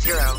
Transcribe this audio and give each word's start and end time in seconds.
zero. 0.00 0.36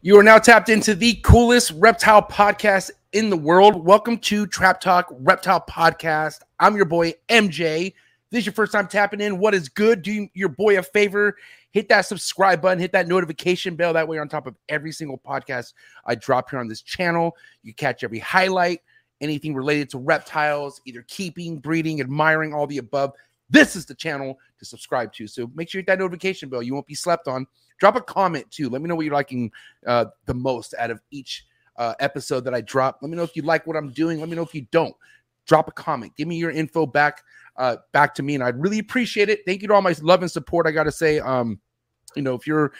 You 0.00 0.16
are 0.16 0.22
now 0.22 0.38
tapped 0.38 0.68
into 0.68 0.94
the 0.94 1.14
coolest 1.24 1.72
reptile 1.72 2.22
podcast 2.22 2.92
in 3.12 3.30
the 3.30 3.36
world. 3.36 3.84
Welcome 3.84 4.18
to 4.18 4.46
Trap 4.46 4.80
Talk 4.80 5.08
Reptile 5.10 5.64
Podcast. 5.68 6.38
I'm 6.60 6.76
your 6.76 6.84
boy 6.84 7.14
MJ. 7.28 7.94
This 8.30 8.40
is 8.40 8.46
your 8.46 8.52
first 8.52 8.72
time 8.72 8.88
tapping 8.88 9.20
in. 9.20 9.38
What 9.38 9.54
is 9.54 9.68
good? 9.68 10.02
Do 10.02 10.28
your 10.34 10.50
boy 10.50 10.78
a 10.78 10.82
favor. 10.82 11.36
Hit 11.70 11.88
that 11.88 12.02
subscribe 12.02 12.60
button, 12.60 12.78
hit 12.78 12.92
that 12.92 13.08
notification 13.08 13.74
bell. 13.74 13.92
That 13.92 14.06
way, 14.06 14.16
you're 14.16 14.22
on 14.22 14.28
top 14.28 14.46
of 14.46 14.54
every 14.68 14.92
single 14.92 15.18
podcast 15.18 15.72
I 16.04 16.14
drop 16.14 16.50
here 16.50 16.58
on 16.58 16.68
this 16.68 16.82
channel. 16.82 17.36
You 17.62 17.72
catch 17.74 18.04
every 18.04 18.18
highlight, 18.18 18.80
anything 19.20 19.54
related 19.54 19.90
to 19.90 19.98
reptiles, 19.98 20.80
either 20.84 21.04
keeping, 21.08 21.58
breeding, 21.58 22.00
admiring, 22.00 22.52
all 22.52 22.66
the 22.66 22.78
above. 22.78 23.12
This 23.50 23.76
is 23.76 23.86
the 23.86 23.94
channel 23.94 24.38
to 24.58 24.64
subscribe 24.64 25.12
to. 25.14 25.26
So 25.26 25.50
make 25.54 25.70
sure 25.70 25.78
you 25.78 25.82
hit 25.82 25.86
that 25.86 25.98
notification 25.98 26.50
bell. 26.50 26.62
You 26.62 26.74
won't 26.74 26.86
be 26.86 26.94
slept 26.94 27.28
on. 27.28 27.46
Drop 27.78 27.96
a 27.96 28.00
comment 28.00 28.50
too. 28.50 28.68
Let 28.68 28.82
me 28.82 28.88
know 28.88 28.94
what 28.94 29.04
you're 29.04 29.14
liking 29.14 29.50
uh, 29.86 30.06
the 30.26 30.34
most 30.34 30.74
out 30.78 30.90
of 30.90 31.00
each 31.10 31.46
uh, 31.76 31.94
episode 32.00 32.44
that 32.44 32.54
I 32.54 32.60
drop. 32.60 32.98
Let 33.00 33.10
me 33.10 33.16
know 33.16 33.22
if 33.22 33.36
you 33.36 33.42
like 33.42 33.66
what 33.66 33.76
I'm 33.76 33.90
doing. 33.90 34.20
Let 34.20 34.28
me 34.28 34.36
know 34.36 34.42
if 34.42 34.54
you 34.54 34.66
don't. 34.70 34.94
Drop 35.46 35.68
a 35.68 35.72
comment. 35.72 36.12
Give 36.16 36.28
me 36.28 36.36
your 36.36 36.50
info 36.50 36.84
back 36.84 37.22
uh, 37.58 37.76
back 37.92 38.14
to 38.14 38.22
me, 38.22 38.34
and 38.34 38.42
I'd 38.42 38.60
really 38.60 38.78
appreciate 38.78 39.28
it. 39.28 39.40
Thank 39.44 39.62
you 39.62 39.68
to 39.68 39.74
all 39.74 39.82
my 39.82 39.94
love 40.00 40.22
and 40.22 40.30
support. 40.30 40.66
I 40.66 40.70
got 40.70 40.84
to 40.84 40.92
say, 40.92 41.18
um, 41.18 41.60
you 42.16 42.22
know, 42.22 42.34
if 42.34 42.46
you're 42.46 42.72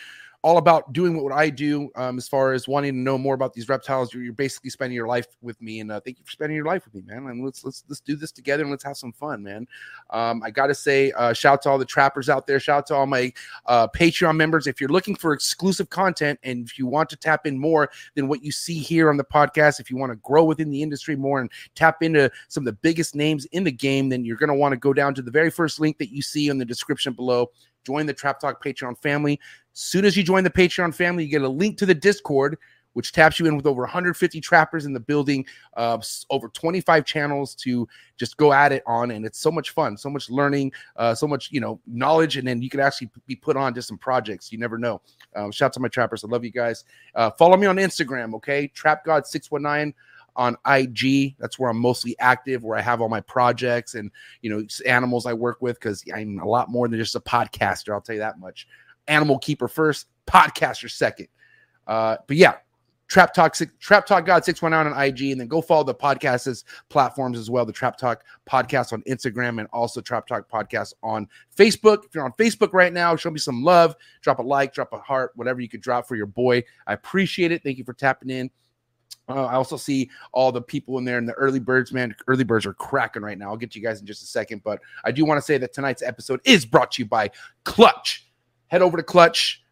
all 0.49 0.57
about 0.57 0.95
doing 0.95 1.23
what 1.23 1.31
I 1.31 1.51
do 1.51 1.91
um, 1.95 2.17
as 2.17 2.27
far 2.27 2.55
as 2.55 2.67
wanting 2.67 2.95
to 2.95 2.99
know 2.99 3.19
more 3.19 3.35
about 3.35 3.53
these 3.53 3.69
reptiles. 3.69 4.15
You're, 4.15 4.23
you're 4.23 4.33
basically 4.33 4.71
spending 4.71 4.97
your 4.97 5.07
life 5.07 5.27
with 5.43 5.61
me, 5.61 5.81
and 5.81 5.93
uh, 5.93 6.01
thank 6.01 6.19
you 6.19 6.25
for 6.25 6.31
spending 6.31 6.57
your 6.57 6.65
life 6.65 6.87
with 6.87 6.95
me, 6.95 7.03
man. 7.05 7.27
And 7.27 7.45
let's 7.45 7.67
let's 7.67 7.85
let's 7.87 8.01
do 8.01 8.17
this 8.17 8.33
together 8.33 8.63
and 8.63 8.71
let's 8.71 8.83
have 8.85 8.97
some 8.97 9.13
fun, 9.13 9.43
man. 9.43 9.67
Um, 10.09 10.43
I 10.43 10.51
got 10.51 10.69
to 10.69 10.75
say, 10.75 11.13
uh, 11.13 11.35
shout 11.35 11.53
out 11.53 11.63
to 11.63 11.69
all 11.69 11.77
the 11.77 11.85
trappers 11.85 12.31
out 12.31 12.47
there. 12.47 12.59
Shout 12.59 12.79
out 12.79 12.87
to 12.87 12.95
all 12.95 13.05
my 13.05 13.31
uh, 13.67 13.89
Patreon 13.89 14.37
members. 14.37 14.67
If 14.67 14.81
you're 14.81 14.89
looking 14.89 15.17
for 15.17 15.35
exclusive 15.35 15.91
content 15.91 16.39
and 16.43 16.67
if 16.67 16.79
you 16.79 16.87
want 16.87 17.11
to 17.11 17.17
tap 17.17 17.47
in 17.47 17.59
more 17.59 17.91
than 18.15 18.27
what 18.27 18.43
you 18.43 18.51
see 18.51 18.79
here 18.79 19.11
on 19.11 19.19
the 19.19 19.25
podcast, 19.25 19.81
if 19.81 19.91
you 19.91 19.99
want 19.99 20.13
to 20.13 20.17
grow 20.17 20.45
within 20.45 20.71
the 20.71 20.83
industry 20.83 21.15
more 21.15 21.43
and 21.43 21.51
tap 21.75 22.03
into 22.03 22.31
some 22.49 22.63
of 22.63 22.65
the 22.65 22.79
biggest 22.81 23.15
names 23.15 23.45
in 23.47 23.65
the 23.65 23.71
game, 23.71 24.09
then 24.09 24.25
you're 24.25 24.39
to 24.39 24.55
want 24.55 24.73
to 24.73 24.79
go 24.79 24.95
down 24.95 25.15
to 25.15 25.21
the 25.21 25.31
very 25.31 25.51
first 25.51 25.79
link 25.79 25.99
that 25.99 26.11
you 26.11 26.23
see 26.23 26.49
in 26.49 26.57
the 26.57 26.65
description 26.65 27.13
below 27.13 27.51
join 27.89 28.05
the 28.05 28.13
Trap 28.13 28.39
Talk 28.39 28.63
Patreon 28.63 28.99
family. 28.99 29.41
Soon 29.81 30.05
as 30.05 30.17
you 30.17 30.25
join 30.25 30.43
the 30.43 30.51
Patreon 30.51 30.93
family, 30.93 31.23
you 31.23 31.31
get 31.31 31.43
a 31.43 31.49
link 31.49 31.79
to 31.79 31.87
the 31.87 31.95
Discord, 31.95 32.59
which 32.95 33.13
taps 33.13 33.39
you 33.39 33.47
in 33.47 33.57
with 33.57 33.65
over 33.65 33.83
150 33.83 34.41
trappers 34.41 34.87
in 34.87 34.93
the 34.93 34.99
building, 34.99 35.47
uh, 35.77 35.97
over 36.31 36.49
25 36.49 37.05
channels 37.05 37.55
to 37.55 37.87
just 38.17 38.37
go 38.39 38.53
at 38.53 38.73
it 38.73 38.83
on, 38.89 39.13
and 39.13 39.25
it's 39.25 39.39
so 39.39 39.53
much 39.53 39.71
fun, 39.71 39.97
so 39.97 40.11
much 40.11 40.31
learning, 40.31 40.73
uh, 40.97 41.15
so 41.15 41.29
much 41.29 41.53
you 41.53 41.61
know 41.61 41.81
knowledge, 41.87 42.37
and 42.37 42.49
then 42.49 42.61
you 42.61 42.69
can 42.69 42.81
actually 42.81 43.09
be 43.29 43.37
put 43.37 43.57
on 43.57 43.73
to 43.73 43.81
some 43.81 43.97
projects. 43.97 44.51
You 44.51 44.59
never 44.59 44.79
know. 44.79 45.01
Um, 45.37 45.53
shout 45.53 45.67
out 45.67 45.75
to 45.75 45.81
my 45.81 45.87
trappers, 45.87 46.25
I 46.25 46.27
love 46.27 46.45
you 46.45 46.51
guys. 46.51 46.85
Uh, 47.15 47.31
follow 47.31 47.57
me 47.57 47.69
on 47.69 47.77
Instagram, 47.77 48.35
okay? 48.35 48.67
Trap 48.67 49.05
God 49.05 49.29
619 49.29 49.95
on 50.35 50.57
IG. 50.67 51.37
That's 51.39 51.57
where 51.57 51.71
I'm 51.71 51.79
mostly 51.79 52.17
active, 52.19 52.65
where 52.65 52.77
I 52.77 52.81
have 52.81 53.01
all 53.01 53.09
my 53.09 53.21
projects 53.21 53.95
and 53.95 54.11
you 54.43 54.51
know 54.51 54.65
animals 54.87 55.25
I 55.25 55.35
work 55.35 55.59
with 55.61 55.79
because 55.79 56.03
I'm 56.13 56.41
a 56.41 56.49
lot 56.49 56.69
more 56.69 56.89
than 56.89 56.99
just 56.99 57.15
a 57.15 57.21
podcaster. 57.21 57.93
I'll 57.93 58.01
tell 58.01 58.17
you 58.17 58.23
that 58.23 58.41
much. 58.41 58.67
Animal 59.09 59.39
keeper 59.39 59.69
first, 59.69 60.07
podcaster 60.27 60.91
second. 60.91 61.29
Uh, 61.87 62.17
but 62.27 62.37
yeah, 62.37 62.57
Trap 63.09 63.33
Talk, 63.33 63.57
Trap 63.81 64.07
Talk 64.07 64.27
God 64.27 64.45
six 64.45 64.61
one 64.61 64.73
nine 64.73 64.87
on 64.87 65.03
IG, 65.03 65.33
and 65.33 65.41
then 65.41 65.49
go 65.49 65.63
follow 65.63 65.83
the 65.83 65.95
podcast's 65.95 66.65
platforms 66.91 67.39
as 67.39 67.51
well. 67.51 67.65
The 67.65 67.73
Trap 67.73 67.97
Talk 67.97 68.23
podcast 68.49 68.93
on 68.93 69.03
Instagram 69.03 69.59
and 69.59 69.69
also 69.73 70.03
Trap 70.03 70.27
Talk 70.27 70.49
podcast 70.49 70.93
on 71.03 71.27
Facebook. 71.57 72.05
If 72.05 72.15
you're 72.15 72.25
on 72.25 72.33
Facebook 72.33 72.75
right 72.75 72.93
now, 72.93 73.17
show 73.17 73.31
me 73.31 73.39
some 73.39 73.65
love. 73.65 73.97
Drop 74.21 74.41
a 74.41 74.43
like, 74.43 74.75
drop 74.75 74.93
a 74.93 74.99
heart, 74.99 75.33
whatever 75.37 75.61
you 75.61 75.69
could 75.71 75.81
drop 75.81 76.07
for 76.07 76.17
your 76.17 76.27
boy. 76.27 76.63
I 76.87 76.93
appreciate 76.93 77.51
it. 77.51 77.63
Thank 77.63 77.79
you 77.79 77.85
for 77.85 77.95
tapping 77.95 78.29
in. 78.29 78.51
Uh, 79.27 79.45
I 79.45 79.55
also 79.55 79.77
see 79.77 80.11
all 80.33 80.53
the 80.53 80.63
people 80.63 80.99
in 80.99 81.05
there 81.05 81.19
and 81.19 81.29
the 81.29 81.35
early 81.35 81.61
birds, 81.61 81.93
man. 81.93 82.15
Early 82.27 82.45
birds 82.45 82.67
are 82.67 82.75
cracking 82.75 83.23
right 83.23 83.39
now. 83.39 83.51
I'll 83.51 83.57
get 83.57 83.71
to 83.73 83.79
you 83.79 83.85
guys 83.85 84.01
in 84.01 84.07
just 84.07 84.23
a 84.23 84.27
second, 84.27 84.63
but 84.65 84.81
I 85.05 85.13
do 85.13 85.25
want 85.25 85.39
to 85.39 85.43
say 85.43 85.59
that 85.59 85.73
tonight's 85.73 86.03
episode 86.03 86.41
is 86.45 86.65
brought 86.65 86.93
to 86.93 87.03
you 87.03 87.07
by 87.07 87.31
Clutch. 87.65 88.28
Head 88.69 88.83
over 88.83 88.97
to 88.97 89.03
Clutch 89.03 89.63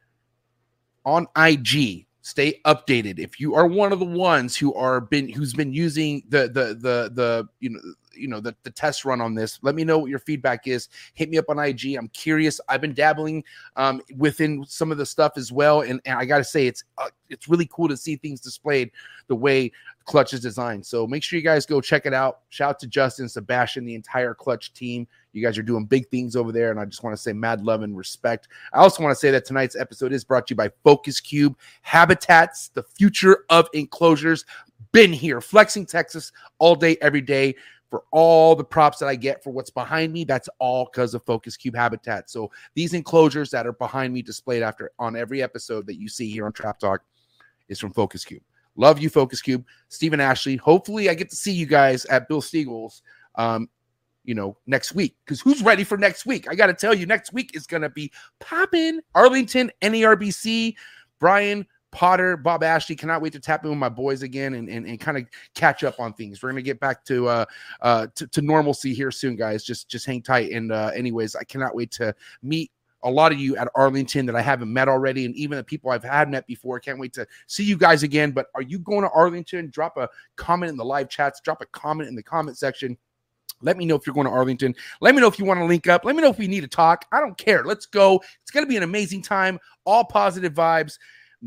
on 1.04 1.26
IG. 1.36 2.06
Stay 2.22 2.60
updated. 2.64 3.18
If 3.18 3.38
you 3.38 3.54
are 3.54 3.66
one 3.66 3.92
of 3.92 4.00
the 4.00 4.04
ones 4.04 4.56
who 4.56 4.74
are 4.74 5.00
been 5.00 5.28
who's 5.28 5.54
been 5.54 5.72
using 5.72 6.24
the 6.28 6.48
the 6.48 6.74
the 6.74 7.10
the 7.14 7.48
you 7.60 7.70
know 7.70 7.80
you 8.16 8.28
know 8.28 8.40
the, 8.40 8.54
the 8.62 8.70
test 8.70 9.04
run 9.04 9.20
on 9.20 9.34
this. 9.34 9.58
Let 9.62 9.74
me 9.74 9.84
know 9.84 9.98
what 9.98 10.10
your 10.10 10.18
feedback 10.18 10.66
is. 10.66 10.88
Hit 11.14 11.30
me 11.30 11.38
up 11.38 11.46
on 11.48 11.58
ig 11.58 11.96
i'm 11.96 12.08
curious. 12.08 12.60
I've 12.68 12.80
been 12.80 12.94
dabbling 12.94 13.44
um, 13.76 14.02
within 14.16 14.64
some 14.66 14.92
of 14.92 14.98
the 14.98 15.06
stuff 15.06 15.32
as 15.36 15.52
well 15.52 15.82
and, 15.82 16.00
and 16.04 16.18
i 16.18 16.24
gotta 16.24 16.44
say 16.44 16.66
it's 16.66 16.84
uh, 16.98 17.08
it's 17.28 17.48
really 17.48 17.68
cool 17.72 17.88
to 17.88 17.96
see 17.96 18.16
things 18.16 18.40
displayed 18.40 18.90
the 19.28 19.34
way 19.34 19.72
clutch 20.04 20.32
is 20.32 20.40
designed. 20.40 20.86
So 20.86 21.06
make 21.06 21.22
sure 21.22 21.36
you 21.36 21.44
guys 21.44 21.66
go 21.66 21.80
check 21.80 22.06
it 22.06 22.14
out. 22.14 22.40
Shout 22.48 22.70
out 22.70 22.78
to 22.80 22.86
justin 22.86 23.28
sebastian 23.28 23.84
the 23.84 23.94
entire 23.94 24.34
clutch 24.34 24.72
team. 24.72 25.06
You 25.32 25.42
guys 25.42 25.58
are 25.58 25.62
doing 25.62 25.84
big 25.84 26.08
things 26.08 26.36
over 26.36 26.52
there 26.52 26.70
and 26.70 26.80
i 26.80 26.84
just 26.84 27.02
want 27.02 27.14
to 27.14 27.22
say 27.22 27.32
mad 27.32 27.62
love 27.62 27.82
and 27.82 27.96
respect. 27.96 28.48
I 28.72 28.78
also 28.78 29.02
want 29.02 29.12
to 29.12 29.20
say 29.20 29.30
that 29.30 29.44
tonight's 29.44 29.76
episode 29.76 30.12
is 30.12 30.24
brought 30.24 30.46
to 30.48 30.52
you 30.52 30.56
by 30.56 30.70
focus 30.84 31.20
cube 31.20 31.56
habitats 31.82 32.68
the 32.68 32.82
future 32.82 33.44
of 33.50 33.68
enclosures. 33.72 34.44
Been 34.92 35.12
here 35.12 35.40
flexing 35.40 35.86
texas 35.86 36.32
all 36.58 36.74
day 36.74 36.96
every 37.00 37.20
day 37.20 37.54
for 37.96 38.04
all 38.10 38.54
the 38.54 38.62
props 38.62 38.98
that 38.98 39.06
I 39.06 39.14
get 39.14 39.42
for 39.42 39.50
what's 39.50 39.70
behind 39.70 40.12
me. 40.12 40.24
That's 40.24 40.50
all 40.58 40.84
because 40.84 41.14
of 41.14 41.24
Focus 41.24 41.56
Cube 41.56 41.74
Habitat. 41.74 42.28
So 42.28 42.50
these 42.74 42.92
enclosures 42.92 43.50
that 43.52 43.66
are 43.66 43.72
behind 43.72 44.12
me 44.12 44.20
displayed 44.20 44.62
after 44.62 44.90
on 44.98 45.16
every 45.16 45.42
episode 45.42 45.86
that 45.86 45.98
you 45.98 46.06
see 46.06 46.30
here 46.30 46.44
on 46.44 46.52
Trap 46.52 46.78
Talk 46.78 47.00
is 47.68 47.80
from 47.80 47.94
Focus 47.94 48.22
Cube. 48.22 48.42
Love 48.76 48.98
you, 48.98 49.08
Focus 49.08 49.40
Cube. 49.40 49.64
Stephen 49.88 50.20
Ashley. 50.20 50.56
Hopefully, 50.56 51.08
I 51.08 51.14
get 51.14 51.30
to 51.30 51.36
see 51.36 51.52
you 51.52 51.64
guys 51.64 52.04
at 52.06 52.28
Bill 52.28 52.42
Steagall's, 52.42 53.00
um, 53.36 53.70
you 54.24 54.34
know, 54.34 54.58
next 54.66 54.94
week. 54.94 55.16
Because 55.24 55.40
who's 55.40 55.62
ready 55.62 55.82
for 55.82 55.96
next 55.96 56.26
week? 56.26 56.50
I 56.50 56.54
got 56.54 56.66
to 56.66 56.74
tell 56.74 56.92
you, 56.92 57.06
next 57.06 57.32
week 57.32 57.52
is 57.56 57.66
going 57.66 57.82
to 57.82 57.88
be 57.88 58.12
popping. 58.40 59.00
Arlington, 59.14 59.70
NARBC. 59.80 60.74
Brian, 61.18 61.66
Potter, 61.96 62.36
Bob 62.36 62.62
Ashley. 62.62 62.94
Cannot 62.94 63.22
wait 63.22 63.32
to 63.32 63.40
tap 63.40 63.64
in 63.64 63.70
with 63.70 63.78
my 63.78 63.88
boys 63.88 64.22
again 64.22 64.52
and, 64.52 64.68
and, 64.68 64.86
and 64.86 65.00
kind 65.00 65.16
of 65.16 65.24
catch 65.54 65.82
up 65.82 65.98
on 65.98 66.12
things. 66.12 66.42
We're 66.42 66.50
gonna 66.50 66.60
get 66.60 66.78
back 66.78 67.02
to 67.06 67.26
uh 67.26 67.44
uh 67.80 68.08
to, 68.14 68.26
to 68.26 68.42
normalcy 68.42 68.92
here 68.92 69.10
soon, 69.10 69.34
guys. 69.34 69.64
Just 69.64 69.88
just 69.88 70.04
hang 70.04 70.20
tight. 70.20 70.50
And 70.50 70.72
uh 70.72 70.90
anyways, 70.94 71.34
I 71.34 71.44
cannot 71.44 71.74
wait 71.74 71.90
to 71.92 72.14
meet 72.42 72.70
a 73.02 73.10
lot 73.10 73.32
of 73.32 73.38
you 73.38 73.56
at 73.56 73.68
Arlington 73.74 74.26
that 74.26 74.36
I 74.36 74.42
haven't 74.42 74.70
met 74.70 74.88
already, 74.88 75.24
and 75.24 75.34
even 75.36 75.56
the 75.56 75.64
people 75.64 75.90
I've 75.90 76.04
had 76.04 76.30
met 76.30 76.46
before. 76.46 76.78
Can't 76.80 76.98
wait 76.98 77.14
to 77.14 77.26
see 77.46 77.64
you 77.64 77.78
guys 77.78 78.02
again. 78.02 78.30
But 78.30 78.48
are 78.54 78.62
you 78.62 78.78
going 78.78 79.02
to 79.02 79.10
Arlington? 79.10 79.70
Drop 79.70 79.96
a 79.96 80.06
comment 80.36 80.72
in 80.72 80.76
the 80.76 80.84
live 80.84 81.08
chats, 81.08 81.40
drop 81.40 81.62
a 81.62 81.66
comment 81.66 82.10
in 82.10 82.14
the 82.14 82.22
comment 82.22 82.58
section. 82.58 82.98
Let 83.62 83.78
me 83.78 83.86
know 83.86 83.94
if 83.94 84.06
you're 84.06 84.12
going 84.14 84.26
to 84.26 84.32
Arlington. 84.32 84.74
Let 85.00 85.14
me 85.14 85.22
know 85.22 85.28
if 85.28 85.38
you 85.38 85.46
want 85.46 85.60
to 85.60 85.64
link 85.64 85.86
up. 85.86 86.04
Let 86.04 86.14
me 86.14 86.20
know 86.20 86.28
if 86.28 86.36
we 86.36 86.46
need 86.46 86.60
to 86.60 86.68
talk. 86.68 87.06
I 87.10 87.20
don't 87.20 87.38
care. 87.38 87.64
Let's 87.64 87.86
go. 87.86 88.22
It's 88.42 88.50
going 88.50 88.66
to 88.66 88.68
be 88.68 88.76
an 88.76 88.82
amazing 88.82 89.22
time. 89.22 89.58
All 89.86 90.04
positive 90.04 90.52
vibes. 90.52 90.98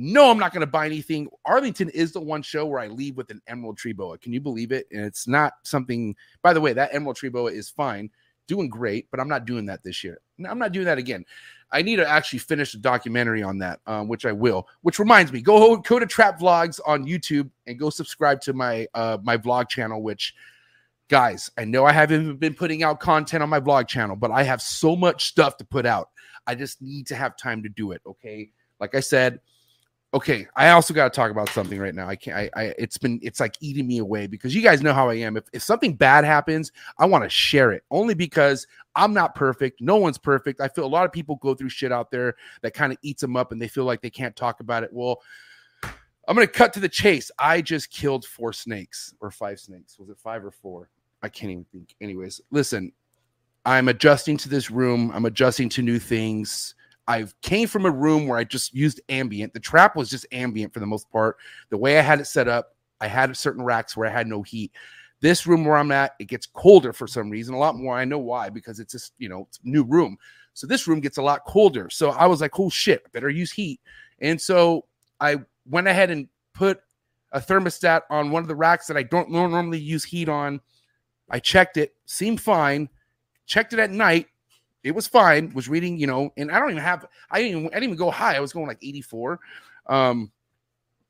No, 0.02 0.32
I'm 0.32 0.40
not 0.40 0.54
going 0.54 0.62
to 0.62 0.72
buy 0.72 0.86
anything. 0.86 1.28
Arlington 1.44 1.90
is 1.90 2.14
the 2.14 2.22
one 2.22 2.42
show 2.42 2.66
where 2.66 2.80
I 2.80 2.88
leave 2.88 3.18
with 3.18 3.32
an 3.32 3.42
emerald 3.48 3.78
tree 3.78 3.92
boa. 3.92 4.18
Can 4.18 4.32
you 4.32 4.40
believe 4.40 4.72
it? 4.72 4.88
And 4.94 5.04
it's 5.04 5.28
not 5.28 5.56
something, 5.64 6.16
by 6.42 6.54
the 6.54 6.62
way, 6.62 6.72
that 6.72 6.92
emerald 6.94 7.18
tree 7.18 7.28
boa 7.28 7.52
is 7.52 7.70
fine, 7.70 8.10
doing 8.48 8.70
great, 8.70 9.12
but 9.12 9.20
I'm 9.20 9.28
not 9.28 9.44
doing 9.44 9.66
that 9.66 9.84
this 9.84 10.02
year. 10.02 10.22
I'm 10.48 10.58
not 10.58 10.72
doing 10.72 10.86
that 10.86 11.00
again. 11.00 11.26
I 11.74 11.82
need 11.82 11.98
to 11.98 12.08
actually 12.08 12.40
finish 12.40 12.72
the 12.72 12.78
documentary 12.78 13.44
on 13.44 13.58
that, 13.58 13.82
um, 13.88 14.08
which 14.08 14.26
I 14.26 14.32
will. 14.32 14.70
Which 14.84 15.00
reminds 15.00 15.34
me, 15.34 15.42
go 15.42 15.76
go 15.76 16.00
to 16.00 16.06
Trap 16.06 16.40
Vlogs 16.40 16.80
on 16.88 17.06
YouTube 17.06 17.50
and 17.68 17.78
go 17.78 17.90
subscribe 17.90 18.40
to 18.44 18.54
my 18.54 18.88
uh, 18.94 19.18
my 19.22 19.36
vlog 19.36 19.68
channel. 19.68 20.02
Which, 20.02 20.34
guys, 21.10 21.52
I 21.58 21.66
know 21.66 21.84
I 21.84 21.92
haven't 21.92 22.38
been 22.38 22.54
putting 22.54 22.84
out 22.84 23.02
content 23.02 23.44
on 23.44 23.50
my 23.50 23.60
vlog 23.60 23.90
channel, 23.90 24.16
but 24.16 24.32
I 24.32 24.44
have 24.44 24.62
so 24.62 24.96
much 24.96 25.26
stuff 25.26 25.58
to 25.58 25.66
put 25.66 25.86
out. 25.86 26.10
I 26.48 26.56
just 26.56 26.82
need 26.82 27.06
to 27.08 27.16
have 27.16 27.36
time 27.36 27.64
to 27.64 27.70
do 27.70 27.92
it. 27.92 28.02
Okay, 28.08 28.52
like 28.80 28.96
I 28.96 29.02
said, 29.02 29.42
okay, 30.14 30.48
I 30.56 30.72
also 30.72 30.94
got 30.94 31.12
to 31.12 31.16
talk 31.16 31.32
about 31.32 31.50
something 31.50 31.80
right 31.80 31.94
now. 31.94 32.08
I 32.08 32.16
can't. 32.16 32.38
I, 32.38 32.50
I. 32.56 32.64
It's 32.78 32.98
been. 32.98 33.20
It's 33.22 33.40
like 33.40 33.56
eating 33.62 33.88
me 33.88 34.00
away 34.00 34.28
because 34.28 34.56
you 34.56 34.62
guys 34.62 34.82
know 34.82 34.94
how 34.94 35.10
I 35.10 35.16
am. 35.16 35.38
If 35.38 35.46
if 35.54 35.62
something 35.64 35.96
bad 35.96 36.26
happens, 36.26 36.72
I 36.98 37.06
want 37.06 37.24
to 37.24 37.30
share 37.30 37.72
it 37.72 37.84
only 37.92 38.14
because 38.14 38.68
I'm 38.96 39.14
not 39.14 39.36
perfect. 39.36 39.82
No 39.82 39.98
one's 39.98 40.18
perfect. 40.18 40.62
I 40.62 40.68
feel 40.68 40.86
a 40.86 40.88
lot 40.88 41.06
of 41.06 41.12
people 41.12 41.36
go 41.38 41.54
through 41.54 41.70
shit 41.70 41.92
out 41.92 42.12
there 42.12 42.36
that 42.62 42.74
kind 42.74 42.92
of 42.92 42.98
eats 43.02 43.22
them 43.22 43.36
up, 43.36 43.52
and 43.52 43.62
they 43.62 43.68
feel 43.68 43.86
like 43.86 44.02
they 44.02 44.10
can't 44.10 44.36
talk 44.36 44.60
about 44.60 44.84
it. 44.84 44.90
Well. 44.92 45.22
I'm 46.28 46.36
gonna 46.36 46.46
cut 46.46 46.74
to 46.74 46.80
the 46.80 46.88
chase. 46.88 47.32
I 47.40 47.60
just 47.60 47.90
killed 47.90 48.24
four 48.24 48.54
snakes 48.54 49.16
or 49.20 49.32
five 49.32 49.60
snakes. 49.60 49.98
Was 49.98 50.10
it 50.10 50.20
five 50.20 50.46
or 50.46 50.52
four? 50.52 50.92
I 51.24 51.30
can't 51.30 51.52
even 51.52 51.66
think. 51.72 51.96
Anyways, 52.02 52.40
listen, 52.52 52.92
I'm 53.66 53.88
adjusting 53.88 54.38
to 54.38 54.50
this 54.50 54.70
room. 54.70 55.12
I'm 55.14 55.26
adjusting 55.26 55.70
to 55.70 55.82
new 55.82 55.98
things. 55.98 56.76
I 57.10 57.26
came 57.42 57.68
from 57.68 57.88
a 57.88 57.92
room 57.92 58.28
where 58.28 58.38
I 58.38 58.44
just 58.44 58.72
used 58.72 59.02
ambient. 59.10 59.54
The 59.54 59.60
trap 59.60 59.96
was 59.96 60.12
just 60.12 60.28
ambient 60.32 60.72
for 60.72 60.80
the 60.80 60.86
most 60.86 61.10
part. 61.12 61.38
The 61.72 61.78
way 61.78 61.98
I 61.98 62.04
had 62.04 62.20
it 62.20 62.26
set 62.26 62.48
up, 62.48 62.76
I 63.02 63.08
had 63.08 63.36
certain 63.36 63.64
racks 63.64 63.98
where 63.98 64.08
I 64.08 64.12
had 64.12 64.28
no 64.28 64.44
heat. 64.44 64.72
This 65.20 65.48
room 65.48 65.66
where 65.66 65.76
I'm 65.76 65.92
at, 65.92 66.14
it 66.20 66.26
gets 66.26 66.46
colder 66.46 66.94
for 66.94 67.08
some 67.08 67.32
reason, 67.32 67.56
a 67.56 67.58
lot 67.58 67.76
more. 67.76 67.98
I 67.98 68.06
know 68.06 68.20
why 68.20 68.50
because 68.50 68.80
it's 68.80 68.92
just, 68.92 69.14
you 69.18 69.28
know, 69.28 69.48
new 69.64 69.84
room. 69.84 70.18
So 70.54 70.68
this 70.68 70.88
room 70.88 71.00
gets 71.00 71.18
a 71.18 71.22
lot 71.24 71.46
colder. 71.46 71.90
So 71.90 72.12
I 72.12 72.28
was 72.28 72.42
like, 72.42 72.60
oh 72.60 72.70
shit, 72.70 73.12
better 73.12 73.30
use 73.30 73.52
heat. 73.52 73.82
And 74.22 74.40
so 74.40 74.86
I 75.20 75.38
went 75.68 75.88
ahead 75.88 76.12
and 76.12 76.28
put 76.54 76.80
a 77.32 77.42
thermostat 77.42 78.02
on 78.12 78.30
one 78.30 78.44
of 78.44 78.48
the 78.48 78.56
racks 78.56 78.86
that 78.86 78.98
I 78.98 79.04
don't 79.04 79.32
normally 79.32 79.80
use 79.80 80.04
heat 80.04 80.30
on. 80.30 80.62
I 81.32 81.40
checked 81.40 81.78
it, 81.78 81.96
seemed 82.06 82.40
fine. 82.40 82.88
Checked 83.48 83.74
it 83.74 83.80
at 83.80 83.90
night, 83.90 84.28
it 84.84 84.92
was 84.92 85.08
fine. 85.08 85.52
Was 85.54 85.68
reading, 85.68 85.98
you 85.98 86.08
know, 86.08 86.32
and 86.38 86.52
I 86.52 86.60
don't 86.60 86.72
even 86.72 86.84
have. 86.84 87.06
I 87.32 87.42
didn't. 87.42 87.58
Even, 87.60 87.68
I 87.68 87.76
didn't 87.76 87.84
even 87.84 87.98
go 87.98 88.12
high. 88.12 88.36
I 88.36 88.40
was 88.40 88.54
going 88.54 88.68
like 88.68 88.80
84. 88.82 89.40
Um, 89.88 90.32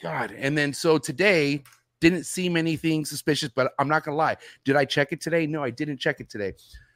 God. 0.02 0.32
And 0.32 0.58
then 0.58 0.74
so 0.74 0.98
today 0.98 1.64
didn't 2.00 2.26
seem 2.26 2.56
anything 2.56 3.06
suspicious, 3.06 3.50
but 3.54 3.74
I'm 3.78 3.88
not 3.88 4.04
gonna 4.04 4.18
lie. 4.18 4.38
Did 4.64 4.76
I 4.76 4.86
check 4.86 5.12
it 5.12 5.22
today? 5.22 5.46
No, 5.46 5.64
I 5.64 5.70
didn't 5.70 5.98
check 5.98 6.20
it 6.20 6.30
today. 6.30 6.54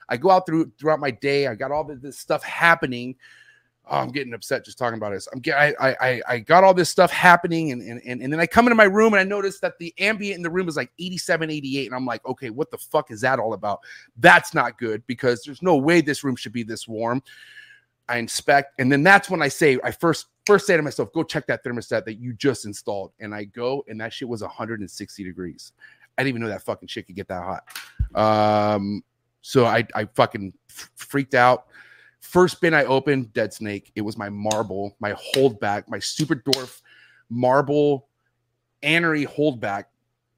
I 0.09 0.17
go 0.17 0.29
out 0.29 0.45
through 0.45 0.71
throughout 0.79 0.99
my 0.99 1.11
day. 1.11 1.47
I 1.47 1.55
got 1.55 1.71
all 1.71 1.83
this 1.83 2.19
stuff 2.19 2.43
happening. 2.43 3.15
Oh, 3.85 3.97
I'm 3.97 4.11
getting 4.11 4.33
upset 4.33 4.63
just 4.63 4.77
talking 4.77 4.97
about 4.97 5.11
this. 5.11 5.27
I'm 5.33 5.39
get, 5.39 5.57
I 5.57 5.73
I 5.99 6.21
I 6.27 6.39
got 6.39 6.63
all 6.63 6.73
this 6.73 6.89
stuff 6.89 7.11
happening, 7.11 7.73
and 7.73 7.81
and 7.81 8.21
and 8.21 8.31
then 8.31 8.39
I 8.39 8.45
come 8.45 8.65
into 8.65 8.75
my 8.75 8.85
room 8.85 9.13
and 9.13 9.19
I 9.19 9.25
notice 9.25 9.59
that 9.59 9.77
the 9.77 9.93
ambient 9.99 10.37
in 10.37 10.41
the 10.41 10.49
room 10.49 10.69
is 10.69 10.77
like 10.77 10.89
87, 10.99 11.49
88, 11.49 11.87
and 11.87 11.95
I'm 11.95 12.05
like, 12.05 12.25
okay, 12.25 12.49
what 12.49 12.71
the 12.71 12.77
fuck 12.77 13.11
is 13.11 13.19
that 13.21 13.39
all 13.39 13.53
about? 13.53 13.81
That's 14.17 14.53
not 14.53 14.77
good 14.77 15.05
because 15.05 15.43
there's 15.43 15.61
no 15.61 15.75
way 15.75 15.99
this 15.99 16.23
room 16.23 16.37
should 16.37 16.53
be 16.53 16.63
this 16.63 16.87
warm. 16.87 17.21
I 18.07 18.17
inspect, 18.17 18.79
and 18.79 18.89
then 18.89 19.03
that's 19.03 19.29
when 19.29 19.41
I 19.41 19.49
say 19.49 19.77
I 19.83 19.91
first 19.91 20.27
first 20.45 20.65
say 20.65 20.77
to 20.77 20.83
myself, 20.83 21.11
go 21.11 21.23
check 21.23 21.45
that 21.47 21.61
thermostat 21.65 22.05
that 22.05 22.15
you 22.15 22.31
just 22.31 22.65
installed, 22.65 23.11
and 23.19 23.35
I 23.35 23.43
go, 23.43 23.83
and 23.89 23.99
that 23.99 24.13
shit 24.13 24.29
was 24.29 24.41
160 24.41 25.23
degrees. 25.25 25.73
I 26.17 26.21
didn't 26.21 26.29
even 26.29 26.41
know 26.43 26.49
that 26.49 26.63
fucking 26.63 26.87
shit 26.87 27.07
could 27.07 27.17
get 27.17 27.27
that 27.27 27.43
hot. 27.43 28.75
Um, 28.75 29.03
so 29.41 29.65
I 29.65 29.85
I 29.93 30.05
fucking 30.05 30.53
freaked 30.95 31.33
out 31.35 31.65
First 32.23 32.61
bin 32.61 32.73
I 32.73 32.85
opened, 32.85 33.33
dead 33.33 33.53
snake. 33.53 33.91
It 33.95 34.01
was 34.01 34.17
my 34.17 34.29
marble, 34.29 34.95
my 35.01 35.13
holdback, 35.13 35.89
my 35.89 35.99
super 35.99 36.35
dwarf 36.35 36.81
marble 37.29 38.07
anery 38.81 39.27
holdback. 39.27 39.83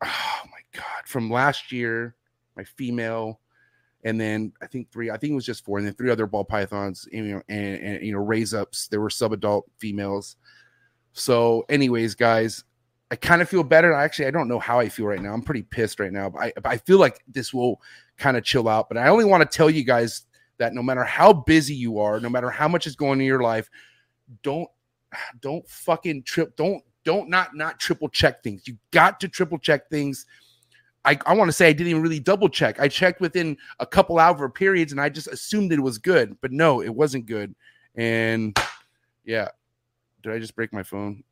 Oh 0.04 0.42
my 0.46 0.60
god! 0.74 1.06
From 1.06 1.30
last 1.30 1.72
year, 1.72 2.16
my 2.58 2.64
female, 2.64 3.40
and 4.04 4.20
then 4.20 4.52
I 4.62 4.66
think 4.66 4.92
three. 4.92 5.12
I 5.12 5.18
think 5.18 5.32
it 5.32 5.36
was 5.36 5.46
just 5.46 5.64
four, 5.64 5.78
and 5.78 5.86
then 5.86 5.94
three 5.94 6.10
other 6.10 6.26
ball 6.26 6.44
pythons. 6.44 7.08
And, 7.14 7.28
you 7.28 7.36
know, 7.36 7.42
and, 7.48 7.80
and 7.80 8.06
you 8.06 8.14
know, 8.14 8.20
raise 8.20 8.54
ups. 8.54 8.88
There 8.88 9.00
were 9.00 9.12
sub-adult 9.12 9.70
females. 9.78 10.38
So, 11.14 11.66
anyways, 11.70 12.16
guys, 12.16 12.64
I 13.12 13.16
kind 13.16 13.44
of 13.44 13.48
feel 13.48 13.64
better. 13.64 13.94
Actually, 13.94 14.26
I 14.26 14.32
don't 14.32 14.48
know 14.48 14.60
how 14.60 14.80
I 14.80 14.90
feel 14.90 15.06
right 15.06 15.22
now. 15.22 15.34
I'm 15.34 15.44
pretty 15.44 15.62
pissed 15.62 16.00
right 16.00 16.12
now, 16.12 16.32
but 16.32 16.42
I, 16.42 16.54
I 16.66 16.78
feel 16.78 16.98
like 16.98 17.24
this 17.28 17.54
will 17.54 17.80
kind 18.18 18.36
of 18.38 18.44
chill 18.44 18.68
out. 18.68 18.90
But 18.90 18.98
I 18.98 19.08
only 19.08 19.26
want 19.26 19.50
to 19.50 19.58
tell 19.58 19.70
you 19.70 19.84
guys 19.84 20.24
that 20.58 20.74
no 20.74 20.82
matter 20.82 21.04
how 21.04 21.34
busy 21.34 21.76
you 21.76 22.00
are, 22.00 22.20
no 22.20 22.30
matter 22.30 22.50
how 22.50 22.68
much 22.68 22.88
is 22.88 22.96
going 22.96 23.20
in 23.20 23.28
your 23.28 23.42
life, 23.42 23.70
don't 24.44 24.70
don't 25.40 25.68
fucking 25.70 26.24
trip 26.24 26.56
don't 26.56 26.84
don't 27.04 27.30
not 27.30 27.56
not 27.56 27.80
triple 27.80 28.10
check 28.10 28.44
things. 28.44 28.68
You 28.68 28.78
got 28.92 29.20
to 29.22 29.28
triple 29.28 29.60
check 29.60 29.90
things. 29.90 30.26
I, 31.06 31.20
I 31.28 31.36
want 31.36 31.48
to 31.50 31.54
say 31.54 31.68
I 31.68 31.74
didn't 31.74 31.92
even 31.92 32.02
really 32.02 32.20
double 32.20 32.50
check. 32.50 32.80
I 32.80 32.88
checked 32.88 33.22
within 33.22 33.58
a 33.80 33.86
couple 33.86 34.18
hour 34.18 34.50
periods 34.50 34.92
and 34.92 35.00
I 35.00 35.10
just 35.10 35.28
assumed 35.28 35.72
it 35.72 35.80
was 35.80 36.00
good, 36.00 36.36
but 36.42 36.52
no, 36.52 36.82
it 36.82 36.94
wasn't 36.94 37.28
good. 37.28 37.54
And 37.94 38.58
yeah, 39.24 39.50
did 40.24 40.34
I 40.34 40.40
just 40.40 40.56
break 40.56 40.74
my 40.74 40.82
phone? 40.82 41.24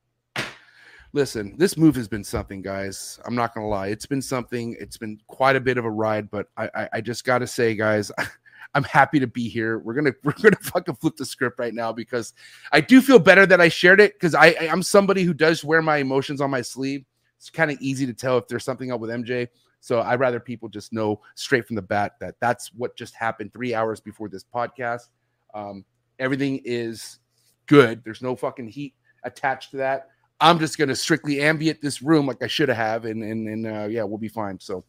Listen, 1.11 1.55
this 1.57 1.75
move 1.75 1.95
has 1.95 2.07
been 2.07 2.23
something, 2.23 2.61
guys. 2.61 3.19
I'm 3.25 3.35
not 3.35 3.53
gonna 3.53 3.67
lie, 3.67 3.87
it's 3.87 4.05
been 4.05 4.21
something. 4.21 4.75
It's 4.79 4.97
been 4.97 5.19
quite 5.27 5.55
a 5.55 5.61
bit 5.61 5.77
of 5.77 5.85
a 5.85 5.91
ride, 5.91 6.29
but 6.29 6.47
I 6.55 6.69
I, 6.75 6.89
I 6.93 7.01
just 7.01 7.23
gotta 7.23 7.47
say, 7.47 7.75
guys. 7.75 8.11
I'm 8.75 8.83
happy 8.83 9.19
to 9.19 9.27
be 9.27 9.47
here. 9.47 9.79
We're 9.79 9.93
gonna 9.93 10.13
we're 10.23 10.33
gonna 10.33 10.57
fucking 10.61 10.95
flip 10.95 11.15
the 11.15 11.25
script 11.25 11.59
right 11.59 11.73
now 11.73 11.91
because 11.91 12.33
I 12.71 12.81
do 12.81 13.01
feel 13.01 13.19
better 13.19 13.45
that 13.45 13.61
I 13.61 13.69
shared 13.69 13.99
it 13.99 14.13
because 14.13 14.35
I, 14.35 14.47
I 14.59 14.65
am 14.65 14.83
somebody 14.83 15.23
who 15.23 15.33
does 15.33 15.63
wear 15.63 15.81
my 15.81 15.97
emotions 15.97 16.41
on 16.41 16.49
my 16.49 16.61
sleeve. 16.61 17.05
It's 17.37 17.49
kind 17.49 17.71
of 17.71 17.77
easy 17.81 18.05
to 18.05 18.13
tell 18.13 18.37
if 18.37 18.47
there's 18.47 18.63
something 18.63 18.91
up 18.91 18.99
with 18.99 19.09
MJ. 19.09 19.49
So 19.79 20.01
I'd 20.01 20.19
rather 20.19 20.39
people 20.39 20.69
just 20.69 20.93
know 20.93 21.19
straight 21.35 21.67
from 21.67 21.75
the 21.75 21.81
bat 21.81 22.13
that 22.21 22.35
that's 22.39 22.73
what 22.73 22.95
just 22.95 23.15
happened 23.15 23.51
three 23.51 23.75
hours 23.75 23.99
before 23.99 24.29
this 24.29 24.45
podcast. 24.45 25.09
Um, 25.53 25.83
everything 26.19 26.61
is 26.63 27.19
good. 27.65 28.01
There's 28.03 28.21
no 28.21 28.35
fucking 28.35 28.69
heat 28.69 28.93
attached 29.23 29.71
to 29.71 29.77
that. 29.77 30.07
I'm 30.39 30.59
just 30.59 30.77
gonna 30.77 30.95
strictly 30.95 31.41
ambient 31.41 31.81
this 31.81 32.01
room 32.01 32.27
like 32.27 32.41
I 32.41 32.47
should 32.47 32.69
have, 32.69 33.05
and 33.05 33.23
and 33.23 33.47
and 33.47 33.67
uh, 33.67 33.87
yeah, 33.89 34.03
we'll 34.03 34.17
be 34.17 34.27
fine. 34.27 34.59
So 34.59 34.83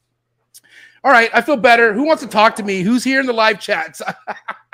all 1.02 1.12
right, 1.12 1.30
I 1.34 1.40
feel 1.42 1.56
better. 1.56 1.92
Who 1.92 2.04
wants 2.04 2.22
to 2.22 2.28
talk 2.28 2.56
to 2.56 2.62
me? 2.62 2.82
Who's 2.82 3.04
here 3.04 3.20
in 3.20 3.26
the 3.26 3.32
live 3.32 3.60
chats? 3.60 4.00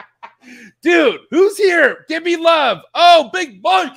Dude, 0.83 1.21
who's 1.31 1.57
here? 1.57 2.05
Give 2.09 2.23
me 2.23 2.37
love. 2.37 2.79
Oh, 2.95 3.31
big 3.33 3.63
bunk. 3.63 3.93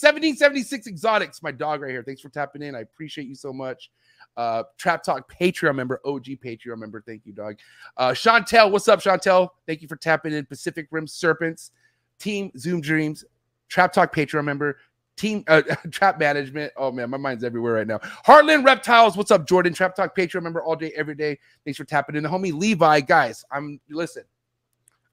1776 0.00 0.88
Exotics, 0.88 1.40
my 1.40 1.52
dog 1.52 1.80
right 1.80 1.90
here. 1.90 2.02
Thanks 2.02 2.20
for 2.20 2.28
tapping 2.28 2.62
in. 2.62 2.74
I 2.74 2.80
appreciate 2.80 3.28
you 3.28 3.36
so 3.36 3.52
much. 3.52 3.90
Uh, 4.36 4.64
Trap 4.76 5.04
Talk 5.04 5.32
Patreon 5.32 5.76
member, 5.76 6.00
OG 6.04 6.24
Patreon 6.44 6.78
member. 6.78 7.00
Thank 7.06 7.24
you, 7.24 7.32
dog. 7.32 7.56
Uh, 7.96 8.10
Chantel, 8.10 8.72
what's 8.72 8.88
up, 8.88 9.00
Chantel? 9.00 9.50
Thank 9.66 9.82
you 9.82 9.88
for 9.88 9.94
tapping 9.94 10.32
in. 10.32 10.46
Pacific 10.46 10.88
Rim 10.90 11.06
Serpents, 11.06 11.70
Team 12.18 12.50
Zoom 12.58 12.80
Dreams, 12.80 13.24
Trap 13.68 13.92
Talk 13.92 14.12
Patreon 14.12 14.44
member, 14.44 14.78
Team 15.16 15.44
uh, 15.48 15.62
Trap 15.90 16.18
Management. 16.18 16.72
Oh 16.76 16.90
man, 16.90 17.10
my 17.10 17.16
mind's 17.16 17.44
everywhere 17.44 17.74
right 17.74 17.86
now. 17.86 17.98
Heartland 18.26 18.64
Reptiles. 18.64 19.16
What's 19.16 19.30
up, 19.30 19.46
Jordan? 19.46 19.72
Trap 19.72 19.94
Talk 19.94 20.16
Patreon 20.16 20.42
member 20.42 20.62
all 20.62 20.76
day, 20.76 20.92
every 20.96 21.14
day. 21.14 21.38
Thanks 21.64 21.76
for 21.76 21.84
tapping 21.84 22.16
in. 22.16 22.22
The 22.22 22.28
homie 22.28 22.52
Levi, 22.52 23.00
guys. 23.00 23.44
I'm 23.50 23.80
listen. 23.88 24.24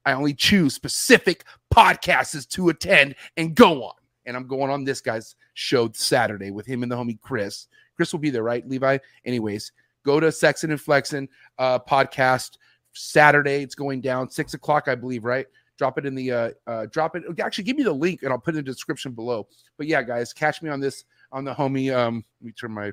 I 0.04 0.12
only 0.12 0.34
choose 0.34 0.74
specific 0.74 1.44
podcasts 1.72 2.48
to 2.48 2.70
attend 2.70 3.14
and 3.36 3.54
go 3.54 3.84
on. 3.84 3.94
And 4.26 4.36
I'm 4.36 4.46
going 4.46 4.70
on 4.70 4.84
this 4.84 5.00
guy's 5.00 5.36
show 5.54 5.90
Saturday 5.92 6.50
with 6.50 6.66
him 6.66 6.82
and 6.82 6.90
the 6.90 6.96
homie 6.96 7.20
Chris. 7.20 7.68
Chris 7.96 8.12
will 8.12 8.20
be 8.20 8.30
there, 8.30 8.42
right, 8.42 8.66
Levi? 8.68 8.98
Anyways, 9.24 9.72
go 10.04 10.20
to 10.20 10.28
Sexing 10.28 10.70
and 10.70 10.80
Flexing 10.80 11.28
uh, 11.58 11.78
podcast 11.78 12.58
Saturday. 12.92 13.62
It's 13.62 13.74
going 13.74 14.00
down 14.00 14.30
six 14.30 14.54
o'clock, 14.54 14.88
I 14.88 14.94
believe, 14.94 15.24
right? 15.24 15.46
Drop 15.82 15.98
it 15.98 16.06
in 16.06 16.14
the 16.14 16.30
uh, 16.30 16.50
uh 16.68 16.86
drop 16.92 17.16
it 17.16 17.24
actually 17.40 17.64
give 17.64 17.76
me 17.76 17.82
the 17.82 17.92
link 17.92 18.22
and 18.22 18.30
i'll 18.30 18.38
put 18.38 18.54
it 18.54 18.58
in 18.58 18.64
the 18.64 18.70
description 18.70 19.10
below. 19.10 19.48
But 19.76 19.88
yeah 19.88 20.00
guys 20.00 20.32
catch 20.32 20.62
me 20.62 20.70
on 20.70 20.78
this 20.78 21.02
on 21.32 21.42
the 21.42 21.52
homie 21.52 21.92
um 21.92 22.24
let 22.40 22.46
me 22.46 22.52
turn 22.52 22.70
my 22.70 22.92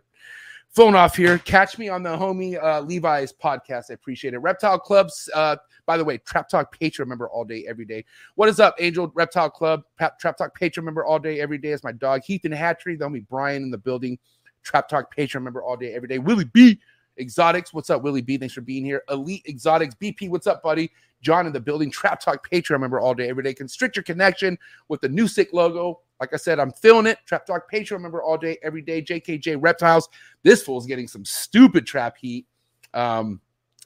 phone 0.70 0.96
off 0.96 1.16
here. 1.16 1.38
Catch 1.38 1.78
me 1.78 1.88
on 1.88 2.02
the 2.02 2.10
homie 2.10 2.58
uh 2.60 2.82
levi's 2.82 3.32
podcast. 3.32 3.92
I 3.92 3.94
appreciate 3.94 4.34
it. 4.34 4.40
Reptile 4.40 4.80
clubs 4.80 5.30
uh 5.36 5.58
by 5.86 5.98
the 5.98 6.04
way 6.04 6.18
trap 6.18 6.50
talk 6.50 6.76
Patreon 6.80 7.06
member 7.06 7.30
all 7.30 7.46
day 7.46 7.64
every 7.70 7.86
day. 7.86 8.06
What 8.34 8.50
is 8.50 8.60
up 8.60 8.74
angel? 8.80 9.12
Reptile 9.14 9.52
club 9.52 9.84
trap 10.20 10.36
talk 10.36 10.60
Patreon 10.60 10.84
member 10.84 11.06
all 11.06 11.20
day 11.20 11.40
every 11.40 11.60
day. 11.60 11.70
Is 11.70 11.84
my 11.84 11.92
dog 11.92 12.24
heathen 12.24 12.52
hatchery. 12.52 12.96
The 12.96 13.06
homie 13.06 13.28
brian 13.30 13.62
in 13.62 13.70
the 13.70 13.78
building. 13.78 14.18
Trap 14.64 14.90
talk 14.90 15.16
Patreon 15.16 15.44
member 15.44 15.62
all 15.62 15.78
day 15.78 15.94
every 15.94 16.08
day. 16.08 16.18
Willie 16.18 16.46
b 16.46 16.80
exotics 17.20 17.72
what's 17.72 17.92
up 17.92 18.02
willie 18.02 18.24
b? 18.24 18.38
Thanks 18.38 18.56
for 18.56 18.62
being 18.62 18.84
here. 18.84 19.04
Elite 19.12 19.46
exotics 19.48 19.94
bp 19.94 20.28
what's 20.30 20.48
up 20.48 20.64
buddy 20.64 20.92
John 21.22 21.46
in 21.46 21.54
the 21.54 21.60
building, 21.60 21.92
Trap 21.92 22.20
Talk 22.20 22.50
Patreon 22.50 22.80
member 22.80 23.00
all 23.00 23.14
day, 23.14 23.30
every 23.30 23.44
day. 23.44 23.54
Constrict 23.54 23.96
your 23.96 24.04
connection 24.04 24.58
with 24.88 25.02
the 25.02 25.10
new 25.10 25.28
sick 25.28 25.50
logo. 25.54 26.00
Like 26.20 26.34
I 26.34 26.38
said, 26.38 26.60
I'm 26.60 26.72
feeling 26.72 27.08
it. 27.08 27.18
Trap 27.26 27.46
Talk 27.46 27.72
Patreon 27.72 28.02
member 28.02 28.22
all 28.22 28.38
day, 28.38 28.58
every 28.64 28.82
day. 28.82 29.02
JKJ 29.02 29.58
Reptiles. 29.60 30.10
This 30.44 30.62
fool's 30.62 30.86
getting 30.86 31.08
some 31.08 31.26
stupid 31.26 31.86
trap 31.86 32.18
heat. 32.18 32.46
Um, 32.94 33.42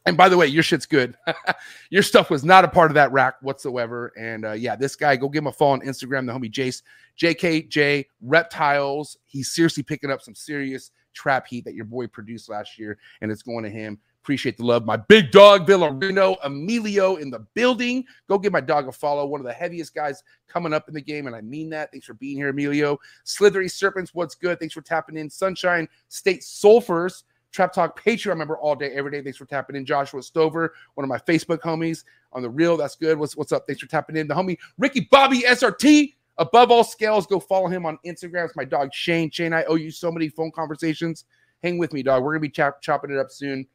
and 0.05 0.17
by 0.17 0.27
the 0.27 0.37
way, 0.37 0.47
your 0.47 0.63
shit's 0.63 0.85
good. 0.85 1.15
your 1.89 2.03
stuff 2.03 2.29
was 2.29 2.43
not 2.43 2.65
a 2.65 2.67
part 2.67 2.91
of 2.91 2.95
that 2.95 3.11
rack 3.11 3.35
whatsoever. 3.41 4.11
And 4.17 4.45
uh, 4.45 4.51
yeah, 4.51 4.75
this 4.75 4.95
guy, 4.95 5.15
go 5.15 5.29
give 5.29 5.43
him 5.43 5.47
a 5.47 5.51
follow 5.51 5.73
on 5.73 5.81
Instagram, 5.81 6.25
the 6.25 6.33
homie 6.33 6.51
Jace, 6.51 6.81
JKJ 7.19 8.07
Reptiles. 8.21 9.17
He's 9.23 9.53
seriously 9.53 9.83
picking 9.83 10.11
up 10.11 10.21
some 10.21 10.35
serious 10.35 10.91
trap 11.13 11.47
heat 11.47 11.63
that 11.65 11.75
your 11.75 11.85
boy 11.85 12.07
produced 12.07 12.49
last 12.49 12.77
year, 12.77 12.97
and 13.21 13.31
it's 13.31 13.43
going 13.43 13.63
to 13.63 13.69
him 13.69 13.99
Appreciate 14.23 14.55
the 14.55 14.63
love. 14.63 14.85
My 14.85 14.95
big 14.95 15.31
dog, 15.31 15.67
Villarino, 15.67 16.37
Emilio 16.45 17.17
in 17.17 17.29
the 17.29 17.39
building. 17.55 18.05
Go 18.29 18.39
give 18.39 18.53
my 18.53 18.61
dog 18.61 18.87
a 18.87 18.91
follow. 18.93 19.25
One 19.25 19.41
of 19.41 19.45
the 19.45 19.51
heaviest 19.51 19.93
guys 19.93 20.23
coming 20.47 20.73
up 20.73 20.87
in 20.87 20.93
the 20.93 21.01
game, 21.01 21.27
and 21.27 21.35
I 21.35 21.41
mean 21.41 21.69
that. 21.71 21.91
Thanks 21.91 22.05
for 22.05 22.13
being 22.13 22.37
here, 22.37 22.47
Emilio. 22.47 22.97
Slithery 23.25 23.67
Serpents, 23.67 24.13
what's 24.13 24.33
good? 24.33 24.61
Thanks 24.61 24.73
for 24.73 24.81
tapping 24.81 25.17
in. 25.17 25.29
Sunshine 25.29 25.89
State 26.07 26.39
Sulfurs. 26.39 27.23
Trap 27.51 27.73
Talk 27.73 28.01
Patreon 28.01 28.37
member 28.37 28.57
all 28.57 28.75
day, 28.75 28.91
every 28.93 29.11
day. 29.11 29.21
Thanks 29.21 29.37
for 29.37 29.45
tapping 29.45 29.75
in. 29.75 29.85
Joshua 29.85 30.23
Stover, 30.23 30.73
one 30.95 31.03
of 31.03 31.09
my 31.09 31.17
Facebook 31.17 31.59
homies 31.59 32.05
on 32.31 32.41
the 32.41 32.49
real. 32.49 32.77
That's 32.77 32.95
good. 32.95 33.19
What's 33.19 33.35
what's 33.35 33.51
up? 33.51 33.67
Thanks 33.67 33.81
for 33.81 33.89
tapping 33.89 34.15
in. 34.15 34.25
The 34.25 34.33
homie 34.33 34.57
Ricky 34.77 35.01
Bobby 35.11 35.41
SRT. 35.41 36.13
Above 36.37 36.71
all 36.71 36.85
scales, 36.85 37.27
go 37.27 37.41
follow 37.41 37.67
him 37.67 37.85
on 37.85 37.99
Instagram. 38.05 38.45
It's 38.45 38.55
my 38.55 38.63
dog 38.63 38.93
Shane. 38.93 39.29
Shane, 39.29 39.53
I 39.53 39.65
owe 39.65 39.75
you 39.75 39.91
so 39.91 40.11
many 40.13 40.29
phone 40.29 40.49
conversations. 40.49 41.25
Hang 41.61 41.77
with 41.77 41.91
me, 41.91 42.03
dog. 42.03 42.23
We're 42.23 42.31
gonna 42.31 42.39
be 42.39 42.49
chop- 42.49 42.81
chopping 42.81 43.11
it 43.11 43.17
up 43.19 43.29
soon. 43.29 43.67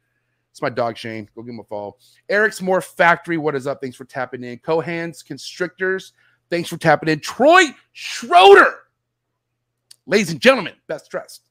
It's 0.51 0.61
my 0.61 0.69
dog 0.69 0.97
Shane. 0.97 1.29
Go 1.35 1.43
give 1.43 1.53
him 1.53 1.59
a 1.59 1.63
follow. 1.63 1.97
Eric's 2.27 2.61
More 2.61 2.81
Factory. 2.81 3.37
What 3.37 3.55
is 3.55 3.67
up? 3.67 3.81
Thanks 3.81 3.95
for 3.95 4.05
tapping 4.05 4.43
in. 4.43 4.59
Cohan's 4.59 5.23
Constrictors. 5.23 6.13
Thanks 6.49 6.69
for 6.69 6.77
tapping 6.77 7.09
in. 7.09 7.19
Troy 7.19 7.65
Schroeder. 7.93 8.75
Ladies 10.05 10.31
and 10.31 10.41
gentlemen, 10.41 10.73
best 10.87 11.11
dressed. 11.11 11.43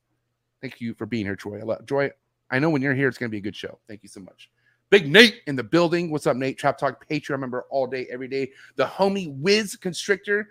Thank 0.60 0.80
you 0.80 0.94
for 0.94 1.06
being 1.06 1.24
here, 1.24 1.36
Troy. 1.36 1.60
I 1.60 1.62
love 1.62 1.86
Troy. 1.86 2.10
I 2.50 2.58
know 2.58 2.70
when 2.70 2.82
you're 2.82 2.94
here, 2.94 3.08
it's 3.08 3.18
going 3.18 3.30
to 3.30 3.32
be 3.32 3.38
a 3.38 3.42
good 3.42 3.54
show. 3.54 3.78
Thank 3.86 4.02
you 4.02 4.08
so 4.08 4.20
much. 4.20 4.50
Big 4.90 5.10
Nate 5.10 5.42
in 5.46 5.54
the 5.54 5.62
building. 5.62 6.10
What's 6.10 6.26
up, 6.26 6.36
Nate? 6.36 6.58
Trap 6.58 6.78
Talk 6.78 7.06
Patreon 7.08 7.40
member 7.40 7.66
all 7.70 7.86
day, 7.86 8.06
every 8.10 8.26
day. 8.26 8.50
The 8.76 8.86
homie 8.86 9.36
Wiz 9.38 9.76
Constrictor. 9.76 10.48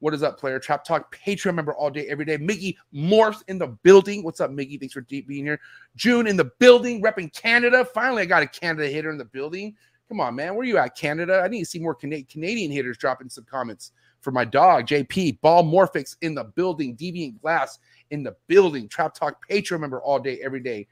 What 0.00 0.14
is 0.14 0.22
up, 0.22 0.40
player? 0.40 0.58
Trap 0.58 0.82
Talk 0.82 1.14
Patreon 1.14 1.54
member 1.54 1.74
all 1.74 1.90
day, 1.90 2.06
every 2.08 2.24
day. 2.24 2.38
Miggy 2.38 2.76
Morphs 2.94 3.42
in 3.48 3.58
the 3.58 3.66
building. 3.66 4.22
What's 4.22 4.40
up, 4.40 4.50
Miggy? 4.50 4.80
Thanks 4.80 4.94
for 4.94 5.02
being 5.02 5.44
here. 5.44 5.60
June 5.94 6.26
in 6.26 6.38
the 6.38 6.50
building, 6.58 7.02
repping 7.02 7.30
Canada. 7.34 7.84
Finally, 7.84 8.22
I 8.22 8.24
got 8.24 8.42
a 8.42 8.46
Canada 8.46 8.88
hitter 8.88 9.10
in 9.10 9.18
the 9.18 9.26
building. 9.26 9.76
Come 10.08 10.18
on, 10.20 10.34
man. 10.34 10.54
Where 10.54 10.64
you 10.64 10.78
at, 10.78 10.96
Canada? 10.96 11.42
I 11.44 11.48
need 11.48 11.60
to 11.60 11.66
see 11.66 11.78
more 11.78 11.94
Cana- 11.94 12.22
Canadian 12.22 12.72
hitters 12.72 12.96
dropping 12.96 13.28
some 13.28 13.44
comments 13.44 13.92
for 14.22 14.30
my 14.30 14.42
dog, 14.44 14.86
JP. 14.86 15.42
Ball 15.42 15.64
Morphix 15.64 16.16
in 16.22 16.34
the 16.34 16.44
building. 16.44 16.96
Deviant 16.96 17.38
Glass 17.42 17.78
in 18.10 18.22
the 18.22 18.34
building. 18.46 18.88
Trap 18.88 19.14
Talk 19.14 19.46
Patreon 19.50 19.80
member 19.80 20.00
all 20.00 20.18
day, 20.18 20.40
every 20.42 20.60
day. 20.60 20.86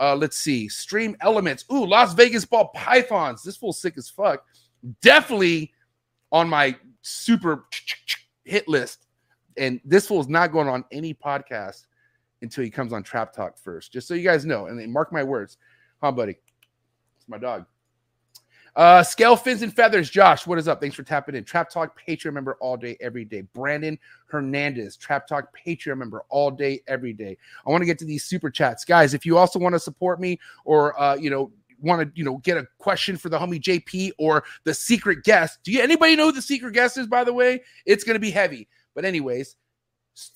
Uh, 0.00 0.16
let's 0.16 0.38
see. 0.38 0.70
Stream 0.70 1.14
Elements. 1.20 1.66
Ooh, 1.70 1.84
Las 1.84 2.14
Vegas 2.14 2.46
Ball 2.46 2.68
Pythons. 2.68 3.42
This 3.42 3.58
fool's 3.58 3.78
sick 3.78 3.98
as 3.98 4.08
fuck. 4.08 4.42
Definitely 5.02 5.70
on 6.32 6.48
my 6.48 6.74
super 7.02 7.66
hit 8.44 8.68
list. 8.68 9.06
And 9.56 9.80
this 9.84 10.06
fool's 10.06 10.28
not 10.28 10.52
going 10.52 10.68
on 10.68 10.84
any 10.90 11.14
podcast 11.14 11.86
until 12.42 12.64
he 12.64 12.70
comes 12.70 12.92
on 12.92 13.02
Trap 13.02 13.32
Talk 13.32 13.58
first. 13.58 13.92
Just 13.92 14.08
so 14.08 14.14
you 14.14 14.24
guys 14.24 14.44
know. 14.44 14.66
And 14.66 14.92
mark 14.92 15.12
my 15.12 15.22
words. 15.22 15.58
Huh, 16.00 16.12
buddy? 16.12 16.36
It's 17.16 17.28
my 17.28 17.38
dog. 17.38 17.66
Uh, 18.76 19.04
Scale 19.04 19.36
Fins 19.36 19.62
and 19.62 19.72
Feathers, 19.72 20.10
Josh, 20.10 20.48
what 20.48 20.58
is 20.58 20.66
up? 20.66 20.80
Thanks 20.80 20.96
for 20.96 21.04
tapping 21.04 21.36
in. 21.36 21.44
Trap 21.44 21.70
Talk 21.70 21.96
Patreon 22.08 22.32
member 22.32 22.56
all 22.60 22.76
day, 22.76 22.96
every 23.00 23.24
day. 23.24 23.42
Brandon 23.54 23.96
Hernandez, 24.26 24.96
Trap 24.96 25.28
Talk 25.28 25.54
Patreon 25.56 25.96
member 25.96 26.24
all 26.28 26.50
day, 26.50 26.82
every 26.88 27.12
day. 27.12 27.36
I 27.64 27.70
want 27.70 27.82
to 27.82 27.86
get 27.86 28.00
to 28.00 28.04
these 28.04 28.24
super 28.24 28.50
chats, 28.50 28.84
guys. 28.84 29.14
If 29.14 29.24
you 29.24 29.38
also 29.38 29.60
want 29.60 29.76
to 29.76 29.78
support 29.78 30.20
me, 30.20 30.40
or 30.64 31.00
uh, 31.00 31.14
you 31.14 31.30
know, 31.30 31.52
want 31.80 32.02
to 32.02 32.18
you 32.18 32.24
know 32.24 32.38
get 32.38 32.56
a 32.56 32.66
question 32.78 33.16
for 33.16 33.28
the 33.28 33.38
homie 33.38 33.60
JP 33.60 34.12
or 34.18 34.44
the 34.64 34.74
secret 34.74 35.24
guest. 35.24 35.58
Do 35.62 35.72
you 35.72 35.80
anybody 35.80 36.16
know 36.16 36.26
who 36.26 36.32
the 36.32 36.42
secret 36.42 36.72
guest 36.72 36.98
is? 36.98 37.06
By 37.06 37.24
the 37.24 37.32
way, 37.32 37.62
it's 37.86 38.04
to 38.04 38.18
be 38.18 38.30
heavy. 38.30 38.68
But 38.94 39.04
anyways, 39.04 39.56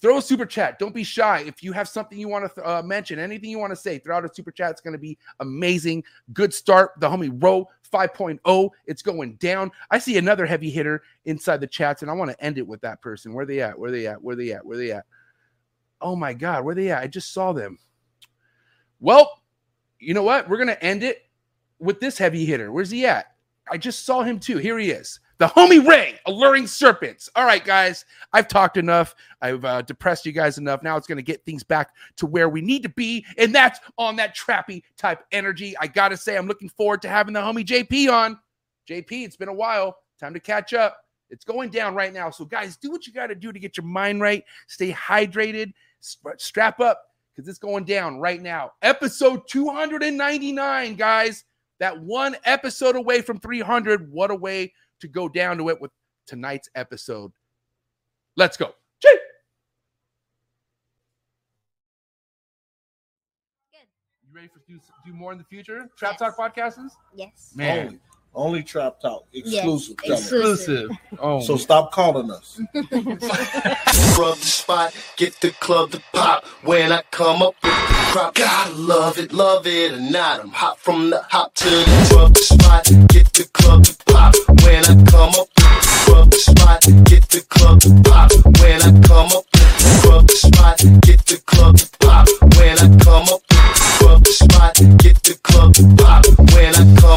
throw 0.00 0.18
a 0.18 0.23
super 0.23 0.47
chat. 0.47 0.78
Don't 0.78 0.95
be 0.95 1.04
shy. 1.04 1.45
If 1.47 1.62
you 1.62 1.73
have 1.73 1.88
something 1.88 2.18
you 2.18 2.28
want 2.28 2.52
to 2.54 2.68
uh, 2.68 2.83
mention, 2.83 3.18
anything 3.18 3.50
you 3.50 3.59
want 3.59 3.71
to 3.71 3.76
say, 3.76 3.99
throw 3.99 4.16
out 4.16 4.25
a 4.25 4.35
super 4.35 4.50
chat. 4.50 4.73
It's 4.73 4.80
going 4.80 4.92
to 4.92 4.99
be 4.99 5.16
amazing. 5.40 6.04
Good 6.33 6.52
start. 6.52 6.92
The 6.99 7.09
homie 7.09 7.42
Row 7.42 7.68
5.0. 7.92 8.71
It's 8.87 9.02
going 9.02 9.35
down. 9.35 9.71
I 9.90 9.99
see 9.99 10.18
another 10.18 10.47
heavy 10.47 10.71
hitter 10.71 11.02
inside 11.25 11.61
the 11.61 11.66
chats, 11.66 12.02
and 12.02 12.11
I 12.11 12.14
want 12.14 12.30
to 12.30 12.45
end 12.45 12.59
it 12.59 12.66
with 12.66 12.80
that 12.83 13.00
person. 13.00 13.33
Where 13.33 13.47
they 13.47 13.61
at? 13.61 13.78
Where 13.78 13.90
they 13.90 14.07
at? 14.07 14.23
Where 14.23 14.37
they 14.37 14.52
at? 14.52 14.66
Where 14.66 14.76
they 14.76 14.92
at? 14.92 15.04
Oh 16.00 16.16
my 16.16 16.33
God, 16.33 16.64
where 16.64 16.75
they 16.75 16.90
at? 16.90 17.02
I 17.02 17.07
just 17.07 17.33
saw 17.33 17.52
them. 17.52 17.78
Well, 19.00 19.42
you 19.99 20.14
know 20.14 20.23
what? 20.23 20.49
We're 20.49 20.57
going 20.57 20.68
to 20.68 20.85
end 20.85 21.02
it 21.02 21.27
with 21.78 22.00
this 22.00 22.18
heavy 22.18 22.44
hitter. 22.44 22.73
Where's 22.73 22.90
he 22.90 23.06
at? 23.06 23.35
I 23.70 23.78
just 23.78 24.04
saw 24.04 24.23
him 24.23 24.38
too. 24.38 24.58
Here 24.58 24.78
he 24.78 24.90
is. 24.90 25.20
The 25.38 25.47
homie 25.47 25.87
Ray, 25.87 26.18
alluring 26.26 26.66
serpents. 26.66 27.28
All 27.37 27.44
right, 27.44 27.64
guys, 27.64 28.04
I've 28.32 28.49
talked 28.49 28.76
enough. 28.76 29.14
I've 29.40 29.64
uh, 29.64 29.82
depressed 29.82 30.26
you 30.26 30.32
guys 30.32 30.58
enough. 30.58 30.82
Now 30.82 30.97
it's 30.97 31.06
going 31.06 31.16
to 31.16 31.23
get 31.23 31.44
things 31.44 31.62
back 31.62 31.90
to 32.16 32.26
where 32.26 32.49
we 32.49 32.61
need 32.61 32.82
to 32.82 32.88
be, 32.88 33.25
and 33.37 33.54
that's 33.54 33.78
on 33.99 34.16
that 34.16 34.37
trappy 34.37 34.82
type 34.97 35.25
energy. 35.30 35.76
I 35.80 35.87
got 35.87 36.08
to 36.08 36.16
say, 36.16 36.37
I'm 36.37 36.49
looking 36.49 36.68
forward 36.68 37.02
to 37.02 37.08
having 37.08 37.35
the 37.35 37.40
homie 37.40 37.64
JP 37.64 38.12
on. 38.12 38.38
JP, 38.88 39.25
it's 39.25 39.37
been 39.37 39.49
a 39.49 39.54
while. 39.54 39.99
Time 40.18 40.35
to 40.35 40.40
catch 40.40 40.75
up. 40.75 40.99
It's 41.30 41.44
going 41.44 41.70
down 41.70 41.94
right 41.94 42.12
now. 42.12 42.30
So, 42.30 42.44
guys, 42.44 42.76
do 42.76 42.90
what 42.90 43.06
you 43.06 43.12
got 43.12 43.28
to 43.28 43.37
do 43.37 43.52
to 43.52 43.58
get 43.61 43.76
your 43.76 43.87
mind 43.87 44.20
right. 44.20 44.42
Stay 44.66 44.92
hydrated. 44.92 45.73
Strap 46.00 46.80
up 46.80 47.02
because 47.35 47.49
it's 47.49 47.58
going 47.58 47.85
down 47.85 48.18
right 48.18 48.42
now. 48.42 48.73
Episode 48.82 49.42
299, 49.49 50.97
guys. 50.97 51.44
That 51.80 52.00
one 52.00 52.37
episode 52.44 52.97
away 52.97 53.23
from 53.23 53.38
300. 53.38 54.11
What 54.12 54.30
a 54.30 54.35
way 54.35 54.73
to 55.00 55.08
go 55.08 55.28
down 55.28 55.58
to 55.58 55.68
it 55.68 55.80
with 55.80 55.90
tonight's 56.26 56.68
episode. 56.75 57.32
Let's 58.37 58.56
go. 58.56 58.75
Chee! 59.00 59.08
You 63.73 64.35
ready 64.35 64.49
for 64.49 64.61
do, 64.68 64.78
do 65.06 65.12
more 65.12 65.32
in 65.32 65.38
the 65.38 65.44
future? 65.44 65.88
Trap 65.97 66.12
Yes. 66.12 66.18
Talk 66.18 66.37
podcasts? 66.37 66.90
Yes. 67.14 67.52
Man, 67.56 67.87
Only, 67.87 68.00
only 68.35 68.62
Trap 68.62 69.00
Talk. 69.00 69.26
Exclusive. 69.32 69.97
Yes, 70.04 70.20
exclusive. 70.20 70.90
Oh, 71.18 71.40
So 71.40 71.56
stop 71.56 71.92
calling 71.92 72.30
us. 72.30 72.61
Rub 72.75 74.37
the 74.37 74.47
spot, 74.47 74.94
get 75.16 75.35
the 75.40 75.50
club 75.61 75.90
to 75.92 76.02
pop. 76.12 76.44
When 76.62 76.92
I 76.92 77.02
come 77.11 77.42
up 77.42 77.54
with 77.62 77.73
the 77.73 77.94
crop, 78.12 78.35
gotta 78.35 78.73
love 78.75 79.18
it, 79.18 79.32
love 79.32 79.66
it 79.66 79.92
or 79.92 80.00
not. 80.00 80.40
I'm 80.40 80.50
hot 80.50 80.78
from 80.78 81.11
the 81.11 81.23
hop 81.28 81.54
to 81.54 81.68
the 81.70 82.14
rub 82.16 82.35
the 82.35 82.40
spot, 82.40 82.85
get 83.08 83.32
the 83.32 83.49
club 83.52 83.85
to 83.85 83.97
pop. 84.12 84.35
When 84.62 84.85
I 84.85 84.94
come 85.11 85.30
up 85.30 85.49
with 85.49 85.56
the 85.56 86.12
rub 86.12 86.30
the 86.30 86.38
spot, 86.38 86.80
get 87.04 87.28
the 87.28 87.40
club 87.49 87.80
to 87.82 87.90
pop. 88.04 88.30
When 88.61 88.82
I 88.82 88.90
come 89.06 89.26
up 89.26 89.44
with 89.52 89.78
the 89.78 90.08
rub 90.08 90.26
the 90.26 90.35
spot, 90.35 90.78
get 91.02 91.25
the 91.26 91.38
club 91.47 91.76
to 91.78 91.88
pop. 91.99 92.28
When 92.56 92.78
I 92.78 92.88
come 93.02 93.28
up 93.35 93.42
with 93.49 93.99
the 93.99 94.06
rub 94.06 94.20
the 94.25 94.32
spot, 94.32 94.75
get 95.02 95.16
the 95.23 95.35
club 95.42 95.75
to 95.75 95.82
pop. 95.97 96.25
When 96.54 96.75
I 96.75 96.85
come 97.00 97.08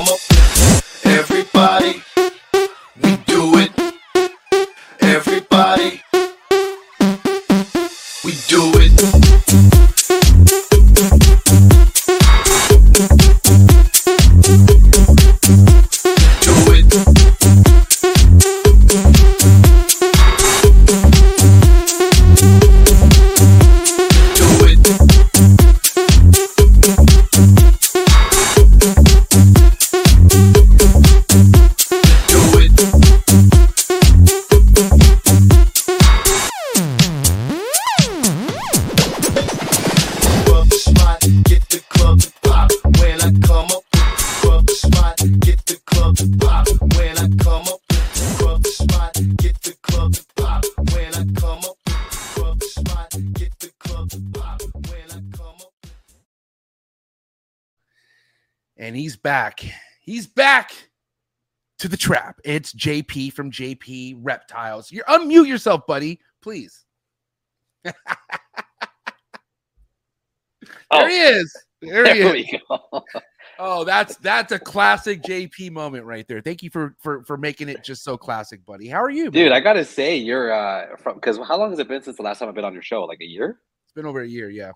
back. 59.32 59.62
He's 60.02 60.28
back 60.28 60.72
to 61.80 61.88
the 61.88 61.96
trap. 61.96 62.42
It's 62.44 62.74
JP 62.74 63.32
from 63.32 63.50
JP 63.50 64.18
Reptiles. 64.20 64.92
You're 64.92 65.06
unmute 65.06 65.48
yourself, 65.48 65.88
buddy, 65.88 66.20
please. 66.42 66.84
there 67.86 67.94
Oh. 70.92 71.08
he 71.08 71.16
is. 71.18 71.56
There 71.82 72.14
he 72.14 72.20
There 72.22 72.36
is. 72.36 72.46
we 72.52 72.60
go. 72.68 73.06
Oh, 73.64 73.84
that's 73.84 74.16
that's 74.18 74.52
a 74.52 74.58
classic 74.60 75.22
JP 75.22 75.72
moment 75.72 76.04
right 76.04 76.28
there. 76.28 76.42
Thank 76.42 76.64
you 76.64 76.70
for 76.72 76.96
for 77.00 77.24
for 77.26 77.38
making 77.38 77.70
it 77.70 77.84
just 77.84 78.04
so 78.04 78.18
classic, 78.18 78.66
buddy. 78.66 78.88
How 78.88 79.02
are 79.04 79.10
you, 79.12 79.30
Dude? 79.30 79.52
I 79.52 79.60
gotta 79.60 79.86
say, 79.86 80.16
you're 80.18 80.52
uh 80.52 80.96
from 80.98 81.16
because 81.16 81.38
how 81.38 81.58
long 81.58 81.70
has 81.70 81.78
it 81.78 81.88
been 81.88 82.02
since 82.02 82.18
the 82.18 82.24
last 82.24 82.40
time 82.40 82.50
I've 82.50 82.56
been 82.56 82.66
on 82.66 82.74
your 82.74 82.82
show? 82.82 83.04
Like 83.04 83.20
a 83.22 83.26
year? 83.26 83.60
It's 83.86 83.94
been 83.94 84.08
over 84.08 84.22
a 84.22 84.28
year, 84.28 84.50
yeah. 84.50 84.72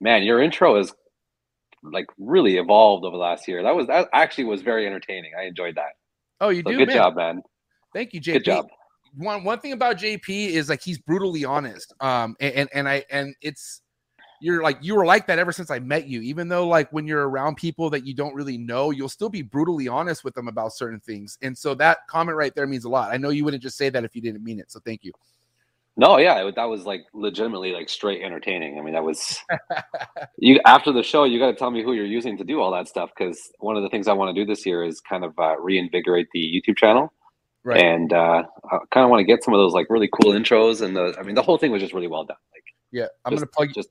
Man, 0.00 0.22
your 0.22 0.42
intro 0.42 0.76
is 0.76 0.94
like 1.92 2.06
really 2.18 2.56
evolved 2.56 3.04
over 3.04 3.16
the 3.16 3.22
last 3.22 3.46
year. 3.48 3.62
That 3.62 3.74
was 3.74 3.86
that 3.86 4.08
actually 4.12 4.44
was 4.44 4.62
very 4.62 4.86
entertaining. 4.86 5.32
I 5.38 5.44
enjoyed 5.44 5.74
that. 5.76 5.92
Oh, 6.40 6.50
you 6.50 6.62
So 6.64 6.70
do. 6.70 6.78
good 6.78 6.88
man. 6.88 6.96
job, 6.96 7.16
man. 7.16 7.42
Thank 7.94 8.12
you, 8.12 8.20
JP. 8.20 8.32
Good 8.32 8.44
job. 8.44 8.66
One 9.16 9.44
one 9.44 9.60
thing 9.60 9.72
about 9.72 9.96
JP 9.96 10.28
is 10.28 10.68
like 10.68 10.82
he's 10.82 10.98
brutally 10.98 11.44
honest. 11.44 11.94
Um, 12.00 12.36
and 12.40 12.54
and, 12.54 12.68
and 12.74 12.88
I 12.88 13.04
and 13.10 13.34
it's 13.40 13.82
you're 14.40 14.62
like 14.62 14.78
you 14.82 14.94
were 14.94 15.06
like 15.06 15.26
that 15.28 15.38
ever 15.38 15.52
since 15.52 15.70
I 15.70 15.78
met 15.78 16.06
you. 16.06 16.20
Even 16.20 16.48
though 16.48 16.66
like 16.66 16.92
when 16.92 17.06
you're 17.06 17.28
around 17.28 17.56
people 17.56 17.88
that 17.90 18.06
you 18.06 18.14
don't 18.14 18.34
really 18.34 18.58
know, 18.58 18.90
you'll 18.90 19.08
still 19.08 19.30
be 19.30 19.42
brutally 19.42 19.88
honest 19.88 20.24
with 20.24 20.34
them 20.34 20.48
about 20.48 20.72
certain 20.74 21.00
things. 21.00 21.38
And 21.42 21.56
so 21.56 21.74
that 21.76 21.98
comment 22.08 22.36
right 22.36 22.54
there 22.54 22.66
means 22.66 22.84
a 22.84 22.88
lot. 22.88 23.12
I 23.12 23.16
know 23.16 23.30
you 23.30 23.44
wouldn't 23.44 23.62
just 23.62 23.78
say 23.78 23.88
that 23.88 24.04
if 24.04 24.14
you 24.14 24.20
didn't 24.20 24.44
mean 24.44 24.58
it. 24.60 24.70
So 24.70 24.80
thank 24.84 25.04
you. 25.04 25.12
No, 25.96 26.18
yeah, 26.18 26.46
it- 26.46 26.56
that 26.56 26.64
was 26.66 26.84
like 26.84 27.04
legitimately 27.14 27.72
like 27.72 27.88
straight 27.88 28.22
entertaining. 28.22 28.78
I 28.78 28.82
mean, 28.82 28.94
that 28.94 29.04
was 29.04 29.38
you 30.38 30.60
after 30.66 30.92
the 30.92 31.02
show. 31.02 31.24
You 31.24 31.38
got 31.38 31.46
to 31.48 31.54
tell 31.56 31.70
me 31.70 31.82
who 31.82 31.92
you're 31.94 32.04
using 32.06 32.36
to 32.38 32.44
do 32.44 32.60
all 32.60 32.70
that 32.72 32.88
stuff 32.88 33.10
because 33.16 33.50
one 33.60 33.76
of 33.76 33.82
the 33.82 33.88
things 33.88 34.08
I 34.08 34.12
want 34.12 34.34
to 34.34 34.40
do 34.40 34.46
this 34.46 34.66
year 34.66 34.84
is 34.84 35.00
kind 35.00 35.24
of 35.24 35.38
uh, 35.38 35.56
reinvigorate 35.58 36.28
the 36.32 36.40
YouTube 36.40 36.76
channel, 36.76 37.12
Right. 37.64 37.82
and 37.82 38.12
uh, 38.12 38.42
I 38.70 38.78
kind 38.92 39.04
of 39.04 39.10
want 39.10 39.20
to 39.20 39.24
get 39.24 39.42
some 39.42 39.54
of 39.54 39.58
those 39.58 39.72
like 39.72 39.86
really 39.88 40.08
cool 40.20 40.32
intros. 40.32 40.82
And 40.82 40.96
the, 40.96 41.14
I 41.18 41.22
mean, 41.22 41.34
the 41.34 41.42
whole 41.42 41.58
thing 41.58 41.72
was 41.72 41.80
just 41.82 41.94
really 41.94 42.08
well 42.08 42.24
done. 42.24 42.36
Like, 42.54 42.64
Yeah, 42.92 43.06
I'm 43.24 43.32
just, 43.32 43.40
gonna 43.42 43.50
plug 43.52 43.70
just 43.74 43.88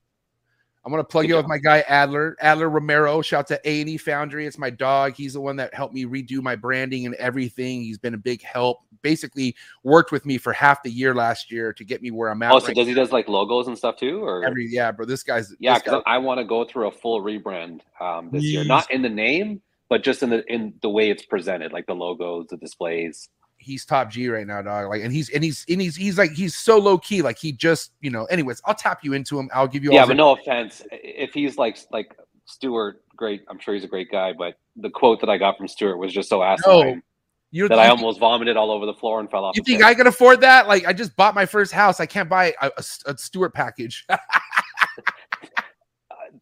I'm 0.86 0.92
gonna 0.92 1.02
plug 1.02 1.24
Good 1.24 1.30
you 1.30 1.36
with 1.36 1.48
my 1.48 1.58
guy 1.58 1.80
Adler, 1.88 2.36
Adler 2.40 2.70
Romero. 2.70 3.20
Shout 3.20 3.48
to 3.48 3.60
A 3.68 3.80
and 3.80 3.90
E 3.90 3.96
Foundry. 3.96 4.46
It's 4.46 4.56
my 4.56 4.70
dog. 4.70 5.14
He's 5.16 5.32
the 5.32 5.40
one 5.40 5.56
that 5.56 5.74
helped 5.74 5.92
me 5.92 6.04
redo 6.04 6.40
my 6.40 6.54
branding 6.54 7.06
and 7.06 7.16
everything. 7.16 7.82
He's 7.82 7.98
been 7.98 8.14
a 8.14 8.18
big 8.18 8.40
help. 8.40 8.82
Basically, 9.02 9.56
worked 9.82 10.12
with 10.12 10.24
me 10.24 10.38
for 10.38 10.52
half 10.52 10.84
the 10.84 10.90
year 10.90 11.12
last 11.12 11.50
year 11.50 11.72
to 11.72 11.84
get 11.84 12.02
me 12.02 12.12
where 12.12 12.28
I'm 12.28 12.40
at. 12.44 12.52
oh, 12.52 12.60
so 12.60 12.68
right 12.68 12.76
does 12.76 12.86
he 12.86 12.94
does 12.94 13.10
like 13.10 13.28
logos 13.28 13.66
and 13.66 13.76
stuff 13.76 13.96
too, 13.96 14.22
or 14.22 14.44
every 14.44 14.68
yeah, 14.70 14.92
bro. 14.92 15.06
This 15.06 15.24
guy's 15.24 15.52
yeah? 15.58 15.74
Because 15.74 16.04
guy- 16.06 16.14
I 16.14 16.18
want 16.18 16.38
to 16.38 16.44
go 16.44 16.64
through 16.64 16.86
a 16.86 16.92
full 16.92 17.20
rebrand 17.20 17.80
um, 18.00 18.30
this 18.30 18.44
year, 18.44 18.64
not 18.64 18.88
in 18.88 19.02
the 19.02 19.08
name, 19.08 19.62
but 19.88 20.04
just 20.04 20.22
in 20.22 20.30
the 20.30 20.44
in 20.46 20.74
the 20.82 20.88
way 20.88 21.10
it's 21.10 21.26
presented, 21.26 21.72
like 21.72 21.86
the 21.86 21.96
logos, 21.96 22.46
the 22.46 22.58
displays. 22.58 23.28
He's 23.66 23.84
top 23.84 24.10
G 24.10 24.28
right 24.28 24.46
now, 24.46 24.62
dog. 24.62 24.88
Like, 24.88 25.02
and 25.02 25.12
he's 25.12 25.28
and 25.30 25.42
he's 25.42 25.64
and 25.68 25.80
he's 25.80 25.96
he's 25.96 26.16
like 26.16 26.32
he's 26.32 26.54
so 26.54 26.78
low 26.78 26.96
key. 26.96 27.20
Like 27.20 27.38
he 27.38 27.52
just 27.52 27.92
you 28.00 28.10
know. 28.10 28.24
Anyways, 28.26 28.62
I'll 28.64 28.74
tap 28.74 29.00
you 29.02 29.12
into 29.12 29.38
him. 29.38 29.50
I'll 29.52 29.66
give 29.66 29.82
you 29.82 29.90
all. 29.90 29.96
yeah, 29.96 30.06
but 30.06 30.16
no 30.16 30.36
offense. 30.36 30.82
If 30.92 31.34
he's 31.34 31.58
like 31.58 31.76
like 31.90 32.16
Stewart, 32.46 33.02
great. 33.16 33.42
I'm 33.48 33.58
sure 33.58 33.74
he's 33.74 33.84
a 33.84 33.88
great 33.88 34.10
guy. 34.10 34.32
But 34.32 34.58
the 34.76 34.90
quote 34.90 35.20
that 35.20 35.28
I 35.28 35.36
got 35.36 35.58
from 35.58 35.66
Stewart 35.66 35.98
was 35.98 36.12
just 36.12 36.28
so 36.28 36.42
asinine 36.42 37.02
You 37.50 37.68
that 37.68 37.78
I 37.78 37.88
almost 37.88 38.20
vomited 38.20 38.56
all 38.56 38.70
over 38.70 38.86
the 38.86 38.94
floor 38.94 39.18
and 39.18 39.30
fell 39.30 39.44
off. 39.44 39.56
You 39.56 39.64
think. 39.64 39.82
I 39.82 39.94
can 39.94 40.06
afford 40.06 40.40
that? 40.42 40.68
Like, 40.68 40.86
I 40.86 40.92
just 40.92 41.16
bought 41.16 41.34
my 41.34 41.44
first 41.44 41.72
house. 41.72 41.98
I 41.98 42.06
can't 42.06 42.28
buy 42.28 42.54
a, 42.62 42.70
a, 42.76 42.84
a 43.06 43.18
Stewart 43.18 43.52
package. 43.52 44.06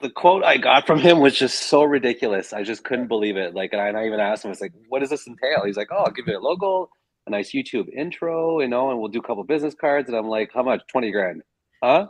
the 0.00 0.10
quote 0.10 0.44
I 0.44 0.58
got 0.58 0.86
from 0.86 0.98
him 0.98 1.20
was 1.20 1.34
just 1.34 1.68
so 1.68 1.84
ridiculous. 1.84 2.52
I 2.52 2.62
just 2.62 2.84
couldn't 2.84 3.08
believe 3.08 3.38
it. 3.38 3.54
Like, 3.54 3.72
and 3.72 3.80
I, 3.80 3.88
and 3.88 3.96
I 3.96 4.06
even 4.06 4.20
asked 4.20 4.44
him, 4.44 4.50
I 4.50 4.52
was 4.52 4.60
like, 4.60 4.72
"What 4.88 5.00
does 5.00 5.10
this 5.10 5.26
entail?" 5.26 5.64
He's 5.64 5.76
like, 5.76 5.88
"Oh, 5.90 6.04
I'll 6.04 6.12
give 6.12 6.28
you 6.28 6.36
a 6.36 6.40
logo, 6.40 6.90
a 7.26 7.30
nice 7.30 7.52
YouTube 7.52 7.88
intro, 7.92 8.60
you 8.60 8.68
know, 8.68 8.90
and 8.90 8.98
we'll 8.98 9.08
do 9.08 9.20
a 9.20 9.22
couple 9.22 9.44
business 9.44 9.74
cards." 9.74 10.08
And 10.08 10.16
I'm 10.16 10.28
like, 10.28 10.50
"How 10.52 10.62
much? 10.62 10.82
Twenty 10.88 11.10
grand? 11.10 11.42
Huh?" 11.82 12.08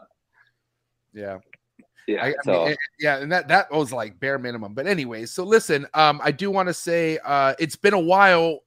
yeah. 1.15 1.39
Yeah. 2.07 2.23
I, 2.23 2.29
I 2.29 2.35
so 2.45 2.53
mean, 2.53 2.73
eh, 2.73 2.77
yeah, 3.01 3.17
and 3.17 3.33
that 3.33 3.49
that 3.49 3.71
was 3.71 3.91
like 3.91 4.21
bare 4.21 4.39
minimum. 4.39 4.75
But 4.75 4.87
anyways, 4.87 5.31
so 5.31 5.43
listen, 5.43 5.87
um, 5.95 6.21
I 6.23 6.33
do 6.33 6.51
want 6.51 6.69
to 6.69 6.75
say, 6.75 7.19
uh, 7.25 7.55
it's 7.59 7.77
been 7.77 7.95
a 7.95 8.01
while 8.01 8.61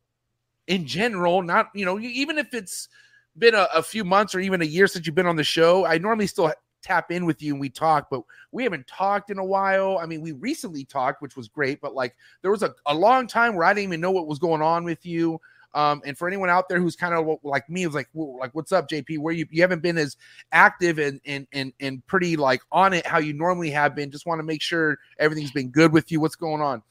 in 0.65 0.87
general. 0.87 1.43
Not 1.43 1.69
you 1.75 1.85
know, 1.85 1.99
even 1.99 2.39
if 2.39 2.55
it's 2.55 2.89
been 3.37 3.53
a, 3.53 3.67
a 3.75 3.83
few 3.83 4.03
months 4.03 4.33
or 4.33 4.39
even 4.39 4.63
a 4.63 4.65
year 4.65 4.87
since 4.87 5.05
you've 5.05 5.15
been 5.15 5.27
on 5.27 5.35
the 5.35 5.43
show, 5.43 5.85
I 5.85 5.99
normally 5.99 6.25
still 6.25 6.51
tap 6.81 7.11
in 7.11 7.25
with 7.25 7.41
you 7.41 7.53
and 7.53 7.61
we 7.61 7.69
talk, 7.69 8.07
but 8.09 8.21
we 8.51 8.63
haven't 8.63 8.87
talked 8.87 9.29
in 9.29 9.37
a 9.37 9.45
while. 9.45 9.99
I 9.99 10.05
mean, 10.05 10.21
we 10.21 10.31
recently 10.31 10.86
talked, 10.86 11.21
which 11.21 11.36
was 11.36 11.47
great, 11.47 11.81
but 11.81 11.93
like 11.93 12.15
there 12.41 12.51
was 12.51 12.63
a, 12.63 12.73
a 12.86 12.93
long 12.93 13.27
time 13.27 13.55
where 13.55 13.65
I 13.65 13.73
didn't 13.73 13.89
even 13.89 14.01
know 14.01 14.12
what 14.12 14.27
was 14.27 14.39
going 14.39 14.62
on 14.62 14.83
with 14.83 15.05
you. 15.05 15.39
Um, 15.77 16.01
and 16.05 16.17
for 16.17 16.27
anyone 16.27 16.49
out 16.49 16.69
there 16.69 16.79
who's 16.79 16.95
kind 16.95 17.13
of 17.13 17.37
like 17.43 17.69
me, 17.69 17.85
was 17.85 17.93
like, 17.93 18.09
like, 18.15 18.55
what's 18.55 18.71
up, 18.71 18.89
JP? 18.89 19.19
Where 19.19 19.33
you 19.33 19.45
you 19.51 19.61
haven't 19.61 19.83
been 19.83 19.97
as 19.97 20.17
active 20.51 20.97
and 20.97 21.21
and 21.25 21.45
and 21.53 21.71
and 21.79 22.05
pretty 22.07 22.35
like 22.35 22.61
on 22.71 22.93
it 22.93 23.05
how 23.05 23.19
you 23.19 23.33
normally 23.33 23.69
have 23.69 23.95
been. 23.95 24.09
Just 24.09 24.25
want 24.25 24.39
to 24.39 24.43
make 24.43 24.63
sure 24.63 24.97
everything's 25.19 25.51
been 25.51 25.69
good 25.69 25.93
with 25.93 26.11
you. 26.11 26.19
What's 26.19 26.35
going 26.35 26.61
on? 26.61 26.81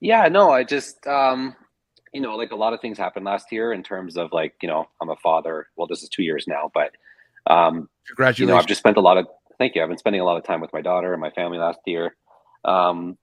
yeah, 0.00 0.28
no, 0.28 0.50
I 0.50 0.64
just 0.64 1.06
um, 1.06 1.56
you 2.12 2.20
know, 2.20 2.36
like 2.36 2.52
a 2.52 2.56
lot 2.56 2.72
of 2.72 2.80
things 2.80 2.98
happened 2.98 3.24
last 3.24 3.50
year 3.50 3.72
in 3.72 3.82
terms 3.82 4.16
of 4.16 4.32
like, 4.32 4.54
you 4.62 4.68
know, 4.68 4.88
I'm 5.00 5.10
a 5.10 5.16
father. 5.16 5.68
Well, 5.76 5.86
this 5.86 6.02
is 6.02 6.08
two 6.08 6.22
years 6.22 6.46
now, 6.46 6.70
but 6.72 6.92
um, 7.52 7.88
Congratulations. 8.06 8.40
you 8.40 8.46
know, 8.46 8.56
I've 8.56 8.66
just 8.66 8.80
spent 8.80 8.96
a 8.96 9.00
lot 9.00 9.18
of 9.18 9.26
thank 9.58 9.74
you. 9.74 9.82
I've 9.82 9.88
been 9.88 9.98
spending 9.98 10.20
a 10.20 10.24
lot 10.24 10.36
of 10.36 10.44
time 10.44 10.60
with 10.60 10.72
my 10.72 10.80
daughter 10.80 11.12
and 11.12 11.20
my 11.20 11.30
family 11.30 11.58
last 11.58 11.80
year. 11.86 12.14
Um, 12.64 13.16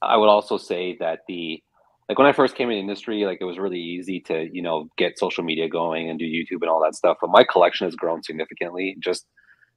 I 0.00 0.16
would 0.16 0.28
also 0.28 0.58
say 0.58 0.96
that 1.00 1.20
the 1.26 1.62
like 2.08 2.18
when 2.18 2.26
I 2.26 2.32
first 2.32 2.54
came 2.54 2.70
in 2.70 2.76
the 2.76 2.80
industry, 2.80 3.24
like 3.24 3.38
it 3.40 3.44
was 3.44 3.58
really 3.58 3.80
easy 3.80 4.20
to 4.20 4.48
you 4.52 4.62
know 4.62 4.88
get 4.96 5.18
social 5.18 5.44
media 5.44 5.68
going 5.68 6.08
and 6.08 6.18
do 6.18 6.24
YouTube 6.24 6.62
and 6.62 6.70
all 6.70 6.82
that 6.82 6.94
stuff. 6.94 7.18
But 7.20 7.30
my 7.30 7.44
collection 7.44 7.86
has 7.86 7.94
grown 7.94 8.22
significantly 8.22 8.96
just 9.02 9.26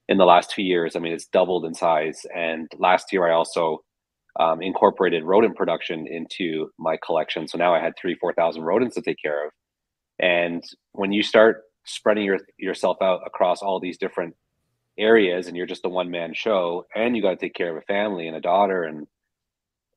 in 0.07 0.17
the 0.17 0.25
last 0.25 0.51
two 0.51 0.63
years. 0.63 0.95
I 0.95 0.99
mean, 0.99 1.13
it's 1.13 1.27
doubled 1.27 1.65
in 1.65 1.73
size. 1.73 2.21
And 2.35 2.69
last 2.77 3.11
year, 3.11 3.27
I 3.27 3.33
also 3.33 3.83
um, 4.39 4.61
incorporated 4.61 5.23
rodent 5.23 5.55
production 5.55 6.07
into 6.07 6.69
my 6.79 6.97
collection. 7.05 7.47
So 7.47 7.57
now 7.57 7.73
I 7.73 7.81
had 7.81 7.93
three, 7.99 8.15
four 8.15 8.33
thousand 8.33 8.63
rodents 8.63 8.95
to 8.95 9.01
take 9.01 9.17
care 9.21 9.45
of. 9.45 9.51
And 10.19 10.63
when 10.93 11.11
you 11.11 11.23
start 11.23 11.63
spreading 11.85 12.23
your 12.25 12.39
yourself 12.57 12.97
out 13.01 13.21
across 13.25 13.61
all 13.61 13.79
these 13.79 13.97
different 13.97 14.35
areas 14.97 15.47
and 15.47 15.57
you're 15.57 15.65
just 15.65 15.85
a 15.85 15.89
one 15.89 16.11
man 16.11 16.33
show 16.33 16.85
and 16.95 17.15
you 17.15 17.21
got 17.21 17.31
to 17.31 17.37
take 17.37 17.55
care 17.55 17.75
of 17.75 17.77
a 17.77 17.85
family 17.85 18.27
and 18.27 18.35
a 18.35 18.41
daughter 18.41 18.83
and 18.83 19.07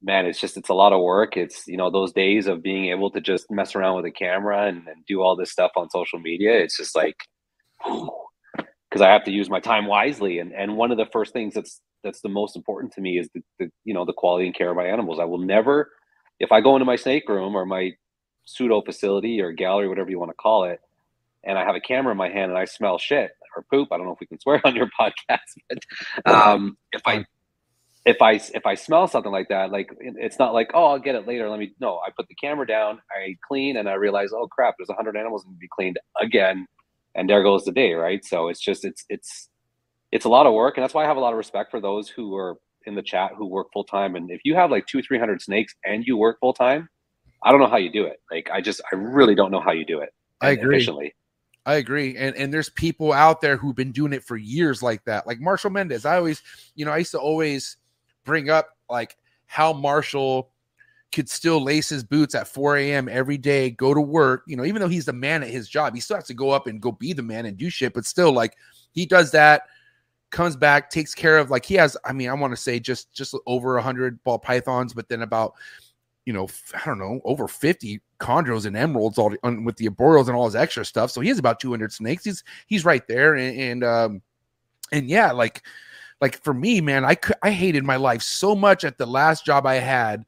man 0.04 0.26
it's 0.26 0.40
just 0.40 0.56
it's 0.56 0.68
a 0.68 0.74
lot 0.74 0.92
of 0.92 1.00
work 1.00 1.36
it's 1.36 1.66
you 1.66 1.76
know 1.76 1.90
those 1.90 2.12
days 2.12 2.46
of 2.46 2.62
being 2.62 2.86
able 2.86 3.10
to 3.10 3.20
just 3.20 3.50
mess 3.50 3.74
around 3.74 3.96
with 3.96 4.04
a 4.04 4.10
camera 4.10 4.66
and, 4.66 4.86
and 4.88 5.04
do 5.06 5.22
all 5.22 5.34
this 5.34 5.50
stuff 5.50 5.72
on 5.76 5.90
social 5.90 6.18
media 6.18 6.52
it's 6.52 6.76
just 6.76 6.94
like 6.94 7.16
because 7.86 9.00
i 9.00 9.10
have 9.10 9.24
to 9.24 9.32
use 9.32 9.50
my 9.50 9.60
time 9.60 9.86
wisely 9.86 10.38
and 10.38 10.52
and 10.52 10.76
one 10.76 10.90
of 10.90 10.98
the 10.98 11.06
first 11.12 11.32
things 11.32 11.54
that's 11.54 11.80
that's 12.02 12.20
the 12.20 12.28
most 12.28 12.54
important 12.54 12.92
to 12.92 13.00
me 13.00 13.18
is 13.18 13.28
the, 13.34 13.42
the 13.58 13.70
you 13.84 13.94
know 13.94 14.04
the 14.04 14.12
quality 14.12 14.46
and 14.46 14.54
care 14.54 14.70
of 14.70 14.76
my 14.76 14.86
animals 14.86 15.18
i 15.18 15.24
will 15.24 15.38
never 15.38 15.90
if 16.38 16.52
i 16.52 16.60
go 16.60 16.76
into 16.76 16.84
my 16.84 16.96
snake 16.96 17.28
room 17.28 17.54
or 17.54 17.64
my 17.64 17.92
pseudo 18.44 18.82
facility 18.82 19.40
or 19.40 19.52
gallery 19.52 19.88
whatever 19.88 20.10
you 20.10 20.18
want 20.18 20.30
to 20.30 20.36
call 20.36 20.64
it 20.64 20.80
and 21.46 21.58
I 21.58 21.64
have 21.64 21.74
a 21.74 21.80
camera 21.80 22.12
in 22.12 22.18
my 22.18 22.28
hand 22.28 22.50
and 22.50 22.58
I 22.58 22.64
smell 22.64 22.98
shit 22.98 23.32
or 23.56 23.64
poop. 23.70 23.88
I 23.92 23.96
don't 23.96 24.06
know 24.06 24.12
if 24.12 24.20
we 24.20 24.26
can 24.26 24.40
swear 24.40 24.60
on 24.64 24.74
your 24.74 24.88
podcast, 24.98 25.38
but 25.68 25.78
um, 26.30 26.76
if 26.92 27.02
I 27.06 27.24
if 28.06 28.20
I 28.20 28.32
if 28.32 28.66
I 28.66 28.74
smell 28.74 29.08
something 29.08 29.32
like 29.32 29.48
that, 29.48 29.70
like 29.70 29.90
it- 30.00 30.16
it's 30.18 30.38
not 30.38 30.52
like 30.52 30.70
oh 30.74 30.84
I'll 30.86 30.98
get 30.98 31.14
it 31.14 31.26
later. 31.26 31.48
Let 31.48 31.58
me 31.58 31.74
no. 31.80 31.98
I 32.06 32.10
put 32.16 32.28
the 32.28 32.34
camera 32.34 32.66
down, 32.66 33.00
I 33.10 33.36
clean, 33.46 33.76
and 33.78 33.88
I 33.88 33.94
realize 33.94 34.30
oh 34.32 34.46
crap, 34.48 34.74
there's 34.78 34.90
a 34.90 34.94
hundred 34.94 35.16
animals 35.16 35.44
to 35.44 35.50
be 35.58 35.68
cleaned 35.74 35.98
again, 36.20 36.66
and 37.14 37.28
there 37.28 37.42
goes 37.42 37.64
the 37.64 37.72
day, 37.72 37.94
right? 37.94 38.24
So 38.24 38.48
it's 38.48 38.60
just 38.60 38.84
it's 38.84 39.04
it's 39.08 39.48
it's 40.12 40.26
a 40.26 40.28
lot 40.28 40.46
of 40.46 40.52
work, 40.54 40.76
and 40.76 40.82
that's 40.84 40.94
why 40.94 41.04
I 41.04 41.06
have 41.08 41.16
a 41.16 41.20
lot 41.20 41.32
of 41.32 41.38
respect 41.38 41.70
for 41.70 41.80
those 41.80 42.08
who 42.08 42.36
are 42.36 42.56
in 42.86 42.94
the 42.94 43.02
chat 43.02 43.32
who 43.36 43.46
work 43.46 43.68
full 43.72 43.84
time. 43.84 44.14
And 44.16 44.30
if 44.30 44.40
you 44.44 44.54
have 44.54 44.70
like 44.70 44.86
two 44.86 45.02
three 45.02 45.18
hundred 45.18 45.40
snakes 45.40 45.74
and 45.84 46.04
you 46.04 46.16
work 46.16 46.38
full 46.40 46.52
time, 46.52 46.88
I 47.42 47.50
don't 47.50 47.60
know 47.60 47.68
how 47.68 47.78
you 47.78 47.90
do 47.90 48.04
it. 48.04 48.20
Like 48.30 48.50
I 48.52 48.60
just 48.60 48.82
I 48.92 48.96
really 48.96 49.34
don't 49.34 49.50
know 49.50 49.60
how 49.60 49.72
you 49.72 49.86
do 49.86 50.00
it. 50.00 50.10
I 50.40 50.50
agree. 50.50 50.76
Efficiently. 50.76 51.14
I 51.66 51.76
agree. 51.76 52.16
And 52.16 52.36
and 52.36 52.52
there's 52.52 52.68
people 52.68 53.12
out 53.14 53.40
there 53.40 53.56
who've 53.56 53.74
been 53.74 53.92
doing 53.92 54.12
it 54.12 54.22
for 54.22 54.36
years 54.36 54.82
like 54.82 55.02
that. 55.04 55.26
Like 55.26 55.40
Marshall 55.40 55.70
Mendez. 55.70 56.04
I 56.04 56.16
always, 56.16 56.42
you 56.74 56.84
know, 56.84 56.92
I 56.92 56.98
used 56.98 57.12
to 57.12 57.18
always 57.18 57.78
bring 58.24 58.50
up 58.50 58.76
like 58.88 59.16
how 59.46 59.72
Marshall 59.72 60.50
could 61.12 61.28
still 61.28 61.62
lace 61.62 61.88
his 61.88 62.02
boots 62.02 62.34
at 62.34 62.48
4 62.48 62.76
a.m. 62.78 63.08
every 63.08 63.38
day, 63.38 63.70
go 63.70 63.94
to 63.94 64.00
work. 64.00 64.42
You 64.46 64.56
know, 64.56 64.64
even 64.64 64.82
though 64.82 64.88
he's 64.88 65.04
the 65.04 65.12
man 65.12 65.42
at 65.42 65.50
his 65.50 65.68
job, 65.68 65.94
he 65.94 66.00
still 66.00 66.16
has 66.16 66.26
to 66.26 66.34
go 66.34 66.50
up 66.50 66.66
and 66.66 66.80
go 66.80 66.92
be 66.92 67.12
the 67.12 67.22
man 67.22 67.46
and 67.46 67.56
do 67.56 67.70
shit. 67.70 67.94
But 67.94 68.04
still, 68.04 68.32
like 68.32 68.56
he 68.92 69.06
does 69.06 69.30
that, 69.30 69.62
comes 70.30 70.56
back, 70.56 70.90
takes 70.90 71.14
care 71.14 71.38
of 71.38 71.50
like 71.50 71.64
he 71.64 71.74
has, 71.74 71.96
I 72.04 72.12
mean, 72.12 72.28
I 72.28 72.34
want 72.34 72.52
to 72.52 72.56
say 72.56 72.80
just 72.80 73.12
just 73.12 73.36
over 73.46 73.78
hundred 73.78 74.22
ball 74.24 74.38
pythons, 74.38 74.92
but 74.92 75.08
then 75.08 75.22
about 75.22 75.54
you 76.26 76.32
know, 76.32 76.48
I 76.74 76.84
don't 76.86 76.98
know, 76.98 77.20
over 77.24 77.46
50 77.46 78.00
chondros 78.18 78.64
and 78.64 78.76
emeralds 78.76 79.18
all 79.18 79.34
on, 79.42 79.64
with 79.64 79.76
the 79.76 79.88
arboreals 79.88 80.26
and 80.26 80.34
all 80.34 80.46
his 80.46 80.56
extra 80.56 80.84
stuff. 80.84 81.10
So 81.10 81.20
he 81.20 81.28
has 81.28 81.38
about 81.38 81.60
200 81.60 81.92
snakes. 81.92 82.24
He's 82.24 82.42
he's 82.66 82.84
right 82.84 83.06
there, 83.06 83.34
and, 83.34 83.58
and 83.58 83.84
um 83.84 84.22
and 84.90 85.08
yeah, 85.08 85.32
like 85.32 85.62
like 86.20 86.42
for 86.42 86.54
me, 86.54 86.80
man, 86.80 87.04
I 87.04 87.14
could 87.14 87.36
I 87.42 87.50
hated 87.50 87.84
my 87.84 87.96
life 87.96 88.22
so 88.22 88.54
much 88.54 88.84
at 88.84 88.98
the 88.98 89.06
last 89.06 89.44
job 89.44 89.66
I 89.66 89.74
had 89.74 90.24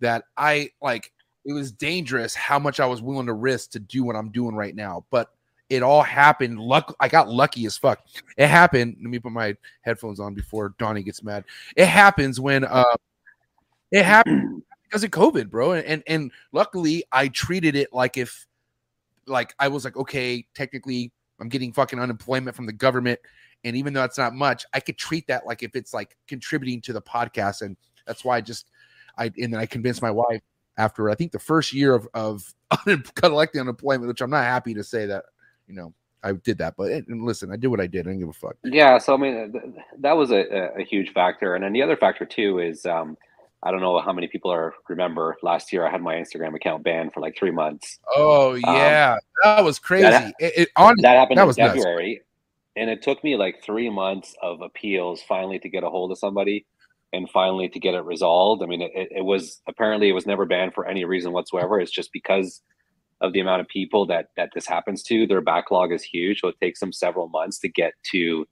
that 0.00 0.24
I 0.36 0.70
like 0.82 1.12
it 1.44 1.52
was 1.52 1.72
dangerous 1.72 2.34
how 2.34 2.58
much 2.58 2.80
I 2.80 2.86
was 2.86 3.02
willing 3.02 3.26
to 3.26 3.34
risk 3.34 3.70
to 3.72 3.78
do 3.78 4.04
what 4.04 4.16
I'm 4.16 4.30
doing 4.30 4.54
right 4.54 4.74
now. 4.74 5.04
But 5.10 5.30
it 5.70 5.82
all 5.82 6.02
happened. 6.02 6.58
Luck, 6.58 6.94
I 7.00 7.08
got 7.08 7.28
lucky 7.28 7.66
as 7.66 7.76
fuck. 7.76 8.00
It 8.36 8.48
happened. 8.48 8.96
Let 9.00 9.10
me 9.10 9.18
put 9.18 9.32
my 9.32 9.56
headphones 9.82 10.20
on 10.20 10.34
before 10.34 10.74
Donnie 10.78 11.02
gets 11.02 11.22
mad. 11.22 11.44
It 11.76 11.86
happens 11.86 12.38
when 12.38 12.64
uh, 12.64 12.84
it 13.90 14.04
happened 14.04 14.62
because 14.84 15.04
of 15.04 15.10
COVID, 15.10 15.50
bro. 15.50 15.72
And, 15.72 15.86
and 15.86 16.02
and 16.06 16.32
luckily 16.52 17.04
I 17.12 17.28
treated 17.28 17.76
it 17.76 17.92
like 17.92 18.16
if 18.16 18.46
like 19.26 19.54
I 19.58 19.68
was 19.68 19.84
like, 19.84 19.96
okay, 19.96 20.46
technically 20.54 21.12
I'm 21.40 21.48
getting 21.48 21.72
fucking 21.72 21.98
unemployment 21.98 22.54
from 22.56 22.66
the 22.66 22.72
government. 22.72 23.18
And 23.64 23.76
even 23.76 23.92
though 23.92 24.00
that's 24.00 24.18
not 24.18 24.34
much, 24.34 24.64
I 24.72 24.80
could 24.80 24.98
treat 24.98 25.26
that 25.28 25.46
like 25.46 25.62
if 25.62 25.74
it's 25.74 25.94
like 25.94 26.16
contributing 26.28 26.80
to 26.82 26.92
the 26.92 27.02
podcast. 27.02 27.62
And 27.62 27.76
that's 28.06 28.24
why 28.24 28.36
I 28.36 28.40
just, 28.40 28.66
I, 29.16 29.30
and 29.38 29.52
then 29.52 29.60
I 29.60 29.66
convinced 29.66 30.02
my 30.02 30.10
wife 30.10 30.42
after 30.76 31.08
I 31.10 31.14
think 31.14 31.32
the 31.32 31.38
first 31.38 31.72
year 31.72 31.94
of, 31.94 32.08
of 32.14 32.54
collecting 33.14 33.60
unemployment, 33.60 34.08
which 34.08 34.20
I'm 34.20 34.30
not 34.30 34.44
happy 34.44 34.74
to 34.74 34.84
say 34.84 35.06
that, 35.06 35.24
you 35.66 35.74
know, 35.74 35.94
I 36.22 36.32
did 36.32 36.58
that. 36.58 36.74
But 36.76 36.90
and 36.90 37.24
listen, 37.24 37.52
I 37.52 37.56
did 37.56 37.68
what 37.68 37.80
I 37.80 37.86
did. 37.86 38.06
I 38.06 38.10
didn't 38.10 38.20
give 38.20 38.28
a 38.28 38.32
fuck. 38.32 38.56
Yeah. 38.64 38.98
So, 38.98 39.14
I 39.14 39.16
mean, 39.18 39.52
th- 39.52 39.64
that 40.00 40.16
was 40.16 40.30
a, 40.30 40.72
a 40.78 40.84
huge 40.84 41.12
factor. 41.12 41.54
And 41.54 41.64
then 41.64 41.72
the 41.72 41.82
other 41.82 41.96
factor 41.96 42.24
too 42.24 42.60
is, 42.60 42.86
um, 42.86 43.16
I 43.64 43.70
don't 43.70 43.80
know 43.80 43.98
how 43.98 44.12
many 44.12 44.28
people 44.28 44.52
are 44.52 44.74
remember 44.88 45.36
last 45.42 45.72
year 45.72 45.86
I 45.86 45.90
had 45.90 46.02
my 46.02 46.14
Instagram 46.16 46.54
account 46.54 46.84
banned 46.84 47.14
for 47.14 47.20
like 47.20 47.34
three 47.36 47.50
months. 47.50 47.98
Oh 48.14 48.54
yeah, 48.54 49.14
um, 49.14 49.18
that 49.42 49.64
was 49.64 49.78
crazy. 49.78 50.02
That, 50.02 50.34
it, 50.38 50.52
it, 50.56 50.68
on, 50.76 50.94
that 51.00 51.16
happened 51.16 51.38
that 51.38 51.42
in 51.42 51.46
was 51.46 51.56
February, 51.56 52.14
nuts. 52.14 52.26
And 52.76 52.90
it 52.90 53.02
took 53.02 53.22
me 53.22 53.36
like 53.36 53.62
three 53.62 53.90
months 53.90 54.34
of 54.42 54.60
appeals 54.60 55.22
finally 55.22 55.58
to 55.60 55.68
get 55.68 55.84
a 55.84 55.90
hold 55.90 56.10
of 56.12 56.18
somebody 56.18 56.66
and 57.12 57.30
finally 57.30 57.68
to 57.68 57.78
get 57.78 57.94
it 57.94 58.04
resolved. 58.04 58.62
I 58.62 58.66
mean, 58.66 58.82
it, 58.82 58.90
it 58.94 59.24
was 59.24 59.60
apparently 59.68 60.08
it 60.08 60.12
was 60.12 60.26
never 60.26 60.46
banned 60.46 60.74
for 60.74 60.86
any 60.86 61.04
reason 61.04 61.32
whatsoever. 61.32 61.78
It's 61.80 61.92
just 61.92 62.12
because 62.12 62.62
of 63.20 63.32
the 63.32 63.40
amount 63.40 63.60
of 63.60 63.68
people 63.68 64.06
that 64.06 64.26
that 64.36 64.50
this 64.54 64.66
happens 64.66 65.02
to. 65.04 65.26
Their 65.26 65.40
backlog 65.40 65.92
is 65.92 66.02
huge, 66.02 66.40
so 66.40 66.48
it 66.48 66.56
takes 66.60 66.80
them 66.80 66.92
several 66.92 67.28
months 67.28 67.58
to 67.60 67.68
get 67.68 67.92
to 68.12 68.46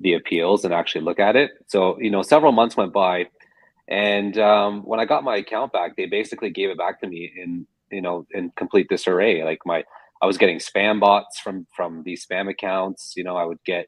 the 0.00 0.14
appeals 0.14 0.64
and 0.64 0.74
actually 0.74 1.02
look 1.02 1.18
at 1.18 1.36
it. 1.36 1.50
So 1.66 1.98
you 2.00 2.10
know, 2.10 2.22
several 2.22 2.52
months 2.52 2.76
went 2.76 2.92
by 2.92 3.26
and 3.88 4.38
um, 4.38 4.82
when 4.82 4.98
I 5.00 5.04
got 5.04 5.24
my 5.24 5.36
account 5.36 5.72
back, 5.72 5.96
they 5.96 6.06
basically 6.06 6.50
gave 6.50 6.70
it 6.70 6.78
back 6.78 7.00
to 7.00 7.06
me 7.06 7.32
in 7.36 7.66
you 7.90 8.00
know 8.00 8.26
in 8.32 8.50
complete 8.56 8.88
disarray. 8.88 9.44
Like 9.44 9.60
my 9.66 9.84
I 10.22 10.26
was 10.26 10.38
getting 10.38 10.58
spam 10.58 11.00
bots 11.00 11.40
from 11.40 11.66
from 11.76 12.02
these 12.04 12.26
spam 12.26 12.50
accounts. 12.50 13.14
You 13.16 13.24
know, 13.24 13.36
I 13.36 13.44
would 13.44 13.62
get 13.66 13.86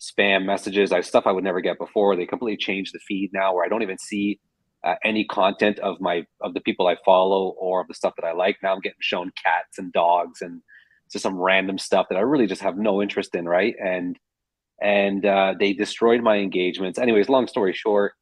spam 0.00 0.44
messages, 0.44 0.92
I 0.92 1.00
stuff 1.00 1.24
I 1.26 1.32
would 1.32 1.44
never 1.44 1.60
get 1.60 1.78
before. 1.78 2.16
They 2.16 2.26
completely 2.26 2.56
changed 2.58 2.94
the 2.94 3.00
feed 3.06 3.30
now, 3.32 3.54
where 3.54 3.64
I 3.64 3.68
don't 3.68 3.82
even 3.82 3.98
see 3.98 4.40
uh, 4.84 4.96
any 5.04 5.24
content 5.26 5.78
of 5.80 6.00
my 6.00 6.24
of 6.42 6.54
the 6.54 6.60
people 6.60 6.86
I 6.86 6.96
follow 7.04 7.54
or 7.58 7.80
of 7.82 7.88
the 7.88 7.94
stuff 7.94 8.14
that 8.18 8.26
I 8.26 8.32
like. 8.32 8.56
Now 8.62 8.74
I'm 8.74 8.80
getting 8.80 8.96
shown 9.00 9.32
cats 9.44 9.78
and 9.78 9.92
dogs 9.92 10.42
and 10.42 10.62
just 11.12 11.22
some 11.22 11.38
random 11.40 11.78
stuff 11.78 12.06
that 12.10 12.16
I 12.16 12.22
really 12.22 12.46
just 12.46 12.62
have 12.62 12.76
no 12.76 13.02
interest 13.02 13.34
in, 13.34 13.46
right? 13.46 13.74
And 13.82 14.18
and 14.82 15.26
uh, 15.26 15.54
they 15.58 15.72
destroyed 15.72 16.22
my 16.22 16.36
engagements. 16.38 16.98
Anyways, 16.98 17.28
long 17.28 17.46
story 17.46 17.72
short, 17.74 18.14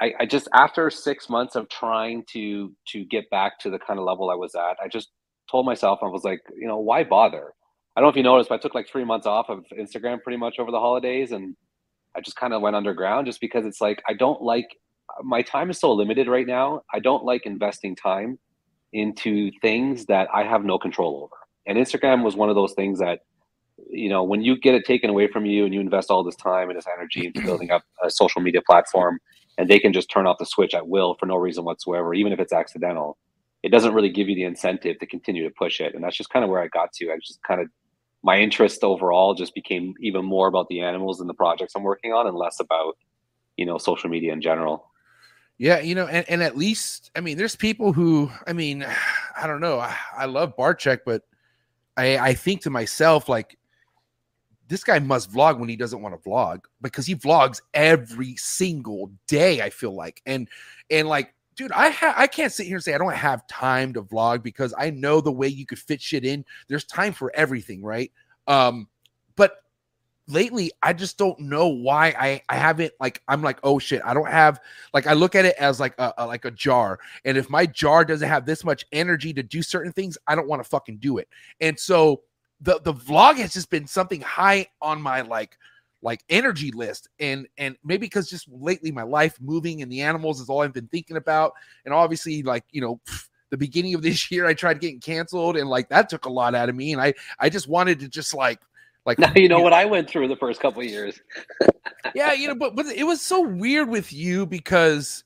I, 0.00 0.12
I 0.20 0.26
just 0.26 0.48
after 0.54 0.90
six 0.90 1.30
months 1.30 1.56
of 1.56 1.68
trying 1.68 2.24
to 2.32 2.72
to 2.88 3.04
get 3.06 3.30
back 3.30 3.58
to 3.60 3.70
the 3.70 3.78
kind 3.78 3.98
of 3.98 4.06
level 4.06 4.30
I 4.30 4.36
was 4.36 4.54
at, 4.54 4.76
I 4.84 4.88
just 4.88 5.10
told 5.52 5.66
myself 5.66 6.00
I 6.02 6.06
was 6.06 6.24
like, 6.24 6.40
you 6.58 6.66
know, 6.66 6.78
why 6.78 7.04
bother? 7.04 7.52
I 7.94 8.00
don't 8.00 8.06
know 8.06 8.10
if 8.10 8.16
you 8.16 8.24
noticed, 8.24 8.48
but 8.48 8.56
I 8.56 8.58
took 8.58 8.74
like 8.74 8.88
three 8.88 9.04
months 9.04 9.26
off 9.26 9.50
of 9.50 9.64
Instagram 9.78 10.20
pretty 10.22 10.38
much 10.38 10.58
over 10.58 10.72
the 10.72 10.80
holidays, 10.80 11.30
and 11.30 11.54
I 12.16 12.20
just 12.20 12.36
kind 12.36 12.52
of 12.52 12.62
went 12.62 12.74
underground 12.74 13.26
just 13.26 13.40
because 13.40 13.64
it's 13.66 13.80
like 13.80 14.02
I 14.08 14.14
don't 14.14 14.42
like 14.42 14.66
my 15.22 15.42
time 15.42 15.70
is 15.70 15.78
so 15.78 15.92
limited 15.92 16.28
right 16.28 16.46
now. 16.46 16.82
I 16.92 16.98
don't 16.98 17.24
like 17.24 17.42
investing 17.44 17.94
time 17.94 18.38
into 18.92 19.50
things 19.60 20.06
that 20.06 20.28
I 20.34 20.44
have 20.44 20.64
no 20.64 20.78
control 20.78 21.22
over. 21.24 21.36
And 21.66 21.78
Instagram 21.78 22.24
was 22.24 22.36
one 22.36 22.48
of 22.48 22.54
those 22.54 22.72
things 22.74 22.98
that, 22.98 23.20
you 23.90 24.08
know, 24.08 24.22
when 24.22 24.42
you 24.42 24.58
get 24.58 24.74
it 24.74 24.84
taken 24.84 25.10
away 25.10 25.28
from 25.28 25.46
you 25.46 25.64
and 25.64 25.72
you 25.72 25.80
invest 25.80 26.10
all 26.10 26.24
this 26.24 26.36
time 26.36 26.68
and 26.68 26.76
this 26.76 26.86
energy 26.92 27.26
into 27.26 27.42
building 27.46 27.70
up 27.70 27.82
a 28.04 28.10
social 28.10 28.40
media 28.40 28.60
platform 28.66 29.18
and 29.58 29.68
they 29.68 29.78
can 29.78 29.92
just 29.92 30.10
turn 30.10 30.26
off 30.26 30.38
the 30.38 30.46
switch 30.46 30.74
at 30.74 30.88
will 30.88 31.14
for 31.18 31.26
no 31.26 31.36
reason 31.36 31.64
whatsoever, 31.64 32.14
even 32.14 32.32
if 32.32 32.40
it's 32.40 32.52
accidental. 32.52 33.16
It 33.62 33.70
doesn't 33.70 33.94
really 33.94 34.10
give 34.10 34.28
you 34.28 34.34
the 34.34 34.44
incentive 34.44 34.98
to 34.98 35.06
continue 35.06 35.44
to 35.44 35.54
push 35.56 35.80
it. 35.80 35.94
And 35.94 36.02
that's 36.02 36.16
just 36.16 36.30
kind 36.30 36.44
of 36.44 36.50
where 36.50 36.60
I 36.60 36.68
got 36.68 36.92
to. 36.94 37.12
I 37.12 37.16
just 37.16 37.42
kind 37.42 37.60
of, 37.60 37.68
my 38.22 38.38
interest 38.40 38.82
overall 38.82 39.34
just 39.34 39.54
became 39.54 39.94
even 40.00 40.24
more 40.24 40.48
about 40.48 40.68
the 40.68 40.80
animals 40.80 41.20
and 41.20 41.28
the 41.28 41.34
projects 41.34 41.74
I'm 41.76 41.82
working 41.82 42.12
on 42.12 42.26
and 42.26 42.36
less 42.36 42.60
about, 42.60 42.96
you 43.56 43.66
know, 43.66 43.78
social 43.78 44.10
media 44.10 44.32
in 44.32 44.40
general. 44.40 44.90
Yeah, 45.58 45.80
you 45.80 45.94
know, 45.94 46.06
and, 46.06 46.28
and 46.28 46.42
at 46.42 46.56
least, 46.56 47.10
I 47.14 47.20
mean, 47.20 47.36
there's 47.36 47.54
people 47.54 47.92
who, 47.92 48.30
I 48.46 48.52
mean, 48.52 48.84
I 49.40 49.46
don't 49.46 49.60
know, 49.60 49.78
I, 49.78 49.96
I 50.16 50.24
love 50.26 50.56
Barczyk, 50.56 51.00
but 51.04 51.22
I, 51.96 52.18
I 52.18 52.34
think 52.34 52.62
to 52.62 52.70
myself, 52.70 53.28
like, 53.28 53.56
this 54.72 54.84
guy 54.84 54.98
must 54.98 55.30
vlog 55.30 55.58
when 55.58 55.68
he 55.68 55.76
doesn't 55.76 56.00
want 56.00 56.14
to 56.14 56.28
vlog 56.28 56.60
because 56.80 57.04
he 57.04 57.14
vlogs 57.14 57.60
every 57.74 58.36
single 58.36 59.12
day. 59.28 59.60
I 59.60 59.68
feel 59.68 59.94
like, 59.94 60.22
and 60.24 60.48
and 60.88 61.08
like, 61.08 61.34
dude, 61.62 61.72
I 61.72 61.90
ha- 61.90 62.14
I 62.16 62.26
can't 62.26 62.52
sit 62.52 62.66
here 62.66 62.76
and 62.76 62.84
say 62.84 62.94
I 62.94 62.98
don't 62.98 63.14
have 63.14 63.46
time 63.46 63.92
to 63.94 64.02
vlog 64.02 64.42
because 64.42 64.74
I 64.76 64.90
know 64.90 65.20
the 65.20 65.30
way 65.30 65.46
you 65.46 65.64
could 65.64 65.78
fit 65.78 66.00
shit 66.00 66.24
in. 66.24 66.44
There's 66.68 66.84
time 66.84 67.12
for 67.12 67.30
everything, 67.36 67.82
right? 67.82 68.10
Um, 68.48 68.88
but 69.36 69.58
lately 70.26 70.72
I 70.82 70.92
just 70.92 71.18
don't 71.18 71.38
know 71.38 71.68
why 71.68 72.14
I 72.18 72.42
I 72.48 72.56
haven't 72.56 72.92
like 73.00 73.22
I'm 73.28 73.42
like 73.42 73.58
oh 73.64 73.80
shit 73.80 74.00
I 74.04 74.14
don't 74.14 74.30
have 74.30 74.60
like 74.94 75.08
I 75.08 75.14
look 75.14 75.34
at 75.34 75.44
it 75.44 75.56
as 75.58 75.80
like 75.80 75.94
a, 75.98 76.14
a, 76.16 76.26
like 76.26 76.44
a 76.44 76.50
jar 76.52 77.00
and 77.24 77.36
if 77.36 77.50
my 77.50 77.66
jar 77.66 78.04
doesn't 78.04 78.28
have 78.28 78.46
this 78.46 78.64
much 78.64 78.86
energy 78.92 79.32
to 79.34 79.42
do 79.42 79.62
certain 79.62 79.92
things 79.92 80.16
I 80.28 80.36
don't 80.36 80.46
want 80.46 80.62
to 80.62 80.68
fucking 80.68 80.98
do 80.98 81.18
it 81.18 81.28
and 81.60 81.78
so 81.78 82.22
the 82.60 82.80
the 82.84 82.94
vlog 82.94 83.36
has 83.38 83.52
just 83.52 83.68
been 83.68 83.86
something 83.86 84.20
high 84.20 84.68
on 84.80 85.02
my 85.02 85.22
like 85.22 85.58
like 86.02 86.24
energy 86.28 86.70
list 86.72 87.08
and 87.20 87.46
and 87.58 87.76
maybe 87.84 88.00
because 88.00 88.28
just 88.28 88.48
lately 88.50 88.90
my 88.90 89.02
life 89.02 89.38
moving 89.40 89.82
and 89.82 89.90
the 89.90 90.00
animals 90.00 90.40
is 90.40 90.48
all 90.48 90.62
i've 90.62 90.72
been 90.72 90.88
thinking 90.88 91.16
about 91.16 91.52
and 91.84 91.94
obviously 91.94 92.42
like 92.42 92.64
you 92.70 92.80
know 92.80 93.00
the 93.50 93.56
beginning 93.56 93.94
of 93.94 94.02
this 94.02 94.30
year 94.30 94.46
i 94.46 94.54
tried 94.54 94.80
getting 94.80 95.00
canceled 95.00 95.56
and 95.56 95.68
like 95.68 95.88
that 95.88 96.08
took 96.08 96.26
a 96.26 96.30
lot 96.30 96.54
out 96.54 96.68
of 96.68 96.74
me 96.74 96.92
and 96.92 97.00
i 97.00 97.12
i 97.38 97.48
just 97.48 97.68
wanted 97.68 98.00
to 98.00 98.08
just 98.08 98.34
like 98.34 98.60
like 99.04 99.18
now 99.18 99.32
you 99.34 99.48
know 99.48 99.60
what 99.60 99.72
i 99.72 99.84
went 99.84 100.08
through 100.08 100.28
the 100.28 100.36
first 100.36 100.60
couple 100.60 100.82
years 100.82 101.20
yeah 102.14 102.32
you 102.32 102.48
know 102.48 102.54
but 102.54 102.74
but 102.76 102.86
it 102.86 103.04
was 103.04 103.20
so 103.20 103.40
weird 103.40 103.88
with 103.88 104.12
you 104.12 104.46
because 104.46 105.24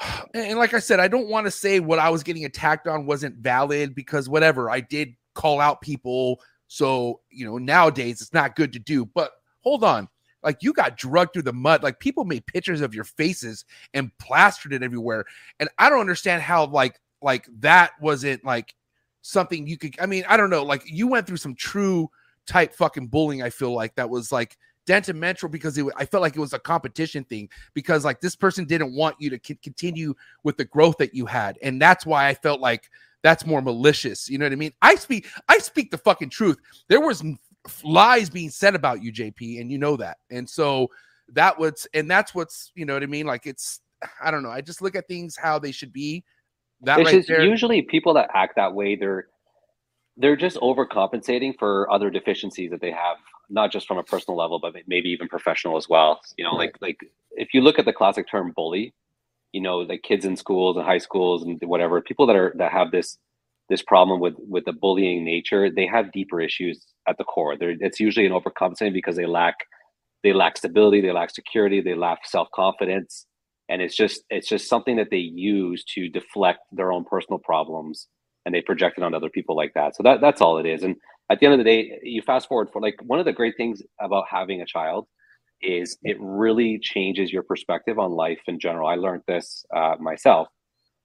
and 0.34 0.58
like 0.58 0.74
i 0.74 0.78
said 0.78 1.00
i 1.00 1.08
don't 1.08 1.28
want 1.28 1.46
to 1.46 1.50
say 1.50 1.80
what 1.80 1.98
i 1.98 2.08
was 2.08 2.22
getting 2.22 2.44
attacked 2.44 2.86
on 2.86 3.06
wasn't 3.06 3.36
valid 3.36 3.94
because 3.94 4.28
whatever 4.28 4.70
i 4.70 4.80
did 4.80 5.14
call 5.34 5.60
out 5.60 5.80
people. 5.80 6.40
So, 6.68 7.20
you 7.30 7.44
know, 7.44 7.58
nowadays 7.58 8.20
it's 8.20 8.32
not 8.32 8.56
good 8.56 8.72
to 8.72 8.78
do. 8.78 9.04
But 9.06 9.32
hold 9.62 9.84
on. 9.84 10.08
Like 10.42 10.62
you 10.62 10.72
got 10.72 10.96
drugged 10.96 11.32
through 11.32 11.42
the 11.42 11.52
mud. 11.52 11.82
Like 11.82 12.00
people 12.00 12.24
made 12.24 12.46
pictures 12.46 12.80
of 12.80 12.94
your 12.94 13.04
faces 13.04 13.64
and 13.94 14.16
plastered 14.18 14.72
it 14.72 14.82
everywhere. 14.82 15.24
And 15.60 15.68
I 15.78 15.88
don't 15.88 16.00
understand 16.00 16.42
how 16.42 16.66
like 16.66 17.00
like 17.22 17.46
that 17.60 17.92
wasn't 18.00 18.44
like 18.44 18.74
something 19.22 19.66
you 19.66 19.78
could 19.78 19.94
I 20.00 20.06
mean, 20.06 20.24
I 20.28 20.36
don't 20.36 20.50
know. 20.50 20.64
Like 20.64 20.82
you 20.86 21.06
went 21.06 21.26
through 21.26 21.36
some 21.36 21.54
true 21.54 22.10
type 22.46 22.74
fucking 22.74 23.06
bullying, 23.06 23.42
I 23.42 23.50
feel 23.50 23.72
like 23.72 23.94
that 23.94 24.10
was 24.10 24.32
like 24.32 24.56
detrimental 24.84 25.48
because 25.48 25.78
it, 25.78 25.86
I 25.96 26.04
felt 26.04 26.22
like 26.22 26.36
it 26.36 26.40
was 26.40 26.52
a 26.52 26.58
competition 26.58 27.24
thing 27.24 27.48
because 27.72 28.04
like 28.04 28.20
this 28.20 28.34
person 28.34 28.64
didn't 28.64 28.94
want 28.94 29.16
you 29.20 29.30
to 29.30 29.40
c- 29.42 29.58
continue 29.62 30.14
with 30.42 30.56
the 30.56 30.64
growth 30.64 30.96
that 30.98 31.14
you 31.14 31.26
had. 31.26 31.56
And 31.62 31.80
that's 31.80 32.04
why 32.04 32.26
I 32.26 32.34
felt 32.34 32.60
like 32.60 32.90
that's 33.22 33.46
more 33.46 33.62
malicious. 33.62 34.28
You 34.28 34.38
know 34.38 34.44
what 34.44 34.52
I 34.52 34.56
mean? 34.56 34.72
I 34.82 34.96
speak 34.96 35.28
I 35.48 35.58
speak 35.58 35.90
the 35.90 35.98
fucking 35.98 36.30
truth. 36.30 36.58
There 36.88 37.00
was 37.00 37.22
lies 37.84 38.30
being 38.30 38.50
said 38.50 38.74
about 38.74 39.02
you, 39.02 39.12
JP, 39.12 39.60
and 39.60 39.70
you 39.70 39.78
know 39.78 39.96
that. 39.96 40.18
And 40.30 40.48
so 40.48 40.88
that 41.32 41.58
was 41.58 41.86
and 41.94 42.10
that's 42.10 42.34
what's 42.34 42.72
you 42.74 42.84
know 42.84 42.94
what 42.94 43.02
I 43.02 43.06
mean. 43.06 43.26
Like 43.26 43.46
it's 43.46 43.80
I 44.22 44.30
don't 44.30 44.42
know. 44.42 44.50
I 44.50 44.60
just 44.60 44.82
look 44.82 44.96
at 44.96 45.08
things 45.08 45.36
how 45.36 45.58
they 45.58 45.72
should 45.72 45.92
be. 45.92 46.24
That 46.82 47.00
it's 47.00 47.06
right 47.06 47.14
just 47.16 47.28
there, 47.28 47.44
usually 47.44 47.82
people 47.82 48.14
that 48.14 48.30
act 48.34 48.56
that 48.56 48.74
way. 48.74 48.96
They're 48.96 49.26
they're 50.16 50.36
just 50.36 50.56
overcompensating 50.58 51.58
for 51.58 51.90
other 51.90 52.10
deficiencies 52.10 52.70
that 52.70 52.80
they 52.80 52.90
have, 52.90 53.16
not 53.48 53.70
just 53.72 53.86
from 53.86 53.98
a 53.98 54.02
personal 54.02 54.36
level, 54.36 54.58
but 54.58 54.74
maybe 54.86 55.08
even 55.10 55.28
professional 55.28 55.76
as 55.76 55.88
well. 55.88 56.20
You 56.36 56.44
know, 56.44 56.50
right. 56.50 56.72
like 56.72 56.76
like 56.80 57.10
if 57.32 57.54
you 57.54 57.60
look 57.60 57.78
at 57.78 57.84
the 57.84 57.92
classic 57.92 58.28
term 58.28 58.52
bully, 58.54 58.92
you 59.52 59.60
know 59.60 59.78
like 59.78 60.02
kids 60.02 60.24
in 60.24 60.36
schools 60.36 60.76
and 60.76 60.84
high 60.84 60.98
schools 60.98 61.42
and 61.42 61.60
whatever 61.62 62.00
people 62.00 62.26
that 62.26 62.36
are 62.36 62.52
that 62.56 62.72
have 62.72 62.90
this 62.90 63.18
this 63.68 63.82
problem 63.82 64.18
with 64.18 64.34
with 64.38 64.64
the 64.64 64.72
bullying 64.72 65.24
nature 65.24 65.70
they 65.70 65.86
have 65.86 66.12
deeper 66.12 66.40
issues 66.40 66.86
at 67.08 67.18
the 67.18 67.24
core 67.24 67.56
They're, 67.56 67.74
it's 67.80 68.00
usually 68.00 68.26
an 68.26 68.32
overcompensating 68.32 68.92
because 68.92 69.16
they 69.16 69.26
lack 69.26 69.56
they 70.22 70.32
lack 70.32 70.56
stability 70.56 71.00
they 71.00 71.12
lack 71.12 71.30
security 71.30 71.80
they 71.80 71.94
lack 71.94 72.26
self-confidence 72.26 73.26
and 73.68 73.82
it's 73.82 73.96
just 73.96 74.22
it's 74.30 74.48
just 74.48 74.68
something 74.68 74.96
that 74.96 75.08
they 75.10 75.18
use 75.18 75.84
to 75.94 76.08
deflect 76.08 76.60
their 76.72 76.92
own 76.92 77.04
personal 77.04 77.38
problems 77.38 78.08
and 78.44 78.54
they 78.54 78.60
project 78.60 78.98
it 78.98 79.04
on 79.04 79.14
other 79.14 79.30
people 79.30 79.56
like 79.56 79.72
that 79.74 79.96
so 79.96 80.02
that 80.02 80.20
that's 80.20 80.40
all 80.40 80.58
it 80.58 80.66
is 80.66 80.82
and 80.82 80.96
at 81.30 81.40
the 81.40 81.46
end 81.46 81.54
of 81.54 81.58
the 81.58 81.64
day 81.64 81.98
you 82.02 82.22
fast 82.22 82.48
forward 82.48 82.68
for 82.72 82.80
like 82.80 82.96
one 83.04 83.18
of 83.18 83.24
the 83.24 83.32
great 83.32 83.56
things 83.56 83.82
about 84.00 84.24
having 84.30 84.60
a 84.60 84.66
child 84.66 85.06
is 85.62 85.96
it 86.02 86.16
really 86.20 86.78
changes 86.80 87.32
your 87.32 87.42
perspective 87.42 87.98
on 87.98 88.10
life 88.10 88.40
in 88.46 88.58
general. 88.58 88.88
I 88.88 88.96
learned 88.96 89.22
this 89.26 89.64
uh, 89.74 89.94
myself 90.00 90.48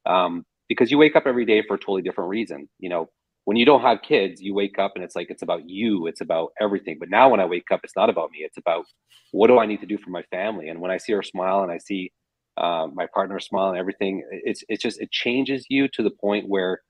um, 0.06 0.46
because 0.68 0.92
you 0.92 0.98
wake 0.98 1.16
up 1.16 1.24
every 1.26 1.46
day 1.46 1.64
for 1.68 1.76
a 1.76 1.80
totally 1.80 2.02
different 2.02 2.30
reason. 2.30 2.68
You 2.80 2.90
know, 2.90 3.10
when 3.48 3.56
you 3.56 3.64
don't 3.64 3.80
have 3.80 4.02
kids, 4.02 4.42
you 4.42 4.54
wake 4.54 4.78
up 4.78 4.92
and 4.96 5.06
it's 5.06 5.16
like 5.16 5.30
it's 5.30 5.42
about 5.42 5.70
you, 5.70 6.06
it's 6.06 6.20
about 6.20 6.52
everything. 6.60 6.98
But 7.00 7.10
now 7.10 7.30
when 7.30 7.40
I 7.40 7.46
wake 7.46 7.72
up, 7.72 7.80
it's 7.82 7.96
not 7.96 8.10
about 8.10 8.30
me. 8.30 8.40
It's 8.42 8.58
about 8.58 8.84
what 9.32 9.48
do 9.48 9.58
I 9.58 9.66
need 9.66 9.80
to 9.80 9.86
do 9.86 9.98
for 9.98 10.10
my 10.10 10.22
family. 10.24 10.68
And 10.68 10.82
when 10.82 10.92
I 10.92 10.98
see 10.98 11.14
her 11.14 11.24
smile 11.24 11.64
and 11.64 11.72
I 11.72 11.78
see 11.78 12.12
uh, 12.58 12.88
my 12.94 13.08
partner 13.14 13.40
smile 13.40 13.70
and 13.70 13.78
everything, 13.78 14.22
it's 14.44 14.66
it's 14.68 14.84
just 14.84 15.00
it 15.00 15.12
changes 15.12 15.66
you 15.70 15.88
to 15.94 16.04
the 16.04 16.10
point 16.10 16.50
where 16.50 16.82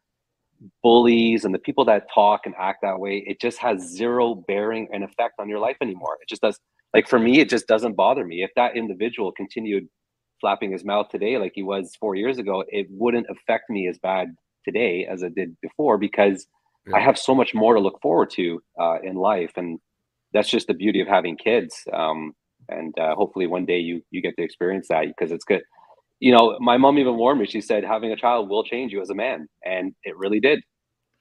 bullies 0.81 1.45
and 1.45 1.53
the 1.53 1.59
people 1.59 1.85
that 1.85 2.07
talk 2.11 2.47
and 2.47 2.55
act 2.59 2.79
that 2.81 2.99
way, 2.99 3.23
it 3.27 3.39
just 3.39 3.59
has 3.59 3.79
zero 3.95 4.33
bearing 4.47 4.87
and 4.91 5.03
effect 5.03 5.35
on 5.39 5.47
your 5.47 5.59
life 5.59 5.77
anymore. 5.79 6.17
It 6.23 6.27
just 6.27 6.41
does. 6.41 6.59
Like 6.91 7.07
for 7.07 7.19
me, 7.19 7.39
it 7.39 7.51
just 7.51 7.67
doesn't 7.67 7.95
bother 7.95 8.25
me. 8.25 8.41
If 8.41 8.49
that 8.55 8.75
individual 8.75 9.31
continued 9.31 9.87
flapping 10.41 10.71
his 10.71 10.83
mouth 10.83 11.09
today 11.09 11.37
like 11.37 11.51
he 11.53 11.61
was 11.61 11.95
four 11.99 12.15
years 12.15 12.39
ago, 12.39 12.63
it 12.67 12.87
wouldn't 12.89 13.27
affect 13.29 13.69
me 13.69 13.87
as 13.87 13.99
bad 13.99 14.29
today 14.67 15.07
as 15.09 15.23
I 15.23 15.29
did 15.29 15.55
before 15.61 15.97
because 15.97 16.45
I 16.93 16.99
have 17.01 17.17
so 17.17 17.35
much 17.35 17.53
more 17.53 17.73
to 17.73 17.79
look 17.79 17.99
forward 18.01 18.29
to 18.31 18.61
uh, 18.79 18.97
in 19.03 19.15
life, 19.15 19.51
and 19.57 19.79
that's 20.33 20.49
just 20.49 20.67
the 20.67 20.73
beauty 20.73 21.01
of 21.01 21.07
having 21.07 21.35
kids. 21.35 21.75
Um, 21.91 22.33
and 22.69 22.97
uh, 22.99 23.15
hopefully, 23.15 23.47
one 23.47 23.65
day 23.65 23.79
you 23.79 24.01
you 24.11 24.21
get 24.21 24.35
to 24.37 24.43
experience 24.43 24.87
that 24.89 25.05
because 25.07 25.31
it's 25.31 25.45
good. 25.45 25.63
You 26.19 26.31
know, 26.31 26.57
my 26.59 26.77
mom 26.77 26.97
even 26.97 27.17
warned 27.17 27.39
me. 27.39 27.45
She 27.45 27.61
said 27.61 27.83
having 27.83 28.11
a 28.11 28.15
child 28.15 28.49
will 28.49 28.63
change 28.63 28.91
you 28.91 29.01
as 29.01 29.09
a 29.09 29.15
man, 29.15 29.47
and 29.65 29.93
it 30.03 30.17
really 30.17 30.39
did. 30.39 30.59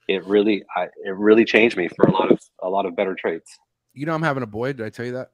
It 0.07 0.25
really, 0.25 0.63
I, 0.75 0.83
it 1.03 1.15
really 1.17 1.43
changed 1.43 1.75
me 1.75 1.89
for 1.89 2.05
a 2.05 2.11
lot 2.11 2.31
of 2.31 2.39
a 2.63 2.69
lot 2.69 2.85
of 2.85 2.95
better 2.95 3.15
traits. 3.15 3.57
You 3.93 4.05
know, 4.05 4.13
I'm 4.13 4.23
having 4.23 4.43
a 4.43 4.47
boy. 4.47 4.73
Did 4.73 4.85
I 4.85 4.89
tell 4.89 5.05
you 5.05 5.13
that? 5.13 5.31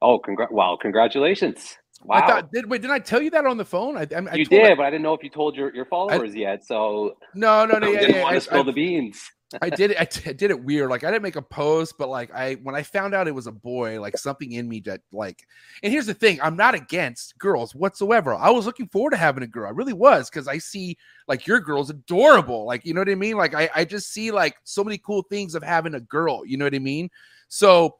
Oh, 0.00 0.20
congr- 0.20 0.50
wow! 0.50 0.78
Congratulations. 0.80 1.76
Wow. 2.04 2.16
I 2.16 2.26
thought 2.26 2.52
did 2.52 2.68
wait 2.70 2.80
did 2.82 2.90
I 2.90 2.98
tell 3.00 3.20
you 3.20 3.30
that 3.30 3.44
on 3.44 3.56
the 3.56 3.64
phone? 3.64 3.96
I, 3.96 4.02
I, 4.14 4.18
I 4.30 4.34
you 4.34 4.44
did, 4.44 4.76
but 4.76 4.86
I 4.86 4.90
didn't 4.90 5.02
know 5.02 5.14
if 5.14 5.22
you 5.22 5.30
told 5.30 5.56
your, 5.56 5.74
your 5.74 5.84
followers 5.86 6.34
yet. 6.34 6.64
So 6.64 7.16
no 7.34 7.66
no 7.66 7.78
no 7.78 7.86
I 7.88 7.90
yeah, 7.92 8.00
didn't 8.00 8.14
yeah, 8.16 8.22
want 8.22 8.32
I- 8.32 8.38
to 8.38 8.40
spill 8.40 8.60
I- 8.60 8.64
the 8.64 8.72
beans. 8.72 9.20
I 9.62 9.70
did 9.70 9.92
it. 9.92 9.96
I 9.98 10.04
t- 10.04 10.34
did 10.34 10.50
it 10.50 10.62
weird. 10.62 10.90
Like 10.90 11.04
I 11.04 11.10
didn't 11.10 11.22
make 11.22 11.36
a 11.36 11.40
post, 11.40 11.94
but 11.98 12.10
like 12.10 12.30
I 12.34 12.56
when 12.56 12.74
I 12.74 12.82
found 12.82 13.14
out 13.14 13.26
it 13.26 13.34
was 13.34 13.46
a 13.46 13.50
boy, 13.52 13.98
like 13.98 14.18
something 14.18 14.52
in 14.52 14.68
me 14.68 14.80
that 14.80 15.00
like. 15.10 15.42
And 15.82 15.90
here's 15.90 16.04
the 16.04 16.12
thing: 16.12 16.38
I'm 16.42 16.54
not 16.54 16.74
against 16.74 17.38
girls 17.38 17.74
whatsoever. 17.74 18.34
I 18.34 18.50
was 18.50 18.66
looking 18.66 18.88
forward 18.88 19.12
to 19.12 19.16
having 19.16 19.42
a 19.42 19.46
girl. 19.46 19.66
I 19.66 19.70
really 19.70 19.94
was 19.94 20.28
because 20.28 20.48
I 20.48 20.58
see 20.58 20.98
like 21.28 21.46
your 21.46 21.60
girl's 21.60 21.88
adorable. 21.88 22.66
Like 22.66 22.84
you 22.84 22.92
know 22.92 23.00
what 23.00 23.08
I 23.08 23.14
mean? 23.14 23.38
Like 23.38 23.54
I 23.54 23.70
I 23.74 23.84
just 23.86 24.12
see 24.12 24.30
like 24.30 24.54
so 24.64 24.84
many 24.84 24.98
cool 24.98 25.22
things 25.30 25.54
of 25.54 25.62
having 25.62 25.94
a 25.94 26.00
girl. 26.00 26.44
You 26.44 26.58
know 26.58 26.66
what 26.66 26.74
I 26.74 26.78
mean? 26.78 27.08
So 27.48 27.96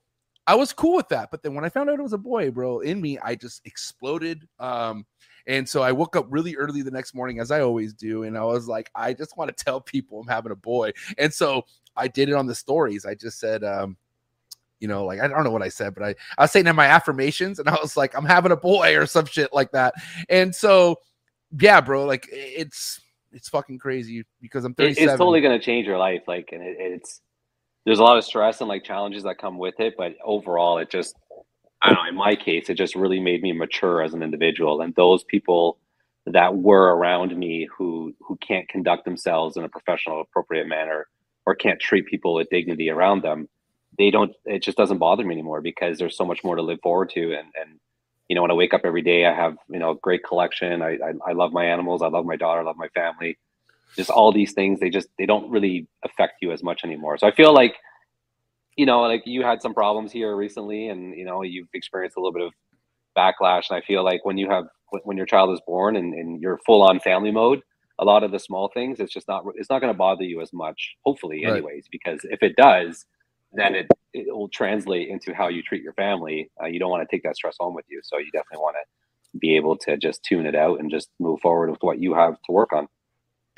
I 0.48 0.56
was 0.56 0.72
cool 0.72 0.96
with 0.96 1.08
that. 1.10 1.30
But 1.30 1.42
then 1.44 1.54
when 1.54 1.64
I 1.64 1.68
found 1.68 1.88
out 1.90 1.98
it 1.98 2.02
was 2.02 2.14
a 2.14 2.18
boy, 2.18 2.50
bro, 2.50 2.80
in 2.80 3.00
me 3.00 3.18
I 3.22 3.36
just 3.36 3.64
exploded. 3.64 4.48
Um. 4.58 5.06
And 5.46 5.66
so 5.66 5.80
I 5.80 5.92
woke 5.92 6.14
up 6.14 6.26
really 6.28 6.56
early 6.56 6.82
the 6.82 6.90
next 6.90 7.14
morning, 7.14 7.40
as 7.40 7.50
I 7.50 7.62
always 7.62 7.94
do. 7.94 8.24
And 8.24 8.36
I 8.36 8.44
was 8.44 8.68
like, 8.68 8.90
I 8.94 9.14
just 9.14 9.34
want 9.38 9.56
to 9.56 9.64
tell 9.64 9.80
people 9.80 10.20
I'm 10.20 10.28
having 10.28 10.52
a 10.52 10.56
boy. 10.56 10.92
And 11.16 11.32
so 11.32 11.62
I 11.96 12.06
did 12.06 12.28
it 12.28 12.34
on 12.34 12.46
the 12.46 12.54
stories. 12.54 13.06
I 13.06 13.14
just 13.14 13.40
said, 13.40 13.64
um, 13.64 13.96
you 14.78 14.88
know, 14.88 15.06
like 15.06 15.20
I 15.20 15.26
don't 15.26 15.44
know 15.44 15.50
what 15.50 15.62
I 15.62 15.70
said, 15.70 15.94
but 15.94 16.02
I, 16.04 16.14
I 16.36 16.42
was 16.42 16.52
saying 16.52 16.66
in 16.66 16.76
my 16.76 16.86
affirmations 16.86 17.58
and 17.58 17.66
I 17.66 17.78
was 17.80 17.96
like, 17.96 18.14
I'm 18.14 18.26
having 18.26 18.52
a 18.52 18.56
boy 18.56 18.94
or 18.94 19.06
some 19.06 19.24
shit 19.24 19.50
like 19.54 19.70
that. 19.72 19.94
And 20.28 20.54
so, 20.54 20.96
yeah, 21.58 21.80
bro, 21.80 22.04
like 22.04 22.28
it's, 22.30 23.00
it's 23.32 23.48
fucking 23.48 23.78
crazy 23.78 24.24
because 24.42 24.66
I'm 24.66 24.72
It- 24.72 24.96
37. 24.96 25.08
it's 25.08 25.18
totally 25.18 25.40
going 25.40 25.58
to 25.58 25.64
change 25.64 25.86
your 25.86 25.98
life. 25.98 26.24
Like, 26.28 26.50
and 26.52 26.62
it, 26.62 26.76
it's 26.78 27.22
there's 27.88 28.00
a 28.00 28.04
lot 28.04 28.18
of 28.18 28.24
stress 28.24 28.60
and 28.60 28.68
like 28.68 28.84
challenges 28.84 29.22
that 29.22 29.38
come 29.38 29.56
with 29.56 29.80
it, 29.80 29.94
but 29.96 30.14
overall, 30.22 30.76
it 30.76 30.90
just 30.90 31.16
I 31.80 31.88
don't 31.88 32.04
know. 32.04 32.10
In 32.10 32.16
my 32.16 32.36
case, 32.36 32.68
it 32.68 32.74
just 32.74 32.94
really 32.94 33.18
made 33.18 33.42
me 33.42 33.52
mature 33.52 34.02
as 34.02 34.12
an 34.12 34.22
individual. 34.22 34.82
And 34.82 34.94
those 34.94 35.24
people 35.24 35.78
that 36.26 36.54
were 36.54 36.94
around 36.94 37.34
me 37.34 37.66
who 37.78 38.14
who 38.20 38.36
can't 38.46 38.68
conduct 38.68 39.06
themselves 39.06 39.56
in 39.56 39.64
a 39.64 39.70
professional, 39.70 40.20
appropriate 40.20 40.68
manner, 40.68 41.08
or 41.46 41.54
can't 41.54 41.80
treat 41.80 42.06
people 42.06 42.34
with 42.34 42.50
dignity 42.50 42.90
around 42.90 43.22
them, 43.22 43.48
they 43.96 44.10
don't. 44.10 44.32
It 44.44 44.62
just 44.62 44.76
doesn't 44.76 44.98
bother 44.98 45.24
me 45.24 45.34
anymore 45.34 45.62
because 45.62 45.98
there's 45.98 46.16
so 46.16 46.26
much 46.26 46.44
more 46.44 46.56
to 46.56 46.62
live 46.62 46.80
forward 46.82 47.08
to. 47.14 47.22
And 47.32 47.48
and 47.58 47.80
you 48.28 48.36
know, 48.36 48.42
when 48.42 48.50
I 48.50 48.54
wake 48.54 48.74
up 48.74 48.82
every 48.84 49.02
day, 49.02 49.24
I 49.24 49.34
have 49.34 49.56
you 49.70 49.78
know 49.78 49.92
a 49.92 49.96
great 49.96 50.24
collection. 50.24 50.82
I 50.82 50.98
I, 50.98 51.30
I 51.30 51.32
love 51.32 51.52
my 51.54 51.64
animals. 51.64 52.02
I 52.02 52.08
love 52.08 52.26
my 52.26 52.36
daughter. 52.36 52.60
I 52.60 52.64
love 52.64 52.76
my 52.76 52.88
family. 52.90 53.38
Just 53.96 54.10
all 54.10 54.32
these 54.32 54.52
things. 54.52 54.80
They 54.80 54.90
just 54.90 55.08
they 55.18 55.26
don't 55.26 55.50
really 55.50 55.88
affect 56.04 56.34
you 56.40 56.52
as 56.52 56.62
much 56.62 56.82
anymore. 56.84 57.18
So 57.18 57.26
I 57.26 57.32
feel 57.34 57.52
like 57.52 57.74
you 58.76 58.86
know, 58.86 59.00
like 59.00 59.22
you 59.26 59.42
had 59.42 59.60
some 59.60 59.74
problems 59.74 60.12
here 60.12 60.36
recently, 60.36 60.88
and 60.88 61.16
you 61.16 61.24
know, 61.24 61.42
you've 61.42 61.68
experienced 61.74 62.16
a 62.16 62.20
little 62.20 62.32
bit 62.32 62.42
of 62.46 62.52
backlash. 63.16 63.64
And 63.70 63.76
I 63.76 63.80
feel 63.86 64.04
like 64.04 64.24
when 64.24 64.38
you 64.38 64.48
have 64.50 64.64
when- 65.04 65.16
your 65.16 65.26
child 65.26 65.52
is 65.52 65.60
born 65.66 65.96
and, 65.96 66.14
and 66.14 66.40
you're 66.40 66.58
full 66.64 66.82
on 66.82 67.00
family 67.00 67.30
mode, 67.30 67.60
a 67.98 68.04
lot 68.04 68.22
of 68.22 68.30
the 68.30 68.38
small 68.38 68.70
things, 68.72 69.00
it's 69.00 69.12
just 69.12 69.26
not 69.28 69.42
it's 69.56 69.68
not 69.68 69.80
going 69.80 69.92
to 69.92 69.98
bother 69.98 70.22
you 70.22 70.40
as 70.40 70.52
much. 70.52 70.94
Hopefully, 71.04 71.44
Right. 71.44 71.54
anyways, 71.54 71.86
because 71.90 72.20
if 72.24 72.42
it 72.42 72.54
does, 72.56 73.04
then 73.52 73.74
it 73.74 73.88
it 74.14 74.34
will 74.34 74.48
translate 74.48 75.08
into 75.08 75.34
how 75.34 75.48
you 75.48 75.62
treat 75.62 75.82
your 75.82 75.92
family. 75.94 76.50
Uh, 76.62 76.66
you 76.66 76.78
don't 76.78 76.90
want 76.90 77.06
to 77.08 77.14
take 77.14 77.22
that 77.24 77.36
stress 77.36 77.56
home 77.58 77.74
with 77.74 77.84
you, 77.88 78.00
so 78.04 78.18
you 78.18 78.30
definitely 78.32 78.62
want 78.62 78.76
to 78.76 79.38
be 79.38 79.56
able 79.56 79.76
to 79.76 79.96
just 79.98 80.22
tune 80.22 80.46
it 80.46 80.54
out 80.54 80.80
and 80.80 80.90
just 80.90 81.10
move 81.18 81.40
forward 81.40 81.68
with 81.70 81.82
what 81.82 81.98
you 82.00 82.14
have 82.14 82.34
to 82.46 82.52
work 82.52 82.72
on. 82.72 82.88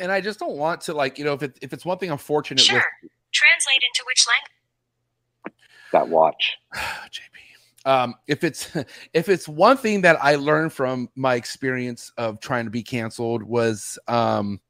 And 0.01 0.11
I 0.11 0.21
just 0.21 0.39
don't 0.41 0.57
want 0.57 0.81
to 0.83 0.95
like, 0.95 1.19
you 1.19 1.25
know, 1.25 1.35
if 1.35 1.43
it, 1.43 1.59
if 1.63 1.73
it's 1.73 1.85
one 1.85 1.99
thing 1.99 2.11
I'm 2.11 2.19
fortunate 2.19 2.61
Sure. 2.61 2.83
with 3.03 3.11
Translate 3.33 3.77
into 3.77 4.03
which 4.07 4.27
language? 4.27 5.57
That 5.93 6.09
watch. 6.09 6.57
JP. 6.75 7.87
Um, 7.87 8.15
if 8.27 8.43
it's 8.45 8.71
if 9.15 9.29
it's 9.29 9.49
one 9.49 9.77
thing 9.77 10.01
that 10.03 10.23
I 10.23 10.35
learned 10.35 10.73
from 10.73 11.09
my 11.15 11.35
experience 11.37 12.13
of 12.19 12.41
trying 12.41 12.65
to 12.65 12.71
be 12.71 12.83
canceled 12.83 13.43
was, 13.43 13.99
um, 14.09 14.61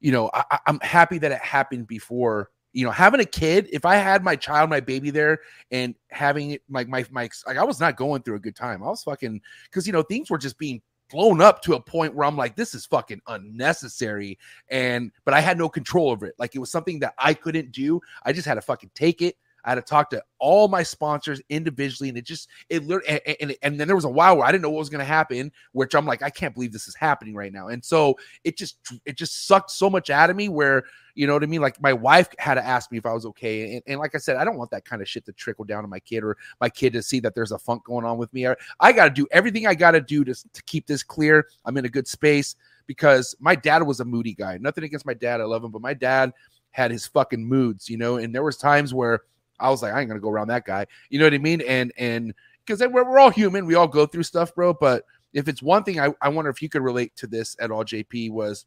you 0.00 0.12
know, 0.12 0.30
I, 0.34 0.44
I- 0.50 0.58
I'm 0.66 0.80
happy 0.80 1.18
that 1.18 1.32
it 1.32 1.40
happened 1.40 1.86
before. 1.86 2.50
You 2.72 2.84
know, 2.84 2.90
having 2.90 3.20
a 3.20 3.24
kid. 3.24 3.68
If 3.72 3.86
I 3.86 3.96
had 3.96 4.22
my 4.22 4.36
child, 4.36 4.68
my 4.68 4.80
baby 4.80 5.08
there, 5.08 5.38
and 5.70 5.94
having 6.10 6.50
it 6.50 6.62
like 6.68 6.88
my 6.88 7.06
my 7.10 7.28
like 7.46 7.56
I 7.56 7.64
was 7.64 7.80
not 7.80 7.96
going 7.96 8.20
through 8.22 8.36
a 8.36 8.40
good 8.40 8.54
time. 8.54 8.82
I 8.82 8.86
was 8.88 9.02
fucking 9.02 9.40
because 9.64 9.86
you 9.86 9.94
know 9.94 10.02
things 10.02 10.28
were 10.30 10.36
just 10.36 10.58
being 10.58 10.82
blown 11.10 11.40
up 11.40 11.62
to 11.62 11.74
a 11.74 11.80
point 11.80 12.14
where 12.14 12.26
I'm 12.26 12.36
like, 12.36 12.56
this 12.56 12.74
is 12.74 12.86
fucking 12.86 13.20
unnecessary. 13.26 14.38
And 14.68 15.12
but 15.24 15.34
I 15.34 15.40
had 15.40 15.58
no 15.58 15.68
control 15.68 16.10
over 16.10 16.26
it. 16.26 16.34
Like 16.38 16.54
it 16.54 16.58
was 16.58 16.70
something 16.70 16.98
that 17.00 17.14
I 17.18 17.34
couldn't 17.34 17.72
do. 17.72 18.00
I 18.24 18.32
just 18.32 18.46
had 18.46 18.54
to 18.54 18.62
fucking 18.62 18.90
take 18.94 19.22
it. 19.22 19.36
I 19.66 19.70
had 19.70 19.74
to 19.76 19.82
talk 19.82 20.10
to 20.10 20.22
all 20.38 20.68
my 20.68 20.84
sponsors 20.84 21.42
individually, 21.48 22.08
and 22.08 22.16
it 22.16 22.24
just 22.24 22.48
it 22.70 22.82
and, 22.84 23.36
and, 23.40 23.56
and 23.62 23.80
then 23.80 23.88
there 23.88 23.96
was 23.96 24.04
a 24.04 24.08
while 24.08 24.36
where 24.36 24.46
I 24.46 24.52
didn't 24.52 24.62
know 24.62 24.70
what 24.70 24.78
was 24.78 24.88
going 24.88 25.00
to 25.00 25.04
happen, 25.04 25.50
which 25.72 25.96
I'm 25.96 26.06
like, 26.06 26.22
I 26.22 26.30
can't 26.30 26.54
believe 26.54 26.72
this 26.72 26.86
is 26.86 26.94
happening 26.94 27.34
right 27.34 27.52
now. 27.52 27.66
And 27.66 27.84
so 27.84 28.16
it 28.44 28.56
just 28.56 28.78
it 29.04 29.16
just 29.16 29.46
sucked 29.46 29.72
so 29.72 29.90
much 29.90 30.08
out 30.08 30.30
of 30.30 30.36
me 30.36 30.48
where 30.48 30.84
you 31.16 31.26
know 31.26 31.32
what 31.32 31.42
I 31.42 31.46
mean. 31.46 31.62
Like 31.62 31.80
my 31.82 31.92
wife 31.92 32.28
had 32.38 32.54
to 32.54 32.64
ask 32.64 32.92
me 32.92 32.98
if 32.98 33.06
I 33.06 33.12
was 33.12 33.26
okay, 33.26 33.74
and, 33.74 33.82
and 33.86 33.98
like 33.98 34.14
I 34.14 34.18
said, 34.18 34.36
I 34.36 34.44
don't 34.44 34.56
want 34.56 34.70
that 34.70 34.84
kind 34.84 35.02
of 35.02 35.08
shit 35.08 35.24
to 35.26 35.32
trickle 35.32 35.64
down 35.64 35.82
to 35.82 35.88
my 35.88 35.98
kid 35.98 36.22
or 36.22 36.36
my 36.60 36.68
kid 36.68 36.92
to 36.92 37.02
see 37.02 37.18
that 37.20 37.34
there's 37.34 37.52
a 37.52 37.58
funk 37.58 37.84
going 37.84 38.04
on 38.04 38.18
with 38.18 38.32
me. 38.32 38.46
I, 38.46 38.54
I 38.78 38.92
got 38.92 39.04
to 39.04 39.10
do 39.10 39.26
everything 39.32 39.66
I 39.66 39.74
got 39.74 39.92
to 39.92 40.00
do 40.00 40.24
to 40.24 40.34
to 40.34 40.62
keep 40.64 40.86
this 40.86 41.02
clear. 41.02 41.48
I'm 41.64 41.76
in 41.78 41.86
a 41.86 41.88
good 41.88 42.06
space 42.06 42.54
because 42.86 43.34
my 43.40 43.54
dad 43.54 43.82
was 43.82 44.00
a 44.00 44.04
moody 44.04 44.34
guy. 44.34 44.58
Nothing 44.58 44.84
against 44.84 45.06
my 45.06 45.14
dad, 45.14 45.40
I 45.40 45.44
love 45.44 45.64
him, 45.64 45.72
but 45.72 45.82
my 45.82 45.94
dad 45.94 46.32
had 46.70 46.90
his 46.90 47.06
fucking 47.06 47.44
moods, 47.44 47.88
you 47.88 47.96
know. 47.96 48.18
And 48.18 48.34
there 48.34 48.44
was 48.44 48.58
times 48.58 48.92
where 48.92 49.22
I 49.58 49.70
was 49.70 49.82
like, 49.82 49.94
I 49.94 50.00
ain't 50.00 50.08
gonna 50.08 50.20
go 50.20 50.30
around 50.30 50.48
that 50.48 50.66
guy. 50.66 50.86
You 51.08 51.18
know 51.18 51.24
what 51.24 51.34
I 51.34 51.38
mean? 51.38 51.62
And 51.62 51.92
and 51.96 52.34
because 52.64 52.80
we're, 52.80 53.08
we're 53.08 53.18
all 53.18 53.30
human, 53.30 53.64
we 53.64 53.74
all 53.74 53.88
go 53.88 54.06
through 54.06 54.24
stuff, 54.24 54.54
bro. 54.54 54.74
But 54.74 55.04
if 55.32 55.48
it's 55.48 55.62
one 55.62 55.84
thing, 55.84 56.00
I, 56.00 56.12
I 56.20 56.28
wonder 56.28 56.50
if 56.50 56.60
you 56.60 56.68
could 56.68 56.82
relate 56.82 57.14
to 57.16 57.26
this 57.26 57.56
at 57.60 57.70
all, 57.70 57.84
JP. 57.84 58.32
Was 58.32 58.66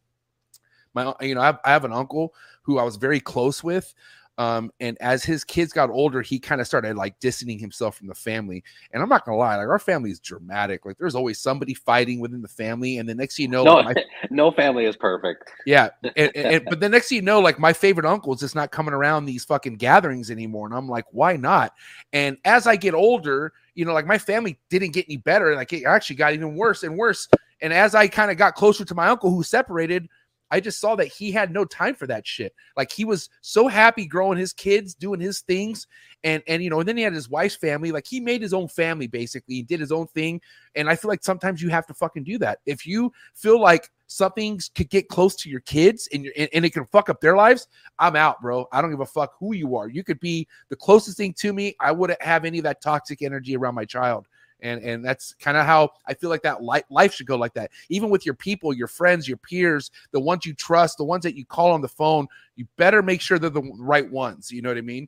my 0.93 1.13
you 1.21 1.35
know 1.35 1.41
I 1.41 1.45
have, 1.47 1.59
I 1.65 1.71
have 1.71 1.85
an 1.85 1.93
uncle 1.93 2.33
who 2.63 2.77
I 2.77 2.83
was 2.83 2.95
very 2.97 3.19
close 3.19 3.63
with. 3.63 3.93
Um, 4.37 4.71
and 4.79 4.97
as 5.01 5.21
his 5.21 5.43
kids 5.43 5.73
got 5.73 5.89
older, 5.89 6.21
he 6.21 6.39
kind 6.39 6.61
of 6.61 6.67
started 6.67 6.95
like 6.95 7.19
distancing 7.19 7.59
himself 7.59 7.97
from 7.97 8.07
the 8.07 8.15
family. 8.15 8.63
And 8.93 9.03
I'm 9.03 9.09
not 9.09 9.25
gonna 9.25 9.35
lie, 9.37 9.57
like 9.57 9.67
our 9.67 9.79
family 9.79 10.11
is 10.11 10.21
dramatic. 10.21 10.85
Like 10.85 10.97
there's 10.97 11.13
always 11.13 11.39
somebody 11.41 11.73
fighting 11.73 12.21
within 12.21 12.41
the 12.41 12.47
family, 12.47 12.99
and 12.99 13.09
the 13.09 13.13
next 13.13 13.35
thing 13.35 13.43
you 13.47 13.49
know, 13.49 13.65
No, 13.65 13.75
like, 13.75 13.97
my 13.97 14.03
no 14.29 14.49
family 14.49 14.85
is 14.85 14.95
perfect. 14.95 15.51
yeah, 15.65 15.89
and, 16.15 16.31
and- 16.35 16.35
and- 16.37 16.65
but 16.69 16.79
the 16.79 16.87
next 16.87 17.09
thing 17.09 17.17
you 17.17 17.21
know, 17.21 17.41
like 17.41 17.59
my 17.59 17.73
favorite 17.73 18.05
uncle 18.05 18.33
is 18.33 18.39
just 18.39 18.55
not 18.55 18.71
coming 18.71 18.93
around 18.93 19.25
these 19.25 19.43
fucking 19.43 19.75
gatherings 19.75 20.31
anymore, 20.31 20.67
and 20.67 20.73
I'm 20.75 20.87
like, 20.87 21.03
why 21.11 21.35
not? 21.35 21.73
And 22.13 22.37
as 22.45 22.65
I 22.65 22.77
get 22.77 22.93
older, 22.93 23.51
you 23.75 23.83
know, 23.83 23.91
like 23.93 24.07
my 24.07 24.17
family 24.17 24.57
didn't 24.69 24.93
get 24.93 25.03
any 25.09 25.17
better, 25.17 25.53
like 25.53 25.73
it 25.73 25.83
actually 25.83 26.15
got 26.15 26.31
even 26.31 26.55
worse 26.55 26.83
and 26.83 26.97
worse. 26.97 27.27
And 27.61 27.73
as 27.73 27.93
I 27.93 28.07
kind 28.07 28.31
of 28.31 28.37
got 28.37 28.55
closer 28.55 28.85
to 28.85 28.95
my 28.95 29.07
uncle 29.09 29.31
who 29.31 29.43
separated, 29.43 30.07
I 30.51 30.59
just 30.59 30.79
saw 30.79 30.95
that 30.95 31.07
he 31.07 31.31
had 31.31 31.51
no 31.51 31.65
time 31.65 31.95
for 31.95 32.07
that 32.07 32.25
shit. 32.25 32.53
Like 32.75 32.91
he 32.91 33.05
was 33.05 33.29
so 33.41 33.67
happy 33.67 34.05
growing 34.05 34.37
his 34.37 34.53
kids, 34.53 34.95
doing 34.95 35.19
his 35.19 35.41
things, 35.41 35.87
and 36.23 36.41
and 36.47 36.63
you 36.63 36.69
know, 36.69 36.79
and 36.79 36.87
then 36.87 36.97
he 36.97 37.03
had 37.03 37.13
his 37.13 37.29
wife's 37.29 37.55
family. 37.55 37.91
Like 37.91 38.07
he 38.07 38.19
made 38.19 38.41
his 38.41 38.53
own 38.53 38.67
family 38.67 39.07
basically, 39.07 39.55
he 39.55 39.63
did 39.63 39.79
his 39.79 39.91
own 39.91 40.07
thing. 40.07 40.41
And 40.75 40.89
I 40.89 40.95
feel 40.95 41.09
like 41.09 41.23
sometimes 41.23 41.61
you 41.61 41.69
have 41.69 41.87
to 41.87 41.93
fucking 41.93 42.23
do 42.23 42.37
that. 42.39 42.59
If 42.65 42.85
you 42.85 43.11
feel 43.35 43.59
like 43.59 43.89
something 44.07 44.59
could 44.75 44.89
get 44.89 45.07
close 45.07 45.35
to 45.35 45.49
your 45.49 45.61
kids 45.61 46.09
and, 46.11 46.27
and 46.35 46.49
and 46.53 46.65
it 46.65 46.71
can 46.71 46.85
fuck 46.85 47.09
up 47.09 47.21
their 47.21 47.35
lives, 47.35 47.67
I'm 47.99 48.15
out, 48.15 48.41
bro. 48.41 48.67
I 48.71 48.81
don't 48.81 48.91
give 48.91 49.01
a 49.01 49.05
fuck 49.05 49.33
who 49.39 49.53
you 49.53 49.75
are. 49.75 49.87
You 49.87 50.03
could 50.03 50.19
be 50.19 50.47
the 50.69 50.75
closest 50.75 51.17
thing 51.17 51.33
to 51.39 51.53
me. 51.53 51.75
I 51.79 51.91
wouldn't 51.91 52.21
have 52.21 52.45
any 52.45 52.57
of 52.57 52.63
that 52.63 52.81
toxic 52.81 53.21
energy 53.21 53.55
around 53.55 53.75
my 53.75 53.85
child. 53.85 54.27
And 54.61 54.83
and 54.83 55.05
that's 55.05 55.33
kind 55.35 55.57
of 55.57 55.65
how 55.65 55.91
I 56.05 56.13
feel 56.13 56.29
like 56.29 56.41
that 56.43 56.61
life, 56.61 56.83
life 56.89 57.13
should 57.13 57.27
go 57.27 57.37
like 57.37 57.53
that. 57.53 57.71
Even 57.89 58.09
with 58.09 58.25
your 58.25 58.35
people, 58.35 58.73
your 58.73 58.87
friends, 58.87 59.27
your 59.27 59.37
peers, 59.37 59.91
the 60.11 60.19
ones 60.19 60.45
you 60.45 60.53
trust, 60.53 60.97
the 60.97 61.05
ones 61.05 61.23
that 61.23 61.35
you 61.35 61.45
call 61.45 61.71
on 61.71 61.81
the 61.81 61.87
phone, 61.87 62.27
you 62.55 62.67
better 62.75 63.01
make 63.01 63.21
sure 63.21 63.39
they're 63.39 63.49
the 63.49 63.71
right 63.79 64.09
ones. 64.11 64.51
You 64.51 64.61
know 64.61 64.69
what 64.69 64.77
I 64.77 64.81
mean? 64.81 65.07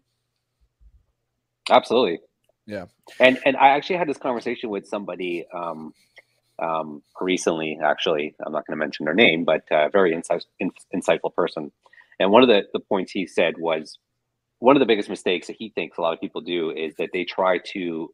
Absolutely. 1.69 2.19
Yeah. 2.65 2.85
And 3.19 3.39
and 3.45 3.57
I 3.57 3.69
actually 3.69 3.97
had 3.97 4.07
this 4.07 4.17
conversation 4.17 4.69
with 4.69 4.87
somebody 4.87 5.45
um, 5.53 5.93
um, 6.59 7.01
recently. 7.19 7.77
Actually, 7.83 8.35
I'm 8.45 8.53
not 8.53 8.65
going 8.65 8.77
to 8.77 8.79
mention 8.79 9.05
their 9.05 9.13
name, 9.13 9.43
but 9.43 9.69
uh, 9.71 9.89
very 9.89 10.13
insight, 10.13 10.45
in, 10.59 10.71
insightful 10.95 11.33
person. 11.33 11.71
And 12.19 12.31
one 12.31 12.43
of 12.43 12.49
the, 12.49 12.63
the 12.71 12.79
points 12.79 13.11
he 13.11 13.25
said 13.25 13.55
was 13.57 13.97
one 14.59 14.75
of 14.75 14.79
the 14.79 14.85
biggest 14.85 15.09
mistakes 15.09 15.47
that 15.47 15.55
he 15.57 15.69
thinks 15.69 15.97
a 15.97 16.01
lot 16.01 16.13
of 16.13 16.21
people 16.21 16.39
do 16.39 16.69
is 16.69 16.93
that 16.97 17.09
they 17.13 17.23
try 17.23 17.57
to 17.73 18.13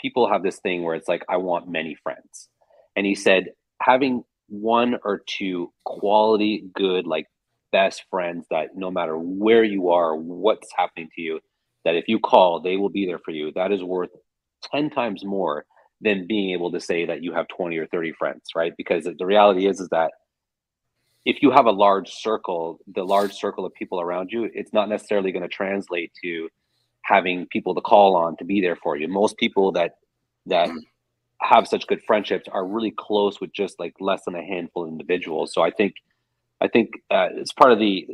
people 0.00 0.30
have 0.30 0.42
this 0.42 0.58
thing 0.58 0.82
where 0.82 0.94
it's 0.94 1.08
like 1.08 1.24
I 1.28 1.38
want 1.38 1.68
many 1.68 1.96
friends, 2.02 2.48
and 2.94 3.06
he 3.06 3.14
said 3.14 3.52
having 3.80 4.24
one 4.48 4.96
or 5.04 5.22
two 5.26 5.72
quality, 5.84 6.64
good, 6.74 7.06
like 7.06 7.26
best 7.72 8.04
friends 8.10 8.46
that 8.50 8.76
no 8.76 8.90
matter 8.90 9.18
where 9.18 9.64
you 9.64 9.90
are, 9.90 10.14
what's 10.16 10.68
happening 10.76 11.08
to 11.14 11.20
you, 11.20 11.40
that 11.84 11.94
if 11.94 12.08
you 12.08 12.18
call, 12.18 12.60
they 12.60 12.76
will 12.76 12.88
be 12.88 13.06
there 13.06 13.18
for 13.18 13.32
you. 13.32 13.52
That 13.54 13.72
is 13.72 13.82
worth 13.82 14.10
10 14.72 14.90
times 14.90 15.24
more 15.24 15.64
than 16.00 16.26
being 16.26 16.50
able 16.50 16.70
to 16.72 16.80
say 16.80 17.06
that 17.06 17.22
you 17.22 17.32
have 17.32 17.48
20 17.48 17.76
or 17.78 17.86
30 17.86 18.12
friends, 18.12 18.50
right? 18.54 18.72
Because 18.76 19.04
the 19.04 19.26
reality 19.26 19.66
is, 19.66 19.80
is 19.80 19.88
that 19.88 20.12
if 21.24 21.42
you 21.42 21.50
have 21.50 21.66
a 21.66 21.70
large 21.70 22.10
circle, 22.10 22.78
the 22.94 23.02
large 23.02 23.32
circle 23.32 23.64
of 23.66 23.74
people 23.74 24.00
around 24.00 24.30
you, 24.30 24.48
it's 24.54 24.72
not 24.72 24.88
necessarily 24.88 25.32
going 25.32 25.42
to 25.42 25.48
translate 25.48 26.12
to 26.22 26.48
having 27.06 27.46
people 27.46 27.74
to 27.74 27.80
call 27.80 28.16
on 28.16 28.36
to 28.36 28.44
be 28.44 28.60
there 28.60 28.76
for 28.76 28.96
you. 28.96 29.08
Most 29.08 29.36
people 29.36 29.72
that 29.72 29.96
that 30.46 30.70
have 31.40 31.68
such 31.68 31.86
good 31.86 32.02
friendships 32.06 32.48
are 32.50 32.66
really 32.66 32.92
close 32.96 33.40
with 33.40 33.52
just 33.52 33.78
like 33.78 33.94
less 34.00 34.24
than 34.24 34.34
a 34.34 34.42
handful 34.42 34.84
of 34.84 34.90
individuals. 34.90 35.52
So 35.52 35.62
I 35.62 35.70
think 35.70 35.94
I 36.60 36.68
think 36.68 36.90
uh, 37.10 37.28
it's 37.32 37.52
part 37.52 37.72
of 37.72 37.78
the 37.78 38.08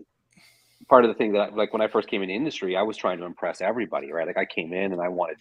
part 0.88 1.05
of 1.05 1.09
the 1.09 1.14
thing 1.14 1.33
that 1.33 1.57
like 1.57 1.72
when 1.72 1.83
I 1.83 1.88
first 1.88 2.09
came 2.09 2.22
in 2.22 2.28
the 2.28 2.35
industry, 2.35 2.76
I 2.76 2.83
was 2.83 2.96
trying 2.96 3.18
to 3.18 3.24
impress 3.24 3.61
everybody, 3.61 4.12
right? 4.12 4.26
Like 4.26 4.38
I 4.38 4.44
came 4.44 4.72
in 4.72 4.92
and 4.92 5.00
I 5.00 5.09
wanted 5.09 5.38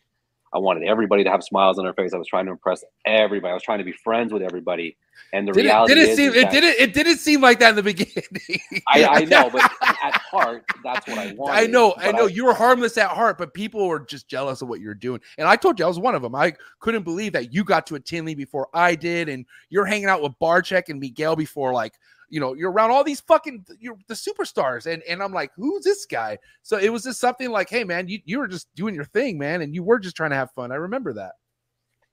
I 0.54 0.58
wanted 0.58 0.84
everybody 0.88 1.24
to 1.24 1.30
have 1.30 1.44
smiles 1.44 1.78
on 1.78 1.86
their 1.86 1.94
face. 1.94 2.14
I 2.14 2.18
was 2.18 2.28
trying 2.28 2.46
to 2.46 2.52
impress 2.52 2.84
everybody. 3.06 3.52
I 3.52 3.54
was 3.54 3.64
trying 3.64 3.78
to 3.78 3.86
be 3.86 3.94
friends 3.94 4.34
with 4.34 4.42
everybody. 4.42 4.98
And 5.34 5.48
the 5.48 5.54
did 5.54 5.64
reality 5.64 5.94
it, 5.94 5.96
did 5.96 6.04
it 6.04 6.10
is, 6.10 6.18
seem, 6.18 6.30
is 6.32 6.36
it 6.36 6.52
didn't 6.52 6.76
it 6.80 6.94
didn't 6.94 7.18
seem 7.18 7.42
like 7.42 7.60
that 7.60 7.70
in 7.70 7.76
the 7.78 7.84
beginning. 7.84 8.62
I, 8.88 9.06
I 9.06 9.26
know, 9.26 9.50
but 9.54 9.62
at 10.04 10.16
heart, 10.16 10.66
that's 10.84 11.08
what 11.08 11.18
I 11.18 11.34
wanted. 11.34 11.54
I 11.54 11.68
know, 11.68 11.94
I 11.98 12.12
know. 12.12 12.26
you 12.26 12.46
were 12.46 12.54
harmless 12.54 12.98
at 12.98 13.10
heart, 13.12 13.38
but 13.38 13.54
people 13.54 13.88
were 13.88 14.00
just 14.00 14.28
jealous 14.28 14.62
of 14.62 14.68
what 14.68 14.82
you're 14.82 14.94
doing. 14.94 15.22
And 15.38 15.48
I 15.48 15.56
told 15.56 15.80
you 15.80 15.86
I 15.86 15.88
was 15.88 16.00
one 16.00 16.16
of 16.16 16.22
them. 16.22 16.36
I 16.36 16.54
couldn't 16.80 17.04
believe 17.04 17.34
that 17.34 17.54
you 17.54 17.64
got 17.64 17.88
to 17.88 17.96
a 17.96 18.00
Tinley 18.00 18.36
before 18.36 18.68
I 18.74 18.96
did, 18.96 19.30
and 19.30 19.46
you're 19.70 19.86
hanging 19.86 20.08
out 20.08 20.22
with 20.22 20.34
Barcheck 20.42 20.90
and 20.90 21.00
Miguel 21.00 21.36
before 21.36 21.72
like 21.72 21.94
you 22.32 22.40
know 22.40 22.56
you're 22.56 22.72
around 22.72 22.90
all 22.90 23.04
these 23.04 23.22
fucking 23.22 23.64
you're 23.80 23.98
the 24.08 24.16
superstars 24.16 24.92
and 24.92 25.04
and 25.04 25.22
i'm 25.22 25.34
like 25.34 25.52
who's 25.56 25.84
this 25.84 26.08
guy 26.08 26.38
so 26.64 26.78
it 26.78 26.90
was 26.90 27.04
just 27.04 27.20
something 27.20 27.52
like 27.52 27.70
hey 27.70 27.84
man 27.84 28.08
you, 28.08 28.20
you 28.26 28.40
were 28.40 28.48
just 28.48 28.68
doing 28.76 28.96
your 28.96 29.06
thing 29.06 29.38
man 29.38 29.62
and 29.62 29.76
you 29.76 29.84
were 29.84 30.00
just 30.00 30.16
trying 30.16 30.32
to 30.32 30.36
have 30.36 30.50
fun 30.52 30.72
i 30.72 30.76
remember 30.76 31.14
that 31.14 31.34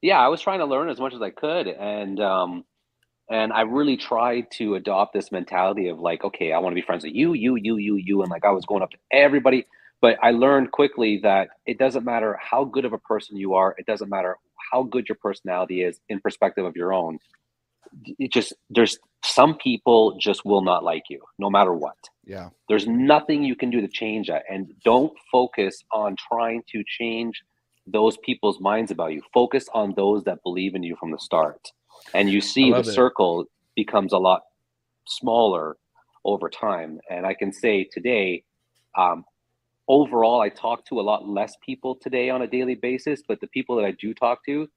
yeah, 0.00 0.18
I 0.18 0.28
was 0.28 0.40
trying 0.40 0.60
to 0.60 0.64
learn 0.64 0.88
as 0.88 1.00
much 1.00 1.14
as 1.14 1.22
I 1.22 1.30
could, 1.30 1.66
and 1.66 2.20
um, 2.20 2.64
and 3.28 3.52
I 3.52 3.62
really 3.62 3.96
tried 3.96 4.50
to 4.52 4.76
adopt 4.76 5.12
this 5.12 5.32
mentality 5.32 5.88
of 5.88 5.98
like, 5.98 6.24
okay, 6.24 6.52
I 6.52 6.58
want 6.58 6.72
to 6.72 6.80
be 6.80 6.86
friends 6.86 7.04
with 7.04 7.14
you, 7.14 7.34
you, 7.34 7.56
you, 7.56 7.76
you, 7.76 7.96
you, 7.96 8.22
and 8.22 8.30
like 8.30 8.44
I 8.44 8.50
was 8.50 8.64
going 8.64 8.82
up 8.82 8.90
to 8.90 8.98
everybody. 9.12 9.66
But 10.00 10.16
I 10.22 10.30
learned 10.30 10.70
quickly 10.70 11.18
that 11.24 11.48
it 11.66 11.78
doesn't 11.78 12.04
matter 12.04 12.38
how 12.40 12.64
good 12.64 12.84
of 12.84 12.92
a 12.92 12.98
person 12.98 13.36
you 13.36 13.54
are. 13.54 13.74
It 13.78 13.86
doesn't 13.86 14.08
matter 14.08 14.36
how 14.70 14.84
good 14.84 15.08
your 15.08 15.16
personality 15.20 15.82
is 15.82 16.00
in 16.08 16.20
perspective 16.20 16.64
of 16.64 16.76
your 16.76 16.92
own. 16.92 17.18
It 18.18 18.32
just 18.32 18.52
there's 18.70 18.98
some 19.24 19.56
people 19.56 20.16
just 20.18 20.44
will 20.44 20.62
not 20.62 20.84
like 20.84 21.04
you, 21.10 21.20
no 21.38 21.50
matter 21.50 21.74
what. 21.74 21.96
yeah 22.24 22.50
There's 22.68 22.86
nothing 22.86 23.42
you 23.42 23.56
can 23.56 23.70
do 23.70 23.80
to 23.80 23.88
change 23.88 24.28
that. 24.28 24.44
And 24.48 24.72
don't 24.84 25.12
focus 25.30 25.82
on 25.92 26.16
trying 26.30 26.62
to 26.72 26.84
change 26.86 27.42
those 27.86 28.16
people's 28.18 28.60
minds 28.60 28.90
about 28.90 29.12
you. 29.12 29.22
Focus 29.32 29.66
on 29.74 29.94
those 29.96 30.24
that 30.24 30.42
believe 30.42 30.74
in 30.74 30.82
you 30.82 30.96
from 30.96 31.10
the 31.10 31.18
start. 31.18 31.72
And 32.14 32.30
you 32.30 32.40
see 32.40 32.70
the 32.70 32.78
it. 32.78 32.84
circle 32.84 33.46
becomes 33.74 34.12
a 34.12 34.18
lot 34.18 34.42
smaller 35.06 35.76
over 36.24 36.48
time. 36.48 37.00
And 37.10 37.26
I 37.26 37.34
can 37.34 37.52
say 37.52 37.88
today, 37.90 38.44
um, 38.96 39.24
overall, 39.88 40.40
I 40.40 40.48
talk 40.48 40.84
to 40.86 41.00
a 41.00 41.02
lot 41.02 41.26
less 41.26 41.56
people 41.64 41.96
today 41.96 42.30
on 42.30 42.42
a 42.42 42.46
daily 42.46 42.74
basis, 42.74 43.22
but 43.26 43.40
the 43.40 43.46
people 43.48 43.76
that 43.76 43.84
I 43.84 43.92
do 43.92 44.14
talk 44.14 44.44
to, 44.46 44.68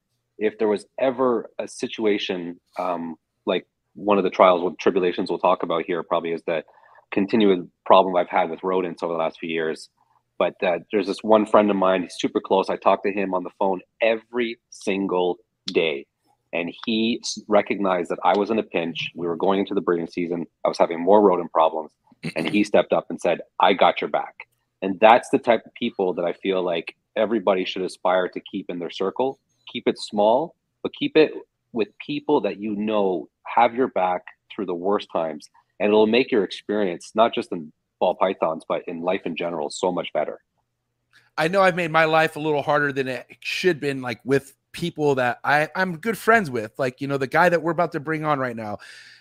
if 0.42 0.58
there 0.58 0.68
was 0.68 0.86
ever 1.00 1.50
a 1.60 1.68
situation 1.68 2.60
um, 2.78 3.16
like 3.46 3.66
one 3.94 4.18
of 4.18 4.24
the 4.24 4.30
trials 4.30 4.62
or 4.64 4.74
tribulations 4.80 5.30
we'll 5.30 5.40
talk 5.40 5.64
about 5.64 5.84
here 5.86 6.04
probably 6.04 6.32
is 6.32 6.42
that 6.48 6.66
continued 7.12 7.70
problem 7.86 8.16
I've 8.16 8.30
had 8.30 8.50
with 8.50 8.64
rodents 8.64 9.04
over 9.04 9.14
the 9.14 9.20
last 9.20 9.40
few 9.40 9.50
years. 9.50 9.90
But 10.40 10.56
uh, 10.64 10.80
there's 10.92 11.06
this 11.06 11.22
one 11.22 11.46
friend 11.46 11.70
of 11.70 11.76
mine, 11.76 12.02
he's 12.02 12.16
super 12.18 12.42
close. 12.42 12.70
I 12.70 12.78
talk 12.78 13.04
to 13.04 13.12
him 13.12 13.34
on 13.36 13.44
the 13.44 13.52
phone 13.60 13.82
every 14.02 14.58
single 14.72 15.38
day. 15.68 16.08
And 16.54 16.74
he 16.86 17.22
recognized 17.48 18.10
that 18.10 18.18
I 18.26 18.38
was 18.38 18.50
in 18.50 18.58
a 18.58 18.64
pinch. 18.64 19.12
We 19.16 19.28
were 19.28 19.38
going 19.38 19.60
into 19.60 19.76
the 19.76 19.82
breeding 19.82 20.08
season. 20.08 20.48
I 20.66 20.70
was 20.70 20.78
having 20.78 21.00
more 21.00 21.22
rodent 21.22 21.52
problems. 21.52 21.92
And 22.36 22.50
he 22.50 22.64
stepped 22.64 22.92
up 22.92 23.06
and 23.10 23.22
said, 23.22 23.40
I 23.60 23.74
got 23.74 24.02
your 24.02 24.10
back. 24.10 24.34
And 24.82 25.00
that's 25.00 25.30
the 25.30 25.38
type 25.38 25.62
of 25.66 25.74
people 25.76 26.14
that 26.16 26.26
I 26.26 26.34
feel 26.34 26.64
like 26.64 26.96
everybody 27.16 27.64
should 27.64 27.84
aspire 27.84 28.28
to 28.30 28.42
keep 28.52 28.70
in 28.70 28.80
their 28.80 28.90
circle. 28.90 29.40
Keep 29.72 29.88
it 29.88 29.98
small, 29.98 30.56
but 30.84 30.92
keep 30.94 31.16
it 31.16 31.32
with 31.74 31.88
people 32.06 32.42
that 32.42 32.60
you 32.60 32.76
know 32.76 33.30
have 33.46 33.74
your 33.74 33.88
back 33.88 34.24
through 34.54 34.66
the 34.66 34.76
worst 34.76 35.08
times. 35.12 35.50
And 35.80 35.88
it'll 35.88 36.08
make 36.08 36.32
your 36.32 36.44
experience, 36.44 37.12
not 37.16 37.34
just 37.34 37.52
in 37.52 37.72
ball 38.00 38.16
pythons, 38.16 38.64
but 38.68 38.84
in 38.88 39.02
life 39.02 39.22
in 39.26 39.36
general, 39.36 39.70
so 39.70 39.92
much 39.92 40.12
better. 40.14 40.40
I 41.38 41.48
know 41.48 41.62
I've 41.62 41.76
made 41.76 41.92
my 41.92 42.06
life 42.06 42.36
a 42.36 42.40
little 42.40 42.62
harder 42.62 42.92
than 42.92 43.08
it 43.08 43.26
should 43.40 43.80
been, 43.80 44.02
like 44.02 44.20
with 44.24 44.54
people 44.74 45.16
that 45.16 45.40
I, 45.44 45.70
I'm 45.76 45.98
good 45.98 46.18
friends 46.18 46.50
with. 46.50 46.78
Like, 46.78 47.02
you 47.02 47.08
know, 47.08 47.18
the 47.18 47.28
guy 47.28 47.50
that 47.50 47.62
we're 47.62 47.72
about 47.72 47.94
to 47.94 48.00
bring 48.00 48.26
on 48.26 48.40
right 48.40 48.56
now. 48.56 48.78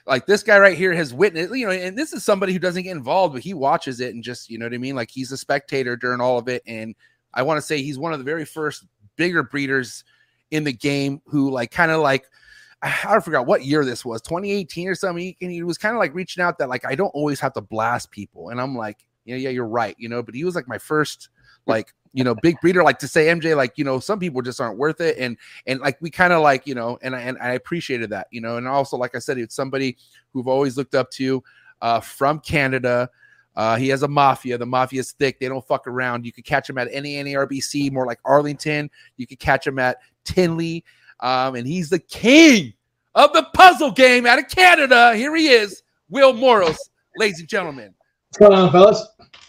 Like 0.06 0.26
this 0.26 0.42
guy 0.42 0.58
right 0.58 0.76
here 0.76 0.92
has 0.92 1.14
witnessed, 1.14 1.54
you 1.54 1.66
know, 1.66 1.72
and 1.72 1.96
this 1.96 2.12
is 2.12 2.24
somebody 2.24 2.52
who 2.52 2.58
doesn't 2.58 2.82
get 2.82 2.92
involved, 2.92 3.34
but 3.34 3.42
he 3.42 3.54
watches 3.54 4.00
it 4.00 4.14
and 4.14 4.24
just, 4.24 4.50
you 4.50 4.58
know 4.58 4.66
what 4.66 4.74
I 4.74 4.78
mean? 4.78 4.96
Like 4.96 5.10
he's 5.10 5.30
a 5.30 5.36
spectator 5.36 5.96
during 5.96 6.20
all 6.20 6.38
of 6.38 6.48
it. 6.48 6.62
And 6.66 6.94
I 7.32 7.42
want 7.42 7.58
to 7.58 7.62
say 7.62 7.82
he's 7.82 7.98
one 7.98 8.12
of 8.12 8.18
the 8.18 8.24
very 8.24 8.44
first 8.44 8.86
bigger 9.16 9.42
breeders 9.42 10.04
in 10.50 10.64
the 10.64 10.72
game 10.72 11.20
who 11.26 11.50
like 11.50 11.70
kind 11.70 11.90
of 11.90 12.00
like 12.00 12.26
I 12.82 13.10
don't 13.10 13.24
forget 13.24 13.44
what 13.44 13.64
year 13.64 13.84
this 13.84 14.04
was, 14.04 14.22
2018 14.22 14.88
or 14.88 14.94
something. 14.94 15.34
And 15.40 15.50
he 15.50 15.62
was 15.62 15.78
kind 15.78 15.94
of 15.94 15.98
like 15.98 16.14
reaching 16.14 16.42
out 16.42 16.58
that 16.58 16.68
like 16.68 16.84
I 16.86 16.94
don't 16.94 17.10
always 17.10 17.40
have 17.40 17.52
to 17.54 17.60
blast 17.60 18.10
people. 18.10 18.50
And 18.50 18.60
I'm 18.60 18.76
like, 18.76 19.06
yeah, 19.24 19.36
yeah, 19.36 19.50
you're 19.50 19.68
right, 19.68 19.94
you 19.98 20.08
know. 20.08 20.22
But 20.22 20.34
he 20.34 20.44
was 20.44 20.54
like 20.54 20.66
my 20.66 20.78
first 20.78 21.28
like 21.66 21.94
you 22.12 22.24
know 22.24 22.34
big 22.34 22.60
breeder 22.60 22.82
like 22.82 22.98
to 22.98 23.06
say 23.06 23.26
mj 23.26 23.56
like 23.56 23.76
you 23.76 23.84
know 23.84 24.00
some 24.00 24.18
people 24.18 24.42
just 24.42 24.60
aren't 24.60 24.78
worth 24.78 25.00
it 25.00 25.16
and 25.18 25.36
and 25.66 25.80
like 25.80 25.96
we 26.00 26.10
kind 26.10 26.32
of 26.32 26.42
like 26.42 26.66
you 26.66 26.74
know 26.74 26.98
and 27.02 27.14
I, 27.14 27.20
and 27.20 27.38
I 27.38 27.52
appreciated 27.52 28.10
that 28.10 28.26
you 28.30 28.40
know 28.40 28.56
and 28.56 28.66
also 28.66 28.96
like 28.96 29.14
i 29.14 29.18
said 29.18 29.38
it's 29.38 29.54
somebody 29.54 29.96
who've 30.32 30.48
always 30.48 30.76
looked 30.76 30.94
up 30.94 31.10
to 31.12 31.42
uh 31.82 32.00
from 32.00 32.40
canada 32.40 33.08
uh 33.56 33.76
he 33.76 33.88
has 33.88 34.02
a 34.02 34.08
mafia 34.08 34.56
the 34.58 34.64
mafia's 34.64 35.12
thick 35.12 35.38
they 35.40 35.48
don't 35.48 35.66
fuck 35.66 35.86
around 35.86 36.24
you 36.24 36.32
could 36.32 36.44
catch 36.44 36.68
him 36.68 36.78
at 36.78 36.88
any 36.92 37.14
NARBC 37.14 37.90
more 37.92 38.06
like 38.06 38.18
arlington 38.24 38.90
you 39.16 39.26
could 39.26 39.38
catch 39.38 39.66
him 39.66 39.78
at 39.78 39.98
tinley 40.24 40.84
um 41.20 41.54
and 41.54 41.66
he's 41.66 41.90
the 41.90 41.98
king 41.98 42.72
of 43.14 43.32
the 43.32 43.42
puzzle 43.54 43.90
game 43.90 44.26
out 44.26 44.38
of 44.38 44.48
canada 44.48 45.14
here 45.16 45.34
he 45.34 45.48
is 45.48 45.82
will 46.08 46.32
morris 46.32 46.90
ladies 47.16 47.40
and 47.40 47.48
gentlemen 47.48 47.94
What's 48.30 48.38
going 48.38 48.52
on, 48.52 48.70
fellas? 48.70 49.06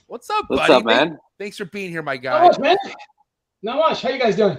what's 0.08 0.30
up 0.32 0.46
What's 0.48 0.62
buddy 0.68 0.74
up, 0.74 0.86
man? 0.86 1.18
thanks 1.38 1.58
for 1.58 1.66
being 1.66 1.92
here 1.92 2.02
my 2.02 2.16
Not 2.16 2.24
guy 2.24 2.48
much, 2.48 2.60
man. 2.60 2.78
Not 3.62 3.78
much. 3.78 4.02
How 4.02 4.10
you 4.10 4.18
guys 4.20 4.36
doing? 4.36 4.58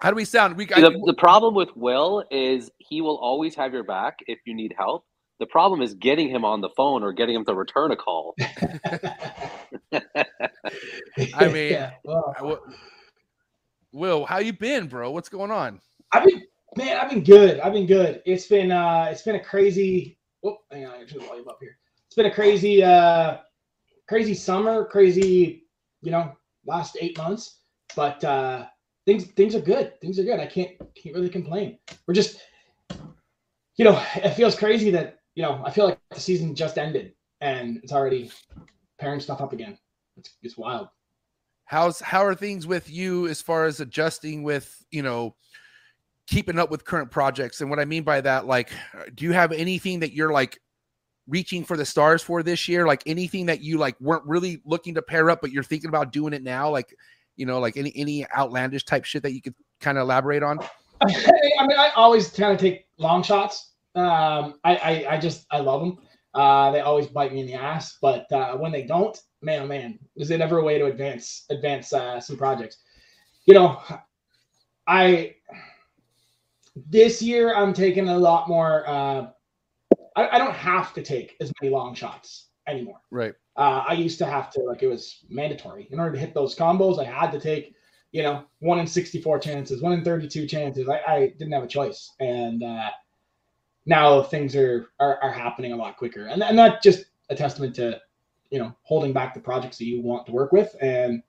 How 0.00 0.10
do 0.10 0.16
we 0.16 0.26
sound? 0.26 0.56
We 0.58 0.66
The, 0.66 0.72
got 0.82 0.92
the 1.06 1.14
problem 1.14 1.54
with 1.54 1.74
Will 1.74 2.22
is 2.30 2.70
he 2.76 3.00
will 3.00 3.16
always 3.16 3.54
have 3.54 3.72
your 3.72 3.84
back 3.84 4.18
if 4.26 4.38
you 4.44 4.54
need 4.54 4.74
help. 4.76 5.06
The 5.40 5.46
problem 5.46 5.82
is 5.82 5.94
getting 5.94 6.28
him 6.28 6.44
on 6.44 6.60
the 6.60 6.68
phone 6.76 7.02
or 7.02 7.12
getting 7.12 7.34
him 7.34 7.44
to 7.46 7.54
return 7.54 7.90
a 7.90 7.96
call. 7.96 8.34
I 11.34 11.48
mean, 11.48 11.72
yeah. 11.72 11.92
Well, 12.04 12.34
I 12.36 12.40
w- 12.40 12.60
Will, 13.92 14.26
how 14.26 14.38
you 14.38 14.52
been, 14.52 14.88
bro? 14.88 15.10
What's 15.10 15.28
going 15.28 15.50
on? 15.50 15.80
I've 16.12 16.24
been, 16.24 16.42
man. 16.76 16.98
I've 16.98 17.10
been 17.10 17.22
good. 17.22 17.60
I've 17.60 17.72
been 17.72 17.86
good. 17.86 18.22
It's 18.26 18.46
been, 18.46 18.70
uh, 18.70 19.08
it's 19.10 19.22
been 19.22 19.36
a 19.36 19.44
crazy. 19.44 20.18
Oh, 20.44 20.58
hang 20.70 20.86
on. 20.86 20.94
I 20.94 21.04
turn 21.04 21.20
the 21.20 21.26
volume 21.26 21.48
up 21.48 21.58
here. 21.60 21.78
It's 22.06 22.16
been 22.16 22.26
a 22.26 22.34
crazy, 22.34 22.82
uh, 22.82 23.38
crazy 24.08 24.34
summer. 24.34 24.84
Crazy, 24.84 25.64
you 26.02 26.10
know, 26.10 26.36
last 26.66 26.96
eight 27.00 27.16
months. 27.18 27.60
But 27.96 28.22
uh, 28.24 28.66
things, 29.06 29.26
things 29.26 29.54
are 29.54 29.60
good. 29.60 30.00
Things 30.00 30.18
are 30.18 30.24
good. 30.24 30.40
I 30.40 30.46
can't, 30.46 30.72
can't 30.94 31.14
really 31.14 31.28
complain. 31.28 31.78
We're 32.06 32.14
just, 32.14 32.40
you 33.76 33.84
know, 33.84 34.02
it 34.16 34.34
feels 34.34 34.56
crazy 34.56 34.90
that 34.90 35.18
you 35.34 35.42
know. 35.42 35.62
I 35.64 35.70
feel 35.70 35.86
like 35.86 35.98
the 36.10 36.20
season 36.20 36.54
just 36.54 36.78
ended 36.78 37.12
and 37.40 37.78
it's 37.82 37.92
already 37.92 38.30
pairing 38.98 39.20
stuff 39.20 39.40
up 39.40 39.52
again. 39.52 39.78
It's, 40.16 40.36
it's 40.42 40.56
wild. 40.56 40.88
How's 41.66 42.00
how 42.00 42.24
are 42.24 42.34
things 42.34 42.66
with 42.66 42.90
you 42.90 43.26
as 43.26 43.40
far 43.40 43.64
as 43.66 43.80
adjusting 43.80 44.42
with 44.42 44.84
you 44.90 45.02
know 45.02 45.34
keeping 46.26 46.58
up 46.58 46.70
with 46.70 46.84
current 46.84 47.10
projects? 47.10 47.60
And 47.60 47.70
what 47.70 47.78
I 47.78 47.84
mean 47.84 48.02
by 48.02 48.20
that, 48.20 48.46
like, 48.46 48.70
do 49.14 49.24
you 49.24 49.32
have 49.32 49.52
anything 49.52 50.00
that 50.00 50.12
you're 50.12 50.32
like 50.32 50.58
reaching 51.26 51.64
for 51.64 51.76
the 51.76 51.86
stars 51.86 52.22
for 52.22 52.42
this 52.42 52.68
year? 52.68 52.86
Like 52.86 53.02
anything 53.06 53.46
that 53.46 53.60
you 53.60 53.78
like 53.78 53.98
weren't 54.00 54.24
really 54.26 54.60
looking 54.64 54.94
to 54.94 55.02
pair 55.02 55.30
up, 55.30 55.40
but 55.40 55.52
you're 55.52 55.62
thinking 55.62 55.88
about 55.88 56.12
doing 56.12 56.32
it 56.32 56.42
now? 56.42 56.70
Like, 56.70 56.94
you 57.36 57.46
know, 57.46 57.60
like 57.60 57.76
any 57.76 57.92
any 57.96 58.26
outlandish 58.30 58.84
type 58.84 59.04
shit 59.04 59.22
that 59.22 59.32
you 59.32 59.42
could 59.42 59.54
kind 59.80 59.98
of 59.98 60.02
elaborate 60.02 60.42
on? 60.42 60.60
I 61.00 61.66
mean, 61.66 61.78
I 61.78 61.90
always 61.96 62.30
kind 62.30 62.52
of 62.52 62.58
take 62.58 62.86
long 62.98 63.22
shots. 63.22 63.73
Um, 63.94 64.54
I, 64.64 64.76
I, 64.76 65.06
I 65.10 65.18
just, 65.18 65.46
I 65.50 65.60
love 65.60 65.80
them. 65.80 65.98
Uh, 66.34 66.72
they 66.72 66.80
always 66.80 67.06
bite 67.06 67.32
me 67.32 67.40
in 67.40 67.46
the 67.46 67.54
ass, 67.54 67.96
but 68.02 68.30
uh, 68.32 68.56
when 68.56 68.72
they 68.72 68.82
don't, 68.82 69.16
man, 69.40 69.62
oh 69.62 69.66
man, 69.66 69.98
is 70.16 70.30
it 70.30 70.40
ever 70.40 70.58
a 70.58 70.64
way 70.64 70.78
to 70.78 70.86
advance, 70.86 71.44
advance 71.50 71.92
uh, 71.92 72.20
some 72.20 72.36
projects? 72.36 72.78
You 73.46 73.54
know, 73.54 73.80
I 74.86 75.36
this 76.74 77.22
year 77.22 77.54
I'm 77.54 77.72
taking 77.72 78.08
a 78.08 78.18
lot 78.18 78.48
more. 78.48 78.88
Uh, 78.88 79.26
I, 80.16 80.28
I 80.32 80.38
don't 80.38 80.54
have 80.54 80.92
to 80.94 81.02
take 81.02 81.36
as 81.40 81.52
many 81.60 81.72
long 81.72 81.94
shots 81.94 82.48
anymore. 82.66 83.00
Right. 83.10 83.34
Uh, 83.56 83.84
I 83.88 83.92
used 83.92 84.18
to 84.18 84.26
have 84.26 84.50
to, 84.50 84.62
like, 84.62 84.82
it 84.82 84.88
was 84.88 85.24
mandatory 85.28 85.88
in 85.90 86.00
order 86.00 86.12
to 86.12 86.18
hit 86.18 86.34
those 86.34 86.56
combos. 86.56 86.98
I 86.98 87.04
had 87.04 87.30
to 87.32 87.40
take, 87.40 87.74
you 88.12 88.22
know, 88.22 88.44
one 88.58 88.78
in 88.78 88.86
64 88.86 89.38
chances, 89.38 89.80
one 89.80 89.92
in 89.92 90.04
32 90.04 90.46
chances. 90.46 90.88
I, 90.88 91.00
I 91.06 91.18
didn't 91.38 91.52
have 91.52 91.62
a 91.62 91.68
choice. 91.68 92.12
And 92.20 92.62
uh, 92.62 92.90
now 93.86 94.22
things 94.22 94.56
are, 94.56 94.88
are, 95.00 95.18
are 95.22 95.32
happening 95.32 95.72
a 95.72 95.76
lot 95.76 95.96
quicker. 95.96 96.26
And, 96.26 96.42
and 96.42 96.58
that's 96.58 96.82
just 96.82 97.06
a 97.30 97.34
testament 97.34 97.74
to, 97.76 98.00
you 98.50 98.58
know, 98.58 98.74
holding 98.82 99.12
back 99.12 99.34
the 99.34 99.40
projects 99.40 99.78
that 99.78 99.84
you 99.84 100.00
want 100.00 100.26
to 100.26 100.32
work 100.32 100.52
with 100.52 100.74
and 100.80 101.22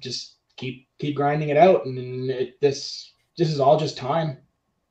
just 0.00 0.34
keep, 0.56 0.86
keep 0.98 1.16
grinding 1.16 1.48
it 1.48 1.56
out. 1.56 1.86
And 1.86 2.30
it, 2.30 2.60
this, 2.60 3.12
this 3.38 3.50
is 3.50 3.60
all 3.60 3.78
just 3.78 3.96
time, 3.96 4.38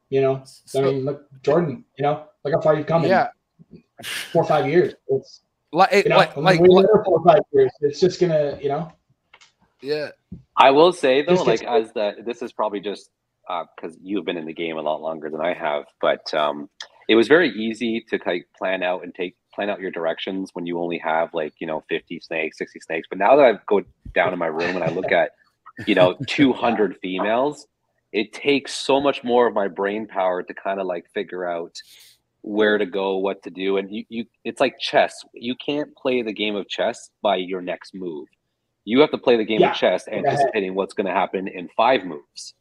you 0.09 0.21
know? 0.21 0.41
So- 0.45 0.79
I 0.81 0.91
mean, 0.91 1.05
look, 1.05 1.27
Jordan, 1.43 1.83
you 1.97 2.03
know, 2.03 2.25
look 2.43 2.53
how 2.53 2.61
far 2.61 2.75
you've 2.75 2.87
come 2.87 3.03
Yeah. 3.03 3.27
in 3.71 3.83
four 4.31 4.43
or 4.43 4.47
five 4.47 4.67
years. 4.67 4.93
It's, 5.07 5.41
Like, 5.71 5.91
you 6.03 6.09
know, 6.09 6.17
like, 6.17 6.35
and 6.35 6.45
like, 6.45 6.59
four 6.59 6.85
or 7.05 7.23
five 7.23 7.41
years. 7.51 7.71
It's 7.81 7.99
just 7.99 8.19
gonna, 8.19 8.59
you 8.61 8.69
know, 8.69 8.91
yeah. 9.81 10.09
I 10.55 10.71
will 10.71 10.93
say 10.93 11.23
though, 11.23 11.43
like 11.43 11.63
as 11.63 11.91
the 11.93 12.15
this 12.25 12.41
is 12.41 12.53
probably 12.53 12.79
just 12.79 13.09
because 13.47 13.97
you've 14.01 14.25
been 14.25 14.37
in 14.37 14.45
the 14.45 14.53
game 14.53 14.77
a 14.77 14.81
lot 14.81 15.01
longer 15.01 15.29
than 15.29 15.41
I 15.41 15.53
have, 15.53 15.85
but 16.01 16.33
um, 16.33 16.69
it 17.09 17.15
was 17.15 17.27
very 17.27 17.49
easy 17.49 18.01
to 18.09 18.19
like 18.25 18.47
plan 18.57 18.83
out 18.83 19.03
and 19.03 19.13
take 19.13 19.35
plan 19.53 19.69
out 19.69 19.79
your 19.79 19.91
directions 19.91 20.49
when 20.53 20.65
you 20.65 20.79
only 20.79 20.97
have 20.97 21.33
like 21.33 21.53
you 21.59 21.67
know 21.67 21.83
50 21.89 22.19
snakes 22.21 22.57
60 22.57 22.79
snakes. 22.79 23.07
But 23.09 23.19
now 23.19 23.35
that 23.35 23.45
i 23.45 23.53
go 23.67 23.81
down 24.15 24.33
in 24.33 24.39
my 24.39 24.47
room 24.47 24.75
and 24.75 24.83
i 24.83 24.89
look 24.89 25.11
at 25.11 25.31
you 25.85 25.93
know 25.93 26.15
200 26.27 26.97
females 27.01 27.67
it 28.13 28.31
takes 28.33 28.73
so 28.73 28.99
much 29.01 29.23
more 29.23 29.47
of 29.47 29.53
my 29.53 29.67
brain 29.67 30.07
power 30.07 30.41
to 30.43 30.53
kind 30.53 30.79
of 30.79 30.85
like 30.87 31.05
figure 31.13 31.45
out 31.47 31.75
where 32.41 32.77
to 32.77 32.85
go 32.85 33.17
what 33.17 33.41
to 33.41 33.49
do. 33.49 33.77
And 33.77 33.89
you, 33.91 34.05
you 34.09 34.25
it's 34.43 34.59
like 34.59 34.77
chess. 34.79 35.15
You 35.33 35.55
can't 35.55 35.95
play 35.95 36.21
the 36.21 36.33
game 36.33 36.55
of 36.55 36.67
chess 36.69 37.09
by 37.23 37.37
your 37.37 37.61
next 37.61 37.95
move. 37.95 38.27
You 38.85 38.99
have 38.99 39.11
to 39.11 39.17
play 39.17 39.35
the 39.37 39.45
game 39.45 39.61
Yeah. 39.61 39.71
of 39.71 39.77
chess 39.77 40.07
anticipating 40.07 40.75
what's 40.75 40.93
going 40.93 41.07
to 41.07 41.13
happen 41.13 41.47
in 41.47 41.69
five 41.75 42.03
moves 42.05 42.53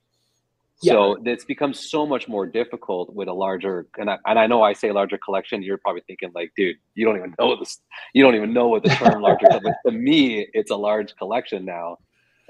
so 0.82 1.16
it's 1.24 1.44
become 1.44 1.72
so 1.72 2.04
much 2.06 2.28
more 2.28 2.46
difficult 2.46 3.12
with 3.14 3.28
a 3.28 3.32
larger 3.32 3.86
and 3.98 4.10
I, 4.10 4.18
and 4.26 4.38
I 4.38 4.46
know 4.46 4.62
I 4.62 4.72
say 4.72 4.90
larger 4.92 5.18
collection. 5.18 5.62
You're 5.62 5.78
probably 5.78 6.02
thinking 6.06 6.30
like, 6.34 6.52
dude, 6.56 6.76
you 6.94 7.04
don't 7.06 7.16
even 7.16 7.34
know 7.38 7.56
this. 7.58 7.80
You 8.14 8.22
don't 8.24 8.34
even 8.34 8.52
know 8.52 8.68
what 8.68 8.82
the 8.84 8.90
term 8.90 9.22
larger. 9.28 9.46
but 9.62 9.74
to 9.86 9.92
me, 9.92 10.46
it's 10.52 10.70
a 10.70 10.76
large 10.76 11.14
collection 11.16 11.64
now, 11.64 11.98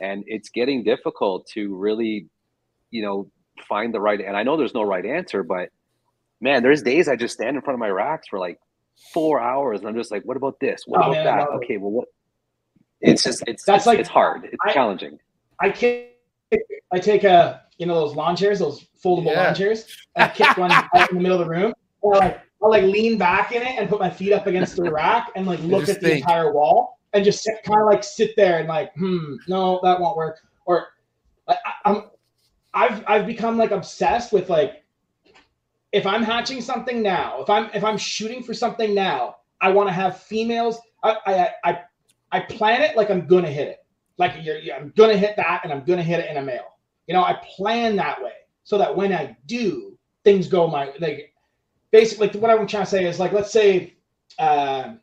and 0.00 0.24
it's 0.26 0.48
getting 0.48 0.82
difficult 0.84 1.46
to 1.48 1.74
really, 1.76 2.26
you 2.90 3.02
know, 3.02 3.30
find 3.68 3.92
the 3.92 4.00
right. 4.00 4.20
And 4.20 4.36
I 4.36 4.42
know 4.42 4.56
there's 4.56 4.74
no 4.74 4.82
right 4.82 5.04
answer, 5.04 5.42
but 5.42 5.68
man, 6.40 6.62
there's 6.62 6.82
days 6.82 7.08
I 7.08 7.16
just 7.16 7.34
stand 7.34 7.56
in 7.56 7.62
front 7.62 7.74
of 7.74 7.80
my 7.80 7.88
racks 7.90 8.28
for 8.28 8.38
like 8.38 8.58
four 9.12 9.40
hours, 9.40 9.80
and 9.80 9.88
I'm 9.88 9.94
just 9.96 10.10
like, 10.10 10.22
what 10.24 10.36
about 10.36 10.58
this? 10.60 10.82
What 10.86 10.98
Oh, 11.00 11.10
about 11.10 11.24
man, 11.24 11.24
that? 11.24 11.48
Okay, 11.56 11.76
well, 11.76 11.90
what? 11.90 12.08
It's 13.00 13.24
just 13.24 13.42
it's 13.46 13.64
That's 13.64 13.82
it's, 13.82 13.86
like- 13.86 13.98
it's 13.98 14.08
hard. 14.08 14.44
It's 14.44 14.56
I- 14.64 14.72
challenging. 14.72 15.18
I 15.60 15.70
kick. 15.70 16.08
I 16.92 16.98
take 16.98 17.24
a 17.24 17.62
you 17.78 17.86
know 17.86 17.94
those 17.94 18.14
lawn 18.14 18.36
chairs, 18.36 18.58
those 18.60 18.84
foldable 19.02 19.32
Yeah. 19.32 19.46
lawn 19.46 19.54
chairs, 19.54 19.84
and 20.16 20.24
I 20.24 20.28
kick 20.34 20.56
one 20.56 20.70
out 20.94 21.10
in 21.10 21.16
the 21.16 21.22
middle 21.22 21.40
of 21.40 21.46
the 21.46 21.50
room. 21.50 21.72
Or 22.00 22.16
like 22.16 22.40
I'll 22.62 22.70
like 22.70 22.84
lean 22.84 23.18
back 23.18 23.52
in 23.52 23.62
it 23.62 23.74
and 23.78 23.88
put 23.88 23.98
my 24.00 24.10
feet 24.10 24.32
up 24.32 24.46
against 24.46 24.76
the 24.76 24.90
rack 24.90 25.30
and 25.36 25.46
like 25.46 25.60
look 25.60 25.88
at 25.88 26.00
the 26.00 26.16
entire 26.16 26.52
wall 26.52 26.98
and 27.12 27.24
just 27.24 27.48
kind 27.64 27.80
of 27.80 27.86
like 27.86 28.02
sit 28.04 28.34
there 28.36 28.58
and 28.58 28.68
like, 28.68 28.92
hmm, 28.94 29.34
no, 29.48 29.80
that 29.82 30.00
won't 30.00 30.16
work. 30.16 30.38
Or 30.64 30.88
I, 31.48 31.54
I- 31.64 31.90
I'm, 31.90 32.02
I've 32.74 33.04
I've 33.06 33.26
become 33.26 33.58
like 33.58 33.70
obsessed 33.70 34.32
with 34.32 34.48
like, 34.48 34.84
if 35.92 36.06
I'm 36.06 36.22
hatching 36.22 36.60
something 36.60 37.02
now, 37.02 37.42
if 37.42 37.50
I'm 37.50 37.68
if 37.74 37.84
I'm 37.84 37.98
shooting 37.98 38.42
for 38.42 38.54
something 38.54 38.94
now, 38.94 39.36
I 39.60 39.70
want 39.70 39.88
to 39.88 39.92
have 39.92 40.20
females. 40.20 40.78
I 41.02 41.16
I 41.26 41.48
I, 41.64 41.80
I 42.32 42.40
plan 42.40 42.82
it 42.82 42.96
like 42.96 43.10
I'm 43.10 43.26
gonna 43.26 43.50
hit 43.50 43.68
it. 43.68 43.78
Like 44.18 44.32
you're, 44.42 44.58
you're- 44.58 44.72
I'm 44.78 44.92
gonna 44.96 45.16
hit 45.16 45.36
that 45.36 45.60
and 45.64 45.72
I'm 45.72 45.84
gonna 45.84 46.02
hit 46.02 46.20
it 46.20 46.30
in 46.30 46.36
a 46.38 46.42
male. 46.42 46.71
You 47.06 47.14
know, 47.14 47.22
I 47.22 47.40
plan 47.56 47.96
that 47.96 48.22
way 48.22 48.32
so 48.64 48.78
that 48.78 48.94
when 48.94 49.12
I 49.12 49.36
do, 49.46 49.98
things 50.24 50.48
go 50.48 50.66
my 50.66 50.92
like. 51.00 51.32
Basically, 51.90 52.28
what 52.40 52.50
I'm 52.50 52.66
trying 52.66 52.84
to 52.84 52.90
say 52.90 53.04
is 53.04 53.20
like, 53.20 53.32
let's 53.32 53.52
say, 53.52 53.94
uh, 54.38 54.94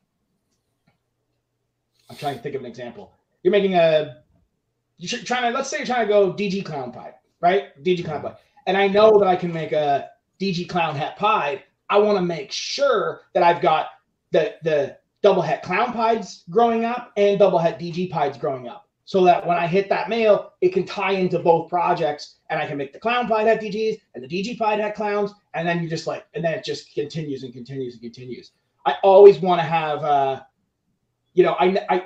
I'm 2.09 2.15
trying 2.15 2.35
to 2.35 2.41
think 2.41 2.55
of 2.55 2.61
an 2.61 2.67
example. 2.67 3.13
You're 3.43 3.51
making 3.51 3.75
a, 3.75 4.23
you're 4.97 5.21
trying 5.21 5.43
to 5.43 5.55
let's 5.55 5.69
say 5.69 5.77
you're 5.77 5.85
trying 5.85 6.07
to 6.07 6.11
go 6.11 6.33
DG 6.33 6.65
clown 6.65 6.91
pie, 6.91 7.13
right? 7.41 7.81
DG 7.83 8.03
clown 8.03 8.21
pie, 8.21 8.35
and 8.65 8.75
I 8.75 8.87
know 8.87 9.19
that 9.19 9.27
I 9.27 9.35
can 9.35 9.53
make 9.53 9.71
a 9.71 10.09
DG 10.41 10.67
clown 10.67 10.95
het 10.95 11.15
pie. 11.17 11.63
I 11.89 11.99
want 11.99 12.17
to 12.17 12.23
make 12.23 12.51
sure 12.51 13.21
that 13.33 13.43
I've 13.43 13.61
got 13.61 13.87
the 14.31 14.55
the 14.63 14.97
double 15.21 15.41
het 15.41 15.61
clown 15.61 15.93
pies 15.93 16.43
growing 16.49 16.85
up 16.85 17.11
and 17.17 17.37
double 17.37 17.59
het 17.59 17.79
DG 17.79 18.09
pies 18.09 18.37
growing 18.37 18.67
up. 18.67 18.88
So 19.09 19.23
that 19.23 19.43
when 19.43 19.57
I 19.57 19.65
hit 19.65 19.89
that 19.89 20.07
male, 20.07 20.53
it 20.61 20.69
can 20.69 20.85
tie 20.85 21.13
into 21.13 21.39
both 21.39 21.67
projects 21.67 22.35
and 22.51 22.61
I 22.61 22.67
can 22.67 22.77
make 22.77 22.93
the 22.93 22.99
clown 22.99 23.27
pie 23.27 23.41
het 23.41 23.59
DGs 23.59 23.99
and 24.13 24.23
the 24.23 24.27
DG 24.27 24.55
pie 24.59 24.75
het 24.75 24.93
clowns. 24.93 25.33
And 25.55 25.67
then 25.67 25.81
you 25.81 25.89
just 25.89 26.05
like, 26.05 26.27
and 26.35 26.45
then 26.45 26.53
it 26.53 26.63
just 26.63 26.93
continues 26.93 27.41
and 27.41 27.51
continues 27.51 27.95
and 27.95 28.03
continues. 28.03 28.51
I 28.85 28.97
always 29.01 29.39
want 29.39 29.61
to 29.61 29.65
have, 29.65 30.03
uh, 30.03 30.41
you 31.33 31.41
know, 31.41 31.53
I, 31.53 31.83
I, 31.89 32.03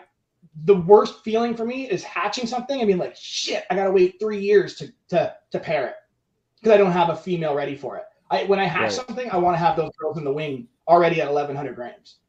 the 0.63 0.75
worst 0.75 1.25
feeling 1.25 1.57
for 1.57 1.65
me 1.65 1.89
is 1.89 2.03
hatching 2.05 2.47
something. 2.47 2.79
I 2.79 2.85
mean, 2.85 2.99
like, 2.99 3.17
shit, 3.17 3.65
I 3.69 3.75
got 3.75 3.83
to 3.83 3.91
wait 3.91 4.15
three 4.17 4.39
years 4.39 4.75
to, 4.75 4.87
to, 5.09 5.35
to 5.51 5.59
pair 5.59 5.87
it 5.87 5.95
because 6.61 6.73
I 6.73 6.77
don't 6.77 6.93
have 6.93 7.09
a 7.09 7.17
female 7.17 7.53
ready 7.53 7.75
for 7.75 7.97
it. 7.97 8.05
I, 8.31 8.45
when 8.45 8.59
I 8.59 8.65
hatch 8.65 8.81
Right. 8.97 9.07
something, 9.07 9.29
I 9.29 9.35
want 9.39 9.55
to 9.55 9.59
have 9.59 9.75
those 9.75 9.91
girls 9.99 10.17
in 10.17 10.23
the 10.23 10.31
wing 10.31 10.69
already 10.87 11.19
at 11.19 11.27
1100 11.27 11.75
grams. 11.75 12.19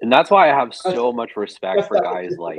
And 0.00 0.12
that's 0.12 0.28
why 0.28 0.50
I 0.50 0.54
have 0.56 0.74
so 0.74 1.12
much 1.12 1.36
respect 1.36 1.86
for 1.86 2.00
guys 2.02 2.36
like 2.36 2.58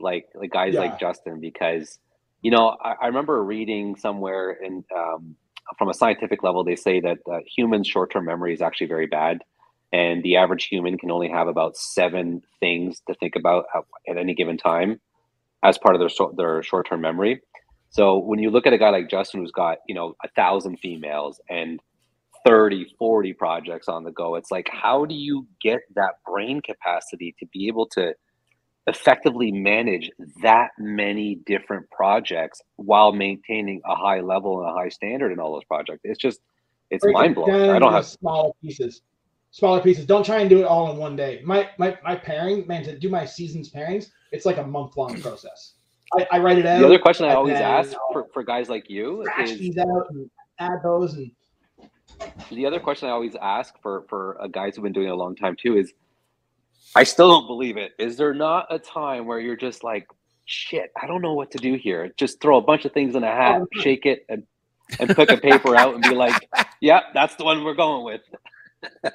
like 0.00 0.26
like 0.34 0.50
guys 0.50 0.74
Yeah. 0.74 0.80
like 0.80 1.00
Justin 1.00 1.40
because 1.40 1.98
you 2.42 2.50
know 2.50 2.76
I, 2.82 2.94
I 3.02 3.06
remember 3.06 3.42
reading 3.42 3.96
somewhere 3.96 4.52
in 4.52 4.84
um, 4.96 5.36
from 5.78 5.88
a 5.88 5.94
scientific 5.94 6.42
level 6.42 6.64
they 6.64 6.76
say 6.76 7.00
that 7.00 7.18
uh, 7.30 7.38
humans 7.56 7.86
short 7.88 8.12
term 8.12 8.24
memory 8.24 8.54
is 8.54 8.62
actually 8.62 8.86
very 8.88 9.06
bad 9.06 9.38
and 9.92 10.22
the 10.22 10.36
average 10.36 10.66
human 10.66 10.98
can 10.98 11.10
only 11.10 11.28
have 11.28 11.48
about 11.48 11.76
seven 11.76 12.42
things 12.60 13.00
to 13.08 13.14
think 13.14 13.36
about 13.36 13.64
at, 13.74 13.84
at 14.08 14.16
any 14.18 14.34
given 14.34 14.56
time 14.58 15.00
as 15.62 15.78
part 15.78 15.94
of 15.94 16.00
their 16.00 16.10
their 16.36 16.62
short 16.62 16.88
term 16.88 17.00
memory. 17.00 17.40
So 17.90 18.18
when 18.18 18.38
you 18.38 18.50
look 18.50 18.66
at 18.66 18.72
a 18.74 18.78
guy 18.78 18.90
like 18.90 19.08
Justin 19.10 19.40
who's 19.40 19.50
got 19.52 19.78
you 19.88 19.94
know 19.94 20.14
a 20.24 20.28
thousand 20.36 20.78
females 20.78 21.40
and 21.48 21.80
30 22.46 22.94
40 22.98 23.32
projects 23.34 23.88
on 23.88 24.04
the 24.04 24.12
go 24.12 24.36
it's 24.36 24.50
like 24.50 24.68
how 24.70 25.04
do 25.04 25.14
you 25.14 25.46
get 25.60 25.80
that 25.96 26.14
brain 26.24 26.60
capacity 26.62 27.34
to 27.38 27.46
be 27.52 27.66
able 27.66 27.86
to 27.86 28.14
effectively 28.88 29.52
manage 29.52 30.10
that 30.42 30.70
many 30.78 31.36
different 31.46 31.88
projects 31.90 32.60
while 32.76 33.12
maintaining 33.12 33.80
a 33.84 33.94
high 33.94 34.20
level 34.20 34.60
and 34.60 34.70
a 34.70 34.72
high 34.72 34.88
standard 34.88 35.32
in 35.32 35.38
all 35.38 35.52
those 35.52 35.64
projects 35.64 36.00
it's 36.04 36.18
just 36.18 36.40
it's 36.90 37.04
mind 37.06 37.34
blowing 37.34 37.70
i 37.70 37.78
don't 37.78 37.92
have 37.92 38.06
smaller 38.06 38.50
pieces. 38.62 39.02
Smaller 39.50 39.80
pieces. 39.80 40.04
Don't 40.04 40.26
try 40.26 40.40
and 40.40 40.50
do 40.50 40.58
it 40.58 40.66
all 40.66 40.90
in 40.90 40.98
one 40.98 41.16
day. 41.16 41.40
My 41.42 41.70
my 41.78 41.96
my 42.04 42.14
pairing, 42.14 42.66
man, 42.66 42.84
to 42.84 42.98
do 42.98 43.08
my 43.08 43.24
seasons 43.24 43.72
pairings, 43.72 44.10
it's 44.30 44.44
like 44.44 44.58
a 44.58 44.62
month 44.62 44.94
long 44.98 45.18
process. 45.22 45.72
I, 46.18 46.26
I 46.32 46.38
write 46.38 46.58
it 46.58 46.66
out. 46.66 46.80
the 46.80 46.84
other 46.84 46.98
question 46.98 47.24
i 47.24 47.34
always 47.34 47.56
ask 47.56 47.94
for, 48.12 48.26
for 48.32 48.42
guys 48.42 48.68
like 48.68 48.90
you 48.90 49.24
is 49.40 49.58
these 49.58 49.78
out 49.78 50.06
and 50.10 50.30
add 50.58 50.80
those 50.82 51.14
and 51.14 51.30
the 52.50 52.66
other 52.66 52.80
question 52.80 53.08
I 53.08 53.12
always 53.12 53.36
ask 53.40 53.74
for 53.82 54.04
for 54.08 54.40
uh, 54.40 54.46
guys 54.48 54.76
who've 54.76 54.82
been 54.82 54.92
doing 54.92 55.08
it 55.08 55.10
a 55.10 55.16
long 55.16 55.36
time 55.36 55.56
too 55.60 55.76
is, 55.76 55.92
I 56.94 57.04
still 57.04 57.28
don't 57.28 57.46
believe 57.46 57.76
it. 57.76 57.92
Is 57.98 58.16
there 58.16 58.34
not 58.34 58.66
a 58.70 58.78
time 58.78 59.26
where 59.26 59.38
you're 59.38 59.56
just 59.56 59.84
like, 59.84 60.06
shit, 60.44 60.90
I 61.00 61.06
don't 61.06 61.22
know 61.22 61.34
what 61.34 61.50
to 61.52 61.58
do 61.58 61.74
here. 61.74 62.12
Just 62.16 62.40
throw 62.40 62.56
a 62.56 62.62
bunch 62.62 62.84
of 62.84 62.92
things 62.92 63.14
in 63.14 63.22
a 63.22 63.26
hat, 63.26 63.62
shake 63.72 64.06
it, 64.06 64.24
and 64.28 64.44
and 64.98 65.14
pick 65.14 65.30
a 65.30 65.36
paper 65.36 65.76
out 65.76 65.94
and 65.94 66.02
be 66.02 66.14
like, 66.14 66.48
yeah, 66.80 67.00
that's 67.12 67.34
the 67.34 67.44
one 67.44 67.62
we're 67.62 67.74
going 67.74 68.04
with. 68.04 68.22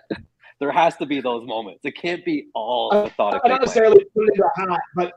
there 0.59 0.71
has 0.71 0.95
to 0.97 1.05
be 1.05 1.19
those 1.19 1.45
moments. 1.47 1.81
It 1.83 1.97
can't 1.97 2.23
be 2.23 2.47
all 2.53 2.93
I 2.93 3.03
methodic. 3.03 3.41
don't 3.43 3.59
necessarily 3.59 4.03
put 4.15 4.23
it 4.23 4.29
into 4.33 4.43
a 4.43 4.69
hat, 4.69 4.79
but 4.95 5.13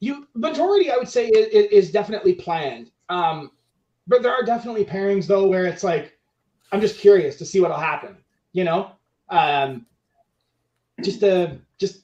you 0.00 0.28
majority 0.34 0.92
I 0.92 0.96
would 0.96 1.08
say 1.08 1.26
is, 1.26 1.48
is 1.86 1.90
definitely 1.90 2.34
planned. 2.34 2.90
Um, 3.08 3.50
but 4.06 4.22
there 4.22 4.32
are 4.32 4.42
definitely 4.44 4.84
pairings 4.84 5.26
though 5.26 5.46
where 5.48 5.66
it's 5.66 5.82
like 5.82 6.16
I'm 6.70 6.80
just 6.80 6.98
curious 6.98 7.36
to 7.36 7.44
see 7.44 7.60
what'll 7.60 7.76
happen. 7.76 8.16
You 8.52 8.64
know, 8.64 8.92
um, 9.28 9.86
just 11.02 11.20
to 11.20 11.58
just 11.78 12.02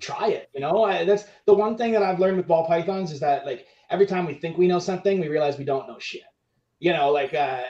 try 0.00 0.28
it. 0.28 0.48
You 0.54 0.60
know, 0.60 0.84
I, 0.84 1.04
that's 1.04 1.24
the 1.46 1.54
one 1.54 1.76
thing 1.76 1.92
that 1.92 2.02
I've 2.02 2.18
learned 2.20 2.36
with 2.36 2.46
ball 2.46 2.66
pythons 2.66 3.12
is 3.12 3.20
that 3.20 3.46
like 3.46 3.66
every 3.90 4.06
time 4.06 4.26
we 4.26 4.34
think 4.34 4.58
we 4.58 4.66
know 4.68 4.78
something, 4.78 5.20
we 5.20 5.28
realize 5.28 5.58
we 5.58 5.64
don't 5.64 5.86
know 5.86 5.98
shit. 5.98 6.22
You 6.80 6.92
know, 6.92 7.10
like 7.10 7.34
uh, 7.34 7.62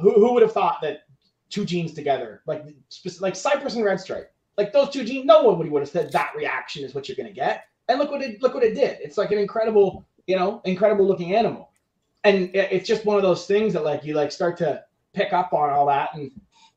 who 0.00 0.12
who 0.12 0.32
would 0.32 0.42
have 0.42 0.52
thought 0.52 0.78
that 0.82 1.00
two 1.50 1.64
genes 1.64 1.92
together, 1.92 2.42
like 2.46 2.64
like 3.20 3.36
Cypress 3.36 3.74
and 3.74 3.84
Red 3.84 4.00
Stripe, 4.00 4.32
like 4.56 4.72
those 4.72 4.90
two 4.90 5.04
genes, 5.04 5.26
no 5.26 5.42
one 5.42 5.58
would 5.58 5.70
would 5.70 5.82
have 5.82 5.88
said 5.88 6.12
that 6.12 6.32
reaction 6.36 6.84
is 6.84 6.94
what 6.94 7.08
you're 7.08 7.16
gonna 7.16 7.32
get. 7.32 7.64
And 7.88 7.98
look 7.98 8.10
what 8.10 8.22
it 8.22 8.40
look 8.42 8.54
what 8.54 8.64
it 8.64 8.74
did. 8.74 8.98
It's 9.00 9.18
like 9.18 9.30
an 9.32 9.38
incredible, 9.38 10.06
you 10.26 10.36
know, 10.36 10.60
incredible 10.64 11.06
looking 11.06 11.34
animal. 11.34 11.70
And 12.24 12.54
it- 12.54 12.68
it's 12.72 12.88
just 12.88 13.04
one 13.04 13.16
of 13.16 13.22
those 13.22 13.46
things 13.46 13.72
that 13.74 13.84
like 13.84 14.04
you 14.04 14.14
like 14.14 14.32
start 14.32 14.56
to 14.58 14.84
pick 15.14 15.32
up 15.32 15.52
on 15.52 15.70
all 15.70 15.86
that 15.86 16.14
and 16.14 16.30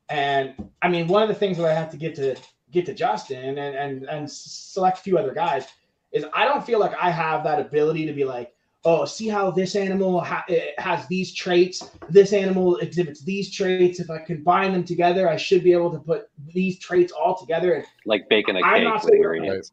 and 0.08 0.54
I 0.80 0.88
mean 0.88 1.06
one 1.06 1.22
of 1.22 1.28
the 1.28 1.34
things 1.34 1.56
that 1.58 1.66
I 1.66 1.74
have 1.74 1.90
to 1.90 1.96
get 1.96 2.14
to 2.16 2.34
get 2.72 2.86
to 2.86 2.94
Justin 2.94 3.58
and 3.58 3.76
and 3.76 4.04
and 4.08 4.30
select 4.30 4.98
a 4.98 5.02
few 5.02 5.18
other 5.18 5.32
guys 5.34 5.66
is 6.12 6.24
I 6.34 6.44
don't 6.44 6.64
feel 6.64 6.78
like 6.80 6.92
I 7.00 7.10
have 7.10 7.44
that 7.44 7.58
ability 7.60 8.04
to 8.06 8.12
be 8.12 8.24
like, 8.24 8.52
oh, 8.84 9.04
see 9.04 9.28
how 9.28 9.50
this 9.50 9.76
animal 9.76 10.20
ha- 10.20 10.44
has 10.78 11.06
these 11.06 11.32
traits, 11.32 11.90
this 12.10 12.32
animal 12.32 12.76
exhibits 12.78 13.22
these 13.22 13.50
traits. 13.50 13.98
If 14.00 14.10
I 14.10 14.18
combine 14.18 14.72
them 14.72 14.84
together, 14.84 15.28
I 15.28 15.36
should 15.36 15.62
be 15.64 15.72
able 15.72 15.90
to 15.92 15.98
put 16.00 16.28
these 16.52 16.78
traits 16.78 17.12
all 17.12 17.38
together. 17.38 17.74
And 17.74 17.84
Like 18.04 18.28
baking 18.28 18.56
a 18.56 18.60
I'm 18.60 18.74
cake 18.74 18.84
not 18.84 18.94
with 18.96 19.02
so- 19.04 19.14
ingredients. 19.16 19.72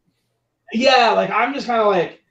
yeah, 0.71 1.11
like 1.11 1.29
I'm 1.29 1.53
just 1.53 1.67
kind 1.67 1.81
of 1.81 1.87
like, 1.87 2.21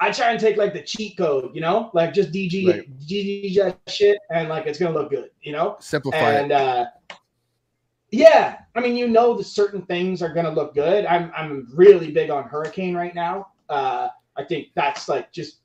I 0.00 0.10
try 0.10 0.30
and 0.32 0.40
take 0.40 0.56
like 0.56 0.72
the 0.72 0.82
cheat 0.82 1.16
code, 1.18 1.50
you 1.54 1.60
know, 1.60 1.90
like 1.92 2.14
just 2.14 2.32
DG 2.32 2.66
Right. 2.66 2.98
DG 3.06 3.54
that 3.56 3.78
shit, 3.86 4.18
and 4.30 4.48
like 4.48 4.66
it's 4.66 4.78
gonna 4.78 4.94
look 4.94 5.10
good, 5.10 5.30
you 5.42 5.52
know. 5.52 5.76
Simplify 5.78 6.16
And 6.18 6.50
it. 6.50 6.54
uh, 6.56 6.86
yeah, 8.10 8.58
I 8.74 8.80
mean, 8.80 8.96
you 8.96 9.08
know, 9.08 9.36
the 9.36 9.44
certain 9.44 9.82
things 9.82 10.22
are 10.22 10.32
gonna 10.32 10.50
look 10.50 10.74
good. 10.74 11.06
I'm 11.06 11.30
I'm 11.36 11.68
really 11.74 12.10
big 12.10 12.30
on 12.30 12.44
Hurricane 12.44 12.94
right 12.94 13.14
now. 13.14 13.48
Uh, 13.68 14.08
I 14.36 14.44
think 14.44 14.68
that's 14.74 15.08
like 15.08 15.32
just 15.32 15.60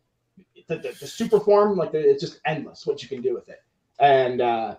the, 0.68 0.78
the, 0.78 0.96
the 1.00 1.08
super 1.08 1.40
form, 1.40 1.78
like 1.78 1.92
the, 1.92 2.00
it's 2.00 2.22
just 2.22 2.40
endless 2.46 2.86
what 2.86 3.02
you 3.02 3.10
can 3.10 3.22
do 3.22 3.34
with 3.34 3.50
it. 3.50 3.64
And 4.00 4.42
uh, 4.42 4.76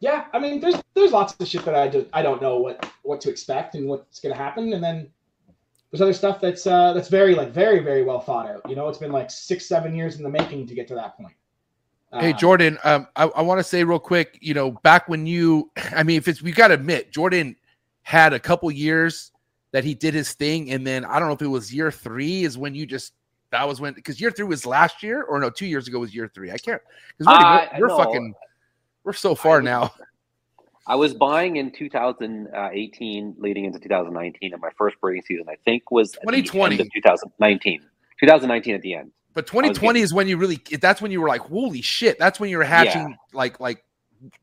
yeah, 0.00 0.26
I 0.32 0.40
mean, 0.40 0.60
there's 0.60 0.76
there's 0.94 1.12
lots 1.12 1.34
of 1.38 1.46
shit 1.46 1.64
that 1.64 1.76
I 1.76 1.88
do 1.88 2.06
I 2.12 2.22
don't 2.22 2.42
know 2.42 2.58
what 2.58 2.84
what 3.02 3.20
to 3.22 3.30
expect 3.30 3.76
and 3.76 3.86
what's 3.88 4.18
gonna 4.18 4.36
happen, 4.36 4.72
and 4.72 4.82
then 4.82 5.08
there's 5.90 6.00
other 6.00 6.12
stuff 6.12 6.40
that's 6.40 6.66
uh, 6.66 6.92
that's 6.94 7.08
very 7.08 7.34
like 7.36 7.52
very 7.52 7.78
very 7.78 8.02
well 8.02 8.20
thought 8.20 8.48
out. 8.48 8.68
You 8.68 8.74
know, 8.74 8.88
it's 8.88 8.98
been 8.98 9.12
like 9.12 9.30
six 9.30 9.66
seven 9.66 9.94
years 9.94 10.16
in 10.16 10.24
the 10.24 10.30
making 10.30 10.66
to 10.66 10.74
get 10.74 10.88
to 10.88 10.94
that 10.96 11.16
point. 11.16 11.34
Hey 12.18 12.32
Um, 12.32 12.38
Jordan, 12.38 12.78
um, 12.84 13.06
I, 13.16 13.24
I 13.24 13.40
want 13.42 13.58
to 13.58 13.64
say 13.64 13.84
real 13.84 13.98
quick, 13.98 14.38
you 14.42 14.52
know, 14.52 14.72
back 14.72 15.08
when 15.08 15.26
you, 15.26 15.70
I 15.96 16.02
mean, 16.02 16.16
if 16.18 16.28
it's, 16.28 16.42
we 16.42 16.52
got 16.52 16.68
to 16.68 16.74
admit, 16.74 17.10
Jordan 17.10 17.56
had 18.02 18.32
a 18.34 18.38
couple 18.38 18.70
years 18.70 19.32
that 19.72 19.84
he 19.84 19.94
did 19.94 20.12
his 20.12 20.32
thing, 20.34 20.70
and 20.72 20.86
then 20.86 21.04
I 21.04 21.18
don't 21.18 21.28
know 21.28 21.34
if 21.34 21.40
it 21.42 21.46
was 21.46 21.72
year 21.72 21.90
three 21.90 22.44
is 22.44 22.58
when 22.58 22.74
you 22.74 22.84
just 22.84 23.14
that 23.50 23.66
was 23.66 23.80
when 23.80 23.94
because 23.94 24.20
year 24.20 24.30
three 24.30 24.44
was 24.44 24.66
last 24.66 25.02
year 25.02 25.22
or 25.22 25.38
no, 25.38 25.48
two 25.48 25.66
years 25.66 25.88
ago 25.88 25.98
was 26.00 26.14
year 26.14 26.30
three. 26.34 26.50
I 26.50 26.58
can't 26.58 26.82
because 27.16 27.26
we're, 27.32 27.46
Uh, 27.48 27.66
we're 27.78 27.86
no. 27.88 27.96
fucking 27.96 28.34
we're 29.04 29.12
so 29.14 29.34
far 29.34 29.56
was- 29.58 29.64
now. 29.64 29.92
I 30.86 30.96
was 30.96 31.14
buying 31.14 31.56
in 31.56 31.70
2018, 31.70 33.36
leading 33.38 33.64
into 33.66 33.78
2019, 33.78 34.52
and 34.52 34.60
my 34.60 34.70
first 34.76 35.00
breeding 35.00 35.22
season, 35.24 35.46
I 35.48 35.54
think, 35.64 35.92
was 35.92 36.16
at 36.16 36.22
the 36.22 36.34
end 36.36 36.46
2020. 36.46 36.80
of 36.80 36.92
2019. 36.92 37.80
2019 38.18 38.74
at 38.74 38.82
the 38.82 38.94
end. 38.94 39.12
But 39.34 39.46
2020 39.46 40.00
is 40.00 40.12
when 40.12 40.28
you 40.28 40.36
really 40.36 40.60
that's 40.80 41.00
when 41.00 41.10
you 41.10 41.20
were 41.20 41.28
like, 41.28 41.40
holy 41.40 41.82
shit, 41.82 42.18
that's 42.18 42.38
when 42.38 42.50
you 42.50 42.58
were 42.58 42.64
hatching 42.64 43.16
like 43.32 43.60
like 43.60 43.84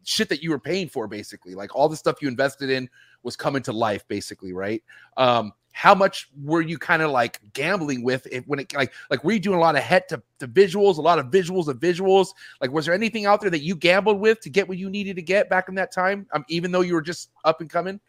shit 0.03 0.29
that 0.29 0.41
you 0.43 0.49
were 0.49 0.59
paying 0.59 0.89
for 0.89 1.07
basically. 1.07 1.55
Like 1.55 1.75
all 1.75 1.89
the 1.89 1.95
stuff 1.95 2.21
you 2.21 2.27
invested 2.27 2.69
in 2.69 2.89
was 3.23 3.35
coming 3.35 3.61
to 3.63 3.73
life 3.73 4.07
basically, 4.07 4.53
right? 4.53 4.83
Um 5.17 5.53
how 5.71 5.93
much 5.93 6.29
were 6.43 6.61
you 6.61 6.77
kind 6.77 7.01
of 7.01 7.11
like 7.11 7.39
gambling 7.53 8.03
with 8.03 8.27
it 8.31 8.45
when 8.47 8.59
it 8.59 8.73
like 8.73 8.91
like 9.11 9.23
were 9.23 9.31
you 9.31 9.39
doing 9.39 9.57
a 9.57 9.61
lot 9.61 9.75
of 9.75 9.83
head 9.83 10.09
to, 10.09 10.21
to 10.39 10.47
visuals, 10.47 10.97
a 10.97 11.01
lot 11.01 11.19
of 11.19 11.27
visuals 11.27 11.67
of 11.67 11.79
visuals? 11.79 12.29
Like 12.59 12.71
was 12.71 12.85
there 12.85 12.95
anything 12.95 13.25
out 13.25 13.41
there 13.41 13.51
that 13.51 13.61
you 13.61 13.75
gambled 13.75 14.19
with 14.19 14.39
to 14.41 14.49
get 14.49 14.67
what 14.67 14.77
you 14.77 14.89
needed 14.89 15.15
to 15.17 15.21
get 15.21 15.49
back 15.49 15.69
in 15.69 15.75
that 15.75 15.91
time? 15.91 16.25
Um, 16.33 16.43
even 16.49 16.71
though 16.71 16.81
you 16.81 16.95
were 16.95 17.01
just 17.01 17.29
up 17.45 17.61
and 17.61 17.69
coming? 17.69 17.99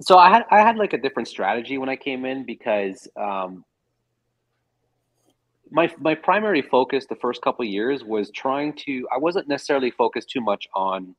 So 0.00 0.18
I 0.18 0.28
had 0.30 0.44
I 0.50 0.58
had 0.58 0.76
like 0.76 0.92
a 0.92 0.98
different 0.98 1.28
strategy 1.28 1.78
when 1.78 1.88
I 1.88 1.96
came 1.96 2.24
in 2.24 2.44
because 2.44 3.08
um, 3.16 3.64
my 5.70 5.92
my 5.98 6.14
primary 6.14 6.62
focus 6.62 7.06
the 7.06 7.16
first 7.16 7.42
couple 7.42 7.64
years 7.64 8.04
was 8.04 8.30
trying 8.30 8.74
to. 8.84 9.06
I 9.12 9.18
wasn't 9.18 9.48
necessarily 9.48 9.90
focused 9.90 10.30
too 10.30 10.40
much 10.40 10.66
on 10.74 11.14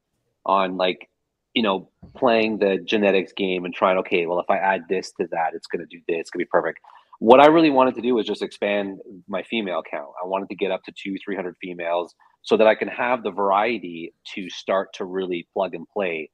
on 0.45 0.78
like 0.78 1.10
you 1.54 1.64
know 1.64 1.89
playing 2.16 2.60
the 2.60 2.78
genetics 2.80 3.34
game 3.34 3.66
and 3.66 3.74
trying 3.74 3.97
okay 3.97 4.26
well 4.26 4.39
if 4.39 4.49
I 4.49 4.58
add 4.58 4.86
this 4.89 5.12
to 5.20 5.28
that 5.32 5.54
it's 5.54 5.68
going 5.68 5.86
to 5.86 5.86
do 5.86 6.02
this 6.08 6.22
it's 6.22 6.30
going 6.30 6.39
to 6.39 6.45
be 6.45 6.49
perfect. 6.49 6.80
What 7.20 7.39
I 7.39 7.47
really 7.47 7.70
wanted 7.70 7.93
to 7.95 8.02
do 8.02 8.16
was 8.16 8.26
just 8.26 8.41
expand 8.41 8.99
my 9.28 9.43
female 9.43 9.84
count. 9.89 10.10
I 10.22 10.26
wanted 10.26 10.49
to 10.49 10.56
get 10.56 10.72
up 10.72 10.84
to 10.84 10.91
two 10.91 11.16
three 11.24 11.36
hundred 11.36 11.56
females 11.62 12.16
so 12.43 12.58
that 12.58 12.68
I 12.68 12.76
can 12.76 12.88
have 12.88 13.24
the 13.24 13.32
variety 13.32 14.14
to 14.34 14.49
start 14.49 14.93
to 14.95 15.06
really 15.06 15.47
plug 15.54 15.76
and 15.76 15.88
play 15.93 16.30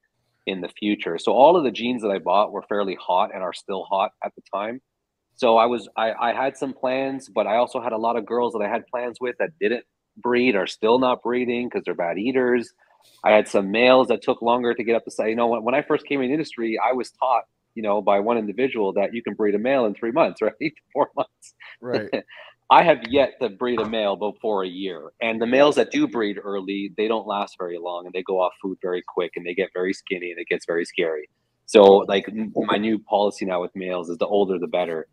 in 0.45 0.61
the 0.61 0.69
future. 0.69 1.17
So 1.17 1.33
all 1.33 1.57
of 1.57 1.65
the 1.65 1.71
genes 1.71 2.01
that 2.01 2.09
I 2.09 2.19
bought 2.19 2.53
were 2.53 2.63
fairly 2.63 2.95
hot 2.95 3.31
and 3.33 3.43
are 3.43 3.53
still 3.53 3.83
hot 3.83 4.11
at 4.23 4.31
the 4.35 4.41
time. 4.53 4.81
So 5.37 5.57
I 5.57 5.67
was 5.67 5.87
I, 5.95 6.11
I 6.13 6.33
had 6.33 6.57
some 6.57 6.73
plans, 6.73 7.29
but 7.29 7.47
I 7.47 7.57
also 7.57 7.79
had 7.79 7.93
a 7.93 7.97
lot 7.97 8.17
of 8.17 8.25
girls 8.25 8.53
that 8.53 8.61
I 8.61 8.67
had 8.67 8.85
plans 8.87 9.17
with 9.21 9.35
that 9.39 9.51
didn't 9.59 9.85
breed, 10.17 10.55
are 10.55 10.67
still 10.67 10.99
not 10.99 11.21
breeding 11.21 11.69
because 11.69 11.83
they're 11.85 11.93
bad 11.93 12.17
eaters. 12.17 12.73
I 13.23 13.31
had 13.31 13.47
some 13.47 13.71
males 13.71 14.07
that 14.09 14.21
took 14.21 14.41
longer 14.41 14.73
to 14.73 14.83
get 14.83 14.95
up 14.95 15.05
the 15.05 15.11
side. 15.11 15.27
You 15.27 15.35
know, 15.35 15.47
when, 15.47 15.63
when 15.63 15.75
I 15.75 15.81
first 15.81 16.05
came 16.05 16.21
in 16.21 16.27
the 16.27 16.33
industry, 16.33 16.77
I 16.83 16.93
was 16.93 17.11
taught, 17.11 17.43
you 17.75 17.83
know, 17.83 18.01
by 18.01 18.19
one 18.19 18.37
individual 18.37 18.93
that 18.93 19.13
you 19.13 19.21
can 19.23 19.33
breed 19.33 19.55
a 19.55 19.59
male 19.59 19.85
in 19.85 19.93
three 19.93 20.11
months, 20.11 20.41
right? 20.41 20.73
Four 20.93 21.09
months. 21.15 21.53
Right. 21.81 22.09
I 22.69 22.83
have 22.83 22.99
yet 23.07 23.33
to 23.41 23.47
breed 23.47 23.79
a 23.79 23.87
male 23.87 24.17
before 24.17 24.63
a 24.63 24.67
year. 24.67 25.11
And 25.21 25.41
the 25.41 25.45
males 25.45 25.75
that 25.75 25.89
do 25.89 26.05
breed 26.05 26.37
early, 26.43 26.91
they 26.97 27.07
don't 27.07 27.25
last 27.25 27.55
very 27.57 27.77
long 27.77 28.05
and 28.05 28.13
they 28.13 28.23
go 28.23 28.41
off 28.41 28.51
food 28.61 28.77
very 28.81 29.01
quick 29.07 29.31
and 29.37 29.45
they 29.45 29.53
get 29.53 29.69
very 29.73 29.93
skinny 29.93 30.31
and 30.31 30.39
it 30.39 30.47
gets 30.49 30.65
very 30.65 30.83
scary. 30.83 31.29
So, 31.65 31.83
like, 32.09 32.29
my 32.55 32.77
new 32.77 32.99
policy 32.99 33.45
now 33.45 33.61
with 33.61 33.75
males 33.75 34.09
is 34.09 34.17
the 34.17 34.25
older 34.25 34.57
the 34.59 34.67
better. 34.67 35.07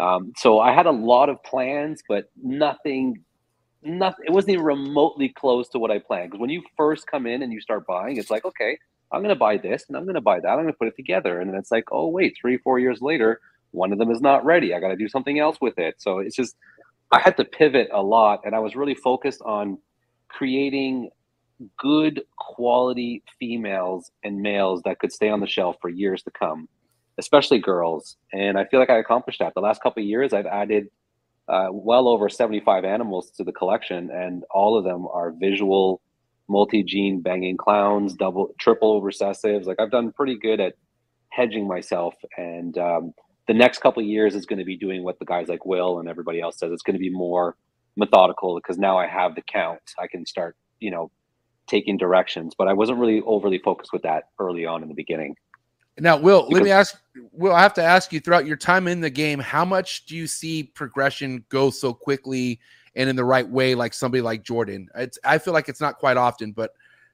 Um, 0.00 0.32
so, 0.36 0.60
I 0.60 0.72
had 0.72 0.86
a 0.86 0.90
lot 0.92 1.28
of 1.28 1.42
plans, 1.44 2.02
but 2.08 2.30
nothing, 2.42 3.22
nothing, 3.82 4.24
it 4.26 4.32
wasn't 4.32 4.52
even 4.54 4.64
remotely 4.64 5.28
close 5.28 5.68
to 5.70 5.78
what 5.78 5.90
I 5.90 5.98
planned. 5.98 6.30
Because 6.30 6.40
when 6.40 6.50
you 6.50 6.62
first 6.76 7.06
come 7.06 7.26
in 7.26 7.42
and 7.42 7.52
you 7.52 7.60
start 7.60 7.86
buying, 7.86 8.16
it's 8.16 8.30
like, 8.30 8.44
okay, 8.44 8.78
I'm 9.12 9.20
going 9.20 9.34
to 9.34 9.38
buy 9.38 9.58
this 9.58 9.84
and 9.88 9.96
I'm 9.96 10.04
going 10.04 10.14
to 10.14 10.20
buy 10.22 10.40
that. 10.40 10.48
I'm 10.48 10.62
going 10.62 10.68
to 10.68 10.78
put 10.78 10.88
it 10.88 10.96
together. 10.96 11.40
And 11.40 11.50
then 11.50 11.58
it's 11.58 11.70
like, 11.70 11.84
oh, 11.92 12.08
wait, 12.08 12.36
three, 12.40 12.56
four 12.58 12.78
years 12.78 13.00
later, 13.02 13.40
one 13.72 13.92
of 13.92 13.98
them 13.98 14.10
is 14.10 14.20
not 14.20 14.44
ready. 14.44 14.74
I 14.74 14.80
got 14.80 14.88
to 14.88 14.96
do 14.96 15.08
something 15.08 15.38
else 15.38 15.58
with 15.60 15.78
it. 15.78 15.96
So, 15.98 16.20
it's 16.20 16.36
just, 16.36 16.56
I 17.12 17.20
had 17.20 17.36
to 17.38 17.44
pivot 17.44 17.88
a 17.92 18.02
lot, 18.02 18.40
and 18.44 18.54
I 18.54 18.60
was 18.60 18.76
really 18.76 18.94
focused 18.94 19.42
on 19.42 19.78
creating 20.28 21.10
good 21.78 22.22
quality 22.38 23.22
females 23.38 24.10
and 24.24 24.40
males 24.40 24.82
that 24.84 24.98
could 24.98 25.12
stay 25.12 25.28
on 25.28 25.40
the 25.40 25.46
shelf 25.46 25.76
for 25.82 25.90
years 25.90 26.22
to 26.22 26.30
come, 26.30 26.68
especially 27.20 27.58
girls. 27.60 28.16
And 28.32 28.58
I 28.58 28.64
feel 28.64 28.80
like 28.80 28.90
I 28.90 28.98
accomplished 28.98 29.38
that. 29.40 29.52
The 29.54 29.60
last 29.60 29.82
couple 29.82 30.02
years, 30.02 30.32
I've 30.32 30.46
added 30.46 30.88
uh, 31.48 31.68
well 31.70 32.08
over 32.08 32.28
75 32.28 32.84
animals 32.84 33.30
to 33.36 33.44
the 33.44 33.52
collection, 33.52 34.10
and 34.10 34.42
all 34.50 34.78
of 34.78 34.84
them 34.84 35.06
are 35.06 35.32
visual, 35.32 36.00
multi-gene 36.48 37.20
banging 37.20 37.56
clowns, 37.56 38.14
double, 38.14 38.54
triple 38.58 39.02
recessives. 39.02 39.66
Like 39.66 39.78
I've 39.78 39.90
done 39.90 40.12
pretty 40.12 40.38
good 40.38 40.60
at 40.60 40.74
hedging 41.28 41.68
myself, 41.68 42.14
and 42.36 42.76
um, 42.78 43.12
the 43.46 43.54
next 43.54 43.78
couple 43.80 44.02
years 44.02 44.34
is 44.34 44.46
going 44.46 44.58
to 44.58 44.64
be 44.64 44.76
doing 44.76 45.04
what 45.04 45.18
the 45.18 45.24
guys 45.24 45.48
like 45.48 45.66
Will 45.66 46.00
and 46.00 46.08
everybody 46.08 46.40
else 46.40 46.58
says. 46.58 46.72
It's 46.72 46.82
going 46.82 46.94
to 46.94 47.00
be 47.00 47.10
more 47.10 47.56
methodical 47.96 48.56
because 48.56 48.78
now 48.78 48.96
I 48.96 49.06
have 49.06 49.34
the 49.34 49.42
count. 49.42 49.82
I 49.98 50.06
can 50.06 50.24
start, 50.24 50.56
you 50.78 50.90
know, 50.90 51.10
taking 51.68 51.96
directions. 51.96 52.54
But 52.56 52.68
I 52.68 52.72
wasn't 52.72 52.98
really 52.98 53.22
overly 53.26 53.58
focused 53.58 53.92
with 53.92 54.02
that 54.02 54.24
early 54.38 54.66
on 54.66 54.82
in 54.82 54.88
the 54.88 54.94
beginning. 54.94 55.34
Now, 56.00 56.16
Will, 56.16 56.48
let 56.50 56.62
me 56.62 56.70
ask. 56.70 56.96
Will, 57.32 57.52
I 57.52 57.60
have 57.60 57.74
to 57.74 57.82
ask 57.82 58.12
you 58.12 58.20
throughout 58.20 58.46
your 58.46 58.56
time 58.56 58.88
in 58.88 59.00
the 59.00 59.10
game, 59.10 59.38
how 59.38 59.64
much 59.64 60.06
do 60.06 60.16
you 60.16 60.26
see 60.26 60.62
progression 60.62 61.44
go 61.48 61.70
so 61.70 61.92
quickly 61.92 62.60
and 62.94 63.08
in 63.08 63.16
the 63.16 63.24
right 63.24 63.48
way, 63.48 63.74
like 63.74 63.92
somebody 63.92 64.22
like 64.22 64.42
Jordan? 64.42 64.88
It's. 64.94 65.18
I 65.24 65.38
feel 65.38 65.54
like 65.54 65.68
it's 65.68 65.80
not 65.80 65.98
quite 65.98 66.16
often, 66.16 66.52
but 66.52 66.72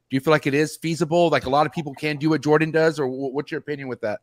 do 0.09 0.16
you 0.16 0.20
feel 0.20 0.30
like 0.30 0.47
it 0.47 0.55
is 0.55 0.76
feasible? 0.76 1.28
Like 1.30 1.47
a 1.47 1.51
lot 1.51 1.66
of 1.66 1.72
people 1.72 1.95
can 1.95 2.16
do 2.16 2.30
what 2.30 2.43
Jordan 2.43 2.70
does, 2.70 3.01
or 3.01 3.07
wh- 3.07 3.34
what's 3.34 3.51
your 3.51 3.59
opinion 3.59 3.89
with 3.89 4.01
that? 4.03 4.20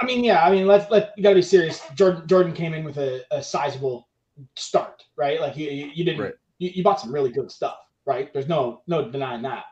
I 0.00 0.04
mean, 0.04 0.24
yeah. 0.24 0.44
I 0.44 0.50
mean, 0.50 0.66
let's 0.66 0.90
let 0.90 1.12
you 1.16 1.22
got 1.22 1.30
to 1.30 1.36
be 1.36 1.42
serious. 1.42 1.80
Jordan 1.94 2.26
Jordan 2.26 2.52
came 2.52 2.74
in 2.74 2.84
with 2.84 2.98
a, 2.98 3.24
a 3.30 3.42
sizable 3.42 4.08
start, 4.56 5.02
right? 5.16 5.40
Like 5.40 5.56
you 5.56 5.70
you, 5.70 5.90
you 5.94 6.04
didn't 6.04 6.20
Right. 6.20 6.34
you, 6.58 6.70
you 6.74 6.82
bought 6.82 7.00
some 7.00 7.12
really 7.12 7.30
good 7.30 7.50
stuff, 7.50 7.76
right? 8.04 8.32
There's 8.32 8.48
no 8.48 8.82
no 8.86 9.08
denying 9.10 9.42
that. 9.42 9.64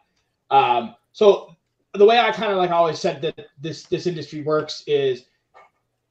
Um, 0.50 0.94
so 1.12 1.56
the 1.94 2.04
way 2.06 2.18
I 2.18 2.30
kind 2.32 2.52
of 2.52 2.58
like 2.58 2.70
always 2.70 2.98
said 2.98 3.20
that 3.22 3.46
this 3.60 3.84
this 3.84 4.06
industry 4.06 4.42
works 4.42 4.82
is 4.86 5.24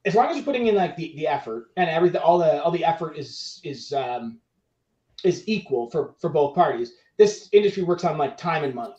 as 0.06 0.16
long 0.16 0.28
as 0.28 0.36
you're 0.36 0.46
putting 0.46 0.68
in 0.68 0.76
like 0.76 0.96
the, 0.96 1.14
the 1.16 1.28
effort 1.28 1.72
and 1.78 1.90
everything, 1.90 2.22
all 2.22 2.38
the 2.38 2.62
all 2.64 2.72
the 2.72 2.84
effort 2.86 3.18
is 3.18 3.60
is 3.64 3.94
um, 3.94 4.40
is 5.24 5.44
equal 5.48 5.90
for 5.90 6.16
for 6.20 6.30
both 6.30 6.56
parties. 6.56 6.94
This 7.18 7.50
industry 7.52 7.84
works 7.84 8.04
on 8.04 8.18
like 8.18 8.38
time 8.38 8.64
and 8.64 8.74
money, 8.74 8.96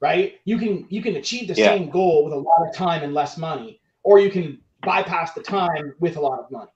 right? 0.00 0.34
You 0.44 0.58
can 0.58 0.86
you 0.88 1.02
can 1.02 1.16
achieve 1.16 1.48
the 1.48 1.54
Yeah. 1.54 1.74
same 1.74 1.90
goal 1.90 2.24
with 2.24 2.32
a 2.32 2.36
lot 2.36 2.66
of 2.68 2.74
time 2.74 3.02
and 3.02 3.14
less 3.14 3.36
money, 3.36 3.80
or 4.02 4.18
you 4.18 4.30
can 4.30 4.60
bypass 4.82 5.32
the 5.32 5.42
time 5.42 5.94
with 6.00 6.16
a 6.16 6.20
lot 6.20 6.38
of 6.38 6.50
money, 6.50 6.70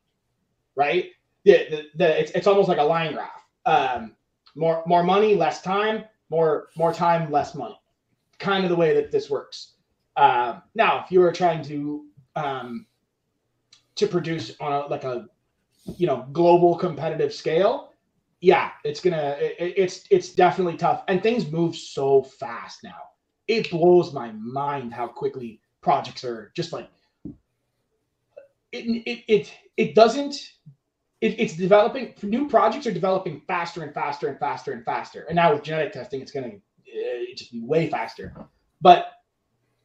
right? 0.75 1.11
the, 1.45 1.53
the, 1.71 1.85
the 1.95 2.21
it's, 2.21 2.31
it's 2.33 2.47
almost 2.47 2.69
like 2.69 2.79
a 2.79 2.83
line 2.83 3.15
graph. 3.15 3.43
Um, 3.65 4.15
more 4.55 4.83
more 4.87 5.03
money, 5.03 5.35
less 5.35 5.63
time, 5.63 6.05
more 6.29 6.69
more 6.77 6.93
time, 6.93 7.31
less 7.31 7.55
money. 7.55 7.80
Kind 8.41 8.65
of 8.65 8.71
the 8.71 8.77
way 8.77 8.95
that 8.95 9.13
this 9.13 9.31
works. 9.31 9.75
Um, 10.17 10.63
now, 10.75 11.05
if 11.05 11.13
you 11.13 11.23
are 11.23 11.33
trying 11.33 11.63
to 11.65 12.07
um, 12.37 12.87
to 13.97 14.07
produce 14.07 14.57
on 14.61 14.73
a 14.73 14.87
like 14.87 15.05
a 15.05 15.27
you 15.97 16.07
know 16.07 16.27
global 16.33 16.75
competitive 16.75 17.33
scale, 17.33 17.93
yeah, 18.41 18.71
it's 18.85 19.01
gonna 19.01 19.37
it, 19.39 19.75
it's 19.77 20.05
it's 20.11 20.33
definitely 20.33 20.77
tough, 20.77 21.05
and 21.09 21.23
things 21.23 21.51
move 21.51 21.77
so 21.77 22.23
fast 22.23 22.83
now. 22.83 22.97
It 23.47 23.71
blows 23.71 24.13
my 24.13 24.33
mind 24.33 24.93
how 24.95 25.07
quickly 25.07 25.61
projects 25.81 26.25
are 26.25 26.53
just 26.55 26.73
like 26.73 26.89
it 28.73 28.85
it 29.07 29.25
it, 29.29 29.53
it 29.77 29.95
doesn't 29.95 30.35
it, 31.21 31.39
it's 31.39 31.57
developing 31.57 32.15
new 32.23 32.49
projects 32.49 32.87
are 32.87 32.93
developing 32.93 33.43
faster 33.47 33.83
and 33.83 33.95
faster 33.95 34.29
and 34.29 34.39
faster 34.39 34.73
and 34.73 34.85
faster 34.85 35.25
and 35.29 35.37
now 35.37 35.53
with 35.53 35.63
genetic 35.63 35.93
testing 35.93 36.21
it's 36.21 36.33
going 36.33 36.51
to 36.51 36.61
uh, 36.95 37.35
just 37.37 37.53
be 37.53 37.61
way 37.61 37.89
faster 37.89 38.35
but 38.81 39.07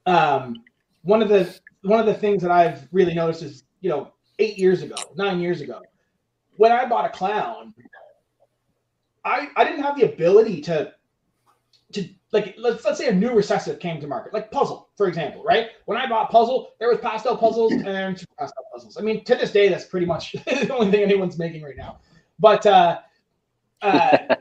um, 0.06 0.64
one 1.03 1.22
of 1.22 1.30
the 1.30 1.58
one 1.82 1.99
of 1.99 2.06
the 2.06 2.14
things 2.14 2.41
that 2.41 2.51
i've 2.51 2.88
really 2.91 3.14
noticed 3.14 3.43
is 3.43 3.64
you 3.82 3.89
know 3.89 4.12
eight 4.39 4.58
years 4.58 4.82
ago 4.82 4.95
nine 5.16 5.39
years 5.39 5.62
ago 5.62 5.82
when 6.58 6.72
i 6.72 6.86
bought 6.86 7.06
a 7.06 7.10
clown 7.10 7.74
i 9.24 9.47
i 9.56 9.64
didn't 9.64 9.82
have 9.84 9.97
the 9.97 10.06
ability 10.06 10.62
to 10.62 10.91
to 11.93 12.08
like 12.32 12.56
let's 12.58 12.84
let's 12.84 12.97
say 12.97 13.08
a 13.08 13.14
new 13.14 13.32
recessive 13.32 13.80
came 13.80 14.01
to 14.01 14.08
market, 14.08 14.34
like 14.34 14.51
Puzzle, 14.51 14.89
for 14.97 15.08
example, 15.08 15.43
right? 15.43 15.70
When 15.86 15.97
I 15.97 16.08
bought 16.08 16.30
Puzzle, 16.30 16.74
there 16.80 16.89
was 16.89 16.99
pastel 16.99 17.38
puzzles 17.38 17.72
and 17.86 18.24
pastel 18.38 18.64
puzzles. 18.74 18.97
I 18.97 19.01
mean, 19.01 19.24
to 19.24 19.36
this 19.36 19.51
day, 19.51 19.70
that's 19.70 19.86
pretty 19.86 20.06
much 20.06 20.34
the 20.45 20.76
only 20.76 20.91
thing 20.91 21.01
anyone's 21.01 21.38
making 21.38 21.64
right 21.64 21.78
now. 21.78 21.99
But 22.38 22.66
uh, 22.66 22.99
uh, 23.82 24.34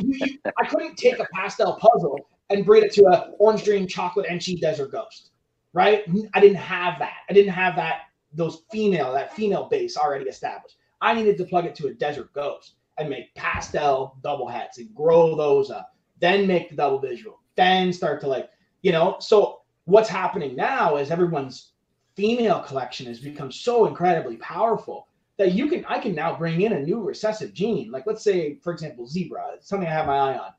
I 0.58 0.66
couldn't 0.66 0.96
take 0.96 1.18
a 1.18 1.26
pastel 1.32 1.76
puzzle 1.76 2.18
and 2.50 2.64
breed 2.64 2.84
it 2.84 2.92
to 2.94 3.06
a 3.06 3.30
orange 3.38 3.64
dream 3.64 3.86
chocolate 3.86 4.26
and 4.28 4.40
enchi 4.40 4.60
desert 4.60 4.92
ghost, 4.92 5.30
right? 5.72 6.04
I 6.34 6.40
didn't 6.40 6.56
have 6.56 6.98
that. 6.98 7.18
I 7.28 7.32
didn't 7.32 7.52
have 7.52 7.76
that 7.76 8.02
those 8.32 8.62
female 8.70 9.12
that 9.12 9.34
female 9.34 9.64
base 9.64 9.96
already 9.96 10.28
established. 10.28 10.76
I 11.00 11.14
needed 11.14 11.36
to 11.38 11.44
plug 11.44 11.64
it 11.64 11.74
to 11.76 11.88
a 11.88 11.94
desert 11.94 12.32
ghost 12.32 12.74
and 12.98 13.08
make 13.08 13.34
pastel 13.34 14.16
double 14.22 14.46
hets 14.46 14.78
and 14.78 14.94
grow 14.94 15.34
those 15.34 15.70
up 15.70 15.94
then 16.20 16.46
make 16.46 16.68
the 16.68 16.76
double 16.76 16.98
visual, 16.98 17.40
then 17.56 17.92
start 17.92 18.20
to 18.20 18.28
like, 18.28 18.50
you 18.82 18.92
know. 18.92 19.16
So 19.18 19.62
what's 19.86 20.08
happening 20.08 20.54
now 20.54 20.96
is 20.96 21.10
everyone's 21.10 21.72
female 22.14 22.60
collection 22.60 23.06
has 23.06 23.18
become 23.18 23.50
so 23.50 23.86
incredibly 23.86 24.36
powerful 24.36 25.08
that 25.40 25.52
you 25.52 25.68
can 25.68 25.86
I 25.86 25.98
can 25.98 26.14
now 26.14 26.36
bring 26.36 26.60
in 26.60 26.74
a 26.74 26.80
new 26.80 27.00
recessive 27.00 27.54
gene. 27.54 27.90
Like 27.90 28.06
let's 28.06 28.22
say, 28.22 28.58
for 28.62 28.74
example, 28.74 29.06
zebra, 29.06 29.54
something 29.60 29.88
I 29.88 29.92
have 29.92 30.06
my 30.06 30.18
eye 30.18 30.38
on. 30.38 30.50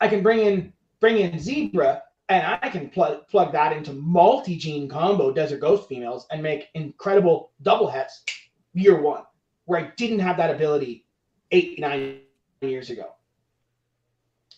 I 0.00 0.08
can 0.08 0.22
bring 0.22 0.40
in 0.40 0.72
bring 0.98 1.18
in 1.18 1.38
zebra 1.38 2.02
and 2.30 2.58
I 2.62 2.70
can 2.70 2.88
plug 2.88 3.28
plug 3.28 3.52
that 3.52 3.76
into 3.76 3.92
multi-gene 3.92 4.88
combo 4.88 5.30
desert 5.30 5.60
ghost 5.60 5.90
females 5.90 6.26
and 6.30 6.42
make 6.42 6.68
incredible 6.72 7.52
double 7.60 7.86
hets 7.86 8.24
year 8.72 8.98
one, 8.98 9.24
where 9.66 9.78
I 9.78 9.92
didn't 9.98 10.20
have 10.20 10.38
that 10.38 10.50
ability 10.50 11.04
eight, 11.50 11.78
nine 11.78 12.20
years 12.62 12.88
ago 12.88 13.10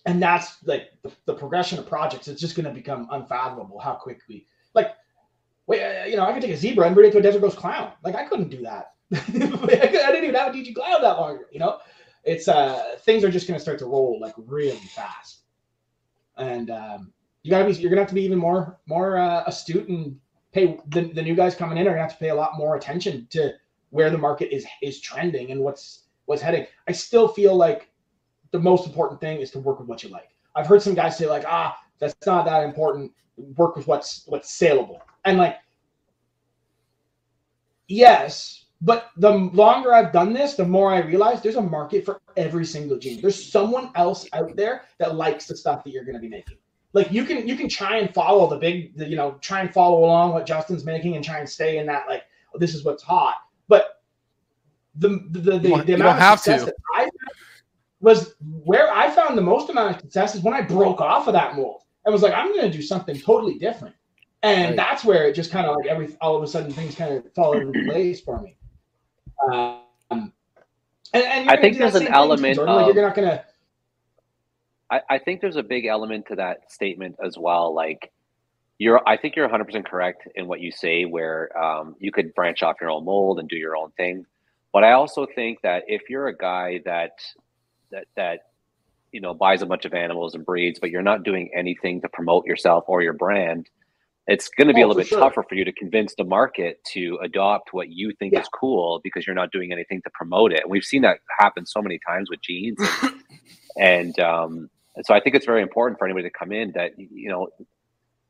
and 0.07 0.23
that's 0.23 0.63
like 0.65 0.93
the, 1.03 1.11
the 1.25 1.35
progression 1.35 1.81
of 1.81 1.89
projects. 1.89 2.29
It's 2.29 2.41
just 2.41 2.55
going 2.55 2.67
to 2.67 2.73
become 2.73 3.09
unfathomable 3.11 3.81
how 3.81 3.95
quickly. 3.95 4.47
Like, 4.75 4.93
wait, 5.67 5.83
uh, 5.83 6.05
you 6.05 6.17
know, 6.17 6.25
I 6.25 6.33
could 6.33 6.43
take 6.43 6.53
a 6.53 6.57
zebra 6.57 6.87
and 6.87 6.95
bring 6.95 7.09
it 7.09 7.13
to 7.13 7.19
a 7.19 7.23
desert 7.23 7.41
ghost 7.41 7.57
clown. 7.57 7.91
Like, 8.05 8.15
I 8.15 8.25
couldn't 8.27 8.49
do 8.49 8.63
that. 8.63 8.93
I 9.15 9.19
didn't 9.31 10.25
even 10.25 10.35
have 10.35 10.55
a 10.55 10.57
DG 10.57 10.75
clown 10.75 11.03
that 11.03 11.19
long. 11.19 11.41
You 11.53 11.61
know, 11.61 11.79
it's 12.25 12.49
uh 12.49 12.97
things 13.01 13.25
are 13.25 13.31
just 13.31 13.47
going 13.47 13.59
to 13.59 13.63
start 13.63 13.79
to 13.79 13.87
roll 13.87 14.19
like 14.21 14.35
really 14.37 14.77
fast, 14.77 15.43
and 16.37 16.71
um, 16.71 17.13
you 17.43 17.51
gotta 17.51 17.65
be 17.65 17.73
you're 17.75 17.91
gonna 17.91 18.03
have 18.03 18.09
to 18.09 18.15
be 18.15 18.25
even 18.25 18.39
more 18.39 18.79
more 18.87 19.19
uh, 19.19 19.45
astute 19.47 19.89
and 19.89 20.19
pay 20.53 20.79
the, 20.89 21.13
the 21.13 21.23
new 21.23 21.37
guys 21.37 21.55
coming 21.55 21.79
in 21.79 21.87
are 21.87 21.91
gonna 21.91 22.03
have 22.03 22.13
to 22.13 22.19
pay 22.19 22.31
a 22.31 22.35
lot 22.35 22.59
more 22.59 22.77
attention 22.77 23.27
to 23.31 23.53
where 23.91 24.11
the 24.11 24.19
market 24.19 24.53
is 24.55 24.67
is 24.83 25.01
trending 25.01 25.53
and 25.53 25.61
what's 25.61 26.07
what's 26.25 26.43
heading. 26.43 26.67
I 26.89 26.93
still 26.93 27.29
feel 27.29 27.55
like 27.55 27.89
the 28.51 28.59
most 28.59 28.87
important 28.87 29.21
thing 29.21 29.41
is 29.41 29.51
to 29.53 29.61
work 29.61 29.79
with 29.79 29.89
what 29.89 30.03
you 30.03 30.09
like. 30.09 30.31
I've 30.57 30.67
heard 30.67 30.83
some 30.83 30.95
guys 30.95 31.17
say 31.17 31.27
like, 31.27 31.45
ah, 31.47 31.79
that's 31.99 32.15
not 32.27 32.45
that 32.47 32.65
important. 32.65 33.13
Work 33.37 33.77
with 33.77 33.87
what's 33.87 34.25
what's 34.27 34.51
saleable. 34.51 35.01
And 35.25 35.39
like, 35.39 35.59
yes, 37.87 38.66
but 38.83 39.11
the 39.17 39.31
longer 39.31 39.95
I've 39.95 40.13
done 40.13 40.33
this, 40.33 40.55
the 40.55 40.65
more 40.65 40.93
I 40.93 41.01
realize 41.01 41.43
there's 41.43 41.57
a 41.57 41.63
market 41.63 42.05
for 42.05 42.21
every 42.37 42.67
single 42.67 42.99
gene. 42.99 43.21
There's 43.21 43.51
someone 43.51 43.91
else 43.95 44.29
out 44.33 44.55
there 44.55 44.83
that 44.99 45.15
likes 45.15 45.47
the 45.47 45.57
stuff 45.57 45.83
that 45.85 45.91
you're 45.91 46.05
going 46.05 46.17
to 46.17 46.21
be 46.21 46.29
making. 46.29 46.59
Like 46.93 47.11
you 47.11 47.25
can 47.25 47.47
you 47.47 47.57
can 47.57 47.69
try 47.69 47.99
and 47.99 48.13
follow 48.15 48.49
the 48.49 48.57
big, 48.57 48.97
the, 48.97 49.07
you 49.07 49.17
know, 49.17 49.33
try 49.41 49.61
and 49.61 49.73
follow 49.73 50.05
along 50.05 50.33
what 50.33 50.47
Justin's 50.47 50.85
making 50.85 51.17
and 51.17 51.25
try 51.25 51.39
and 51.39 51.49
stay 51.49 51.79
in 51.79 51.87
that 51.87 52.07
like 52.09 52.25
oh, 52.55 52.59
this 52.59 52.75
is 52.75 52.85
what's 52.85 53.03
hot. 53.03 53.37
But 53.69 54.03
the 54.95 55.27
the 55.31 55.41
the, 55.41 55.59
the, 55.59 55.83
the 55.85 55.93
amount 55.95 56.21
of 56.21 56.39
success 56.39 56.61
to. 56.61 56.67
that 56.67 56.75
I 56.95 57.09
was 58.01 58.35
where 58.65 58.93
I 58.93 59.11
found 59.11 59.37
the 59.37 59.43
most 59.43 59.69
amount 59.69 59.97
of 59.97 60.01
success 60.01 60.35
is 60.35 60.43
when 60.43 60.55
I 60.55 60.63
broke 60.63 61.01
off 61.01 61.27
of 61.27 61.33
that 61.33 61.57
mold 61.57 61.83
and 62.05 62.13
was 62.13 62.23
like, 62.23 62.33
I'm 62.33 62.53
going 62.55 62.71
to 62.71 62.77
do 62.77 62.83
something 62.83 63.19
totally 63.19 63.59
different. 63.59 63.95
And 64.43 64.69
right. 64.69 64.77
that's 64.77 65.05
where 65.05 65.27
it 65.27 65.35
just 65.35 65.51
kind 65.51 65.67
of 65.67 65.77
like 65.77 65.87
every 65.87 66.17
all 66.21 66.37
of 66.37 66.43
a 66.43 66.47
sudden 66.47 66.73
things 66.73 66.95
kind 66.95 67.15
of 67.15 67.33
fall 67.35 67.59
into 67.59 67.85
place 67.91 68.21
for 68.21 68.41
me. 68.41 68.57
Um, 69.45 69.81
and, 70.11 70.33
and 71.13 71.51
I 71.51 71.61
think 71.61 71.79
there's 71.79 71.95
an 71.95 72.09
element 72.09 72.59
of 72.59 72.67
like 72.67 72.95
you're 72.95 73.03
not 73.03 73.15
to. 73.15 73.45
I, 74.91 75.01
I 75.11 75.19
think 75.19 75.41
there's 75.41 75.57
a 75.57 75.63
big 75.63 75.87
element 75.87 76.27
to 76.29 76.37
that 76.37 76.71
statement 76.71 77.17
as 77.25 77.37
well. 77.37 77.75
Like 77.75 78.13
you're, 78.79 79.01
I 79.07 79.17
think 79.17 79.37
you're 79.37 79.49
100% 79.49 79.85
correct 79.85 80.29
in 80.35 80.47
what 80.47 80.61
you 80.61 80.71
say, 80.71 81.05
where 81.05 81.57
um, 81.59 81.97
you 81.99 82.13
could 82.13 82.35
branch 82.35 82.63
off 82.63 82.77
your 82.81 82.91
own 82.91 83.05
mold 83.05 83.39
and 83.39 83.49
do 83.49 83.57
your 83.57 83.77
own 83.77 83.91
thing. 83.93 84.27
But 84.73 84.85
I 84.85 84.93
also 84.93 85.27
think 85.27 85.63
that 85.63 85.85
if 85.89 86.11
you're 86.11 86.29
a 86.29 86.37
guy 86.37 86.83
that 86.85 87.13
that 87.91 88.07
that 88.17 88.41
you 89.13 89.21
know 89.21 89.33
buys 89.33 89.63
a 89.63 89.67
bunch 89.67 89.87
of 89.87 89.95
animals 89.95 90.35
and 90.35 90.45
breeds, 90.45 90.79
but 90.79 90.91
you're 90.91 91.03
not 91.03 91.23
doing 91.23 91.51
anything 91.55 92.03
to 92.03 92.09
promote 92.09 92.47
yourself 92.47 92.85
or 92.87 93.03
your 93.03 93.15
brand, 93.15 93.71
it's 94.27 94.49
going 94.49 94.69
to 94.69 94.75
be 94.75 94.83
oh, 94.83 94.87
a 94.87 94.89
little 94.89 95.01
bit 95.01 95.09
sure. 95.09 95.21
tougher 95.21 95.45
for 95.49 95.55
you 95.55 95.65
to 95.65 95.73
convince 95.73 96.15
the 96.17 96.25
market 96.25 96.83
to 96.93 97.19
adopt 97.23 97.73
what 97.73 97.91
you 97.91 98.13
think 98.19 98.33
yeah. 98.33 98.41
is 98.41 98.49
cool 98.49 99.01
because 99.05 99.27
you're 99.27 99.37
not 99.37 99.53
doing 99.53 99.73
anything 99.73 100.03
to 100.03 100.11
promote 100.13 100.53
it. 100.53 100.63
And 100.63 100.71
we've 100.71 100.85
seen 100.85 101.03
that 101.03 101.19
happen 101.39 101.65
so 101.67 101.81
many 101.81 102.01
times 102.07 102.29
with 102.31 102.41
genes, 102.43 102.79
and, 103.03 103.15
and 103.79 104.21
um, 104.21 104.71
so 105.03 105.15
I 105.15 105.21
think 105.21 105.37
it's 105.37 105.47
very 105.47 105.63
important 105.63 105.99
for 105.99 106.07
anybody 106.07 106.29
to 106.29 106.37
come 106.37 106.53
in 106.53 106.73
that 106.73 106.93
you 106.99 107.29
know 107.29 107.49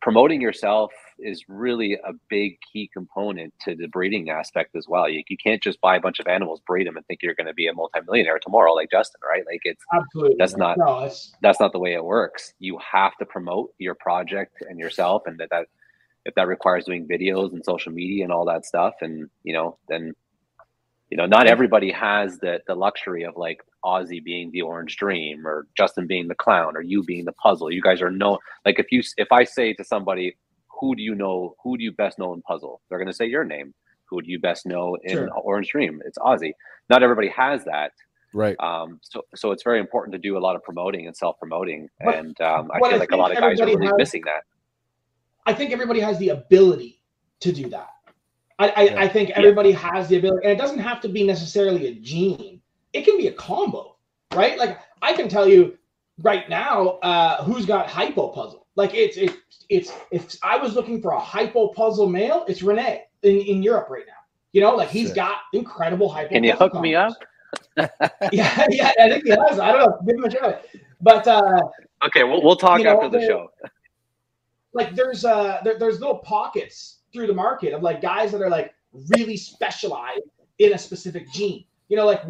promoting 0.07 0.41
yourself 0.41 0.93
is 1.19 1.43
really 1.49 1.95
a 1.95 2.13
big 2.29 2.59
key 2.73 2.89
component 2.93 3.53
to 3.61 3.75
the 3.75 3.89
breeding 3.89 4.31
aspect 4.31 4.77
as 4.77 4.87
well. 4.87 5.09
You, 5.09 5.25
you 5.29 5.37
can't 5.37 5.61
just 5.61 5.81
buy 5.81 5.97
a 5.97 6.01
bunch 6.01 6.21
of 6.21 6.29
animals, 6.29 6.61
breed 6.65 6.87
them, 6.87 6.97
and 6.97 7.05
think 7.07 7.25
you're 7.25 7.35
going 7.35 7.49
to 7.49 7.55
be 7.55 7.67
a 7.67 7.73
multimillionaire 7.73 8.39
tomorrow, 8.39 8.73
like 8.73 8.89
Justin, 8.89 9.21
right? 9.29 9.45
Like 9.47 9.63
it's 9.65 9.83
absolutely 9.93 10.37
that's 10.39 10.57
not 10.57 10.79
no, 10.79 11.11
that's 11.43 11.59
not 11.59 11.73
the 11.73 11.79
way 11.79 11.95
it 11.95 12.05
works. 12.05 12.53
You 12.59 12.79
have 12.93 13.17
to 13.17 13.25
promote 13.25 13.71
your 13.79 13.95
project 13.95 14.63
and 14.69 14.79
yourself, 14.79 15.23
and 15.27 15.39
that 15.41 15.49
that 15.51 15.67
if 16.27 16.35
that 16.35 16.49
requires 16.49 16.85
doing 16.85 17.07
videos 17.07 17.53
and 17.53 17.65
social 17.65 17.93
media 17.93 18.25
and 18.25 18.33
all 18.33 18.45
that 18.45 18.67
stuff, 18.67 18.95
and 19.01 19.31
you 19.45 19.53
know, 19.53 19.79
then 19.89 20.13
you 21.11 21.17
know, 21.17 21.27
not 21.27 21.47
everybody 21.47 21.91
has 21.93 22.39
the 22.39 22.61
the 22.67 22.75
luxury 22.75 23.25
of 23.25 23.37
like 23.37 23.61
Ozzy 23.85 24.23
being 24.23 24.51
the 24.51 24.63
orange 24.63 24.97
dream 24.97 25.47
or 25.47 25.67
Justin 25.77 26.07
being 26.07 26.27
the 26.27 26.35
clown 26.35 26.77
or 26.77 26.83
you 26.83 27.05
being 27.05 27.25
the 27.25 27.33
puzzle. 27.33 27.71
You 27.71 27.81
guys 27.81 28.03
are 28.03 28.11
no 28.11 28.39
like 28.65 28.79
if 28.79 28.91
you 28.91 29.03
if 29.17 29.31
I 29.31 29.45
say 29.45 29.73
to 29.75 29.85
somebody, 29.85 30.37
who 30.81 30.97
do 30.97 31.03
you 31.03 31.15
know, 31.15 31.55
who 31.63 31.79
do 31.79 31.85
you 31.85 31.93
best 31.93 32.19
know 32.19 32.35
in 32.35 32.43
puzzle? 32.43 32.81
They're 32.89 32.99
gonna 32.99 33.13
say 33.13 33.27
your 33.27 33.45
name. 33.45 33.73
Who 34.11 34.21
do 34.21 34.31
you 34.31 34.41
best 34.41 34.67
know 34.67 34.97
in 35.03 35.17
sure. 35.17 35.31
Orange 35.31 35.69
Dream? 35.69 36.03
It's 36.05 36.19
Ozzy. 36.19 36.53
Not 36.91 37.03
everybody 37.03 37.29
has 37.29 37.65
that. 37.65 37.93
Right. 38.35 38.57
Um, 38.61 38.99
so 39.03 39.23
so 39.35 39.53
it's 39.53 39.63
very 39.63 39.79
important 39.79 40.13
to 40.13 40.19
do 40.19 40.37
a 40.37 40.41
lot 40.41 40.57
of 40.57 40.63
promoting 40.65 41.07
and 41.07 41.17
self 41.17 41.39
promoting. 41.39 41.89
And 42.01 42.39
um, 42.41 42.71
I 42.73 42.79
feel 42.81 42.97
I 42.97 42.99
like 42.99 43.13
a 43.13 43.17
lot 43.17 43.31
of 43.31 43.39
guys 43.39 43.61
are 43.61 43.67
really 43.67 43.87
has, 43.87 43.95
missing 43.97 44.23
that. 44.27 44.43
I 45.47 45.55
think 45.55 45.73
everybody 45.73 46.01
has 46.01 46.19
the 46.19 46.31
ability 46.31 47.01
to 47.41 47.53
do 47.53 47.69
that. 47.71 47.89
I, 48.59 48.69
I, 48.69 48.83
yeah. 48.83 49.01
I 49.01 49.09
think 49.09 49.31
everybody 49.31 49.71
yeah. 49.71 49.93
has 49.93 50.09
the 50.09 50.17
ability, 50.17 50.45
and 50.45 50.53
it 50.53 50.61
doesn't 50.61 50.79
have 50.79 51.01
to 51.03 51.09
be 51.09 51.25
necessarily 51.25 51.87
a 51.89 51.95
gene. 51.95 52.61
It 52.93 53.05
can 53.05 53.17
be 53.17 53.29
a 53.29 53.33
combo, 53.33 53.97
right? 54.35 54.59
Like 54.59 54.79
I 55.03 55.13
can 55.13 55.29
tell 55.29 55.47
you 55.49 55.79
right 56.23 56.49
now 56.49 56.99
uh, 57.03 57.45
who's 57.45 57.67
got 57.67 57.89
hypo 57.89 58.29
puzzle. 58.29 58.67
Like 58.75 58.95
it's 58.95 59.17
it's 59.17 59.37
it's 59.69 59.93
if 60.11 60.37
I 60.43 60.57
was 60.57 60.75
looking 60.75 61.01
for 61.01 61.13
a 61.13 61.21
hypo 61.21 61.69
puzzle 61.69 62.09
male, 62.09 62.45
it's 62.49 62.63
Renee 62.63 63.03
in, 63.23 63.39
in 63.39 63.63
Europe 63.63 63.89
right 63.91 64.05
now. 64.07 64.13
You 64.53 64.63
know, 64.63 64.75
like 64.75 64.89
he's 64.89 65.13
got 65.13 65.39
incredible 65.53 66.09
hypo. 66.09 66.31
Can 66.31 66.45
you 66.45 66.53
hook 66.53 66.73
combos. 66.73 66.83
me 66.83 66.95
up? 66.95 67.13
yeah, 68.33 68.67
yeah, 68.71 68.93
I 68.99 69.11
think 69.11 69.25
he 69.25 69.31
has. 69.31 69.59
I 69.59 69.73
don't 69.73 69.81
know. 69.81 69.99
Give 70.07 70.17
him 70.17 70.25
a 70.25 70.31
try. 70.31 70.61
But 71.01 71.29
uh, 71.29 71.61
okay, 72.07 72.25
we'll 72.25 72.43
we'll 72.43 72.57
talk 72.57 72.81
after 72.81 73.09
know, 73.09 73.11
the 73.11 73.21
show. 73.21 73.49
Like 74.77 74.95
there's 74.95 75.25
uh 75.25 75.61
there, 75.65 75.79
there's 75.79 76.01
little 76.01 76.19
pockets 76.19 77.01
through 77.13 77.27
the 77.27 77.35
market 77.35 77.73
of 77.73 77.83
like 77.83 78.03
guys 78.03 78.31
that 78.33 78.43
are 78.43 78.51
like 78.51 78.75
really 79.09 79.39
specialized 79.39 80.21
in 80.59 80.75
a 80.75 80.79
specific 80.79 81.31
gene. 81.33 81.65
you 81.89 81.97
know, 81.97 82.05
like 82.05 82.23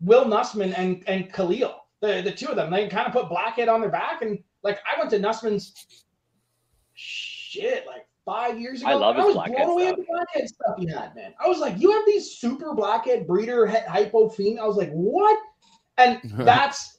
Will 0.00 0.26
Nussman 0.26 0.74
and 0.76 1.02
and 1.06 1.32
Khalil, 1.32 1.86
the 2.00 2.20
the 2.22 2.30
two 2.30 2.48
of 2.48 2.56
them, 2.56 2.70
they 2.70 2.88
kind 2.88 3.06
of 3.06 3.14
put 3.14 3.30
Blackhead 3.30 3.68
on 3.68 3.80
their 3.80 3.90
back, 3.90 4.20
and 4.20 4.38
like 4.62 4.78
I 4.84 4.98
went 4.98 5.10
to 5.10 5.18
Nussman's 5.18 5.72
shit 6.92 7.86
like 7.86 8.06
five 8.26 8.60
years 8.60 8.82
ago. 8.82 8.90
I 8.90 8.94
love 8.94 9.16
and 9.16 9.24
his 9.24 9.26
was 9.28 9.34
Blackhead 9.34 9.56
blown 9.56 9.70
away 9.70 9.86
stuff. 9.86 9.96
with 9.96 10.06
the 10.06 10.12
Blackhead 10.12 10.48
stuff 10.48 10.76
he 10.78 10.86
had, 10.86 11.14
man. 11.16 11.34
I 11.42 11.48
was 11.48 11.58
like, 11.58 11.78
you 11.78 11.90
have 11.92 12.04
these 12.04 12.32
super 12.32 12.74
Blackhead 12.74 13.26
breeder 13.26 13.66
hypo 13.66 14.28
fiend. 14.28 14.60
I 14.60 14.66
was 14.66 14.76
like, 14.76 14.90
what? 14.90 15.38
And 15.96 16.20
that's 16.38 16.97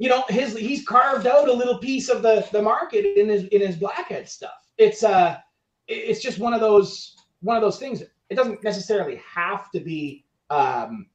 you 0.00 0.08
know 0.08 0.24
his 0.30 0.56
he's 0.56 0.84
carved 0.84 1.26
out 1.26 1.48
a 1.48 1.52
little 1.52 1.78
piece 1.78 2.08
of 2.08 2.22
the 2.22 2.48
the 2.52 2.62
market 2.62 3.04
in 3.18 3.28
his 3.28 3.44
in 3.44 3.60
his 3.60 3.76
Blackhead 3.76 4.28
stuff. 4.28 4.72
It's 4.78 5.04
uh 5.04 5.36
it's 5.86 6.20
just 6.20 6.38
one 6.38 6.54
of 6.54 6.60
those 6.60 7.16
one 7.42 7.56
of 7.56 7.62
those 7.62 7.78
things. 7.78 8.02
It 8.30 8.34
doesn't 8.34 8.64
necessarily 8.64 9.16
have 9.16 9.70
to 9.72 9.80
be 9.80 10.24
um 10.48 11.06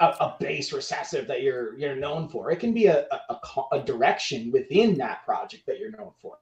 a, 0.00 0.06
a 0.06 0.36
base 0.40 0.72
recessive 0.72 1.26
that 1.28 1.42
you're 1.42 1.76
you're 1.76 1.94
known 1.94 2.26
for. 2.26 2.50
It 2.50 2.58
can 2.58 2.72
be 2.72 2.86
a, 2.86 3.06
a, 3.28 3.62
a, 3.72 3.80
direction 3.82 4.50
within 4.50 4.96
that 4.98 5.22
project 5.26 5.66
that 5.66 5.78
you're 5.78 5.90
known 5.90 6.12
for. 6.22 6.38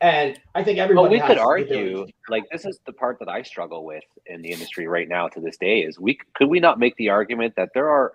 And 0.00 0.38
I 0.54 0.62
think 0.62 0.78
everybody. 0.78 1.06
But 1.06 1.10
we 1.10 1.18
has 1.18 1.28
could 1.28 1.38
argue, 1.38 2.06
like 2.28 2.44
this 2.52 2.64
is 2.64 2.78
the 2.86 2.92
part 2.92 3.18
that 3.18 3.28
I 3.28 3.42
struggle 3.42 3.84
with 3.84 4.04
in 4.26 4.40
the 4.40 4.52
industry 4.52 4.86
right 4.86 5.08
now 5.08 5.26
to 5.28 5.40
this 5.40 5.56
day 5.56 5.80
is 5.80 5.98
we 5.98 6.16
could 6.34 6.48
we 6.48 6.60
not 6.60 6.78
make 6.78 6.94
the 6.96 7.08
argument 7.08 7.54
that 7.56 7.70
there 7.74 7.90
are 7.90 8.14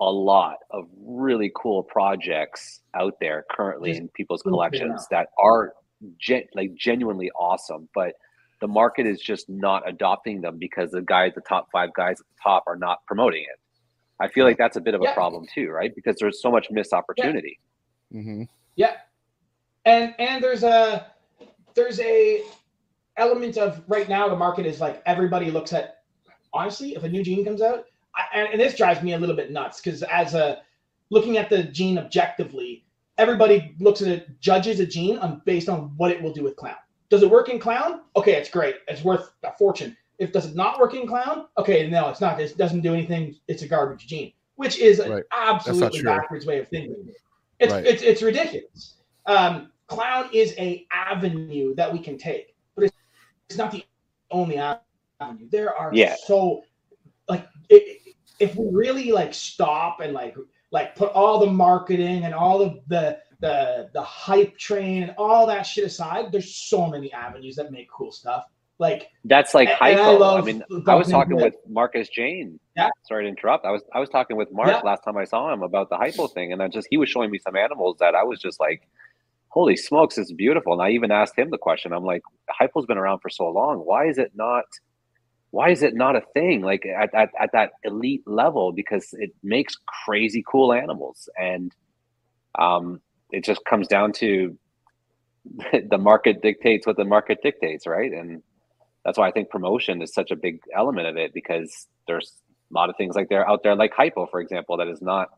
a 0.00 0.10
lot 0.10 0.56
of 0.70 0.84
really 0.98 1.50
cool 1.56 1.82
projects 1.82 2.80
out 2.94 3.14
there 3.20 3.44
currently 3.50 3.90
Just 3.90 4.00
in 4.02 4.08
people's 4.08 4.42
collections 4.42 5.02
out. 5.02 5.06
that 5.10 5.26
are 5.42 5.72
gen- 6.20 6.44
like 6.54 6.74
genuinely 6.74 7.30
awesome, 7.30 7.88
but 7.94 8.12
the 8.60 8.68
market 8.68 9.06
is 9.06 9.20
just 9.20 9.48
not 9.48 9.88
adopting 9.88 10.40
them 10.40 10.58
because 10.58 10.90
the 10.90 11.02
guys, 11.02 11.32
the 11.34 11.40
top 11.42 11.68
five 11.72 11.90
guys 11.94 12.20
at 12.20 12.26
the 12.26 12.42
top, 12.42 12.64
are 12.66 12.76
not 12.76 12.98
promoting 13.06 13.42
it. 13.42 13.58
I 14.20 14.28
feel 14.28 14.44
like 14.46 14.56
that's 14.58 14.76
a 14.76 14.80
bit 14.80 14.94
of 14.94 15.00
a 15.02 15.04
Yeah. 15.04 15.14
problem 15.14 15.46
too, 15.54 15.68
right? 15.68 15.94
Because 15.94 16.16
there's 16.18 16.40
so 16.40 16.50
much 16.50 16.68
missed 16.70 16.92
opportunity. 16.92 17.58
hmm 18.12 18.44
Yeah, 18.76 18.96
and 19.84 20.14
and 20.18 20.42
there's 20.42 20.62
a 20.62 21.06
there's 21.74 22.00
a 22.00 22.42
element 23.18 23.56
of 23.58 23.82
right 23.88 24.08
now 24.08 24.28
the 24.28 24.36
market 24.36 24.66
is 24.66 24.80
like 24.80 25.02
everybody 25.06 25.50
looks 25.50 25.72
at 25.72 26.02
honestly 26.52 26.94
if 26.94 27.02
a 27.02 27.08
new 27.08 27.22
gene 27.22 27.44
comes 27.44 27.60
out 27.62 27.84
I, 28.16 28.24
and, 28.34 28.48
and 28.52 28.60
this 28.60 28.76
drives 28.76 29.02
me 29.02 29.12
a 29.12 29.18
little 29.18 29.36
bit 29.36 29.50
nuts 29.50 29.80
because 29.80 30.02
as 30.04 30.34
a 30.34 30.62
looking 31.10 31.36
at 31.38 31.48
the 31.50 31.64
gene 31.64 31.98
objectively 31.98 32.84
everybody 33.18 33.74
looks 33.80 34.02
at 34.02 34.08
it 34.08 34.40
judges 34.40 34.80
a 34.80 34.86
gene 34.86 35.18
on 35.18 35.42
based 35.44 35.68
on 35.68 35.92
what 35.96 36.10
it 36.10 36.22
will 36.22 36.32
do 36.32 36.42
with 36.42 36.56
clown. 36.56 36.76
Does 37.08 37.22
it 37.22 37.30
work 37.30 37.48
in 37.48 37.58
clown? 37.58 38.02
Okay 38.16 38.32
it's 38.32 38.50
great. 38.50 38.76
It's 38.88 39.04
worth 39.04 39.32
a 39.44 39.52
fortune. 39.56 39.96
If 40.18 40.32
does 40.32 40.46
it 40.46 40.54
not 40.56 40.78
work 40.80 40.94
in 40.94 41.06
clown? 41.06 41.46
Okay 41.58 41.88
no 41.88 42.08
it's 42.08 42.20
not. 42.20 42.40
It 42.40 42.56
doesn't 42.56 42.80
do 42.80 42.94
anything. 42.94 43.36
It's 43.48 43.62
a 43.62 43.68
garbage 43.68 44.06
gene 44.06 44.32
which 44.56 44.78
is 44.78 44.98
an 44.98 45.12
Right. 45.12 45.24
absolutely 45.32 46.02
backwards 46.02 46.46
way 46.46 46.58
of 46.58 46.68
thinking. 46.68 47.10
It's 47.60 47.72
Right. 47.72 47.86
it's 47.86 48.02
it's 48.02 48.22
ridiculous. 48.22 48.94
Um, 49.26 49.72
clown 49.86 50.28
is 50.32 50.54
a 50.58 50.86
avenue 50.92 51.74
that 51.74 51.92
we 51.92 51.98
can 51.98 52.18
take, 52.18 52.54
but 52.74 52.84
it's, 52.84 52.96
it's 53.48 53.58
not 53.58 53.70
the 53.70 53.84
only 54.30 54.58
avenue. 54.58 55.48
There 55.50 55.74
are 55.74 55.90
Yeah. 55.94 56.16
so 56.26 56.64
like 57.28 57.46
i 57.70 57.98
if 58.38 58.54
we 58.54 58.66
really 58.70 59.12
like 59.12 59.32
stop 59.34 60.00
and 60.00 60.12
like 60.12 60.36
like 60.72 60.94
put 60.96 61.12
all 61.12 61.38
the 61.38 61.50
marketing 61.50 62.24
and 62.24 62.34
all 62.34 62.60
of 62.60 62.78
the 62.88 63.18
the 63.40 63.88
the 63.92 64.02
hype 64.02 64.56
train 64.56 65.02
and 65.04 65.14
all 65.18 65.46
that 65.46 65.62
shit 65.62 65.84
aside, 65.84 66.32
there's 66.32 66.54
so 66.54 66.86
many 66.86 67.12
avenues 67.12 67.56
that 67.56 67.70
make 67.70 67.88
cool 67.90 68.12
stuff. 68.12 68.44
Like 68.78 69.08
That's 69.24 69.54
like 69.54 69.68
and 69.68 69.98
I. 69.98 70.36
I, 70.36 70.40
mean, 70.42 70.62
I 70.86 70.94
was 70.94 71.08
talking 71.08 71.36
with 71.36 71.54
Marcus 71.66 72.10
Jane. 72.10 72.60
Yeah. 72.76 72.90
Sorry 73.08 73.24
to 73.24 73.28
interrupt. 73.28 73.64
I 73.64 73.70
was 73.70 73.82
I 73.94 74.00
was 74.00 74.10
talking 74.10 74.36
with 74.36 74.52
Mark 74.52 74.68
Yeah. 74.68 74.80
last 74.84 75.02
time 75.02 75.16
I 75.16 75.24
saw 75.24 75.52
him 75.52 75.62
about 75.62 75.88
the 75.88 75.96
hypo 75.96 76.26
thing, 76.26 76.52
and 76.52 76.62
I 76.62 76.68
just 76.68 76.88
he 76.90 76.98
was 76.98 77.08
showing 77.08 77.30
me 77.30 77.38
some 77.38 77.56
animals 77.56 77.96
that 78.00 78.14
I 78.14 78.22
was 78.22 78.38
just 78.38 78.60
like, 78.60 78.86
"Holy 79.48 79.76
smokes, 79.76 80.18
it's 80.18 80.32
beautiful!" 80.32 80.74
And 80.74 80.82
I 80.82 80.90
even 80.90 81.10
asked 81.10 81.38
him 81.38 81.48
the 81.50 81.56
question. 81.56 81.94
I'm 81.94 82.04
like, 82.04 82.20
"Hypo's 82.50 82.84
been 82.84 82.98
around 82.98 83.20
for 83.20 83.30
so 83.30 83.48
long. 83.48 83.78
Why 83.78 84.08
is 84.08 84.18
it 84.18 84.32
not? 84.34 84.66
Why 85.56 85.70
is 85.70 85.82
it 85.82 85.94
not 85.94 86.16
a 86.16 86.20
thing 86.34 86.60
like 86.60 86.84
at, 86.84 87.14
at, 87.14 87.30
at 87.40 87.52
that 87.54 87.70
elite 87.82 88.22
level? 88.26 88.72
Because 88.72 89.08
it 89.14 89.30
makes 89.42 89.74
crazy 90.04 90.44
cool 90.46 90.70
animals, 90.70 91.30
and 91.40 91.74
um, 92.58 93.00
it 93.30 93.42
just 93.42 93.64
comes 93.64 93.88
down 93.88 94.12
to 94.20 94.54
the 95.88 95.96
market 95.96 96.42
dictates 96.42 96.86
what 96.86 96.98
the 96.98 97.06
market 97.06 97.38
dictates, 97.42 97.86
right? 97.86 98.12
And 98.12 98.42
that's 99.02 99.16
why 99.16 99.28
I 99.28 99.30
think 99.30 99.48
promotion 99.48 100.02
is 100.02 100.12
such 100.12 100.30
a 100.30 100.36
big 100.36 100.60
element 100.76 101.06
of 101.06 101.16
it 101.16 101.32
because 101.32 101.86
there's 102.06 102.34
a 102.70 102.74
lot 102.74 102.90
of 102.90 102.96
things 102.98 103.16
like 103.16 103.30
they're 103.30 103.48
out 103.48 103.62
there, 103.62 103.74
like 103.74 103.94
hypo, 103.94 104.26
for 104.26 104.40
example, 104.40 104.76
that 104.76 104.88
is 104.88 105.00
not. 105.00 105.30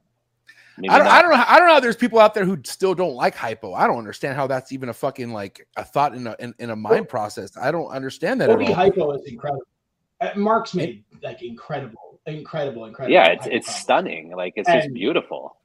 I 0.79 0.99
don't, 0.99 1.05
not- 1.05 1.07
I 1.07 1.23
don't 1.23 1.31
know. 1.31 1.45
I 1.47 1.59
don't 1.61 1.69
know. 1.69 1.79
There's 1.79 1.95
people 1.95 2.19
out 2.19 2.35
there 2.35 2.45
who 2.45 2.59
still 2.65 2.97
don't 2.97 3.15
like 3.15 3.37
hypo. 3.37 3.73
I 3.73 3.87
don't 3.87 3.99
understand 3.99 4.35
how 4.35 4.49
that's 4.49 4.73
even 4.73 4.89
a 4.89 4.95
fucking 4.95 5.33
like 5.33 5.69
a 5.77 5.85
thought 5.85 6.17
in 6.17 6.27
a 6.27 6.35
in, 6.41 6.55
in 6.59 6.71
a 6.71 6.77
mind 6.77 7.09
process. 7.09 7.57
I 7.57 7.71
don't 7.71 7.91
understand 7.91 8.41
that 8.41 8.51
OB 8.51 8.63
at 8.63 8.69
all. 8.69 8.75
hypo 8.75 9.13
is 9.13 9.23
incredible. 9.25 9.63
Uh, 10.21 10.31
Mark's 10.37 10.75
made 10.75 11.05
like 11.23 11.43
incredible, 11.43 12.21
incredible, 12.27 12.87
incredible. 12.87 13.13
Yeah, 13.13 13.29
it's 13.29 13.47
it's 13.47 13.69
combos. 13.69 13.81
stunning. 13.81 14.31
Like 14.37 14.55
it's 14.57 14.69
just 14.69 14.93
beautiful. 14.93 15.57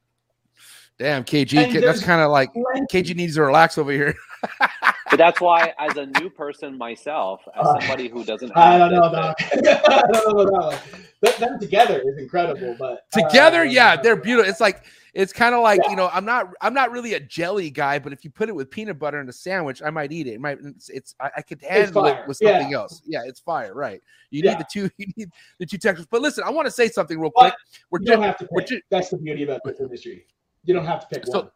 Damn, 1.00 1.24
KG. 1.24 1.82
That's 1.82 2.04
kind 2.04 2.22
of 2.22 2.32
like 2.32 2.54
KG 2.92 3.16
needs 3.16 3.36
to 3.36 3.42
relax 3.42 3.78
over 3.78 3.92
here. 3.92 4.16
But 5.14 5.20
that's 5.20 5.40
why, 5.40 5.76
as 5.78 5.96
a 5.98 6.08
new 6.20 6.28
person 6.32 6.76
myself, 6.76 7.42
as 7.56 7.68
Uh, 7.68 7.80
somebody 7.82 8.08
who 8.08 8.24
doesn't, 8.24 8.52
I 8.58 8.72
have 8.80 8.90
don't 8.90 8.94
know, 8.94 9.10
the- 9.12 9.92
I 9.94 10.02
don't 10.12 10.36
know 10.38 10.42
about 10.42 10.82
that 11.22 11.38
Them 11.38 11.60
together 11.60 12.02
is 12.04 12.18
incredible, 12.18 12.76
but 12.80 13.02
Together, 13.12 13.60
uh, 13.60 13.66
yeah, 13.66 13.96
they're 13.96 14.16
beautiful. 14.16 14.50
It's 14.50 14.60
like 14.60 14.86
it's 15.14 15.32
kind 15.32 15.54
of 15.54 15.62
like 15.62 15.80
Yeah. 15.84 15.92
you 15.92 15.96
know, 15.98 16.10
I'm 16.12 16.26
not 16.26 16.48
I'm 16.62 16.74
not 16.74 16.90
really 16.90 17.14
a 17.14 17.20
jelly 17.20 17.70
guy, 17.70 18.00
but 18.00 18.12
if 18.12 18.24
you 18.26 18.32
put 18.32 18.50
it 18.50 18.56
with 18.56 18.72
peanut 18.72 18.98
butter 18.98 19.22
in 19.22 19.30
a 19.30 19.32
sandwich, 19.34 19.84
I 19.86 19.92
might 19.92 20.12
eat 20.12 20.26
it. 20.26 20.32
It 20.32 20.42
might 20.42 20.58
it's, 20.64 20.90
it's 20.90 21.14
I, 21.20 21.30
I 21.38 21.42
could 21.44 21.62
handle 21.62 22.08
it 22.08 22.14
fire. 22.16 22.26
with 22.28 22.40
Yeah. 22.42 22.58
something 22.58 22.74
else. 22.74 23.04
Yeah, 23.06 23.22
it's 23.24 23.40
fire, 23.40 23.76
right? 23.76 24.02
You 24.32 24.42
Yeah. 24.44 24.54
need 24.54 24.62
the 24.62 24.68
two 24.74 24.90
you 24.98 25.06
need 25.16 25.30
the 25.60 25.68
two 25.68 25.78
textures. 25.78 26.08
But 26.10 26.24
listen, 26.24 26.44
I 26.44 26.50
want 26.50 26.66
to 26.66 26.72
say 26.72 26.90
something 26.90 27.20
real 27.20 27.30
But 27.36 27.52
quick. 27.52 27.54
We're 27.92 28.00
You 28.02 28.06
don't 28.14 28.24
have 28.24 28.38
to 28.40 28.48
pick. 28.58 28.66
ju- 28.68 28.82
That's 28.90 29.10
the 29.10 29.18
beauty 29.18 29.44
about 29.44 29.62
this 29.64 29.80
industry. 29.80 30.26
You 30.66 30.74
don't 30.74 30.88
have 30.88 31.02
to 31.02 31.08
pick 31.08 31.28
So- 31.28 31.42
one. 31.42 31.52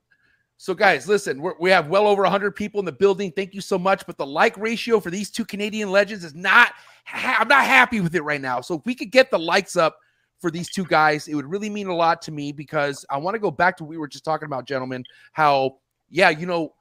So, 0.60 0.74
guys, 0.74 1.08
listen, 1.08 1.43
we 1.60 1.70
have 1.70 1.88
well 1.88 2.08
over 2.08 2.24
100 2.24 2.55
people 2.55 2.80
in 2.80 2.86
the 2.86 2.91
building. 2.91 3.32
Thank 3.32 3.53
you 3.53 3.62
so 3.62 3.78
much. 3.78 4.05
But 4.08 4.18
the 4.18 4.26
like 4.26 4.58
ratio 4.58 4.99
for 4.99 5.12
these 5.12 5.30
two 5.30 5.45
Canadian 5.45 5.91
legends 5.91 6.24
is 6.24 6.34
not, 6.34 6.74
ha- 7.05 7.38
I'm 7.39 7.47
not 7.47 7.64
happy 7.66 8.01
with 8.01 8.16
it 8.16 8.24
right 8.24 8.41
now. 8.41 8.62
So, 8.62 8.76
if 8.76 8.86
we 8.86 8.95
could 8.95 9.12
get 9.12 9.30
the 9.30 9.38
likes 9.38 9.76
up 9.76 9.99
for 10.39 10.49
these 10.49 10.70
two 10.70 10.84
guys, 10.84 11.28
it 11.28 11.36
would 11.36 11.45
really 11.45 11.70
mean 11.70 11.88
a 11.88 11.95
lot 11.95 12.24
to 12.24 12.32
me 12.32 12.51
because 12.51 13.05
I 13.10 13.18
want 13.18 13.36
to 13.36 13.39
go 13.39 13.51
back 13.51 13.78
to 13.78 13.84
what 13.84 13.89
we 13.89 13.97
were 13.97 14.08
just 14.08 14.26
talking 14.26 14.47
about, 14.47 14.66
gentlemen. 14.66 15.03
How, 15.32 15.78
yeah, 16.10 16.30
you 16.30 16.47
know, 16.47 16.74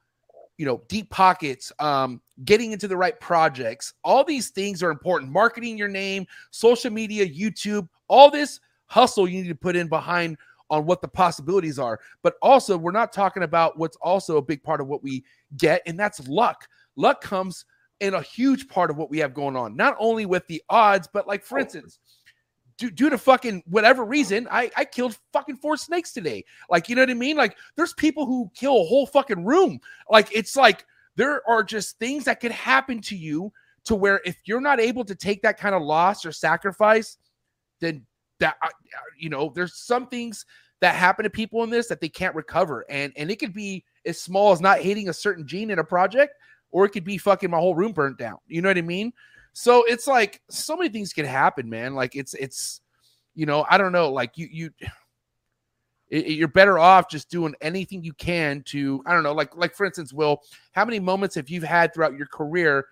you 0.57 0.65
know, 0.65 0.81
deep 0.87 1.11
pockets, 1.11 1.71
um, 1.77 2.19
getting 2.45 2.71
into 2.71 2.87
the 2.87 2.97
right 2.97 3.19
projects, 3.19 3.93
all 4.03 4.23
these 4.23 4.49
things 4.49 4.81
are 4.81 4.89
important. 4.89 5.31
Marketing 5.31 5.77
your 5.77 5.87
name, 5.87 6.25
social 6.49 6.91
media, 6.91 7.27
YouTube, 7.27 7.87
all 8.07 8.31
this 8.31 8.59
hustle 8.87 9.27
you 9.27 9.43
need 9.43 9.49
to 9.49 9.55
put 9.55 9.75
in 9.75 9.87
behind 9.87 10.35
on 10.69 10.85
what 10.85 11.01
the 11.01 11.07
possibilities 11.07 11.79
are. 11.79 11.99
But 12.23 12.35
also, 12.41 12.77
we're 12.77 12.91
not 12.91 13.13
talking 13.13 13.43
about 13.43 13.77
what's 13.77 13.97
also 13.97 14.37
a 14.37 14.41
big 14.41 14.63
part 14.63 14.81
of 14.81 14.87
what 14.87 15.03
we 15.03 15.23
get, 15.57 15.81
and 15.85 15.99
that's 15.99 16.27
luck. 16.27 16.67
Luck 16.95 17.21
comes 17.21 17.65
in 17.99 18.13
a 18.13 18.21
huge 18.21 18.67
part 18.67 18.91
of 18.91 18.97
what 18.97 19.09
we 19.09 19.17
have 19.19 19.33
going 19.33 19.55
on, 19.55 19.75
not 19.75 19.95
only 19.99 20.25
with 20.25 20.45
the 20.47 20.61
odds, 20.69 21.07
but 21.11 21.27
like 21.27 21.43
for 21.43 21.57
instance, 21.57 21.99
due, 22.77 22.91
due 22.91 23.09
to 23.09 23.17
fucking 23.17 23.63
whatever 23.67 24.05
reason, 24.05 24.47
I, 24.51 24.71
I 24.77 24.85
killed 24.85 25.17
fucking 25.33 25.57
four 25.57 25.77
snakes 25.77 26.13
today. 26.13 26.45
Like, 26.69 26.89
you 26.89 26.95
know 26.95 27.01
what 27.01 27.09
I 27.09 27.15
mean? 27.15 27.37
Like, 27.37 27.57
there's 27.75 27.93
people 27.93 28.25
who 28.25 28.51
kill 28.53 28.81
a 28.81 28.85
whole 28.85 29.07
fucking 29.07 29.45
room. 29.45 29.79
Like, 30.09 30.29
it's 30.31 30.55
like 30.55 30.85
there 31.15 31.47
are 31.49 31.63
just 31.63 31.97
things 31.99 32.25
that 32.25 32.39
could 32.39 32.51
happen 32.51 33.01
to 33.01 33.15
you 33.15 33.51
to 33.85 33.95
where 33.95 34.21
if 34.25 34.37
you're 34.45 34.61
not 34.61 34.79
able 34.79 35.05
to 35.05 35.15
take 35.15 35.41
that 35.41 35.57
kind 35.57 35.73
of 35.73 35.81
loss 35.81 36.25
or 36.25 36.31
sacrifice, 36.31 37.17
then 37.79 38.05
that 38.39 38.57
you 39.17 39.29
know 39.29 39.51
there's 39.55 39.75
some 39.75 40.07
things 40.07 40.45
that 40.79 40.95
happen 40.95 41.23
to 41.23 41.29
people 41.29 41.63
in 41.63 41.69
this 41.69 41.87
that 41.87 42.01
they 42.01 42.09
can't 42.09 42.35
recover. 42.35 42.85
And 42.89 43.13
and 43.15 43.31
it 43.31 43.37
could 43.37 43.53
be 43.53 43.83
as 44.05 44.21
small 44.21 44.51
as 44.51 44.61
not 44.61 44.79
hitting 44.79 45.09
a 45.09 45.13
certain 45.13 45.47
gene 45.47 45.71
in 45.71 45.79
a 45.79 45.83
project 45.83 46.33
or 46.71 46.85
it 46.85 46.89
could 46.89 47.03
be 47.03 47.17
fucking 47.17 47.49
my 47.49 47.57
whole 47.57 47.75
room 47.75 47.93
burnt 47.93 48.17
down. 48.17 48.37
You 48.47 48.61
know 48.61 48.69
what 48.69 48.77
i 48.77 48.81
mean? 48.81 49.13
So 49.53 49.83
it's 49.87 50.05
like 50.05 50.41
so 50.49 50.75
many 50.75 50.89
things 50.89 51.13
can 51.13 51.25
happen 51.25 51.69
man. 51.69 51.95
Like 51.95 52.15
it's 52.15 52.33
it's 52.35 52.81
you 53.33 53.45
know 53.45 53.65
i 53.69 53.77
don't 53.77 53.91
know. 53.91 54.11
Like 54.11 54.37
you 54.37 54.47
you 54.51 54.69
you're 56.09 56.47
better 56.47 56.79
off 56.79 57.09
just 57.09 57.29
doing 57.29 57.53
anything 57.59 58.01
you 58.01 58.13
can 58.13 58.63
to 58.63 59.03
i 59.05 59.13
don't 59.13 59.23
know 59.23 59.33
like 59.33 59.53
like 59.57 59.75
for 59.75 59.85
instance 59.85 60.13
will 60.13 60.41
how 60.71 60.85
many 60.85 61.01
moments 61.01 61.35
have 61.35 61.49
you 61.49 61.59
had 61.59 61.93
throughout 61.93 62.13
your 62.13 62.27
career 62.27 62.85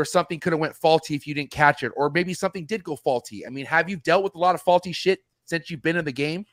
where 0.00 0.04
something 0.06 0.40
could 0.40 0.54
have 0.54 0.60
went 0.60 0.74
faulty 0.74 1.14
if 1.14 1.26
you 1.26 1.34
didn't 1.34 1.50
catch 1.50 1.82
it 1.82 1.92
or 1.94 2.08
maybe 2.08 2.32
something 2.32 2.64
did 2.64 2.82
go 2.82 2.96
faulty 2.96 3.46
i 3.46 3.50
mean 3.50 3.66
have 3.66 3.86
you 3.90 3.98
dealt 3.98 4.24
with 4.24 4.34
a 4.34 4.38
lot 4.38 4.54
of 4.54 4.62
faulty 4.62 4.92
shit 4.92 5.18
since 5.44 5.68
you've 5.68 5.82
been 5.82 5.96
in 5.96 6.06
the 6.06 6.12
game 6.12 6.46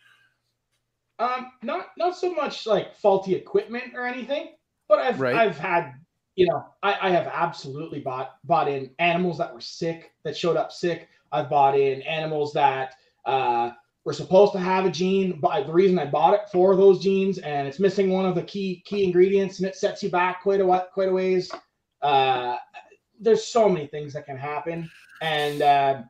Um, 1.20 1.52
not 1.64 1.88
not 1.98 2.16
so 2.18 2.34
much 2.34 2.68
like 2.68 2.94
faulty 2.96 3.34
equipment 3.36 3.96
or 3.96 4.06
anything, 4.06 4.50
but 4.90 5.00
I've 5.00 5.20
Right. 5.20 5.36
I've 5.36 5.58
had 5.58 5.94
you 6.36 6.46
know 6.48 6.66
I, 6.84 7.08
I 7.08 7.10
have 7.10 7.28
absolutely 7.28 8.02
bought 8.02 8.36
bought 8.44 8.68
in 8.68 8.92
animals 9.00 9.38
that 9.38 9.54
were 9.54 9.62
sick 9.62 10.12
that 10.24 10.38
showed 10.38 10.58
up 10.58 10.72
sick. 10.72 11.08
I've 11.32 11.50
bought 11.50 11.80
in 11.80 12.02
animals 12.04 12.54
that 12.54 12.96
uh 13.26 13.72
We're 14.06 14.14
supposed 14.14 14.54
to 14.54 14.60
have 14.60 14.86
a 14.86 14.92
gene, 14.92 15.40
but 15.42 15.66
the 15.66 15.74
reason 15.74 15.98
I 16.00 16.06
bought 16.06 16.34
it 16.34 16.50
for 16.52 16.76
those 16.76 17.00
genes, 17.04 17.40
and 17.40 17.68
it's 17.68 17.80
missing 17.80 18.12
one 18.12 18.26
of 18.26 18.36
the 18.36 18.44
key 18.44 18.84
key 18.86 19.04
ingredients, 19.04 19.58
and 19.60 19.68
it 19.68 19.76
sets 19.76 20.04
you 20.04 20.10
back 20.10 20.44
quite 20.44 20.62
a 20.62 20.88
quite 20.94 21.10
a 21.10 21.12
ways. 21.12 21.52
Uh, 22.02 22.56
there's 23.20 23.46
so 23.46 23.68
many 23.70 23.88
things 23.88 24.14
that 24.14 24.26
can 24.26 24.38
happen, 24.38 24.90
and 25.22 25.62
uh, 25.62 26.02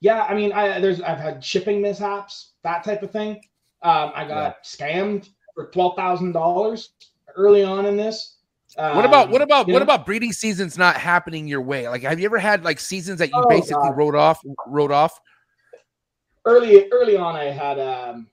yeah, 0.00 0.22
I 0.22 0.34
mean, 0.34 0.52
I 0.52 0.80
there's 0.80 1.00
I've 1.00 1.18
had 1.18 1.44
shipping 1.44 1.80
mishaps, 1.82 2.52
that 2.62 2.84
type 2.84 3.02
of 3.02 3.10
thing. 3.10 3.42
Um, 3.82 4.12
I 4.14 4.26
got 4.26 4.62
scammed 4.64 5.28
for 5.54 5.66
twelve 5.66 5.96
thousand 5.96 6.32
dollars 6.32 6.90
early 7.36 7.62
on 7.62 7.86
in 7.86 7.96
this. 7.96 8.36
What 8.76 9.04
about 9.04 9.26
Um, 9.26 9.32
what 9.32 9.42
about 9.42 9.66
what 9.66 9.78
know? 9.78 9.82
about 9.82 10.06
breeding 10.06 10.32
seasons 10.32 10.78
not 10.78 10.96
happening 10.96 11.48
your 11.48 11.60
way? 11.60 11.88
Like, 11.88 12.02
have 12.02 12.20
you 12.20 12.26
ever 12.26 12.38
had 12.38 12.64
like 12.64 12.78
seasons 12.78 13.18
that 13.18 13.28
you 13.28 13.42
Oh, 13.42 13.48
basically 13.48 13.88
God. 13.88 13.96
wrote 13.96 14.14
off, 14.14 14.40
wrote 14.66 14.92
off? 14.92 15.18
early 16.46 16.90
early 16.90 17.16
on 17.16 17.36
I 17.36 17.44
had 17.44 17.78
um 17.78 18.26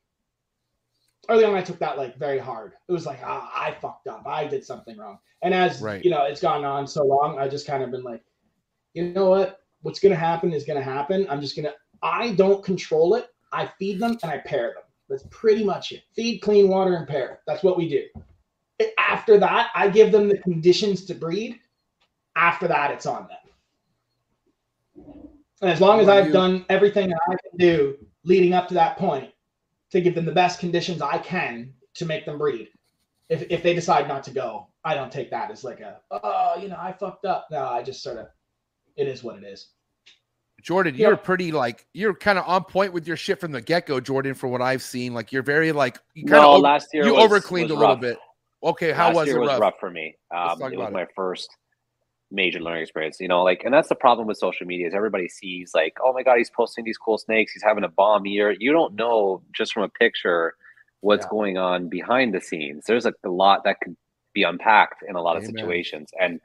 early 1.29 1.43
on 1.43 1.55
I 1.55 1.61
took 1.61 1.79
that 1.79 1.97
like 1.97 2.17
very 2.17 2.39
hard. 2.39 2.73
It 2.87 2.91
was 2.91 3.05
like 3.05 3.19
ah, 3.23 3.51
I 3.55 3.71
fucked 3.71 4.07
up. 4.07 4.25
I 4.27 4.47
did 4.47 4.63
something 4.65 4.97
wrong. 4.97 5.19
And 5.41 5.53
as 5.53 5.81
Right. 5.81 6.03
you 6.03 6.09
know, 6.11 6.23
it's 6.25 6.41
gone 6.41 6.65
on 6.65 6.87
so 6.87 7.05
long, 7.05 7.37
I 7.39 7.47
just 7.47 7.67
kind 7.67 7.83
of 7.83 7.91
been 7.91 8.03
like, 8.03 8.23
you 8.93 9.11
know 9.13 9.29
what? 9.29 9.59
What's 9.81 9.99
gonna 9.99 10.15
happen 10.15 10.53
is 10.53 10.63
gonna 10.65 10.81
happen. 10.81 11.27
I'm 11.29 11.41
just 11.41 11.55
gonna 11.55 11.73
I 12.01 12.33
don't 12.33 12.63
control 12.63 13.15
it. 13.15 13.27
I 13.51 13.65
feed 13.79 13.99
them 13.99 14.17
and 14.23 14.31
I 14.31 14.37
pair 14.39 14.73
them. 14.73 14.83
That's 15.09 15.25
pretty 15.31 15.63
much 15.63 15.91
it. 15.93 16.03
Feed, 16.15 16.39
clean 16.39 16.67
water, 16.67 16.95
and 16.95 17.07
pair. 17.07 17.39
That's 17.47 17.63
what 17.63 17.77
we 17.77 17.87
do. 17.87 18.03
After 18.97 19.37
that, 19.39 19.69
I 19.73 19.89
give 19.89 20.11
them 20.11 20.27
the 20.27 20.37
conditions 20.39 21.05
to 21.05 21.15
breed. 21.15 21.59
After 22.35 22.67
that, 22.67 22.91
it's 22.91 23.05
on 23.05 23.27
them. 23.27 23.37
And 25.61 25.71
as 25.71 25.81
long 25.81 25.99
as 25.99 26.07
I've 26.09 26.27
you- 26.27 26.33
done 26.33 26.65
everything 26.69 27.09
that 27.09 27.19
I 27.27 27.35
can 27.49 27.57
do 27.57 27.97
leading 28.23 28.53
up 28.53 28.67
to 28.67 28.73
that 28.75 28.97
point 28.97 29.31
to 29.91 30.01
give 30.01 30.15
them 30.15 30.25
the 30.25 30.31
best 30.31 30.59
conditions 30.59 31.01
I 31.01 31.17
can 31.17 31.73
to 31.95 32.05
make 32.05 32.25
them 32.25 32.37
breed. 32.37 32.69
If, 33.29 33.43
if 33.49 33.63
they 33.63 33.73
decide 33.73 34.07
not 34.07 34.23
to 34.23 34.31
go, 34.31 34.67
I 34.85 34.93
don't 34.95 35.11
take 35.11 35.29
that 35.31 35.51
as 35.51 35.63
like 35.63 35.79
a, 35.81 35.99
oh, 36.11 36.55
you 36.61 36.69
know, 36.69 36.77
I 36.79 36.93
fucked 36.93 37.25
up. 37.25 37.47
No, 37.51 37.65
I 37.67 37.83
just 37.83 38.01
sort 38.01 38.17
of, 38.17 38.27
it 38.95 39.07
is 39.07 39.23
what 39.23 39.37
it 39.37 39.43
is. 39.43 39.67
Jordan, 40.61 40.95
Yeah. 40.95 41.09
you're 41.09 41.17
pretty 41.17 41.51
like 41.51 41.85
you're 41.93 42.15
kind 42.15 42.39
of 42.39 42.45
on 42.47 42.63
point 42.63 42.91
with 42.91 43.07
your 43.07 43.15
shit 43.17 43.39
from 43.39 43.51
the 43.51 43.61
get 43.61 43.85
go, 43.85 43.99
Jordan. 43.99 44.33
From 44.33 44.49
what 44.49 44.61
I've 44.61 44.81
seen, 44.81 45.13
like 45.13 45.31
you're 45.31 45.43
very 45.43 45.71
like 45.71 45.99
you 46.15 46.25
kind 46.25 46.41
No, 46.41 46.55
of 46.55 46.61
last 46.61 46.87
year 46.93 47.05
you 47.05 47.13
was- 47.13 47.23
over 47.25 47.39
cleaned 47.39 47.69
a 47.69 47.75
little 47.75 47.95
bit. 47.95 48.17
Okay, 48.63 48.91
how 48.91 49.07
Last 49.07 49.15
was 49.15 49.27
year 49.27 49.37
it 49.37 49.39
was 49.41 49.49
rough? 49.49 49.59
rough 49.61 49.73
for 49.79 49.91
me. 49.91 50.15
Um, 50.35 50.59
it 50.59 50.63
was 50.63 50.73
about 50.73 50.91
my 50.93 51.05
first 51.15 51.47
major 52.31 52.59
learning 52.59 52.81
experience. 52.83 53.19
You 53.19 53.27
know, 53.27 53.43
like, 53.43 53.63
and 53.63 53.73
that's 53.73 53.89
the 53.89 53.95
problem 53.95 54.27
with 54.27 54.37
social 54.37 54.65
media 54.65 54.87
is 54.87 54.93
everybody 54.93 55.29
sees 55.29 55.71
like, 55.73 55.97
oh 56.03 56.13
my 56.13 56.23
god, 56.23 56.37
he's 56.37 56.49
posting 56.49 56.83
these 56.85 56.97
cool 56.97 57.17
snakes. 57.17 57.53
He's 57.53 57.63
having 57.63 57.83
a 57.83 57.89
bomb 57.89 58.25
year. 58.25 58.55
You 58.57 58.71
don't 58.71 58.95
know 58.95 59.41
just 59.53 59.73
from 59.73 59.83
a 59.83 59.89
picture 59.89 60.55
what's 61.01 61.25
Yeah. 61.25 61.29
going 61.29 61.57
on 61.57 61.89
behind 61.89 62.33
the 62.33 62.41
scenes. 62.41 62.85
There's 62.85 63.05
a, 63.05 63.13
a 63.23 63.29
lot 63.29 63.63
that 63.63 63.77
could 63.81 63.95
be 64.33 64.43
unpacked 64.43 65.03
in 65.07 65.15
a 65.15 65.21
lot 65.21 65.37
of 65.37 65.43
situations. 65.45 66.09
And 66.19 66.39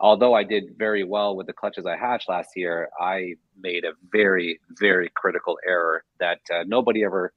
although 0.00 0.34
I 0.34 0.44
did 0.44 0.76
very 0.76 1.04
well 1.04 1.34
with 1.36 1.46
the 1.46 1.52
clutches 1.52 1.86
I 1.86 1.96
hatched 1.96 2.28
last 2.28 2.50
year, 2.56 2.88
I 3.00 3.34
made 3.60 3.84
a 3.84 3.92
very, 4.10 4.60
very 4.78 5.10
critical 5.14 5.58
error 5.66 6.04
that 6.20 6.40
uh, 6.52 6.64
nobody 6.66 7.04
ever 7.04 7.32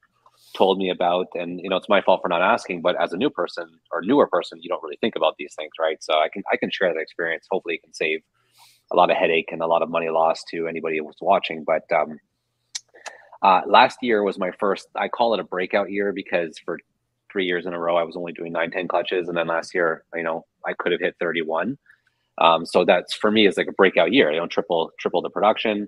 told 0.55 0.77
me 0.77 0.89
about 0.89 1.27
and 1.35 1.59
you 1.61 1.69
know 1.69 1.75
it's 1.75 1.89
my 1.89 2.01
fault 2.01 2.21
for 2.21 2.29
not 2.29 2.41
asking 2.41 2.81
but 2.81 2.99
as 3.01 3.13
a 3.13 3.17
new 3.17 3.29
person 3.29 3.67
or 3.91 4.01
newer 4.01 4.27
person 4.27 4.59
you 4.61 4.69
don't 4.69 4.83
really 4.83 4.97
think 5.01 5.15
about 5.15 5.35
these 5.37 5.53
things 5.57 5.71
right? 5.79 6.01
So 6.03 6.13
i 6.13 6.29
can 6.29 6.43
i 6.51 6.57
can 6.57 6.71
share 6.71 6.93
that 6.93 6.99
experience. 6.99 7.45
Hopefully 7.51 7.75
it 7.75 7.83
can 7.83 7.93
save 7.93 8.21
a 8.91 8.95
lot 8.95 9.09
of 9.09 9.17
headache 9.17 9.49
and 9.51 9.61
a 9.61 9.67
lot 9.67 9.81
of 9.81 9.89
money 9.89 10.09
lost 10.09 10.47
to 10.51 10.67
anybody 10.67 10.99
who's 10.99 11.15
watching 11.21 11.63
but 11.65 11.83
um 11.91 12.19
uh 13.41 13.61
last 13.67 13.97
year 14.01 14.23
was 14.23 14.37
my 14.37 14.51
first 14.59 14.87
i 14.95 15.07
call 15.07 15.33
it 15.33 15.39
a 15.39 15.43
breakout 15.43 15.91
year 15.91 16.13
because 16.13 16.57
for 16.63 16.79
three 17.31 17.45
years 17.45 17.65
in 17.65 17.73
a 17.73 17.79
row 17.79 17.97
i 17.97 18.03
was 18.03 18.15
only 18.15 18.31
doing 18.31 18.51
9 18.51 18.71
10 18.71 18.87
clutches 18.87 19.27
and 19.27 19.37
then 19.37 19.47
last 19.47 19.73
year 19.73 20.03
you 20.13 20.23
know 20.23 20.45
i 20.65 20.73
could 20.73 20.91
have 20.91 21.01
hit 21.01 21.15
31 21.19 21.77
um 22.37 22.65
so 22.65 22.83
that's 22.85 23.13
for 23.13 23.31
me 23.31 23.47
is 23.47 23.57
like 23.57 23.67
a 23.67 23.73
breakout 23.73 24.11
year. 24.11 24.31
You 24.31 24.39
know 24.39 24.47
triple 24.47 24.91
triple 24.99 25.21
the 25.21 25.29
production. 25.29 25.87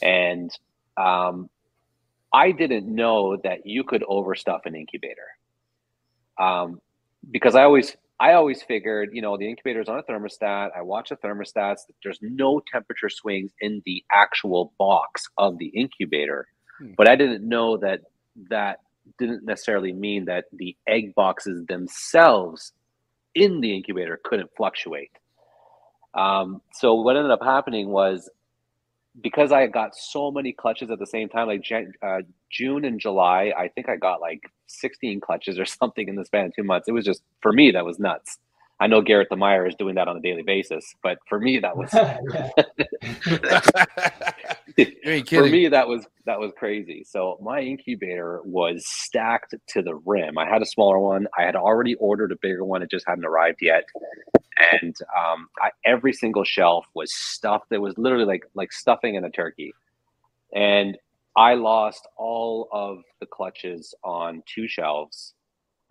And 0.00 0.50
um 0.96 1.48
I 2.32 2.52
didn't 2.52 2.92
know 2.92 3.36
that 3.44 3.66
you 3.66 3.84
could 3.84 4.02
overstuff 4.02 4.60
an 4.64 4.74
incubator. 4.74 5.28
Um, 6.38 6.80
because 7.30 7.54
I 7.54 7.62
always 7.64 7.96
I 8.20 8.34
always 8.34 8.62
figured, 8.62 9.10
you 9.12 9.20
know, 9.20 9.36
the 9.36 9.48
incubator's 9.48 9.88
on 9.88 9.98
a 9.98 10.02
thermostat. 10.04 10.70
I 10.76 10.82
watch 10.82 11.08
the 11.08 11.16
thermostats. 11.16 11.80
There's 12.04 12.20
no 12.22 12.62
temperature 12.70 13.08
swings 13.08 13.52
in 13.60 13.82
the 13.84 14.04
actual 14.12 14.72
box 14.78 15.24
of 15.38 15.58
the 15.58 15.66
incubator. 15.66 16.46
Hmm. 16.78 16.92
But 16.96 17.08
I 17.08 17.16
didn't 17.16 17.46
know 17.46 17.76
that 17.78 18.02
that 18.48 18.78
didn't 19.18 19.44
necessarily 19.44 19.92
mean 19.92 20.26
that 20.26 20.44
the 20.52 20.76
egg 20.86 21.14
boxes 21.14 21.66
themselves 21.66 22.72
in 23.34 23.60
the 23.60 23.74
incubator 23.74 24.20
couldn't 24.22 24.50
fluctuate. 24.56 25.10
Um, 26.14 26.60
so 26.74 26.94
what 26.94 27.16
ended 27.16 27.32
up 27.32 27.42
happening 27.42 27.88
was 27.88 28.30
because 29.20 29.52
I 29.52 29.66
got 29.66 29.94
so 29.94 30.30
many 30.30 30.52
clutches 30.52 30.90
at 30.90 30.98
the 30.98 31.06
same 31.06 31.28
time, 31.28 31.48
like 31.48 31.64
uh, 32.02 32.18
June 32.50 32.84
and 32.84 32.98
July, 32.98 33.52
I 33.56 33.68
think 33.68 33.88
I 33.88 33.96
got 33.96 34.20
like 34.20 34.40
16 34.68 35.20
clutches 35.20 35.58
or 35.58 35.64
something 35.66 36.08
in 36.08 36.16
the 36.16 36.24
span 36.24 36.46
of 36.46 36.54
two 36.54 36.64
months. 36.64 36.88
It 36.88 36.92
was 36.92 37.04
just 37.04 37.22
for 37.40 37.52
me 37.52 37.70
that 37.72 37.84
was 37.84 37.98
nuts. 37.98 38.38
I 38.82 38.88
know 38.88 39.00
Garrett 39.00 39.28
the 39.30 39.36
Meyer 39.36 39.64
is 39.64 39.76
doing 39.76 39.94
that 39.94 40.08
on 40.08 40.16
a 40.16 40.20
daily 40.20 40.42
basis, 40.42 40.96
but 41.04 41.18
for 41.28 41.38
me 41.38 41.60
that 41.60 41.76
was 41.76 41.92
you 44.76 44.86
ain't 45.04 45.28
for 45.28 45.46
me 45.46 45.68
that 45.68 45.86
was 45.86 46.04
that 46.26 46.40
was 46.40 46.50
crazy. 46.58 47.04
So 47.08 47.38
my 47.40 47.60
incubator 47.60 48.40
was 48.44 48.84
stacked 48.84 49.54
to 49.68 49.82
the 49.82 49.94
rim. 49.94 50.36
I 50.36 50.48
had 50.48 50.62
a 50.62 50.66
smaller 50.66 50.98
one. 50.98 51.28
I 51.38 51.44
had 51.44 51.54
already 51.54 51.94
ordered 51.94 52.32
a 52.32 52.36
bigger 52.42 52.64
one. 52.64 52.82
It 52.82 52.90
just 52.90 53.06
hadn't 53.06 53.24
arrived 53.24 53.60
yet. 53.62 53.84
And 54.72 54.96
um, 55.16 55.46
I, 55.60 55.70
every 55.84 56.12
single 56.12 56.42
shelf 56.42 56.84
was 56.92 57.14
stuffed. 57.14 57.70
It 57.70 57.78
was 57.78 57.96
literally 57.96 58.24
like 58.24 58.42
like 58.54 58.72
stuffing 58.72 59.14
in 59.14 59.24
a 59.24 59.30
turkey. 59.30 59.74
And 60.52 60.98
I 61.36 61.54
lost 61.54 62.08
all 62.16 62.68
of 62.72 62.98
the 63.20 63.26
clutches 63.26 63.94
on 64.02 64.42
two 64.52 64.66
shelves. 64.66 65.34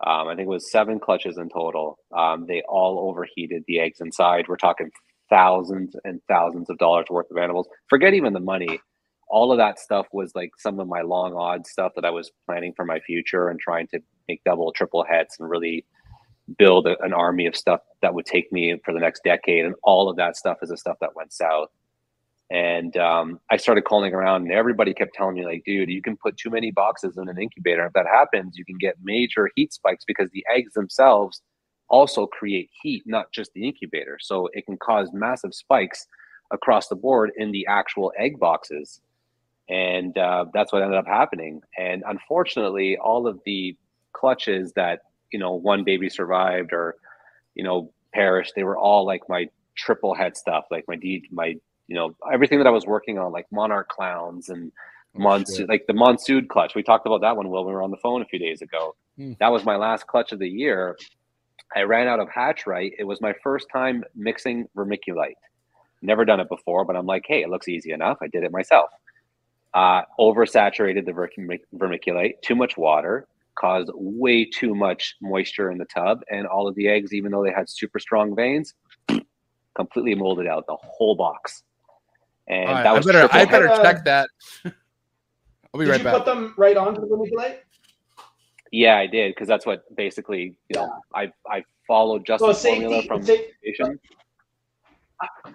Um, 0.06 0.28
I 0.28 0.34
think 0.34 0.46
it 0.46 0.50
was 0.50 0.70
seven 0.70 0.98
clutches 1.00 1.38
in 1.38 1.48
total. 1.50 1.98
Um, 2.16 2.46
they 2.46 2.62
all 2.68 3.08
overheated 3.08 3.64
the 3.66 3.80
eggs 3.80 4.00
inside. 4.00 4.46
We're 4.48 4.56
talking 4.56 4.90
thousands 5.30 5.94
and 6.04 6.20
thousands 6.28 6.70
of 6.70 6.78
dollars 6.78 7.06
worth 7.10 7.30
of 7.30 7.36
animals. 7.36 7.68
Forget 7.88 8.14
even 8.14 8.32
the 8.32 8.40
money. 8.40 8.80
All 9.28 9.52
of 9.52 9.58
that 9.58 9.78
stuff 9.78 10.06
was 10.12 10.32
like 10.34 10.50
some 10.58 10.80
of 10.80 10.88
my 10.88 11.02
long 11.02 11.34
odds 11.34 11.70
stuff 11.70 11.92
that 11.96 12.04
I 12.04 12.10
was 12.10 12.30
planning 12.46 12.72
for 12.76 12.84
my 12.84 13.00
future 13.00 13.48
and 13.48 13.58
trying 13.60 13.88
to 13.88 14.00
make 14.28 14.42
double, 14.44 14.72
triple 14.72 15.04
hets 15.08 15.36
and 15.40 15.48
really 15.48 15.86
build 16.58 16.86
a, 16.86 16.96
an 17.02 17.12
army 17.12 17.46
of 17.46 17.56
stuff 17.56 17.80
that 18.02 18.14
would 18.14 18.26
take 18.26 18.52
me 18.52 18.76
for 18.84 18.92
the 18.94 19.00
next 19.00 19.22
decade. 19.24 19.64
And 19.64 19.74
all 19.84 20.10
of 20.10 20.16
that 20.16 20.36
stuff 20.36 20.58
is 20.62 20.70
the 20.70 20.76
stuff 20.76 20.96
that 21.00 21.16
went 21.16 21.32
south. 21.32 21.68
And 22.52 22.94
um, 22.98 23.40
I 23.50 23.56
started 23.56 23.84
calling 23.84 24.12
around, 24.12 24.42
and 24.42 24.52
everybody 24.52 24.92
kept 24.92 25.14
telling 25.14 25.36
me, 25.36 25.46
like, 25.46 25.64
dude, 25.64 25.88
you 25.88 26.02
can 26.02 26.18
put 26.18 26.36
too 26.36 26.50
many 26.50 26.70
boxes 26.70 27.16
in 27.16 27.26
an 27.30 27.40
incubator. 27.40 27.86
If 27.86 27.94
that 27.94 28.06
happens, 28.06 28.58
you 28.58 28.64
can 28.66 28.76
get 28.76 28.96
major 29.02 29.48
heat 29.56 29.72
spikes 29.72 30.04
because 30.04 30.30
the 30.32 30.44
eggs 30.54 30.74
themselves 30.74 31.40
also 31.88 32.26
create 32.26 32.68
heat, 32.82 33.04
not 33.06 33.32
just 33.32 33.54
the 33.54 33.66
incubator. 33.66 34.18
So 34.20 34.50
it 34.52 34.66
can 34.66 34.76
cause 34.76 35.08
massive 35.14 35.54
spikes 35.54 36.06
across 36.50 36.88
the 36.88 36.94
board 36.94 37.30
in 37.38 37.52
the 37.52 37.66
actual 37.66 38.12
egg 38.18 38.38
boxes. 38.38 39.00
And 39.70 40.18
uh, 40.18 40.44
that's 40.52 40.74
what 40.74 40.82
ended 40.82 40.98
up 40.98 41.06
happening. 41.06 41.62
And 41.78 42.04
unfortunately, 42.06 42.98
all 42.98 43.26
of 43.26 43.40
the 43.46 43.74
clutches 44.12 44.74
that, 44.74 45.00
you 45.32 45.38
know, 45.38 45.54
one 45.54 45.84
baby 45.84 46.10
survived 46.10 46.74
or, 46.74 46.96
you 47.54 47.64
know, 47.64 47.90
perished, 48.12 48.52
they 48.54 48.64
were 48.64 48.76
all 48.76 49.06
like 49.06 49.22
my 49.30 49.48
triple 49.74 50.14
het 50.14 50.36
stuff, 50.36 50.66
like 50.70 50.84
my 50.86 50.96
D, 50.96 51.26
my, 51.30 51.56
you 51.92 51.98
know, 51.98 52.16
everything 52.32 52.56
that 52.56 52.66
I 52.66 52.70
was 52.70 52.86
working 52.86 53.18
on, 53.18 53.32
like 53.32 53.44
Monarch 53.52 53.90
Clowns 53.90 54.48
and 54.48 54.72
Monsoon, 55.14 55.66
like 55.66 55.86
the 55.86 55.92
Monsoon 55.92 56.48
clutch. 56.48 56.74
We 56.74 56.82
talked 56.82 57.06
about 57.06 57.20
that 57.20 57.36
one 57.36 57.50
while 57.50 57.66
we 57.66 57.72
were 57.72 57.82
on 57.82 57.90
the 57.90 57.98
phone 57.98 58.22
a 58.22 58.24
few 58.24 58.38
days 58.38 58.62
ago. 58.62 58.96
Hmm. 59.18 59.34
That 59.40 59.48
was 59.48 59.62
my 59.66 59.76
last 59.76 60.06
clutch 60.06 60.32
of 60.32 60.38
the 60.38 60.48
year. 60.48 60.96
I 61.76 61.82
ran 61.82 62.08
out 62.08 62.18
of 62.18 62.30
hatch 62.30 62.66
right. 62.66 62.94
It 62.98 63.04
was 63.04 63.20
my 63.20 63.34
first 63.42 63.66
time 63.70 64.04
mixing 64.14 64.68
vermiculite. 64.74 65.34
Never 66.00 66.24
done 66.24 66.40
it 66.40 66.48
before, 66.48 66.86
but 66.86 66.96
I'm 66.96 67.04
like, 67.04 67.26
hey, 67.28 67.42
it 67.42 67.50
looks 67.50 67.68
easy 67.68 67.92
enough. 67.92 68.16
I 68.22 68.28
did 68.28 68.42
it 68.42 68.52
myself. 68.52 68.88
Uh, 69.74 70.00
oversaturated 70.18 71.04
the 71.04 71.12
vermic- 71.12 71.64
vermiculite, 71.76 72.40
too 72.40 72.54
much 72.54 72.78
water, 72.78 73.26
caused 73.54 73.90
way 73.92 74.46
too 74.46 74.74
much 74.74 75.16
moisture 75.20 75.70
in 75.70 75.76
the 75.76 75.84
tub, 75.84 76.22
and 76.30 76.46
all 76.46 76.66
of 76.66 76.74
the 76.74 76.88
eggs, 76.88 77.12
even 77.12 77.32
though 77.32 77.44
they 77.44 77.52
had 77.52 77.68
super 77.68 77.98
strong 77.98 78.34
veins, 78.34 78.72
completely 79.76 80.14
molded 80.14 80.46
out 80.46 80.66
the 80.66 80.76
whole 80.80 81.14
box. 81.14 81.62
And 82.52 82.68
All 82.68 82.74
right, 82.74 82.82
that 82.84 82.94
I 82.94 83.00
better 83.00 83.28
I 83.32 83.44
better 83.46 83.68
Uh, 83.68 83.82
check 83.82 84.04
that. 84.04 84.28
I'll 84.64 84.72
be 85.80 85.86
Did 85.86 85.88
right 85.88 85.98
you 85.98 86.04
back. 86.04 86.14
put 86.16 86.26
them 86.26 86.54
right 86.58 86.76
onto 86.76 87.00
the 87.00 87.06
vermiculite? 87.06 87.60
Yeah, 88.70 88.96
I 88.96 89.06
did 89.06 89.34
because 89.34 89.48
that's 89.48 89.64
what 89.64 89.84
basically 89.96 90.54
you 90.68 90.76
know 90.76 90.92
I 91.14 91.32
I 91.48 91.64
followed 91.86 92.26
Justin's 92.26 92.58
So 92.58 92.68
formula 92.68 92.96
safety, 92.96 93.08
from 93.08 93.22
sa- 93.22 93.32
Foundation. 93.84 94.00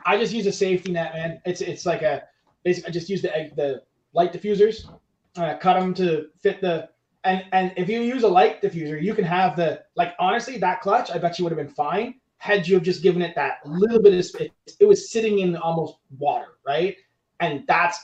I 0.06 0.18
just 0.18 0.34
use 0.34 0.48
a 0.48 0.52
safety 0.52 0.92
net, 0.92 1.14
man. 1.14 1.42
It's 1.46 1.62
it's 1.62 1.86
like 1.86 2.02
a 2.02 2.24
basically 2.64 2.90
I 2.90 2.92
just 2.92 3.10
use 3.10 3.22
the 3.22 3.36
egg 3.36 3.56
the 3.56 3.84
light 4.14 4.34
diffusers 4.34 4.90
uh, 5.38 5.58
cut 5.58 5.80
them 5.80 5.94
to 5.96 6.28
fit 6.42 6.62
the. 6.62 6.90
And 7.24 7.44
and 7.52 7.74
if 7.76 7.90
you 7.90 8.02
use 8.02 8.24
a 8.24 8.28
light 8.28 8.62
diffuser, 8.62 9.02
you 9.02 9.14
can 9.14 9.26
have 9.26 9.56
the 9.56 9.84
like. 9.96 10.14
Honestly, 10.20 10.58
that 10.60 10.82
clutch, 10.82 11.12
I 11.12 11.18
bet 11.18 11.38
you 11.38 11.44
would 11.46 11.52
have 11.52 11.58
been 11.58 11.74
fine 11.74 12.16
had 12.38 12.68
you 12.68 12.76
have 12.76 12.84
just 12.84 13.02
given 13.02 13.22
it 13.22 13.36
that 13.36 13.58
little 13.66 14.02
bit 14.02 14.14
of. 14.14 14.42
It, 14.42 14.52
it 14.80 14.86
was 14.86 15.12
sitting 15.12 15.40
in 15.40 15.56
almost 15.56 15.98
water, 16.18 16.58
right? 16.66 16.96
And 17.40 17.64
that's 17.68 18.00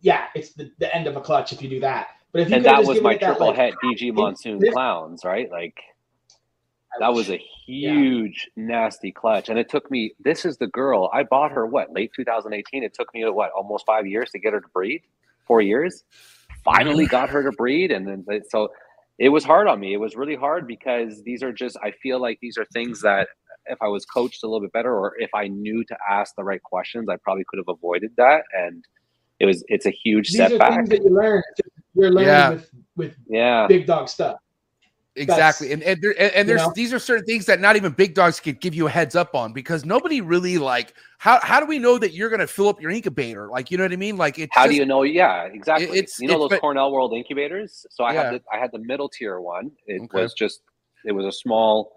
yeah, 0.00 0.26
it's 0.34 0.52
the, 0.52 0.70
the 0.78 0.94
end 0.94 1.06
of 1.06 1.16
a 1.16 1.20
clutch 1.20 1.52
if 1.52 1.62
you 1.62 1.68
do 1.68 1.80
that. 1.80 2.08
But 2.32 2.42
if 2.42 2.50
you 2.50 2.56
and 2.56 2.64
that 2.64 2.84
was 2.84 3.00
my 3.00 3.14
it 3.14 3.20
that, 3.20 3.38
triple 3.38 3.54
like, 3.54 3.74
DG 3.82 4.12
Monsoon 4.12 4.58
this- 4.58 4.72
clowns, 4.72 5.24
right? 5.24 5.50
Like 5.50 5.78
that 7.00 7.12
was 7.12 7.30
a 7.30 7.40
huge 7.66 8.48
nasty 8.56 9.12
clutch, 9.12 9.48
and 9.48 9.58
it 9.58 9.68
took 9.68 9.90
me. 9.90 10.12
This 10.20 10.44
is 10.44 10.56
the 10.56 10.66
girl 10.68 11.10
I 11.12 11.22
bought 11.22 11.52
her. 11.52 11.66
What 11.66 11.92
late 11.92 12.12
2018? 12.14 12.82
It 12.82 12.94
took 12.94 13.12
me 13.14 13.24
what 13.30 13.50
almost 13.52 13.86
five 13.86 14.06
years 14.06 14.30
to 14.30 14.38
get 14.38 14.52
her 14.52 14.60
to 14.60 14.68
breed. 14.68 15.02
Four 15.46 15.62
years. 15.62 16.04
Finally 16.64 17.04
mm-hmm. 17.04 17.10
got 17.10 17.30
her 17.30 17.42
to 17.42 17.52
breed, 17.52 17.92
and 17.92 18.06
then 18.06 18.42
so 18.48 18.70
it 19.18 19.28
was 19.28 19.44
hard 19.44 19.68
on 19.68 19.80
me. 19.80 19.94
It 19.94 19.98
was 19.98 20.16
really 20.16 20.34
hard 20.34 20.66
because 20.66 21.22
these 21.22 21.42
are 21.42 21.52
just. 21.52 21.76
I 21.82 21.92
feel 22.02 22.20
like 22.20 22.38
these 22.40 22.58
are 22.58 22.64
things 22.66 23.00
that 23.02 23.28
if 23.68 23.78
I 23.82 23.88
was 23.88 24.04
coached 24.04 24.42
a 24.42 24.46
little 24.46 24.60
bit 24.60 24.72
better, 24.72 24.94
or 24.94 25.14
if 25.18 25.30
I 25.34 25.48
knew 25.48 25.84
to 25.84 25.96
ask 26.10 26.34
the 26.36 26.44
right 26.44 26.62
questions, 26.62 27.08
I 27.08 27.16
probably 27.16 27.44
could 27.48 27.58
have 27.58 27.68
avoided 27.68 28.10
that. 28.16 28.42
And 28.56 28.84
it 29.40 29.46
was. 29.46 29.64
It's 29.68 29.86
a 29.86 29.90
huge 29.90 30.30
These 30.30 30.40
are 30.40 30.48
setback. 30.50 30.74
things 30.74 30.88
that 30.90 31.02
you 31.04 31.10
learn. 31.10 31.42
You're 31.94 32.10
learning 32.10 32.28
Yeah. 32.28 32.50
with 32.50 32.70
with 32.96 33.14
Yeah. 33.28 33.66
big 33.68 33.86
dog 33.86 34.08
stuff. 34.08 34.38
Exactly, 35.16 35.72
and 35.72 35.82
and, 35.82 36.00
there, 36.00 36.12
and, 36.12 36.32
and 36.32 36.48
you 36.48 36.54
there's 36.54 36.66
know? 36.66 36.72
these 36.76 36.92
are 36.92 36.98
certain 37.00 37.24
things 37.24 37.44
that 37.46 37.58
not 37.60 37.74
even 37.74 37.90
big 37.90 38.14
dogs 38.14 38.38
could 38.38 38.60
give 38.60 38.72
you 38.72 38.86
a 38.86 38.90
heads 38.90 39.16
up 39.16 39.34
on 39.34 39.52
because 39.52 39.84
nobody 39.84 40.20
really 40.20 40.58
like 40.58 40.94
how 41.18 41.40
how 41.40 41.58
do 41.58 41.66
we 41.66 41.80
know 41.80 41.98
that 41.98 42.12
you're 42.12 42.30
gonna 42.30 42.46
fill 42.46 42.68
up 42.68 42.80
your 42.80 42.92
incubator? 42.92 43.48
Like 43.48 43.72
you 43.72 43.78
know 43.78 43.82
what 43.84 43.92
I 43.92 43.96
mean? 43.96 44.16
Like 44.16 44.38
it's 44.38 44.54
How 44.54 44.62
just- 44.64 44.70
do 44.74 44.76
you 44.76 44.86
know? 44.86 45.02
Yeah, 45.02 45.44
exactly. 45.46 45.88
it's- 45.88 46.20
you 46.20 46.28
know 46.28 46.34
it's- 46.34 46.42
those 46.42 46.50
but- 46.50 46.60
Cornell 46.60 46.92
World 46.92 47.14
incubators. 47.14 47.84
So 47.90 48.04
I 48.04 48.12
Yeah. 48.12 48.22
had 48.24 48.34
the, 48.34 48.42
I 48.52 48.58
had 48.58 48.70
the 48.70 48.78
middle 48.78 49.08
tier 49.08 49.40
one. 49.40 49.72
It 49.88 50.02
Okay. 50.02 50.22
was 50.22 50.34
just 50.34 50.60
it 51.04 51.10
was 51.12 51.26
a 51.26 51.32
small, 51.32 51.92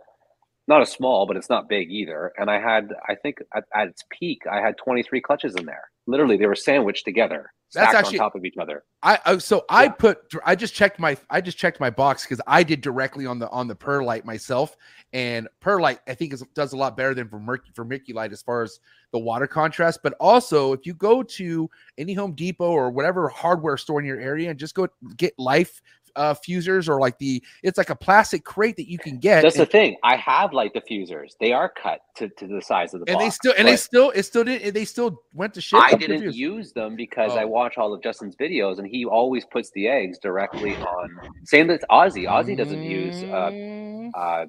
not 0.68 0.82
a 0.82 0.86
small, 0.86 1.26
but 1.26 1.38
it's 1.38 1.50
not 1.50 1.68
big 1.70 1.92
either. 1.92 2.32
And 2.38 2.50
I 2.50 2.60
had 2.60 2.94
I 3.08 3.16
think 3.16 3.38
at, 3.56 3.64
at 3.76 3.88
its 3.88 4.04
peak 4.18 4.42
I 4.52 4.60
had 4.62 4.78
23 4.78 5.22
clutches 5.22 5.56
in 5.56 5.66
there. 5.66 5.90
Literally, 6.08 6.38
they 6.38 6.48
were 6.48 6.56
sandwiched 6.56 7.06
together, 7.06 7.52
That's 7.74 7.90
stacked 7.90 7.96
actually- 8.08 8.20
on 8.20 8.26
top 8.26 8.36
of 8.36 8.46
each 8.46 8.58
other. 8.58 8.84
I 9.04 9.20
uh, 9.26 9.40
so 9.40 9.66
I 9.70 9.86
Yeah. 9.86 9.90
put 9.92 10.18
I 10.46 10.56
just 10.56 10.74
checked 10.74 11.00
my 11.00 11.18
I 11.30 11.42
just 11.42 11.58
checked 11.58 11.80
my 11.80 11.90
box 11.90 12.24
because 12.24 12.42
I 12.48 12.64
did 12.64 12.82
directly 12.82 13.26
on 13.26 13.40
the 13.40 13.50
on 13.50 13.68
the 13.68 13.76
perlite 13.76 14.26
myself, 14.26 14.76
and 15.14 15.48
perlite 15.60 16.00
I 16.08 16.14
think 16.14 16.34
is, 16.34 16.44
does 16.54 16.74
a 16.74 16.78
lot 16.78 16.96
better 16.98 17.14
than 17.14 17.28
vermic- 17.28 17.74
vermiculite 17.74 18.32
as 18.32 18.42
far 18.42 18.62
as 18.62 18.80
the 19.12 19.20
water 19.20 19.48
contrast. 19.48 20.02
But 20.04 20.14
also, 20.20 20.74
if 20.74 20.86
you 20.86 20.94
go 20.94 21.22
to 21.24 21.70
any 21.98 22.14
Home 22.14 22.34
Depot 22.34 22.72
or 22.72 22.92
whatever 22.92 23.28
hardware 23.30 23.78
store 23.78 24.00
in 24.00 24.06
your 24.06 24.20
area 24.20 24.50
and 24.50 24.60
just 24.60 24.76
go 24.76 24.88
get 25.18 25.34
Life 25.38 25.82
uh, 26.16 26.34
fusers 26.34 26.88
or 26.90 27.00
like 27.00 27.18
the 27.20 27.42
it's 27.64 27.78
like 27.78 27.90
a 27.90 27.96
plastic 27.96 28.44
crate 28.44 28.76
that 28.78 28.90
you 28.90 28.98
can 28.98 29.18
get. 29.20 29.42
That's 29.42 29.58
the 29.58 29.66
thing. 29.66 29.98
I 30.04 30.16
have 30.18 30.54
light 30.54 30.74
diffusers. 30.74 31.32
They 31.40 31.52
are 31.54 31.70
cut 31.70 32.02
to, 32.18 32.30
to 32.30 32.48
the 32.48 32.62
size 32.62 32.94
of 32.94 33.06
the 33.06 33.12
and 33.12 33.20
they 33.22 33.30
still 33.30 33.54
and 33.58 33.68
they 33.68 33.76
still 33.76 34.12
it 34.12 34.24
still 34.24 34.44
did 34.44 34.74
they 34.74 34.86
still 34.86 35.22
went 35.34 35.54
to 35.56 35.62
shit. 35.62 35.80
I 35.80 35.92
up 35.94 36.00
didn't 36.00 36.22
reviews. 36.22 36.38
use 36.38 36.74
them 36.74 36.96
because 36.96 37.32
I 37.36 37.44
Oh. 37.44 37.48
watch 37.48 37.78
all 37.78 37.94
of 37.94 38.02
Justin's 38.04 38.36
videos, 38.36 38.80
and 38.80 38.88
he 38.88 39.06
always 39.06 39.46
puts 39.46 39.72
the 39.72 39.88
eggs 39.88 40.18
directly 40.20 40.76
on. 40.76 41.10
Same 41.46 41.68
with 41.68 41.84
Ozzy. 41.90 42.26
Ozzy 42.28 42.56
doesn't 42.58 42.84
use 42.84 43.24
uh, 43.24 43.52
Mm. 43.52 44.12
uh, 44.16 44.46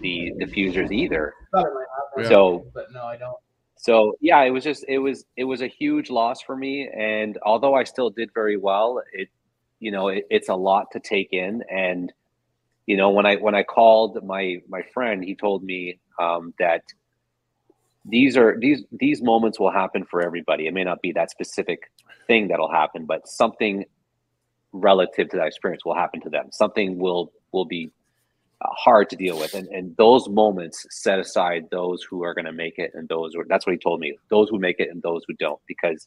the 0.00 0.32
diffusers 0.40 0.90
either. 0.90 1.34
Thought 1.52 1.66
I 1.66 1.68
might 1.74 1.80
have 1.80 2.14
one, 2.14 2.24
So 2.26 2.66
but 2.74 2.86
no, 2.92 3.04
I 3.04 3.16
don't. 3.16 3.36
so 3.76 4.14
yeah, 4.20 4.40
it 4.42 4.50
was 4.50 4.64
just 4.64 4.84
it 4.88 4.98
was 4.98 5.24
it 5.36 5.44
was 5.44 5.60
a 5.60 5.66
huge 5.66 6.08
loss 6.10 6.40
for 6.40 6.56
me. 6.56 6.88
And 6.96 7.36
although 7.44 7.74
I 7.74 7.84
still 7.84 8.08
did 8.10 8.30
very 8.34 8.56
well, 8.56 9.02
it 9.12 9.28
you 9.82 9.90
know 9.90 10.08
it, 10.08 10.26
it's 10.30 10.48
a 10.48 10.54
lot 10.54 10.86
to 10.92 11.00
take 11.00 11.32
in. 11.32 11.62
And 11.70 12.12
you 12.86 12.96
know 12.96 13.10
when 13.10 13.26
I 13.26 13.36
when 13.36 13.54
I 13.54 13.64
called 13.64 14.24
my 14.24 14.62
my 14.68 14.82
friend, 14.94 15.22
he 15.24 15.34
told 15.34 15.64
me 15.64 15.98
um, 16.18 16.54
that 16.58 16.82
these 18.04 18.36
are 18.36 18.56
these 18.58 18.84
these 18.92 19.20
moments 19.22 19.58
will 19.58 19.72
happen 19.72 20.04
for 20.04 20.22
everybody. 20.22 20.66
It 20.68 20.74
may 20.74 20.84
not 20.84 21.02
be 21.02 21.12
that 21.12 21.30
specific 21.30 21.90
thing 22.28 22.48
that'll 22.48 22.70
happen, 22.70 23.06
but 23.06 23.26
something 23.26 23.84
relative 24.72 25.28
to 25.30 25.36
that 25.36 25.48
experience 25.48 25.84
will 25.84 25.96
happen 25.96 26.20
to 26.22 26.30
them. 26.30 26.46
Something 26.52 26.98
will 26.98 27.32
will 27.50 27.64
be 27.64 27.90
uh, 28.60 28.68
hard 28.70 29.10
to 29.10 29.16
deal 29.16 29.36
with, 29.36 29.54
and 29.54 29.66
and 29.68 29.96
those 29.96 30.28
moments 30.28 30.86
set 30.90 31.18
aside 31.18 31.64
those 31.70 32.04
who 32.08 32.22
are 32.22 32.34
going 32.34 32.44
to 32.44 32.52
make 32.52 32.78
it, 32.78 32.92
and 32.94 33.08
those 33.08 33.34
who, 33.34 33.44
that's 33.48 33.66
what 33.66 33.72
he 33.72 33.78
told 33.78 33.98
me. 33.98 34.16
Those 34.30 34.48
who 34.48 34.60
make 34.60 34.78
it, 34.78 34.90
and 34.90 35.02
those 35.02 35.22
who 35.26 35.34
don't, 35.34 35.60
because 35.66 36.06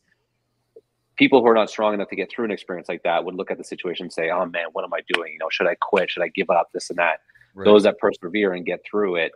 people 1.15 1.41
who 1.41 1.47
are 1.47 1.53
not 1.53 1.69
strong 1.69 1.93
enough 1.93 2.09
to 2.09 2.15
get 2.15 2.31
through 2.31 2.45
an 2.45 2.51
experience 2.51 2.89
like 2.89 3.03
that 3.03 3.23
would 3.23 3.35
look 3.35 3.51
at 3.51 3.57
the 3.57 3.63
situation 3.63 4.05
and 4.05 4.13
say, 4.13 4.29
"Oh 4.29 4.45
man, 4.45 4.67
what 4.73 4.83
am 4.83 4.93
I 4.93 5.01
doing? 5.13 5.33
You 5.33 5.39
know, 5.39 5.49
should 5.49 5.67
I 5.67 5.75
quit? 5.75 6.09
Should 6.09 6.23
I 6.23 6.29
give 6.29 6.49
up 6.49 6.69
this 6.73 6.89
and 6.89 6.99
that?" 6.99 7.19
Right. 7.53 7.65
Those 7.65 7.83
that 7.83 7.97
persevere 7.99 8.53
and 8.53 8.65
get 8.65 8.81
through 8.89 9.15
it, 9.15 9.31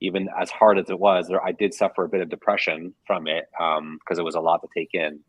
even 0.00 0.28
as 0.38 0.50
hard 0.50 0.78
as 0.78 0.90
it 0.90 0.98
was, 0.98 1.28
there 1.28 1.42
I 1.42 1.52
did 1.52 1.72
suffer 1.72 2.04
a 2.04 2.08
bit 2.08 2.20
of 2.20 2.28
depression 2.28 2.94
from 3.06 3.26
it 3.26 3.46
because 3.58 4.18
it 4.18 4.24
was 4.24 4.34
a 4.34 4.40
lot 4.40 4.60
to 4.62 4.68
take 4.76 4.90
in. 4.92 5.20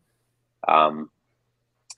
Um, 0.68 1.10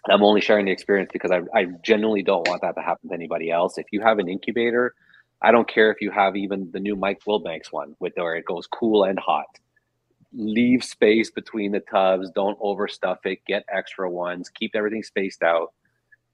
I'm 0.09 0.23
only 0.23 0.41
sharing 0.41 0.67
the 0.67 0.73
experience 0.73 1.11
because 1.13 1.31
I, 1.31 1.41
I 1.55 1.67
genuinely 1.83 2.23
don't 2.23 2.47
want 2.47 2.63
that 2.63 2.77
to 2.77 2.83
happen 2.83 3.09
to 3.09 3.15
anybody 3.15 3.51
else. 3.51 3.79
If 3.79 3.87
you 3.91 4.01
have 4.01 4.19
an 4.19 4.29
incubator, 4.29 4.95
I 5.43 5.51
don't 5.51 5.69
care 5.69 5.91
if 5.91 6.01
you 6.01 6.11
have 6.11 6.37
even 6.37 6.71
the 6.73 6.81
new 6.81 6.97
Mike 6.97 7.21
Wilbanks 7.27 7.73
one 7.73 7.95
with 7.99 8.13
where 8.17 8.37
it 8.37 8.45
goes 8.45 8.67
cool 8.67 9.05
and 9.05 9.19
hot. 9.19 9.47
Leave 10.39 10.85
space 10.85 11.31
between 11.31 11.73
the 11.73 11.81
tubs. 11.81 12.31
Don't 12.31 12.59
overstuff 12.61 13.19
it. 13.25 13.41
Get 13.45 13.65
extra 13.69 14.09
ones. 14.09 14.49
Keep 14.49 14.77
everything 14.77 15.03
spaced 15.03 15.43
out. 15.43 15.73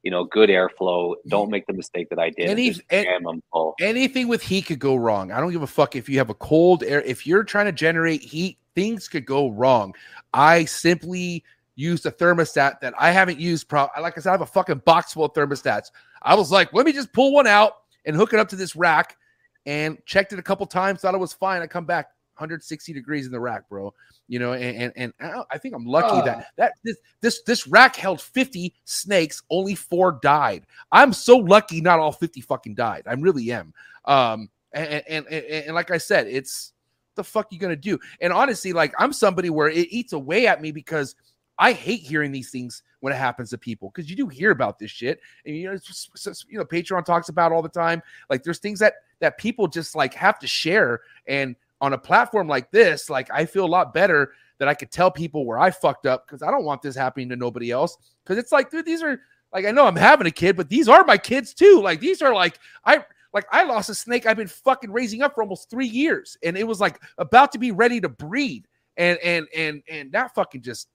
You 0.02 0.10
know, 0.10 0.24
good 0.24 0.50
airflow. 0.50 1.14
Don't 1.26 1.50
make 1.50 1.66
the 1.66 1.72
mistake 1.72 2.10
that 2.10 2.18
I 2.18 2.28
did. 2.28 2.50
Any- 2.50 2.68
just 2.68 2.82
jam 2.90 3.22
them 3.24 3.42
full. 3.50 3.74
anything 3.80 4.28
with 4.28 4.42
heat 4.42 4.66
could 4.66 4.78
go 4.78 4.94
wrong. 4.94 5.32
I 5.32 5.40
don't 5.40 5.50
give 5.50 5.62
a 5.62 5.66
fuck 5.66 5.96
if 5.96 6.08
you 6.10 6.18
have 6.18 6.28
a 6.28 6.34
cold 6.34 6.82
air. 6.82 7.00
If 7.00 7.26
you're 7.26 7.44
trying 7.44 7.64
to 7.64 7.72
generate 7.72 8.20
heat, 8.20 8.58
things 8.74 9.08
could 9.08 9.24
go 9.24 9.48
wrong. 9.48 9.94
I 10.34 10.66
simply 10.66 11.42
used 11.76 12.04
a 12.04 12.10
thermostat 12.10 12.80
that 12.80 12.92
I 12.98 13.10
haven't 13.10 13.40
used. 13.40 13.68
Pro- 13.68 13.88
like 13.98 14.18
I 14.18 14.20
said, 14.20 14.28
I 14.28 14.32
have 14.32 14.42
a 14.42 14.46
fucking 14.46 14.82
box 14.84 15.14
full 15.14 15.24
of 15.24 15.32
thermostats. 15.32 15.90
I 16.20 16.34
was 16.34 16.52
like, 16.52 16.74
let 16.74 16.84
me 16.84 16.92
just 16.92 17.10
pull 17.12 17.32
one 17.32 17.46
out 17.46 17.78
and 18.04 18.14
hook 18.14 18.34
it 18.34 18.38
up 18.38 18.48
to 18.50 18.56
this 18.56 18.76
rack, 18.76 19.16
and 19.64 19.96
checked 20.04 20.34
it 20.34 20.38
a 20.38 20.42
couple 20.42 20.66
times. 20.66 21.00
Thought 21.00 21.14
it 21.14 21.18
was 21.18 21.32
fine. 21.32 21.62
I 21.62 21.66
come 21.66 21.86
back 21.86 22.08
160 22.36 22.92
degrees 22.92 23.26
in 23.26 23.32
the 23.32 23.40
rack, 23.40 23.68
bro. 23.68 23.92
You 24.28 24.38
know, 24.38 24.52
and 24.54 24.92
and, 24.96 25.12
and 25.18 25.34
I- 25.50 25.58
think 25.58 25.74
I'm 25.74 25.84
lucky 25.86 26.08
Ah. 26.20 26.24
that 26.24 26.46
that 26.56 26.72
this 26.82 26.96
this 27.20 27.42
this 27.42 27.66
rack 27.66 27.96
held 27.96 28.20
50 28.20 28.74
snakes. 28.84 29.42
Only 29.50 29.74
four 29.74 30.18
died. 30.22 30.64
I'm 30.92 31.12
so 31.12 31.36
lucky 31.36 31.80
not 31.80 31.98
all 31.98 32.12
50 32.12 32.40
fucking 32.40 32.74
died. 32.74 33.02
I 33.06 33.12
really 33.14 33.50
am. 33.52 33.72
Um, 34.06 34.48
and 34.72 35.02
and, 35.08 35.26
and, 35.26 35.44
and 35.66 35.74
like 35.74 35.90
I 35.90 35.98
said, 35.98 36.26
it's 36.26 36.72
the 37.16 37.24
fuck 37.24 37.52
you 37.52 37.58
gonna 37.58 37.76
do? 37.76 37.98
And 38.20 38.32
honestly, 38.32 38.72
like 38.72 38.92
I'm 38.98 39.12
somebody 39.12 39.50
where 39.50 39.68
it 39.68 39.88
eats 39.90 40.12
away 40.14 40.46
at 40.46 40.60
me 40.60 40.72
because 40.72 41.14
I 41.58 41.72
hate 41.72 42.00
hearing 42.00 42.32
these 42.32 42.50
things 42.50 42.82
when 42.98 43.12
it 43.12 43.16
happens 43.16 43.50
to 43.50 43.58
people 43.58 43.92
because 43.94 44.10
you 44.10 44.16
do 44.16 44.26
hear 44.26 44.50
about 44.50 44.78
this 44.78 44.90
shit, 44.90 45.20
and 45.46 45.54
you 45.54 45.66
know, 45.68 45.72
it's 45.74 45.86
just- 45.86 46.10
it's 46.14 46.24
just- 46.24 46.46
you 46.50 46.58
know, 46.58 46.64
Patreon 46.64 47.04
talks 47.04 47.28
about 47.28 47.52
all 47.52 47.62
the 47.62 47.68
time. 47.68 48.02
Like 48.30 48.42
there's 48.42 48.58
things 48.58 48.80
that 48.80 48.94
that 49.20 49.38
people 49.38 49.68
just 49.68 49.94
like 49.94 50.14
have 50.14 50.38
to 50.40 50.46
share, 50.48 51.02
and 51.28 51.54
on 51.80 51.92
a 51.92 51.98
platform 51.98 52.48
like 52.48 52.70
this, 52.70 53.10
like 53.10 53.30
I 53.32 53.44
feel 53.44 53.64
a 53.64 53.66
lot 53.66 53.94
better 53.94 54.32
that 54.58 54.68
I 54.68 54.74
could 54.74 54.90
tell 54.90 55.10
people 55.10 55.44
where 55.44 55.58
I 55.58 55.70
fucked 55.70 56.06
up 56.06 56.26
because 56.26 56.42
I 56.42 56.50
don't 56.50 56.64
want 56.64 56.82
this 56.82 56.96
happening 56.96 57.28
to 57.30 57.36
nobody 57.36 57.70
else. 57.70 57.96
Because 58.22 58.38
it's 58.38 58.52
like, 58.52 58.70
dude, 58.70 58.86
these 58.86 59.02
are 59.02 59.20
like 59.52 59.66
I 59.66 59.70
know 59.70 59.86
I'm 59.86 59.96
having 59.96 60.26
a 60.26 60.32
kid, 60.32 60.56
but 60.56 60.68
these 60.68 60.88
are 60.88 61.04
my 61.04 61.18
kids 61.18 61.54
too. 61.54 61.80
Like 61.82 62.00
these 62.00 62.22
are 62.22 62.34
like 62.34 62.58
I 62.84 63.04
like 63.32 63.46
I 63.50 63.64
lost 63.64 63.90
a 63.90 63.94
snake 63.94 64.26
I've 64.26 64.36
been 64.36 64.48
fucking 64.48 64.92
raising 64.92 65.22
up 65.22 65.34
for 65.34 65.42
almost 65.42 65.70
three 65.70 65.86
years, 65.86 66.36
and 66.42 66.56
it 66.56 66.66
was 66.66 66.80
like 66.80 67.00
about 67.18 67.52
to 67.52 67.58
be 67.58 67.72
ready 67.72 68.00
to 68.00 68.08
breed, 68.08 68.66
and 68.96 69.18
and 69.18 69.46
and 69.54 69.82
and 69.88 70.12
that 70.12 70.34
fucking 70.34 70.62
just 70.62 70.88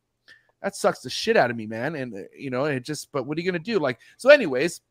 that 0.61 0.75
sucks 0.75 0.99
the 0.99 1.09
shit 1.09 1.37
out 1.37 1.51
of 1.51 1.57
me, 1.57 1.67
man. 1.67 1.95
And 1.95 2.13
uh, 2.13 2.21
you 2.37 2.49
know, 2.49 2.65
it 2.65 2.83
just 2.83 3.11
but 3.11 3.25
what 3.25 3.37
are 3.37 3.41
you 3.41 3.49
gonna 3.49 3.63
do? 3.63 3.79
Like 3.79 3.99
so, 4.17 4.29
anyways, 4.29 4.81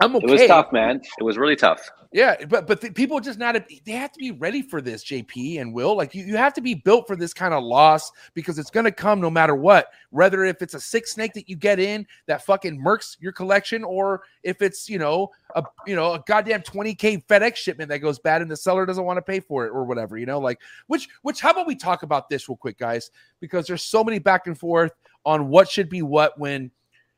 I'm 0.00 0.16
okay. 0.16 0.26
It 0.26 0.30
was 0.30 0.46
tough, 0.46 0.72
man. 0.72 1.00
It 1.18 1.22
was 1.22 1.38
really 1.38 1.56
tough. 1.56 1.88
Yeah, 2.14 2.44
but 2.46 2.68
but 2.68 2.80
the, 2.80 2.90
people 2.90 3.18
just 3.18 3.40
not 3.40 3.56
they 3.84 3.92
have 3.92 4.12
to 4.12 4.18
be 4.20 4.30
ready 4.30 4.62
for 4.62 4.80
this, 4.80 5.04
JP 5.04 5.60
and 5.60 5.74
Will. 5.74 5.96
Like 5.96 6.14
you, 6.14 6.24
you 6.24 6.36
have 6.36 6.54
to 6.54 6.60
be 6.60 6.74
built 6.74 7.08
for 7.08 7.16
this 7.16 7.34
kind 7.34 7.52
of 7.52 7.64
loss 7.64 8.12
because 8.34 8.56
it's 8.56 8.70
gonna 8.70 8.92
come 8.92 9.20
no 9.20 9.30
matter 9.30 9.56
what. 9.56 9.88
Whether 10.10 10.44
if 10.44 10.62
it's 10.62 10.74
a 10.74 10.80
sick 10.80 11.08
snake 11.08 11.32
that 11.34 11.48
you 11.48 11.56
get 11.56 11.80
in 11.80 12.06
that 12.26 12.44
fucking 12.44 12.80
murks 12.80 13.16
your 13.18 13.32
collection, 13.32 13.82
or 13.82 14.22
if 14.44 14.62
it's 14.62 14.88
you 14.88 14.98
know 14.98 15.30
a 15.56 15.64
you 15.88 15.96
know 15.96 16.12
a 16.14 16.22
goddamn 16.24 16.62
20k 16.62 17.26
FedEx 17.26 17.56
shipment 17.56 17.88
that 17.88 17.98
goes 17.98 18.20
bad 18.20 18.42
and 18.42 18.50
the 18.50 18.56
seller 18.56 18.86
doesn't 18.86 19.04
want 19.04 19.16
to 19.16 19.22
pay 19.22 19.40
for 19.40 19.66
it 19.66 19.70
or 19.70 19.84
whatever, 19.84 20.16
you 20.16 20.26
know, 20.26 20.38
like 20.38 20.60
which 20.86 21.08
which 21.22 21.40
how 21.40 21.50
about 21.50 21.66
we 21.66 21.74
talk 21.74 22.04
about 22.04 22.28
this 22.28 22.48
real 22.48 22.56
quick, 22.56 22.78
guys? 22.78 23.10
Because 23.40 23.66
there's 23.66 23.82
so 23.82 24.04
many 24.04 24.20
back 24.20 24.46
and 24.46 24.56
forth 24.56 24.92
on 25.24 25.48
what 25.48 25.68
should 25.68 25.88
be 25.88 26.02
what 26.02 26.38
when 26.38 26.70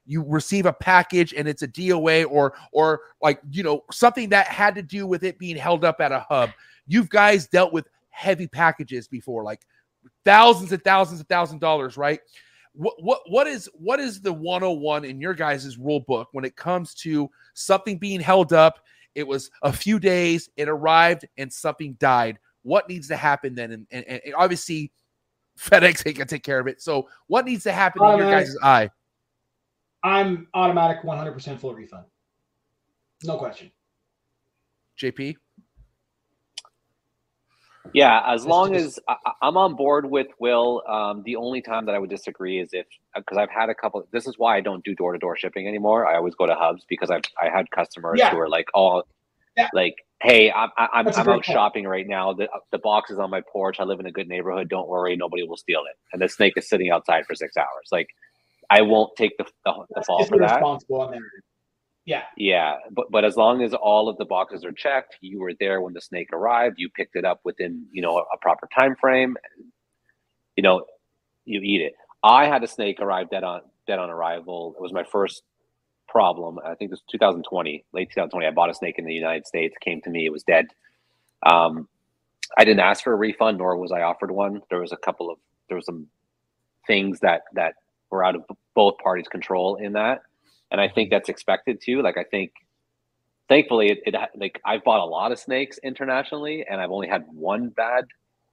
you 0.07 0.25
receive 0.27 0.67
a 0.67 0.73
package 0.73 1.35
and 1.35 1.49
it's 1.49 1.63
a 1.63 1.69
DOA 1.69 2.27
or 2.31 2.55
or 2.73 3.01
like 3.21 3.41
you 3.51 3.63
know 3.63 3.85
something 3.91 4.29
that 4.31 4.47
had 4.47 4.75
to 4.75 4.83
do 4.83 5.07
with 5.07 5.25
it 5.25 5.39
being 5.39 5.57
held 5.57 5.85
up 5.85 6.01
at 6.01 6.13
a 6.13 6.21
hub. 6.21 6.51
You've 6.87 7.09
guys 7.09 7.47
dealt 7.47 7.73
with 7.73 7.89
heavy 8.11 8.47
packages 8.47 9.09
before, 9.09 9.43
like 9.43 9.63
thousands 10.25 10.73
and 10.73 10.83
thousands 10.83 11.21
and 11.21 11.29
thousands 11.29 11.57
of 11.57 11.61
dollars, 11.61 11.97
right? 11.97 12.21
what 12.77 13.03
what 13.03 13.21
what 13.27 13.47
is 13.47 13.69
what 13.73 13.99
is 13.99 14.21
the 14.21 14.33
101 14.33 15.05
in 15.05 15.21
your 15.21 15.35
guys' 15.35 15.79
rule 15.79 16.01
book 16.01 16.29
when 16.33 16.45
it 16.45 16.57
comes 16.57 16.95
to 16.95 17.31
something 17.55 17.99
being 17.99 18.21
held 18.21 18.53
up? 18.53 18.81
It 19.15 19.27
was 19.27 19.51
a 19.63 19.73
few 19.73 19.99
days, 19.99 20.51
it 20.57 20.69
arrived, 20.69 21.27
and 21.39 21.51
something 21.51 21.95
died. 21.95 22.39
What 22.63 22.89
needs 22.89 23.09
to 23.09 23.17
happen 23.17 23.55
then? 23.55 23.73
And, 23.73 23.87
and, 23.91 24.05
and 24.07 24.35
obviously, 24.37 24.93
FedEx 25.59 26.07
ain't 26.07 26.19
gonna 26.19 26.27
take 26.27 26.43
care 26.43 26.61
of 26.61 26.67
it. 26.67 26.83
So, 26.83 27.09
what 27.27 27.47
needs 27.47 27.65
to 27.65 27.73
happen 27.73 28.05
in 28.05 28.19
your 28.19 28.31
guys' 28.31 28.57
eye? 28.63 28.91
I'm 30.07 30.47
automatic 30.55 31.03
100% 31.03 31.59
full 31.59 31.75
refund. 31.75 32.05
No 33.25 33.37
question. 33.39 33.71
JP, 35.03 35.37
Yeah, 37.95 38.21
as 38.27 38.43
It's 38.43 38.49
long 38.49 38.73
just- 38.73 38.99
as 38.99 39.05
I, 39.09 39.17
I- 39.27 39.33
I'm 39.47 39.57
on 39.57 39.77
board 39.77 40.11
with 40.11 40.27
Will. 40.41 40.83
Um, 40.89 41.23
the 41.25 41.37
only 41.37 41.63
time 41.63 41.87
that 41.87 41.95
I 41.95 41.99
would 42.01 42.11
disagree 42.11 42.59
is 42.61 42.71
if 42.73 42.87
because 43.15 43.39
I've 43.39 43.51
had 43.51 43.69
a 43.69 43.75
couple. 43.77 44.07
This 44.13 44.27
is 44.27 44.35
why 44.39 44.57
I 44.57 44.61
don't 44.61 44.85
do 44.85 44.95
door 44.95 45.13
to 45.13 45.19
door 45.19 45.37
shipping 45.37 45.69
anymore. 45.69 46.05
I 46.07 46.17
always 46.17 46.35
go 46.35 46.47
to 46.47 46.55
hubs 46.57 46.85
because 46.89 47.11
I've 47.11 47.23
I 47.41 47.49
had 47.49 47.71
customers 47.71 48.19
Yeah. 48.19 48.31
who 48.33 48.39
are 48.41 48.49
like, 48.49 48.67
oh, 48.75 49.05
Yeah. 49.57 49.69
like, 49.73 49.95
hey, 50.21 50.51
I'm 50.51 50.71
I- 50.77 50.89
I'm, 50.95 51.05
That's 51.05 51.17
a 51.17 51.21
I'm 51.21 51.27
great 51.27 51.35
out 51.37 51.45
point. 51.45 51.55
shopping 51.57 51.85
right 51.87 52.07
now. 52.09 52.33
The 52.33 52.49
the 52.73 52.79
box 52.79 53.11
is 53.13 53.19
on 53.21 53.31
my 53.31 53.41
porch. 53.53 53.79
I 53.79 53.85
live 53.85 54.01
in 54.01 54.07
a 54.07 54.13
good 54.13 54.29
neighborhood. 54.29 54.69
Don't 54.69 54.89
worry, 54.89 55.15
nobody 55.17 55.45
will 55.45 55.57
steal 55.57 55.83
it. 55.89 55.97
And 56.13 56.21
the 56.21 56.29
snake 56.29 56.55
is 56.57 56.69
sitting 56.69 56.91
outside 56.91 57.25
for 57.25 57.35
six 57.37 57.57
hours. 57.57 57.89
Like, 57.93 58.09
I 58.71 58.83
won't 58.83 59.17
take 59.17 59.37
the 59.39 59.45
the, 59.65 59.73
the 59.95 60.03
fall 60.03 60.25
for 60.25 60.39
that. 60.39 60.51
irresponsible 60.51 61.01
on 61.03 61.11
their. 61.13 61.21
Yeah. 62.05 62.23
Yeah, 62.37 62.77
but 62.93 63.07
but 63.11 63.25
as 63.25 63.37
long 63.37 63.63
as 63.63 63.75
all 63.75 64.09
of 64.09 64.17
the 64.17 64.25
boxes 64.25 64.65
are 64.65 64.73
checked, 64.73 65.17
you 65.21 65.41
were 65.41 65.53
there 65.59 65.81
when 65.81 65.93
the 65.93 66.01
snake 66.01 66.29
arrived. 66.33 66.77
You 66.79 66.89
picked 66.89 67.17
it 67.17 67.25
up 67.25 67.41
within 67.45 67.87
you 67.91 68.01
know 68.01 68.19
a, 68.19 68.23
a 68.23 68.39
proper 68.41 68.69
time 68.79 68.95
frame. 69.01 69.37
You 70.57 70.63
know, 70.63 70.85
you 71.45 71.61
eat 71.61 71.83
it. 71.83 71.95
I 72.23 72.47
had 72.47 72.63
a 72.63 72.69
snake 72.69 73.01
arrive 73.01 73.29
dead 73.31 73.43
on 73.43 73.63
dead 73.87 73.99
on 73.99 74.09
arrival. 74.09 74.75
It 74.79 74.83
was 74.83 74.93
my 74.93 75.05
first 75.05 75.43
problem. 76.09 76.61
I 76.65 76.75
think 76.75 76.91
it 76.91 76.93
was 76.93 77.03
2020, 77.11 77.85
late 77.93 78.09
2020. 78.11 78.47
I 78.47 78.51
bought 78.53 78.71
a 78.71 78.75
snake 78.75 78.99
in 78.99 79.05
the 79.05 79.13
United 79.13 79.47
States. 79.47 79.75
Came 79.81 80.01
to 80.03 80.11
me. 80.11 80.27
It 80.27 80.33
was 80.33 80.45
dead. 80.45 80.67
Um, 81.43 81.89
I 82.57 82.65
didn't 82.65 82.81
ask 82.81 83.03
for 83.03 83.13
a 83.13 83.17
refund, 83.17 83.59
nor 83.59 83.77
was 83.77 83.91
I 83.91 84.03
offered 84.03 84.31
one. 84.31 84.63
There 84.71 84.81
was 84.81 84.93
a 84.93 84.97
couple 84.97 85.31
of 85.31 85.39
there 85.69 85.77
was 85.77 85.87
some 85.87 86.07
things 86.87 87.19
that 87.21 87.43
that 87.55 87.75
were 88.11 88.25
out 88.25 88.35
of 88.37 88.43
both 88.75 88.99
parties' 88.99 89.29
control 89.29 89.77
in 89.77 89.93
that 89.95 90.23
and 90.71 90.81
I 90.81 90.89
think 90.89 91.11
that's 91.11 91.29
expected 91.29 91.81
too. 91.81 92.03
Like 92.03 92.17
I 92.19 92.25
think, 92.25 92.53
thankfully, 93.49 93.91
it, 93.91 94.01
it 94.07 94.15
like 94.37 94.61
I've 94.65 94.83
bought 94.85 95.01
a 95.01 95.05
lot 95.05 95.33
of 95.33 95.39
snakes 95.39 95.79
internationally, 95.83 96.65
and 96.69 96.81
I've 96.81 96.91
only 96.91 97.09
had 97.09 97.25
one 97.33 97.69
bad 97.69 98.05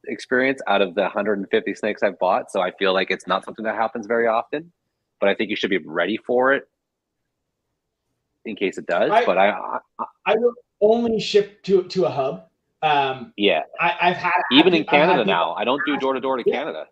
experience 0.08 0.62
out 0.68 0.82
of 0.82 0.96
the 0.96 1.02
150 1.02 1.74
snakes 1.76 2.04
I've 2.04 2.20
bought. 2.20 2.52
So 2.52 2.62
I 2.62 2.72
feel 2.72 2.94
like 2.94 3.10
it's 3.10 3.26
not 3.28 3.46
something 3.46 3.66
that 3.66 3.76
happens 3.76 4.06
very 4.06 4.28
often. 4.28 4.72
But 5.20 5.30
I 5.30 5.36
think 5.36 5.50
you 5.50 5.56
should 5.56 5.70
be 5.70 5.78
ready 5.78 6.18
for 6.18 6.54
it 6.54 6.68
in 8.46 8.56
case 8.56 8.78
it 8.78 8.86
does. 8.86 9.10
I- 9.10 9.26
but 9.26 9.38
I, 9.38 9.50
I, 9.50 9.80
I 10.26 10.36
will 10.36 10.54
only 10.82 11.20
ship 11.20 11.64
to 11.64 11.84
to 11.84 12.06
a 12.06 12.10
hub. 12.10 12.46
Um, 12.82 13.32
yeah, 13.38 13.62
I, 13.80 13.96
I've 14.02 14.18
had 14.18 14.42
even 14.52 14.74
in 14.74 14.82
I've 14.82 14.88
had 14.90 15.06
Canada 15.08 15.26
now, 15.26 15.54
I 15.54 15.64
don't 15.64 15.82
do 15.86 15.98
door 15.98 16.14
to 16.14 16.20
door 16.20 16.38
to 16.38 16.44
Yeah. 16.46 16.60
Canada. 16.60 16.88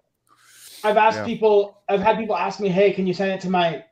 I've 0.83 0.97
asked 0.97 1.19
Yeah. 1.19 1.25
people. 1.25 1.81
I've 1.89 2.01
had 2.01 2.17
people 2.17 2.35
ask 2.35 2.59
me, 2.59 2.69
"Hey, 2.69 2.91
can 2.93 3.07
you 3.07 3.13
send 3.13 3.31
it 3.31 3.41
to 3.41 3.49
my 3.49 3.83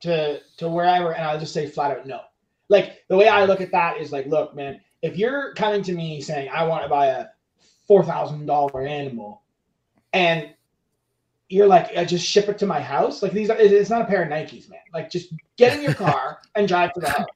to 0.00 0.40
to 0.58 0.68
wherever?" 0.68 1.12
And 1.12 1.24
I'll 1.24 1.38
just 1.38 1.52
say 1.52 1.66
flat 1.66 1.90
out 1.90 2.06
no. 2.06 2.20
Like 2.68 3.04
the 3.08 3.16
way 3.16 3.28
I 3.28 3.44
look 3.44 3.60
at 3.60 3.72
that 3.72 3.98
is 3.98 4.12
like, 4.12 4.26
look, 4.26 4.54
man, 4.54 4.80
if 5.02 5.16
you're 5.16 5.54
coming 5.54 5.82
to 5.82 5.92
me 5.92 6.20
saying 6.20 6.50
I 6.52 6.64
want 6.64 6.82
to 6.82 6.88
buy 6.88 7.06
a 7.06 7.26
four 7.86 8.04
thousand 8.04 8.46
dollar 8.46 8.82
animal, 8.86 9.42
and 10.12 10.50
you're 11.48 11.66
like, 11.66 11.96
I 11.96 12.04
just 12.04 12.26
ship 12.26 12.48
it 12.48 12.58
to 12.58 12.66
my 12.66 12.80
house. 12.80 13.22
Like 13.22 13.32
these, 13.32 13.48
are, 13.48 13.56
it's 13.56 13.88
not 13.88 14.02
a 14.02 14.04
pair 14.04 14.22
of 14.22 14.28
Nikes, 14.28 14.68
man. 14.68 14.80
Like 14.92 15.10
just 15.10 15.32
get 15.56 15.74
in 15.74 15.82
your 15.82 15.94
car 16.06 16.40
and 16.54 16.68
drive 16.68 16.92
to 16.92 17.00
the 17.00 17.08
hub. 17.10 17.26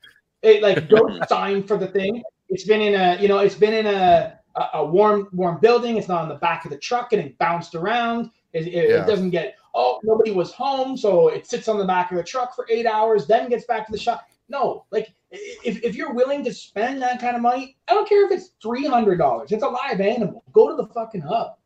It 0.43 0.62
like 0.62 0.89
go 0.89 1.18
sign 1.28 1.62
for 1.62 1.78
the 1.78 1.87
thing. 1.87 2.22
It's 2.51 2.64
been 2.64 2.83
in 2.83 2.95
a, 2.95 3.20
you 3.22 3.28
know, 3.28 3.39
it's 3.39 3.55
been 3.55 3.72
in 3.72 3.87
a 3.87 4.39
a, 4.57 4.64
a 4.74 4.85
warm 4.85 5.28
warm 5.33 5.59
building. 5.61 5.97
It's 5.97 6.09
not 6.09 6.22
on 6.22 6.28
the 6.28 6.35
back 6.35 6.64
of 6.64 6.70
the 6.70 6.76
truck 6.78 7.11
getting 7.11 7.35
bounced 7.39 7.74
around. 7.74 8.30
It, 8.53 8.67
it, 8.67 8.91
Yeah. 8.91 9.03
it 9.03 9.07
doesn't 9.07 9.31
get. 9.31 9.57
Oh, 9.75 10.01
nobody 10.03 10.33
was 10.33 10.53
home, 10.53 10.97
so 10.97 11.29
it 11.29 11.47
sits 11.47 11.67
on 11.69 11.79
the 11.79 11.85
back 11.85 12.11
of 12.11 12.19
the 12.19 12.23
truck 12.23 12.55
for 12.55 12.67
eight 12.69 12.87
hours, 12.87 13.27
then 13.27 13.49
gets 13.49 13.65
back 13.65 13.87
to 13.87 13.93
the 13.93 13.99
shop. 13.99 14.27
No, 14.49 14.85
like 14.91 15.15
if, 15.31 15.83
if 15.83 15.97
you're 15.97 16.13
willing 16.13 16.45
to 16.45 16.53
spend 16.53 17.01
that 17.01 17.21
kind 17.21 17.37
of 17.37 17.41
money, 17.43 17.77
I 17.89 17.95
don't 17.95 18.07
care 18.07 18.27
if 18.27 18.33
it's 18.33 18.51
three 18.63 18.87
hundred 18.87 19.17
dollars. 19.17 19.51
It's 19.51 19.63
a 19.63 19.69
live 19.69 20.01
animal. 20.01 20.45
Go 20.53 20.69
to 20.69 20.77
the 20.77 20.87
fucking 20.93 21.23
hub. 21.23 21.57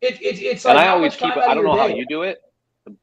It, 0.00 0.20
it, 0.20 0.42
it's 0.42 0.64
like 0.64 0.76
and 0.76 0.84
I 0.84 0.88
always 0.88 1.12
keep. 1.14 1.20
time 1.32 1.38
it- 1.38 1.44
out 1.44 1.50
I 1.50 1.54
don't 1.54 1.64
your 1.64 1.76
know 1.76 1.80
how 1.80 1.86
you 1.86 2.06
do 2.08 2.22
it, 2.22 2.38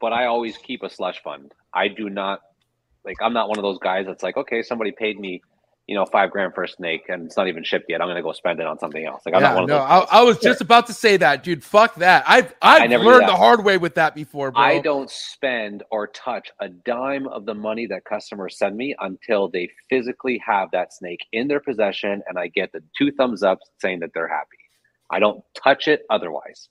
but 0.01 0.11
I 0.11 0.25
always 0.25 0.57
keep 0.57 0.83
a 0.83 0.89
slush 0.89 1.21
fund. 1.23 1.53
I 1.73 1.87
do 1.87 2.09
not 2.09 2.41
like. 3.05 3.17
I'm 3.21 3.33
not 3.33 3.47
one 3.47 3.57
of 3.57 3.63
those 3.63 3.79
guys 3.79 4.05
that's 4.05 4.21
like, 4.21 4.35
okay, 4.35 4.61
somebody 4.63 4.91
paid 4.91 5.17
me, 5.17 5.41
you 5.91 5.97
know, 5.97 6.05
five 6.05 6.31
grand 6.31 6.53
for 6.53 6.63
a 6.63 6.69
snake, 6.69 7.09
and 7.09 7.25
it's 7.25 7.35
not 7.35 7.49
even 7.49 7.65
shipped 7.65 7.87
yet. 7.89 8.01
I'm 8.01 8.07
gonna 8.07 8.21
go 8.21 8.31
spend 8.31 8.61
it 8.61 8.65
on 8.65 8.79
something 8.79 9.05
else. 9.05 9.23
Like 9.25 9.35
I'm 9.35 9.41
yeah, 9.41 9.47
not 9.49 9.55
one 9.55 9.63
of 9.63 9.69
those. 9.71 10.07
I. 10.09 10.19
I 10.19 10.23
was 10.23 10.37
just 10.37 10.61
about 10.61 10.87
to 10.87 10.93
say 10.93 11.17
that, 11.17 11.43
dude. 11.43 11.65
Fuck 11.65 11.95
that. 11.95 12.23
I've 12.25 12.55
I've 12.61 12.89
learned 12.89 13.27
the 13.27 13.35
hard 13.35 13.65
way 13.65 13.77
with 13.77 13.95
that 13.95 14.15
before, 14.15 14.53
bro. 14.53 14.63
I 14.63 14.79
don't 14.79 15.09
spend 15.09 15.83
or 15.91 16.07
touch 16.07 16.49
a 16.61 16.69
dime 16.69 17.27
of 17.27 17.45
the 17.45 17.53
money 17.53 17.87
that 17.87 18.05
customers 18.05 18.57
send 18.57 18.77
me 18.77 18.95
until 19.01 19.49
they 19.49 19.69
physically 19.89 20.41
have 20.47 20.71
that 20.71 20.93
snake 20.93 21.19
in 21.33 21.49
their 21.49 21.59
possession, 21.59 22.23
and 22.25 22.39
I 22.39 22.47
get 22.47 22.71
the 22.71 22.81
two 22.97 23.11
thumbs 23.11 23.43
up 23.43 23.59
saying 23.79 23.99
that 23.99 24.11
they're 24.13 24.29
happy. 24.29 24.47
I 25.11 25.19
don't 25.19 25.43
touch 25.61 25.89
it 25.89 26.03
otherwise. 26.09 26.69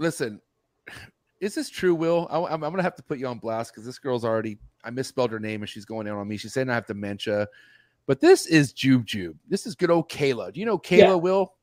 listen. 0.00 0.40
Is 1.40 1.54
this 1.54 1.68
true, 1.68 1.94
Will? 1.94 2.26
I, 2.28 2.54
am 2.54 2.60
gonna 2.60 2.82
have 2.82 2.96
to 2.96 3.04
put 3.04 3.18
you 3.18 3.28
on 3.28 3.38
blast 3.38 3.70
because 3.70 3.84
this 3.86 4.00
girl's 4.00 4.24
already. 4.24 4.58
I 4.86 4.90
misspelled 4.90 5.32
her 5.32 5.40
name 5.40 5.62
and 5.62 5.68
she's 5.68 5.84
going 5.84 6.06
down 6.06 6.16
on 6.16 6.28
me. 6.28 6.36
She's 6.36 6.54
saying 6.54 6.70
I 6.70 6.74
have 6.74 6.86
dementia, 6.86 7.48
but 8.06 8.20
this 8.20 8.46
is 8.46 8.72
Jube 8.72 9.04
Jube. 9.04 9.36
This 9.48 9.66
is 9.66 9.74
good 9.74 9.90
old 9.90 10.08
Kayla. 10.08 10.52
Do 10.52 10.60
you 10.60 10.66
know 10.66 10.78
Kayla? 10.78 10.98
Yeah. 10.98 11.14
Will 11.14 11.54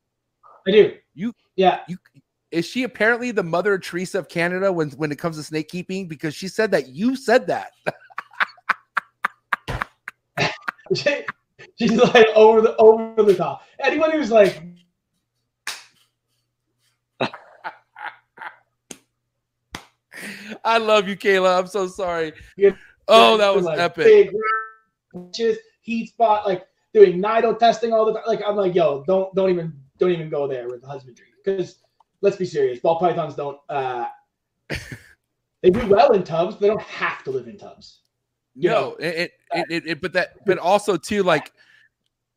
I 0.68 0.70
do. 0.70 0.94
You- 1.14 1.34
yeah. 1.56 1.80
you? 1.88 1.96
Is 2.50 2.66
she 2.66 2.84
apparently 2.84 3.30
the 3.30 3.42
mother 3.42 3.74
of 3.74 3.82
Teresa 3.82 4.18
of 4.18 4.28
Canada 4.28 4.70
when 4.72 4.90
when 4.90 5.10
it 5.10 5.18
comes 5.18 5.36
to 5.38 5.42
snake 5.42 5.68
keeping? 5.68 6.06
Because 6.06 6.34
she 6.34 6.48
said 6.48 6.70
that 6.72 6.88
you 6.88 7.16
said 7.16 7.46
that. 7.48 7.72
She- 10.94 11.24
she's 11.78 11.92
like 11.92 12.26
over 12.36 12.60
the 12.60 12.76
over 12.76 13.22
the 13.22 13.34
top. 13.34 13.62
Anyone 13.82 14.10
who's 14.12 14.30
like, 14.30 14.62
I 20.64 20.78
love 20.78 21.08
you, 21.08 21.16
Kayla. 21.16 21.58
I'm 21.58 21.66
so 21.66 21.88
sorry. 21.88 22.32
Yeah. 22.56 22.70
Oh, 23.08 23.36
that 23.36 23.54
was 23.54 23.64
like, 23.64 23.78
epic. 23.78 24.04
Big 24.04 24.34
just 25.32 25.60
heat 25.82 26.08
spot, 26.08 26.46
like 26.46 26.66
doing 26.92 27.20
nido 27.20 27.54
testing 27.54 27.92
all 27.92 28.04
the 28.04 28.14
time. 28.14 28.24
Like 28.26 28.42
I'm 28.46 28.56
like, 28.56 28.74
yo, 28.74 29.04
don't 29.06 29.34
don't 29.34 29.50
even 29.50 29.72
don't 29.98 30.10
even 30.10 30.28
go 30.28 30.46
there 30.46 30.68
with 30.68 30.80
the 30.80 30.88
husbandry 30.88 31.26
because 31.44 31.78
let's 32.20 32.36
be 32.36 32.46
serious. 32.46 32.80
Ball 32.80 32.98
pythons 32.98 33.34
don't. 33.34 33.58
uh 33.68 34.06
They 35.64 35.70
do 35.70 35.86
well 35.86 36.12
in 36.12 36.24
tubs. 36.24 36.58
They 36.58 36.66
don't 36.66 36.82
have 36.82 37.24
to 37.24 37.30
live 37.30 37.48
in 37.48 37.56
tubs. 37.56 38.00
You 38.54 38.68
no, 38.68 38.80
know, 38.80 38.96
it, 38.96 39.32
it, 39.50 39.64
it, 39.70 39.86
it, 39.86 40.00
but 40.02 40.12
that, 40.12 40.44
but 40.44 40.58
also 40.58 40.98
too, 40.98 41.22
like, 41.22 41.52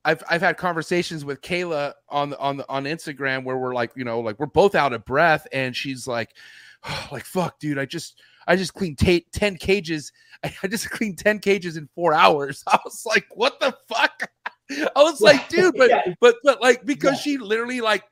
I've 0.06 0.24
I've 0.30 0.40
had 0.40 0.56
conversations 0.56 1.26
with 1.26 1.42
Kayla 1.42 1.92
on 2.08 2.30
the 2.30 2.40
on 2.40 2.56
the 2.56 2.66
on 2.70 2.86
Instagram 2.86 3.44
where 3.44 3.58
we're 3.58 3.74
like, 3.74 3.92
you 3.98 4.06
know, 4.06 4.22
like 4.22 4.40
we're 4.40 4.46
both 4.46 4.76
out 4.76 4.94
of 4.94 5.04
breath, 5.04 5.46
and 5.52 5.76
she's 5.76 6.08
like, 6.08 6.36
like 7.12 7.26
fuck, 7.26 7.60
dude, 7.60 7.78
I 7.78 7.84
just 7.84 8.22
I 8.48 8.56
just 8.56 8.74
cleaned 8.74 8.98
ta- 8.98 9.26
ten 9.32 9.56
cages. 9.58 10.12
I, 10.44 10.68
just 10.68 10.90
cleaned 10.90 11.18
ten 11.18 11.40
cages 11.40 11.78
in 11.78 11.88
four 11.94 12.14
hours. 12.14 12.64
I 12.68 12.80
was 12.86 13.06
like, 13.06 13.26
what 13.36 13.60
the 13.60 13.76
fuck? 13.88 14.32
I 14.72 15.04
was 15.04 15.22
like, 15.22 15.48
dude, 15.50 15.76
but 15.78 15.90
Yeah. 15.90 16.14
but 16.20 16.36
but 16.44 16.62
like 16.62 16.86
because 16.86 17.14
Yeah. 17.14 17.20
she 17.34 17.38
literally 17.38 17.82
like 17.82 18.04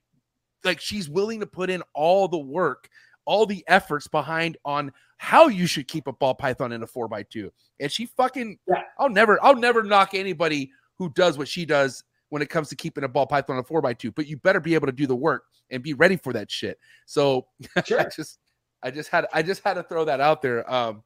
like 0.63 0.79
she's 0.79 1.09
willing 1.09 1.39
to 1.41 1.45
put 1.45 1.69
in 1.69 1.83
all 1.93 2.27
the 2.27 2.37
work 2.39 2.89
all 3.25 3.45
the 3.45 3.63
efforts 3.67 4.07
behind 4.07 4.57
on 4.65 4.91
how 5.17 5.47
you 5.47 5.65
should 5.67 5.87
keep 5.87 6.07
a 6.07 6.13
ball 6.13 6.33
python 6.35 6.71
in 6.71 6.83
a 6.83 6.87
four 6.87 7.07
by 7.07 7.23
two 7.23 7.51
and 7.79 7.91
she 7.91 8.05
fucking 8.05 8.57
Yeah. 8.67 8.81
i'll 8.99 9.09
never 9.09 9.43
i'll 9.43 9.55
never 9.55 9.83
knock 9.83 10.13
anybody 10.13 10.71
who 10.97 11.09
does 11.11 11.37
what 11.37 11.47
she 11.47 11.65
does 11.65 12.03
when 12.29 12.41
it 12.41 12.49
comes 12.49 12.69
to 12.69 12.75
keeping 12.75 13.03
a 13.03 13.07
ball 13.07 13.25
python 13.27 13.55
on 13.55 13.59
a 13.61 13.63
four 13.63 13.81
by 13.81 13.93
two 13.93 14.11
but 14.11 14.27
you 14.27 14.37
better 14.37 14.59
be 14.59 14.73
able 14.75 14.87
to 14.87 14.91
do 14.91 15.07
the 15.07 15.15
work 15.15 15.45
and 15.71 15.81
be 15.83 15.93
ready 15.93 16.17
for 16.17 16.33
that 16.33 16.49
shit 16.51 16.79
so 17.05 17.45
i 17.75 17.81
just 18.15 18.39
i 18.85 18.89
just 18.91 19.09
had 19.09 19.25
i 19.33 19.41
just 19.41 19.61
had 19.65 19.73
to 19.73 19.83
throw 19.83 20.05
that 20.05 20.21
out 20.21 20.41
there 20.41 20.59
um 20.71 21.03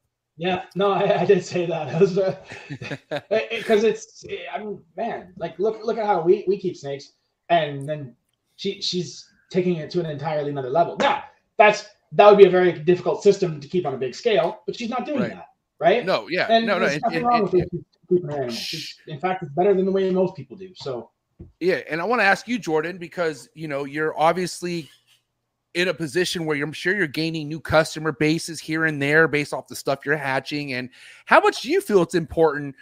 Yeah, 0.47 0.63
no, 0.75 0.87
I, 1.01 1.21
I 1.23 1.25
did 1.25 1.43
say 1.43 1.65
that. 1.73 1.85
It 1.95 1.99
was, 1.99 2.17
uh, 2.17 2.35
because 3.59 3.83
it's 3.83 4.23
I 4.53 4.59
mean, 4.59 4.79
man, 4.95 5.33
like 5.43 5.59
look 5.59 5.75
look 5.83 5.97
at 5.97 6.05
how 6.05 6.21
we 6.27 6.45
we 6.47 6.55
keep 6.57 6.75
snakes, 6.77 7.05
and 7.49 7.71
then 7.89 8.15
she 8.55 8.69
she's 8.81 9.09
taking 9.51 9.75
it 9.83 9.89
to 9.93 9.99
an 9.99 10.05
entirely 10.05 10.49
another 10.55 10.69
level. 10.79 10.95
Now 11.07 11.23
that's 11.57 11.79
that 12.17 12.25
would 12.29 12.37
be 12.43 12.47
a 12.51 12.55
very 12.59 12.71
difficult 12.91 13.17
system 13.21 13.59
to 13.63 13.67
keep 13.67 13.83
on 13.85 13.93
a 13.93 13.97
big 14.05 14.15
scale, 14.15 14.49
but 14.65 14.75
she's 14.77 14.89
not 14.95 15.03
doing 15.05 15.21
Right. 15.27 15.35
that, 15.39 15.47
right? 15.87 16.01
no 16.05 16.17
yeah 16.29 16.47
and 16.53 16.65
no 16.65 16.75
no 16.79 16.85
nothing 16.85 17.01
and- 17.17 17.25
wrong 17.27 17.41
and- 17.43 17.51
with 17.51 17.63
it, 17.63 17.69
keeping 18.09 18.29
her 18.31 18.43
animals. 18.47 18.95
In 19.13 19.19
fact, 19.19 19.43
it's 19.43 19.51
better 19.59 19.73
than 19.77 19.85
the 19.89 19.95
way 19.97 20.03
most 20.09 20.33
people 20.39 20.55
do. 20.65 20.69
So 20.87 21.11
Yeah, 21.59 21.81
and 21.91 21.97
I 22.03 22.05
want 22.11 22.19
to 22.23 22.27
ask 22.33 22.47
you, 22.51 22.57
Jordan, 22.67 22.95
because 22.97 23.37
you 23.61 23.67
know 23.67 23.81
you're 23.95 24.13
obviously 24.17 24.89
in 25.73 25.87
a 25.87 25.93
position 25.93 26.45
where 26.45 26.61
I'm 26.61 26.73
sure 26.73 26.95
you're 26.95 27.07
gaining 27.07 27.47
new 27.47 27.59
customer 27.59 28.11
bases 28.11 28.59
here 28.59 28.85
and 28.85 29.01
there 29.01 29.27
based 29.27 29.53
off 29.53 29.67
the 29.67 29.75
stuff 29.75 29.99
you're 30.05 30.17
hatching. 30.17 30.73
And 30.73 30.89
how 31.25 31.39
much 31.39 31.61
do 31.61 31.69
you 31.69 31.81
feel 31.81 32.01
it's 32.01 32.15
important 32.15 32.75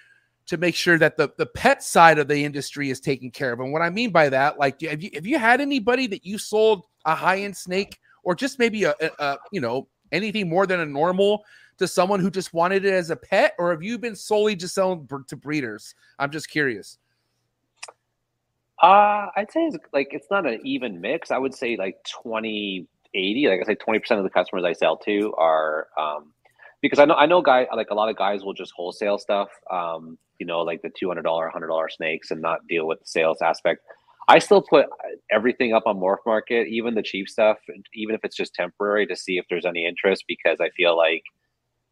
to 0.48 0.58
make 0.58 0.76
sure 0.76 0.98
that 0.98 1.18
the, 1.18 1.30
the 1.38 1.46
pet 1.46 1.84
side 1.84 2.18
of 2.18 2.30
the 2.30 2.44
industry 2.44 2.90
is 2.90 3.02
taken 3.02 3.30
care 3.30 3.52
of? 3.52 3.60
And 3.60 3.74
what 3.74 3.82
I 3.82 3.90
mean 3.90 4.12
by 4.12 4.30
that, 4.30 4.58
like, 4.58 4.82
have 4.82 5.04
you, 5.04 5.10
have 5.14 5.26
you 5.26 5.38
had 5.38 5.60
anybody 5.60 6.08
that 6.08 6.26
you 6.26 6.38
sold 6.38 6.86
a 7.06 7.14
high 7.14 7.42
end 7.42 7.58
snake 7.58 8.00
or 8.24 8.36
just 8.36 8.58
maybe 8.58 8.86
a, 8.86 8.96
a, 9.02 9.10
a, 9.20 9.38
you 9.52 9.60
know, 9.60 9.88
anything 10.12 10.48
more 10.48 10.66
than 10.66 10.80
a 10.80 10.86
normal 10.86 11.44
to 11.78 11.88
someone 11.88 12.20
who 12.20 12.32
just 12.32 12.54
wanted 12.54 12.86
it 12.86 12.94
as 12.94 13.10
a 13.10 13.16
pet? 13.16 13.54
Or 13.60 13.72
have 13.72 13.84
you 13.84 13.98
been 13.98 14.16
solely 14.16 14.56
just 14.56 14.76
selling 14.76 15.08
to 15.28 15.36
breeders? 15.36 15.94
I'm 16.20 16.32
just 16.32 16.50
curious. 16.50 16.98
Uh, 18.82 19.28
I'd 19.36 19.52
say 19.52 19.62
it's 19.66 19.78
like 19.92 20.10
it's 20.12 20.28
not 20.30 20.46
an 20.46 20.60
even 20.64 21.02
mix. 21.02 21.32
I 21.32 21.38
would 21.38 21.54
say 21.54 21.78
like 21.78 21.98
20, 22.24 22.88
80. 23.14 23.48
Like 23.48 23.60
I 23.62 23.66
say, 23.66 23.76
20% 23.76 24.18
of 24.18 24.24
the 24.24 24.30
customers 24.30 24.64
I 24.64 24.74
sell 24.74 24.98
to 24.98 25.34
are 25.38 25.88
um 25.98 26.34
because 26.82 27.00
I 27.00 27.06
know 27.06 27.16
I 27.16 27.26
know 27.26 27.42
guy 27.42 27.68
like 27.76 27.90
a 27.90 27.96
lot 27.96 28.10
of 28.10 28.18
guys 28.18 28.44
will 28.44 28.54
just 28.54 28.74
wholesale 28.76 29.18
stuff, 29.18 29.50
um, 29.72 30.18
you 30.40 30.46
know, 30.46 30.62
like 30.62 30.82
the 30.84 30.90
$200, 30.90 31.24
$100 31.24 31.92
snakes 31.92 32.30
and 32.30 32.42
not 32.42 32.68
deal 32.68 32.86
with 32.86 33.00
the 33.00 33.08
sales 33.08 33.42
aspect. 33.42 33.82
I 34.28 34.40
still 34.40 34.62
put 34.62 34.88
everything 35.32 35.74
up 35.74 35.84
on 35.86 35.98
Morph 35.98 36.18
Market, 36.26 36.68
even 36.68 36.96
the 36.96 37.02
cheap 37.02 37.30
stuff, 37.30 37.58
even 37.94 38.14
if 38.14 38.22
it's 38.24 38.36
just 38.36 38.54
temporary 38.54 39.08
to 39.08 39.16
see 39.16 39.38
if 39.38 39.46
there's 39.50 39.66
any 39.66 39.86
interest 39.88 40.26
because 40.28 40.60
I 40.60 40.70
feel 40.72 40.98
like 40.98 41.24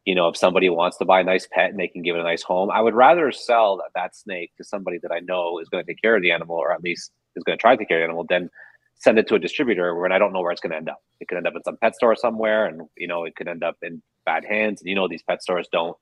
you 0.06 0.14
know, 0.14 0.28
if 0.28 0.38
somebody 0.38 0.70
wants 0.70 0.98
to 0.98 1.06
buy 1.06 1.20
a 1.20 1.24
nice 1.24 1.48
pet 1.52 1.72
and 1.72 1.80
they 1.80 1.88
can 1.88 2.04
give 2.04 2.16
it 2.16 2.20
a 2.20 2.24
nice 2.24 2.44
home, 2.44 2.70
I 2.70 2.80
would 2.80 2.94
rather 2.94 3.32
sell 3.32 3.78
that, 3.78 3.90
that 3.96 4.16
snake 4.16 4.52
to 4.58 4.64
somebody 4.64 5.00
that 5.02 5.12
I 5.12 5.20
know 5.20 5.60
is 5.60 5.68
going 5.68 5.84
to 5.84 5.92
take 5.92 6.02
care 6.02 6.16
of 6.16 6.22
the 6.22 6.32
animal, 6.32 6.56
or 6.56 6.72
at 6.72 6.84
least 6.84 7.12
is 7.36 7.44
going 7.44 7.58
to 7.58 7.62
try 7.62 7.76
to 7.76 7.78
take 7.78 7.88
care 7.88 7.98
of 7.98 8.02
the 8.02 8.06
animal, 8.06 8.26
than 8.30 8.50
send 8.96 9.18
it 9.18 9.28
to 9.28 9.36
a 9.36 9.40
distributor 9.40 9.96
when 9.96 10.12
I 10.12 10.20
don't 10.20 10.32
know 10.32 10.42
where 10.42 10.52
it's 10.52 10.62
going 10.62 10.72
to 10.72 10.78
end 10.78 10.90
up. 10.90 11.02
It 11.20 11.28
could 11.28 11.38
end 11.38 11.48
up 11.48 11.56
in 11.56 11.64
some 11.64 11.78
pet 11.78 11.96
store 11.96 12.16
somewhere, 12.16 12.68
and 12.68 12.84
you 12.96 13.08
know, 13.08 13.26
it 13.26 13.36
could 13.36 13.48
end 13.48 13.64
up 13.64 13.78
in 13.82 14.02
bad 14.26 14.46
hands. 14.46 14.82
And 14.82 14.90
you 14.90 14.96
know, 14.96 15.08
these 15.08 15.24
pet 15.24 15.42
stores 15.42 15.68
don't 15.72 15.98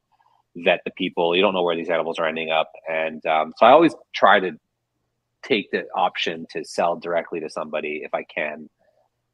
vet 0.57 0.81
the 0.83 0.91
people. 0.91 1.33
You 1.35 1.41
don't 1.41 1.53
know 1.53 1.63
where 1.63 1.75
these 1.75 1.89
animals 1.89 2.19
are 2.19 2.27
ending 2.27 2.51
up, 2.51 2.71
and 2.89 3.25
um, 3.25 3.53
so 3.57 3.65
I 3.65 3.71
always 3.71 3.95
try 4.13 4.41
to 4.41 4.51
take 5.43 5.71
the 5.71 5.85
option 5.95 6.45
to 6.51 6.65
sell 6.65 6.97
directly 6.97 7.39
to 7.39 7.49
somebody 7.49 8.01
if 8.03 8.13
I 8.13 8.23
can. 8.23 8.69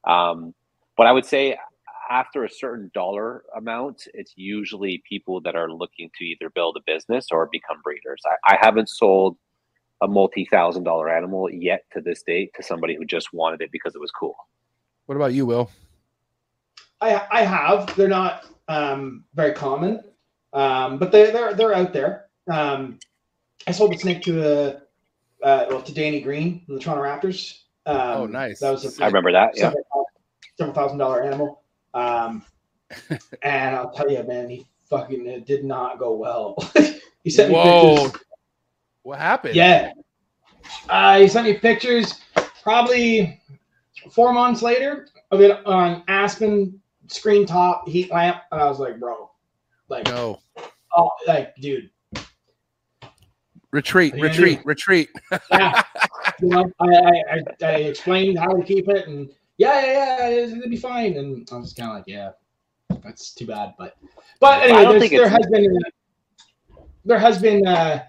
Um, 0.08 0.54
but 0.96 1.08
I 1.08 1.12
would 1.12 1.26
say 1.26 1.58
after 2.10 2.44
a 2.44 2.50
certain 2.50 2.90
dollar 2.94 3.44
amount, 3.56 4.08
it's 4.14 4.34
usually 4.36 5.04
people 5.08 5.42
that 5.42 5.56
are 5.56 5.72
looking 5.72 6.10
to 6.18 6.26
either 6.26 6.50
build 6.50 6.78
a 6.78 6.92
business 6.92 7.28
or 7.32 7.48
become 7.52 7.78
breeders. 7.84 8.22
I, 8.26 8.56
I 8.56 8.58
haven't 8.60 8.90
sold 8.90 9.38
a 10.02 10.08
multi 10.08 10.46
thousand 10.50 10.84
dollar 10.84 11.10
animal 11.10 11.50
yet 11.52 11.84
to 11.94 12.02
this 12.02 12.24
date 12.24 12.52
to 12.56 12.64
somebody 12.64 12.96
who 12.96 13.06
just 13.06 13.34
wanted 13.34 13.62
it 13.62 13.72
because 13.72 13.96
it 13.96 14.00
was 14.00 14.12
cool. 14.12 14.36
What 15.06 15.16
about 15.16 15.34
you, 15.34 15.46
Will? 15.46 15.70
I 17.02 17.26
I 17.32 17.42
have. 17.44 17.96
They're 17.96 18.08
not 18.08 18.46
um, 18.68 19.24
very 19.36 19.54
common, 19.54 20.04
um, 20.54 20.98
but 20.98 21.12
they 21.12 21.32
they're 21.32 21.54
they're 21.54 21.76
out 21.76 21.94
there. 21.94 22.26
Um, 22.52 23.00
I 23.68 23.72
sold 23.72 23.94
a 23.94 23.98
snake 23.98 24.22
to 24.24 24.42
a 24.42 25.46
uh, 25.46 25.66
well 25.70 25.82
to 25.82 25.94
Danny 25.94 26.22
Green 26.22 26.64
from 26.66 26.76
the 26.76 26.82
Toronto 26.82 27.04
Raptors. 27.04 27.60
Um, 27.86 27.98
Oh, 27.98 28.26
nice. 28.26 28.60
That 28.60 28.72
was 28.72 29.00
a 29.00 29.04
I 29.04 29.08
remember 29.08 29.32
that. 29.32 29.52
Yeah. 29.56 29.72
several, 29.72 30.06
several 30.58 30.76
thousand 30.76 30.98
dollar 30.98 31.24
animal. 31.24 31.62
Um, 31.94 32.44
and 33.42 33.76
I'll 33.76 33.92
tell 33.92 34.10
you, 34.10 34.24
man, 34.24 34.50
he 34.50 34.66
fucking 34.90 35.26
it 35.28 35.46
did 35.46 35.64
not 35.64 36.00
go 36.00 36.14
well. 36.16 36.56
he 37.24 37.30
sent 37.30 37.52
me 37.52 37.62
pictures. 37.62 38.22
What 39.04 39.20
happened? 39.20 39.56
Yeah. 39.56 39.94
Uh, 40.88 41.20
he 41.20 41.28
sent 41.28 41.48
me 41.48 41.54
pictures 41.56 42.22
probably 42.62 43.42
four 44.12 44.34
months 44.34 44.62
later 44.62 45.08
of 45.32 45.42
it 45.42 45.66
on 45.66 46.04
Aspen 46.08 46.80
screen 47.08 47.46
top 47.46 47.88
heat 47.88 48.12
lamp. 48.12 48.42
And 48.52 48.62
I 48.62 48.66
was 48.66 48.80
like, 48.80 49.00
bro, 49.00 49.30
like, 49.88 50.06
No. 50.06 50.40
oh, 50.96 51.10
like, 51.28 51.56
dude, 51.56 51.90
Retreat, 53.72 54.14
What 54.16 54.24
are 54.24 54.26
you 54.26 54.34
gonna 54.34 54.48
retreat, 54.66 54.66
retreat. 54.66 55.10
yeah. 55.52 55.84
you 56.42 56.48
know, 56.48 56.72
I, 56.80 56.88
I, 56.88 57.12
I, 57.12 57.44
I 57.62 57.72
explained 57.76 58.40
how 58.40 58.52
to 58.52 58.64
keep 58.64 58.90
it, 58.90 59.08
and 59.08 59.30
yeah, 59.60 59.86
yeah, 59.86 60.18
yeah, 60.18 60.28
it's 60.30 60.54
gonna 60.54 60.68
be 60.68 60.78
fine. 60.78 61.18
And 61.18 61.48
I 61.52 61.58
was 61.58 61.74
kind 61.74 61.92
of 61.92 61.98
like, 61.98 62.06
yeah, 62.08 62.32
that's 63.04 63.36
too 63.36 63.46
bad, 63.46 63.76
but, 63.78 63.96
but 64.40 64.62
I 64.62 64.64
anyway, 64.64 64.84
don't 64.84 65.00
think 65.00 65.12
there 65.12 65.30
has 65.30 65.46
been, 65.52 65.78
there 67.06 67.20
has 67.20 67.40
been, 67.40 67.68
uh, 67.68 68.06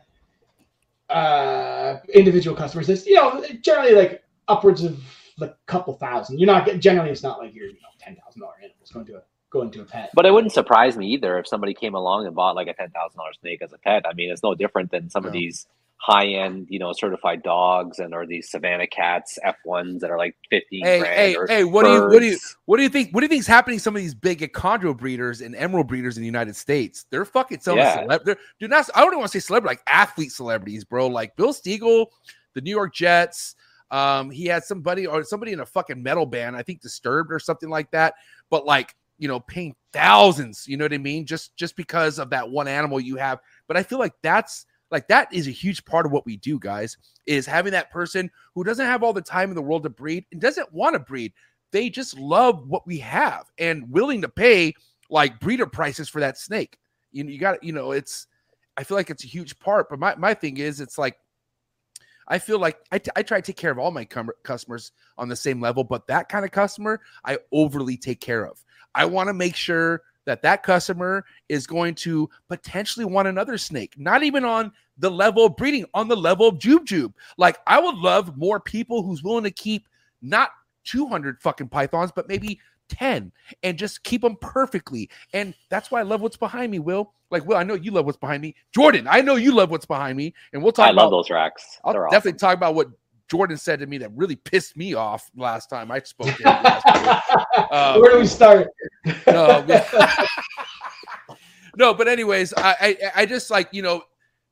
uh, 1.10 1.98
individual 2.14 2.56
customers. 2.56 2.86
That's 2.86 3.06
you 3.06 3.16
know 3.16 3.44
generally 3.60 3.94
like 3.94 4.22
upwards 4.48 4.84
of 4.84 5.02
like 5.38 5.50
a 5.50 5.56
couple 5.66 5.94
thousand. 5.94 6.38
You're 6.38 6.46
not 6.46 6.66
generally 6.78 7.10
it's 7.10 7.22
not 7.22 7.38
like 7.38 7.54
you're 7.54 7.66
you 7.66 7.74
know 7.74 7.88
ten 7.98 8.16
thousand 8.16 8.40
dollar 8.40 8.54
animals 8.62 8.90
going 8.92 9.06
to 9.06 9.16
a 9.16 9.22
going 9.50 9.70
to 9.72 9.82
a 9.82 9.84
pet. 9.84 10.10
But 10.14 10.26
it 10.26 10.32
wouldn't 10.32 10.52
surprise 10.52 10.96
me 10.96 11.08
either 11.08 11.38
if 11.38 11.48
somebody 11.48 11.74
came 11.74 11.94
along 11.94 12.26
and 12.26 12.34
bought 12.34 12.54
like 12.54 12.68
a 12.68 12.74
ten 12.74 12.90
thousand 12.90 13.18
dollar 13.18 13.32
snake 13.40 13.60
as 13.62 13.72
a 13.72 13.78
pet. 13.78 14.04
I 14.06 14.14
mean, 14.14 14.30
it's 14.30 14.42
no 14.42 14.54
different 14.54 14.90
than 14.90 15.10
some 15.10 15.26
of 15.26 15.32
these 15.32 15.66
high 16.02 16.26
end, 16.28 16.66
you 16.70 16.78
know, 16.78 16.92
certified 16.94 17.42
dogs 17.42 17.98
and 17.98 18.14
or 18.14 18.24
these 18.24 18.50
Savannah 18.50 18.86
cats 18.86 19.38
F 19.44 19.56
ones 19.66 20.00
that 20.00 20.10
are 20.10 20.16
like 20.16 20.34
fifteen 20.48 20.82
Hey, 20.82 21.00
grand. 21.00 21.14
hey, 21.14 21.36
hey, 21.48 21.64
what 21.64 21.84
do 21.84 21.92
you- 21.92 22.02
what 22.08 22.20
do 22.20 22.26
you- 22.26 22.38
What 22.64 22.78
do 22.78 22.82
you 22.82 22.88
think? 22.88 23.12
What 23.14 23.20
do 23.20 23.26
you 23.26 23.28
think 23.28 23.40
is 23.40 23.46
happening? 23.46 23.76
to 23.76 23.82
Some 23.82 23.94
of 23.96 24.00
these 24.00 24.14
big 24.14 24.40
chondro 24.54 24.96
breeders 24.96 25.42
and 25.42 25.54
emerald 25.54 25.88
breeders 25.88 26.16
in 26.16 26.22
the 26.22 26.26
United 26.26 26.56
States, 26.56 27.04
they're 27.10 27.26
fucking 27.26 27.60
selling 27.60 27.80
Yeah. 27.80 27.98
celeb. 28.04 28.24
They're, 28.24 28.38
dude, 28.58 28.70
not, 28.70 28.88
I 28.94 29.00
don't 29.00 29.08
even 29.08 29.18
want 29.18 29.30
to 29.32 29.40
say 29.40 29.44
celebrity, 29.44 29.72
like 29.76 29.82
athlete 29.86 30.32
celebrities, 30.32 30.84
bro. 30.84 31.06
Like 31.06 31.36
Bill 31.36 31.52
Stiegel, 31.52 32.06
the 32.54 32.62
New 32.62 32.70
York 32.70 32.94
Jets. 32.94 33.56
Um, 33.90 34.30
he 34.30 34.46
had 34.46 34.64
somebody 34.64 35.06
or 35.06 35.22
somebody 35.22 35.52
in 35.52 35.60
a 35.60 35.66
fucking 35.66 36.02
metal 36.02 36.24
band, 36.24 36.56
I 36.56 36.62
think 36.62 36.80
Disturbed 36.80 37.30
or 37.32 37.38
something 37.38 37.68
like 37.68 37.90
that. 37.90 38.14
But 38.48 38.64
like, 38.64 38.94
you 39.18 39.28
know, 39.28 39.40
paying 39.40 39.74
thousands, 39.92 40.66
you 40.66 40.78
know 40.78 40.84
what 40.86 40.94
I 40.94 40.98
mean? 40.98 41.26
Just 41.26 41.54
just 41.56 41.76
because 41.76 42.18
of 42.18 42.30
that 42.30 42.48
one 42.48 42.68
animal 42.68 43.00
you 43.00 43.16
have. 43.16 43.40
But 43.68 43.76
I 43.76 43.82
feel 43.82 43.98
like 43.98 44.14
that's 44.22 44.64
like 44.90 45.08
that 45.08 45.32
is 45.32 45.46
a 45.46 45.52
huge 45.52 45.84
part 45.84 46.06
of 46.06 46.12
what 46.12 46.26
we 46.26 46.36
do, 46.36 46.58
guys. 46.58 46.96
Is 47.26 47.46
having 47.46 47.72
that 47.72 47.90
person 47.90 48.30
who 48.54 48.64
doesn't 48.64 48.86
have 48.86 49.02
all 49.02 49.12
the 49.12 49.20
time 49.20 49.50
in 49.50 49.54
the 49.54 49.62
world 49.62 49.84
to 49.84 49.90
breed 49.90 50.24
and 50.32 50.40
doesn't 50.40 50.72
want 50.72 50.94
to 50.94 51.00
breed 51.00 51.32
they 51.72 51.90
just 51.90 52.18
love 52.18 52.66
what 52.68 52.86
we 52.86 52.98
have 52.98 53.46
and 53.58 53.90
willing 53.90 54.22
to 54.22 54.28
pay 54.28 54.74
like 55.08 55.40
breeder 55.40 55.66
prices 55.66 56.08
for 56.08 56.20
that 56.20 56.38
snake. 56.38 56.78
You 57.12 57.24
know, 57.24 57.30
you 57.30 57.38
got 57.38 57.62
you 57.62 57.72
know 57.72 57.92
it's 57.92 58.26
I 58.76 58.84
feel 58.84 58.96
like 58.96 59.10
it's 59.10 59.24
a 59.24 59.28
huge 59.28 59.58
part. 59.58 59.88
But 59.88 59.98
my 59.98 60.14
my 60.16 60.34
thing 60.34 60.56
is 60.56 60.80
it's 60.80 60.98
like 60.98 61.16
I 62.28 62.38
feel 62.38 62.58
like 62.58 62.78
I, 62.92 62.98
t- 62.98 63.10
I 63.16 63.22
try 63.22 63.40
to 63.40 63.46
take 63.46 63.56
care 63.56 63.72
of 63.72 63.78
all 63.78 63.90
my 63.90 64.06
customers 64.44 64.92
on 65.18 65.28
the 65.28 65.34
same 65.34 65.60
level, 65.60 65.82
but 65.82 66.06
that 66.06 66.28
kind 66.28 66.44
of 66.44 66.52
customer 66.52 67.00
I 67.24 67.38
overly 67.50 67.96
take 67.96 68.20
care 68.20 68.44
of. 68.44 68.62
I 68.94 69.04
want 69.04 69.28
to 69.28 69.34
make 69.34 69.56
sure 69.56 70.02
that 70.26 70.42
that 70.42 70.62
customer 70.62 71.24
is 71.48 71.66
going 71.66 71.94
to 71.94 72.28
potentially 72.48 73.04
want 73.04 73.28
another 73.28 73.58
snake, 73.58 73.94
not 73.96 74.22
even 74.22 74.44
on 74.44 74.72
the 74.98 75.10
level 75.10 75.46
of 75.46 75.56
breeding, 75.56 75.86
on 75.94 76.08
the 76.08 76.16
level 76.16 76.48
of 76.48 76.58
Jube 76.58 76.86
Jube. 76.86 77.14
Like 77.38 77.58
I 77.66 77.80
would 77.80 77.96
love 77.96 78.36
more 78.36 78.60
people 78.60 79.02
who's 79.02 79.22
willing 79.22 79.44
to 79.44 79.50
keep 79.50 79.86
not 80.22 80.50
200 80.84 81.40
fucking 81.40 81.68
pythons, 81.68 82.12
but 82.12 82.28
maybe 82.28 82.60
10 82.90 83.32
and 83.62 83.78
just 83.78 84.02
keep 84.02 84.22
them 84.22 84.36
perfectly. 84.40 85.08
And 85.32 85.54
that's 85.68 85.90
why 85.90 86.00
I 86.00 86.02
love 86.02 86.20
what's 86.20 86.36
behind 86.36 86.70
me, 86.70 86.78
Will. 86.78 87.12
Like, 87.30 87.46
Will, 87.46 87.56
I 87.56 87.62
know 87.62 87.74
you 87.74 87.92
love 87.92 88.06
what's 88.06 88.18
behind 88.18 88.42
me. 88.42 88.56
Jordan, 88.74 89.06
I 89.08 89.20
know 89.20 89.36
you 89.36 89.54
love 89.54 89.70
what's 89.70 89.86
behind 89.86 90.18
me. 90.18 90.34
And 90.52 90.62
we'll 90.62 90.72
talk 90.72 90.88
I 90.88 90.90
about 90.90 91.04
love 91.04 91.10
those 91.12 91.30
racks. 91.30 91.78
I'll 91.84 91.92
They're 91.92 92.08
definitely 92.10 92.38
talk 92.38 92.56
about 92.56 92.74
what 92.74 92.88
Jordan 93.30 93.56
said 93.56 93.78
to 93.78 93.86
me 93.86 93.96
that 93.98 94.10
really 94.16 94.34
pissed 94.36 94.76
me 94.76 94.94
off 94.94 95.30
last 95.36 95.68
time 95.70 95.90
I 95.92 96.00
spoke 96.00 96.34
to 96.36 96.42
him. 96.42 96.66
Uh, 97.70 97.98
Where 98.00 98.12
do 98.12 98.18
we 98.18 98.26
start? 98.26 98.68
no, 99.26 99.64
but- 99.66 99.88
no, 101.76 101.94
but 101.94 102.08
anyways, 102.08 102.52
I, 102.56 102.74
I 102.80 102.96
I 103.22 103.26
just 103.26 103.50
like 103.50 103.68
you 103.72 103.82
know, 103.82 104.02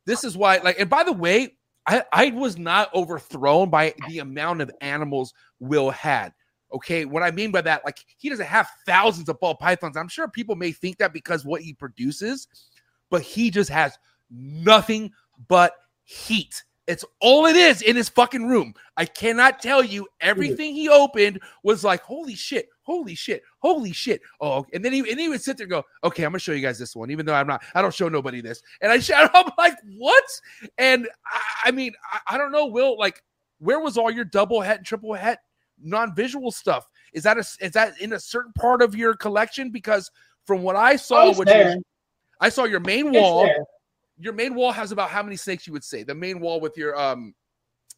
this 0.07 0.23
is 0.23 0.37
why 0.37 0.59
like, 0.59 0.79
and 0.79 0.89
by 0.89 1.03
the 1.03 1.13
way, 1.13 1.57
I 1.87 2.05
I 2.13 2.31
was 2.31 2.57
not 2.57 2.95
overthrown 2.95 3.69
by 3.69 3.95
the 4.09 4.21
amount 4.21 4.61
of 4.61 4.71
animals 4.81 5.35
Will 5.59 5.91
had. 5.91 6.33
Okay, 6.73 7.05
what 7.05 7.23
I 7.23 7.31
mean 7.31 7.51
by 7.51 7.63
that, 7.63 7.85
like 7.85 7.99
he 8.19 8.29
doesn't 8.29 8.47
have 8.47 8.69
thousands 8.87 9.29
of 9.29 9.41
ball 9.41 9.55
pythons. 9.57 9.97
I'm 9.97 10.09
sure 10.09 10.29
people 10.29 10.55
may 10.55 10.71
think 10.71 10.99
that 10.99 11.13
because 11.13 11.45
what 11.45 11.63
he 11.63 11.73
produces, 11.73 12.47
but 13.11 13.23
he 13.23 13.51
just 13.51 13.71
has 13.71 13.99
nothing 14.31 15.11
but 15.49 15.73
heat. 16.05 16.63
It's 16.89 17.05
all 17.21 17.45
it 17.45 17.55
is 17.55 17.83
in 17.83 17.97
his 17.97 18.09
fucking 18.09 18.49
room. 18.49 18.73
I 18.97 19.05
cannot 19.05 19.61
tell 19.61 19.85
you 19.85 20.09
everything 20.23 20.75
he 20.75 20.89
opened 20.89 21.39
was 21.63 21.85
like, 21.85 22.01
holy 22.01 22.35
shit, 22.35 22.67
holy 22.81 23.15
shit, 23.15 23.43
holy 23.59 23.93
shit. 23.93 24.23
Oh, 24.41 24.65
and 24.73 24.83
then 24.83 24.95
he 24.95 25.01
and 25.01 25.21
he 25.21 25.29
would 25.29 25.43
sit 25.43 25.59
there 25.59 25.67
and 25.67 25.71
go, 25.71 25.85
okay, 26.03 26.25
I'm 26.25 26.31
gonna 26.31 26.39
show 26.39 26.53
you 26.53 26.63
guys 26.63 26.79
this 26.79 26.97
one, 26.97 27.11
even 27.11 27.27
though 27.27 27.35
I'm 27.35 27.47
not, 27.47 27.63
I 27.75 27.83
don't 27.83 27.93
show 27.93 28.09
nobody 28.09 28.41
this. 28.41 28.63
And 28.81 28.91
I 28.91 29.01
shout, 29.01 29.31
I'm 29.35 29.51
like, 29.59 29.77
what? 29.99 30.25
And 30.79 31.07
I, 31.27 31.69
I 31.69 31.71
mean, 31.73 31.93
I, 32.11 32.37
I 32.37 32.39
don't 32.39 32.53
know, 32.53 32.65
Will, 32.65 32.99
like, 32.99 33.23
where 33.59 33.81
was 33.81 33.99
all 33.99 34.11
your 34.11 34.25
double 34.25 34.63
het 34.63 34.79
and 34.79 34.87
triple 34.87 35.13
het 35.13 35.41
non-visual 35.79 36.51
stuff? 36.51 36.89
Is 37.13 37.23
that 37.25 37.37
a 37.37 37.45
is 37.61 37.73
that 37.73 38.01
in 38.01 38.15
a 38.15 38.21
certain 38.21 38.53
part 38.55 38.81
of 38.81 38.95
your 38.95 39.15
collection? 39.15 39.71
Because 39.71 40.11
from 40.47 40.63
what 40.63 40.75
I 40.75 40.97
saw, 40.97 41.29
which 41.35 41.49
was, 41.49 41.77
I 42.41 42.49
saw 42.49 42.65
your 42.65 42.81
main 42.81 43.09
It's 43.09 43.19
wall 43.21 43.45
there. 43.45 43.59
Your 44.21 44.33
main 44.33 44.55
wall 44.55 44.73
has 44.73 44.93
about 44.93 45.11
how 45.11 45.23
many 45.23 45.37
snakes 45.37 45.67
you 45.67 45.73
would 45.73 45.85
say 45.85 46.03
the 46.03 46.15
main 46.15 46.41
wall 46.41 46.61
with 46.61 46.77
your 46.77 46.99
um 46.99 47.35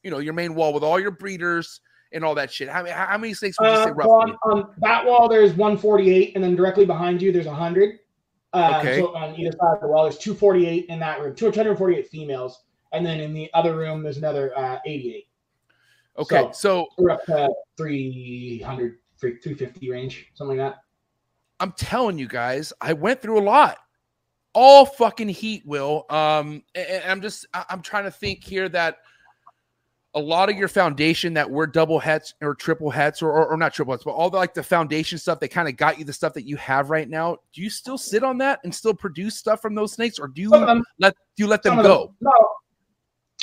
you 0.03 0.11
know 0.11 0.19
your 0.19 0.35
main 0.35 0.55
wall 0.55 0.73
with 0.73 0.83
all 0.83 0.99
your 1.01 1.11
breeders 1.11 1.81
and 2.13 2.25
all 2.25 2.35
that 2.35 2.53
shit? 2.53 2.69
How 2.69 2.83
many 2.83 2.93
how 2.95 3.19
many 3.19 3.35
snakes 3.35 3.59
would 3.61 3.71
you 3.71 3.77
say 3.77 3.83
Uh, 3.83 3.85
so 3.87 3.91
roughly? 3.93 4.33
on, 4.33 4.39
on 4.53 4.75
that 4.79 5.05
wall, 5.07 5.29
there's 5.29 5.51
148, 5.55 6.33
and 6.35 6.43
then 6.43 6.57
directly 6.57 6.85
behind 6.85 7.23
you, 7.23 7.31
there's 7.33 7.47
100. 7.47 7.99
Um, 8.53 8.75
Okay. 8.75 8.97
So 9.01 9.15
on 9.15 9.39
either 9.39 9.53
side 9.53 9.75
of 9.77 9.81
the 9.83 9.87
wall, 9.87 10.03
there's 10.05 10.19
248 10.19 10.87
in 10.89 10.99
that 10.99 11.21
room, 11.21 11.35
248 11.37 12.09
females, 12.09 12.65
and 12.93 13.07
then 13.07 13.21
in 13.21 13.33
the 13.33 13.49
other 13.55 13.77
room, 13.77 14.03
there's 14.03 14.17
another 14.17 14.53
uh, 14.59 14.79
88. 14.85 15.29
Okay, 16.19 16.37
so- 16.37 16.51
so 16.53 16.89
We're 16.99 17.11
up 17.11 17.25
to 17.27 17.49
300, 17.77 18.99
350 19.21 19.91
range, 19.91 20.27
something 20.35 20.59
like 20.59 20.73
that. 20.73 20.81
I'm 21.61 21.73
telling 21.73 22.19
you 22.19 22.27
guys, 22.27 22.73
I 22.81 22.93
went 22.95 23.23
through 23.23 23.39
a 23.39 23.45
lot. 23.45 23.79
All 24.53 24.85
fucking 24.85 25.29
heat, 25.29 25.65
Will. 25.65 26.07
Um, 26.11 26.63
and 26.75 27.05
I'm 27.07 27.21
just, 27.21 27.47
I'm 27.55 27.83
trying 27.83 28.05
to 28.05 28.11
think 28.11 28.43
here 28.43 28.69
that 28.71 28.99
a 30.15 30.21
lot 30.21 30.51
of 30.51 30.57
your 30.57 30.69
foundation 30.69 31.35
that 31.35 31.49
were 31.49 31.67
double 31.67 31.99
hets 32.01 32.35
or 32.41 32.55
triple 32.55 32.91
hets 32.91 33.23
or, 33.23 33.31
or, 33.31 33.49
or 33.49 33.57
not 33.57 33.73
triple 33.73 33.93
hets, 33.93 34.03
but 34.03 34.11
all 34.11 34.29
the 34.29 34.37
like 34.37 34.55
the 34.55 34.63
foundation 34.63 35.19
stuff 35.19 35.39
that 35.41 35.49
kind 35.49 35.69
of 35.69 35.77
got 35.77 35.99
you 35.99 36.05
the 36.05 36.13
stuff 36.13 36.35
that 36.35 36.45
you 36.45 36.57
have 36.57 36.91
right 36.91 37.09
now. 37.09 37.37
Do 37.53 37.63
you 37.63 37.71
still 37.71 37.97
sit 37.97 38.25
on 38.25 38.39
that 38.39 38.61
and 38.65 38.75
still 38.75 38.95
produce 38.95 39.37
stuff 39.37 39.63
from 39.63 39.75
those 39.75 39.93
snakes, 39.93 40.19
or 40.19 40.27
do 40.27 40.43
you 40.43 40.51
them, 40.51 40.83
let 40.99 41.15
do 41.37 41.45
you 41.45 41.47
let 41.49 41.63
them 41.63 41.77
go? 41.77 42.07
them- 42.07 42.17
no, 42.21 42.33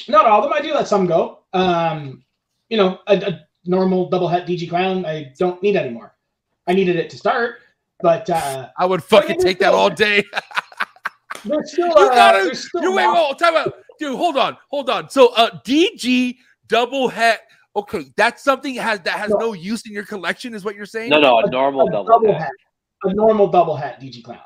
not 0.10 0.26
all 0.26 0.44
of 0.44 0.44
them. 0.44 0.54
I 0.54 0.62
do 0.62 0.74
let 0.74 0.88
some 0.88 1.06
go. 1.06 1.40
Um, 1.54 2.24
you 2.70 2.76
know, 2.76 3.00
a, 3.08 3.16
a 3.16 3.48
normal 3.66 4.10
double 4.10 4.28
het 4.28 4.46
DG 4.46 4.70
clown, 4.70 5.06
I 5.06 5.32
don't 5.40 5.62
need 5.64 5.78
anymore. 5.78 6.16
I 6.68 6.74
needed 6.74 6.98
it 6.98 7.10
to 7.12 7.18
start, 7.18 7.60
but 8.02 8.30
uh, 8.30 8.68
I 8.78 8.86
would 8.86 9.04
fucking 9.04 9.40
take 9.40 9.60
that 9.60 9.74
all 9.74 9.90
day. 9.90 10.24
there's 11.48 11.72
still, 11.72 11.88
You 11.88 11.94
uh, 11.94 12.10
gotta- 12.16 12.44
there's 12.46 12.68
still 12.68 12.82
You 12.84 12.92
wait, 12.94 13.06
lots- 13.06 13.30
wait, 13.30 13.40
time 13.40 13.56
out, 13.56 13.74
dude. 14.00 14.16
Hold 14.16 14.38
on, 14.38 14.58
hold 14.70 14.90
on. 14.90 15.10
So, 15.10 15.30
uh, 15.36 15.50
DG 15.66 16.38
double 16.68 17.08
het. 17.10 17.42
Okay, 17.76 18.06
that's 18.16 18.44
something 18.44 18.74
has 18.76 19.00
that 19.02 19.20
has 19.20 19.30
No. 19.30 19.38
no 19.38 19.54
use 19.54 19.86
in 19.86 19.94
your 19.94 20.06
collection, 20.06 20.54
is 20.56 20.64
what 20.66 20.76
you're 20.76 20.86
saying? 20.88 21.10
No, 21.12 21.20
no, 21.20 21.38
a 21.40 21.44
a- 21.46 21.50
normal 21.50 21.88
a 21.88 21.92
double, 21.92 22.34
het. 22.34 22.50
a 23.04 23.14
normal 23.14 23.48
double 23.48 23.76
het 23.76 24.00
DG 24.00 24.22
clown. 24.24 24.40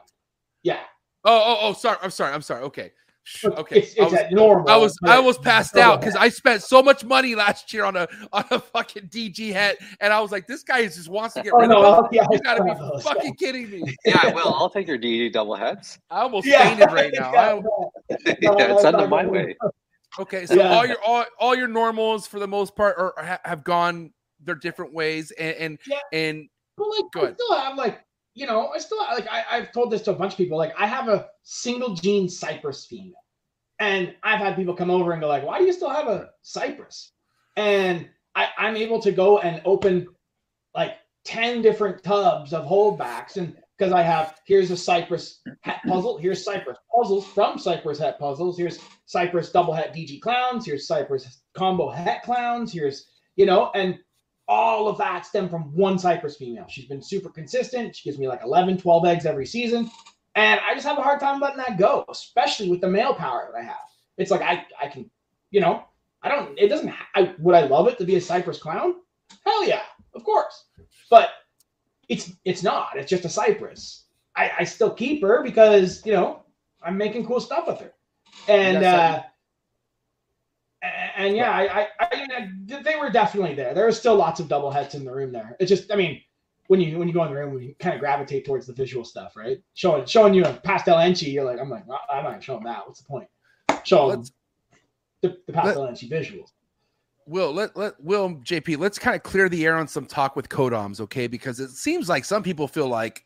Yeah, 0.63 0.79
Oh, 1.23 1.43
oh, 1.45 1.57
oh. 1.69 1.73
Sorry, 1.73 1.97
I'm 2.01 2.09
sorry, 2.11 2.33
I'm 2.33 2.41
sorry. 2.41 2.63
Okay, 2.63 2.89
Sh- 2.89 3.00
okay. 3.45 3.79
It's, 3.79 3.97
I 3.99 4.03
was, 4.03 4.13
at 4.13 4.31
normal. 4.31 4.69
I 4.69 4.77
was, 4.77 4.97
but 5.01 5.09
I 5.11 5.19
was 5.19 5.37
passed 5.37 5.77
out 5.77 5.99
because. 5.99 6.15
I 6.15 6.29
spent 6.29 6.61
so 6.63 6.81
much 6.83 7.03
money 7.03 7.35
last 7.35 7.71
year 7.73 7.83
on 7.85 7.95
a 7.95 8.07
on 8.33 8.43
a 8.51 8.59
fucking 8.59 9.07
DG 9.09 9.51
het, 9.53 9.77
and 9.99 10.11
I 10.13 10.19
was 10.21 10.31
like, 10.31 10.47
this 10.47 10.63
guy 10.63 10.83
just 10.83 11.09
wants 11.09 11.33
to 11.35 11.43
get 11.43 11.53
Oh 11.53 11.59
rid 11.59 11.69
no! 11.69 11.77
of 11.79 11.85
I'll- 11.85 12.01
them. 12.03 12.09
yeah, 12.13 12.21
I 12.23 12.33
You 12.33 12.39
gotta 12.39 12.63
be 12.63 12.73
those, 12.73 13.03
fucking 13.03 13.35
kidding 13.35 13.69
me! 13.69 13.95
Yeah, 14.05 14.19
I 14.23 14.33
will. 14.33 14.53
I'll 14.53 14.69
take 14.69 14.87
your 14.87 14.97
DG 14.97 15.31
double 15.33 15.55
hets. 15.55 15.99
I 16.09 16.21
almost 16.21 16.45
Yeah. 16.47 16.69
fainted 16.69 16.91
right 16.91 17.11
now. 17.13 17.31
I, 17.35 17.59
No, 17.59 17.91
yeah, 18.41 18.67
that's 18.67 18.81
send 18.81 18.97
them 18.99 19.09
my 19.09 19.25
way. 19.25 19.55
Okay, 20.19 20.45
so 20.45 20.55
Yeah. 20.55 20.73
all 20.75 20.85
your 20.85 20.97
all, 21.05 21.25
all 21.39 21.55
your 21.55 21.67
normals 21.67 22.27
for 22.27 22.39
the 22.39 22.47
most 22.47 22.75
part 22.75 22.97
are, 22.97 23.17
are- 23.17 23.39
have 23.45 23.63
gone 23.63 24.11
their 24.43 24.55
different 24.55 24.93
ways, 24.93 25.31
and 25.31 25.55
and, 25.55 25.79
Yeah. 25.87 25.97
and 26.11 26.49
But 26.77 26.87
like, 26.89 27.11
Go 27.13 27.19
I 27.19 27.23
ahead. 27.23 27.35
still 27.39 27.57
have 27.59 27.77
like, 27.77 27.99
you 28.33 28.45
know, 28.45 28.69
I 28.69 28.79
still 28.79 28.97
like 28.97 29.27
I, 29.29 29.43
I've 29.51 29.71
told 29.71 29.91
this 29.91 30.01
to 30.03 30.11
a 30.11 30.15
bunch 30.15 30.33
of 30.33 30.37
people. 30.37 30.57
Like, 30.57 30.73
I 30.77 30.85
have 30.85 31.07
a 31.07 31.27
single 31.43 31.95
gene 31.95 32.29
cypress 32.29 32.85
female, 32.85 33.23
and 33.79 34.15
I've 34.23 34.39
had 34.39 34.55
people 34.55 34.75
come 34.75 34.91
over 34.91 35.11
and 35.11 35.21
go 35.21 35.27
like, 35.27 35.43
"Why 35.43 35.59
do 35.59 35.65
you 35.65 35.73
still 35.73 35.89
have 35.89 36.07
a 36.07 36.29
cypress?" 36.41 37.11
And 37.57 38.09
I, 38.35 38.49
I'm 38.57 38.77
able 38.77 39.01
to 39.01 39.11
go 39.11 39.39
and 39.39 39.61
open 39.65 40.07
like 40.73 40.93
ten 41.25 41.61
different 41.61 42.03
tubs 42.03 42.53
of 42.53 42.65
holdbacks, 42.65 43.35
and 43.35 43.55
because 43.77 43.91
I 43.91 44.01
have 44.01 44.39
here's 44.45 44.71
a 44.71 44.77
cypress 44.77 45.41
het 45.61 45.79
puzzle, 45.85 46.17
here's 46.17 46.45
cypress 46.45 46.77
puzzles 46.95 47.25
from 47.27 47.57
cypress 47.57 47.99
het 47.99 48.17
puzzles, 48.17 48.57
here's 48.57 48.79
cypress 49.05 49.51
double 49.51 49.73
het 49.73 49.93
DG 49.93 50.21
clowns, 50.21 50.65
here's 50.65 50.87
cypress 50.87 51.41
combo 51.57 51.89
het 51.89 52.21
clowns, 52.23 52.71
here's 52.71 53.07
you 53.35 53.45
know, 53.45 53.71
and 53.75 53.97
all 54.51 54.89
of 54.89 54.97
that 54.97 55.25
stem 55.25 55.47
from 55.47 55.73
one 55.73 55.97
cypress 55.97 56.35
female. 56.35 56.65
She's 56.67 56.83
been 56.83 57.01
super 57.01 57.29
consistent. 57.29 57.95
She 57.95 58.09
gives 58.09 58.19
me 58.19 58.27
like 58.27 58.41
11, 58.43 58.79
12 58.79 59.05
eggs 59.05 59.25
every 59.25 59.45
season. 59.45 59.89
And 60.35 60.59
I 60.59 60.73
just 60.73 60.85
have 60.85 60.97
a 60.97 61.01
hard 61.01 61.21
time 61.21 61.39
letting 61.39 61.59
that 61.59 61.77
go, 61.77 62.03
especially 62.09 62.69
with 62.69 62.81
the 62.81 62.89
male 62.89 63.13
power 63.13 63.49
that 63.49 63.57
I 63.57 63.63
have. 63.63 63.77
It's 64.17 64.29
like 64.29 64.41
I, 64.41 64.65
I 64.79 64.89
can, 64.89 65.09
you 65.51 65.61
know, 65.61 65.85
I 66.21 66.27
don't, 66.27 66.59
it 66.59 66.67
doesn't, 66.67 66.93
I, 67.15 67.33
would 67.39 67.55
I 67.55 67.61
love 67.61 67.87
it 67.87 67.97
to 67.99 68.03
be 68.03 68.17
a 68.17 68.21
cypress 68.21 68.59
clown? 68.59 68.95
Hell 69.45 69.65
yeah, 69.65 69.83
of 70.15 70.25
course. 70.25 70.65
But 71.09 71.29
it's, 72.09 72.33
it's 72.43 72.61
not, 72.61 72.97
it's 72.97 73.09
just 73.09 73.23
a 73.23 73.29
cypress. 73.29 74.03
I, 74.35 74.51
I 74.59 74.63
still 74.65 74.91
keep 74.91 75.21
her 75.21 75.43
because, 75.43 76.05
you 76.05 76.11
know, 76.11 76.43
I'm 76.83 76.97
making 76.97 77.25
cool 77.25 77.39
stuff 77.39 77.67
with 77.67 77.79
her. 77.79 77.93
And, 78.49 78.83
uh, 78.83 79.23
and 81.25 81.35
yeah, 81.35 81.51
I, 81.51 81.81
I, 81.81 81.87
I, 81.99 82.81
they 82.83 82.95
were 82.95 83.09
definitely 83.09 83.55
there. 83.55 83.73
There 83.73 83.85
were 83.85 83.91
still 83.91 84.15
lots 84.15 84.39
of 84.39 84.47
double 84.47 84.71
hets 84.71 84.95
in 84.95 85.03
the 85.05 85.11
room 85.11 85.31
there. 85.31 85.55
It's 85.59 85.69
just, 85.69 85.91
I 85.91 85.95
mean, 85.95 86.21
when 86.67 86.79
you 86.79 86.97
when 86.97 87.07
you 87.07 87.13
go 87.13 87.23
in 87.23 87.33
the 87.33 87.37
room, 87.37 87.61
you 87.61 87.75
kind 87.79 87.93
of 87.95 87.99
gravitate 87.99 88.45
towards 88.45 88.65
the 88.65 88.73
visual 88.73 89.03
stuff, 89.03 89.35
right? 89.35 89.59
Showing 89.73 90.05
showing 90.05 90.33
you 90.33 90.45
a 90.45 90.53
pastel 90.53 90.97
enchi, 90.97 91.31
you're 91.33 91.43
like, 91.43 91.59
I'm 91.59 91.69
like, 91.69 91.83
I'm 92.09 92.23
not 92.23 92.45
gonna 92.45 92.63
that. 92.63 92.87
What's 92.87 93.01
the 93.01 93.07
point? 93.07 93.27
Show 93.83 94.07
Let's- 94.07 94.31
the, 95.21 95.37
the 95.47 95.53
pastel 95.53 95.83
enchi 95.87 96.09
visuals. 96.09 96.49
Will 97.27 97.51
let 97.53 97.75
let 97.77 98.01
Will 98.01 98.35
JP. 98.35 98.77
Let's 98.77 98.97
kind 98.97 99.15
of 99.15 99.23
clear 99.23 99.49
the 99.49 99.65
air 99.65 99.75
on 99.75 99.87
some 99.87 100.05
talk 100.05 100.35
with 100.35 100.49
codoms, 100.49 100.99
okay? 101.01 101.27
Because 101.27 101.59
it 101.59 101.69
seems 101.69 102.09
like 102.09 102.25
some 102.25 102.41
people 102.41 102.67
feel 102.67 102.87
like, 102.87 103.25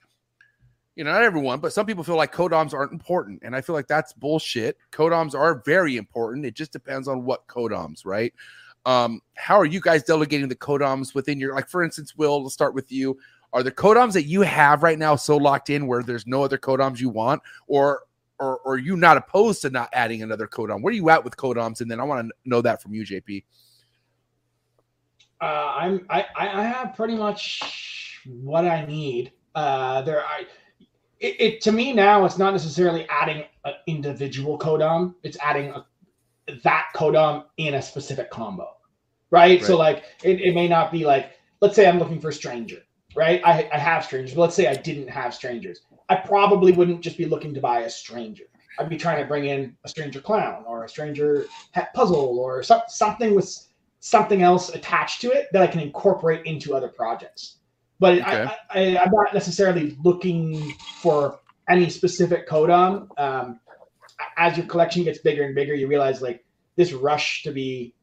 you 0.96 1.04
know, 1.04 1.12
not 1.12 1.24
everyone, 1.24 1.60
but 1.60 1.74
some 1.74 1.86
people 1.86 2.04
feel 2.04 2.16
like 2.16 2.34
codoms 2.34 2.74
aren't 2.74 2.94
important, 2.94 3.42
and 3.44 3.56
I 3.56 3.62
feel 3.62 3.76
like 3.76 3.88
that's 3.88 4.14
bullshit. 4.14 4.78
Codoms 4.92 5.36
are 5.36 5.62
very 5.66 5.98
important. 5.98 6.46
It 6.46 6.56
just 6.56 6.72
depends 6.72 7.08
on 7.08 7.26
what 7.26 7.48
codoms, 7.48 8.06
right? 8.06 8.34
Um, 8.86 9.22
how 9.36 9.60
are 9.60 9.66
you 9.66 9.82
guys 9.82 10.04
delegating 10.04 10.48
the 10.48 10.56
codoms 10.56 11.14
within 11.14 11.40
your 11.40 11.54
like? 11.54 11.68
For 11.68 11.84
instance, 11.84 12.16
Will, 12.16 12.44
let's 12.44 12.54
start 12.54 12.74
with 12.74 12.92
you. 12.92 13.18
Are 13.52 13.64
the 13.64 13.72
codoms 13.72 14.14
that 14.14 14.24
you 14.24 14.42
have 14.42 14.84
right 14.84 15.00
now 15.00 15.16
so 15.16 15.38
locked 15.38 15.70
in 15.70 15.88
where 15.88 16.04
there's 16.04 16.28
no 16.28 16.44
other 16.44 16.58
codoms 16.58 17.00
you 17.00 17.10
want, 17.10 17.42
or 17.68 18.02
or, 18.40 18.60
or 18.60 18.74
are 18.74 18.78
you 18.78 18.96
not 18.96 19.18
opposed 19.18 19.62
to 19.64 19.70
not 19.70 19.90
adding 19.94 20.24
another 20.24 20.48
codom? 20.48 20.82
Where 20.82 20.92
are 20.92 20.96
you 20.96 21.10
at 21.10 21.24
with 21.24 21.38
codoms? 21.38 21.82
And 21.82 21.90
then 21.90 22.00
I 22.00 22.04
want 22.04 22.28
to 22.28 22.34
know 22.46 22.62
that 22.62 22.82
from 22.82 22.94
you, 22.94 23.06
JP. 23.06 23.44
Uh, 25.42 25.46
I'm 25.46 26.06
I 26.10 26.26
I 26.36 26.62
I 26.62 26.64
have 26.64 26.96
pretty 26.96 27.16
much 27.16 28.22
what 28.26 28.66
I 28.66 28.86
need. 28.86 29.34
Uh, 29.54 30.02
there 30.02 30.24
I. 30.26 30.46
It, 31.20 31.40
it 31.40 31.62
to 31.62 31.72
me 31.72 31.94
now 31.94 32.26
it's 32.26 32.38
not 32.38 32.52
necessarily 32.52 33.08
adding 33.10 33.46
an 33.64 33.74
individual 33.88 34.58
codom. 34.58 35.16
It's 35.24 35.38
adding 35.42 35.70
a, 35.70 35.86
that 36.64 36.88
codom 36.96 37.46
in 37.58 37.76
a 37.76 37.82
specific 37.82 38.30
combo 38.30 38.70
right, 39.32 39.64
so 39.64 39.78
like 39.78 40.04
it, 40.24 40.40
it 40.42 40.56
may 40.56 40.68
not 40.68 40.92
be 40.92 41.06
like 41.06 41.32
let's 41.62 41.76
say 41.76 41.88
i'm 41.88 42.00
looking 42.00 42.20
for 42.20 42.30
a 42.30 42.34
stranger 42.34 42.82
right? 43.16 43.42
I, 43.46 43.70
I 43.72 43.78
have 43.78 44.04
strangers 44.04 44.36
but 44.36 44.42
let's 44.42 44.56
say 44.56 44.68
i 44.68 44.76
didn't 44.76 45.08
have 45.08 45.34
strangers. 45.34 45.82
I 46.10 46.16
probably 46.16 46.72
wouldn't 46.72 47.02
just 47.02 47.18
be 47.18 47.26
looking 47.26 47.54
to 47.56 47.62
buy 47.62 47.80
a 47.80 47.90
stranger. 47.90 48.44
I'd 48.78 48.90
be 48.90 48.98
trying 48.98 49.20
to 49.22 49.26
bring 49.26 49.46
in 49.46 49.76
a 49.84 49.90
stranger 49.90 50.22
clown 50.22 50.66
or 50.68 50.84
a 50.84 50.90
stranger 50.90 51.46
puzzle 51.96 52.38
or 52.40 52.62
some, 52.62 52.82
something 52.88 53.34
with 53.34 53.68
something 54.02 54.44
else 54.44 54.70
attached 54.70 55.22
to 55.22 55.32
it 55.32 55.48
that 55.52 55.64
i 55.64 55.68
can 55.68 55.80
incorporate 55.80 56.46
into 56.46 56.76
other 56.76 56.90
projects 56.90 57.58
but 58.00 58.20
Okay. 58.20 58.46
I, 58.46 58.58
I, 58.70 58.98
I'm 58.98 59.12
not 59.12 59.34
necessarily 59.34 59.98
looking 60.04 60.72
for 61.02 61.40
any 61.70 61.90
specific 61.90 62.48
codom. 62.48 63.10
Um, 63.18 63.60
as 64.38 64.58
your 64.58 64.66
collection 64.66 65.04
gets 65.04 65.20
bigger 65.20 65.44
and 65.44 65.56
bigger, 65.56 65.74
you 65.74 65.88
realize 65.88 66.22
like 66.22 66.44
this 66.76 66.94
rush 66.94 67.44
to 67.44 67.52
be 67.52 67.94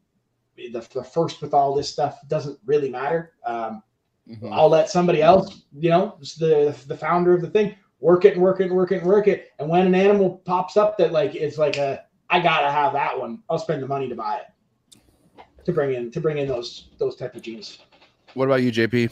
the, 0.57 0.87
the 0.93 1.03
first 1.03 1.41
with 1.41 1.55
all 1.55 1.75
this 1.75 1.89
stuff 1.89 2.19
doesn't 2.29 2.59
really 2.65 2.91
matter. 2.91 3.33
Um, 3.47 3.83
Mhm. 4.29 4.53
I'll 4.53 4.69
let 4.69 4.89
somebody 4.89 5.21
else, 5.21 5.65
you 5.77 5.91
know, 5.91 6.17
the 6.39 6.77
the 6.87 6.97
founder 6.97 7.35
of 7.35 7.41
the 7.41 7.51
thing, 7.51 7.75
work 7.99 8.25
it 8.25 8.35
and 8.35 8.43
work 8.43 8.61
it 8.61 8.67
and 8.67 8.77
work 8.77 8.93
it 8.93 8.99
and 8.99 9.07
work 9.07 9.27
it. 9.27 9.51
And 9.59 9.69
when 9.69 9.85
an 9.85 9.97
animal 9.97 10.41
pops 10.45 10.77
up 10.77 10.97
that 10.99 11.11
like 11.11 11.35
it's 11.35 11.59
like 11.59 11.77
a, 11.77 12.05
I 12.31 12.39
gotta 12.39 12.71
have 12.71 12.93
that 12.93 13.19
one. 13.19 13.43
I'll 13.51 13.59
spend 13.59 13.83
the 13.83 13.89
money 13.89 14.09
to 14.09 14.15
buy 14.15 14.37
it 14.37 15.45
to 15.65 15.73
bring 15.73 15.95
in 15.95 16.13
to 16.13 16.21
bring 16.21 16.39
in 16.39 16.47
those 16.47 16.91
those 16.99 17.17
type 17.17 17.35
of 17.35 17.43
genes. 17.43 17.79
What 18.35 18.45
about 18.45 18.63
you, 18.63 18.71
JP? 18.71 19.11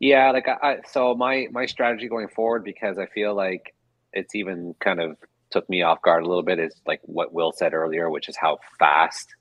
Yeah, 0.00 0.30
like 0.30 0.46
I, 0.48 0.56
I 0.62 0.76
so 0.90 1.14
my 1.14 1.48
my 1.50 1.66
strategy 1.66 2.08
going 2.08 2.28
forward 2.28 2.64
because 2.64 2.98
I 2.98 3.06
feel 3.06 3.34
like 3.34 3.74
it's 4.12 4.34
even 4.34 4.74
kind 4.80 5.00
of 5.00 5.16
took 5.50 5.68
me 5.68 5.82
off 5.82 6.02
guard 6.02 6.22
a 6.22 6.28
little 6.28 6.42
bit 6.42 6.58
is 6.58 6.74
like 6.86 7.00
what 7.04 7.32
Will 7.32 7.52
said 7.52 7.74
earlier, 7.74 8.10
which 8.10 8.28
is 8.28 8.36
how 8.36 8.58
fast 8.78 9.34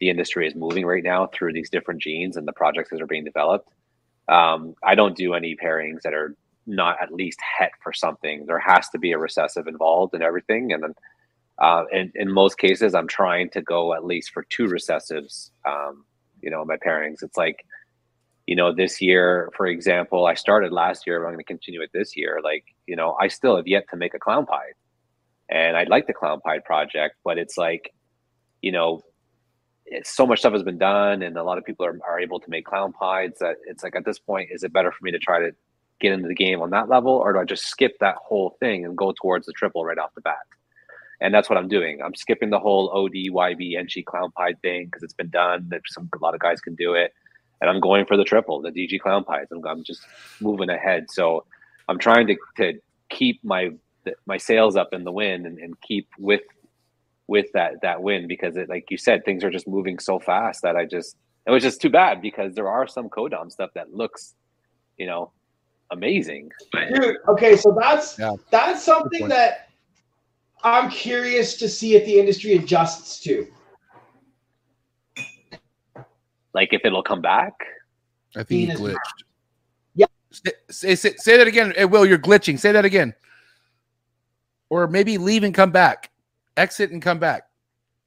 the 0.00 0.08
industry 0.08 0.46
is 0.46 0.54
moving 0.54 0.86
right 0.86 1.02
now 1.02 1.26
through 1.26 1.52
these 1.52 1.70
different 1.70 2.00
genes 2.00 2.36
and 2.36 2.48
the 2.48 2.52
projects 2.52 2.90
that 2.90 3.02
are 3.02 3.06
being 3.06 3.24
developed. 3.24 3.68
Um, 4.28 4.74
I 4.82 4.94
don't 4.94 5.16
do 5.16 5.34
any 5.34 5.56
pairings 5.62 6.02
that 6.02 6.14
are 6.14 6.34
not 6.66 6.96
at 7.02 7.12
least 7.12 7.40
het 7.58 7.72
for 7.82 7.92
something. 7.92 8.46
There 8.46 8.60
has 8.60 8.88
to 8.90 8.98
be 8.98 9.12
a 9.12 9.18
recessive 9.18 9.66
involved 9.66 10.14
in 10.14 10.22
everything, 10.22 10.72
and 10.72 10.82
then 10.82 10.94
uh, 11.58 11.84
in 11.92 12.12
in 12.14 12.32
most 12.32 12.58
cases, 12.58 12.94
I'm 12.94 13.08
trying 13.08 13.50
to 13.50 13.60
go 13.62 13.94
at 13.94 14.04
least 14.04 14.30
for 14.32 14.44
two 14.48 14.66
recessives. 14.66 15.50
Um, 15.66 16.04
you 16.40 16.50
know, 16.50 16.64
my 16.64 16.76
pairings, 16.76 17.22
it's 17.22 17.36
like 17.36 17.66
you 18.50 18.56
know, 18.56 18.74
this 18.74 19.00
year, 19.00 19.48
for 19.56 19.68
example, 19.68 20.26
I 20.26 20.34
started 20.34 20.72
last 20.72 21.06
year, 21.06 21.18
I'm 21.18 21.22
going 21.22 21.38
to 21.38 21.44
continue 21.44 21.82
it 21.82 21.90
this 21.94 22.16
year. 22.16 22.40
Like, 22.42 22.64
you 22.84 22.96
know, 22.96 23.16
I 23.20 23.28
still 23.28 23.54
have 23.54 23.68
yet 23.68 23.84
to 23.90 23.96
make 23.96 24.12
a 24.12 24.18
clown 24.18 24.44
pie, 24.44 24.72
and 25.48 25.76
I'd 25.76 25.88
like 25.88 26.08
the 26.08 26.12
clown 26.12 26.40
pie 26.40 26.58
project, 26.58 27.14
but 27.24 27.38
it's 27.38 27.56
like, 27.56 27.94
you 28.60 28.72
know, 28.72 29.02
so 30.02 30.26
much 30.26 30.40
stuff 30.40 30.52
has 30.52 30.64
been 30.64 30.78
done, 30.78 31.22
and 31.22 31.36
a 31.36 31.44
lot 31.44 31.58
of 31.58 31.64
people 31.64 31.86
are, 31.86 31.96
are 32.04 32.18
able 32.18 32.40
to 32.40 32.50
make 32.50 32.64
clown 32.66 32.92
pies. 32.92 33.34
That 33.38 33.50
uh, 33.50 33.68
it's 33.68 33.84
like 33.84 33.94
at 33.94 34.04
this 34.04 34.18
point, 34.18 34.48
is 34.52 34.64
it 34.64 34.72
better 34.72 34.90
for 34.90 35.04
me 35.04 35.12
to 35.12 35.20
try 35.20 35.38
to 35.38 35.52
get 36.00 36.12
into 36.12 36.26
the 36.26 36.34
game 36.34 36.60
on 36.60 36.70
that 36.70 36.88
level, 36.88 37.12
or 37.12 37.32
do 37.32 37.38
I 37.38 37.44
just 37.44 37.66
skip 37.66 38.00
that 38.00 38.16
whole 38.16 38.56
thing 38.58 38.84
and 38.84 38.98
go 38.98 39.12
towards 39.12 39.46
the 39.46 39.52
triple 39.52 39.84
right 39.84 39.98
off 39.98 40.12
the 40.16 40.22
bat? 40.22 40.34
And 41.20 41.32
that's 41.32 41.48
what 41.48 41.56
I'm 41.56 41.68
doing. 41.68 42.02
I'm 42.02 42.16
skipping 42.16 42.50
the 42.50 42.58
whole 42.58 42.90
OD, 42.90 43.30
YB, 43.32 43.78
NG 43.78 44.04
clown 44.04 44.32
pie 44.32 44.54
thing 44.60 44.86
because 44.86 45.04
it's 45.04 45.14
been 45.14 45.30
done. 45.30 45.70
Some 45.86 46.08
a 46.12 46.18
lot 46.18 46.34
of 46.34 46.40
guys 46.40 46.60
can 46.60 46.74
do 46.74 46.94
it, 46.94 47.12
and 47.60 47.68
I'm 47.68 47.80
going 47.80 48.06
for 48.06 48.16
the 48.16 48.24
triple, 48.24 48.62
the 48.62 48.70
DG 48.70 49.00
clown 49.00 49.24
pies. 49.24 49.46
I'm, 49.52 49.64
I'm 49.66 49.84
just 49.84 50.02
moving 50.40 50.70
ahead. 50.70 51.10
So 51.10 51.44
I'm 51.88 51.98
trying 51.98 52.26
to 52.28 52.36
to 52.56 52.74
keep 53.08 53.42
my 53.44 53.70
my 54.26 54.38
sales 54.38 54.76
up 54.76 54.92
in 54.92 55.04
the 55.04 55.12
wind 55.12 55.46
and, 55.46 55.58
and 55.58 55.80
keep 55.80 56.08
with 56.18 56.42
with 57.26 57.46
that 57.52 57.80
that 57.82 58.02
win 58.02 58.26
because 58.26 58.56
it 58.56 58.68
like 58.68 58.86
you 58.90 58.96
said 58.96 59.24
things 59.24 59.44
are 59.44 59.50
just 59.50 59.68
moving 59.68 59.98
so 59.98 60.18
fast 60.18 60.62
that 60.62 60.76
I 60.76 60.84
just 60.84 61.16
it 61.46 61.50
was 61.50 61.62
just 61.62 61.80
too 61.80 61.90
bad 61.90 62.22
because 62.22 62.54
there 62.54 62.68
are 62.68 62.86
some 62.86 63.08
codom 63.08 63.50
stuff 63.50 63.70
that 63.74 63.92
looks 63.94 64.34
you 64.96 65.06
know 65.06 65.32
amazing. 65.90 66.50
Dude, 66.94 67.16
okay, 67.28 67.56
so 67.56 67.76
that's 67.78 68.18
Yeah. 68.18 68.34
that's 68.50 68.82
something 68.82 69.28
that 69.28 69.68
I'm 70.62 70.90
curious 70.90 71.56
to 71.58 71.68
see 71.68 71.94
if 71.94 72.04
the 72.04 72.18
industry 72.18 72.54
adjusts 72.54 73.20
to. 73.20 73.46
Like 76.54 76.72
if 76.72 76.82
it'll 76.84 77.02
come 77.02 77.20
back. 77.20 77.52
I 78.36 78.42
think 78.42 78.48
he 78.48 78.66
Venus- 78.66 78.80
glitched. 78.80 79.24
Yeah. 79.94 80.06
Say, 80.30 80.52
say, 80.70 80.94
say, 80.94 81.14
say 81.16 81.36
that 81.36 81.46
again. 81.46 81.72
Eh, 81.76 81.84
Will, 81.84 82.06
you're 82.06 82.18
glitching. 82.18 82.58
Say 82.58 82.72
that 82.72 82.84
again. 82.84 83.14
Or 84.68 84.86
maybe 84.86 85.18
leave 85.18 85.42
and 85.44 85.54
come 85.54 85.70
back. 85.72 86.10
Exit 86.56 86.90
and 86.90 87.02
come 87.02 87.18
back. 87.18 87.44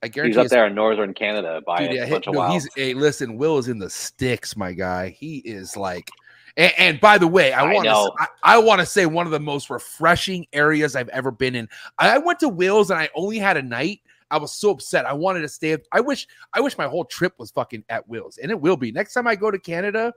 I 0.01 0.07
guarantee 0.09 0.37
He's 0.37 0.45
up 0.45 0.49
there 0.49 0.67
in 0.67 0.75
northern 0.75 1.13
Canada 1.13 1.61
buying 1.65 1.87
Dude, 1.87 1.95
yeah, 1.95 2.03
a 2.03 2.05
he- 2.05 2.11
bunch 2.11 2.27
of 2.27 2.33
no, 2.33 2.39
wild. 2.39 2.53
he's 2.53 2.69
hey, 2.75 2.93
listen, 2.93 3.37
Will 3.37 3.57
is 3.57 3.67
in 3.69 3.79
the 3.79 3.89
sticks, 3.89 4.55
my 4.57 4.73
guy. 4.73 5.09
He 5.09 5.37
is 5.39 5.77
like 5.77 6.09
and, 6.57 6.71
and 6.77 6.99
by 6.99 7.17
the 7.17 7.27
way, 7.27 7.51
I 7.53 7.63
I 7.63 7.73
want 7.73 7.85
to 7.85 8.11
I, 8.21 8.27
I 8.43 8.57
want 8.57 8.79
to 8.81 8.85
say 8.85 9.05
one 9.05 9.25
of 9.25 9.31
the 9.31 9.39
most 9.39 9.69
refreshing 9.69 10.45
areas 10.53 10.95
I've 10.95 11.09
ever 11.09 11.31
been 11.31 11.55
in. 11.55 11.67
I 11.99 12.17
went 12.17 12.39
to 12.41 12.49
Will's 12.49 12.91
and 12.91 12.99
I 12.99 13.09
only 13.15 13.39
had 13.39 13.55
a 13.57 13.61
night. 13.61 14.01
I 14.31 14.37
was 14.37 14.53
so 14.55 14.71
upset. 14.71 15.05
I 15.05 15.13
wanted 15.13 15.41
to 15.41 15.49
stay. 15.49 15.77
I 15.91 15.99
wish 16.01 16.27
I 16.53 16.61
wish 16.61 16.77
my 16.77 16.87
whole 16.87 17.05
trip 17.05 17.33
was 17.37 17.51
fucking 17.51 17.83
at 17.89 18.07
Will's. 18.07 18.37
And 18.37 18.51
it 18.51 18.59
will 18.59 18.77
be. 18.77 18.91
Next 18.91 19.13
time 19.13 19.27
I 19.27 19.35
go 19.35 19.51
to 19.51 19.59
Canada, 19.59 20.13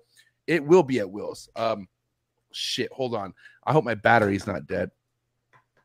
it 0.47 0.65
will 0.65 0.83
be 0.83 0.99
at 0.99 1.11
Will's. 1.11 1.49
Um 1.57 1.89
shit, 2.53 2.93
hold 2.93 3.15
on. 3.15 3.35
I 3.65 3.73
hope 3.73 3.85
my 3.85 3.95
battery's 3.95 4.47
not 4.47 4.67
dead. 4.67 4.91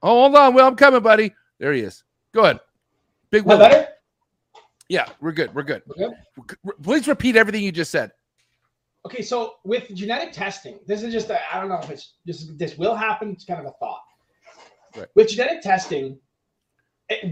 Oh, 0.04 0.22
hold 0.22 0.36
on, 0.36 0.54
Will. 0.54 0.66
I'm 0.66 0.76
coming, 0.76 1.02
buddy. 1.02 1.34
There 1.60 1.74
he 1.74 1.82
is. 1.82 2.04
Go 2.34 2.44
ahead. 2.44 2.60
Big 3.30 3.44
Will. 3.44 3.86
Yeah, 4.90 5.08
we're 5.22 5.32
good. 5.32 5.54
We're 5.56 5.64
good. 5.64 5.84
Okay. 5.90 6.56
Please 6.82 7.08
repeat 7.08 7.38
everything 7.38 7.64
you 7.64 7.72
just 7.72 7.92
said. 7.92 8.12
Okay, 9.06 9.22
so 9.22 9.56
with 9.64 9.94
genetic 9.96 10.32
testing, 10.32 10.80
this 10.86 11.02
is 11.02 11.14
just 11.14 11.32
I 11.32 11.40
I 11.52 11.60
don't 11.60 11.70
know 11.70 11.80
if 11.80 11.90
it's 11.90 12.16
just 12.28 12.58
this 12.58 12.78
will 12.78 12.96
happen. 12.96 13.32
It's 13.32 13.46
kind 13.46 13.60
of 13.60 13.68
a 13.68 13.72
thought. 13.80 14.04
Right. 14.96 15.08
With 15.16 15.30
genetic 15.30 15.62
testing, 15.62 16.20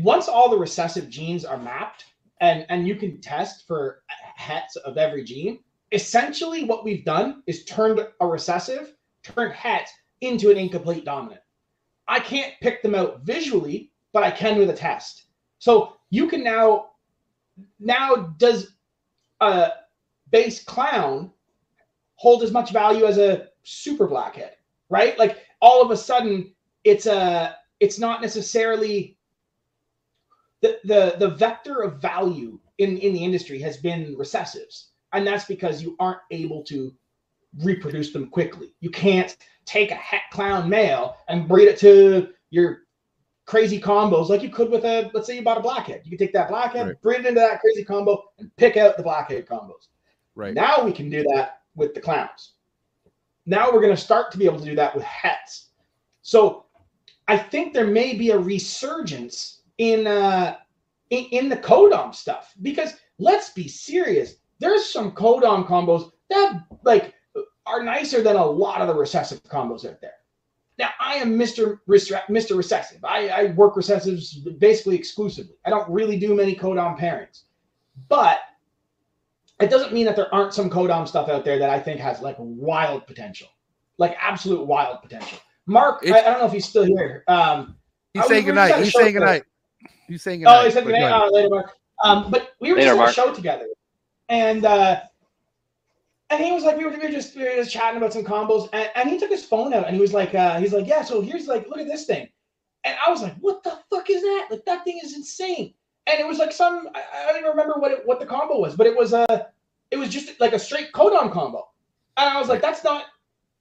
once 0.04 0.28
all 0.28 0.50
the 0.50 0.58
recessive 0.58 1.10
genes 1.10 1.46
are 1.46 1.58
mapped 1.58 2.06
and 2.42 2.66
and 2.70 2.88
you 2.88 2.96
can 2.96 3.20
test 3.22 3.68
for 3.68 4.04
hets 4.36 4.76
of 4.78 4.98
every 4.98 5.24
gene, 5.24 5.60
essentially 5.92 6.64
what 6.64 6.84
we've 6.84 7.06
done 7.06 7.44
is 7.48 7.66
turned 7.66 8.06
a 8.22 8.28
recessive, 8.28 8.94
turned 9.24 9.54
het 9.54 9.90
into 10.22 10.50
an 10.50 10.58
incomplete 10.58 11.06
dominant. 11.06 11.42
I 12.08 12.20
can't 12.20 12.54
pick 12.62 12.82
them 12.82 12.96
out 12.96 13.22
visually, 13.22 13.92
but 14.14 14.24
I 14.24 14.32
can 14.32 14.58
with 14.58 14.70
a 14.70 14.76
test. 14.76 15.26
So 15.60 15.98
you 16.10 16.28
can 16.28 16.44
now 16.44 16.92
now 17.80 18.34
does 18.38 18.76
a 19.42 19.72
base 20.32 20.64
clown 20.64 21.32
hold 22.16 22.44
as 22.44 22.52
much 22.52 22.72
value 22.72 23.06
as 23.06 23.18
a 23.18 23.48
super 23.64 24.08
blackhead, 24.08 24.56
right? 24.90 25.18
Like 25.20 25.40
all 25.62 25.82
of 25.82 25.92
a 25.92 25.98
sudden, 25.98 26.54
it's 26.84 27.06
a 27.06 27.56
it's 27.80 28.00
not 28.00 28.22
necessarily 28.22 29.18
the 30.62 30.80
the 30.84 31.16
the 31.20 31.36
vector 31.36 31.82
of 31.82 32.02
value 32.02 32.60
in 32.78 32.98
in 32.98 33.14
the 33.14 33.24
industry 33.24 33.60
has 33.60 33.78
been 33.78 34.16
recessives, 34.18 34.88
and 35.14 35.26
that's 35.26 35.46
because 35.46 35.82
you 35.82 35.96
aren't 36.00 36.20
able 36.32 36.64
to 36.66 36.94
reproduce 37.64 38.12
them 38.14 38.30
quickly. 38.30 38.74
You 38.80 38.90
can't 38.90 39.36
take 39.66 39.92
a 39.92 39.96
het 39.96 40.22
clown 40.32 40.70
male 40.70 41.18
and 41.28 41.48
breed 41.48 41.68
it 41.68 41.78
to 41.80 42.30
your 42.50 42.84
crazy 43.46 43.80
combos 43.82 44.30
like 44.30 44.44
you 44.44 44.50
could 44.50 44.70
with 44.70 44.86
a 44.86 45.10
let's 45.14 45.26
say 45.26 45.36
you 45.36 45.42
bought 45.42 45.58
a 45.58 45.62
blackhead. 45.62 46.02
You 46.04 46.12
can 46.12 46.20
take 46.20 46.34
that 46.34 46.50
blackhead, 46.50 46.88
Right. 46.88 47.02
breed 47.02 47.20
it 47.22 47.26
into 47.26 47.40
that 47.40 47.62
crazy 47.62 47.84
combo, 47.84 48.24
and 48.38 48.56
pick 48.58 48.78
out 48.78 48.98
the 48.98 49.04
blackhead 49.04 49.48
combos. 49.48 49.88
Right. 50.36 50.54
Now 50.54 50.84
we 50.84 50.92
can 50.92 51.10
do 51.10 51.24
that 51.34 51.62
with 51.76 51.94
the 51.94 52.02
clowns. 52.02 52.54
Now 53.46 53.72
we're 53.72 53.82
going 53.82 53.96
to 53.96 54.02
start 54.02 54.32
to 54.32 54.38
be 54.38 54.46
able 54.46 54.60
to 54.60 54.66
do 54.66 54.76
that 54.76 54.94
with 54.94 55.04
hets. 55.04 55.70
So 56.22 56.66
I 57.28 57.38
think 57.38 57.74
there 57.74 57.88
may 57.88 58.16
be 58.16 58.30
a 58.30 58.38
resurgence 58.38 59.59
in 59.80 60.06
uh 60.06 60.58
in, 61.10 61.26
in 61.32 61.50
the 61.50 61.58
codom 61.58 62.14
stuff 62.14 62.54
because 62.62 62.94
let's 63.18 63.50
be 63.50 63.68
serious. 63.68 64.36
There's 64.60 64.86
some 64.92 65.14
codom 65.14 65.66
combos 65.66 66.12
that 66.30 66.64
like 66.84 67.16
are 67.66 67.84
nicer 67.84 68.22
than 68.22 68.36
a 68.36 68.46
lot 68.46 68.82
of 68.82 68.88
the 68.88 68.94
recessive 68.94 69.42
combos 69.44 69.90
out 69.90 70.00
there. 70.02 70.14
Now 70.78 70.90
I 71.00 71.16
am 71.16 71.38
Mr. 71.38 71.80
Restre- 71.90 72.26
Mr. 72.30 72.56
Recessive. 72.56 73.04
I, 73.04 73.30
I 73.30 73.46
work 73.52 73.76
recessives 73.76 74.38
basically 74.60 74.96
exclusively. 74.96 75.56
I 75.66 75.70
don't 75.70 75.90
really 75.90 76.20
do 76.20 76.36
many 76.36 76.56
codom 76.56 76.98
pairings, 76.98 77.44
but 78.08 78.40
it 79.60 79.70
doesn't 79.70 79.94
mean 79.94 80.06
that 80.06 80.16
there 80.16 80.34
aren't 80.34 80.54
some 80.54 80.70
codom 80.70 81.08
stuff 81.08 81.28
out 81.30 81.44
there 81.44 81.60
that 81.60 81.70
I 81.70 81.80
think 81.80 82.00
has 82.00 82.22
like 82.22 82.36
wild 82.40 83.08
potential, 83.08 83.48
like 83.98 84.16
absolute 84.20 84.66
wild 84.66 85.02
potential. 85.02 85.38
Mark, 85.66 86.02
I, 86.06 86.20
I 86.20 86.24
don't 86.24 86.40
know 86.40 86.46
if 86.46 86.54
he's 86.54 86.68
still 86.68 86.86
here. 86.86 87.24
Um, 87.28 87.76
He's 88.14 88.26
saying 88.26 88.46
was- 88.46 88.54
we 88.54 88.56
just 88.56 88.68
goodnight. 88.68 88.84
He's 88.84 88.94
saying 88.94 89.14
goodnight. 89.14 89.44
He's 90.08 90.24
saying 90.24 90.40
goodnight. 90.40 90.62
Oh, 90.62 90.66
he 90.66 90.72
said 90.72 90.84
But 90.84 90.92
good 90.92 91.00
night. 91.00 91.08
ahead. 91.10 91.22
Uh, 91.22 91.32
later, 91.32 91.50
Mark. 91.50 91.74
Um, 92.04 92.32
but 92.32 92.54
we 92.60 92.72
were 92.72 92.78
Later, 92.80 92.96
just 92.96 93.18
at 93.18 93.26
a 93.26 93.28
show 93.28 93.34
together, 93.34 93.68
and 94.30 94.66
uh, 94.66 95.02
and 96.30 96.44
he 96.44 96.52
was 96.52 96.64
like, 96.64 96.78
we 96.78 96.86
were, 96.86 96.92
we 96.92 96.98
were 96.98 97.10
just 97.10 97.36
we 97.36 97.44
were 97.44 97.56
just 97.56 97.72
chatting 97.72 97.98
about 97.98 98.14
some 98.14 98.24
combos, 98.24 98.70
and, 98.74 98.90
and 98.96 99.10
he 99.10 99.20
took 99.20 99.30
his 99.30 99.44
phone 99.44 99.74
out 99.74 99.86
and 99.86 99.96
he 99.96 100.02
was 100.02 100.14
like, 100.14 100.34
uh, 100.34 100.60
he's 100.60 100.74
like, 100.74 100.88
yeah, 100.88 101.04
so 101.04 101.22
here's 101.22 101.48
like, 101.48 101.68
look 101.68 101.80
at 101.80 101.88
this 101.88 102.06
thing, 102.06 102.30
and 102.84 102.96
I 103.06 103.10
was 103.12 103.22
like, 103.22 103.36
what 103.40 103.64
the 103.64 103.78
fuck 103.90 104.10
is 104.10 104.22
that? 104.22 104.48
Like 104.50 104.66
that 104.66 104.84
thing 104.86 105.00
is 105.04 105.16
insane, 105.16 105.74
and 106.08 106.20
it 106.20 106.28
was 106.28 106.38
like 106.38 106.52
some 106.52 106.88
I, 106.96 107.04
I 107.14 107.28
don't 107.28 107.40
even 107.40 107.52
remember 107.52 107.74
what 107.80 107.92
it, 107.92 108.02
what 108.06 108.20
the 108.20 108.26
combo 108.26 108.60
was, 108.60 108.76
but 108.76 108.88
it 108.88 108.96
was 108.96 109.14
a 109.14 109.48
it 109.92 109.98
was 109.98 110.10
just 110.10 110.40
like 110.40 110.54
a 110.54 110.60
straight 110.60 110.94
codom 110.94 111.32
combo, 111.32 111.68
and 112.16 112.30
I 112.30 112.40
was 112.40 112.48
like, 112.48 112.62
that's 112.62 112.84
not 112.84 113.06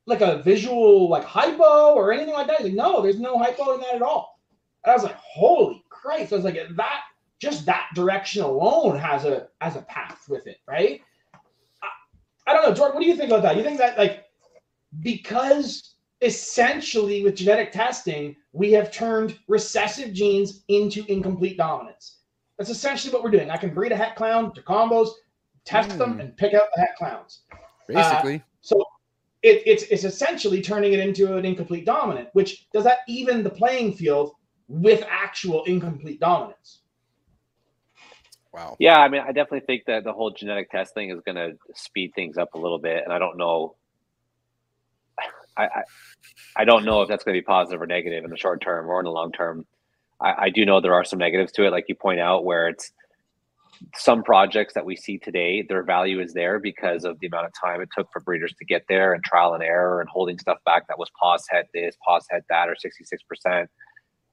like 0.07 0.20
a 0.20 0.43
visual 0.43 1.09
like 1.09 1.24
hypo 1.24 1.93
or 1.95 2.12
anything 2.12 2.35
like 2.35 2.47
that. 2.47 2.59
He's 2.59 2.69
like, 2.69 2.74
no, 2.74 3.03
there's 3.03 3.19
no 3.19 3.36
hypo 3.39 3.74
in 3.74 3.81
that 3.81 3.97
at 3.97 4.03
all. 4.03 4.40
And 4.85 4.93
I 4.93 4.95
was 4.95 5.03
like, 5.03 5.16
holy 5.16 5.85
Christ! 6.01 6.33
I 6.33 6.37
was 6.37 6.45
like, 6.45 6.59
that 6.77 7.01
just 7.39 7.66
that 7.66 7.89
direction 7.95 8.43
alone 8.43 8.99
has 8.99 9.25
a 9.25 9.49
has 9.61 9.77
a 9.77 9.83
path 9.83 10.29
with 10.29 10.47
it, 10.47 10.59
right? 10.66 11.01
I, 11.83 11.89
I 12.47 12.53
don't 12.55 12.69
know, 12.69 12.75
Jordan. 12.75 12.95
What 12.95 13.03
do 13.03 13.09
you 13.09 13.16
think 13.16 13.31
about 13.31 13.43
that? 13.43 13.57
You 13.57 13.62
think 13.62 13.79
that 13.79 13.99
like 13.99 14.25
because 15.01 15.95
essentially 16.20 17.23
with 17.23 17.37
genetic 17.37 17.70
testing 17.70 18.35
we 18.53 18.73
have 18.73 18.91
turned 18.91 19.39
recessive 19.47 20.12
genes 20.12 20.65
into 20.69 21.05
incomplete 21.07 21.57
dominance. 21.57 22.19
That's 22.57 22.70
essentially 22.70 23.12
what 23.12 23.23
we're 23.23 23.31
doing. 23.31 23.51
I 23.51 23.57
can 23.57 23.73
breed 23.73 23.93
a 23.93 23.97
het 23.97 24.16
clown 24.16 24.53
to 24.55 24.62
combos, 24.62 25.11
test 25.65 25.97
them, 25.97 26.16
Mm. 26.16 26.20
and 26.20 26.37
pick 26.37 26.55
out 26.55 26.65
the 26.75 26.81
het 26.81 26.97
clowns 26.97 27.43
Basically, 27.87 28.43
so 28.61 28.85
it, 29.43 29.62
it's 29.65 29.85
it's 29.85 30.05
essentially 30.05 30.61
turning 30.61 30.93
it 30.93 30.99
into 30.99 31.37
an 31.37 31.45
incomplete 31.45 31.87
dominant, 31.87 32.29
which 32.33 32.69
does 32.73 32.85
that 32.85 32.99
even 33.07 33.43
the 33.45 33.51
playing 33.51 33.93
field 33.93 34.33
with 34.69 35.03
actual 35.09 35.65
incomplete 35.65 36.20
dominance. 36.20 36.81
wow. 38.53 38.77
Yeah, 38.78 38.97
I 38.97 39.09
mean, 39.09 39.23
I 39.23 39.28
definitely 39.28 39.61
think 39.61 39.85
that 39.86 40.05
the 40.05 40.12
whole 40.12 40.31
genetic 40.31 40.70
testing 40.70 41.11
is 41.11 41.20
going 41.20 41.36
to 41.36 41.53
speed 41.74 42.12
things 42.15 42.36
up 42.36 42.55
a 42.55 42.59
little 42.59 42.78
bit, 42.78 43.03
and 43.05 43.12
I 43.12 43.19
don't 43.19 43.36
know. 43.36 43.77
I, 45.57 45.65
I 45.65 45.82
I 46.57 46.65
don't 46.65 46.85
know 46.85 47.03
if 47.03 47.09
that's 47.09 47.24
going 47.24 47.35
to 47.35 47.40
be 47.40 47.45
positive 47.45 47.81
or 47.81 47.86
negative 47.86 48.24
in 48.24 48.31
the 48.31 48.36
short 48.36 48.61
term 48.61 48.89
or 48.89 49.01
in 49.01 49.05
the 49.05 49.11
long 49.11 49.32
term. 49.32 49.66
I, 50.20 50.35
I 50.39 50.51
do 50.51 50.65
know 50.65 50.81
there 50.81 50.95
are 50.95 51.05
some 51.05 51.19
negatives 51.19 51.53
to 51.53 51.66
it, 51.66 51.70
like 51.70 51.85
you 51.89 51.95
point 51.95 52.20
out, 52.20 52.45
where 52.45 52.69
it's 52.69 52.93
some 53.95 54.23
projects 54.23 54.74
that 54.74 54.85
we 54.85 54.97
see 54.97 55.19
today, 55.19 55.65
their 55.69 55.82
value 55.82 56.20
is 56.20 56.32
there 56.32 56.59
because 56.59 57.05
of 57.05 57.19
the 57.20 57.27
amount 57.27 57.47
of 57.47 57.53
time 57.62 57.81
it 57.81 57.89
took 57.97 58.09
for 58.12 58.20
breeders 58.20 58.53
to 58.59 58.65
get 58.65 58.85
there 58.89 59.12
and 59.12 59.23
trial 59.24 59.55
and 59.55 59.62
error 59.62 60.01
and 60.01 60.09
holding 60.09 60.39
stuff 60.39 60.59
back 60.65 60.86
that 60.89 60.99
was 60.99 61.09
pos 61.20 61.45
het 61.51 61.66
this, 61.73 61.97
pos 62.07 62.24
het 62.31 62.43
that, 62.49 62.69
or 62.69 62.74
66%. 62.74 63.66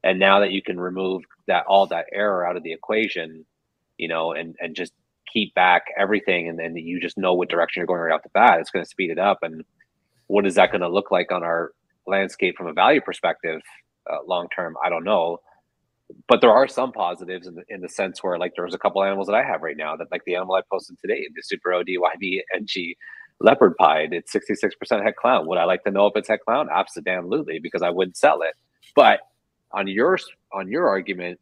And 0.05 0.19
now 0.19 0.39
that 0.41 0.51
you 0.51 0.63
can 0.63 0.79
remove 0.79 1.23
that 1.47 1.65
all 1.67 1.87
that 1.87 2.07
error 2.13 2.47
out 2.47 2.57
of 2.57 2.63
the 2.63 2.73
equation, 2.73 3.45
you 3.97 4.09
know, 4.09 4.33
and 4.33 4.55
and 4.61 4.75
just 4.75 4.93
keep 5.33 5.53
back 5.55 5.85
everything, 5.99 6.49
and 6.49 6.59
then 6.59 6.77
you 6.77 7.01
just 7.01 7.17
know 7.17 7.33
what 7.35 7.49
direction 7.49 7.81
you're 7.81 7.87
going 7.87 8.01
right 8.01 8.13
off 8.15 8.23
the 8.23 8.29
bat. 8.33 8.59
It's 8.61 8.71
going 8.71 8.85
to 8.85 8.89
speed 8.89 9.11
it 9.11 9.19
up. 9.19 9.39
And 9.43 9.65
what 10.27 10.47
is 10.47 10.55
that 10.55 10.71
going 10.71 10.81
to 10.81 10.89
look 10.89 11.11
like 11.11 11.31
on 11.33 11.43
our 11.43 11.71
landscape 12.07 12.57
from 12.57 12.67
a 12.67 12.73
value 12.73 13.01
perspective, 13.01 13.61
uh, 14.11 14.19
long 14.27 14.47
term? 14.55 14.75
I 14.85 14.89
don't 14.89 15.05
know. 15.05 15.39
but 16.27 16.41
there 16.41 16.51
are 16.51 16.67
some 16.67 16.91
positives 16.91 17.47
in 17.47 17.55
the, 17.55 17.63
in 17.69 17.81
the 17.81 17.89
sense 17.89 18.23
where 18.23 18.37
like 18.37 18.53
there's 18.55 18.73
a 18.73 18.77
couple 18.79 19.03
animals 19.03 19.27
that 19.27 19.35
I 19.35 19.43
have 19.43 19.61
right 19.61 19.77
now 19.77 19.95
that 19.97 20.07
like 20.11 20.23
the 20.25 20.35
animal 20.35 20.55
I 20.55 20.61
posted 20.71 20.97
today, 20.99 21.27
the 21.35 21.41
Super 21.43 21.71
ODYB 21.71 22.41
NG 22.55 22.95
leopard 23.41 23.75
pied, 23.77 24.13
it's 24.13 24.33
66% 24.33 25.03
het 25.03 25.15
clown. 25.17 25.47
Would 25.47 25.57
I 25.57 25.65
like 25.65 25.83
to 25.85 25.91
know 25.91 26.07
if 26.07 26.13
it's 26.15 26.29
het 26.29 26.41
clown? 26.45 26.69
Absolutely, 26.71 27.59
because 27.59 27.81
I 27.81 27.89
wouldn't 27.89 28.17
sell 28.17 28.41
it. 28.41 28.55
But 28.95 29.21
on 29.71 29.87
your 29.87 30.17
on 30.53 30.69
your 30.69 30.87
argument, 30.87 31.39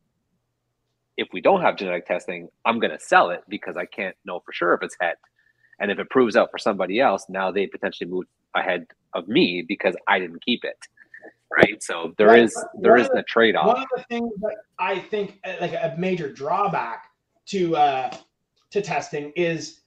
if 1.18 1.28
we 1.34 1.41
don't 1.41 1.62
have 1.62 1.78
genetic 1.78 2.08
testing, 2.08 2.50
I'm 2.66 2.80
going 2.80 2.91
to 2.91 3.00
sell 3.00 3.30
it 3.30 3.41
because 3.48 3.78
I 3.78 3.86
can't 3.86 4.16
know 4.26 4.41
for 4.45 4.52
sure 4.52 4.74
if 4.74 4.82
it's 4.82 4.98
het. 5.00 5.18
And 5.80 5.91
if 5.91 6.00
it 6.00 6.10
proves 6.10 6.36
out 6.36 6.50
for 6.52 6.58
somebody 6.58 7.00
else, 7.00 7.26
now 7.30 7.52
they 7.52 7.68
potentially 7.68 8.10
move 8.10 8.26
ahead 8.56 8.86
of 9.14 9.28
me 9.28 9.64
because 9.68 9.95
I 10.08 10.20
didn't 10.20 10.44
keep 10.44 10.64
it. 10.64 10.78
Right. 11.56 11.82
So 11.84 12.14
there 12.18 12.28
Right, 12.28 12.44
is 12.44 12.66
there 12.82 12.94
one 12.94 13.02
is 13.02 13.08
the- 13.10 13.16
the 13.18 13.24
trade 13.24 13.56
off. 13.56 13.68
One 13.68 13.78
of 13.84 13.88
the 13.95 14.04
things 14.10 14.32
that 14.41 14.56
I 14.80 15.00
think 15.00 15.40
uh, 15.44 15.56
like 15.62 15.74
a 15.74 15.95
major 15.98 16.32
drawback 16.32 17.06
to 17.48 17.76
uh, 17.76 18.16
to 18.72 18.82
testing 18.82 19.32
is 19.36 19.82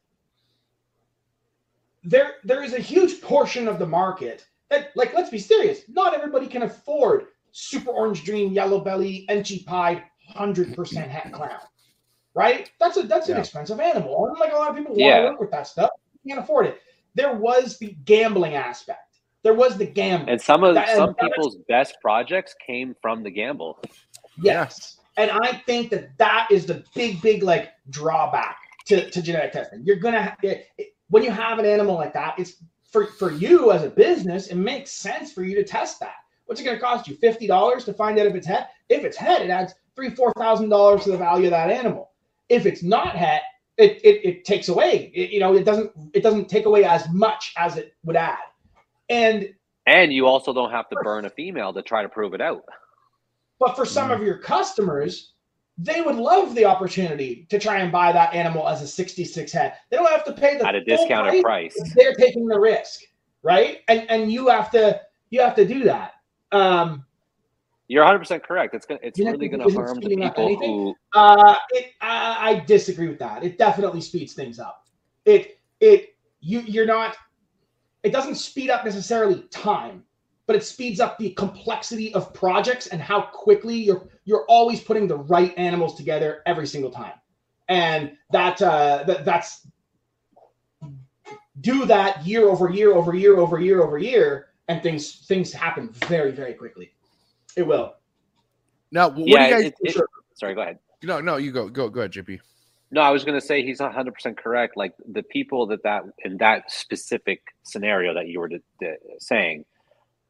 there 2.05 2.35
there 2.45 2.63
is 2.63 2.73
a 2.73 2.79
huge 2.79 3.21
portion 3.21 3.67
of 3.67 3.81
the 3.81 3.87
market 3.87 4.47
that 4.71 4.91
like 4.95 5.13
let's 5.13 5.31
be 5.31 5.39
serious, 5.39 5.83
not 5.89 6.15
everybody 6.15 6.47
can 6.47 6.63
afford 6.63 7.27
super 7.57 7.91
orange 7.91 8.23
dream, 8.23 8.53
yellow 8.53 8.81
belly, 8.81 9.25
enchi 9.31 9.65
pied, 9.65 10.03
hundred 10.29 10.75
percent 10.77 11.11
het 11.11 11.33
clown. 11.33 11.59
Right? 12.35 12.71
That's 12.79 12.99
a 12.99 13.05
that's 13.05 13.29
an 13.31 13.39
expensive 13.39 13.81
animal. 13.81 14.27
And 14.27 14.39
like 14.39 14.53
a 14.53 14.57
lot 14.57 14.71
of 14.71 14.77
people 14.77 14.91
want 14.93 15.01
Yeah. 15.01 15.21
to 15.21 15.25
work 15.31 15.41
with 15.41 15.51
that 15.53 15.67
stuff, 15.67 15.91
can't 16.29 16.39
afford 16.39 16.67
it. 16.67 16.81
There 17.15 17.35
was 17.35 17.79
the 17.79 17.97
gambling 18.05 18.55
aspect. 18.55 19.01
There 19.43 19.55
was 19.55 19.79
the 19.79 19.87
gamble. 19.87 20.31
And 20.31 20.41
some 20.41 20.63
of 20.65 20.75
That- 20.75 20.89
some 20.91 21.09
and 21.11 21.17
that 21.17 21.25
is- 21.25 21.31
people's 21.35 21.57
best 21.69 21.97
projects 22.03 22.55
came 22.67 22.95
from 23.01 23.23
the 23.23 23.31
gamble. 23.31 23.79
Yes. 24.43 24.99
And 25.17 25.31
I 25.31 25.63
think 25.65 25.89
that 25.93 26.19
that 26.19 26.49
is 26.51 26.67
the 26.67 26.85
big, 26.95 27.23
big 27.23 27.43
like 27.43 27.71
drawback 27.89 28.59
to, 28.87 29.09
to 29.09 29.23
genetic 29.23 29.53
testing. 29.53 29.83
You're 29.85 29.97
gonna 29.97 30.23
ha- 30.25 30.37
it, 30.43 30.67
it- 30.77 30.89
when 31.09 31.23
you 31.23 31.31
have 31.31 31.59
an 31.59 31.65
animal 31.65 31.95
like 31.95 32.13
that, 32.13 32.39
it's 32.39 32.63
for 32.91 33.07
for 33.07 33.31
you 33.33 33.73
as 33.73 33.83
a 33.83 33.89
business. 33.89 34.49
It 34.49 34.57
makes 34.57 34.91
sense 34.91 35.33
for 35.33 35.43
you 35.43 35.55
to 35.55 35.65
test 35.65 36.01
that. 36.01 36.17
What's 36.47 36.61
it 36.61 36.65
gonna 36.65 36.81
cost 36.81 37.07
you? 37.09 37.17
Fifty 37.17 37.47
dollars 37.47 37.85
to 37.85 37.93
find 37.93 38.19
out 38.19 38.27
if 38.27 38.35
it's 38.35 38.47
het. 38.47 38.71
If 38.89 39.05
it's 39.05 39.17
het, 39.17 39.43
it 39.43 39.51
adds 39.51 39.75
three, 39.95 40.11
four 40.11 40.33
thousand 40.39 40.69
dollars 40.69 41.05
to 41.05 41.11
the 41.11 41.19
value 41.19 41.47
of 41.47 41.51
that 41.51 41.71
animal. 41.71 42.11
If 42.49 42.67
it's 42.67 42.83
not 42.83 43.17
het, 43.17 43.43
it 43.77 44.01
it, 44.05 44.25
it 44.25 44.45
takes 44.45 44.69
away. 44.69 45.11
It, 45.15 45.31
you 45.31 45.41
know, 45.41 45.55
it 45.55 45.65
doesn't 45.65 45.91
it 46.15 46.23
doesn't 46.23 46.49
take 46.49 46.67
away 46.67 46.85
as 46.85 47.09
much 47.11 47.53
as 47.57 47.77
it 47.77 47.95
would 48.05 48.17
add. 48.17 48.39
And 49.09 49.55
And 49.87 50.13
you 50.13 50.27
also 50.27 50.53
don't 50.53 50.71
have 50.71 50.89
to 50.91 50.97
burn 51.03 51.25
a 51.25 51.31
female 51.31 51.73
to 51.75 51.83
try 51.83 52.03
to 52.03 52.09
prove 52.09 52.35
it 52.35 52.41
out. 52.41 52.65
But 53.59 53.75
for 53.75 53.87
some 53.87 54.11
of 54.11 54.23
your 54.23 54.39
customers, 54.39 55.33
they 55.79 56.03
would 56.03 56.17
love 56.17 56.55
the 56.55 56.65
opportunity 56.65 57.47
to 57.49 57.59
try 57.59 57.79
and 57.79 57.91
buy 57.91 58.13
that 58.13 58.35
animal 58.35 58.69
as 58.69 58.83
a 58.83 58.87
66 58.87 59.51
het. 59.53 59.79
They 59.91 59.97
don't 59.97 60.11
have 60.11 60.25
to 60.25 60.33
pay 60.33 60.59
the 60.59 60.67
at 60.67 60.75
a 60.75 60.85
discounted 60.85 61.43
price. 61.43 61.75
They're 61.95 62.15
taking 62.15 62.47
the 62.47 62.59
risk, 62.59 63.01
right? 63.43 63.81
And 63.89 64.09
and 64.11 64.31
you 64.31 64.49
have 64.49 64.71
to 64.73 65.01
you 65.31 65.41
have 65.41 65.55
to 65.57 65.67
do 65.67 65.85
that. 65.85 66.13
Um, 66.53 67.05
You're 67.89 68.03
100 68.03 68.19
percent 68.19 68.43
correct. 68.43 68.75
It's 68.75 68.87
gonna 68.87 69.01
it's 69.03 69.19
really 69.19 69.49
gonna 69.49 69.71
harm 69.73 70.01
the 70.01 70.09
people 70.09 70.57
who 70.57 70.95
uh, 71.15 71.57
it, 71.71 71.93
I, 72.01 72.51
I 72.51 72.65
disagree 72.67 73.09
with 73.09 73.19
that. 73.19 73.45
It 73.45 73.59
definitely 73.59 74.01
speeds 74.01 74.35
things 74.35 74.59
up. 74.59 74.87
It 75.25 75.59
it 75.81 76.17
you 76.41 76.61
you're 76.61 76.87
not. 76.87 77.17
It 78.03 78.13
doesn't 78.13 78.37
speed 78.37 78.71
up 78.71 78.85
necessarily 78.85 79.43
time, 79.51 80.05
but 80.47 80.55
it 80.55 80.65
speeds 80.65 81.01
up 81.01 81.19
the 81.19 81.31
complexity 81.31 82.15
of 82.15 82.33
projects 82.33 82.87
and 82.89 83.01
how 83.01 83.23
quickly 83.23 83.75
you're 83.77 84.09
you're 84.25 84.45
always 84.49 84.81
putting 84.81 85.09
the 85.09 85.19
right 85.19 85.53
animals 85.57 85.97
together 85.97 86.43
every 86.47 86.67
single 86.67 86.91
time, 86.91 87.15
and 87.69 88.13
that 88.31 88.63
uh, 88.63 89.05
that 89.07 89.25
that's 89.25 89.67
do 91.61 91.87
that 91.87 92.27
year 92.27 92.49
over 92.49 92.71
year 92.71 92.95
over 92.95 93.15
year 93.15 93.39
over 93.39 93.61
year 93.61 93.83
over 93.83 93.99
year, 93.99 94.46
and 94.69 94.83
things 94.83 95.27
things 95.27 95.53
happen 95.53 95.91
very 96.07 96.33
very 96.33 96.55
quickly. 96.55 96.93
It 97.57 97.67
will. 97.67 97.95
Now, 98.93 99.09
what 99.09 99.27
yeah. 99.29 99.49
do 99.49 99.57
you 99.57 99.71
guys? 99.71 99.73
it- 99.81 99.97
it- 99.97 100.05
sorry, 100.35 100.55
go 100.55 100.63
ahead. 100.63 100.79
no, 101.03 101.21
no, 101.21 101.37
you 101.37 101.51
go, 101.53 101.69
go, 101.69 101.89
go 101.89 102.01
ahead, 102.01 102.13
JP. 102.13 102.41
No, 102.93 103.01
I 103.01 103.11
was 103.11 103.25
going 103.25 103.39
to 103.39 103.45
say 103.45 103.63
he's 103.65 103.81
100 103.81 104.15
percent 104.15 104.37
correct. 104.39 104.77
Like 104.77 104.95
the 105.13 105.23
people 105.23 105.67
that 105.69 105.83
that 105.83 106.03
in 106.25 106.37
that 106.39 106.71
specific 106.71 107.43
scenario 107.65 108.15
that 108.15 108.29
you 108.29 108.41
were 108.41 108.49
d- 108.49 108.59
d- 108.81 108.95
saying, 109.19 109.65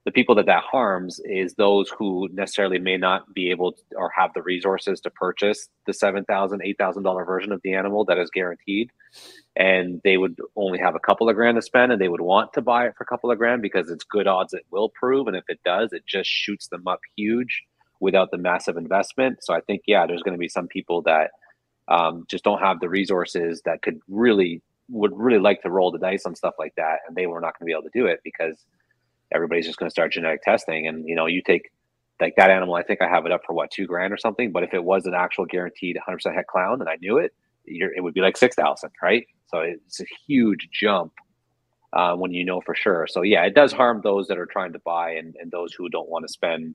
the 0.05 0.11
people 0.13 0.35
that 0.37 0.47
that 0.47 0.63
harms 0.63 1.21
is 1.25 1.55
those 1.55 1.91
who 1.91 2.29
necessarily 2.33 2.79
may 2.79 2.97
not 2.97 3.35
be 3.35 3.51
able 3.51 3.73
to, 3.73 3.83
or 3.97 4.11
have 4.17 4.33
the 4.35 4.43
resources 4.43 5.01
to 5.01 5.11
purchase 5.11 5.69
the 5.87 5.93
seven 5.93 6.25
thousand, 6.25 6.63
eight 6.65 6.79
thousand 6.79 7.03
dollar 7.03 7.25
version 7.25 7.53
of 7.53 7.61
the 7.63 7.75
animal 7.75 8.05
that 8.07 8.17
is 8.19 8.31
guaranteed, 8.31 8.91
and 9.57 10.01
they 10.05 10.19
would 10.19 10.37
only 10.55 10.79
have 10.79 10.95
a 10.95 11.01
couple 11.01 11.29
of 11.29 11.35
grand 11.35 11.57
to 11.57 11.63
spend, 11.63 11.91
and 11.91 12.01
they 12.01 12.09
would 12.09 12.21
want 12.21 12.53
to 12.53 12.63
buy 12.63 12.87
it 12.87 12.95
for 12.97 13.05
a 13.05 13.07
couple 13.07 13.31
of 13.31 13.39
grand 13.39 13.63
because 13.63 13.91
it's 13.91 14.05
good 14.05 14.27
odds 14.27 14.53
it 14.53 14.67
will 14.71 14.91
prove, 14.91 15.27
and 15.27 15.37
if 15.37 15.45
it 15.49 15.61
does, 15.65 15.93
it 15.93 16.05
just 16.07 16.29
shoots 16.29 16.69
them 16.69 16.87
up 16.87 17.01
huge 17.17 17.63
without 17.99 18.31
the 18.31 18.39
massive 18.39 18.77
investment. 18.77 19.39
So 19.43 19.55
I 19.55 19.61
think 19.61 19.83
yeah, 19.87 20.07
there's 20.07 20.23
going 20.23 20.35
to 20.35 20.39
be 20.39 20.49
some 20.49 20.69
people 20.69 21.03
that 21.03 21.31
um, 21.89 22.25
just 22.29 22.45
don't 22.45 22.61
have 22.61 22.81
the 22.81 22.89
resources 22.89 23.63
that 23.65 23.81
could 23.83 23.99
really 24.09 24.63
would 24.89 25.13
really 25.17 25.41
like 25.41 25.63
to 25.63 25.71
roll 25.71 25.91
the 25.91 25.99
dice 25.99 26.27
on 26.27 26.35
stuff 26.35 26.55
like 26.59 26.75
that, 26.77 26.99
and 27.09 27.17
they 27.17 27.27
were 27.27 27.41
not 27.41 27.59
going 27.59 27.65
to 27.65 27.67
be 27.67 27.73
able 27.73 27.91
to 27.91 27.99
do 27.99 28.07
it 28.07 28.21
because 28.23 28.63
everybody's 29.35 29.67
just 29.67 29.79
going 29.79 29.89
to 29.89 29.93
start 29.93 30.13
genetic 30.13 30.43
testing. 30.43 30.87
And 30.87 31.09
you 31.09 31.15
know, 31.15 31.27
you 31.27 31.43
take 31.43 31.71
like 32.21 32.35
that 32.37 32.51
animal. 32.51 32.75
I 32.75 32.83
think 32.83 33.01
I 33.01 33.09
have 33.09 33.25
it 33.25 33.33
up 33.33 33.43
for 33.47 33.55
what 33.55 33.71
two 33.71 33.87
grand 33.87 34.13
or 34.13 34.19
something. 34.19 34.53
But 34.53 34.65
if 34.65 34.75
it 34.75 34.85
was 34.85 35.07
an 35.07 35.15
actual 35.15 35.47
guaranteed 35.47 35.97
100 35.97 36.17
percent 36.17 36.37
het 36.37 36.47
clown, 36.47 36.81
and 36.81 36.91
I 36.91 36.97
knew 37.01 37.17
it, 37.17 37.33
it 37.67 38.03
would 38.03 38.15
be 38.15 38.21
like 38.21 38.37
six 38.37 38.55
thousand, 38.57 38.91
right? 39.03 39.27
So 39.47 39.61
it's 39.61 40.01
a 40.01 40.07
huge 40.27 40.69
jump 40.73 41.13
uh, 41.93 42.15
when 42.17 42.33
you 42.33 42.45
know 42.45 42.61
for 42.61 42.75
sure. 42.75 43.07
So 43.09 43.23
yeah, 43.23 43.45
it 43.45 43.55
does 43.55 43.73
harm 43.73 44.01
those 44.03 44.27
that 44.29 44.39
are 44.39 44.47
trying 44.47 44.73
to 44.73 44.81
buy 44.85 45.13
and, 45.13 45.35
and 45.41 45.51
those 45.51 45.73
who 45.75 45.89
don't 45.89 46.09
want 46.09 46.27
to 46.27 46.33
spend 46.33 46.75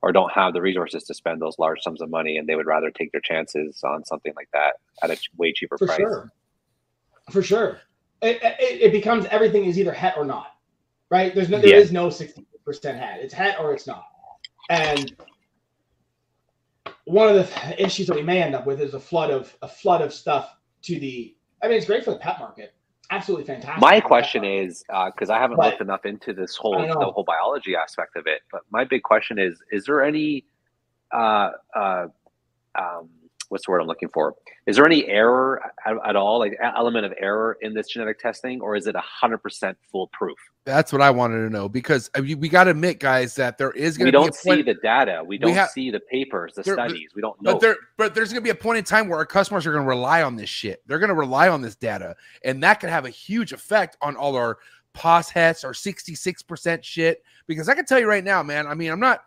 or 0.00 0.12
don't 0.12 0.32
have 0.32 0.52
the 0.52 0.60
resources 0.62 1.04
to 1.04 1.14
spend 1.14 1.42
those 1.42 1.58
large 1.58 1.80
sums 1.82 2.00
of 2.00 2.08
money, 2.08 2.36
and 2.38 2.48
they 2.48 2.54
would 2.54 2.66
rather 2.66 2.90
take 2.90 3.10
their 3.12 3.20
chances 3.20 3.80
on 3.84 4.04
something 4.04 4.32
like 4.36 4.48
that 4.52 4.74
at 5.02 5.10
a 5.10 5.16
way 5.36 5.52
cheaper 5.52 5.76
for 5.76 5.86
price. 5.86 5.98
sure 5.98 6.30
for 7.30 7.42
sure 7.42 7.80
it, 8.22 8.38
it, 8.42 8.80
it 8.82 8.92
becomes 8.92 9.26
everything 9.26 9.64
is 9.66 9.78
either 9.78 9.92
het 9.92 10.14
or 10.16 10.24
not 10.24 10.54
right 11.10 11.34
there's 11.34 11.50
no 11.50 11.58
there 11.60 11.70
Yeah. 11.70 11.76
is 11.76 11.92
no 11.92 12.08
60% 12.08 12.44
het 12.66 13.20
it's 13.20 13.34
het 13.34 13.56
or 13.60 13.74
it's 13.74 13.86
not 13.86 14.04
and 14.70 15.14
one 17.08 17.28
of 17.28 17.34
the 17.34 17.82
issues 17.82 18.06
that 18.06 18.16
we 18.16 18.22
may 18.22 18.42
end 18.42 18.54
up 18.54 18.66
with 18.66 18.80
is 18.80 18.94
a 18.94 19.00
flood 19.00 19.30
of 19.30 19.56
a 19.62 19.68
flood 19.68 20.02
of 20.02 20.12
stuff 20.12 20.56
to 20.82 21.00
the 21.00 21.34
i 21.62 21.68
mean 21.68 21.76
it's 21.76 21.86
great 21.86 22.04
for 22.04 22.12
the 22.12 22.18
pet 22.18 22.38
market. 22.38 22.74
Absolutely 23.10 23.46
fantastic. 23.46 23.80
My 23.80 23.92
for 23.92 23.94
the 23.96 24.00
pet 24.02 24.06
question 24.08 24.44
is 24.44 24.84
because 25.06 25.30
I 25.30 25.38
haven't 25.38 25.56
But- 25.56 25.70
looked 25.70 25.80
enough 25.80 26.04
into 26.04 26.34
this 26.34 26.56
whole 26.56 26.78
the 26.86 27.10
whole 27.10 27.24
biology 27.24 27.74
aspect 27.74 28.16
of 28.16 28.26
it, 28.26 28.42
but 28.52 28.62
my 28.70 28.84
big 28.84 29.02
question 29.02 29.38
is: 29.38 29.62
Is 29.72 29.86
there 29.86 30.04
any 30.04 30.44
uh, 31.10 31.52
uh, 31.74 32.06
um, 32.74 33.08
what's 33.48 33.66
the 33.66 33.72
word 33.72 33.80
I'm 33.80 33.86
looking 33.86 34.08
for? 34.08 34.34
Is 34.66 34.76
there 34.76 34.86
any 34.86 35.06
error 35.06 35.62
at, 35.86 35.94
at 36.04 36.16
all, 36.16 36.38
like 36.38 36.58
element 36.62 37.06
of 37.06 37.14
error 37.18 37.56
in 37.62 37.74
this 37.74 37.88
genetic 37.88 38.18
testing, 38.18 38.60
or 38.60 38.76
is 38.76 38.86
it 38.86 38.96
hundred 38.96 39.38
percent 39.38 39.76
foolproof? 39.90 40.38
That's 40.64 40.92
what 40.92 41.00
I 41.00 41.10
wanted 41.10 41.38
to 41.46 41.50
know 41.50 41.68
because 41.68 42.10
I 42.14 42.20
mean, 42.20 42.40
we 42.40 42.48
got 42.48 42.64
to 42.64 42.70
admit, 42.70 43.00
guys, 43.00 43.34
that 43.36 43.58
there 43.58 43.70
is 43.70 43.96
going 43.96 44.06
to 44.06 44.12
be 44.12 44.18
a 44.18 44.20
don't 44.22 44.34
see 44.34 44.50
point, 44.50 44.66
the 44.66 44.74
data. 44.74 45.22
We 45.26 45.38
don't 45.38 45.54
have- 45.54 45.70
see 45.70 45.90
the 45.90 46.00
papers, 46.00 46.52
the 46.54 46.62
There- 46.62 46.74
studies. 46.74 47.10
We 47.14 47.22
don't 47.22 47.40
know. 47.40 47.52
but 47.52 47.60
there, 47.60 47.76
but 47.96 48.14
there's 48.14 48.32
going 48.32 48.42
to 48.42 48.44
be 48.44 48.50
a 48.50 48.54
point 48.54 48.78
in 48.78 48.84
time 48.84 49.08
where 49.08 49.18
our 49.18 49.26
customers 49.26 49.66
are 49.66 49.72
going 49.72 49.84
to 49.84 49.88
rely 49.88 50.22
on 50.22 50.36
this 50.36 50.50
shit. 50.50 50.82
They're 50.86 50.98
going 50.98 51.08
to 51.08 51.14
rely 51.14 51.48
on 51.48 51.62
this 51.62 51.76
data, 51.76 52.16
and 52.44 52.62
that 52.62 52.80
could 52.80 52.90
have 52.90 53.06
a 53.06 53.10
huge 53.10 53.52
effect 53.52 53.96
on 54.02 54.16
all 54.16 54.36
our 54.36 54.58
pos 54.92 55.30
hets 55.30 55.64
or 55.64 55.72
66% 55.72 56.82
shit. 56.82 57.22
Because 57.46 57.68
I 57.68 57.74
can 57.74 57.86
tell 57.86 57.98
you 57.98 58.06
right 58.06 58.24
now, 58.24 58.42
man. 58.42 58.66
I 58.66 58.74
mean, 58.74 58.90
I'm 58.90 59.00
not. 59.00 59.24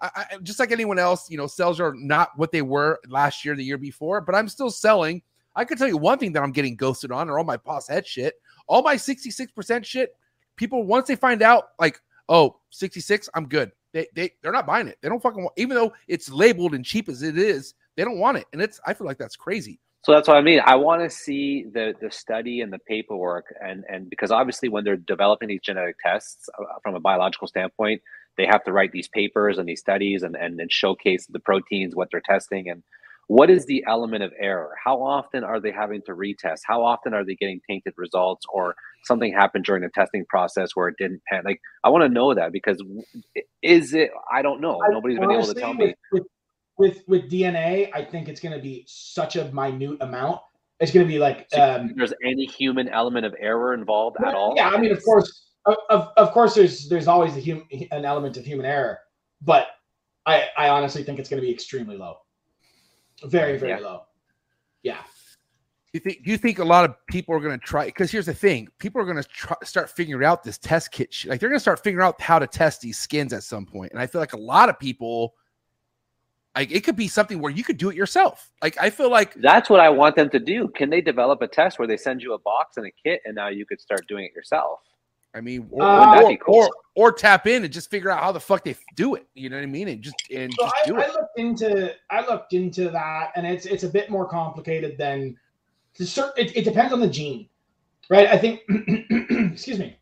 I, 0.00 0.10
I, 0.16 0.36
just 0.42 0.58
like 0.58 0.72
anyone 0.72 0.98
else, 0.98 1.30
you 1.30 1.36
know, 1.36 1.46
sales 1.46 1.80
are 1.80 1.94
not 1.94 2.30
what 2.36 2.52
they 2.52 2.62
were 2.62 2.98
last 3.08 3.44
year, 3.44 3.54
the 3.54 3.64
year 3.64 3.78
before, 3.78 4.20
but 4.20 4.34
I'm 4.34 4.48
still 4.48 4.70
selling. 4.70 5.22
I 5.54 5.64
can 5.64 5.78
tell 5.78 5.88
you 5.88 5.96
one 5.96 6.18
thing 6.18 6.32
that 6.32 6.42
I'm 6.42 6.52
getting 6.52 6.76
ghosted 6.76 7.10
on, 7.10 7.30
or 7.30 7.38
all 7.38 7.44
my 7.44 7.56
pos 7.56 7.88
het 7.88 8.06
shit, 8.06 8.34
all 8.66 8.82
my 8.82 8.96
66% 8.96 9.84
shit. 9.84 10.14
People 10.56 10.84
once 10.84 11.08
they 11.08 11.16
find 11.16 11.42
out, 11.42 11.68
like, 11.78 11.98
oh, 12.28 12.56
66, 12.70 13.28
I'm 13.34 13.48
good. 13.48 13.72
They 13.92 14.06
they 14.14 14.30
they're 14.42 14.52
not 14.52 14.66
buying 14.66 14.88
it. 14.88 14.98
They 15.00 15.08
don't 15.08 15.22
fucking 15.22 15.42
want, 15.42 15.54
even 15.56 15.74
though 15.74 15.92
it's 16.06 16.30
labeled 16.30 16.74
and 16.74 16.84
cheap 16.84 17.08
as 17.08 17.22
it 17.22 17.38
is, 17.38 17.74
they 17.96 18.04
don't 18.04 18.18
want 18.18 18.36
it, 18.36 18.44
and 18.52 18.60
it's. 18.60 18.78
I 18.86 18.92
feel 18.92 19.06
like 19.06 19.16
that's 19.16 19.36
crazy. 19.36 19.80
So 20.04 20.12
that's 20.12 20.28
what 20.28 20.36
I 20.36 20.42
mean. 20.42 20.60
I 20.64 20.76
want 20.76 21.02
to 21.02 21.08
see 21.08 21.64
the 21.64 21.94
the 22.00 22.10
study 22.10 22.60
and 22.60 22.70
the 22.70 22.78
paperwork, 22.78 23.46
and 23.64 23.84
and 23.88 24.10
because 24.10 24.30
obviously 24.30 24.68
when 24.68 24.84
they're 24.84 24.98
developing 24.98 25.48
these 25.48 25.62
genetic 25.62 25.96
tests 26.04 26.50
uh, 26.58 26.64
from 26.82 26.94
a 26.94 27.00
biological 27.00 27.48
standpoint, 27.48 28.02
they 28.36 28.46
have 28.46 28.64
to 28.64 28.72
write 28.72 28.92
these 28.92 29.08
papers 29.08 29.58
and 29.58 29.68
these 29.68 29.80
studies 29.80 30.22
and 30.22 30.36
and, 30.36 30.60
and 30.60 30.70
showcase 30.72 31.26
the 31.26 31.40
proteins, 31.40 31.94
what 31.94 32.08
they're 32.10 32.20
testing, 32.20 32.68
and 32.68 32.82
what 33.28 33.50
is 33.50 33.66
the 33.66 33.84
element 33.88 34.22
of 34.22 34.32
error? 34.38 34.74
How 34.82 35.02
often 35.02 35.42
are 35.42 35.60
they 35.60 35.72
having 35.72 36.02
to 36.02 36.12
retest? 36.12 36.60
How 36.64 36.84
often 36.84 37.12
are 37.12 37.24
they 37.24 37.34
getting 37.34 37.60
tainted 37.68 37.94
results, 37.96 38.46
or 38.52 38.76
something 39.04 39.32
happened 39.32 39.64
during 39.64 39.82
the 39.82 39.88
testing 39.88 40.24
process 40.28 40.70
where 40.74 40.88
it 40.88 40.96
didn't 40.98 41.22
pan? 41.28 41.42
Like 41.44 41.60
I 41.82 41.88
want 41.88 42.04
to 42.04 42.08
know 42.08 42.34
that 42.34 42.52
because 42.52 42.82
is 43.62 43.94
it? 43.94 44.10
I 44.32 44.42
don't 44.42 44.60
know. 44.60 44.80
I- 44.82 44.92
Nobody's 44.92 45.18
been 45.18 45.30
able 45.30 45.46
to 45.46 45.54
tell 45.54 45.74
me. 45.74 45.94
with, 46.12 46.24
with, 46.78 47.02
with 47.06 47.30
DNA, 47.30 47.90
I 47.94 48.04
think 48.04 48.28
it's 48.28 48.40
going 48.40 48.54
to 48.54 48.62
be 48.62 48.84
such 48.86 49.36
a 49.36 49.50
minute 49.52 49.96
amount. 50.00 50.40
It's 50.78 50.92
going 50.92 51.06
to 51.06 51.10
be 51.10 51.18
like 51.18 51.46
um, 51.54 51.88
If 51.90 51.96
there's 51.96 52.12
any 52.22 52.44
human 52.44 52.88
element 52.88 53.24
of 53.24 53.34
error 53.40 53.72
involved 53.72 54.18
at 54.24 54.34
all. 54.34 54.52
Yeah, 54.56 54.68
I 54.68 54.78
mean, 54.78 54.92
of 54.92 55.02
course, 55.02 55.45
of, 55.66 55.76
of, 55.90 56.08
of 56.16 56.32
course, 56.32 56.54
there's 56.54 56.88
there's 56.88 57.08
always 57.08 57.36
a 57.36 57.40
hum, 57.40 57.66
an 57.90 58.04
element 58.04 58.36
of 58.36 58.44
human 58.44 58.66
error, 58.66 59.00
but 59.42 59.68
I 60.24 60.48
I 60.56 60.68
honestly 60.68 61.02
think 61.02 61.18
it's 61.18 61.28
going 61.28 61.40
to 61.40 61.46
be 61.46 61.52
extremely 61.52 61.96
low, 61.96 62.18
very 63.24 63.58
very 63.58 63.72
Yeah. 63.72 63.78
low. 63.78 64.02
Yeah, 64.82 64.98
You 65.92 65.98
think 66.00 66.18
you 66.24 66.38
think 66.38 66.60
a 66.60 66.64
lot 66.64 66.88
of 66.88 66.94
people 67.08 67.34
are 67.34 67.40
going 67.40 67.58
to 67.58 67.66
try? 67.66 67.86
Because 67.86 68.10
here's 68.12 68.26
the 68.26 68.34
thing: 68.34 68.68
people 68.78 69.00
are 69.00 69.04
going 69.04 69.20
to 69.22 69.56
start 69.64 69.90
figuring 69.90 70.24
out 70.24 70.44
this 70.44 70.58
test 70.58 70.92
kit. 70.92 71.12
Shit. 71.12 71.30
Like 71.30 71.40
they're 71.40 71.48
going 71.48 71.56
to 71.56 71.60
start 71.60 71.82
figuring 71.82 72.06
out 72.06 72.20
how 72.20 72.38
to 72.38 72.46
test 72.46 72.80
these 72.82 72.98
skins 72.98 73.32
at 73.32 73.42
some 73.42 73.66
point. 73.66 73.90
And 73.92 74.00
I 74.00 74.06
feel 74.06 74.20
like 74.20 74.34
a 74.34 74.38
lot 74.38 74.68
of 74.68 74.78
people, 74.78 75.34
like 76.54 76.70
it 76.70 76.84
could 76.84 76.94
be 76.94 77.08
something 77.08 77.40
where 77.40 77.50
you 77.50 77.64
could 77.64 77.78
do 77.78 77.90
it 77.90 77.96
yourself. 77.96 78.52
Like 78.62 78.76
I 78.80 78.90
feel 78.90 79.10
like 79.10 79.34
That's 79.34 79.68
what 79.68 79.80
I 79.80 79.88
want 79.88 80.14
them 80.14 80.30
to 80.30 80.38
do. 80.38 80.68
Can 80.68 80.88
they 80.90 81.00
develop 81.00 81.42
a 81.42 81.48
test 81.48 81.80
where 81.80 81.88
they 81.88 81.96
send 81.96 82.22
you 82.22 82.34
a 82.34 82.38
box 82.38 82.76
and 82.76 82.86
a 82.86 82.92
kit, 83.02 83.22
and 83.24 83.34
now 83.34 83.48
you 83.48 83.66
could 83.66 83.80
start 83.80 84.06
doing 84.06 84.24
it 84.24 84.32
yourself? 84.36 84.80
I 85.36 85.42
mean, 85.42 85.68
or, 85.70 85.82
Uh, 85.82 85.86
or, 85.86 85.98
Wouldn't 86.00 86.16
that 86.22 86.28
be 86.28 86.36
cool? 86.38 86.54
or, 86.56 86.70
or 86.94 87.12
tap 87.12 87.46
in 87.46 87.62
and 87.62 87.72
just 87.72 87.90
figure 87.90 88.10
out 88.10 88.22
how 88.22 88.32
the 88.32 88.40
fuck 88.40 88.64
they 88.64 88.74
do 88.94 89.14
it. 89.16 89.26
You 89.34 89.50
know 89.50 89.56
what 89.56 89.62
I 89.62 89.66
mean? 89.66 89.88
And 89.88 90.00
just 90.02 90.16
and 90.34 90.50
so 90.54 90.64
just 90.64 90.74
I, 90.82 90.86
do 90.88 90.96
I 90.96 91.02
it. 91.02 91.12
looked 91.12 91.38
into 91.38 91.94
I 92.10 92.26
looked 92.26 92.54
into 92.54 92.88
that, 92.90 93.32
and 93.36 93.46
it's 93.46 93.66
it's 93.66 93.84
a 93.84 93.88
bit 93.88 94.08
more 94.10 94.26
complicated 94.26 94.96
than 94.96 95.36
it, 95.98 96.56
it 96.56 96.64
depends 96.64 96.92
on 96.92 97.00
the 97.00 97.08
gene, 97.08 97.48
right? 98.08 98.28
I 98.28 98.38
think 98.38 98.60
excuse 99.52 99.78
me, 99.78 99.98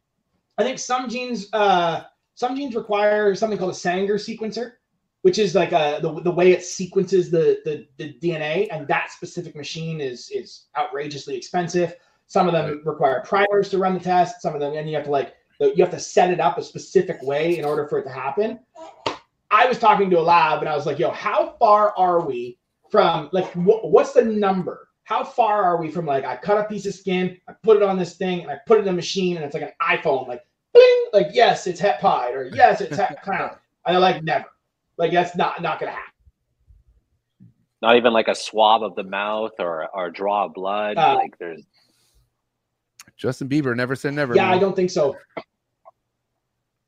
I 0.57 0.63
think 0.63 0.79
some 0.79 1.09
genes 1.09 1.49
uh 1.53 2.05
some 2.37 2.55
genes 2.57 2.77
require 2.77 3.35
something 3.35 3.59
called 3.59 3.73
a 3.73 3.75
Sanger 3.75 4.15
sequencer, 4.15 4.75
which 5.23 5.41
is 5.41 5.57
like 5.57 5.73
uh 5.73 5.99
the, 5.99 6.21
the 6.21 6.31
way 6.31 6.53
it 6.53 6.65
sequences 6.65 7.29
the, 7.31 7.59
the 7.65 7.89
the 7.97 8.15
DNA, 8.23 8.69
and 8.71 8.87
that 8.87 9.11
specific 9.11 9.57
machine 9.57 10.01
is 10.01 10.31
is 10.31 10.67
outrageously 10.77 11.37
expensive. 11.37 11.97
Some 12.27 12.47
of 12.49 12.53
them 12.53 12.83
require 12.85 13.23
primers 13.25 13.69
to 13.71 13.79
run 13.79 13.95
the 13.95 14.01
test. 14.01 14.43
Some 14.43 14.55
of 14.55 14.61
them, 14.61 14.75
and 14.75 14.89
you 14.89 14.97
have 14.97 15.05
to 15.05 15.11
like 15.11 15.35
you 15.61 15.77
have 15.79 15.91
to 15.91 16.01
set 16.01 16.31
it 16.31 16.41
up 16.41 16.59
a 16.59 16.63
specific 16.63 17.23
way 17.23 17.59
in 17.59 17.65
order 17.65 17.87
for 17.87 17.99
it 17.99 18.05
to 18.05 18.11
happen. 18.11 18.59
I 19.51 19.67
was 19.67 19.79
talking 19.79 20.11
to 20.11 20.19
a 20.19 20.21
lab 20.21 20.61
and 20.61 20.69
I 20.69 20.75
was 20.75 20.85
like, 20.85 20.99
yo, 20.99 21.11
how 21.11 21.55
far 21.61 21.97
are 21.97 22.27
we 22.27 22.59
from 22.91 23.29
like 23.33 23.53
wh- 23.53 23.85
what's 23.85 24.13
the 24.13 24.25
number? 24.25 24.89
How 25.05 25.23
far 25.23 25.63
are 25.63 25.81
we 25.81 25.91
from 25.91 26.07
like 26.07 26.25
I 26.25 26.37
cut 26.37 26.59
a 26.59 26.65
piece 26.65 26.87
of 26.87 26.95
skin, 26.95 27.39
I 27.49 27.53
put 27.63 27.77
it 27.77 27.83
on 27.83 27.99
this 27.99 28.17
thing, 28.17 28.41
and 28.41 28.51
I 28.51 28.59
put 28.67 28.79
it 28.79 28.83
in 28.83 28.89
a 28.89 28.93
machine, 28.93 29.37
and 29.37 29.45
it's 29.45 29.55
like 29.55 29.63
an 29.63 29.73
iPhone, 29.81 30.27
like 30.27 30.43
bling, 30.73 31.05
like 31.13 31.29
yes, 31.33 31.67
it's 31.67 31.81
het 31.81 32.01
pied, 32.01 32.35
or 32.35 32.51
yes, 32.53 32.81
it's 32.81 32.97
het 32.97 33.23
clown. 33.23 33.51
And 33.87 33.95
they're 33.95 34.01
like, 34.01 34.25
never. 34.25 34.47
Like 34.97 35.13
that's 35.13 35.37
not 35.37 35.61
not 35.61 35.79
gonna 35.79 35.93
happen. 35.93 36.13
Not 37.83 37.97
even 37.97 38.13
like 38.13 38.29
a 38.29 38.35
swab 38.35 38.83
of 38.83 38.95
the 38.95 39.05
mouth 39.05 39.53
or 39.59 39.89
or 39.95 40.11
draw 40.11 40.49
blood. 40.49 40.97
Uh, 40.97 41.15
like 41.17 41.37
there's 41.39 41.65
Justin 43.17 43.49
Bieber 43.49 43.77
never 43.77 43.95
said 43.95 44.15
never. 44.15 44.35
Yeah, 44.35 44.51
I 44.51 44.59
don't 44.59 44.75
think 44.75 44.91
so. 44.91 45.17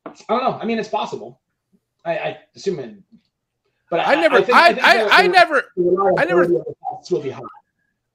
I 0.06 0.12
don't 0.28 0.42
know. 0.42 0.58
I 0.60 0.64
mean, 0.64 0.78
it's 0.78 0.88
possible. 0.88 1.40
I, 2.04 2.18
I 2.18 2.38
assume 2.54 2.78
it, 2.78 2.96
but 3.90 4.00
I 4.00 4.14
never, 4.14 4.36
I, 4.36 4.42
think- 4.42 4.56
I, 4.56 5.04
I, 5.04 5.08
I 5.22 5.26
never, 5.26 5.64
reliability 5.76 6.56
of 6.56 7.10
will 7.10 7.20
be 7.20 7.30
high. 7.30 7.42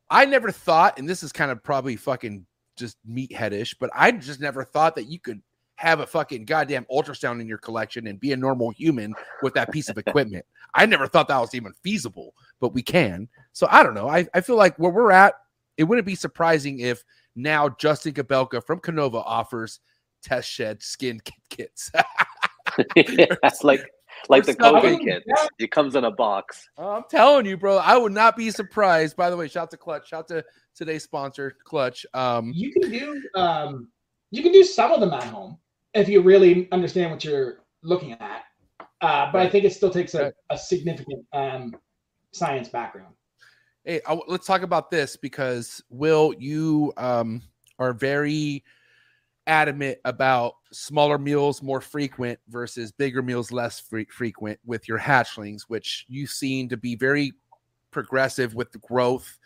I 0.10 0.26
never 0.26 0.52
thought, 0.52 0.98
and 1.00 1.08
this 1.08 1.24
is 1.24 1.32
kind 1.32 1.52
of 1.52 1.64
probably 1.64 1.96
fucking 1.96 2.46
just 2.78 2.98
meatheadish, 3.08 3.76
but 3.80 3.90
I 3.94 4.12
just 4.12 4.40
never 4.40 4.64
thought 4.64 4.96
that 4.96 5.06
you 5.06 5.20
could 5.20 5.42
have 5.76 6.00
a 6.00 6.06
fucking 6.06 6.46
goddamn 6.46 6.86
ultrasound 6.92 7.42
in 7.42 7.48
your 7.48 7.58
collection 7.58 8.08
and 8.08 8.20
be 8.20 8.34
a 8.34 8.38
normal 8.38 8.70
human 8.70 9.14
with 9.42 9.54
that 9.56 9.72
piece 9.72 9.90
of 9.90 9.98
equipment. 10.08 10.46
I 10.74 10.86
never 10.86 11.08
thought 11.08 11.28
that 11.28 11.40
was 11.40 11.56
even 11.56 11.74
feasible, 11.82 12.34
but 12.60 12.74
we 12.74 12.82
can. 12.82 13.28
So 13.54 13.68
I 13.70 13.84
don't 13.84 13.94
know. 13.94 14.08
I, 14.08 14.28
I 14.34 14.42
feel 14.42 14.58
like 14.58 14.78
where 14.78 14.92
we're 14.92 15.12
at, 15.12 15.34
it 15.78 15.86
wouldn't 15.86 16.06
be 16.06 16.16
surprising 16.16 16.80
if 16.80 17.04
now 17.36 17.70
Justin 17.80 18.14
Kobylka 18.14 18.64
from 18.66 18.80
Canova 18.80 19.18
offers 19.18 19.80
test 20.24 20.50
shed 20.50 20.82
skin 20.84 21.20
kit 21.24 21.36
kits. 21.50 21.92
That's 23.42 23.64
like 23.64 23.82
like 24.30 24.46
the 24.46 24.54
COVID 24.56 24.82
something. 24.82 25.00
kit. 25.06 25.24
It 25.60 25.72
comes 25.72 25.96
in 25.96 26.04
a 26.04 26.12
box. 26.12 26.68
I'm 26.78 27.04
telling 27.10 27.46
you, 27.46 27.58
bro. 27.58 27.78
I 27.78 27.98
would 27.98 28.12
not 28.12 28.36
be 28.38 28.52
surprised. 28.52 29.16
By 29.16 29.30
the 29.30 29.38
way, 29.38 29.48
shout 29.48 29.72
to 29.72 29.78
Clutch. 29.78 30.10
Shout 30.10 30.28
to 30.30 30.44
today's 30.76 31.04
sponsor, 31.04 31.56
Clutch. 31.66 32.06
Um, 32.14 32.52
You 32.56 32.72
can 32.72 32.92
do 32.92 33.22
um, 33.36 33.88
you 34.32 34.44
can 34.44 34.52
do 34.52 34.64
some 34.64 34.92
of 34.92 35.00
them 35.00 35.12
at 35.14 35.24
home 35.24 35.58
if 35.94 36.08
you 36.08 36.22
really 36.22 36.72
understand 36.72 37.12
what 37.12 37.24
you're 37.24 37.64
looking 37.84 38.14
at. 38.14 38.44
Uh, 39.02 39.32
but 39.32 39.42
I 39.42 39.50
think 39.50 39.66
it 39.66 39.74
still 39.74 39.90
takes 39.90 40.14
a, 40.14 40.24
Right. 40.26 40.34
a 40.52 40.58
significant 40.58 41.26
um, 41.34 41.76
science 42.32 42.70
background. 42.70 43.16
Hey, 43.84 44.00
I, 44.06 44.18
let's 44.28 44.46
talk 44.46 44.62
about 44.62 44.92
this 44.92 45.18
because 45.18 45.84
Will, 45.90 46.36
you 46.38 46.94
um, 46.98 47.42
are 47.80 47.94
very 47.94 48.64
adamant 49.48 49.98
about 50.06 50.54
smaller 50.72 51.18
meals 51.18 51.64
more 51.64 51.82
frequent 51.82 52.40
versus 52.48 52.92
bigger 52.92 53.24
meals 53.24 53.52
less 53.52 53.80
fre- 53.80 54.02
frequent 54.10 54.60
with 54.66 54.88
your 54.88 55.00
hatchlings, 55.00 55.64
which 55.64 56.06
you 56.08 56.28
seem 56.28 56.70
to 56.70 56.78
be 56.78 56.96
very 56.96 57.34
progressive 57.90 58.54
with 58.54 58.72
the 58.72 58.78
growth. 58.80 59.40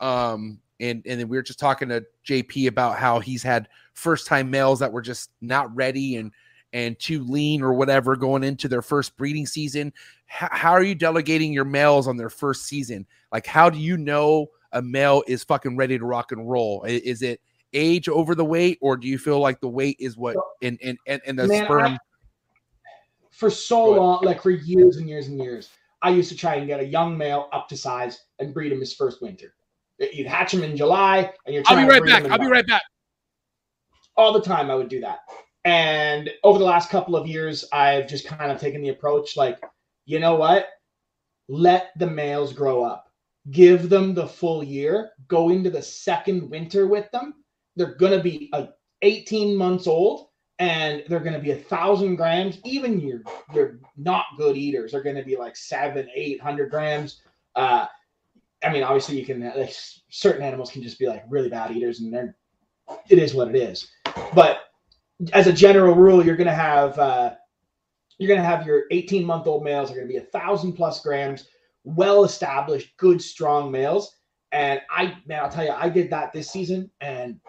Um, 0.00 0.58
and 0.80 1.02
and 1.06 1.20
then 1.20 1.28
we 1.28 1.36
were 1.36 1.42
just 1.42 1.58
talking 1.58 1.90
to 1.90 2.02
JP 2.26 2.68
about 2.68 2.98
how 2.98 3.20
he's 3.20 3.42
had 3.42 3.68
first 3.92 4.26
time 4.26 4.50
males 4.50 4.78
that 4.80 4.90
were 4.92 5.02
just 5.02 5.30
not 5.42 5.74
ready 5.76 6.16
and 6.16 6.32
and 6.72 6.98
too 6.98 7.22
lean 7.24 7.62
or 7.62 7.74
whatever 7.74 8.16
going 8.16 8.42
into 8.42 8.68
their 8.68 8.82
first 8.82 9.16
breeding 9.16 9.46
season. 9.46 9.92
How 10.32 10.72
are 10.72 10.82
you 10.82 10.94
delegating 10.94 11.52
your 11.52 11.66
males 11.66 12.08
on 12.08 12.16
their 12.16 12.30
first 12.30 12.64
season? 12.64 13.06
Like, 13.32 13.46
how 13.46 13.68
do 13.68 13.78
you 13.78 13.98
know 13.98 14.46
a 14.72 14.80
male 14.80 15.22
is 15.26 15.44
fucking 15.44 15.76
ready 15.76 15.98
to 15.98 16.04
rock 16.06 16.32
and 16.32 16.48
roll? 16.48 16.82
Is 16.84 17.20
it 17.20 17.40
age 17.74 18.08
over 18.08 18.34
the 18.34 18.44
weight, 18.44 18.78
or 18.80 18.96
do 18.96 19.06
you 19.08 19.18
feel 19.18 19.40
like 19.40 19.60
the 19.60 19.68
weight 19.68 19.96
is 20.00 20.16
what 20.16 20.36
in 20.62 20.78
in 20.78 20.96
in, 21.06 21.20
in 21.26 21.36
the 21.36 21.46
Man, 21.46 21.64
sperm? 21.64 21.84
I- 21.84 21.98
for 23.30 23.50
so 23.50 23.90
long, 23.90 24.24
like 24.24 24.42
for 24.42 24.50
years 24.50 24.96
and 24.96 25.08
years 25.08 25.28
and 25.28 25.38
years, 25.38 25.70
I 26.00 26.10
used 26.10 26.30
to 26.30 26.36
try 26.36 26.54
and 26.56 26.66
get 26.66 26.80
a 26.80 26.84
young 26.84 27.16
male 27.16 27.48
up 27.52 27.68
to 27.68 27.76
size 27.76 28.24
and 28.38 28.54
breed 28.54 28.72
him 28.72 28.80
his 28.80 28.94
first 28.94 29.20
winter. 29.20 29.54
You'd 29.98 30.26
hatch 30.26 30.54
him 30.54 30.62
in 30.62 30.76
July, 30.76 31.32
and 31.44 31.54
you're 31.54 31.62
I'll 31.66 31.76
be 31.76 31.84
right 31.84 32.04
back. 32.04 32.24
I'll 32.30 32.38
be 32.38 32.46
right 32.46 32.66
back. 32.66 32.82
all 34.16 34.32
the 34.32 34.40
time 34.42 34.70
I 34.70 34.74
would 34.74 34.88
do 34.88 35.00
that. 35.00 35.20
And 35.64 36.30
over 36.42 36.58
the 36.58 36.64
last 36.64 36.90
couple 36.90 37.16
of 37.16 37.26
years, 37.26 37.64
I've 37.72 38.08
just 38.08 38.26
kind 38.26 38.50
of 38.50 38.60
taken 38.60 38.82
the 38.82 38.88
approach 38.88 39.36
like, 39.36 39.60
you 40.04 40.18
know 40.20 40.36
what? 40.36 40.68
Let 41.48 41.90
the 41.96 42.06
males 42.06 42.52
grow 42.52 42.82
up. 42.82 43.10
Give 43.50 43.88
them 43.88 44.14
the 44.14 44.26
full 44.26 44.62
year. 44.62 45.10
Go 45.28 45.50
into 45.50 45.70
the 45.70 45.82
second 45.82 46.48
winter 46.50 46.86
with 46.86 47.10
them. 47.10 47.34
They're 47.76 47.94
going 47.94 48.12
to 48.12 48.22
be 48.22 48.50
uh, 48.52 48.66
18 49.02 49.56
months 49.56 49.86
old 49.86 50.28
and 50.58 51.02
they're 51.08 51.20
going 51.20 51.32
to 51.32 51.40
be 51.40 51.50
a 51.50 51.56
thousand 51.56 52.16
grams. 52.16 52.58
Even 52.64 53.00
your 53.00 53.22
your 53.52 53.80
not 53.96 54.26
good 54.36 54.56
eaters 54.56 54.94
are 54.94 55.02
going 55.02 55.16
to 55.16 55.24
be 55.24 55.36
like 55.36 55.56
seven, 55.56 56.08
eight 56.14 56.40
hundred 56.40 56.70
grams. 56.70 57.22
Uh, 57.56 57.86
I 58.62 58.72
mean, 58.72 58.84
obviously, 58.84 59.18
you 59.18 59.26
can 59.26 59.40
like, 59.40 59.74
certain 60.08 60.42
animals 60.42 60.70
can 60.70 60.82
just 60.82 61.00
be 61.00 61.08
like 61.08 61.24
really 61.28 61.48
bad 61.48 61.72
eaters, 61.72 62.00
and 62.00 62.12
they're 62.12 62.36
it 63.08 63.18
is 63.18 63.34
what 63.34 63.48
it 63.48 63.56
is. 63.56 63.88
But 64.34 64.60
as 65.32 65.48
a 65.48 65.52
general 65.52 65.96
rule, 65.96 66.24
you're 66.24 66.36
going 66.36 66.46
to 66.46 66.54
have 66.54 66.98
uh, 66.98 67.34
you're 68.22 68.28
going 68.28 68.40
to 68.40 68.46
have 68.46 68.64
your 68.64 68.84
18 68.92 69.24
month 69.24 69.48
old 69.48 69.64
males 69.64 69.90
are 69.90 69.94
going 69.94 70.06
to 70.06 70.12
be 70.12 70.18
a 70.18 70.20
thousand 70.20 70.74
plus 70.74 71.02
grams, 71.02 71.48
well 71.82 72.22
established, 72.22 72.96
good, 72.96 73.20
strong 73.20 73.68
males. 73.72 74.14
And 74.52 74.80
I, 74.90 75.16
man, 75.26 75.42
I'll 75.42 75.50
tell 75.50 75.64
you, 75.64 75.72
I 75.72 75.88
did 75.88 76.08
that 76.10 76.32
this 76.32 76.48
season, 76.48 76.88
and 77.00 77.40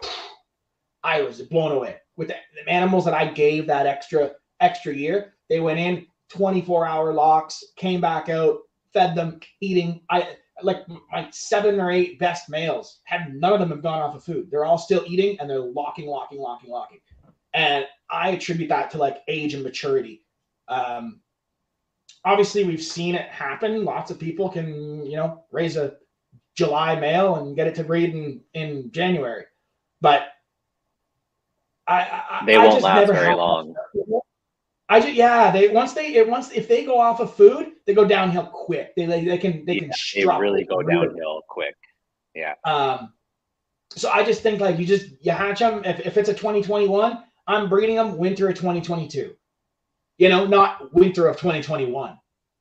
I 1.04 1.22
was 1.22 1.40
blown 1.42 1.70
away 1.70 1.98
with 2.16 2.28
the, 2.28 2.34
the 2.56 2.68
animals 2.68 3.04
that 3.04 3.14
I 3.14 3.26
gave 3.26 3.68
that 3.68 3.86
extra 3.86 4.32
extra 4.60 4.92
year. 4.92 5.34
They 5.48 5.60
went 5.60 5.78
in 5.78 6.06
24 6.30 6.86
hour 6.86 7.12
locks, 7.12 7.62
came 7.76 8.00
back 8.00 8.28
out, 8.28 8.58
fed 8.92 9.14
them, 9.14 9.38
eating. 9.60 10.00
I 10.10 10.36
like 10.62 10.88
my 10.88 11.28
seven 11.30 11.78
or 11.78 11.92
eight 11.92 12.18
best 12.18 12.48
males 12.48 13.00
have 13.04 13.32
none 13.32 13.52
of 13.52 13.60
them 13.60 13.70
have 13.70 13.82
gone 13.82 14.00
off 14.00 14.16
of 14.16 14.24
food. 14.24 14.50
They're 14.50 14.64
all 14.64 14.78
still 14.78 15.04
eating 15.06 15.38
and 15.38 15.48
they're 15.48 15.60
locking, 15.60 16.08
locking, 16.08 16.40
locking, 16.40 16.70
locking. 16.70 16.98
And 17.52 17.86
I 18.10 18.30
attribute 18.30 18.68
that 18.70 18.90
to 18.90 18.98
like 18.98 19.18
age 19.28 19.54
and 19.54 19.62
maturity. 19.62 20.24
Um, 20.68 21.20
obviously, 22.24 22.64
we've 22.64 22.82
seen 22.82 23.14
it 23.14 23.28
happen. 23.28 23.84
Lots 23.84 24.10
of 24.10 24.18
people 24.18 24.48
can, 24.48 25.04
you 25.06 25.16
know, 25.16 25.44
raise 25.50 25.76
a 25.76 25.96
July 26.54 26.98
male 26.98 27.36
and 27.36 27.56
get 27.56 27.66
it 27.66 27.74
to 27.76 27.84
breed 27.84 28.14
in, 28.14 28.40
in 28.54 28.90
January. 28.92 29.44
But 30.00 30.28
I, 31.86 32.22
I 32.30 32.46
They 32.46 32.56
I 32.56 32.58
won't 32.58 32.74
just 32.74 32.84
last 32.84 33.00
never 33.00 33.12
very 33.12 33.34
long. 33.34 33.74
I 34.88 35.00
just 35.00 35.14
yeah, 35.14 35.50
they 35.50 35.68
once 35.68 35.94
they 35.94 36.14
it 36.14 36.28
once 36.28 36.50
if 36.52 36.68
they 36.68 36.84
go 36.84 37.00
off 37.00 37.20
of 37.20 37.34
food, 37.34 37.72
they 37.86 37.94
go 37.94 38.04
downhill 38.04 38.46
quick. 38.46 38.94
They 38.96 39.06
they, 39.06 39.24
they 39.24 39.38
can 39.38 39.64
they 39.64 39.74
Yeah, 39.74 39.80
can 39.80 39.90
they 40.14 40.38
really 40.38 40.64
go 40.64 40.82
downhill 40.82 41.42
quick. 41.48 41.76
Yeah. 42.34 42.54
Um, 42.64 43.12
so 43.90 44.10
I 44.10 44.24
just 44.24 44.42
think 44.42 44.60
like 44.60 44.78
you 44.78 44.86
just 44.86 45.06
you 45.20 45.32
hatch 45.32 45.60
them. 45.60 45.84
If, 45.84 46.00
if 46.00 46.16
it's 46.16 46.28
a 46.28 46.34
2021, 46.34 47.22
I'm 47.46 47.68
breeding 47.68 47.96
them 47.96 48.18
winter 48.18 48.48
of 48.48 48.56
2022. 48.56 49.34
You 50.18 50.28
know, 50.28 50.46
not 50.46 50.92
winter 50.94 51.26
of 51.28 51.36
2021. 51.36 52.16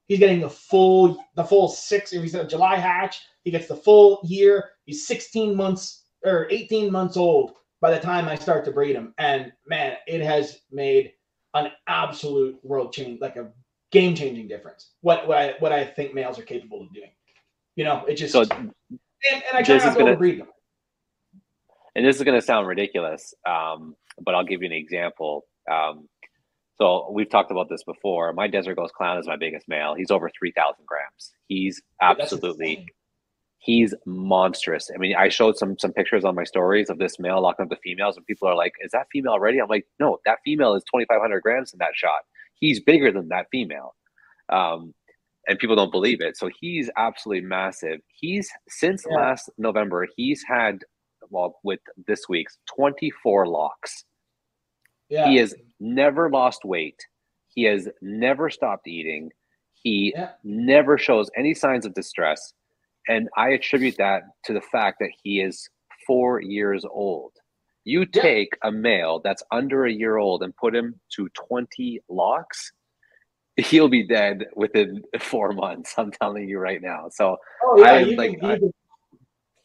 He's 0.08 0.20
getting 0.20 0.42
the 0.42 0.50
full 0.50 1.24
the 1.36 1.44
full 1.44 1.68
six. 1.70 2.14
If 2.14 2.22
he's 2.22 2.36
a 2.36 2.46
July 2.46 2.76
hatch, 2.78 3.22
he 3.44 3.52
gets 3.52 3.68
the 3.68 3.76
full 3.76 4.20
year. 4.24 4.72
He's 4.86 5.08
16 5.08 5.56
months 5.56 6.04
or 6.26 6.48
18 6.50 6.92
months 6.92 7.16
old 7.18 7.54
by 7.82 7.92
the 7.92 8.00
time 8.00 8.28
I 8.28 8.36
start 8.36 8.66
to 8.66 8.72
breed 8.72 8.96
him. 8.96 9.14
And 9.18 9.52
man, 9.68 9.98
it 10.08 10.22
has 10.22 10.60
made 10.72 11.14
an 11.54 11.72
absolute 11.88 12.58
world 12.64 12.92
change, 12.92 13.22
like 13.22 13.36
a 13.36 13.52
game 13.92 14.16
changing 14.16 14.48
difference. 14.48 14.92
What 15.02 15.28
what 15.28 15.38
I 15.38 15.54
what 15.60 15.72
I 15.72 15.86
think 15.86 16.14
males 16.14 16.40
are 16.40 16.44
capable 16.44 16.82
of 16.82 16.94
doing. 16.94 17.12
You 17.76 17.86
know, 17.86 18.04
it 18.06 18.16
just 18.16 18.34
So 18.34 18.42
and, 18.42 18.72
and 18.90 19.42
I 19.54 19.62
try 19.64 19.78
not 19.78 19.94
to 19.94 20.00
gonna- 20.00 20.16
overbreed 20.18 20.40
them. 20.40 20.48
and 21.96 22.06
this 22.06 22.18
is 22.18 22.24
going 22.24 22.40
to 22.40 22.46
sound 22.46 22.68
ridiculous, 22.68 23.34
um, 23.48 23.96
but 24.22 24.36
I'll 24.36 24.44
give 24.44 24.62
you 24.62 24.68
an 24.68 24.74
example. 24.74 25.46
Um, 25.72 26.10
so 26.78 27.10
we've 27.12 27.30
talked 27.30 27.52
about 27.52 27.70
this 27.70 27.84
before. 27.84 28.34
My 28.34 28.48
Desert 28.48 28.76
Ghost 28.76 28.94
Clown 28.94 29.18
is 29.18 29.28
my 29.28 29.36
biggest 29.38 29.68
male. 29.68 29.94
He's 29.96 30.12
over 30.12 30.30
three 30.38 30.52
thousand 30.52 30.86
grams. 30.86 31.34
He's 31.48 31.82
absolutely 32.02 32.86
he's 33.60 33.94
monstrous. 34.06 34.90
I 34.94 34.98
mean, 34.98 35.16
I 35.16 35.30
showed 35.30 35.58
some 35.58 35.78
some 35.80 35.94
pictures 35.94 36.26
on 36.26 36.36
my 36.36 36.44
stories 36.44 36.90
of 36.90 36.98
this 36.98 37.20
male 37.20 37.42
locking 37.42 37.64
up 37.64 37.70
the 37.70 37.78
females, 37.84 38.18
and 38.18 38.26
people 38.26 38.48
are 38.48 38.56
like, 38.56 38.74
"Is 38.82 38.92
that 38.92 39.08
female 39.12 39.40
ready?" 39.40 39.60
I'm 39.60 39.70
like, 39.70 39.86
"No, 40.00 40.20
that 40.26 40.40
female 40.44 40.74
is 40.76 40.84
2,500 40.92 41.42
grams 41.42 41.74
in 41.74 41.80
that 41.80 41.96
shot. 41.96 42.22
He's 42.56 42.80
bigger 42.82 43.12
than 43.12 43.30
that 43.30 43.48
female." 43.52 43.96
Um, 44.50 44.94
and 45.48 45.60
people 45.60 45.76
don't 45.76 45.92
believe 45.92 46.22
it. 46.22 46.38
So 46.38 46.50
he's 46.60 46.90
absolutely 46.98 47.46
massive. 47.48 48.00
He's 48.08 48.50
since 48.70 49.06
Yeah. 49.10 49.16
last 49.18 49.50
November, 49.58 50.08
he's 50.16 50.44
had 50.48 50.80
well 51.30 51.60
with 51.64 51.80
this 52.08 52.28
week's 52.30 52.58
24 52.76 53.48
locks. 53.48 54.06
Yeah. 55.14 55.28
He 55.30 55.36
has 55.38 55.54
never 55.80 56.30
lost 56.30 56.66
weight. 56.66 57.00
He 57.50 57.64
has 57.66 57.88
never 58.02 58.50
stopped 58.50 58.88
eating. 58.88 59.32
He 59.84 60.12
Yeah. 60.16 60.32
never 60.44 60.98
shows 60.98 61.30
any 61.38 61.54
signs 61.54 61.86
of 61.86 61.94
distress. 61.94 62.54
And 63.08 63.30
I 63.38 63.50
attribute 63.50 63.98
that 63.98 64.24
to 64.46 64.54
the 64.54 64.62
fact 64.62 64.98
that 65.02 65.12
he 65.22 65.40
is 65.42 65.70
four 66.08 66.42
years 66.42 66.84
old. 66.86 67.34
You 67.84 68.02
Yeah. 68.14 68.22
take 68.22 68.58
a 68.64 68.72
male 68.72 69.20
that's 69.24 69.44
under 69.52 69.86
a 69.86 69.92
year 69.92 70.18
old 70.18 70.42
and 70.42 70.56
put 70.56 70.74
him 70.76 71.00
to 71.16 71.30
20 71.30 72.00
locks, 72.10 72.72
he'll 73.58 73.90
be 73.90 74.08
dead 74.08 74.48
within 74.56 75.04
four 75.20 75.54
months. 75.54 75.94
I'm 75.98 76.10
telling 76.12 76.48
you 76.50 76.58
right 76.58 76.82
now. 76.82 77.10
So 77.12 77.38
Oh 77.64 77.78
yeah, 77.78 77.92
I, 77.92 78.00
you, 78.00 78.16
like, 78.16 78.40
can, 78.40 78.50
I- 78.50 78.60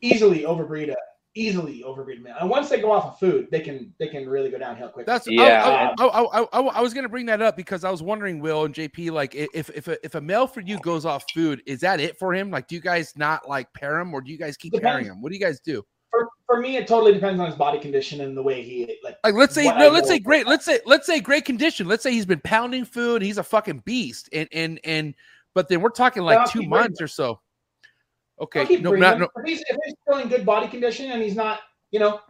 easily 0.02 0.40
overbreed 0.42 0.90
a 0.92 0.96
easily 1.38 1.82
overbreed 1.86 2.18
a 2.18 2.20
male. 2.20 2.36
And 2.40 2.50
once 2.50 2.68
they 2.68 2.80
go 2.80 2.90
off 2.90 3.04
of 3.06 3.18
food, 3.18 3.48
they 3.50 3.60
can 3.60 3.94
they 3.98 4.08
can 4.08 4.28
really 4.28 4.50
go 4.50 4.58
downhill 4.58 4.88
quick. 4.88 5.06
That's 5.06 5.26
Yeah, 5.26 5.92
I, 5.98 6.04
I, 6.04 6.06
I, 6.06 6.20
I, 6.20 6.42
I, 6.42 6.60
I 6.60 6.80
was 6.80 6.94
gonna 6.94 7.08
bring 7.08 7.26
that 7.26 7.40
up 7.40 7.56
because 7.56 7.84
I 7.84 7.90
was 7.90 8.02
wondering, 8.02 8.40
Will 8.40 8.64
and 8.64 8.74
JP, 8.74 9.12
like 9.12 9.34
if 9.34 9.70
if 9.70 9.88
a, 9.88 10.04
if 10.04 10.14
a 10.14 10.20
male 10.20 10.46
for 10.46 10.60
you 10.60 10.78
goes 10.80 11.04
off 11.04 11.24
food, 11.32 11.62
is 11.66 11.80
that 11.80 12.00
it 12.00 12.18
for 12.18 12.34
him? 12.34 12.50
Like, 12.50 12.68
do 12.68 12.74
you 12.74 12.80
guys 12.80 13.12
not 13.16 13.48
like 13.48 13.72
pair 13.72 13.98
him, 13.98 14.12
or 14.12 14.20
do 14.20 14.32
you 14.32 14.38
guys 14.38 14.56
keep 14.56 14.72
Depends. 14.72 14.90
pairing 14.90 15.06
him? 15.06 15.22
What 15.22 15.30
do 15.30 15.38
you 15.38 15.44
guys 15.44 15.60
do? 15.60 15.84
for, 16.10 16.28
for 16.46 16.60
me, 16.60 16.76
it 16.76 16.86
totally 16.86 17.12
depends 17.12 17.40
on 17.40 17.46
his 17.46 17.56
body 17.56 17.78
condition 17.78 18.20
and 18.20 18.36
the 18.36 18.42
way 18.42 18.62
he 18.62 18.98
like. 19.02 19.16
Like, 19.24 19.34
let's 19.34 19.54
say 19.54 19.64
no, 19.64 19.74
I 19.74 19.88
let's 19.88 20.08
say 20.08 20.18
great, 20.18 20.46
let's 20.46 20.64
say 20.64 20.80
let's 20.86 21.06
say 21.06 21.20
great 21.20 21.44
condition. 21.44 21.86
Let's 21.86 22.02
say 22.02 22.12
he's 22.12 22.26
been 22.26 22.40
pounding 22.40 22.84
food, 22.84 23.22
he's 23.22 23.38
a 23.38 23.42
fucking 23.42 23.82
beast, 23.84 24.28
and 24.32 24.48
and 24.52 24.80
and 24.84 25.14
but 25.54 25.68
then 25.68 25.80
we're 25.80 25.90
talking 25.90 26.22
like 26.22 26.50
two 26.50 26.62
months 26.62 27.00
or 27.00 27.08
so. 27.08 27.40
Okay, 28.40 28.76
no, 28.80 28.92
not, 28.92 29.18
no, 29.18 29.28
If 29.36 29.44
he's 29.46 29.60
if 29.68 29.76
he's 29.84 29.94
still 30.02 30.18
in 30.18 30.28
good 30.28 30.46
body 30.46 30.68
condition 30.68 31.10
and 31.10 31.22
he's 31.22 31.34
not, 31.34 31.60
you 31.90 31.98
know, 31.98 32.20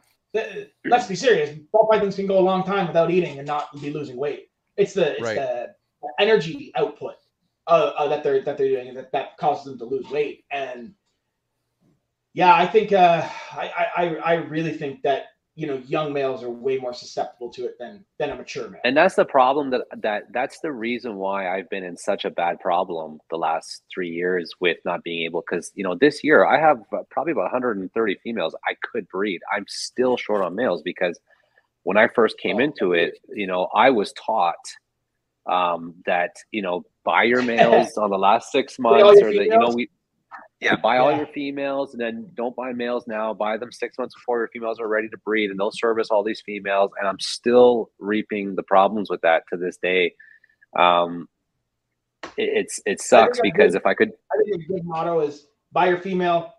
let's 0.85 1.06
be 1.06 1.14
serious. 1.14 1.59
Ball 1.72 1.86
pythons 1.90 2.16
can 2.16 2.26
go 2.26 2.39
a 2.39 2.40
long 2.40 2.64
time 2.64 2.86
without 2.86 3.10
eating 3.10 3.39
and 3.39 3.47
not 3.47 3.78
be 3.80 3.90
losing 3.90 4.16
weight. 4.16 4.51
It's 4.76 4.94
the 4.94 5.12
it's 5.12 5.22
Right. 5.22 5.36
the 5.36 5.74
energy 6.18 6.72
output 6.76 7.16
uh, 7.66 7.93
uh, 7.98 8.09
that 8.09 8.22
they're 8.22 8.40
that 8.43 8.56
they're 8.56 8.68
doing 8.68 8.94
that 8.94 9.12
that 9.12 9.36
causes 9.36 9.64
them 9.66 9.78
to 9.78 9.85
lose 9.85 10.09
weight. 10.10 10.44
And 10.51 10.94
yeah, 12.32 12.55
I 12.55 12.66
think 12.66 12.93
uh, 12.93 13.28
I 13.52 13.86
I- 13.97 14.20
I 14.24 14.35
really 14.35 14.72
think 14.72 15.02
that 15.02 15.24
you 15.59 15.66
know 15.66 15.82
young 15.89 16.12
males 16.12 16.44
are 16.44 16.51
way 16.51 16.78
more 16.78 16.94
susceptible 16.94 17.51
to 17.51 17.64
it 17.64 17.76
than 17.80 18.05
than 18.20 18.30
a 18.30 18.36
mature 18.36 18.68
male. 18.68 18.80
and 18.85 18.97
that's 18.97 19.16
the 19.16 19.24
problem 19.24 19.70
that 19.70 19.80
that 19.97 20.22
that's 20.32 20.60
the 20.60 20.70
reason 20.70 21.16
why 21.16 21.48
I've 21.52 21.68
been 21.68 21.82
in 21.82 21.97
such 21.97 22.24
a 22.24 22.30
bad 22.30 22.60
problem 22.60 23.18
the 23.28 23.39
last 23.39 23.82
three 23.93 24.09
years 24.09 24.52
with 24.60 24.76
not 24.85 25.02
being 25.02 25.24
able 25.24 25.43
because 25.43 25.72
you 25.74 25.82
know 25.82 25.97
this 25.97 26.22
year 26.22 26.47
I 26.47 26.60
have 26.60 26.78
probably 27.10 27.32
about 27.32 27.51
130 27.52 28.14
females 28.22 28.55
I 28.68 28.74
could 28.93 29.09
breed. 29.09 29.40
I'm 29.52 29.64
still 29.66 30.16
short 30.16 30.43
on 30.43 30.55
males 30.55 30.80
because 30.82 31.18
when 31.82 31.97
I 31.97 32.06
first 32.06 32.39
came 32.39 32.59
Oh, 32.59 32.60
into 32.60 32.93
it, 32.93 33.18
you 33.35 33.48
know, 33.48 33.68
I 33.74 33.90
was 33.90 34.12
taught 34.12 34.55
um, 35.51 35.94
that 36.06 36.36
you 36.52 36.62
know 36.62 36.85
buy 37.05 37.24
your 37.24 37.43
males 37.55 37.97
on 37.97 38.10
the 38.10 38.18
last 38.18 38.52
six 38.52 38.78
months 38.78 39.20
or 39.20 39.32
that 39.32 39.44
you 39.44 39.59
know 39.59 39.72
we 39.74 39.89
yeah 40.60 40.74
buy 40.76 40.98
all 40.98 41.14
your 41.16 41.26
females 41.28 41.93
and 41.94 42.01
then 42.01 42.28
don't 42.35 42.56
buy 42.56 42.72
males 42.72 43.05
now 43.06 43.32
buy 43.32 43.56
them 43.56 43.70
six 43.70 43.97
months 43.98 44.14
before 44.14 44.39
your 44.39 44.48
females 44.48 44.80
are 44.80 44.89
ready 44.89 45.09
to 45.09 45.16
breed 45.18 45.51
and 45.51 45.59
they'll 45.59 45.70
service 45.70 46.09
all 46.10 46.22
these 46.24 46.43
females 46.44 46.90
and 46.98 47.06
i'm 47.09 47.20
still 47.20 47.90
reaping 47.98 48.55
the 48.56 48.62
problems 48.62 49.09
with 49.09 49.20
that 49.20 49.43
to 49.52 49.56
this 49.56 49.76
day 49.78 50.12
um 50.78 51.28
it, 52.36 52.51
it's 52.66 52.80
it 52.86 53.01
sucks 53.01 53.39
because 53.40 53.72
good- 53.72 53.78
if 53.80 53.86
i 53.86 53.94
could 53.94 54.10
I 54.32 54.43
think 54.44 54.62
a 54.64 54.72
good 54.72 54.85
motto 54.85 55.20
is 55.20 55.47
buy 55.72 55.89
your 55.89 55.98
female, 55.98 56.55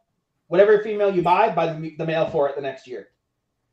whatever 0.47 0.79
female 0.83 1.13
you 1.13 1.21
buy, 1.23 1.49
buy 1.49 1.73
the, 1.73 1.95
the 1.97 2.05
male 2.05 2.27
for 2.29 2.47
it 2.47 2.55
the 2.55 2.61
next 2.61 2.87
year. 2.87 3.09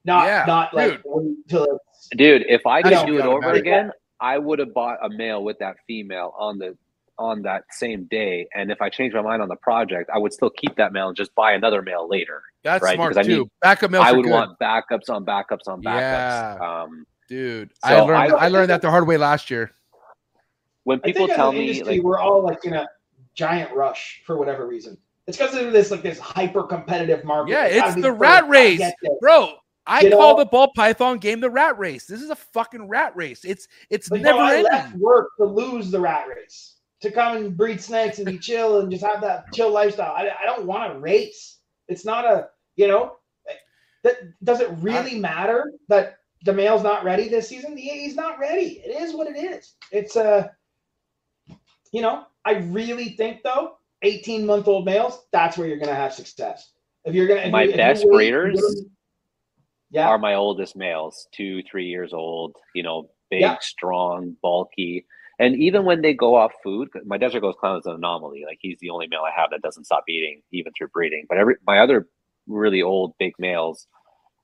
Not 0.06 0.26
Yeah, 0.26 0.44
not 0.46 0.72
like 0.72 0.92
dude. 0.92 1.02
wait 1.04 1.36
till 1.48 1.64
it's 1.64 2.08
dude 2.16 2.44
if 2.48 2.66
i 2.66 2.80
could 2.82 2.92
That 2.92 3.00
should 3.00 3.06
do 3.08 3.18
it 3.18 3.22
over 3.26 3.38
automatic. 3.38 3.60
again 3.62 3.90
i 4.20 4.38
would 4.38 4.58
have 4.60 4.72
bought 4.72 4.98
a 5.04 5.08
male 5.10 5.42
with 5.44 5.58
that 5.58 5.76
female 5.86 6.32
on 6.38 6.58
the 6.58 6.76
on 7.18 7.42
that 7.42 7.62
same 7.70 8.04
day 8.04 8.46
and 8.54 8.70
if 8.70 8.80
i 8.82 8.88
change 8.90 9.14
my 9.14 9.22
mind 9.22 9.40
on 9.40 9.48
the 9.48 9.56
project 9.56 10.10
i 10.14 10.18
would 10.18 10.32
still 10.32 10.50
keep 10.50 10.74
that 10.76 10.92
mail 10.92 11.08
and 11.08 11.16
just 11.16 11.34
buy 11.34 11.52
another 11.52 11.80
mail 11.82 12.06
later 12.08 12.42
that's 12.62 12.82
right, 12.82 12.94
smart 12.96 13.14
because 13.14 13.26
I 13.26 13.28
too. 13.28 13.38
need- 13.44 13.50
Backup 13.62 13.90
males 13.90 14.04
i 14.06 14.12
would 14.12 14.24
good. 14.24 14.32
want 14.32 14.58
backups 14.58 15.08
on 15.08 15.24
backups 15.24 15.66
on 15.68 15.82
backups 15.82 16.58
Yeah. 16.60 16.82
um 16.82 17.06
dude. 17.28 17.70
So 17.84 17.88
I 17.90 18.00
learned 18.00 18.32
I- 18.34 18.36
I, 18.36 18.48
learned 18.48 18.70
that 18.70 18.82
the 18.82 18.90
hard 18.90 19.06
way 19.06 19.16
last 19.16 19.50
year. 19.50 19.72
when 20.84 21.00
I 21.02 21.06
people 21.08 21.26
think 21.26 21.36
tell 21.36 21.48
as 21.48 21.54
an 21.54 21.58
me 21.58 21.68
industry, 21.70 21.96
like 21.96 22.04
we're 22.04 22.18
all 22.20 22.42
like 22.42 22.64
in 22.64 22.74
a 22.74 22.86
giant 23.34 23.72
rush 23.74 24.22
for 24.24 24.36
whatever 24.38 24.66
reason. 24.66 24.96
It's 25.26 25.36
because 25.36 25.54
of 25.56 25.72
this 25.72 25.90
like 25.90 26.02
this 26.02 26.20
hyper 26.20 26.62
competitive 26.62 27.24
market. 27.24 27.50
Yeah, 27.50 27.64
It 27.66 27.84
it's 27.84 28.00
the 28.00 28.12
rat 28.12 28.44
I 28.44 28.48
race. 28.48 28.78
get. 28.78 28.94
Bro, 29.20 29.54
I 29.88 30.02
You 30.02 30.10
call 30.12 30.34
know- 30.34 30.38
the 30.38 30.46
ball 30.46 30.70
python 30.76 31.18
game 31.18 31.40
the 31.40 31.50
rat 31.50 31.76
race. 31.78 32.06
This 32.06 32.22
is 32.22 32.30
a 32.30 32.36
fucking 32.36 32.86
rat 32.88 33.16
race. 33.16 33.44
It's 33.44 33.66
it's 33.90 34.08
Like, 34.08 34.22
bro, 34.22 34.30
never 34.32 34.42
I 34.44 34.62
left 34.62 34.94
work 34.94 35.30
to 35.38 35.44
lose 35.46 35.90
the 35.90 35.98
rat 36.00 36.28
race, 36.28 36.75
to 37.06 37.12
come 37.12 37.36
and 37.36 37.56
breed 37.56 37.80
snakes 37.80 38.18
and 38.18 38.26
be 38.26 38.38
chill 38.38 38.80
and 38.80 38.90
just 38.90 39.04
have 39.04 39.20
that 39.22 39.52
chill 39.52 39.70
lifestyle. 39.70 40.12
I, 40.12 40.30
I 40.42 40.44
don't 40.46 40.66
want 40.66 40.92
to 40.92 40.98
race. 40.98 41.58
It's 41.88 42.04
not 42.04 42.24
a, 42.24 42.48
you 42.76 42.88
know, 42.88 43.16
that 44.04 44.16
does 44.44 44.60
it 44.60 44.70
really 44.78 45.18
matter 45.18 45.72
that 45.88 46.18
the 46.44 46.52
male's 46.52 46.82
not 46.82 47.04
ready 47.04 47.28
this 47.28 47.48
season? 47.48 47.76
He- 47.76 47.88
He's 48.02 48.14
not 48.16 48.38
ready. 48.38 48.80
It 48.84 49.00
is 49.02 49.14
what 49.14 49.26
it 49.28 49.36
is. 49.38 49.74
It's 49.92 50.16
uh, 50.16 50.48
you 51.92 52.02
know, 52.02 52.24
I 52.44 52.52
really 52.54 53.10
think 53.10 53.42
though, 53.42 53.78
18 54.02 54.44
month 54.46 54.68
old 54.68 54.84
males, 54.84 55.24
that's 55.32 55.56
where 55.56 55.66
you're 55.68 55.78
gonna 55.78 55.94
have 55.94 56.12
success. 56.12 56.72
If 57.04 57.14
you're 57.14 57.26
gonna, 57.28 57.48
My 57.50 57.64
you- 57.64 57.76
best 57.76 58.04
breeders 58.10 58.84
yeah, 59.90 60.08
are 60.08 60.18
my 60.18 60.34
oldest 60.34 60.76
males, 60.76 61.28
two, 61.32 61.62
three 61.62 61.86
years 61.86 62.12
old, 62.12 62.56
you 62.74 62.82
know, 62.82 63.10
big, 63.30 63.40
Yeah. 63.42 63.56
strong, 63.60 64.36
bulky. 64.42 65.06
And 65.38 65.56
even 65.56 65.84
when 65.84 66.02
they 66.02 66.14
go 66.14 66.34
off 66.36 66.52
food, 66.64 66.88
my 67.04 67.18
desert 67.18 67.40
ghost 67.40 67.58
clown 67.58 67.78
is 67.78 67.86
an 67.86 67.94
anomaly. 67.94 68.44
Like 68.46 68.58
he's 68.60 68.78
the 68.80 68.90
only 68.90 69.06
male 69.08 69.22
I 69.26 69.38
have 69.38 69.50
that 69.50 69.62
doesn't 69.62 69.84
stop 69.84 70.04
eating 70.08 70.42
even 70.52 70.72
through 70.76 70.88
breeding. 70.88 71.26
But 71.28 71.38
every 71.38 71.56
my 71.66 71.80
other 71.80 72.06
really 72.46 72.82
old 72.82 73.14
big 73.18 73.32
males, 73.38 73.86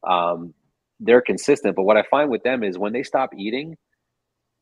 um, 0.08 0.54
they're 1.00 1.22
consistent. 1.22 1.76
But 1.76 1.84
what 1.84 1.96
I 1.96 2.04
find 2.10 2.30
with 2.30 2.42
them 2.42 2.62
is 2.64 2.78
when 2.78 2.92
they 2.92 3.02
stop 3.04 3.30
eating, 3.36 3.76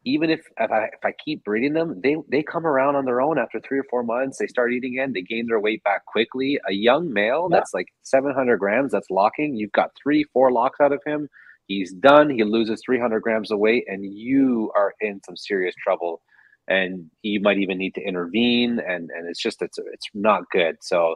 even 0.04 0.30
if 0.30 0.40
if 0.58 0.70
I 0.70 0.84
if 0.86 1.04
I 1.04 1.12
keep 1.24 1.44
breeding 1.44 1.74
them, 1.74 2.00
they 2.02 2.16
they 2.30 2.42
come 2.42 2.66
around 2.66 2.96
on 2.96 3.04
their 3.06 3.20
own 3.20 3.38
after 3.38 3.60
three 3.60 3.78
or 3.80 3.84
four 3.90 4.02
months. 4.04 4.38
They 4.38 4.46
start 4.46 4.72
eating 4.72 4.94
again. 4.94 5.12
They 5.12 5.22
gain 5.22 5.46
their 5.48 5.60
weight 5.60 5.82
back 5.84 6.06
quickly. 6.06 6.60
A 6.68 6.72
young 6.72 7.12
male 7.12 7.48
Yeah. 7.50 7.58
that's 7.58 7.74
like 7.74 7.88
seven 8.02 8.34
hundred 8.34 8.58
grams, 8.58 8.92
that's 8.92 9.10
locking. 9.10 9.56
You've 9.56 9.72
got 9.72 9.90
three, 10.02 10.24
four 10.32 10.52
locks 10.52 10.80
out 10.80 10.92
of 10.92 11.02
him. 11.06 11.28
He's 11.70 11.92
done. 11.92 12.28
He 12.28 12.42
loses 12.42 12.82
three 12.84 12.98
hundred 12.98 13.20
grams 13.20 13.52
of 13.52 13.60
weight, 13.60 13.84
and 13.86 14.04
you 14.04 14.72
are 14.74 14.92
in 15.00 15.20
some 15.24 15.36
serious 15.36 15.72
trouble. 15.80 16.20
And 16.66 17.08
you 17.22 17.40
might 17.40 17.58
even 17.58 17.78
need 17.78 17.94
to 17.94 18.02
intervene. 18.02 18.80
And 18.80 19.08
and 19.10 19.28
it's 19.28 19.40
just 19.40 19.62
it's 19.62 19.78
it's 19.78 20.08
not 20.12 20.42
good. 20.50 20.78
So 20.80 21.14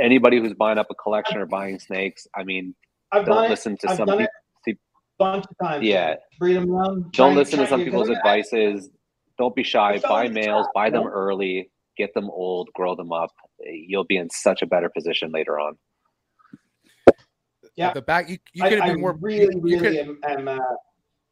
anybody 0.00 0.38
who's 0.38 0.54
buying 0.54 0.78
up 0.78 0.86
a 0.88 0.94
collection 0.94 1.38
or 1.38 1.46
buying 1.46 1.80
snakes, 1.80 2.28
I 2.36 2.44
mean, 2.44 2.76
I've 3.10 3.26
don't 3.26 3.50
listen 3.50 3.76
to 3.78 3.90
I've 3.90 3.96
some 3.96 4.06
people. 4.06 4.76
bunch 5.18 5.46
of 5.50 5.66
times. 5.66 5.84
Yeah. 5.84 6.14
breed 6.38 6.54
them 6.54 6.68
young. 6.68 7.10
don't 7.12 7.34
listen 7.34 7.58
to 7.58 7.66
some 7.66 7.82
people's 7.82 8.08
advices. 8.08 8.88
Don't 9.36 9.56
be 9.56 9.64
shy. 9.64 9.98
Buy 9.98 10.28
males, 10.28 10.68
buy 10.76 10.90
them 10.90 11.08
early, 11.08 11.72
get 11.98 12.14
them 12.14 12.30
old, 12.30 12.68
grow 12.72 12.94
them 12.94 13.12
up. 13.12 13.32
You'll 13.58 14.04
be 14.04 14.16
in 14.16 14.30
such 14.30 14.62
a 14.62 14.66
better 14.66 14.88
position 14.88 15.32
later 15.32 15.58
on. 15.58 15.76
Yeah. 17.76 17.92
The 17.92 18.02
back 18.02 18.28
you, 18.28 18.38
you 18.54 18.64
I, 18.64 18.68
could 18.70 18.80
have 18.80 18.92
been 18.92 19.00
more 19.00 19.16
really, 19.20 19.54
you, 19.54 19.62
you 19.64 19.80
really 19.80 20.00
am, 20.00 20.18
am 20.24 20.48
uh, 20.48 20.58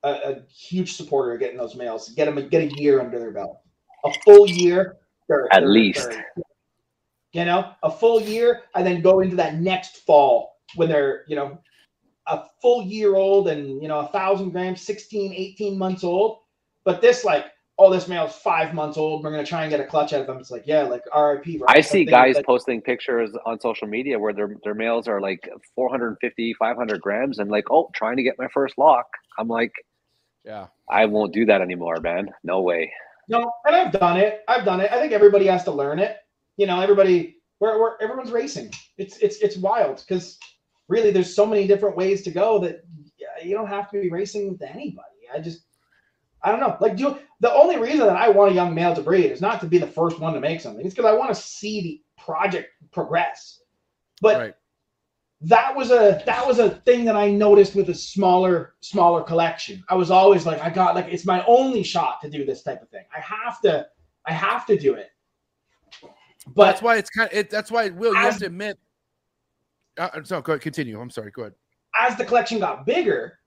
a, 0.02 0.10
a 0.10 0.42
huge 0.46 0.94
supporter 0.94 1.32
of 1.32 1.40
getting 1.40 1.56
those 1.56 1.74
males. 1.74 2.10
Get 2.10 2.26
them, 2.26 2.48
get 2.48 2.62
a 2.62 2.74
year 2.76 3.00
under 3.00 3.18
their 3.18 3.32
belt, 3.32 3.58
a 4.04 4.12
full 4.24 4.46
year 4.46 4.96
third, 5.28 5.48
At 5.52 5.62
third, 5.62 5.68
least. 5.70 6.12
third. 6.12 6.24
You 7.32 7.44
know, 7.44 7.72
a 7.82 7.90
full 7.90 8.20
year 8.20 8.62
and 8.76 8.86
then 8.86 9.00
go 9.00 9.20
into 9.20 9.34
that 9.36 9.56
next 9.56 10.04
fall 10.06 10.52
when 10.76 10.88
they're, 10.88 11.24
you 11.26 11.34
know, 11.34 11.58
a 12.26 12.44
full 12.62 12.82
year 12.82 13.16
old 13.16 13.48
and, 13.48 13.82
you 13.82 13.88
know, 13.88 14.00
a 14.00 14.08
thousand 14.08 14.50
grams, 14.50 14.82
16, 14.82 15.32
18 15.32 15.76
months 15.76 16.04
old. 16.04 16.40
But 16.84 17.00
this, 17.00 17.24
like, 17.24 17.46
oh, 17.78 17.92
this 17.92 18.06
male's 18.06 18.34
five 18.36 18.72
months 18.72 18.96
old. 18.96 19.24
We're 19.24 19.32
going 19.32 19.44
to 19.44 19.48
try 19.48 19.62
and 19.62 19.70
get 19.70 19.80
a 19.80 19.84
clutch 19.84 20.12
out 20.12 20.20
of 20.20 20.26
them. 20.28 20.38
It's 20.38 20.50
like, 20.50 20.62
yeah, 20.66 20.82
like 20.82 21.02
RIP. 21.06 21.60
right? 21.60 21.62
I 21.68 21.80
see 21.80 22.00
Something 22.00 22.06
guys 22.06 22.36
that- 22.36 22.46
posting 22.46 22.80
pictures 22.80 23.30
on 23.44 23.58
social 23.60 23.88
media 23.88 24.18
where 24.18 24.32
their 24.32 24.56
their 24.62 24.74
males 24.74 25.08
are 25.08 25.20
like 25.20 25.48
450, 25.74 26.54
500 26.54 27.00
grams, 27.00 27.38
and 27.38 27.50
like, 27.50 27.64
oh, 27.70 27.90
trying 27.94 28.16
to 28.16 28.22
get 28.22 28.34
my 28.38 28.48
first 28.54 28.78
lock. 28.78 29.06
I'm 29.38 29.48
like, 29.48 29.72
Yeah. 30.44 30.66
I 30.88 31.06
won't 31.06 31.32
do 31.32 31.44
that 31.46 31.60
anymore, 31.60 32.00
man. 32.00 32.28
No 32.44 32.60
way. 32.60 32.92
No, 33.28 33.50
and 33.66 33.74
I've 33.74 33.92
done 33.92 34.18
it. 34.18 34.42
I've 34.48 34.64
done 34.64 34.80
it. 34.80 34.92
I 34.92 35.00
think 35.00 35.12
everybody 35.12 35.46
has 35.46 35.64
to 35.64 35.70
learn 35.70 35.98
it. 35.98 36.18
You 36.58 36.66
know, 36.66 36.80
everybody, 36.80 37.38
we're, 37.58 37.80
we're 37.80 37.96
everyone's 38.00 38.30
racing. 38.30 38.70
It's 38.98 39.16
it's 39.18 39.38
it's 39.38 39.56
wild 39.56 40.04
because 40.06 40.38
really, 40.88 41.10
there's 41.10 41.34
so 41.34 41.46
many 41.46 41.66
different 41.66 41.96
ways 41.96 42.22
to 42.22 42.30
go 42.30 42.58
that 42.60 42.84
you 43.42 43.54
don't 43.54 43.66
have 43.68 43.90
to 43.90 44.00
be 44.00 44.10
racing 44.10 44.50
with 44.52 44.62
anybody. 44.62 45.08
I 45.34 45.40
just, 45.40 45.62
I 46.44 46.50
don't 46.50 46.60
know. 46.60 46.76
Like, 46.80 46.96
do 46.96 47.18
the 47.40 47.52
only 47.52 47.78
reason 47.78 48.00
that 48.06 48.16
I 48.16 48.28
want 48.28 48.52
a 48.52 48.54
young 48.54 48.74
male 48.74 48.94
to 48.94 49.02
breed 49.02 49.30
is 49.30 49.40
not 49.40 49.60
to 49.60 49.66
be 49.66 49.78
the 49.78 49.86
first 49.86 50.20
one 50.20 50.34
to 50.34 50.40
make 50.40 50.60
something. 50.60 50.84
It's 50.84 50.94
because 50.94 51.08
I 51.10 51.14
want 51.16 51.30
to 51.30 51.34
see 51.34 51.80
the 51.80 52.22
project 52.22 52.68
progress. 52.92 53.60
But 54.20 54.36
Right. 54.40 54.54
that 55.42 55.74
was 55.74 55.90
a 55.90 56.22
that 56.26 56.46
was 56.46 56.58
a 56.58 56.70
thing 56.70 57.04
that 57.06 57.16
I 57.16 57.30
noticed 57.30 57.74
with 57.74 57.88
a 57.90 57.94
smaller 57.94 58.74
smaller 58.80 59.22
collection. 59.22 59.82
I 59.88 59.94
was 59.94 60.10
always 60.10 60.46
like, 60.46 60.60
I 60.60 60.70
got 60.70 60.94
like 60.94 61.06
it's 61.08 61.26
my 61.26 61.44
only 61.46 61.82
shot 61.82 62.20
to 62.22 62.30
do 62.30 62.44
this 62.44 62.62
type 62.62 62.82
of 62.82 62.88
thing. 62.90 63.04
I 63.14 63.20
have 63.20 63.60
to 63.62 63.86
I 64.26 64.32
have 64.32 64.66
to 64.66 64.78
do 64.78 64.94
it. 64.94 65.08
But 66.54 66.66
that's 66.66 66.82
why 66.82 66.96
it's 66.96 67.10
kind 67.10 67.30
of 67.30 67.36
it, 67.36 67.50
that's 67.50 67.70
why 67.70 67.88
Will 67.88 68.12
you 68.12 68.18
have 68.18 68.34
As- 68.34 68.40
to 68.40 68.46
admit. 68.46 68.78
Uh, 69.98 70.08
so 70.24 70.40
go 70.42 70.52
ahead, 70.52 70.60
continue. 70.62 71.00
I'm 71.00 71.10
sorry. 71.10 71.30
Go 71.30 71.42
ahead. 71.42 71.54
as 72.00 72.16
the 72.16 72.24
collection 72.24 72.58
got 72.58 72.84
bigger, 72.84 73.38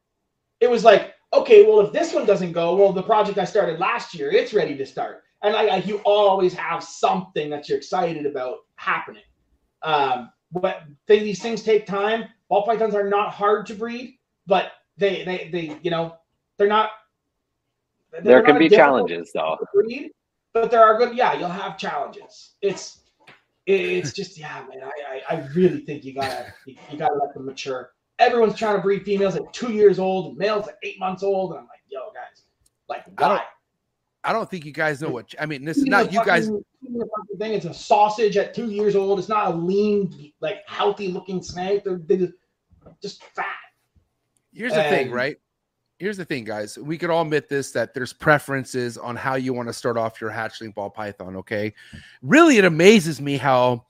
it 0.61 0.69
was 0.69 0.83
like, 0.85 1.13
okay, 1.33 1.65
well, 1.65 1.81
if 1.81 1.91
this 1.91 2.13
one 2.13 2.25
doesn't 2.25 2.51
go, 2.51 2.75
well, 2.75 2.93
the 2.93 3.03
project 3.03 3.37
I 3.37 3.45
started 3.45 3.79
last 3.79 4.13
year, 4.13 4.31
it's 4.31 4.53
ready 4.53 4.75
to 4.77 4.85
start. 4.85 5.23
And 5.43 5.53
like, 5.53 5.69
like 5.69 5.85
you 5.87 5.99
always 5.99 6.53
have 6.53 6.83
something 6.83 7.49
that 7.49 7.69
you're 7.69 7.77
excited 7.77 8.25
about 8.25 8.59
happening. 8.75 9.23
Um, 9.83 10.31
but 10.51 10.83
they, 11.05 11.19
these 11.19 11.41
things 11.41 11.61
take 11.61 11.85
time. 11.85 12.25
Ball 12.49 12.65
pythons 12.65 12.95
are 12.95 13.07
not 13.07 13.33
hard 13.33 13.65
to 13.67 13.75
breed, 13.75 14.17
but 14.47 14.71
they, 14.97 15.23
they, 15.25 15.49
they, 15.51 15.77
you 15.83 15.91
know, 15.91 16.15
they're 16.57 16.67
not. 16.67 16.89
they're 18.11 18.21
There 18.21 18.41
can 18.41 18.55
not 18.55 18.59
be 18.59 18.69
challenges 18.69 19.31
though. 19.33 19.57
breed, 19.73 20.11
but 20.53 20.71
there 20.71 20.83
are 20.83 20.97
good. 20.97 21.15
Yeah, 21.15 21.33
you'll 21.37 21.49
have 21.49 21.77
challenges. 21.77 22.55
It's, 22.61 23.01
it's 23.67 24.13
just 24.15 24.39
yeah, 24.39 24.63
man. 24.67 24.83
I, 24.83 25.21
I, 25.29 25.35
I 25.35 25.47
really 25.53 25.81
think 25.81 26.03
you 26.03 26.15
gotta, 26.15 26.51
you, 26.65 26.75
you 26.89 26.97
gotta 26.97 27.15
let 27.15 27.33
them 27.33 27.45
mature 27.45 27.91
everyone's 28.19 28.55
trying 28.55 28.75
to 28.75 28.81
breed 28.81 29.03
females 29.03 29.35
at 29.35 29.51
two 29.53 29.71
years 29.73 29.99
old 29.99 30.29
and 30.29 30.37
males 30.37 30.67
at 30.67 30.77
eight 30.83 30.99
months 30.99 31.23
old. 31.23 31.51
And 31.51 31.59
I'm 31.59 31.67
like, 31.67 31.81
yo, 31.89 32.11
guys, 32.13 32.43
like, 32.89 33.03
I 33.17 33.21
don't- 33.21 33.37
why? 33.37 33.43
I 34.23 34.33
don't 34.33 34.49
think 34.49 34.65
you 34.65 34.73
guys 34.73 35.01
know 35.01 35.09
what 35.09 35.33
I 35.39 35.45
mean. 35.45 35.63
This 35.63 35.77
is 35.77 35.85
not 35.85 36.11
you 36.11 36.23
guys. 36.25 36.47
fucking- 36.47 36.65
feeding 36.81 36.97
the 36.97 37.07
fucking 37.17 37.37
thing. 37.37 37.53
It's 37.53 37.65
a 37.65 37.73
sausage 37.73 38.35
at 38.35 38.53
two 38.53 38.69
years 38.69 38.95
old. 38.95 39.19
It's 39.19 39.29
not 39.29 39.53
a 39.53 39.55
lean, 39.55 40.33
like 40.41 40.67
healthy 40.67 41.07
looking 41.07 41.41
snake. 41.41 41.85
They're, 41.85 41.99
they're 41.99 42.17
just, 42.17 42.33
just 43.01 43.23
fat. 43.23 43.45
Here's 44.53 44.73
the 44.73 44.83
thing, 44.83 45.11
right? 45.11 45.37
Here's 45.99 46.17
the 46.17 46.25
thing, 46.25 46.43
guys. 46.43 46.77
We 46.77 46.97
could 46.97 47.09
all 47.09 47.21
admit 47.21 47.47
this 47.47 47.71
that 47.71 47.93
there's 47.93 48.11
preferences 48.11 48.97
on 48.97 49.15
how 49.15 49.35
you 49.35 49.53
want 49.53 49.69
to 49.69 49.73
start 49.73 49.97
off 49.97 50.19
your 50.19 50.29
hatchling 50.29 50.73
ball 50.75 50.89
python. 50.89 51.35
Okay. 51.37 51.73
Really, 52.21 52.57
it 52.57 52.65
amazes 52.65 53.21
me 53.21 53.37
how 53.37 53.85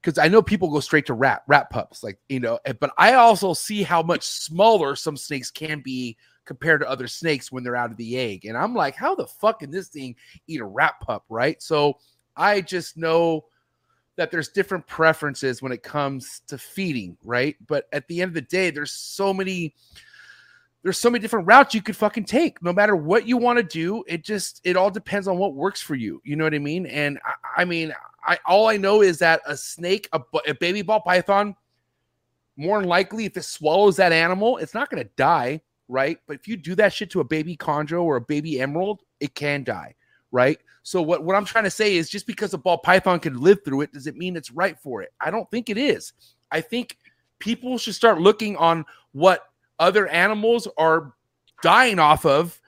because 0.00 0.18
I 0.18 0.28
know 0.28 0.42
people 0.42 0.70
go 0.70 0.80
straight 0.80 1.06
to 1.06 1.14
rat 1.14 1.42
rat 1.46 1.70
pups, 1.70 2.02
like 2.02 2.18
you 2.28 2.40
know, 2.40 2.58
but 2.80 2.92
I 2.98 3.14
also 3.14 3.54
see 3.54 3.82
how 3.82 4.02
much 4.02 4.24
smaller 4.24 4.96
some 4.96 5.16
snakes 5.16 5.50
can 5.50 5.80
be 5.80 6.16
compared 6.44 6.80
to 6.80 6.88
other 6.88 7.06
snakes 7.06 7.52
when 7.52 7.62
they're 7.62 7.76
out 7.76 7.90
of 7.90 7.96
the 7.96 8.18
egg. 8.18 8.46
And 8.46 8.56
I'm 8.56 8.74
like, 8.74 8.94
how 8.94 9.14
the 9.14 9.26
fuck 9.26 9.60
can 9.60 9.70
this 9.70 9.88
thing 9.88 10.16
eat 10.46 10.60
a 10.60 10.64
rat 10.64 10.94
pup, 11.00 11.24
right? 11.28 11.62
So 11.62 11.98
I 12.36 12.62
just 12.62 12.96
know 12.96 13.44
that 14.16 14.30
there's 14.30 14.48
different 14.48 14.86
preferences 14.86 15.60
when 15.60 15.72
it 15.72 15.82
comes 15.82 16.40
to 16.48 16.56
feeding, 16.56 17.16
right? 17.22 17.54
But 17.66 17.86
at 17.92 18.08
the 18.08 18.22
end 18.22 18.30
of 18.30 18.34
the 18.34 18.40
day, 18.40 18.70
there's 18.70 18.92
so 18.92 19.34
many 19.34 19.74
there's 20.82 20.98
so 20.98 21.10
many 21.10 21.20
different 21.20 21.46
routes 21.46 21.74
you 21.74 21.82
could 21.82 21.96
fucking 21.96 22.24
take 22.24 22.62
no 22.62 22.72
matter 22.72 22.94
what 22.94 23.26
you 23.26 23.36
want 23.36 23.58
to 23.58 23.62
do 23.64 24.04
it 24.06 24.24
just 24.24 24.60
it 24.64 24.76
all 24.76 24.90
depends 24.90 25.26
on 25.26 25.36
what 25.36 25.52
works 25.52 25.82
for 25.82 25.96
you 25.96 26.22
you 26.24 26.36
know 26.36 26.44
what 26.44 26.54
i 26.54 26.58
mean 26.58 26.86
and 26.86 27.18
i, 27.26 27.62
I 27.62 27.64
mean 27.64 27.92
i 28.28 28.38
all 28.46 28.68
i 28.68 28.76
know 28.76 29.02
is 29.02 29.18
that 29.18 29.40
a 29.46 29.56
snake 29.56 30.08
a, 30.12 30.20
a 30.46 30.54
baby 30.54 30.82
ball 30.82 31.00
python 31.00 31.56
more 32.56 32.78
than 32.80 32.88
likely 32.88 33.24
if 33.24 33.36
it 33.36 33.42
swallows 33.42 33.96
that 33.96 34.12
animal 34.12 34.58
it's 34.58 34.74
not 34.74 34.90
going 34.90 35.02
to 35.02 35.10
die 35.16 35.60
right? 35.88 36.18
But 36.26 36.36
if 36.36 36.46
you 36.46 36.56
do 36.56 36.74
that 36.74 36.92
shit 36.92 37.10
to 37.12 37.20
a 37.20 37.24
baby 37.24 37.56
chondro 37.56 38.02
or 38.02 38.16
a 38.16 38.20
baby 38.20 38.60
emerald 38.60 39.00
it 39.20 39.34
can 39.34 39.64
die 39.64 39.94
right? 40.30 40.58
So 40.82 41.02
what, 41.02 41.24
what 41.24 41.36
i'm 41.36 41.44
trying 41.44 41.64
to 41.64 41.70
say 41.70 41.96
is 41.96 42.08
just 42.08 42.26
because 42.26 42.54
a 42.54 42.58
ball 42.58 42.78
python 42.78 43.20
can 43.20 43.40
live 43.40 43.58
through 43.64 43.82
it 43.82 43.92
does 43.92 44.06
it 44.06 44.16
mean 44.16 44.36
it's 44.36 44.50
right 44.50 44.78
for 44.78 45.02
it? 45.02 45.12
I 45.20 45.30
don't 45.30 45.50
think 45.50 45.70
it 45.70 45.78
is. 45.78 46.12
I 46.50 46.60
think 46.60 46.96
people 47.38 47.78
should 47.78 47.94
start 47.94 48.20
looking 48.20 48.56
on 48.56 48.84
what 49.12 49.42
other 49.78 50.06
animals 50.08 50.68
are 50.76 51.14
dying 51.62 51.98
off 51.98 52.26
of 52.26 52.60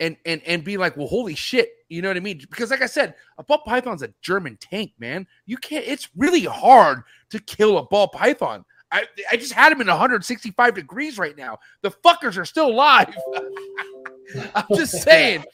and 0.00 0.16
and 0.26 0.42
and 0.46 0.64
be 0.64 0.76
like 0.76 0.96
well 0.96 1.06
holy 1.06 1.34
shit 1.34 1.70
you 1.92 2.02
know 2.02 2.08
what 2.08 2.16
i 2.16 2.20
mean? 2.20 2.38
Because 2.38 2.70
like 2.70 2.82
i 2.82 2.86
said 2.86 3.14
a 3.38 3.44
ball 3.44 3.62
python's 3.64 4.02
a 4.02 4.12
german 4.22 4.56
tank 4.60 4.92
man. 4.98 5.26
You 5.46 5.56
can't 5.56 5.86
it's 5.86 6.08
really 6.16 6.44
hard 6.44 7.02
to 7.30 7.38
kill 7.38 7.78
a 7.78 7.84
ball 7.84 8.08
python. 8.08 8.64
I 8.90 9.04
i 9.30 9.36
just 9.36 9.52
had 9.52 9.72
him 9.72 9.80
in 9.80 9.86
165 9.86 10.74
degrees 10.74 11.18
right 11.18 11.36
now. 11.36 11.58
The 11.82 11.90
fuckers 11.90 12.38
are 12.38 12.44
still 12.44 12.68
alive. 12.68 13.14
I'm 14.54 14.64
just 14.74 15.02
saying. 15.02 15.44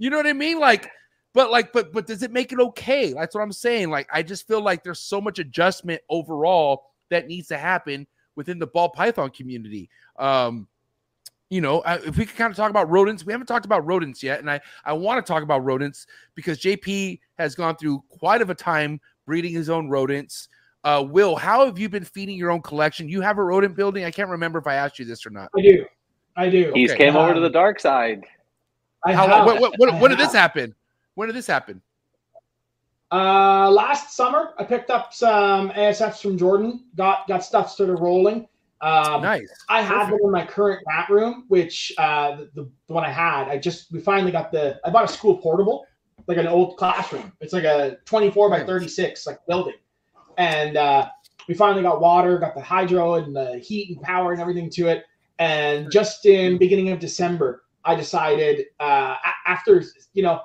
You 0.00 0.10
know 0.10 0.16
what 0.16 0.26
i 0.26 0.32
mean? 0.32 0.58
Like 0.58 0.90
but 1.34 1.50
like 1.50 1.72
but 1.72 1.92
but 1.92 2.06
does 2.06 2.22
it 2.22 2.32
make 2.32 2.52
it 2.52 2.60
okay? 2.60 3.12
That's 3.12 3.34
what 3.34 3.42
i'm 3.42 3.52
saying. 3.52 3.90
Like 3.90 4.08
i 4.12 4.22
just 4.22 4.46
feel 4.48 4.62
like 4.62 4.82
there's 4.82 5.00
so 5.00 5.20
much 5.20 5.38
adjustment 5.38 6.00
overall 6.10 6.84
that 7.10 7.28
needs 7.28 7.48
to 7.48 7.58
happen 7.58 8.06
within 8.34 8.58
the 8.58 8.66
ball 8.66 8.88
python 8.88 9.30
community. 9.30 9.88
Um 10.18 10.66
you 11.50 11.60
know 11.60 11.80
uh, 11.80 11.98
if 12.04 12.16
we 12.16 12.26
could 12.26 12.36
kind 12.36 12.50
of 12.50 12.56
talk 12.56 12.70
about 12.70 12.90
rodents 12.90 13.24
we 13.24 13.32
haven't 13.32 13.46
talked 13.46 13.66
about 13.66 13.86
rodents 13.86 14.22
yet 14.22 14.40
and 14.40 14.50
i 14.50 14.60
i 14.84 14.92
want 14.92 15.24
to 15.24 15.32
talk 15.32 15.42
about 15.42 15.64
rodents 15.64 16.06
because 16.34 16.58
jp 16.58 17.20
has 17.38 17.54
gone 17.54 17.76
through 17.76 18.02
quite 18.08 18.40
of 18.42 18.50
a 18.50 18.54
time 18.54 19.00
breeding 19.26 19.52
his 19.52 19.70
own 19.70 19.88
rodents 19.88 20.48
uh 20.84 21.04
will 21.06 21.36
how 21.36 21.64
have 21.64 21.78
you 21.78 21.88
been 21.88 22.04
feeding 22.04 22.36
your 22.36 22.50
own 22.50 22.60
collection 22.62 23.08
you 23.08 23.20
have 23.20 23.38
a 23.38 23.42
rodent 23.42 23.76
building 23.76 24.04
i 24.04 24.10
can't 24.10 24.28
remember 24.28 24.58
if 24.58 24.66
i 24.66 24.74
asked 24.74 24.98
you 24.98 25.04
this 25.04 25.24
or 25.24 25.30
not 25.30 25.50
I 25.56 25.60
do. 25.60 25.84
I 26.36 26.50
do. 26.50 26.72
He's 26.74 26.90
Okay. 26.90 27.04
came 27.04 27.16
over 27.16 27.32
to 27.32 27.40
the 27.40 27.46
Um, 27.46 27.52
dark 27.52 27.80
side. 27.80 28.24
I 29.04 29.14
how 29.14 29.26
have. 29.26 29.46
what, 29.46 29.60
what, 29.60 29.72
what, 29.78 29.94
I 29.94 30.00
when 30.00 30.10
did 30.10 30.18
this 30.20 30.32
happen 30.32 30.74
when 31.14 31.28
did 31.28 31.36
this 31.36 31.46
happen 31.46 31.80
Uh, 33.12 33.70
last 33.70 34.16
summer, 34.16 34.52
I 34.58 34.64
picked 34.64 34.90
up 34.90 35.14
some 35.14 35.70
ASFs 35.70 36.20
from 36.20 36.36
Jordan. 36.36 36.84
Got 36.96 37.28
got 37.28 37.44
stuff 37.44 37.70
started 37.70 37.96
rolling. 38.00 38.48
Um, 38.82 39.22
nice 39.22 39.50
I 39.70 39.80
had 39.80 40.04
Perfect. 40.04 40.10
them 40.10 40.26
in 40.26 40.30
my 40.30 40.44
current 40.44 40.82
rat 40.86 41.08
room, 41.08 41.44
which 41.48 41.92
uh, 41.96 42.36
the, 42.36 42.50
the, 42.54 42.70
the 42.88 42.92
one 42.92 43.04
I 43.04 43.10
had, 43.10 43.48
I 43.48 43.56
just 43.56 43.90
we 43.90 44.00
finally 44.00 44.32
got 44.32 44.52
the. 44.52 44.78
I 44.84 44.90
bought 44.90 45.04
a 45.04 45.12
school 45.12 45.38
portable, 45.38 45.86
like 46.26 46.36
an 46.36 46.46
old 46.46 46.76
classroom. 46.76 47.32
It's 47.40 47.52
like 47.52 47.64
a 47.64 47.96
24 48.04 48.50
by 48.50 48.64
36 48.64 49.26
like 49.26 49.38
building, 49.48 49.76
and 50.36 50.76
uh, 50.76 51.08
we 51.48 51.54
finally 51.54 51.82
got 51.82 52.00
water, 52.00 52.38
got 52.38 52.54
the 52.54 52.60
hydro 52.60 53.14
and 53.14 53.34
the 53.34 53.58
heat 53.58 53.90
and 53.90 54.02
power 54.02 54.32
and 54.32 54.40
everything 54.40 54.68
to 54.70 54.88
it. 54.88 55.04
And 55.38 55.90
just 55.90 56.26
in 56.26 56.58
beginning 56.58 56.90
of 56.90 56.98
December, 56.98 57.64
I 57.84 57.94
decided 57.94 58.66
uh, 58.80 59.16
after 59.46 59.82
you 60.12 60.22
know, 60.22 60.42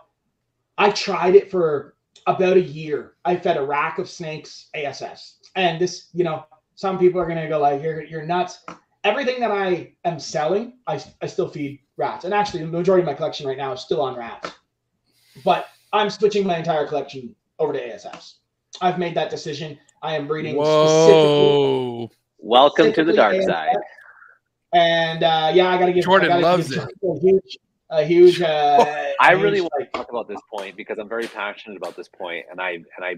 I 0.78 0.92
tried 0.92 1.36
it 1.36 1.52
for 1.52 1.96
about 2.28 2.56
a 2.56 2.62
year. 2.62 3.14
I 3.26 3.36
fed 3.36 3.58
a 3.58 3.66
rack 3.66 4.00
of 4.00 4.10
snakes 4.10 4.70
ASFs, 4.76 5.50
and 5.56 5.82
this 5.82 6.10
you 6.14 6.24
know 6.24 6.46
some 6.76 6.98
people 7.00 7.20
are 7.20 7.28
gonna 7.28 7.48
go 7.48 7.60
like 7.60 7.82
you're 7.82 8.04
you're 8.04 8.26
nuts. 8.26 8.64
Everything 9.04 9.40
that 9.40 9.52
I 9.52 9.94
am 10.06 10.20
selling, 10.20 10.78
I, 10.86 11.04
I 11.22 11.26
still 11.26 11.50
feed 11.50 11.80
rats, 11.98 12.26
and 12.26 12.34
actually 12.34 12.62
the 12.62 12.68
majority 12.68 13.02
of 13.02 13.08
my 13.08 13.16
collection 13.16 13.48
right 13.48 13.58
now 13.58 13.72
is 13.72 13.82
still 13.82 14.02
on 14.02 14.16
rats. 14.16 14.52
But 15.44 15.68
I'm 15.92 16.10
switching 16.10 16.46
my 16.46 16.58
entire 16.58 16.86
collection 16.88 17.36
over 17.58 17.74
to 17.74 17.80
ASFs. 17.80 18.36
I've 18.80 19.00
made 19.00 19.16
that 19.16 19.30
decision. 19.30 19.78
I 20.02 20.16
am 20.16 20.28
breeding 20.28 20.54
specifically, 20.54 21.12
whoa 21.18 22.12
Welcome 22.38 22.92
to 22.94 23.04
the 23.04 23.14
dark 23.14 23.36
specifically 23.36 23.72
side. 23.72 23.78
And 24.74 25.24
uh, 25.24 25.52
yeah, 25.54 25.70
I 25.70 25.78
gotta 25.78 25.94
give 25.94 26.04
Jordan 26.04 26.30
gotta 26.30 26.42
loves 26.42 26.70
give 26.70 26.84
it. 26.84 26.90
Jordan 27.02 27.18
a 27.18 27.20
huge, 27.20 27.58
a 27.90 28.04
huge. 28.04 28.42
Uh, 28.42 29.12
I 29.20 29.34
a 29.34 29.38
really 29.38 29.58
huge, 29.58 29.70
want 29.72 29.92
to 29.92 29.98
talk 29.98 30.10
about 30.10 30.28
this 30.28 30.40
point 30.52 30.76
because 30.76 30.98
I'm 30.98 31.10
very 31.10 31.28
passionate 31.28 31.78
about 31.78 31.96
this 31.96 32.08
point, 32.08 32.46
and 32.50 32.60
I 32.62 32.72
and 32.72 32.86
I, 33.04 33.16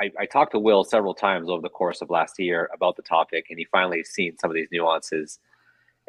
I, 0.00 0.10
I 0.18 0.26
talked 0.26 0.52
to 0.52 0.58
Will 0.58 0.84
several 0.84 1.14
times 1.14 1.48
over 1.48 1.62
the 1.62 1.68
course 1.68 2.02
of 2.02 2.10
last 2.10 2.38
year 2.38 2.68
about 2.74 2.96
the 2.96 3.02
topic, 3.02 3.46
and 3.50 3.58
he 3.58 3.66
finally 3.66 4.02
seen 4.04 4.36
some 4.38 4.50
of 4.50 4.54
these 4.54 4.68
nuances, 4.72 5.38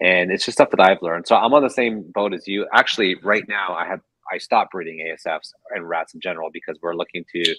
and 0.01 0.31
it's 0.31 0.45
just 0.45 0.57
stuff 0.57 0.71
that 0.71 0.79
I've 0.79 1.01
learned. 1.01 1.27
So 1.27 1.35
I'm 1.35 1.53
on 1.53 1.63
the 1.63 1.69
same 1.69 2.11
boat 2.13 2.33
as 2.33 2.47
you. 2.47 2.67
Actually, 2.73 3.15
right 3.23 3.43
now 3.47 3.75
I 3.75 3.85
have 3.87 4.01
I 4.31 4.39
stopped 4.39 4.71
breeding 4.71 5.05
ASFs 5.05 5.51
and 5.71 5.87
rats 5.87 6.13
in 6.15 6.19
general 6.19 6.49
because 6.51 6.79
we're 6.81 6.95
looking 6.95 7.25
to 7.33 7.55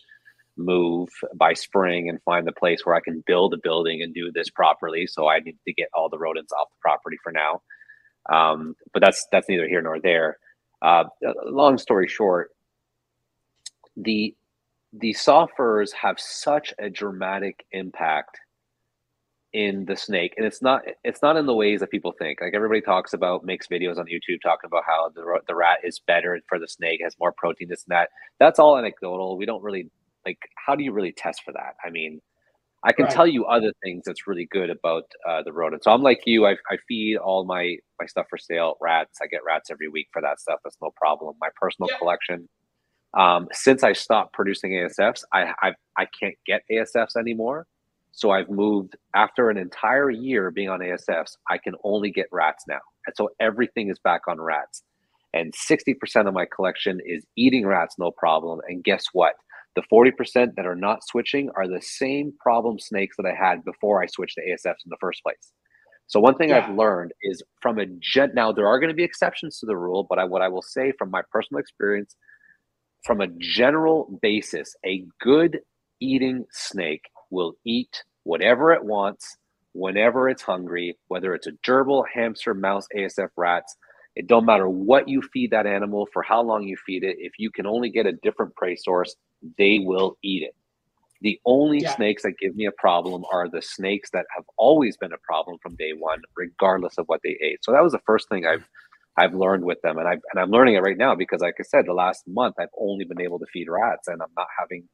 move 0.56 1.08
by 1.34 1.52
spring 1.52 2.08
and 2.08 2.20
find 2.22 2.46
the 2.46 2.52
place 2.52 2.84
where 2.84 2.94
I 2.94 3.00
can 3.00 3.22
build 3.26 3.54
a 3.54 3.58
building 3.62 4.02
and 4.02 4.14
do 4.14 4.32
this 4.32 4.50
properly. 4.50 5.06
So 5.06 5.28
I 5.28 5.40
need 5.40 5.58
to 5.66 5.72
get 5.72 5.88
all 5.94 6.08
the 6.08 6.18
rodents 6.18 6.52
off 6.52 6.70
the 6.70 6.80
property 6.80 7.18
for 7.22 7.30
now. 7.30 7.62
Um, 8.30 8.74
but 8.92 9.00
that's 9.00 9.26
that's 9.30 9.48
neither 9.48 9.68
here 9.68 9.82
nor 9.82 10.00
there. 10.00 10.38
Uh, 10.82 11.04
long 11.44 11.78
story 11.78 12.08
short, 12.08 12.50
the 13.96 14.34
the 15.00 15.12
soft 15.12 15.54
furs 15.56 15.92
have 15.92 16.18
such 16.20 16.72
a 16.78 16.90
dramatic 16.90 17.64
impact 17.72 18.38
in 19.52 19.84
the 19.86 19.96
snake. 19.96 20.34
And 20.36 20.44
it's 20.46 20.60
not 20.60 20.82
it's 21.04 21.22
not 21.22 21.36
in 21.36 21.46
the 21.46 21.54
ways 21.54 21.80
that 21.80 21.90
people 21.90 22.12
think. 22.18 22.40
Like 22.40 22.54
everybody 22.54 22.80
talks 22.80 23.12
about 23.14 23.44
makes 23.44 23.66
videos 23.68 23.98
on 23.98 24.06
youtube 24.06 24.40
talking 24.42 24.66
about 24.68 24.84
how 24.86 25.10
the, 25.14 25.22
the 25.46 25.54
rat 25.54 25.78
is 25.84 26.00
better 26.06 26.38
for 26.48 26.58
the 26.58 26.68
snake 26.68 27.00
has 27.02 27.14
more 27.18 27.32
protein 27.36 27.68
this 27.68 27.84
and 27.88 27.94
that. 27.96 28.10
That's 28.38 28.58
all 28.58 28.76
anecdotal. 28.76 29.38
We 29.38 29.46
don't 29.46 29.62
really 29.62 29.90
like 30.26 30.38
how 30.56 30.74
do 30.74 30.84
you 30.84 30.92
really 30.92 31.12
test 31.12 31.42
for 31.44 31.52
that? 31.52 31.74
I 31.84 31.90
mean 31.90 32.20
i 32.84 32.92
can 32.92 33.06
Right. 33.06 33.14
tell 33.14 33.26
you 33.26 33.46
other 33.46 33.72
things 33.82 34.04
that's 34.06 34.26
really 34.28 34.48
good 34.52 34.70
about 34.70 35.04
uh, 35.28 35.42
the 35.42 35.52
rodent. 35.52 35.84
So 35.84 35.90
i'm 35.92 36.02
like 36.02 36.20
you. 36.26 36.46
I, 36.46 36.52
I 36.70 36.76
feed 36.88 37.16
all 37.16 37.44
my 37.46 37.76
my 38.00 38.06
stuff 38.06 38.26
for 38.30 38.38
sale 38.38 38.76
rats. 38.82 39.18
I 39.22 39.26
get 39.26 39.40
rats 39.46 39.70
every 39.70 39.88
week 39.88 40.08
for 40.12 40.22
that 40.22 40.40
stuff. 40.40 40.60
That's 40.64 40.76
no 40.82 40.90
problem. 40.96 41.34
My 41.40 41.48
personal 41.60 41.88
Yeah. 41.90 41.98
collection 41.98 42.48
um, 43.16 43.48
since 43.52 43.82
i 43.82 43.92
stopped 43.92 44.32
producing 44.32 44.72
asfs 44.72 45.22
i 45.32 45.52
i, 45.62 45.72
I 45.96 46.06
can't 46.20 46.36
get 46.46 46.62
asfs 46.70 47.16
anymore 47.18 47.66
so 48.16 48.30
I've 48.30 48.48
moved 48.48 48.96
after 49.14 49.50
an 49.50 49.58
entire 49.58 50.08
year 50.08 50.50
being 50.50 50.70
on 50.70 50.80
ASFs, 50.80 51.36
I 51.50 51.58
can 51.58 51.74
only 51.84 52.10
get 52.10 52.28
rats 52.32 52.64
now. 52.66 52.80
And 53.04 53.14
so 53.14 53.28
everything 53.40 53.90
is 53.90 53.98
back 53.98 54.22
on 54.26 54.40
rats. 54.40 54.84
And 55.34 55.52
60% 55.52 56.26
of 56.26 56.32
my 56.32 56.46
collection 56.46 56.98
is 57.04 57.26
eating 57.36 57.66
rats, 57.66 57.96
no 57.98 58.10
problem. 58.10 58.60
And 58.68 58.82
guess 58.82 59.04
what? 59.12 59.34
The 59.74 59.82
40% 59.92 60.54
that 60.56 60.64
are 60.64 60.74
not 60.74 61.04
switching 61.04 61.50
are 61.56 61.68
the 61.68 61.82
same 61.82 62.32
problem 62.40 62.78
snakes 62.78 63.16
that 63.18 63.26
I 63.26 63.34
had 63.34 63.62
before 63.66 64.02
I 64.02 64.06
switched 64.06 64.36
to 64.36 64.40
ASFs 64.40 64.86
in 64.86 64.88
the 64.88 64.96
first 64.98 65.22
place. 65.22 65.52
So 66.06 66.18
one 66.18 66.36
thing 66.38 66.48
Yeah. 66.48 66.66
I've 66.66 66.74
learned 66.74 67.12
is 67.22 67.42
from 67.60 67.78
a 67.78 67.84
gen 68.00 68.30
now 68.34 68.50
there 68.50 68.66
are 68.66 68.80
going 68.80 68.88
to 68.88 68.96
be 68.96 69.04
exceptions 69.04 69.58
to 69.58 69.66
the 69.66 69.76
rule, 69.76 70.06
but 70.08 70.18
I, 70.18 70.24
what 70.24 70.40
I 70.40 70.48
will 70.48 70.62
say 70.62 70.90
from 70.98 71.10
my 71.10 71.20
personal 71.30 71.60
experience, 71.60 72.16
from 73.06 73.22
a 73.22 73.28
general 73.38 74.18
basis, 74.22 74.76
a 74.86 75.04
good 75.20 75.60
eating 76.00 76.46
snake 76.52 77.04
will 77.30 77.54
eat 77.66 78.04
whatever 78.24 78.72
it 78.72 78.84
wants 78.84 79.38
whenever 79.74 80.28
it's 80.28 80.42
hungry, 80.42 80.98
whether 81.08 81.34
it's 81.34 81.48
a 81.48 81.52
gerbil, 81.66 82.04
hamster, 82.12 82.54
mouse, 82.54 82.86
ASF, 82.96 83.30
rats. 83.36 83.76
It 84.16 84.28
don't 84.28 84.46
matter 84.46 84.68
what 84.68 85.08
you 85.08 85.22
feed 85.22 85.52
that 85.52 85.66
animal 85.66 86.08
for 86.12 86.22
how 86.22 86.42
long 86.42 86.64
you 86.64 86.76
feed 86.86 87.04
it. 87.04 87.16
If 87.20 87.34
you 87.38 87.50
can 87.52 87.66
only 87.66 87.90
get 87.90 88.06
a 88.06 88.12
different 88.12 88.56
prey 88.56 88.76
source, 88.76 89.16
they 89.58 89.80
will 89.80 90.18
eat 90.24 90.44
it. 90.44 90.54
The 91.22 91.40
only 91.46 91.80
Yeah. 91.82 91.92
snakes 91.96 92.24
that 92.24 92.38
give 92.40 92.56
me 92.56 92.66
a 92.66 92.72
problem 92.72 93.24
are 93.32 93.48
the 93.48 93.62
snakes 93.62 94.10
that 94.12 94.26
have 94.36 94.44
always 94.58 94.96
been 94.98 95.12
a 95.12 95.18
problem 95.18 95.58
from 95.62 95.76
day 95.76 95.92
one, 95.98 96.22
regardless 96.36 96.98
of 96.98 97.06
what 97.08 97.22
they 97.24 97.38
ate. 97.42 97.64
So 97.64 97.72
that 97.72 97.82
was 97.82 97.92
the 97.92 98.00
first 98.06 98.28
thing 98.28 98.46
I've 98.46 98.68
I've 99.16 99.34
learned 99.34 99.64
with 99.64 99.80
them, 99.82 99.98
and 99.98 100.06
I 100.06 100.12
and 100.12 100.38
I'm 100.38 100.50
learning 100.50 100.74
it 100.74 100.80
right 100.82 100.96
now 100.96 101.14
because, 101.14 101.40
like 101.40 101.56
I 101.58 101.62
said, 101.62 101.86
the 101.86 101.94
last 101.94 102.26
month 102.26 102.56
I've 102.58 102.68
only 102.78 103.04
been 103.04 103.20
able 103.20 103.38
to 103.38 103.46
feed 103.52 103.68
rats, 103.68 104.08
and 104.08 104.20
I'm 104.20 104.32
not 104.36 104.48
having 104.58 104.88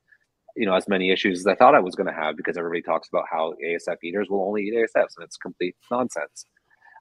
you 0.57 0.67
know 0.67 0.75
as 0.75 0.87
many 0.89 1.11
issues 1.11 1.41
as 1.41 1.47
I 1.47 1.55
thought 1.55 1.75
I 1.75 1.81
was 1.81 1.95
going 1.95 2.07
to 2.07 2.13
have 2.13 2.37
because 2.37 2.57
everybody 2.57 2.83
talks 2.83 3.09
about 3.09 3.25
how 3.31 3.55
ASF 3.65 3.97
eaters 4.05 4.29
will 4.31 4.43
only 4.47 4.63
eat 4.63 4.75
ASFs, 4.75 5.17
and 5.17 5.25
it's 5.25 5.37
complete 5.37 5.75
nonsense. 5.91 6.47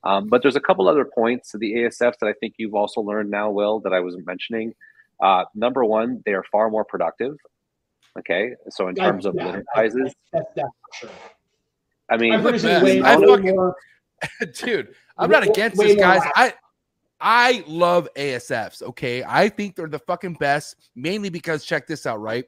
Um, 0.03 0.29
but 0.29 0.41
there's 0.41 0.55
a 0.55 0.61
couple 0.61 0.89
other 0.89 1.05
points 1.05 1.51
to 1.51 1.59
the 1.59 1.73
ASFs 1.73 2.17
that 2.19 2.27
I 2.27 2.33
think 2.39 2.55
you've 2.57 2.73
also 2.73 3.01
learned 3.01 3.29
now, 3.29 3.51
Will, 3.51 3.79
that 3.81 3.93
I 3.93 3.99
was 3.99 4.17
mentioning. 4.25 4.73
Uh, 5.21 5.43
number 5.53 5.85
one, 5.85 6.23
they 6.25 6.33
are 6.33 6.43
far 6.51 6.71
more 6.71 6.83
productive. 6.83 7.35
Okay, 8.17 8.53
so 8.69 8.87
in 8.87 8.95
terms 8.95 9.25
of 9.27 9.35
litter 9.35 9.63
I- 9.75 9.87
sizes, 9.89 10.13
That's, 10.33 10.45
that's 10.55 10.67
for 10.99 11.07
sure. 11.07 11.15
I 12.09 12.17
mean, 12.17 12.33
I'm 12.33 12.41
producing 12.41 12.69
man, 12.69 13.05
I 13.05 13.15
fucking- 13.15 13.55
more. 13.55 13.75
dude 14.53 14.93
i'm 15.17 15.29
not 15.29 15.43
against 15.43 15.77
way 15.77 15.87
this 15.87 15.95
guys 15.97 16.21
i 16.35 16.53
i 17.21 17.63
love 17.67 18.07
asfs 18.17 18.81
okay? 18.81 19.23
I 19.23 19.47
think 19.49 19.75
they're 19.75 19.87
the 19.87 19.99
fucking 19.99 20.33
best 20.35 20.75
mainly 20.95 21.29
because 21.29 21.63
check 21.65 21.87
this 21.87 22.05
out 22.05 22.19
right? 22.19 22.45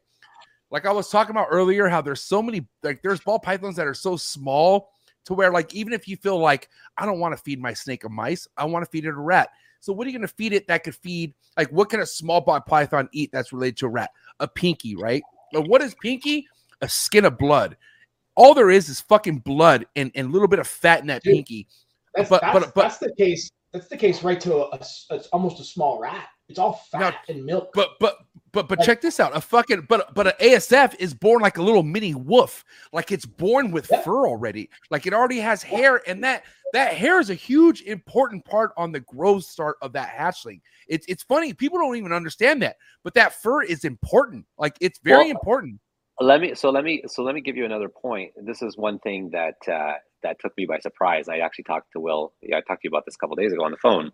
Like 0.71 0.85
i 0.85 0.91
was 0.91 1.09
talking 1.09 1.31
about 1.31 1.47
earlier 1.51 1.87
how 1.87 2.01
there's 2.01 2.21
so 2.21 2.41
many 2.41 2.67
like 2.81 3.01
there's 3.01 3.19
ball 3.21 3.39
pythons 3.39 3.75
that 3.75 3.87
are 3.87 3.93
so 3.93 4.15
small 4.17 4.89
to 5.25 5.33
where 5.33 5.51
like 5.51 5.73
even 5.73 5.93
if 5.93 6.07
you 6.07 6.17
feel 6.17 6.37
like 6.39 6.69
i 6.97 7.05
don't 7.05 7.19
want 7.19 7.35
to 7.37 7.41
feed 7.43 7.61
my 7.61 7.73
snake 7.73 8.03
a 8.03 8.09
mice 8.09 8.47
i 8.57 8.65
want 8.65 8.83
to 8.83 8.89
feed 8.89 9.05
it 9.05 9.09
a 9.09 9.13
rat. 9.13 9.49
So 9.79 9.91
what 9.91 10.07
are 10.07 10.09
you 10.09 10.17
going 10.17 10.27
to 10.27 10.33
feed 10.33 10.53
it 10.53 10.65
that 10.67 10.85
could 10.85 10.95
feed 10.95 11.33
like 11.57 11.69
what 11.69 11.89
can 11.89 11.99
a 11.99 12.05
small 12.05 12.39
ball 12.41 12.61
python 12.61 13.09
eat 13.11 13.31
that's 13.33 13.51
related 13.51 13.75
to 13.79 13.87
a 13.87 13.89
rat? 13.89 14.11
A 14.39 14.47
pinky 14.47 14.95
right? 14.95 15.21
But 15.51 15.67
what 15.67 15.81
is 15.81 15.93
pinky? 16.01 16.47
A 16.81 16.87
skin 16.87 17.25
of 17.25 17.37
blood. 17.37 17.75
All 18.35 18.53
there 18.53 18.71
is 18.71 18.87
is 18.87 19.01
fucking 19.01 19.39
blood 19.39 19.85
and 19.97 20.09
and 20.15 20.29
a 20.29 20.31
little 20.31 20.47
bit 20.47 20.59
of 20.59 20.67
fat 20.67 21.01
in 21.01 21.07
that 21.07 21.21
Dude. 21.21 21.33
pinky. 21.33 21.67
That's, 22.15 22.29
But- 22.29 22.39
that's, 22.41 22.53
but- 22.59 22.73
but- 22.73 22.81
that's 22.81 22.97
the 22.99 23.13
case. 23.17 23.51
That's 23.73 23.87
the 23.87 23.97
case 23.97 24.21
right 24.23 24.39
to 24.41 24.55
a, 24.55 24.69
a 24.69 24.75
s- 24.75 25.07
it's 25.09 25.27
almost 25.27 25.59
a 25.59 25.63
small 25.63 25.99
rat. 25.99 26.27
It's 26.47 26.59
all 26.59 26.73
fat 26.91 26.99
Now- 26.99 27.33
and 27.33 27.43
milk. 27.45 27.71
But 27.73 27.91
but 27.99 28.17
but 28.51 28.67
but 28.67 28.77
Like- 28.79 28.85
check 28.85 29.01
this 29.01 29.19
out. 29.19 29.35
A 29.35 29.41
fucking 29.41 29.87
but 29.89 30.13
but 30.13 30.27
an 30.27 30.33
ASF 30.39 30.95
is 30.99 31.13
born 31.13 31.41
like 31.41 31.57
a 31.57 31.61
little 31.63 31.81
mini 31.83 32.13
wolf. 32.13 32.63
Like 32.91 33.11
it's 33.11 33.25
born 33.25 33.71
with 33.71 33.87
Yeah. 33.91 34.01
fur 34.01 34.27
already. 34.27 34.69
Like 34.91 35.07
it 35.07 35.13
already 35.13 35.39
has 35.39 35.63
hair, 35.63 36.01
and 36.07 36.23
that 36.23 36.43
that 36.73 36.93
hair 36.93 37.19
is 37.19 37.29
a 37.31 37.35
huge 37.35 37.81
important 37.81 38.45
part 38.45 38.71
on 38.77 38.91
the 38.91 38.99
growth 38.99 39.43
start 39.45 39.77
of 39.81 39.93
that 39.93 40.09
hatchling. 40.09 40.61
It's 40.87 41.05
it's 41.07 41.23
funny 41.23 41.53
people 41.53 41.79
don't 41.79 41.95
even 41.95 42.11
understand 42.11 42.61
that, 42.61 42.75
but 43.03 43.15
that 43.15 43.33
fur 43.41 43.63
is 43.63 43.85
important. 43.85 44.45
Like 44.59 44.75
it's 44.81 44.99
very 44.99 45.23
Well, 45.29 45.31
important. 45.31 45.79
let 46.19 46.41
me 46.41 46.53
so 46.53 46.69
let 46.69 46.83
me 46.83 47.01
so 47.07 47.23
let 47.23 47.33
me 47.33 47.41
give 47.41 47.57
you 47.57 47.65
another 47.65 47.89
point 47.89 48.31
this 48.45 48.61
is 48.61 48.77
one 48.77 48.99
thing 48.99 49.31
that 49.31 49.55
uh, 49.67 49.93
that 50.23 50.39
took 50.39 50.55
me 50.57 50.65
by 50.65 50.79
surprise. 50.79 51.29
I 51.29 51.37
actually 51.39 51.65
talked 51.65 51.91
to 51.93 51.99
will 51.99 52.33
yeah, 52.41 52.57
i 52.57 52.61
talked 52.61 52.81
to 52.81 52.87
you 52.87 52.89
about 52.89 53.05
this 53.05 53.15
a 53.15 53.17
couple 53.17 53.35
days 53.35 53.53
ago 53.53 53.63
on 53.63 53.71
the 53.71 53.77
phone. 53.77 54.11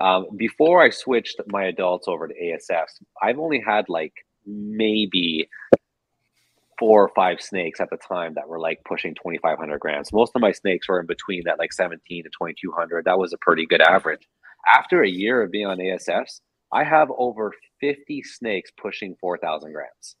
Um, 0.00 0.28
before 0.36 0.82
i 0.82 0.88
switched 0.88 1.40
my 1.48 1.64
adults 1.64 2.08
over 2.08 2.26
to 2.26 2.34
asfs 2.34 3.02
i've 3.22 3.38
only 3.38 3.60
had 3.60 3.84
like 3.90 4.14
maybe 4.46 5.46
four 6.78 7.02
or 7.04 7.10
five 7.14 7.40
snakes 7.42 7.78
at 7.80 7.90
the 7.90 7.98
time 7.98 8.32
that 8.34 8.48
were 8.48 8.58
like 8.58 8.80
pushing 8.86 9.14
2500 9.14 9.78
grams. 9.78 10.12
Most 10.14 10.32
of 10.34 10.40
my 10.40 10.50
snakes 10.52 10.88
were 10.88 11.00
in 11.00 11.06
between 11.06 11.42
that 11.44 11.58
like 11.58 11.74
17 11.74 12.24
to 12.24 12.30
2200 12.30 13.04
that 13.04 13.18
was 13.18 13.34
a 13.34 13.38
pretty 13.38 13.66
good 13.66 13.82
average. 13.82 14.26
After 14.74 15.02
a 15.02 15.08
year 15.08 15.42
of 15.42 15.50
being 15.50 15.66
on 15.66 15.78
asfs 15.78 16.40
i 16.72 16.82
have 16.84 17.10
over 17.18 17.52
50 17.80 18.22
snakes 18.22 18.70
pushing 18.80 19.14
4000 19.20 19.72
grams. 19.72 20.16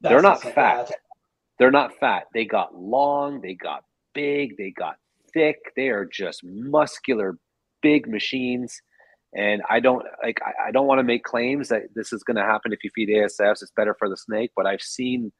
They're 0.00 0.22
not 0.22 0.40
fat. 0.42 0.54
That's- 0.54 0.92
they're 1.58 1.70
not 1.70 1.96
fat. 2.00 2.24
They 2.34 2.44
got 2.44 2.74
long, 2.74 3.40
they 3.40 3.54
got 3.54 3.84
big, 4.14 4.56
they 4.56 4.70
got 4.70 4.96
thick. 5.32 5.56
They 5.76 5.88
are 5.88 6.04
just 6.04 6.42
muscular, 6.44 7.36
big 7.82 8.08
machines. 8.08 8.80
And 9.34 9.62
I 9.68 9.80
don't 9.80 10.04
like 10.22 10.40
I, 10.44 10.68
I 10.68 10.70
don't 10.72 10.86
want 10.86 10.98
to 10.98 11.04
make 11.04 11.24
claims 11.24 11.68
that 11.68 11.82
this 11.94 12.12
is 12.12 12.22
going 12.22 12.36
to 12.36 12.42
happen 12.42 12.72
if 12.72 12.84
you 12.84 12.90
feed 12.94 13.08
ASFs. 13.08 13.62
It's 13.62 13.72
better 13.74 13.96
for 13.98 14.08
the 14.08 14.16
snake, 14.16 14.50
but 14.54 14.66
I've 14.66 14.82
seen 14.82 15.32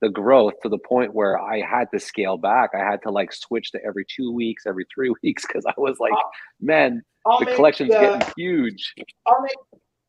the 0.00 0.08
growth 0.08 0.54
to 0.62 0.68
the 0.68 0.78
point 0.78 1.14
where 1.14 1.38
I 1.38 1.60
had 1.60 1.86
to 1.92 2.00
scale 2.00 2.38
back. 2.38 2.70
I 2.74 2.78
had 2.78 3.02
to 3.02 3.10
like 3.10 3.32
switch 3.32 3.70
to 3.72 3.80
every 3.84 4.06
two 4.08 4.32
weeks, 4.32 4.64
every 4.66 4.86
three 4.94 5.12
weeks 5.22 5.44
because 5.46 5.64
I 5.66 5.74
was 5.76 5.98
like, 5.98 6.12
man, 6.60 7.02
I'll 7.26 7.40
the 7.40 7.46
collection's 7.54 7.92
uh, 7.92 8.00
getting 8.00 8.32
huge. 8.36 8.94
I'll 9.26 9.42
make 9.42 9.56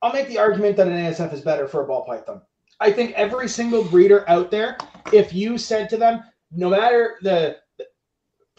I'll 0.03 0.14
make 0.14 0.27
the 0.27 0.39
argument 0.39 0.77
that 0.77 0.88
an 0.88 0.93
ASF 0.93 1.34
is 1.34 1.41
better 1.41 1.68
for 1.68 1.84
a 1.84 1.88
ball 1.88 2.06
python. 2.06 2.41
I 2.80 2.91
think 2.91 3.11
every 3.14 3.48
single 3.48 3.84
breeder 3.84 4.27
out 4.27 4.49
there, 4.49 4.77
if 5.14 5.34
you 5.34 5.60
said 5.60 5.88
to 5.89 5.98
them, 5.98 6.23
no 6.52 6.69
matter 6.69 7.18
the, 7.22 7.57
the 7.70 7.70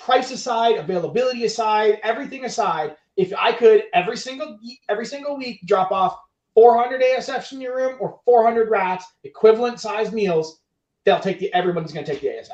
price 0.04 0.30
aside, 0.30 0.76
availability 0.76 1.44
aside, 1.44 2.00
everything 2.02 2.44
aside, 2.44 2.96
if 3.16 3.32
I 3.38 3.52
could 3.52 3.84
every 3.94 4.16
single 4.16 4.58
every 4.88 5.06
single 5.06 5.36
week 5.36 5.60
drop 5.66 5.92
off 5.92 6.18
400 6.54 7.02
ASFs 7.02 7.52
in 7.52 7.60
your 7.60 7.76
room 7.76 7.96
or 8.00 8.20
400 8.24 8.68
rats, 8.70 9.06
equivalent 9.24 9.80
size 9.80 10.12
meals, 10.12 10.60
they'll 11.04 11.20
take 11.20 11.38
the 11.38 11.52
everybody's 11.54 11.92
going 11.92 12.04
to 12.04 12.12
take 12.12 12.20
the 12.20 12.28
ASF. 12.28 12.50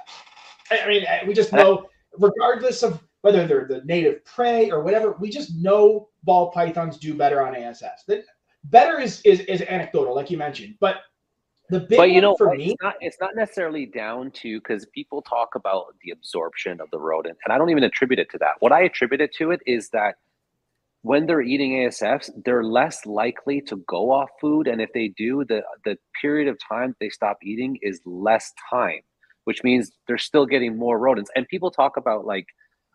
I, 0.70 0.84
I 0.84 0.88
mean, 0.88 1.04
we 1.26 1.34
just 1.34 1.52
know, 1.52 1.88
regardless 2.18 2.82
of 2.82 3.02
whether 3.22 3.46
they're 3.46 3.66
the 3.66 3.82
native 3.84 4.24
prey 4.24 4.70
or 4.70 4.82
whatever, 4.82 5.16
we 5.18 5.30
just 5.30 5.56
know 5.56 6.08
ball 6.24 6.50
pythons 6.50 6.98
do 6.98 7.14
better 7.14 7.42
on 7.42 7.54
ASFs. 7.54 8.04
That 8.06 8.24
better 8.64 9.00
is 9.00 9.20
is 9.22 9.40
is 9.40 9.62
anecdotal, 9.62 10.14
like 10.14 10.30
you 10.30 10.36
mentioned, 10.36 10.74
but 10.80 10.96
the 11.70 11.80
big 11.80 11.96
but 11.96 12.10
you 12.10 12.20
know 12.20 12.34
for 12.36 12.54
me, 12.54 12.70
it's 12.72 12.82
not 12.82 12.94
it's 13.00 13.16
not 13.20 13.36
necessarily 13.36 13.86
down 13.86 14.30
to 14.30 14.58
because 14.58 14.86
people 14.86 15.22
talk 15.22 15.54
about 15.54 15.94
the 16.02 16.10
absorption 16.10 16.80
of 16.80 16.90
the 16.90 16.98
rodent 16.98 17.36
and 17.44 17.52
i 17.52 17.58
don't 17.58 17.70
even 17.70 17.84
attribute 17.84 18.18
it 18.18 18.30
to 18.30 18.38
that. 18.38 18.54
What 18.60 18.72
i 18.72 18.82
attribute 18.82 19.20
it 19.20 19.34
to 19.34 19.50
it 19.50 19.60
is 19.66 19.90
that 19.90 20.16
when 21.02 21.26
they're 21.26 21.42
eating 21.42 21.72
asfs 21.72 22.30
they're 22.44 22.64
less 22.64 23.06
likely 23.06 23.60
to 23.62 23.76
go 23.86 24.10
off 24.10 24.30
food 24.40 24.66
and 24.66 24.80
if 24.80 24.92
they 24.92 25.08
do 25.08 25.44
the 25.44 25.62
the 25.84 25.96
period 26.20 26.48
of 26.48 26.58
time 26.66 26.96
they 27.00 27.08
stop 27.08 27.38
eating 27.42 27.78
is 27.82 28.00
less 28.04 28.52
time 28.70 29.00
which 29.44 29.64
means 29.64 29.92
they're 30.06 30.18
still 30.18 30.44
getting 30.44 30.76
more 30.76 30.98
rodents. 30.98 31.30
And 31.34 31.48
people 31.48 31.70
talk 31.70 31.96
about 31.96 32.26
like 32.26 32.46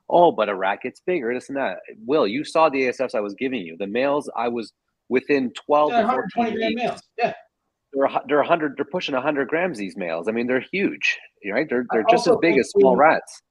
oh 0.10 0.32
but 0.32 0.50
a 0.50 0.56
rat 0.56 0.80
gets 0.82 1.00
bigger 1.00 1.34
this 1.34 1.50
and 1.50 1.58
that. 1.58 1.78
Will 2.06 2.28
you 2.28 2.44
saw 2.44 2.70
the 2.70 2.88
asfs 2.88 3.16
i 3.16 3.20
was 3.20 3.34
giving 3.36 3.62
you. 3.62 3.76
The 3.78 3.88
males 3.88 4.30
i 4.36 4.48
was 4.48 4.74
within 5.10 5.52
12 5.66 5.92
They're 5.92 6.02
to 6.04 6.24
14 6.36 6.56
gram 6.56 6.76
males. 6.76 7.02
Yeah. 7.18 7.34
They're, 7.94 8.10
they're 8.28 8.38
100, 8.38 8.76
they're 8.78 8.86
pushing 8.86 9.14
100 9.14 9.48
grams, 9.48 9.78
these 9.78 9.96
males. 9.96 10.28
I 10.28 10.32
mean, 10.32 10.48
they're 10.48 10.66
huge, 10.72 11.18
right? 11.52 11.68
They're, 11.70 11.86
they're 11.92 12.06
just 12.10 12.28
as 12.28 12.36
big 12.42 12.58
as 12.58 12.70
small 12.72 12.96
rats. 12.96 13.42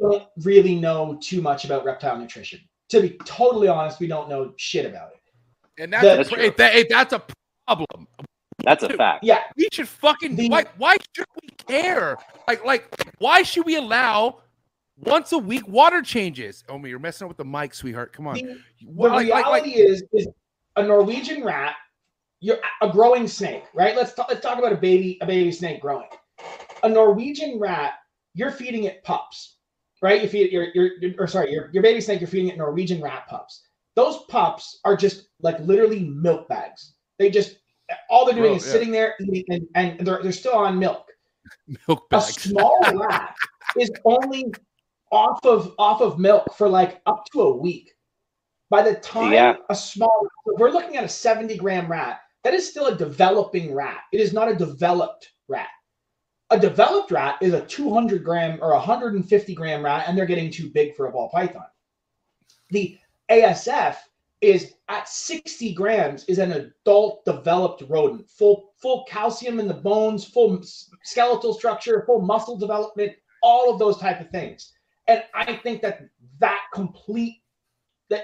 Don't 0.00 0.24
really 0.42 0.74
know 0.74 1.18
too 1.22 1.40
much 1.40 1.64
about 1.64 1.84
reptile 1.84 2.18
nutrition. 2.18 2.60
To 2.90 3.00
be 3.00 3.10
totally 3.24 3.68
honest, 3.68 4.00
we 4.00 4.06
don't 4.08 4.28
know 4.28 4.52
shit 4.56 4.84
about 4.86 5.10
it. 5.12 5.82
And 5.82 5.92
that's, 5.92 6.04
That's 6.04 6.32
a, 6.32 6.44
if 6.46 6.56
that, 6.56 6.74
if 6.76 6.88
that's 6.88 7.12
a 7.12 7.22
problem. 7.66 8.06
That's 8.64 8.82
a 8.84 8.88
fact. 8.90 9.24
Yeah, 9.24 9.40
We 9.56 9.68
should 9.72 9.88
fucking 9.88 10.36
The- 10.36 10.48
why 10.48 10.64
why 10.78 10.96
should 11.14 11.26
we 11.42 11.48
care? 11.66 12.16
Like 12.46 12.64
like 12.64 12.88
why 13.18 13.42
should 13.42 13.66
we 13.66 13.76
allow 13.76 14.40
once 14.98 15.32
a 15.32 15.38
week 15.38 15.66
water 15.66 16.00
changes? 16.02 16.62
Omi, 16.68 16.88
you're 16.90 16.98
messing 17.00 17.24
up 17.26 17.30
with 17.30 17.36
the 17.36 17.44
mic, 17.44 17.74
sweetheart. 17.74 18.12
Come 18.12 18.28
on. 18.28 18.34
the, 18.36 18.42
the 18.42 18.58
Why- 18.86 19.08
like- 19.08 19.28
like- 19.28 19.44
reality 19.44 19.70
like- 19.70 19.76
is 19.78 20.04
is 20.12 20.28
a 20.76 20.82
Norwegian 20.84 21.42
rat, 21.44 21.74
you're 22.44 22.58
a 22.82 22.90
growing 22.90 23.26
snake, 23.26 23.64
right? 23.74 23.96
Let's 23.96 24.12
talk, 24.12 24.26
let's 24.28 24.42
talk 24.42 24.58
about 24.58 24.72
a 24.72 24.76
baby 24.76 25.16
a 25.22 25.26
baby 25.26 25.50
snake 25.50 25.80
growing. 25.80 26.08
A 26.82 26.88
Norwegian 26.88 27.58
rat, 27.58 27.94
you're 28.34 28.50
feeding 28.50 28.84
it 28.84 29.02
pups, 29.02 29.56
right? 30.02 30.20
You 30.22 30.28
feed 30.28 30.46
it 30.46 30.52
your 30.52 30.66
your 30.74 30.98
your- 31.00 31.12
or 31.18 31.26
sorry, 31.26 31.50
your, 31.52 31.70
your 31.72 31.82
baby 31.82 32.02
snake, 32.02 32.20
you're 32.20 32.28
feeding 32.28 32.48
it 32.50 32.58
Norwegian 32.58 33.00
rat 33.00 33.26
pups. 33.28 33.62
Those 33.96 34.24
pups 34.28 34.80
are 34.84 34.94
just 34.94 35.28
like 35.40 35.58
literally 35.60 36.00
milk 36.00 36.46
bags. 36.48 36.96
They 37.18 37.30
just 37.30 37.56
all 38.10 38.26
they're 38.26 38.34
doing 38.34 38.50
Bro, 38.50 38.56
is 38.56 38.66
yeah. 38.66 38.72
sitting 38.72 38.90
there 38.90 39.14
eating 39.20 39.44
and, 39.48 39.66
and 39.98 40.06
they're, 40.06 40.22
they're 40.22 40.32
still 40.32 40.54
on 40.56 40.78
milk. 40.78 41.06
milk 41.88 42.10
bags. 42.10 42.36
a 42.36 42.40
small 42.40 42.78
rat 42.94 43.34
is 43.80 43.90
only 44.04 44.52
off 45.10 45.38
of 45.46 45.72
off 45.78 46.02
of 46.02 46.18
milk 46.18 46.54
for 46.58 46.68
like 46.68 47.00
up 47.06 47.24
to 47.32 47.40
a 47.40 47.56
week. 47.56 47.92
By 48.68 48.82
the 48.82 48.96
time 48.96 49.32
Yeah. 49.32 49.54
a 49.70 49.74
small, 49.74 50.26
we're 50.44 50.70
looking 50.70 50.96
at 50.96 51.04
a 51.04 51.08
70 51.08 51.56
gram 51.58 51.86
rat, 51.88 52.20
that 52.44 52.54
is 52.54 52.68
still 52.68 52.86
a 52.86 52.96
developing 52.96 53.74
rat. 53.74 54.02
It 54.12 54.20
is 54.20 54.32
not 54.32 54.50
a 54.50 54.54
developed 54.54 55.30
rat. 55.48 55.68
A 56.50 56.58
developed 56.58 57.10
rat 57.10 57.36
is 57.40 57.54
a 57.54 57.64
200 57.64 58.22
gram 58.22 58.58
or 58.62 58.72
150 58.74 59.54
gram 59.54 59.84
rat, 59.84 60.04
and 60.06 60.16
they're 60.16 60.26
getting 60.26 60.50
too 60.50 60.70
big 60.70 60.94
for 60.94 61.06
a 61.06 61.12
ball 61.12 61.30
python. 61.30 61.64
The 62.70 62.98
ASF 63.30 63.96
is 64.40 64.74
at 64.88 65.08
60 65.08 65.72
grams 65.72 66.24
is 66.26 66.38
an 66.38 66.52
adult 66.52 67.24
developed 67.24 67.82
rodent, 67.88 68.28
full 68.28 68.74
full 68.76 69.04
calcium 69.08 69.58
in 69.58 69.66
the 69.66 69.74
bones, 69.74 70.24
full 70.24 70.62
skeletal 71.02 71.54
structure, 71.54 72.04
full 72.06 72.20
muscle 72.20 72.58
development, 72.58 73.12
all 73.42 73.72
of 73.72 73.78
those 73.78 73.96
type 73.96 74.20
of 74.20 74.28
things. 74.30 74.72
And 75.06 75.22
I 75.34 75.56
think 75.56 75.80
that 75.82 76.02
that 76.40 76.60
complete 76.74 77.42
the, 78.10 78.22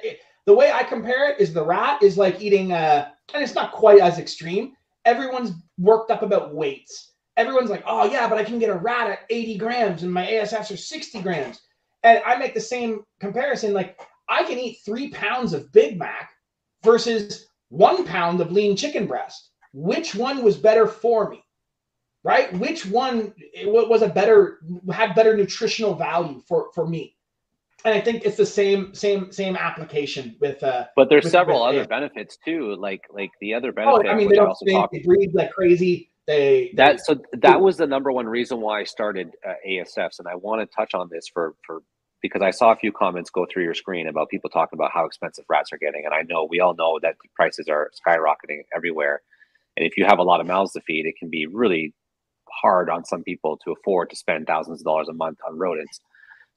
the 0.50 0.56
way 0.56 0.72
I 0.72 0.82
compare 0.82 1.30
it 1.30 1.38
is 1.38 1.52
the 1.52 1.64
rat 1.64 2.02
is 2.02 2.18
like 2.18 2.42
eating 2.42 2.72
uh 2.72 3.06
and 3.32 3.40
it's 3.40 3.54
not 3.54 3.70
quite 3.70 4.00
as 4.00 4.18
extreme. 4.18 4.72
Everyone's 5.04 5.52
worked 5.78 6.10
up 6.10 6.22
about 6.22 6.52
weights. 6.52 7.12
Everyone's 7.36 7.70
like, 7.70 7.84
oh 7.86 8.10
yeah, 8.10 8.28
but 8.28 8.36
I 8.36 8.42
can 8.42 8.58
get 8.58 8.68
a 8.68 8.74
rat 8.74 9.08
at 9.08 9.20
80 9.30 9.58
grams 9.58 10.02
and 10.02 10.12
my 10.12 10.26
ASFs 10.26 10.72
are 10.72 10.76
60 10.76 11.22
grams. 11.22 11.60
And 12.02 12.20
I 12.26 12.34
make 12.34 12.54
the 12.54 12.60
same 12.60 13.04
comparison. 13.20 13.72
Like 13.72 14.00
I 14.28 14.42
can 14.42 14.58
eat 14.58 14.80
three 14.84 15.10
pounds 15.10 15.52
of 15.52 15.70
Big 15.70 15.96
Mac 15.96 16.32
versus 16.82 17.46
one 17.68 18.04
pound 18.04 18.40
of 18.40 18.50
lean 18.50 18.74
chicken 18.76 19.06
breast. 19.06 19.50
Which 19.72 20.16
one 20.16 20.42
was 20.42 20.56
better 20.56 20.88
for 20.88 21.30
me? 21.30 21.44
Right? 22.24 22.52
Which 22.54 22.86
one 22.86 23.32
was 23.66 24.02
a 24.02 24.08
better 24.08 24.58
had 24.92 25.14
better 25.14 25.36
nutritional 25.36 25.94
value 25.94 26.42
for 26.48 26.72
for 26.74 26.88
me? 26.88 27.14
And 27.84 27.94
I 27.94 28.00
think 28.00 28.24
it's 28.24 28.36
the 28.36 28.46
same 28.46 28.94
same 28.94 29.32
same 29.32 29.56
application 29.56 30.36
with 30.40 30.62
uh 30.62 30.86
But 30.96 31.08
there's 31.08 31.24
with- 31.24 31.32
several 31.32 31.60
with- 31.60 31.76
other 31.76 31.86
benefits 31.86 32.38
too. 32.44 32.76
Like 32.76 33.02
like 33.10 33.30
the 33.40 33.54
other 33.54 33.72
oh, 33.78 34.02
I 34.06 34.14
mean 34.14 34.28
they 34.28 34.36
don't 34.36 34.48
also 34.48 34.64
stink, 34.64 34.78
talked 34.78 34.92
they 34.92 35.00
breathe 35.00 35.30
like 35.32 35.52
crazy. 35.52 36.10
They 36.26 36.72
that 36.76 37.00
so 37.00 37.16
that 37.32 37.60
was 37.60 37.78
the 37.78 37.86
number 37.86 38.12
one 38.12 38.26
reason 38.26 38.60
why 38.60 38.80
I 38.80 38.84
started 38.84 39.30
uh, 39.46 39.54
ASFs, 39.66 40.18
and 40.18 40.28
I 40.28 40.34
want 40.34 40.60
to 40.60 40.76
touch 40.76 40.94
on 40.94 41.08
this 41.10 41.26
for 41.32 41.54
for 41.66 41.82
because 42.22 42.42
I 42.42 42.50
saw 42.50 42.72
a 42.72 42.76
few 42.76 42.92
comments 42.92 43.30
go 43.30 43.46
through 43.50 43.64
your 43.64 43.74
screen 43.74 44.06
about 44.06 44.28
people 44.28 44.50
talking 44.50 44.76
about 44.76 44.90
how 44.92 45.06
expensive 45.06 45.46
rats 45.48 45.72
are 45.72 45.78
getting, 45.78 46.04
and 46.04 46.12
I 46.12 46.22
know 46.28 46.46
we 46.48 46.60
all 46.60 46.74
know 46.74 46.98
that 47.02 47.14
prices 47.34 47.66
are 47.68 47.90
skyrocketing 48.06 48.60
everywhere, 48.76 49.22
and 49.76 49.86
if 49.86 49.96
you 49.96 50.04
have 50.04 50.18
a 50.18 50.22
lot 50.22 50.40
of 50.40 50.46
mouths 50.46 50.72
to 50.72 50.82
feed, 50.82 51.06
it 51.06 51.14
can 51.18 51.30
be 51.30 51.46
really 51.46 51.94
hard 52.62 52.90
on 52.90 53.04
some 53.04 53.22
people 53.22 53.58
to 53.64 53.72
afford 53.72 54.10
to 54.10 54.16
spend 54.16 54.46
thousands 54.46 54.82
of 54.82 54.84
dollars 54.84 55.08
a 55.08 55.14
month 55.14 55.38
on 55.48 55.58
rodents. 55.58 56.00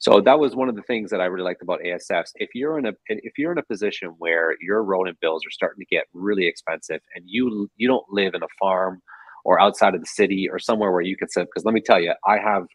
So 0.04 0.20
that 0.20 0.38
was 0.38 0.54
one 0.54 0.68
of 0.68 0.76
the 0.76 0.82
things 0.82 1.10
that 1.12 1.22
I 1.22 1.26
really 1.28 1.46
liked 1.46 1.62
about 1.62 1.80
ASFs. 1.80 2.32
If 2.36 2.50
you're 2.54 2.78
in 2.78 2.88
a 2.88 2.92
if 3.08 3.38
you're 3.38 3.54
in 3.54 3.58
a 3.58 3.64
position 3.64 4.10
where 4.18 4.54
your 4.60 4.84
rodent 4.84 5.18
bills 5.22 5.44
are 5.48 5.50
starting 5.50 5.80
to 5.80 5.86
get 5.96 6.08
really 6.14 6.46
expensive, 6.46 7.00
and 7.16 7.24
you 7.26 7.70
you 7.78 7.88
don't 7.88 8.04
live 8.10 8.34
in 8.34 8.44
a 8.44 8.48
farm 8.60 9.02
or 9.46 9.62
outside 9.62 9.96
of 9.96 10.02
the 10.02 10.08
city 10.08 10.50
or 10.52 10.60
somewhere 10.60 10.92
where 10.92 11.02
you 11.02 11.16
can 11.16 11.30
sit, 11.30 11.48
because 11.48 11.64
let 11.64 11.74
me 11.74 11.80
tell 11.80 12.02
you, 12.02 12.14
I 12.28 12.38
have 12.38 12.66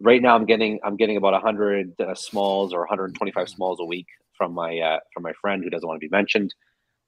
right 0.00 0.22
now 0.22 0.36
I'm 0.36 0.46
getting 0.46 0.78
I'm 0.84 0.96
getting 0.96 1.16
about 1.16 1.32
100 1.32 1.92
uh, 2.00 2.14
smalls 2.14 2.72
or 2.72 2.80
125 2.82 3.48
smalls 3.48 3.80
a 3.80 3.84
week 3.84 4.06
from 4.38 4.54
my 4.54 4.78
uh, 4.78 5.00
from 5.12 5.24
my 5.24 5.32
friend 5.40 5.64
who 5.64 5.70
doesn't 5.70 5.88
want 5.88 6.00
to 6.00 6.06
be 6.06 6.16
mentioned 6.16 6.54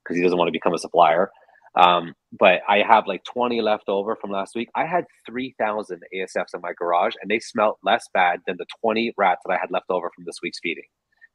because 0.03 0.17
he 0.17 0.23
doesn't 0.23 0.37
want 0.37 0.49
to 0.49 0.53
become 0.53 0.73
a 0.73 0.79
supplier. 0.79 1.31
Um, 1.77 2.15
but 2.39 2.61
I 2.69 2.79
have 2.87 3.07
like 3.07 3.23
20 3.25 3.61
left 3.61 3.85
over 3.89 4.17
from 4.17 4.31
last 4.31 4.55
week. 4.55 4.69
I 4.75 4.85
had 4.87 5.05
3,000 5.27 6.01
ASFs 6.15 6.55
in 6.55 6.61
my 6.61 6.73
garage, 6.77 7.15
and 7.21 7.31
they 7.31 7.39
smelt 7.39 7.79
less 7.83 8.07
bad 8.13 8.41
than 8.47 8.57
the 8.59 8.67
20 8.81 9.13
rats 9.17 9.41
that 9.45 9.53
I 9.53 9.59
had 9.61 9.71
left 9.71 9.87
over 9.91 10.11
from 10.15 10.25
this 10.25 10.39
week's 10.43 10.59
feeding. 10.63 10.85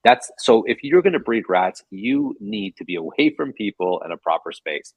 That's 0.05 0.31
so. 0.39 0.65
If 0.67 0.79
you're 0.85 1.03
going 1.03 1.15
to 1.15 1.21
breed 1.21 1.45
rats, 1.49 1.83
you 1.91 2.37
need 2.41 2.77
to 2.79 2.85
be 2.85 2.97
away 2.97 3.35
from 3.37 3.53
people 3.55 4.03
and 4.05 4.13
a 4.15 4.19
proper 4.19 4.53
space. 4.53 4.95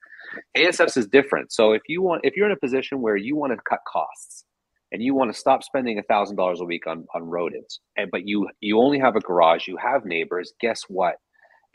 ASFs 0.57 0.97
is 0.97 1.07
different. 1.07 1.53
So 1.53 1.73
if 1.73 1.84
you 1.89 2.01
want, 2.01 2.22
if 2.26 2.35
you're 2.38 2.47
in 2.47 2.53
a 2.53 2.59
position 2.59 3.01
where 3.01 3.17
you 3.17 3.35
want 3.35 3.53
to 3.53 3.59
cut 3.69 3.80
costs 3.91 4.45
and 4.91 5.03
you 5.03 5.15
want 5.15 5.34
to 5.34 5.39
stop 5.39 5.63
spending 5.63 5.99
a 5.99 6.03
thousand 6.03 6.38
dollars 6.38 6.61
a 6.61 6.65
week 6.65 6.88
on 6.88 7.05
on 7.15 7.23
rodents, 7.23 7.80
and 7.97 8.11
but 8.11 8.27
you 8.27 8.49
you 8.61 8.80
only 8.80 8.99
have 8.99 9.15
a 9.15 9.22
garage, 9.22 9.67
you 9.67 9.77
have 9.77 10.05
neighbors. 10.05 10.53
Guess 10.61 10.84
what? 10.89 11.15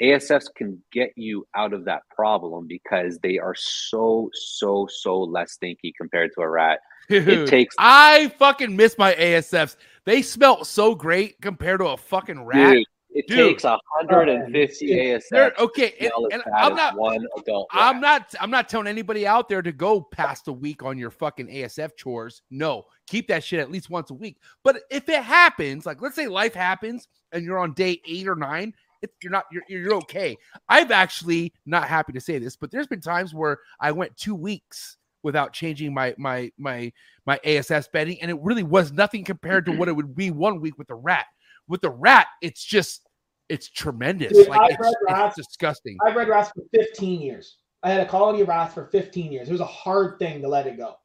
ASFs 0.03 0.47
can 0.55 0.83
get 0.93 1.13
you 1.17 1.47
out 1.55 1.73
of 1.73 1.85
that 1.85 2.03
problem 2.15 2.67
because 2.67 3.19
they 3.19 3.39
are 3.39 3.55
so 3.55 4.31
so 4.33 4.87
so 4.91 5.21
less 5.21 5.53
stinky 5.53 5.93
compared 5.97 6.31
to 6.35 6.41
a 6.43 6.49
rat. 6.49 6.81
It 7.09 7.49
takes 7.49 7.75
I 7.79 8.33
fucking 8.39 8.75
miss 8.77 8.97
my 8.97 9.15
ASFs. 9.15 9.77
They 10.05 10.23
smelt 10.23 10.67
so 10.67 10.95
great 10.95 11.41
compared 11.41 11.81
to 11.81 11.89
a 11.89 11.97
fucking 11.97 12.45
rat. 12.45 12.73
dude, 12.75 12.87
it 13.13 13.27
Dude. 13.27 13.39
takes 13.51 13.65
150 13.65 14.93
It's- 14.93 15.27
They're 15.31 15.51
ASFs. 15.51 15.59
okay, 15.59 15.95
and, 16.01 16.13
and 16.33 16.43
I'm 16.57 16.75
not 16.77 16.97
one 16.97 17.27
adult. 17.37 17.69
I'm 17.73 18.01
not 18.01 18.33
I'm 18.41 18.51
not 18.51 18.69
telling 18.69 18.87
anybody 18.87 19.27
out 19.27 19.49
there 19.49 19.61
to 19.63 19.73
go 19.73 20.01
past 20.01 20.49
a 20.49 20.53
week 20.53 20.83
on 20.83 20.97
your 20.99 21.11
fucking 21.11 21.49
ASF 21.49 21.97
chores. 21.97 22.43
No, 22.51 22.85
keep 23.07 23.29
that 23.29 23.43
shit 23.45 23.61
at 23.61 23.71
least 23.71 23.91
once 23.91 24.11
a 24.11 24.15
week. 24.15 24.39
But 24.63 24.83
if 24.91 25.09
it 25.09 25.23
happens, 25.23 25.85
like 25.87 26.01
let's 26.01 26.15
say 26.17 26.29
life 26.29 26.55
happens 26.55 27.09
and 27.33 27.45
you're 27.45 27.59
on 27.59 27.73
day 27.75 28.01
eight 28.07 28.29
or 28.29 28.37
nine, 28.37 28.73
it, 29.03 29.11
you're 29.23 29.33
not 29.33 29.45
you're, 29.51 29.63
you're 29.69 29.95
okay. 29.95 30.37
I've 30.69 30.91
actually 30.91 31.53
not 31.67 31.89
happy 31.89 32.13
to 32.13 32.21
say 32.21 32.39
this, 32.39 32.57
but 32.57 32.71
there's 32.71 32.87
been 32.87 33.01
times 33.01 33.35
where 33.35 33.59
I 33.81 33.93
went 33.93 34.17
two 34.17 34.35
weeks 34.35 34.97
without 35.23 35.53
changing 35.53 35.93
my 35.93 36.15
my 36.19 36.51
my 36.59 36.93
my 37.27 37.39
ASF 37.45 37.91
bedding, 37.93 38.21
and 38.21 38.31
it 38.31 38.39
really 38.43 38.63
was 38.63 38.93
nothing 38.93 39.25
compared 39.25 39.67
to 39.67 39.73
what 39.73 39.89
it 39.89 39.93
would 39.93 40.15
be 40.15 40.31
one 40.31 40.61
week 40.61 40.79
with 40.79 40.89
the 40.89 40.95
rat. 40.95 41.27
With 41.69 41.81
the 41.81 41.91
rat, 41.91 42.27
it's 42.43 42.65
just 42.65 43.09
it's 43.49 43.69
tremendous. 43.69 44.33
Dude, 44.33 44.49
like 44.49 44.77
it's, 44.79 44.95
it's 45.09 45.37
disgusting. 45.37 45.97
I've 46.05 46.17
read 46.17 46.29
rats 46.29 46.51
for 46.55 46.63
15 46.73 47.21
years. 47.21 47.59
I 47.83 47.91
had 47.91 48.01
a 48.07 48.09
colony 48.09 48.43
of 48.43 48.49
rats 48.49 48.75
for 48.75 48.87
15 48.87 49.33
years. 49.33 49.49
It 49.49 49.53
was 49.53 49.61
a 49.61 49.67
hard 49.67 50.19
thing 50.19 50.43
to 50.43 50.49
let 50.49 50.67
it 50.67 50.77
go. 50.77 50.97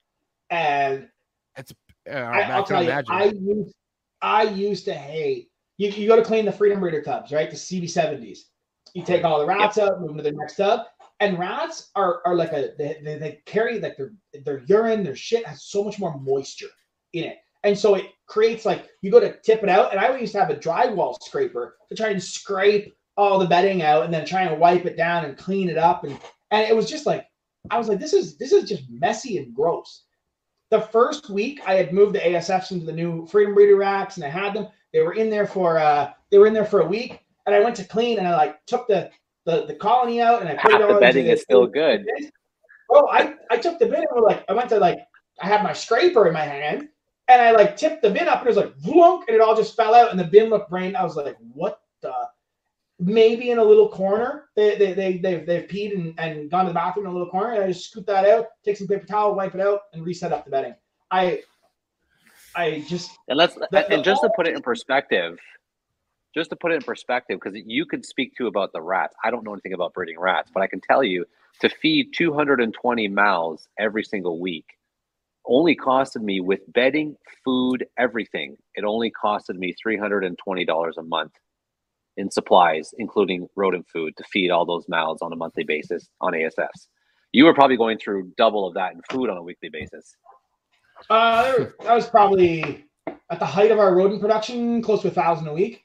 And 0.50 1.08
Uh, 2.10 2.14
I, 2.14 2.42
I, 2.42 2.52
I'll 2.52 2.64
tell 2.64 2.84
you. 2.84 2.92
I 2.92 3.26
used 3.26 3.76
I 4.22 4.44
used 4.44 4.86
to 4.86 4.94
hate 4.94 5.50
you, 5.78 5.90
you 5.90 6.08
go 6.08 6.16
to 6.16 6.24
clean 6.24 6.46
the 6.46 6.52
freedom 6.52 6.80
breeder 6.80 7.02
tubs, 7.02 7.32
right? 7.32 7.50
The 7.50 7.56
CB70s. 7.56 8.40
You 8.94 9.04
take 9.04 9.26
all 9.26 9.40
the 9.40 9.46
rats 9.46 9.78
out, 9.78 10.00
move 10.00 10.10
them 10.10 10.18
to 10.18 10.24
the 10.24 10.32
next 10.32 10.56
tub. 10.56 10.82
And 11.20 11.40
rats 11.40 11.92
are 11.96 12.22
are 12.26 12.36
like 12.36 12.52
a 12.52 12.72
they, 12.78 12.98
they, 13.04 13.18
they 13.18 13.42
carry 13.46 13.80
like 13.80 13.98
their 13.98 14.14
their 14.46 14.64
urine, 14.68 15.04
their 15.04 15.16
shit 15.16 15.46
has 15.46 15.64
so 15.64 15.84
much 15.84 16.00
more 16.00 16.18
moisture 16.20 16.70
in 17.14 17.26
it. 17.26 17.38
And 17.64 17.78
so 17.78 17.96
it 17.96 18.06
creates 18.28 18.66
like 18.66 18.90
you 19.02 19.12
go 19.12 19.20
to 19.20 19.38
tip 19.42 19.64
it 19.64 19.70
out. 19.70 19.92
And 19.92 20.00
I 20.00 20.16
used 20.18 20.34
to 20.34 20.40
have 20.40 20.50
a 20.50 20.56
drywall 20.56 21.18
scraper 21.22 21.78
to 21.90 21.96
try 21.96 22.10
and 22.10 22.22
scrape 22.22 22.96
all 23.18 23.40
the 23.40 23.48
bedding 23.48 23.82
out 23.82 24.04
and 24.04 24.14
then 24.14 24.26
try 24.26 24.44
and 24.44 24.60
wipe 24.60 24.86
it 24.86 24.98
down 24.98 25.26
and 25.26 25.38
clean 25.38 25.70
it 25.70 25.78
up. 25.78 26.04
And 26.04 26.18
and 26.52 26.68
it 26.68 26.76
was 26.76 26.90
just 26.90 27.06
like 27.06 27.28
I 27.72 27.78
was 27.78 27.88
like, 27.88 28.00
this 28.00 28.14
is 28.14 28.38
this 28.38 28.52
is 28.52 28.70
just 28.70 28.90
messy 28.90 29.38
and 29.38 29.54
gross. 29.54 30.04
The 30.70 30.82
first 30.82 31.30
week 31.30 31.62
I 31.66 31.76
had 31.76 31.94
moved 31.94 32.16
the 32.16 32.20
ASFs 32.20 32.72
into 32.72 32.86
the 32.86 32.94
new 32.94 33.26
Freedom 33.28 33.54
Breeder 33.54 33.78
racks 33.78 34.18
and 34.18 34.26
I 34.26 34.30
had 34.30 34.54
them. 34.54 34.68
They 34.96 35.02
were 35.02 35.14
in 35.14 35.30
there 35.30 35.46
for 35.46 35.78
uh 35.78 36.14
they 36.32 36.38
were 36.38 36.48
in 36.48 36.54
there 36.54 36.64
for 36.64 36.80
a 36.80 36.88
week 36.88 37.20
and 37.46 37.54
I 37.54 37.60
went 37.60 37.76
to 37.76 37.84
clean 37.84 38.18
and 38.18 38.26
I 38.26 38.36
like 38.38 38.66
took 38.66 38.88
the 38.88 39.12
the, 39.44 39.66
the 39.66 39.76
colony 39.76 40.22
out 40.22 40.40
and 40.40 40.50
I 40.50 40.54
put 40.54 40.72
Half 40.72 40.80
it 40.80 40.84
all 40.88 40.94
the 40.94 41.02
bedding 41.02 41.28
is 41.28 41.42
still 41.42 41.68
good. 41.68 42.08
Oh, 42.90 43.10
I 43.10 43.34
I 43.52 43.58
took 43.58 43.78
the 43.78 43.88
bin 43.88 44.06
and 44.10 44.24
like 44.24 44.46
I 44.48 44.54
went 44.54 44.70
to 44.70 44.80
like 44.80 45.00
I 45.42 45.48
had 45.48 45.64
my 45.64 45.74
scraper 45.74 46.28
in 46.28 46.34
my 46.34 46.46
hand 46.46 46.88
and 47.28 47.42
I 47.42 47.52
like 47.52 47.76
tipped 47.76 48.04
the 48.04 48.10
bin 48.10 48.30
up 48.30 48.40
and 48.40 48.48
it 48.48 48.56
was 48.56 48.58
like 48.58 48.74
vlunk 48.78 49.24
and 49.28 49.36
it 49.36 49.42
all 49.42 49.54
just 49.54 49.76
fell 49.76 49.94
out 49.94 50.12
and 50.12 50.20
the 50.20 50.24
bin 50.24 50.50
looked 50.50 50.70
brain. 50.70 50.96
I 50.96 51.04
was 51.04 51.18
like, 51.18 51.36
what 51.54 51.82
the? 52.02 52.14
maybe 53.00 53.52
in 53.52 53.58
a 53.58 53.64
little 53.64 53.90
corner. 53.90 54.46
They 54.56 54.78
they 54.78 54.94
they 54.94 55.18
they've, 55.18 55.46
they've 55.46 55.68
peed 55.68 55.94
and, 55.94 56.14
and 56.18 56.50
gone 56.50 56.66
to 56.66 56.70
the 56.70 56.74
bathroom 56.74 57.06
in 57.06 57.12
a 57.12 57.14
little 57.14 57.30
corner. 57.30 57.54
And 57.54 57.64
I 57.64 57.68
just 57.68 57.90
scoop 57.90 58.06
that 58.08 58.26
out, 58.26 58.48
take 58.64 58.78
some 58.78 58.88
paper 58.88 59.06
towel, 59.06 59.36
wipe 59.36 59.56
it 59.56 59.62
out, 59.62 59.82
and 59.94 60.06
reset 60.06 60.32
up 60.32 60.46
the 60.46 60.52
bedding. 60.52 60.76
I 61.12 61.42
I 62.56 62.84
just 62.88 63.18
And 63.28 63.38
let's 63.38 63.56
The- 63.56 63.92
and 63.92 64.04
just 64.04 64.22
to 64.22 64.30
put 64.36 64.48
it 64.48 64.56
in 64.56 64.62
perspective, 64.62 65.40
just 66.34 66.50
to 66.52 66.56
put 66.56 66.72
it 66.72 66.76
in 66.76 66.82
perspective, 66.82 67.40
because 67.42 67.60
you 67.66 67.86
could 67.86 68.06
speak 68.06 68.36
to 68.38 68.48
about 68.48 68.72
the 68.74 68.82
rats. 68.82 69.16
I 69.24 69.32
don't 69.32 69.44
know 69.44 69.54
anything 69.54 69.74
about 69.74 69.94
breeding 69.94 70.20
rats, 70.20 70.52
but 70.54 70.62
I 70.62 70.68
can 70.68 70.82
tell 70.82 71.04
you 71.04 71.26
to 71.62 71.70
feed 71.70 72.14
220 72.14 73.08
mouths 73.08 73.68
every 73.80 74.04
single 74.04 74.40
week 74.40 74.66
only 75.48 75.76
costed 75.76 76.22
me 76.22 76.40
with 76.40 76.62
bedding, 76.74 77.16
food, 77.44 77.86
everything. 77.98 78.58
It 78.76 78.84
only 78.84 79.12
costed 79.12 79.56
me 79.56 79.74
$320 79.86 80.98
a 80.98 81.04
month 81.04 81.34
in 82.18 82.32
supplies, 82.32 82.94
including 82.98 83.48
rodent 83.56 83.86
food, 83.92 84.16
to 84.18 84.24
feed 84.24 84.50
all 84.50 84.66
those 84.66 84.88
mouths 84.88 85.22
on 85.22 85.34
a 85.34 85.36
monthly 85.36 85.64
basis 85.64 86.10
on 86.22 86.34
ASFs. 86.34 86.88
You 87.32 87.46
were 87.46 87.54
probably 87.54 87.78
going 87.78 87.98
through 87.98 88.32
double 88.38 88.66
of 88.68 88.74
that 88.76 88.94
in 88.94 89.02
food 89.10 89.30
on 89.30 89.38
a 89.38 89.44
weekly 89.44 89.70
basis. 89.70 90.16
Uh 91.10 91.44
there- 91.44 91.76
that 91.84 91.94
was 91.96 92.08
probably 92.10 92.86
at 93.30 93.40
the 93.40 93.46
height 93.46 93.72
of 93.72 93.80
our 93.80 93.96
rodent 93.96 94.22
production, 94.22 94.82
close 94.82 95.02
to 95.02 95.08
a 95.08 95.12
thousand 95.12 95.48
a 95.48 95.54
week. 95.54 95.84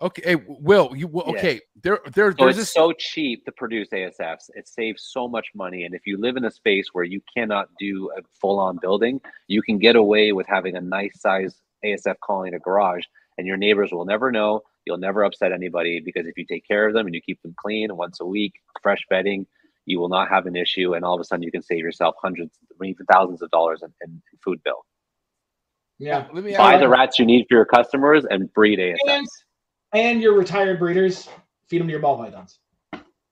Okay, 0.00 0.22
hey, 0.24 0.36
Will, 0.48 0.92
you 0.96 1.06
well, 1.06 1.26
Yeah. 1.28 1.38
okay? 1.38 1.60
There, 1.80 2.00
there, 2.12 2.32
So 2.32 2.36
there's 2.44 2.58
it's 2.58 2.66
this. 2.66 2.72
so 2.72 2.92
cheap 2.92 3.44
to 3.44 3.52
produce 3.52 3.88
ASFs. 3.90 4.50
It 4.54 4.66
saves 4.66 5.04
so 5.04 5.28
much 5.28 5.46
money. 5.54 5.84
And 5.84 5.94
if 5.94 6.08
you 6.08 6.18
live 6.18 6.36
in 6.36 6.44
a 6.44 6.50
space 6.50 6.88
where 6.92 7.04
you 7.04 7.20
cannot 7.36 7.68
do 7.78 8.10
a 8.18 8.22
full 8.40 8.58
on 8.58 8.78
building, 8.82 9.20
you 9.46 9.62
can 9.62 9.78
get 9.78 9.94
away 9.94 10.32
with 10.32 10.48
having 10.48 10.74
a 10.74 10.80
nice 10.80 11.20
size 11.20 11.60
ASF 11.84 12.16
colony 12.20 12.48
in 12.48 12.54
a 12.54 12.58
garage, 12.58 13.04
and 13.38 13.46
your 13.46 13.56
neighbors 13.56 13.92
will 13.92 14.04
never 14.04 14.32
know. 14.32 14.62
You'll 14.86 14.98
never 14.98 15.22
upset 15.22 15.52
anybody 15.52 16.00
because 16.00 16.26
if 16.26 16.36
you 16.36 16.44
take 16.46 16.66
care 16.66 16.88
of 16.88 16.94
them 16.94 17.06
and 17.06 17.14
you 17.14 17.20
keep 17.20 17.40
them 17.42 17.54
clean 17.56 17.94
once 17.96 18.18
a 18.20 18.26
week, 18.26 18.54
fresh 18.82 19.04
bedding, 19.08 19.46
you 19.86 19.98
will 19.98 20.08
not 20.08 20.28
have 20.28 20.46
an 20.46 20.56
issue. 20.56 20.94
And 20.94 21.04
all 21.04 21.14
of 21.14 21.20
a 21.20 21.24
sudden, 21.24 21.42
you 21.42 21.50
can 21.50 21.62
save 21.62 21.80
yourself 21.80 22.14
hundreds, 22.22 22.58
even 22.82 23.06
thousands 23.06 23.42
of 23.42 23.50
dollars 23.50 23.82
in, 23.82 23.92
in 24.02 24.22
food 24.44 24.60
bill. 24.64 24.84
Yeah. 25.98 26.26
Let 26.32 26.44
me 26.44 26.56
Buy 26.56 26.74
ask, 26.74 26.80
the 26.80 26.88
rats 26.88 27.18
you 27.18 27.24
need 27.24 27.46
for 27.48 27.56
your 27.56 27.64
customers 27.64 28.24
and 28.28 28.52
breed 28.52 28.78
ASFs. 28.78 28.96
And, 29.08 29.26
and 29.92 30.20
your 30.20 30.34
retired 30.34 30.78
breeders, 30.78 31.28
feed 31.68 31.80
them 31.80 31.88
to 31.88 31.92
your 31.92 32.00
ball 32.00 32.18
pythons. 32.18 32.58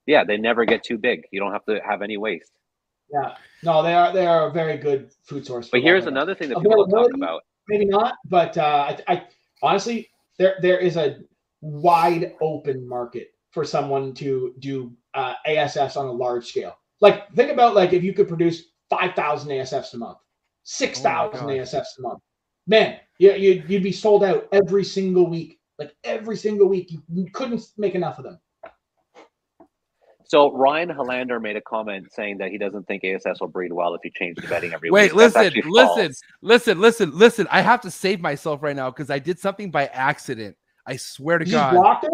Yeah, 0.06 0.24
they 0.24 0.36
never 0.36 0.64
get 0.64 0.82
too 0.82 0.98
big. 0.98 1.22
You 1.30 1.40
don't 1.40 1.52
have 1.52 1.64
to 1.66 1.80
have 1.88 2.02
any 2.02 2.16
waste. 2.16 2.52
Yeah. 3.12 3.34
No, 3.62 3.82
they 3.82 3.94
are 3.94 4.12
they 4.12 4.26
are 4.26 4.48
a 4.48 4.52
very 4.52 4.76
good 4.76 5.10
food 5.24 5.44
source. 5.44 5.68
But 5.68 5.82
here's 5.82 6.06
another 6.06 6.34
thing 6.34 6.48
that 6.50 6.58
people 6.58 6.86
don't 6.86 7.04
talk 7.04 7.14
about. 7.14 7.42
maybe 7.68 7.84
not, 7.86 8.14
but 8.24 8.56
uh, 8.56 8.96
I, 9.08 9.12
I 9.12 9.26
honestly 9.62 10.08
there 10.38 10.56
there 10.62 10.78
is 10.78 10.96
a 10.96 11.18
wide 11.60 12.34
open 12.40 12.88
market 12.88 13.28
for 13.50 13.64
someone 13.64 14.14
to 14.14 14.54
do 14.60 14.92
uh, 15.14 15.34
ASFs 15.46 15.96
on 15.96 16.06
a 16.06 16.12
large 16.12 16.46
scale. 16.46 16.76
Like 17.00 17.32
think 17.34 17.50
about 17.50 17.74
like 17.74 17.92
if 17.92 18.02
you 18.02 18.12
could 18.12 18.28
produce 18.28 18.64
five 18.88 19.14
thousand 19.14 19.50
ASFs 19.50 19.94
a 19.94 19.98
month, 19.98 20.18
six 20.62 21.00
thousand 21.00 21.46
God. 21.46 21.56
ASFs 21.56 21.98
a 21.98 22.02
month, 22.02 22.20
man, 22.66 22.98
you, 23.18 23.32
you'd 23.32 23.68
you'd 23.68 23.82
be 23.82 23.92
sold 23.92 24.24
out 24.24 24.48
every 24.52 24.84
single 24.84 25.28
week. 25.28 25.58
Like 25.78 25.94
every 26.04 26.36
single 26.36 26.68
week, 26.68 26.90
you, 26.92 27.02
you 27.12 27.30
couldn't 27.32 27.62
make 27.78 27.94
enough 27.94 28.18
of 28.18 28.24
them. 28.24 28.38
So 30.30 30.52
Ryan 30.52 30.90
Hollander 30.90 31.40
made 31.40 31.56
a 31.56 31.60
comment 31.60 32.06
saying 32.12 32.38
that 32.38 32.52
he 32.52 32.58
doesn't 32.58 32.86
think 32.86 33.02
ASFs 33.02 33.40
will 33.40 33.48
breed 33.48 33.72
well 33.72 33.96
if 33.96 34.04
you 34.04 34.12
change 34.14 34.36
the 34.36 34.46
bedding 34.46 34.72
every 34.72 34.88
Wait, 34.88 35.12
week. 35.12 35.32
That's 35.32 35.52
listen, 35.56 35.62
listen, 35.72 36.12
listen, 36.40 36.80
listen, 36.80 37.18
listen. 37.18 37.48
I 37.50 37.62
have 37.62 37.80
to 37.80 37.90
save 37.90 38.20
myself 38.20 38.62
right 38.62 38.76
now 38.76 38.90
because 38.90 39.10
I 39.10 39.18
did 39.18 39.40
something 39.40 39.72
by 39.72 39.86
accident. 39.86 40.56
I 40.86 40.96
swear 40.96 41.38
to 41.38 41.44
You 41.44 41.52
just 41.52 41.60
God. 41.60 41.72
blocked 41.72 42.04
it. 42.04 42.12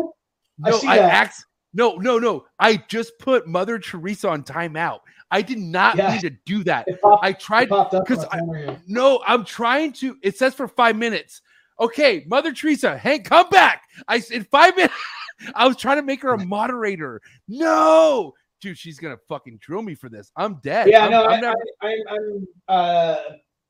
I 0.65 0.71
No, 0.71 0.79
see 0.79 0.89
I, 0.89 0.97
that. 0.97 1.35
Act. 1.79 1.79
No, 1.79 1.97
no, 1.97 2.19
no. 2.19 2.47
I 2.59 2.77
just 2.89 3.19
put 3.19 3.47
Mother 3.47 3.79
Teresa 3.79 4.29
on 4.29 4.43
timeout. 4.43 5.01
I 5.31 5.43
did 5.43 5.59
not 5.59 5.97
Yeah. 5.97 6.11
mean 6.13 6.21
to 6.21 6.31
do 6.31 6.63
that. 6.65 6.87
Popped, 7.03 7.25
I 7.25 7.33
tried. 7.33 7.69
popped 7.69 7.95
up 7.95 8.07
'cause 8.07 8.25
on 8.25 8.31
my 8.31 8.39
camera 8.39 8.59
here. 8.73 8.81
No, 8.87 9.23
I'm 9.27 9.45
trying 9.45 9.93
to. 9.95 10.17
It 10.23 10.37
says 10.39 10.55
for 10.55 10.69
five 10.69 10.97
minutes. 10.97 11.43
Okay, 11.81 12.25
Mother 12.27 12.53
Teresa, 12.53 12.97
Hank, 12.97 13.27
come 13.27 13.49
back. 13.51 13.83
I 14.09 14.23
in 14.31 14.45
five 14.45 14.77
minutes. 14.77 14.95
I 15.55 15.67
was 15.67 15.77
trying 15.77 15.97
to 15.97 16.03
make 16.03 16.23
her 16.23 16.31
a 16.31 16.39
moderator. 16.47 17.21
No, 17.49 18.33
dude, 18.63 18.79
she's 18.79 18.99
gonna 18.99 19.19
fucking 19.29 19.59
drill 19.61 19.83
me 19.83 19.95
for 19.95 20.09
this. 20.09 20.31
I'm 20.37 20.55
dead. 20.63 20.89
Yeah, 20.89 21.05
I'm, 21.05 21.11
no, 21.11 21.25
I'm 21.27 21.33
I, 21.33 21.41
never- 21.41 21.57
I, 21.83 21.87
I, 21.89 22.15
I'm, 22.15 22.47
uh, 22.69 23.17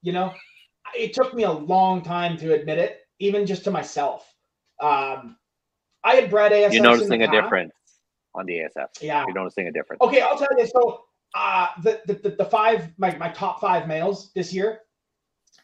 you 0.03 0.13
know, 0.13 0.33
it 0.95 1.15
took 1.15 1.35
me 1.35 1.43
a 1.45 1.51
long 1.51 2.03
time 2.03 2.37
to 2.37 2.53
admit 2.55 2.79
it, 2.79 3.01
even 3.19 3.45
just 3.47 3.65
to 3.65 3.71
myself. 3.73 4.33
Um, 4.81 5.37
I 6.05 6.15
had 6.15 6.31
bred 6.31 6.53
ASFs. 6.53 6.75
You're 6.75 6.83
noticing 6.85 7.23
a 7.25 7.27
past. 7.27 7.43
difference 7.43 7.73
on 8.37 8.47
the 8.47 8.55
ASF. 8.55 8.89
Yeah. 9.01 9.25
You're 9.27 9.35
noticing 9.35 9.69
a 9.69 9.73
difference. 9.73 10.01
Okay, 10.01 10.21
I'll 10.21 10.39
tell 10.39 10.49
you. 10.57 10.67
So, 10.67 11.05
uh, 11.35 11.69
the, 11.83 12.01
the, 12.07 12.15
the, 12.15 12.29
the 12.31 12.45
five, 12.45 12.91
my, 12.99 13.17
my 13.17 13.29
top 13.31 13.61
five 13.61 13.87
males 13.87 14.31
this 14.35 14.53
year, 14.53 14.81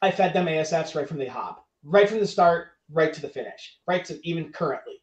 I 0.03 0.11
fed 0.11 0.35
them 0.35 0.47
ASFs 0.47 0.94
right 0.94 1.09
from 1.09 1.19
the 1.19 1.27
hop, 1.27 1.66
right 1.85 2.09
from 2.09 2.19
the 2.19 2.27
start, 2.27 2.69
right 2.90 3.12
to 3.12 3.20
the 3.20 3.28
finish, 3.28 3.78
right 3.86 4.05
to 4.05 4.20
even 4.27 4.53
currently. 4.53 5.03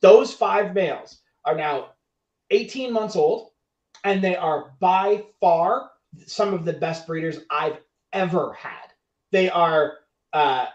Those 0.00 0.32
five 0.32 0.74
males 0.74 1.18
are 1.44 1.56
now 1.56 1.90
18 2.50 2.92
months 2.92 3.16
old, 3.16 3.50
and 4.04 4.22
they 4.22 4.36
are 4.36 4.72
by 4.80 5.24
far 5.40 5.90
some 6.26 6.54
of 6.54 6.64
the 6.64 6.72
best 6.72 7.06
breeders 7.06 7.40
I've 7.50 7.78
ever 8.12 8.52
had. 8.54 8.92
They 9.32 9.50
are, 9.50 9.98
uh, 10.32 10.66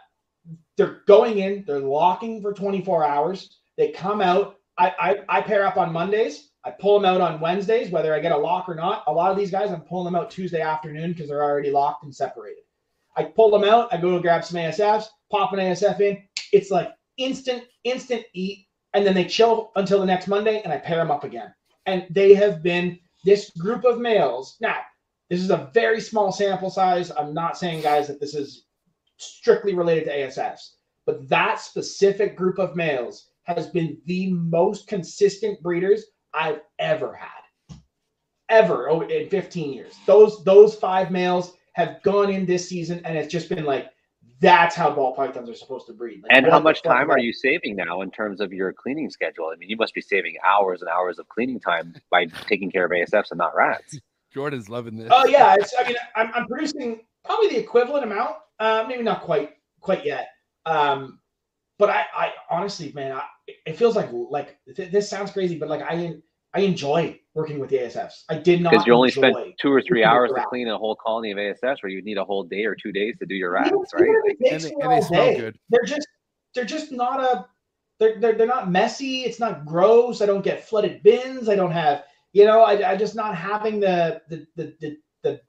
they're 0.77 1.01
going 1.07 1.39
in, 1.39 1.63
they're 1.65 1.79
locking 1.79 2.41
for 2.41 2.53
24 2.53 3.03
hours. 3.03 3.57
They 3.77 3.91
come 3.91 4.21
out. 4.21 4.59
I, 4.77 4.93
I, 4.99 5.37
I 5.37 5.41
pair 5.41 5.65
up 5.65 5.77
on 5.77 5.93
Mondays. 5.93 6.49
I 6.65 6.71
pull 6.71 6.99
them 6.99 7.05
out 7.05 7.21
on 7.21 7.41
Wednesdays, 7.41 7.91
whether 7.91 8.13
I 8.13 8.19
get 8.19 8.31
a 8.31 8.37
lock 8.37 8.69
or 8.69 8.75
not. 8.75 9.03
A 9.07 9.11
lot 9.11 9.31
of 9.31 9.37
these 9.37 9.51
guys, 9.51 9.71
I'm 9.71 9.81
pulling 9.81 10.05
them 10.05 10.15
out 10.15 10.31
Tuesday 10.31 10.61
afternoon 10.61 11.11
because 11.11 11.27
they're 11.27 11.43
already 11.43 11.71
locked 11.71 12.03
and 12.03 12.15
separated. 12.15 12.63
I 13.15 13.23
pull 13.23 13.51
them 13.51 13.67
out. 13.69 13.93
I 13.93 13.97
go 13.97 14.13
and 14.13 14.21
grab 14.21 14.43
some 14.43 14.59
ASFs, 14.59 15.05
pop 15.29 15.53
an 15.53 15.59
ASF 15.59 15.99
in. 15.99 16.23
It's 16.51 16.71
like 16.71 16.93
instant, 17.17 17.63
instant 17.83 18.23
eat, 18.33 18.67
and 18.93 19.05
then 19.05 19.13
they 19.13 19.25
chill 19.25 19.71
until 19.75 19.99
the 19.99 20.05
next 20.05 20.27
Monday, 20.27 20.61
and 20.63 20.71
I 20.71 20.77
pair 20.77 20.97
them 20.97 21.11
up 21.11 21.23
again. 21.23 21.53
And 21.85 22.07
they 22.09 22.33
have 22.33 22.63
been 22.63 22.97
this 23.25 23.51
group 23.51 23.83
of 23.83 23.99
males. 23.99 24.57
Now, 24.61 24.77
this 25.29 25.41
is 25.41 25.49
a 25.49 25.69
very 25.73 25.99
small 25.99 26.31
sample 26.31 26.69
size. 26.69 27.11
I'm 27.11 27.33
not 27.33 27.57
saying, 27.57 27.81
guys, 27.81 28.07
that 28.07 28.19
this 28.19 28.35
is 28.35 28.65
strictly 29.17 29.73
related 29.73 30.05
to 30.05 30.17
ASFs, 30.17 30.75
but 31.05 31.27
that 31.29 31.59
specific 31.59 32.35
group 32.35 32.57
of 32.57 32.75
males 32.75 33.29
has 33.43 33.67
been 33.67 33.97
the 34.05 34.31
most 34.31 34.87
consistent 34.87 35.61
breeders 35.61 36.05
I've 36.33 36.61
ever 36.79 37.13
had, 37.13 37.77
ever 38.49 38.89
oh, 38.89 39.01
in 39.01 39.29
15 39.29 39.73
years. 39.73 39.95
Those 40.05 40.43
those 40.43 40.75
five 40.75 41.11
males 41.11 41.55
have 41.73 42.01
gone 42.03 42.29
in 42.29 42.45
this 42.45 42.67
season, 42.67 43.01
and 43.05 43.17
it's 43.17 43.31
just 43.31 43.49
been 43.49 43.65
like 43.65 43.89
that's 44.39 44.75
how 44.75 44.93
ball 44.93 45.15
pythons 45.15 45.49
are 45.49 45.55
supposed 45.55 45.87
to 45.87 45.93
breed. 45.93 46.21
Like, 46.21 46.31
And 46.35 46.45
how 46.45 46.59
much 46.59 46.83
time 46.83 47.09
are 47.09 47.19
you 47.19 47.31
saving 47.31 47.77
now 47.77 48.01
in 48.01 48.11
terms 48.11 48.41
of 48.41 48.51
your 48.51 48.73
cleaning 48.73 49.09
schedule? 49.09 49.49
I 49.53 49.55
mean, 49.55 49.69
you 49.69 49.77
must 49.77 49.93
be 49.93 50.01
saving 50.01 50.35
hours 50.45 50.81
and 50.81 50.89
hours 50.89 51.17
of 51.17 51.29
cleaning 51.29 51.61
time 51.61 51.95
by 52.09 52.25
taking 52.25 52.69
care 52.69 52.85
of 52.85 52.91
ASFs 52.91 53.31
and 53.31 53.37
not 53.37 53.55
rats. 53.55 53.97
Jordan's 54.33 54.67
loving 54.67 54.97
this. 54.97 55.09
Oh 55.11 55.25
yeah, 55.27 55.55
it's, 55.57 55.73
I 55.79 55.87
mean, 55.87 55.95
I'm, 56.15 56.31
I'm 56.33 56.47
producing 56.47 57.01
probably 57.23 57.49
the 57.49 57.59
equivalent 57.59 58.03
amount. 58.03 58.35
Uh, 58.59 58.83
maybe 58.87 59.03
not 59.03 59.21
quite 59.21 59.51
quite 59.79 60.05
yet. 60.05 60.29
Um, 60.65 61.19
but 61.79 61.89
I, 61.89 62.03
I 62.15 62.31
honestly, 62.49 62.91
man, 62.93 63.11
I, 63.13 63.23
it 63.65 63.77
feels 63.77 63.95
like 63.95 64.09
like 64.11 64.57
th- 64.75 64.91
this 64.91 65.09
sounds 65.09 65.31
crazy, 65.31 65.57
but 65.57 65.69
like 65.69 65.81
I 65.81 66.15
I 66.53 66.59
enjoy 66.61 67.19
working 67.33 67.57
with 67.59 67.69
the 67.71 67.77
ASFs. 67.77 68.23
I 68.29 68.35
did 68.35 68.61
not 68.61 68.71
Because 68.71 68.85
you 68.85 68.93
only 68.93 69.09
enjoy. 69.09 69.31
spent 69.31 69.55
two 69.59 69.71
or 69.73 69.81
three 69.81 70.03
hours 70.03 70.29
the 70.29 70.35
to 70.39 70.45
clean 70.47 70.67
a 70.67 70.77
whole 70.77 70.95
colony 70.95 71.31
of 71.31 71.37
ASFs 71.39 71.81
where 71.81 71.89
you'd 71.89 72.05
need 72.05 72.17
a 72.19 72.23
whole 72.23 72.43
day 72.43 72.65
or 72.65 72.75
two 72.75 72.91
days 72.91 73.15
to 73.19 73.25
do 73.25 73.33
your 73.33 73.51
rats, 73.51 73.69
Even- 73.69 73.81
right? 73.93 74.01
even 74.03 74.21
if 74.25 74.65
it 74.65 74.73
and 74.75 74.83
and 74.83 74.91
they 74.91 75.01
smell 75.01 75.25
day. 75.29 75.37
good. 75.39 75.59
They're 75.69 75.83
just 75.83 76.07
they're 76.53 76.65
just 76.65 76.91
not 76.91 77.19
a 77.19 77.45
they're, 77.99 78.19
they're 78.19 78.33
they're 78.33 78.47
not 78.47 78.69
messy. 78.69 79.23
It's 79.23 79.39
not 79.39 79.65
gross. 79.65 80.21
I 80.21 80.25
don't 80.25 80.43
get 80.43 80.63
flooded 80.67 81.01
bins. 81.03 81.49
I 81.49 81.55
don't 81.55 81.71
have 81.71 82.03
you 82.33 82.45
know 82.45 82.61
I 82.61 82.91
I 82.91 82.95
just 82.97 83.15
not 83.15 83.35
having 83.35 83.79
the 83.79 84.21
the 84.29 84.45
the 84.55 84.75
the, 84.79 84.97
the 85.23 85.41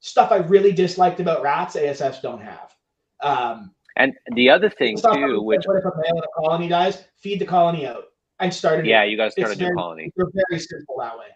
stuff 0.00 0.32
I 0.32 0.38
really 0.38 0.72
disliked 0.72 1.20
about 1.20 1.42
rats. 1.42 1.76
ASFs 1.76 2.20
don't 2.20 2.42
have. 2.42 2.74
Um, 3.20 3.72
And 3.96 4.14
the 4.34 4.48
other 4.48 4.70
thing 4.70 4.96
stuff 4.96 5.14
too, 5.16 5.42
which 5.42 5.64
if 5.66 5.84
a 5.84 5.92
male 5.96 6.16
in 6.16 6.24
a 6.24 6.40
colony 6.40 6.68
dies? 6.68 7.04
Feed 7.16 7.38
the 7.40 7.46
colony 7.46 7.86
out 7.86 8.04
and 8.40 8.52
start 8.52 8.84
yeah, 8.86 9.04
you 9.04 9.16
got 9.16 9.26
to 9.26 9.30
start 9.32 9.52
a 9.52 9.56
new 9.56 9.66
very- 9.66 9.76
colony. 9.76 10.12
They're 10.16 10.26
very 10.48 10.60
simple 10.60 10.96
that 10.98 11.18
way. 11.18 11.26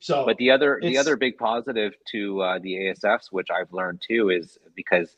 So, 0.00 0.26
But 0.26 0.36
the 0.36 0.50
other 0.50 0.78
the 0.82 0.98
other 0.98 1.16
big 1.16 1.38
positive 1.38 1.94
to 2.12 2.40
uh, 2.42 2.58
the 2.58 2.74
ASFs, 2.74 3.28
which 3.30 3.48
I've 3.50 3.72
learned 3.72 4.02
too, 4.06 4.28
is 4.28 4.58
because 4.74 5.16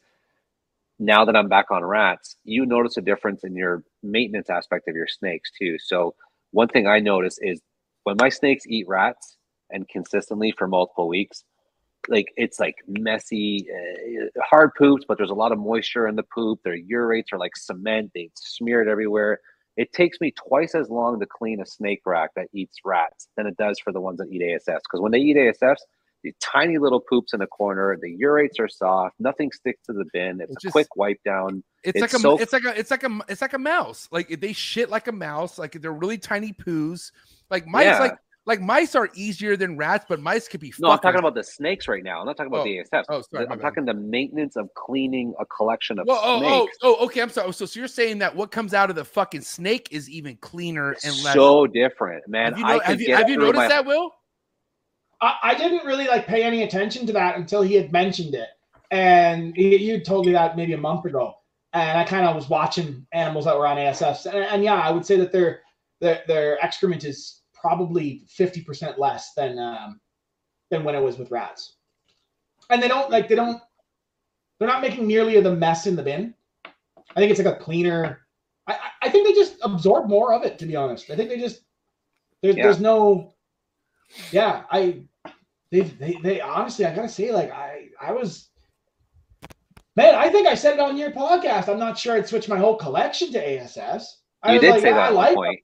now 1.01 1.25
that 1.25 1.35
I'm 1.35 1.49
back 1.49 1.73
on 1.73 1.85
rats, 1.85 2.37
you 2.45 2.65
notice 2.65 2.97
a 2.97 3.01
difference 3.01 3.43
in 3.43 3.57
your 3.57 3.83
maintenance 4.05 4.49
aspect 4.49 4.87
of 4.87 4.95
your 4.95 5.09
snakes 5.09 5.51
too. 5.59 5.77
So 5.81 6.15
one 6.53 6.69
thing 6.69 6.87
I 6.87 7.01
notice 7.01 7.39
is 7.43 7.61
when 8.05 8.17
my 8.21 8.29
snakes 8.29 8.65
eat 8.69 8.87
rats 8.87 9.37
and 9.71 9.89
consistently 9.89 10.55
for 10.57 10.69
multiple 10.69 11.09
weeks, 11.09 11.43
like 12.09 12.33
it's 12.37 12.61
like 12.61 12.77
messy, 12.87 13.67
uh, 13.71 14.41
hard 14.49 14.71
poops, 14.79 15.05
but 15.07 15.19
there's 15.19 15.31
a 15.31 15.35
lot 15.35 15.53
of 15.53 15.59
moisture 15.59 16.07
in 16.07 16.17
the 16.17 16.23
poop. 16.23 16.61
Their 16.65 16.77
urates 16.77 17.33
are 17.33 17.39
like 17.39 17.57
cement; 17.57 18.13
they 18.15 18.31
smear 18.37 18.83
it 18.83 18.89
everywhere. 18.89 19.41
It 19.77 19.93
takes 19.93 20.19
me 20.21 20.31
twice 20.33 20.75
as 20.75 20.89
long 20.89 21.21
to 21.21 21.27
clean 21.27 21.61
a 21.61 21.67
snake 21.67 22.01
rack 22.07 22.31
that 22.37 22.49
eats 22.53 22.79
rats 22.85 23.29
than 23.37 23.47
it 23.47 23.57
does 23.59 23.79
for 23.79 23.93
the 23.93 24.01
ones 24.01 24.19
that 24.19 24.29
eat 24.31 24.41
ASFs. 24.41 24.81
Because 24.85 25.01
when 25.01 25.13
they 25.13 25.19
eat 25.19 25.37
ASFs, 25.37 25.81
the 26.23 26.33
tiny 26.41 26.79
little 26.79 27.01
poops 27.01 27.35
in 27.35 27.41
the 27.41 27.47
corner, 27.47 27.95
the 28.01 28.11
urates 28.11 28.59
are 28.59 28.69
soft, 28.69 29.17
nothing 29.19 29.53
sticks 29.53 29.85
to 29.87 29.93
the 29.93 30.07
bin. 30.15 30.41
It's, 30.41 30.53
It's 30.53 30.65
a 30.65 30.67
just- 30.69 30.73
quick 30.73 30.97
wipe 30.97 31.23
down. 31.25 31.63
It's, 31.85 32.01
It's 32.03 32.15
like 32.15 32.25
a 32.25 32.43
it's 32.43 32.53
like 32.53 32.65
a 32.65 32.79
it's 32.81 32.91
like 32.91 33.03
a 33.05 33.21
it's 33.29 33.43
like 33.43 33.53
a 33.53 33.59
mouse. 33.59 34.09
Like 34.11 34.41
they 34.41 34.53
shit 34.53 34.91
like 34.91 35.09
a 35.09 35.13
mouse. 35.13 35.59
Like 35.59 35.73
they're 35.81 35.93
really 35.93 36.19
tiny 36.19 36.53
poos. 36.53 37.13
Like 37.51 37.67
mice 37.67 37.85
Yeah. 37.85 37.99
like 38.01 38.19
like 38.47 38.61
mice 38.61 38.95
are 38.95 39.11
easier 39.15 39.57
than 39.57 39.77
rats, 39.77 40.07
but 40.09 40.21
mice 40.21 40.47
could 40.49 40.61
be 40.61 40.73
No, 40.79 40.89
I'm 40.91 40.99
fuckers. 40.99 41.03
talking 41.03 41.19
about 41.19 41.35
the 41.35 41.43
snakes 41.45 41.89
right 41.89 42.03
now. 42.05 42.21
I'm 42.21 42.27
not 42.27 42.37
talking 42.37 42.53
about 42.53 42.61
Oh. 42.61 42.65
the 42.65 42.79
ASFs. 42.79 43.05
Oh, 43.09 43.21
sorry, 43.23 43.45
I'm 43.51 43.59
bad. 43.59 43.61
talking 43.61 43.85
the 43.85 43.95
maintenance 43.95 44.57
of 44.57 44.73
cleaning 44.75 45.35
a 45.41 45.45
collection 45.47 45.99
of 45.99 46.07
Well, 46.07 46.21
oh, 46.23 46.37
oh, 46.45 46.61
snakes. 46.65 46.79
oh, 46.83 47.05
okay. 47.07 47.21
I'm 47.23 47.31
sorry. 47.31 47.53
So, 47.53 47.67
so 47.67 47.79
you're 47.81 47.89
saying 47.89 48.19
that 48.19 48.35
what 48.37 48.51
comes 48.53 48.73
out 48.73 48.89
of 48.89 48.97
the 48.97 49.05
fucking 49.05 49.41
snake 49.43 49.89
is 49.91 50.09
even 50.09 50.37
cleaner 50.37 50.91
and 51.05 51.13
less. 51.25 51.35
so 51.35 51.67
different, 51.67 52.27
man. 52.29 52.53
have 52.53 52.59
you, 52.61 52.65
I 52.65 52.73
know, 52.75 52.79
could 52.81 52.87
have 52.89 53.01
you, 53.01 53.17
have 53.17 53.29
you 53.31 53.37
noticed 53.37 53.57
my- 53.57 53.69
that, 53.69 53.85
Will? 53.85 54.13
I, 55.21 55.35
I 55.43 55.55
didn't 55.55 55.85
really 55.87 56.07
like 56.07 56.27
pay 56.27 56.43
any 56.43 56.63
attention 56.63 57.07
to 57.07 57.13
that 57.15 57.37
until 57.37 57.63
he 57.63 57.75
had 57.75 57.91
mentioned 57.91 58.35
it, 58.35 58.49
and 58.91 59.57
he, 59.57 59.77
you 59.77 59.99
told 60.01 60.27
me 60.27 60.33
that 60.33 60.57
maybe 60.57 60.75
a 60.75 60.79
month 60.79 61.05
ago, 61.07 61.35
and 61.73 61.99
I 61.99 62.05
kind 62.05 62.27
of 62.27 62.37
was 62.37 62.49
watching 62.51 63.07
animals 63.13 63.47
that 63.47 63.57
were 63.57 63.67
on 63.67 63.79
ASFs, 63.79 64.27
and, 64.27 64.37
and 64.37 64.63
yeah, 64.63 64.75
I 64.75 64.91
would 64.91 65.07
say 65.07 65.17
that 65.17 65.33
their 65.33 65.61
their 66.03 66.21
their 66.27 66.63
excrement 66.63 67.05
is 67.05 67.41
probably 67.67 68.23
fifty 68.29 68.63
percent 68.63 68.99
less 68.99 69.33
than 69.35 69.59
um, 69.59 70.01
than 70.71 70.85
when 70.85 70.95
it 70.95 71.03
was 71.03 71.19
with 71.19 71.31
rats, 71.31 71.77
and 72.71 72.83
they 72.83 72.89
don't 72.89 73.11
like 73.11 73.29
they 73.29 73.35
don't 73.35 73.61
they're 74.59 74.69
not 74.69 74.83
making 74.83 75.07
nearly 75.07 75.41
the 75.41 75.55
mess 75.55 75.87
in 75.87 75.97
the 75.97 76.03
bin. 76.03 76.35
I 76.65 77.21
think 77.21 77.31
it's 77.31 77.41
like 77.43 77.55
a 77.55 77.59
cleaner. 77.59 78.27
I 78.67 78.79
I- 79.03 79.09
think 79.11 79.27
they 79.27 79.35
just 79.35 79.57
absorb 79.63 80.09
more 80.09 80.33
of 80.33 80.43
it. 80.45 80.59
To 80.59 80.67
be 80.67 80.77
honest, 80.77 81.11
I 81.11 81.17
think 81.17 81.29
they 81.29 81.39
just 81.39 81.63
there's 82.43 82.57
Yeah. 82.57 82.63
there's 82.65 82.81
no 82.81 83.33
yeah 84.31 84.63
i 84.71 85.03
they, 85.73 85.81
they 85.81 86.17
they 86.23 86.41
honestly 86.41 86.85
i 86.85 86.95
gotta 86.95 87.09
say 87.09 87.33
like 87.33 87.51
i 87.51 87.89
i 88.01 88.13
was 88.13 88.51
man 89.97 90.15
i 90.15 90.29
think 90.29 90.47
i 90.47 90.55
said 90.55 90.75
it 90.75 90.81
on 90.81 90.97
your 90.97 91.11
podcast 91.11 91.69
i'm 91.69 91.79
not 91.79 91.99
sure 91.99 92.15
i'd 92.15 92.29
switch 92.29 92.49
my 92.49 92.57
whole 92.57 92.77
collection 92.77 93.33
to 93.33 93.39
asfs 93.45 94.05
I 94.45 94.55
You 94.55 94.61
did 94.61 94.71
like, 94.71 94.81
say 94.83 94.93
that 94.93 94.99
I 95.01 95.09
like 95.09 95.35
point. 95.35 95.61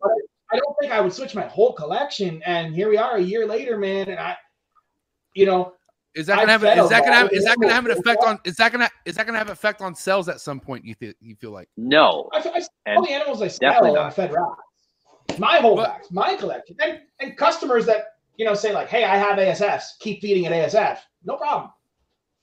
It, 0.53 0.57
but 0.57 0.57
i 0.57 0.61
don't 0.61 0.77
think 0.81 0.93
i 0.93 1.01
would 1.01 1.13
switch 1.13 1.35
my 1.35 1.47
whole 1.47 1.73
collection 1.73 2.43
and 2.45 2.75
here 2.75 2.89
we 2.89 2.97
are 2.97 3.17
a 3.17 3.21
year 3.23 3.47
later 3.47 3.79
man 3.79 4.09
and 4.09 4.19
i 4.19 4.37
you 5.35 5.47
know 5.47 5.73
Is 6.15 6.27
that 6.27 6.37
gonna 6.37 6.53
have? 6.53 6.61
fed 6.61 6.79
Is 6.79 6.91
that 6.91 7.05
gonna 7.05 7.17
have? 7.17 7.33
Is 7.33 7.45
that 7.45 7.57
gonna 7.59 7.73
have 7.73 7.87
an 7.87 7.93
effect 7.93 8.23
on? 8.23 8.39
Is 8.45 8.57
that 8.57 8.71
gonna? 8.71 8.91
Is 9.07 9.15
that 9.17 9.25
gonna 9.25 9.39
have 9.39 9.49
effect 9.49 9.81
on 9.81 9.95
sales 9.95 10.29
at 10.29 10.43
some 10.43 10.61
point? 10.61 10.85
You 10.85 10.95
think? 10.95 11.17
You 11.23 11.35
feel 11.37 11.53
like? 11.53 11.71
No, 11.79 12.29
I, 12.35 12.39
I 12.41 12.63
And 12.85 12.99
all 12.99 13.07
the 13.07 13.13
animals 13.13 13.41
I 13.41 13.49
definitely 13.49 13.91
sell 13.93 13.97
are 13.97 14.05
not. 14.05 14.15
fed 14.15 14.31
rats. 14.31 15.39
My 15.39 15.57
whole 15.61 15.77
But- 15.77 15.89
bags, 15.89 16.11
my 16.11 16.35
collection, 16.37 16.77
and 16.85 17.01
and 17.21 17.35
customers 17.39 17.87
that 17.87 18.17
you 18.37 18.45
know 18.45 18.53
say 18.53 18.75
like, 18.75 18.89
"Hey, 18.89 19.05
I 19.05 19.17
have 19.17 19.39
ASFs. 19.39 19.85
Keep 20.01 20.21
feeding 20.21 20.45
at 20.45 20.53
ASF. 20.53 20.99
No 21.25 21.37
problem." 21.39 21.71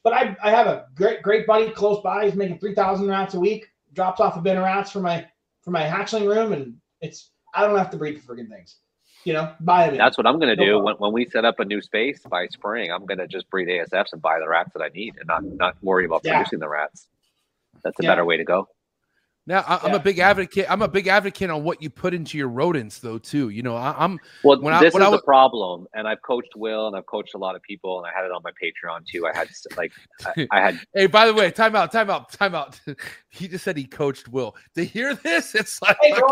But 0.04 0.14
I 0.14 0.36
I 0.44 0.50
have 0.50 0.66
a 0.66 0.88
great 0.96 1.22
great 1.22 1.46
buddy 1.46 1.70
close 1.70 2.02
by. 2.02 2.26
He's 2.26 2.34
making 2.34 2.58
three 2.58 2.74
thousand 2.74 3.08
rats 3.08 3.36
a 3.36 3.40
week. 3.40 3.68
Drops 3.94 4.20
off 4.20 4.36
a 4.36 4.42
bin 4.42 4.58
of 4.58 4.64
rats 4.64 4.90
for 4.90 5.00
my 5.02 5.28
for 5.62 5.70
my 5.70 5.84
hatchling 5.84 6.26
room, 6.28 6.54
and 6.54 6.76
it's 7.02 7.30
I 7.54 7.66
don't 7.66 7.78
have 7.78 7.90
to 7.92 7.98
breed 7.98 8.18
the 8.18 8.22
friggin' 8.22 8.50
things. 8.50 8.78
You 9.26 9.34
know, 9.34 9.54
buy 9.60 9.86
them. 9.88 9.96
in. 9.96 9.98
that's 9.98 10.18
what 10.18 10.26
I'm 10.26 10.40
gonna 10.40 10.56
No 10.56 10.64
do 10.66 10.80
when, 10.80 10.96
when 10.96 11.12
we 11.12 11.26
set 11.26 11.44
up 11.44 11.60
a 11.60 11.66
new 11.66 11.82
space 11.82 12.22
by 12.30 12.48
spring. 12.48 12.90
I'm 12.92 13.06
gonna 13.06 13.28
just 13.28 13.50
breed 13.50 13.68
ASFs 13.68 14.14
and 14.14 14.22
buy 14.22 14.40
the 14.40 14.48
rats 14.48 14.72
that 14.74 14.82
I 14.82 14.88
need, 14.90 15.16
and 15.18 15.28
not 15.28 15.44
not 15.44 15.76
worry 15.84 16.06
about 16.06 16.22
Yeah. 16.24 16.38
producing 16.38 16.60
the 16.60 16.70
rats. 16.70 17.08
That's 17.84 18.00
a 18.00 18.04
Yeah. 18.04 18.12
better 18.12 18.24
way 18.26 18.38
to 18.38 18.46
go. 18.46 18.70
Now 19.48 19.64
I, 19.68 19.78
I'm 19.84 19.92
Yeah. 19.92 19.96
a 19.96 20.00
big 20.00 20.20
advocate. 20.20 20.68
I'm 20.70 20.82
a 20.84 20.88
big 20.88 21.08
advocate 21.08 21.50
on 21.50 21.64
what 21.64 21.82
you 21.82 21.90
put 21.90 22.14
into 22.14 22.38
your 22.38 22.50
rodents, 22.50 23.00
though. 23.00 23.18
Too. 23.18 23.50
You 23.50 23.64
know, 23.64 23.76
I, 23.76 23.96
I'm. 23.98 24.20
Well, 24.44 24.62
When 24.62 24.74
I- 24.74 24.80
this 24.80 24.94
when 24.94 25.02
is 25.02 25.08
I 25.08 25.12
the 25.12 25.22
problem, 25.24 25.88
and 25.96 26.08
I've 26.08 26.22
coached 26.22 26.56
Will, 26.56 26.86
and 26.88 26.96
I've 26.96 27.06
coached 27.08 27.34
a 27.34 27.38
lot 27.40 27.56
of 27.56 27.62
people, 27.64 27.98
and 27.98 28.06
I 28.08 28.16
had 28.16 28.26
it 28.26 28.32
on 28.32 28.42
my 28.44 28.52
Patreon 28.52 29.06
too. 29.08 29.26
I 29.26 29.36
had 29.36 29.48
s- 29.48 29.66
like, 29.76 29.92
I, 30.26 30.48
I 30.52 30.62
had 30.62 30.80
Hey, 30.94 31.08
by 31.08 31.26
the 31.26 31.34
way, 31.34 31.50
time 31.52 31.76
out, 31.76 31.92
time 31.92 32.10
out, 32.12 32.32
time 32.32 32.54
out. 32.54 32.80
he 33.30 33.48
just 33.48 33.64
said 33.64 33.76
he 33.76 33.86
coached 33.86 34.28
Will. 34.28 34.56
To 34.76 34.84
hear 34.86 35.16
this, 35.16 35.56
it's 35.56 35.82
like 35.82 35.98
Hey, 36.02 36.14
bro. 36.14 36.30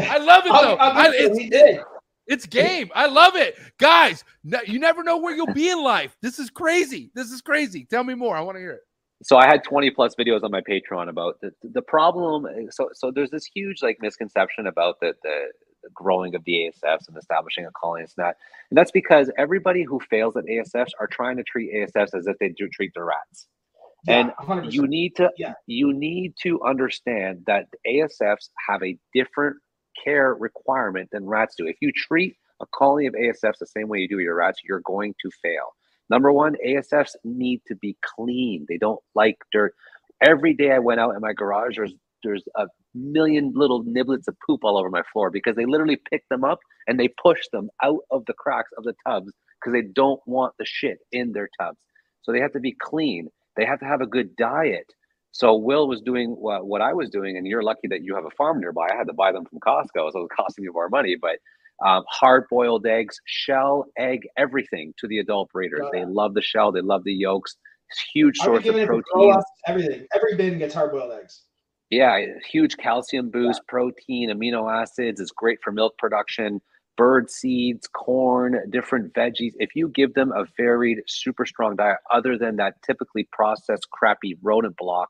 I 0.00 0.18
love 0.18 0.44
it 0.46 0.50
though. 0.52 0.76
I'll 0.76 1.08
I, 1.08 1.10
it's, 1.14 1.36
we 1.36 1.48
did. 1.50 1.80
it's 2.28 2.46
game. 2.46 2.90
I 2.94 3.06
love 3.06 3.34
it, 3.34 3.58
guys. 3.78 4.22
ne- 4.44 4.60
you 4.66 4.78
never 4.78 5.02
know 5.02 5.16
where 5.16 5.34
you'll 5.34 5.52
be 5.52 5.70
in 5.70 5.82
life. 5.82 6.16
This 6.22 6.38
is 6.38 6.50
crazy. 6.50 7.10
This 7.14 7.32
is 7.32 7.40
crazy. 7.40 7.84
Tell 7.84 8.04
me 8.04 8.14
more. 8.14 8.36
I 8.36 8.42
want 8.42 8.56
to 8.56 8.60
hear 8.60 8.72
it. 8.72 8.80
So 9.22 9.36
I 9.36 9.46
had 9.46 9.64
20 9.64 9.90
plus 9.90 10.14
videos 10.14 10.42
on 10.42 10.50
my 10.50 10.60
Patreon 10.60 11.08
about 11.08 11.40
the, 11.40 11.52
the 11.62 11.82
problem. 11.82 12.46
Eh, 12.46 12.66
so, 12.70 12.90
so 12.92 13.10
there's 13.10 13.30
this 13.30 13.44
huge 13.54 13.82
like 13.82 13.98
misconception 14.00 14.66
about 14.66 15.00
the, 15.00 15.14
the, 15.22 15.46
the 15.82 15.90
growing 15.94 16.34
of 16.34 16.44
the 16.44 16.52
ASFs 16.70 17.08
and 17.08 17.16
establishing 17.16 17.64
a 17.66 17.70
colony 17.72 18.02
and 18.02 18.12
that. 18.16 18.36
And 18.70 18.78
that's 18.78 18.90
because 18.90 19.30
everybody 19.38 19.82
who 19.84 20.00
fails 20.00 20.36
at 20.36 20.44
ASFs 20.44 20.90
are 21.00 21.06
trying 21.06 21.36
to 21.36 21.42
treat 21.44 21.72
ASFs 21.74 22.14
as 22.16 22.26
if 22.26 22.36
they 22.38 22.48
do 22.50 22.68
treat 22.68 22.92
their 22.94 23.04
rats. 23.06 23.46
And 24.08 24.32
100%. 24.40 24.72
you 24.72 24.86
need 24.88 25.14
to 25.16 25.30
Yeah. 25.38 25.54
you 25.66 25.92
need 25.92 26.34
to 26.42 26.60
understand 26.64 27.44
that 27.46 27.66
ASFs 27.86 28.48
have 28.68 28.82
a 28.82 28.98
different 29.14 29.56
care 30.02 30.34
requirement 30.34 31.08
than 31.12 31.26
rats 31.26 31.54
do. 31.56 31.66
If 31.66 31.76
you 31.80 31.92
treat 31.92 32.36
a 32.60 32.66
colony 32.74 33.06
of 33.06 33.14
ASFs 33.14 33.58
the 33.60 33.66
same 33.66 33.88
way 33.88 33.98
you 34.00 34.08
do 34.08 34.18
your 34.18 34.34
rats, 34.34 34.60
you're 34.64 34.80
going 34.80 35.14
to 35.22 35.30
fail. 35.42 35.74
Number 36.12 36.32
one, 36.32 36.56
ASFs 36.66 37.16
need 37.24 37.62
to 37.68 37.76
be 37.76 37.96
clean. 38.16 38.66
They 38.68 38.78
don't 38.78 39.00
like 39.16 39.38
dirt. 39.52 39.74
Every 40.22 40.54
day 40.54 40.72
I 40.72 40.80
went 40.80 41.00
out 41.00 41.16
in 41.16 41.22
my 41.22 41.34
garage, 41.34 41.76
there's 41.78 41.94
there's 42.24 42.44
a 42.56 42.66
million 42.94 43.52
little 43.56 43.84
niblets 43.84 44.28
of 44.28 44.36
poop 44.46 44.60
all 44.64 44.78
over 44.78 44.90
my 44.90 45.02
floor 45.12 45.30
because 45.30 45.56
they 45.56 45.66
literally 45.66 45.98
pick 46.10 46.24
them 46.30 46.44
up 46.44 46.60
and 46.88 47.00
they 47.00 47.08
push 47.22 47.40
them 47.52 47.70
out 47.84 48.00
of 48.12 48.24
the 48.26 48.34
cracks 48.34 48.70
of 48.78 48.84
the 48.84 48.94
tubs 49.08 49.32
because 49.60 49.74
they 49.74 49.88
don't 49.94 50.20
want 50.26 50.54
the 50.58 50.66
shit 50.66 50.98
in 51.12 51.32
their 51.32 51.50
tubs. 51.60 51.80
So 52.24 52.32
they 52.32 52.40
have 52.40 52.52
to 52.54 52.60
be 52.60 52.76
clean. 52.80 53.28
They 53.56 53.66
have 53.66 53.80
to 53.80 53.86
have 53.86 54.02
a 54.02 54.08
good 54.08 54.36
diet. 54.36 54.92
So 55.32 55.56
Will 55.56 55.88
was 55.88 56.02
doing 56.02 56.32
what, 56.32 56.66
what 56.66 56.82
I 56.82 56.94
was 56.94 57.10
doing, 57.10 57.38
and 57.38 57.46
you're 57.46 57.64
lucky 57.64 57.88
that 57.90 58.04
you 58.04 58.16
have 58.16 58.26
a 58.26 58.36
farm 58.38 58.60
nearby. 58.60 58.88
I 58.92 58.96
had 58.96 59.08
to 59.08 59.14
buy 59.14 59.32
them 59.32 59.46
from 59.46 59.60
Costco, 59.60 60.12
so 60.12 60.20
it 60.20 60.22
was 60.22 60.28
costing 60.36 60.64
me 60.64 60.70
more 60.72 60.90
money. 60.90 61.16
But 61.20 61.38
um, 61.86 62.04
hard 62.08 62.44
boiled 62.50 62.86
eggs, 62.86 63.16
shell, 63.26 63.86
egg, 63.98 64.20
everything 64.36 64.92
to 64.98 65.06
the 65.08 65.18
adult 65.18 65.50
breeders. 65.52 65.80
Oh, 65.84 65.90
They 65.92 66.04
love 66.04 66.34
the 66.34 66.42
shell. 66.42 66.72
They 66.72 66.80
love 66.80 67.04
the 67.04 67.12
yolks. 67.12 67.56
It's 67.90 68.00
a 68.02 68.06
huge 68.18 68.36
source 68.38 68.58
of 68.58 68.64
giving 68.64 68.82
it 68.82 68.86
to 68.86 69.02
protein. 69.12 69.42
everything. 69.66 70.06
Every 70.14 70.36
bin 70.36 70.58
gets 70.58 70.74
hard 70.74 70.92
boiled 70.92 71.12
eggs. 71.12 71.42
Yeah, 71.90 72.24
huge 72.50 72.78
calcium 72.78 73.30
boost, 73.30 73.60
protein, 73.68 74.30
amino 74.30 74.72
acids. 74.72 75.20
It's 75.20 75.30
great 75.30 75.58
for 75.62 75.72
milk 75.72 75.92
production. 75.98 76.62
Bird 76.96 77.30
seeds, 77.30 77.86
corn, 77.86 78.58
different 78.70 79.12
veggies. 79.12 79.52
If 79.58 79.74
you 79.74 79.88
give 79.88 80.14
them 80.14 80.32
a 80.32 80.44
varied, 80.56 81.00
super 81.06 81.44
strong 81.44 81.76
diet, 81.76 81.98
other 82.10 82.38
than 82.38 82.56
that 82.56 82.74
typically 82.82 83.28
processed, 83.32 83.88
crappy 83.90 84.38
rodent 84.42 84.76
block 84.78 85.08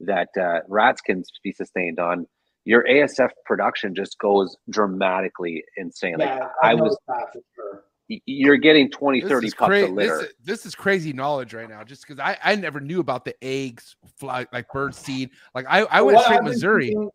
that 0.00 0.28
uh, 0.40 0.60
rats 0.68 1.00
can 1.00 1.22
be 1.44 1.52
sustained 1.52 1.98
on, 2.00 2.26
your 2.68 2.84
ASF 2.84 3.30
production 3.46 3.94
just 3.94 4.18
goes 4.18 4.54
dramatically 4.68 5.64
insane. 5.78 6.16
Yeah, 6.18 6.34
like 6.34 6.42
I 6.62 6.70
I 6.70 6.74
was, 6.74 6.80
noticed 6.80 7.00
that 7.08 7.32
for 7.32 7.40
sure. 7.54 7.84
y- 8.10 8.20
you're 8.26 8.58
getting 8.58 8.90
20, 8.90 9.20
This 9.22 9.30
30 9.30 9.46
is, 9.46 9.54
pups 9.54 9.66
cra- 9.68 9.78
a 9.78 9.80
this, 9.86 9.90
litter. 9.90 10.20
is, 10.20 10.32
this 10.44 10.66
is 10.66 10.74
crazy 10.74 11.14
knowledge 11.14 11.54
right 11.54 11.68
now. 11.68 11.82
Just 11.82 12.06
because 12.06 12.20
I, 12.20 12.36
I 12.44 12.56
never 12.56 12.78
knew 12.78 13.00
about 13.00 13.24
the 13.24 13.34
eggs, 13.42 13.96
fly 14.18 14.46
like 14.52 14.70
bird 14.70 14.94
seed. 14.94 15.30
Like 15.54 15.64
I, 15.66 15.80
I 15.84 16.02
went 16.02 16.16
what 16.16 16.24
straight 16.26 16.40
I've 16.40 16.44
been 16.44 16.52
Mazuri. 16.54 16.80
feeding- 16.88 17.10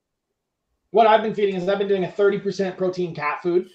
what 0.90 1.06
I've 1.08 1.22
been 1.22 1.36
feeding 1.36 1.56
is 1.56 1.70
I've 1.70 1.78
been 1.80 1.88
doing 1.88 2.04
a 2.06 2.08
30% 2.08 2.76
protein 2.76 3.14
cat 3.14 3.42
food. 3.44 3.70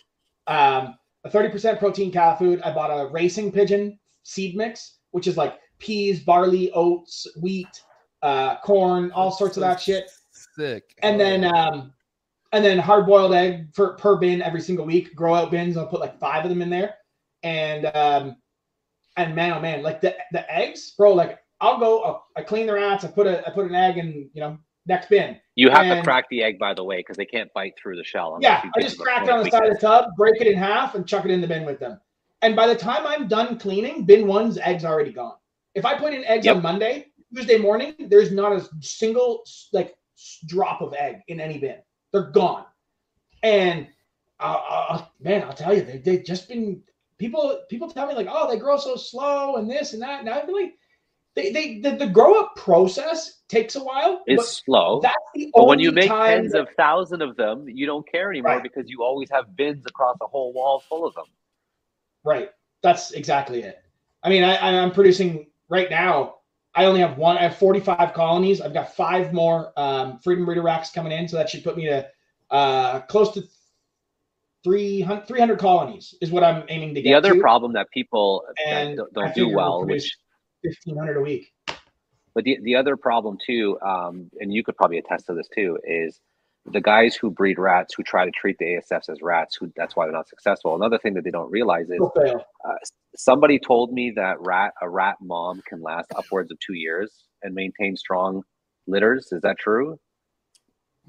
Um, 0.49 0.97
a 1.25 1.31
30% 1.31 1.79
protein 1.79 2.11
cat 2.13 2.39
food. 2.41 2.61
I 2.63 2.73
bought 2.73 2.91
a 2.91 3.09
racing 3.11 3.53
pigeon 3.53 3.99
seed 4.25 4.57
mix, 4.57 4.99
which 5.13 5.27
is 5.29 5.37
like 5.37 5.59
peas, 5.79 6.21
barley, 6.25 6.73
oats, 6.73 7.25
wheat, 7.41 7.69
uh, 8.23 8.57
corn, 8.65 9.13
all 9.13 9.31
sorts 9.31 9.57
of 9.57 9.61
that 9.61 9.81
shit. 9.81 10.11
Sick. 10.59 10.99
And 11.03 11.21
then 11.21 11.45
um, 11.45 11.93
and 12.53 12.65
then 12.65 12.79
hard 12.79 13.07
boiled 13.07 13.35
egg 13.35 13.69
for 13.75 13.95
per 13.95 14.17
bin 14.17 14.43
every 14.43 14.61
single 14.61 14.85
week. 14.85 15.15
Grow 15.15 15.35
out 15.35 15.51
bins. 15.51 15.77
I'll 15.77 15.87
put 15.87 16.01
like 16.01 16.19
five 16.19 16.45
of 16.45 16.51
them 16.51 16.63
in 16.63 16.71
there. 16.71 16.95
And 17.43 17.87
um, 17.95 18.37
and 19.17 19.35
man, 19.35 19.53
oh 19.53 19.61
man, 19.61 19.83
like 19.83 20.01
the 20.01 20.17
the 20.33 20.51
eggs, 20.53 20.93
bro. 20.97 21.13
Like 21.13 21.39
I'll 21.61 21.79
go, 21.79 22.03
I'll, 22.03 22.27
I 22.37 22.43
clean 22.43 22.67
the 22.67 22.75
rats. 22.75 23.05
I 23.05 23.09
put 23.09 23.27
a 23.27 23.47
I 23.47 23.51
put 23.51 23.67
an 23.67 23.75
egg 23.75 23.99
in 23.99 24.31
you 24.33 24.41
know 24.41 24.59
next 24.87 25.09
bin. 25.09 25.37
You 25.55 25.71
have 25.71 25.97
to 25.97 26.03
crack 26.03 26.25
the 26.31 26.43
egg, 26.43 26.59
by 26.59 26.75
the 26.75 26.85
way, 26.85 26.99
because 26.99 27.17
they 27.17 27.27
can't 27.27 27.53
bite 27.53 27.75
through 27.81 27.97
the 27.97 28.05
shell. 28.05 28.39
Yeah, 28.41 28.63
I 28.77 28.81
just 28.81 28.97
them 28.97 29.05
crack 29.05 29.25
it 29.25 29.31
on 29.31 29.45
the 29.45 29.51
side 29.51 29.67
of 29.67 29.75
the 29.75 29.81
tub, 29.81 30.07
break 30.17 30.41
it 30.41 30.47
in 30.47 30.57
half, 30.57 30.95
and 30.95 31.07
chuck 31.07 31.25
it 31.25 31.31
in 31.31 31.41
the 31.41 31.47
bin 31.47 31.65
with 31.65 31.79
them. 31.79 32.01
And 32.43 32.55
by 32.55 32.67
the 32.69 32.77
time 32.77 33.07
I'm 33.07 33.27
done 33.29 33.59
cleaning, 33.59 34.05
bin 34.05 34.27
one's 34.27 34.59
eggs 34.59 34.85
already 34.85 35.13
gone. 35.13 35.35
If 35.75 35.85
I 35.85 35.99
put 35.99 36.13
in 36.15 36.25
eggs 36.25 36.47
Yep. 36.47 36.57
on 36.57 36.63
Monday, 36.63 37.07
Tuesday 37.35 37.59
morning, 37.59 37.95
there's 38.09 38.31
not 38.33 38.53
a 38.53 38.69
single 38.81 39.43
like 39.73 39.89
s- 39.89 39.98
drop 40.47 40.81
of 40.81 40.95
egg 40.95 41.21
in 41.29 41.41
any 41.41 41.59
bin. 41.59 41.77
They're 42.13 42.31
gone. 42.31 42.65
And 43.43 43.87
uh, 44.41 44.61
uh, 44.69 45.05
man, 45.21 45.43
I'll 45.45 45.53
tell 45.53 45.75
you, 45.75 45.83
they 45.83 45.99
they 45.99 46.19
just 46.19 46.49
been 46.49 46.83
people. 47.19 47.61
People 47.69 47.91
tell 47.91 48.07
me 48.07 48.15
like, 48.15 48.29
oh, 48.31 48.51
they 48.51 48.59
grow 48.59 48.77
so 48.79 48.97
slow 48.97 49.57
and 49.57 49.71
this 49.71 49.93
and 49.93 50.03
that. 50.03 50.21
And 50.25 50.53
like, 50.53 50.75
they, 51.35 51.53
they 51.53 51.79
the, 51.81 51.97
the 51.97 52.07
grow 52.09 52.41
up 52.41 52.57
process 52.57 53.41
takes 53.49 53.77
a 53.77 53.83
while. 53.85 54.23
It's 54.27 54.63
slow. 54.65 55.01
that's 55.01 55.15
the 55.35 55.51
But 55.55 55.61
only 55.61 55.69
when 55.69 55.79
you 55.81 55.93
make 55.93 56.09
tens 56.09 56.53
that- 56.53 56.63
of 56.63 56.69
thousands 56.77 57.23
of 57.23 57.37
them, 57.37 57.69
you 57.69 57.87
don't 57.87 58.07
care 58.11 58.31
anymore 58.31 58.55
Right. 58.55 58.63
because 58.63 58.89
you 58.89 59.03
always 59.03 59.29
have 59.31 59.55
bins 59.57 59.85
across 59.87 60.17
a 60.21 60.27
whole 60.27 60.53
wall 60.53 60.81
full 60.89 61.07
of 61.07 61.15
them. 61.15 61.27
Right. 62.25 62.51
That's 62.83 63.13
exactly 63.13 63.63
it. 63.63 63.79
I 64.23 64.29
mean, 64.31 64.43
I- 64.43 64.83
I'm 64.83 64.91
producing 64.91 65.47
right 65.69 65.89
now. 65.91 66.37
I 66.79 66.85
only 66.85 67.01
have 67.01 67.19
one. 67.19 67.37
I 67.37 67.43
have 67.43 67.57
45 67.57 68.13
colonies. 68.13 68.61
I've 68.61 68.73
got 68.73 68.95
five 68.95 69.33
more 69.33 69.73
um, 69.77 70.21
Freedom 70.21 70.45
Breeder 70.45 70.63
racks 70.63 70.91
coming 70.91 71.11
in, 71.11 71.27
so 71.27 71.37
that 71.37 71.51
should 71.51 71.65
put 71.65 71.77
me 71.77 71.87
to 71.87 72.07
uh, 72.53 73.01
close 73.01 73.35
to 73.35 73.43
300, 74.63 75.27
300 75.27 75.59
colonies 75.59 76.15
is 76.21 76.31
what 76.31 76.45
I'm 76.45 76.63
aiming 76.69 76.95
to 76.95 77.03
get. 77.03 77.09
The 77.11 77.15
other 77.15 77.35
to, 77.35 77.41
problem 77.41 77.73
that 77.73 77.91
people 77.91 78.45
And 78.65 78.97
don't, 78.97 79.13
don't 79.13 79.35
do 79.35 79.49
well, 79.49 79.79
we'll 79.79 79.89
which 79.89 80.17
1,500 80.63 81.17
a 81.17 81.21
week. 81.21 81.53
But 82.33 82.45
the, 82.45 82.61
the 82.63 82.77
other 82.77 82.97
problem 82.97 83.39
too, 83.45 83.77
um, 83.85 84.31
and 84.39 84.55
you 84.55 84.63
could 84.63 84.77
probably 84.77 84.99
attest 84.99 85.27
to 85.27 85.35
this 85.35 85.49
too, 85.53 85.81
is 85.83 86.21
the 86.73 86.81
guys 86.81 87.17
who 87.17 87.31
breed 87.31 87.59
rats 87.59 87.95
who 87.97 88.03
try 88.05 88.25
to 88.25 88.31
treat 88.33 88.59
the 88.59 88.67
ASFs 88.93 89.11
as 89.11 89.23
rats. 89.23 89.57
Who 89.61 89.73
that's 89.77 89.97
why 89.97 90.07
they're 90.07 90.15
not 90.15 90.29
successful. 90.29 90.77
Another 90.77 90.99
thing 90.99 91.15
that 91.15 91.25
they 91.25 91.31
don't 91.31 91.51
realize 91.51 91.91
is 91.91 91.97
Still 91.97 92.13
fail. 92.17 92.45
uh, 92.69 92.75
somebody 93.17 93.59
told 93.59 93.93
me 93.93 94.13
that 94.17 94.41
rat 94.41 94.73
a 94.83 94.91
rat 94.91 95.17
mom 95.23 95.61
can 95.69 95.83
last 95.83 96.09
upwards 96.17 96.51
of 96.53 96.59
two 96.67 96.75
years 96.75 97.25
and 97.43 97.55
maintain 97.55 97.97
strong 97.97 98.43
litters. 98.89 99.29
Is 99.33 99.43
that 99.43 99.59
true? 99.59 99.99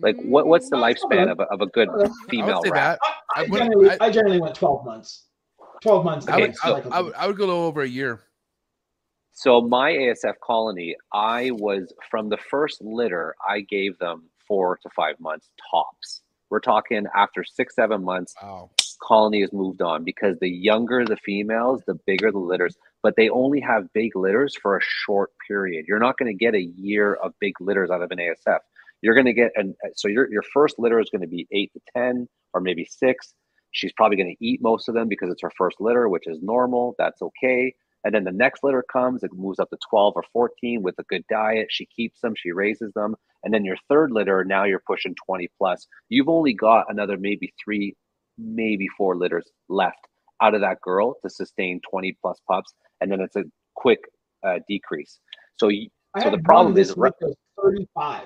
Like 0.02 0.15
what 0.23 0.48
what's 0.48 0.69
the 0.69 0.77
Mm, 0.77 0.84
lifespan 0.84 1.31
of 1.31 1.40
a, 1.40 1.44
of 1.44 1.61
a 1.61 1.68
good 1.68 1.90
female 2.30 2.65
say 2.65 2.72
rat? 2.72 2.99
I, 3.36 3.41
I, 3.41 3.41
I 3.41 3.45
generally, 3.49 3.90
I- 3.90 3.99
I, 4.02 4.10
generally 4.11 4.40
went 4.41 4.56
12 4.56 4.86
months. 4.86 5.27
12 5.84 6.06
months. 6.06 6.26
to 6.27 6.34
I 6.34 6.38
Okay, 6.38 6.41
would, 6.41 6.52
get 6.65 6.77
I, 6.91 6.98
I 6.98 7.02
would, 7.02 7.14
I 7.15 7.27
would 7.27 7.38
go 7.38 7.45
a 7.45 7.48
little 7.48 7.64
over 7.64 7.81
a 7.81 7.88
year. 7.90 8.22
So 9.34 9.61
my 9.61 9.91
ASF 9.91 10.36
colony, 10.44 10.95
I 11.14 11.52
was 11.52 11.94
from 12.10 12.30
the 12.30 12.38
first 12.49 12.81
litter, 12.81 13.36
I 13.48 13.61
gave 13.61 13.98
them 13.99 14.23
four 14.49 14.77
to 14.84 14.89
five 14.93 15.15
months 15.21 15.49
tops. 15.71 16.23
We're 16.49 16.59
talking 16.59 17.05
after 17.15 17.45
six, 17.45 17.76
seven 17.76 18.03
months, 18.03 18.34
Wow. 18.41 18.71
colony 19.01 19.41
has 19.41 19.53
moved 19.53 19.81
on 19.81 20.03
because 20.03 20.35
the 20.41 20.49
younger 20.49 21.05
the 21.05 21.15
females, 21.17 21.81
the 21.88 21.97
bigger 22.05 22.31
the 22.31 22.39
litters, 22.39 22.76
but 23.03 23.13
they 23.15 23.30
only 23.30 23.61
have 23.61 23.93
big 23.93 24.15
litters 24.15 24.55
for 24.61 24.76
a 24.76 24.81
short 24.81 25.30
period. 25.47 25.85
You're 25.88 25.99
not 25.99 26.17
going 26.17 26.35
to 26.35 26.38
get 26.45 26.55
a 26.55 26.61
year 26.61 27.13
of 27.13 27.34
big 27.39 27.53
litters 27.61 27.89
out 27.91 28.01
of 28.01 28.11
an 28.11 28.17
ASF. 28.17 28.59
You're 29.01 29.13
going 29.13 29.27
to 29.27 29.34
get, 29.34 29.51
an, 29.55 29.76
so 29.95 30.09
your, 30.09 30.30
your 30.30 30.41
first 30.53 30.76
litter 30.80 30.99
is 30.99 31.09
going 31.09 31.21
to 31.21 31.27
be 31.27 31.47
eight 31.53 31.71
to 31.73 31.80
10 31.95 32.27
or 32.53 32.59
maybe 32.61 32.84
six. 32.84 33.34
She's 33.71 33.93
probably 33.93 34.17
going 34.17 34.35
to 34.38 34.45
eat 34.45 34.59
most 34.61 34.89
of 34.89 34.95
them 34.95 35.07
because 35.07 35.31
it's 35.31 35.43
her 35.43 35.51
first 35.57 35.77
litter, 35.80 36.09
which 36.09 36.27
is 36.27 36.39
normal. 36.41 36.95
That's 36.97 37.21
okay. 37.21 37.76
And 38.03 38.15
then 38.15 38.23
the 38.23 38.31
next 38.31 38.63
litter 38.63 38.84
comes, 38.91 39.23
it 39.23 39.31
moves 39.34 39.59
up 39.59 39.69
to 39.71 39.77
12 39.89 40.13
or 40.15 40.23
14 40.31 40.81
with 40.81 40.95
a 40.99 41.03
good 41.03 41.23
diet. 41.30 41.67
She 41.69 41.85
keeps 41.85 42.21
them, 42.21 42.34
she 42.35 42.51
raises 42.51 42.93
them. 42.93 43.15
And 43.43 43.53
then 43.53 43.65
your 43.65 43.77
third 43.89 44.11
litter, 44.11 44.43
now 44.45 44.63
you're 44.63 44.81
pushing 44.85 45.15
20 45.26 45.49
plus. 45.57 45.85
You've 46.07 46.30
only 46.30 46.53
got 46.53 46.85
another 46.89 47.17
maybe 47.17 47.53
three, 47.63 47.95
maybe 48.38 48.88
four 48.97 49.15
litters 49.15 49.49
left 49.67 50.07
out 50.41 50.55
of 50.55 50.61
that 50.61 50.80
girl 50.81 51.15
to 51.23 51.30
sustain 51.30 51.81
20 51.89 52.17
plus 52.21 52.39
pups. 52.47 52.73
And 53.01 53.11
then 53.11 53.19
it's 53.19 53.35
a 53.35 53.43
quick 53.76 53.99
uh, 54.45 54.59
decrease. 54.67 55.19
So, 55.57 55.67
you, 55.67 55.89
so 56.21 56.30
the 56.30 56.39
problem 56.39 56.77
is, 56.77 56.95
week 56.95 57.13
35. 57.61 58.23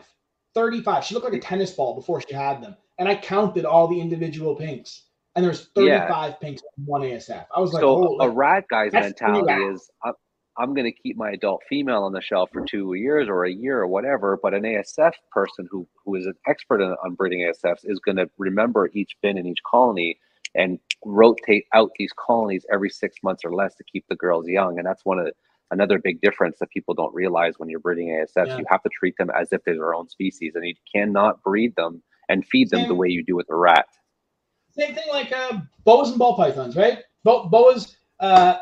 35. 0.53 1.03
She 1.03 1.15
looked 1.15 1.25
like 1.25 1.33
a 1.33 1.39
tennis 1.39 1.71
ball 1.71 1.95
before 1.95 2.21
she 2.21 2.33
had 2.33 2.61
them. 2.61 2.75
And 2.99 3.09
I 3.09 3.15
counted 3.15 3.65
all 3.65 3.87
the 3.87 3.99
individual 3.99 4.55
pinks. 4.55 5.03
And 5.35 5.43
there's 5.45 5.69
Yeah. 5.75 6.07
35 6.07 6.39
pinks 6.39 6.61
in 6.77 6.85
one 6.85 7.01
ASF. 7.01 7.45
I 7.55 7.59
was 7.59 7.73
like, 7.73 7.81
so 7.81 8.19
a 8.21 8.29
rat 8.29 8.65
guy's 8.69 8.93
mentality 8.93 9.51
is 9.65 9.89
I'm, 10.03 10.13
I'm 10.57 10.73
going 10.75 10.85
to 10.85 10.91
keep 10.91 11.17
my 11.17 11.31
adult 11.31 11.63
female 11.67 12.03
on 12.03 12.13
the 12.13 12.21
shelf 12.21 12.51
for 12.53 12.63
two 12.63 12.93
years 12.93 13.27
or 13.27 13.45
a 13.45 13.51
year 13.51 13.79
or 13.79 13.87
whatever. 13.87 14.37
But 14.41 14.53
an 14.53 14.61
ASF 14.63 15.13
person 15.31 15.67
who 15.71 15.87
who 16.05 16.15
is 16.15 16.25
an 16.27 16.35
expert 16.47 16.81
on, 16.81 16.95
on 17.03 17.15
breeding 17.15 17.39
ASFs 17.39 17.79
is 17.83 17.99
going 17.99 18.17
to 18.17 18.29
remember 18.37 18.89
each 18.93 19.17
bin 19.21 19.37
in 19.37 19.47
each 19.47 19.63
colony 19.69 20.19
and 20.55 20.77
rotate 21.03 21.65
out 21.73 21.89
these 21.97 22.11
colonies 22.15 22.63
every 22.71 22.89
six 22.89 23.17
months 23.23 23.43
or 23.43 23.53
less 23.53 23.73
to 23.75 23.83
keep 23.83 24.05
the 24.07 24.15
girls 24.15 24.47
young. 24.47 24.77
And 24.77 24.85
that's 24.85 25.03
one 25.03 25.17
of 25.17 25.25
the, 25.25 25.33
another 25.71 25.97
big 25.97 26.21
difference 26.21 26.59
that 26.59 26.69
people 26.69 26.93
don't 26.93 27.13
realize 27.15 27.55
when 27.57 27.69
you're 27.69 27.79
breeding 27.79 28.09
ASFs. 28.09 28.47
Yeah. 28.47 28.57
You 28.59 28.65
have 28.69 28.83
to 28.83 28.89
treat 28.89 29.17
them 29.17 29.31
as 29.31 29.51
if 29.51 29.63
they're 29.63 29.73
their 29.73 29.95
own 29.95 30.07
species, 30.09 30.53
and 30.53 30.63
you 30.63 30.75
cannot 30.93 31.41
breed 31.41 31.75
them 31.75 32.03
and 32.29 32.45
feed 32.45 32.69
them 32.69 32.87
the 32.87 32.93
way 32.93 33.07
you 33.07 33.23
do 33.23 33.35
with 33.35 33.49
a 33.49 33.55
rat. 33.55 33.87
Same 34.77 34.95
thing 34.95 35.05
like 35.09 35.31
uh, 35.31 35.59
boas 35.83 36.09
and 36.09 36.19
ball 36.19 36.35
pythons, 36.35 36.75
right? 36.75 36.99
Bo- 37.23 37.47
boas, 37.47 37.95
uh, 38.19 38.57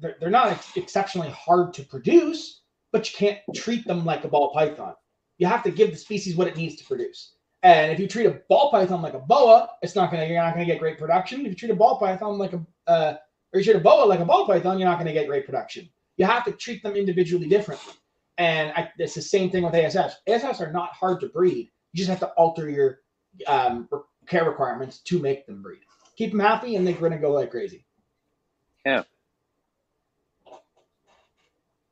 they're, 0.00 0.16
they're 0.20 0.30
not 0.30 0.48
ex- 0.48 0.76
exceptionally 0.76 1.30
hard 1.30 1.74
to 1.74 1.82
produce, 1.82 2.62
but 2.92 3.10
you 3.10 3.16
can't 3.16 3.38
treat 3.56 3.86
them 3.86 4.04
like 4.04 4.24
a 4.24 4.28
ball 4.28 4.52
python. 4.52 4.94
You 5.38 5.46
have 5.46 5.62
to 5.64 5.70
give 5.70 5.90
the 5.90 5.96
species 5.96 6.36
what 6.36 6.46
it 6.46 6.56
needs 6.56 6.76
to 6.76 6.84
produce. 6.84 7.34
And 7.64 7.90
if 7.90 7.98
you 7.98 8.06
treat 8.06 8.26
a 8.26 8.40
ball 8.48 8.70
python 8.70 9.02
like 9.02 9.14
a 9.14 9.18
boa, 9.18 9.70
it's 9.82 9.96
not 9.96 10.12
gonna 10.12 10.26
you're 10.26 10.40
not 10.40 10.54
gonna 10.54 10.64
get 10.64 10.78
great 10.78 10.98
production. 10.98 11.40
If 11.40 11.48
you 11.48 11.54
treat 11.54 11.72
a 11.72 11.76
ball 11.76 11.98
python 11.98 12.38
like 12.38 12.52
a 12.52 12.64
uh, 12.86 13.16
or 13.52 13.58
you 13.58 13.64
treat 13.64 13.76
a 13.76 13.80
boa 13.80 14.04
like 14.04 14.20
a 14.20 14.24
ball 14.24 14.46
python, 14.46 14.78
you're 14.78 14.88
not 14.88 14.98
gonna 14.98 15.12
get 15.12 15.26
great 15.26 15.44
production. 15.44 15.88
You 16.16 16.26
have 16.26 16.44
to 16.44 16.52
treat 16.52 16.84
them 16.84 16.94
individually 16.94 17.48
differently. 17.48 17.94
And 18.36 18.72
I, 18.76 18.90
it's 18.98 19.14
the 19.14 19.22
same 19.22 19.50
thing 19.50 19.64
with 19.64 19.74
ASFs. 19.74 20.14
ASFs 20.28 20.60
are 20.60 20.70
not 20.70 20.92
hard 20.92 21.20
to 21.20 21.28
breed. 21.28 21.70
You 21.92 21.98
just 21.98 22.08
have 22.10 22.20
to 22.20 22.28
alter 22.30 22.68
your 22.68 23.00
um, 23.48 23.88
care 24.28 24.44
requirements 24.44 24.98
to 25.00 25.18
make 25.18 25.46
them 25.46 25.62
breed. 25.62 25.80
Keep 26.16 26.32
them 26.32 26.40
happy, 26.40 26.76
and 26.76 26.86
they're 26.86 26.94
going 26.94 27.12
to 27.12 27.18
go 27.18 27.32
like 27.32 27.50
crazy. 27.50 27.84
Yeah. 28.84 29.02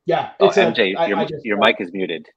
Yeah. 0.05 0.31
Oh, 0.39 0.47
it's 0.47 0.57
a- 0.57 0.61
MJ, 0.65 0.95
I- 0.95 1.07
your, 1.07 1.17
I 1.17 1.25
just- 1.25 1.45
your 1.45 1.57
uh, 1.57 1.65
mic 1.65 1.77
is 1.79 1.91
muted. 1.91 2.27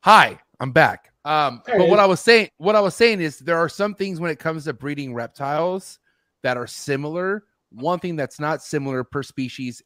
Hi, 0.00 0.38
I'm 0.58 0.72
back. 0.72 1.12
Um, 1.24 1.62
but 1.64 1.88
what. 1.88 2.00
I 2.00 2.06
was 2.06 2.18
saying, 2.18 2.48
what 2.56 2.74
I 2.74 2.80
was 2.80 2.96
saying 2.96 3.20
is 3.20 3.38
there 3.38 3.56
are 3.56 3.68
some 3.68 3.94
things 3.94 4.18
when 4.18 4.32
it 4.32 4.40
comes 4.40 4.64
to 4.64 4.72
breeding 4.72 5.14
reptiles 5.14 6.00
that 6.42 6.56
are 6.56 6.66
similar. 6.66 7.44
One 7.70 8.00
thing 8.00 8.16
that's 8.16 8.40
not 8.40 8.62
similar 8.62 9.04
per 9.04 9.22
species, 9.22 9.80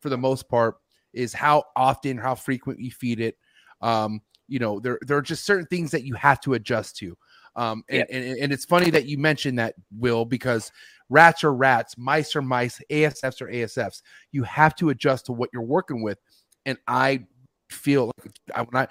for 0.00 0.08
the 0.08 0.16
most 0.16 0.48
part, 0.48 0.76
is 1.12 1.32
how 1.32 1.64
often, 1.74 2.16
how 2.16 2.36
frequent 2.36 2.78
you 2.78 2.92
feed 2.92 3.18
it. 3.18 3.36
Um, 3.80 4.20
you 4.48 4.58
know, 4.58 4.80
there 4.80 4.98
there 5.02 5.16
are 5.16 5.22
just 5.22 5.44
certain 5.44 5.66
things 5.66 5.90
that 5.90 6.04
you 6.04 6.14
have 6.14 6.40
to 6.42 6.54
adjust 6.54 6.96
to. 6.98 7.16
Um, 7.56 7.84
and, 7.88 8.04
and, 8.10 8.38
and 8.38 8.52
it's 8.52 8.66
funny 8.66 8.90
that 8.90 9.06
you 9.06 9.16
mentioned 9.16 9.58
that, 9.58 9.74
Will, 9.98 10.26
because 10.26 10.70
rats 11.08 11.42
are 11.42 11.54
rats, 11.54 11.96
mice 11.96 12.36
are 12.36 12.42
mice, 12.42 12.80
ASFs 12.90 13.40
are 13.40 13.50
ASFs. 13.50 14.02
You 14.30 14.42
have 14.42 14.74
to 14.76 14.90
adjust 14.90 15.26
to 15.26 15.32
what 15.32 15.48
you're 15.54 15.62
working 15.62 16.02
with. 16.02 16.18
And 16.66 16.76
I 16.86 17.24
feel 17.70 18.12
like 18.18 18.32
I, 18.54 18.62
when 18.62 18.82
I 18.82 18.88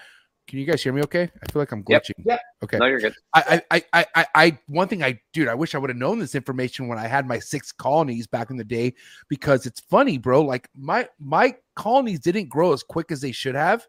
can 0.48 0.60
you 0.60 0.66
guys 0.66 0.84
hear 0.84 0.94
me 0.94 1.02
okay? 1.04 1.24
I 1.24 1.52
feel 1.52 1.62
like 1.62 1.72
I'm 1.72 1.84
Yep. 1.88 2.04
glitching. 2.04 2.24
Yep. 2.26 2.40
Okay. 2.64 2.78
No, 2.78 2.86
you're 2.86 3.00
good. 3.00 3.16
I, 3.34 3.62
I, 3.72 3.84
I, 3.94 4.06
I, 4.16 4.26
I, 4.36 4.60
one 4.68 4.88
thing 4.88 5.04
I, 5.04 5.20
dude, 5.34 5.48
I 5.48 5.56
wish 5.56 5.74
I 5.74 5.80
would 5.80 5.90
have 5.90 5.98
known 5.98 6.20
this 6.20 6.36
information 6.36 6.88
when 6.88 7.00
I 7.00 7.08
had 7.08 7.28
my 7.28 7.40
six 7.40 7.72
colonies 7.72 8.28
back 8.28 8.52
in 8.52 8.58
the 8.58 8.64
day, 8.64 8.94
because 9.28 9.66
it's 9.66 9.80
funny, 9.80 10.20
bro. 10.20 10.42
Like 10.42 10.70
my, 10.76 11.08
my 11.20 11.56
colonies 11.76 12.20
didn't 12.20 12.50
grow 12.50 12.74
as 12.74 12.84
quick 12.84 13.12
as 13.12 13.22
they 13.22 13.32
should 13.32 13.56
have. 13.56 13.88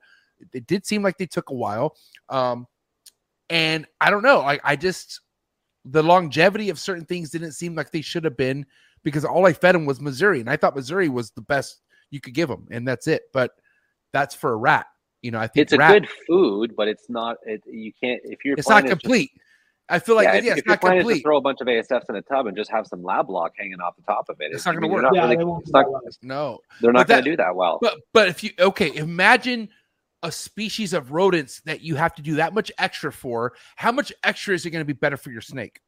It 0.53 0.67
did 0.67 0.87
seem 0.87 1.03
like 1.03 1.19
they 1.19 1.27
took 1.27 1.51
a 1.51 1.55
while. 1.55 1.97
Um, 2.29 2.67
and 3.51 3.87
I 4.01 4.11
don't 4.11 4.23
know, 4.23 4.41
like 4.41 4.61
I 4.65 4.77
just, 4.77 5.21
the 5.85 6.03
longevity 6.03 6.69
of 6.71 6.79
certain 6.81 7.05
things 7.05 7.31
didn't 7.31 7.53
seem 7.53 7.75
like 7.75 7.91
they 7.93 8.01
should 8.01 8.25
have 8.25 8.37
been 8.37 8.67
because 9.05 9.25
all 9.25 9.47
I 9.47 9.53
fed 9.53 9.75
them 9.75 9.87
was 9.87 10.01
Mazuri, 10.01 10.41
and 10.41 10.51
I 10.51 10.57
thought 10.57 10.75
Mazuri 10.77 11.09
was 11.09 11.31
the 11.31 11.43
best 11.43 11.81
you 12.11 12.21
could 12.21 12.35
give 12.35 12.49
them, 12.49 12.67
and 12.71 12.87
that's 12.87 13.07
it. 13.07 13.23
But 13.33 13.53
that's 14.13 14.35
for 14.35 14.53
a 14.53 14.57
rat, 14.57 14.87
you 15.23 15.31
know. 15.31 15.39
I 15.39 15.47
think 15.47 15.63
It's 15.63 15.73
a 15.73 15.77
rat, 15.77 15.93
good 15.93 16.09
food, 16.27 16.75
but 16.77 16.89
it's 16.89 17.09
not. 17.09 17.37
It, 17.45 17.63
you 17.67 17.93
can't 18.03 18.21
if 18.25 18.45
you're. 18.45 18.55
It's 18.59 18.69
not 18.69 18.81
plan 18.81 18.91
just- 18.91 19.01
complete. 19.03 19.31
I 19.89 20.01
feel 20.01 20.17
like 20.17 20.25
yeah, 20.25 20.33
yeah, 20.33 20.39
if, 20.39 20.45
it's 20.45 20.59
if 20.59 20.67
your 20.67 20.73
not 20.73 20.81
plan 20.81 20.97
is 20.97 21.03
complete. 21.03 21.17
to 21.19 21.23
throw 21.23 21.37
a 21.37 21.41
bunch 21.41 21.61
of 21.61 21.69
ASFs 21.69 22.09
in 22.09 22.17
a 22.17 22.23
tub 22.23 22.49
and 22.49 22.57
just 22.57 22.73
have 22.73 22.89
some 22.89 23.05
lab 23.05 23.29
block 23.29 23.53
hanging 23.57 23.81
off 23.81 23.95
the 23.95 24.03
top 24.03 24.29
of 24.29 24.41
it, 24.41 24.51
It's 24.51 24.67
it- 24.67 24.69
not 24.69 24.75
gonna 24.75 24.89
work. 24.93 25.03
not 25.05 25.15
Yeah, 25.15 25.23
really- 25.23 25.37
they 25.37 25.45
won't 25.45 25.63
it's 25.63 25.71
not- 25.73 25.87
No, 26.23 26.59
they're 26.81 26.91
not 26.93 27.07
going 27.07 27.23
to 27.23 27.31
do 27.31 27.37
that 27.37 27.55
well. 27.55 27.79
But 27.81 27.99
but 28.13 28.27
if 28.27 28.43
you 28.43 28.51
okay, 28.59 28.93
imagine 28.97 29.69
a 30.23 30.33
species 30.33 30.93
of 30.93 31.13
rodents 31.13 31.61
that 31.67 31.81
you 31.83 31.95
have 31.97 32.15
to 32.17 32.23
do 32.23 32.37
that 32.37 32.55
much 32.55 32.73
extra 32.79 33.13
for. 33.13 33.53
How 33.77 33.93
much 33.93 34.13
extra 34.23 34.55
is 34.55 34.65
it 34.67 34.71
going 34.71 34.81
to 34.81 34.87
be 34.87 34.93
better 34.99 35.17
for 35.17 35.31
your 35.31 35.41
snake? 35.41 35.81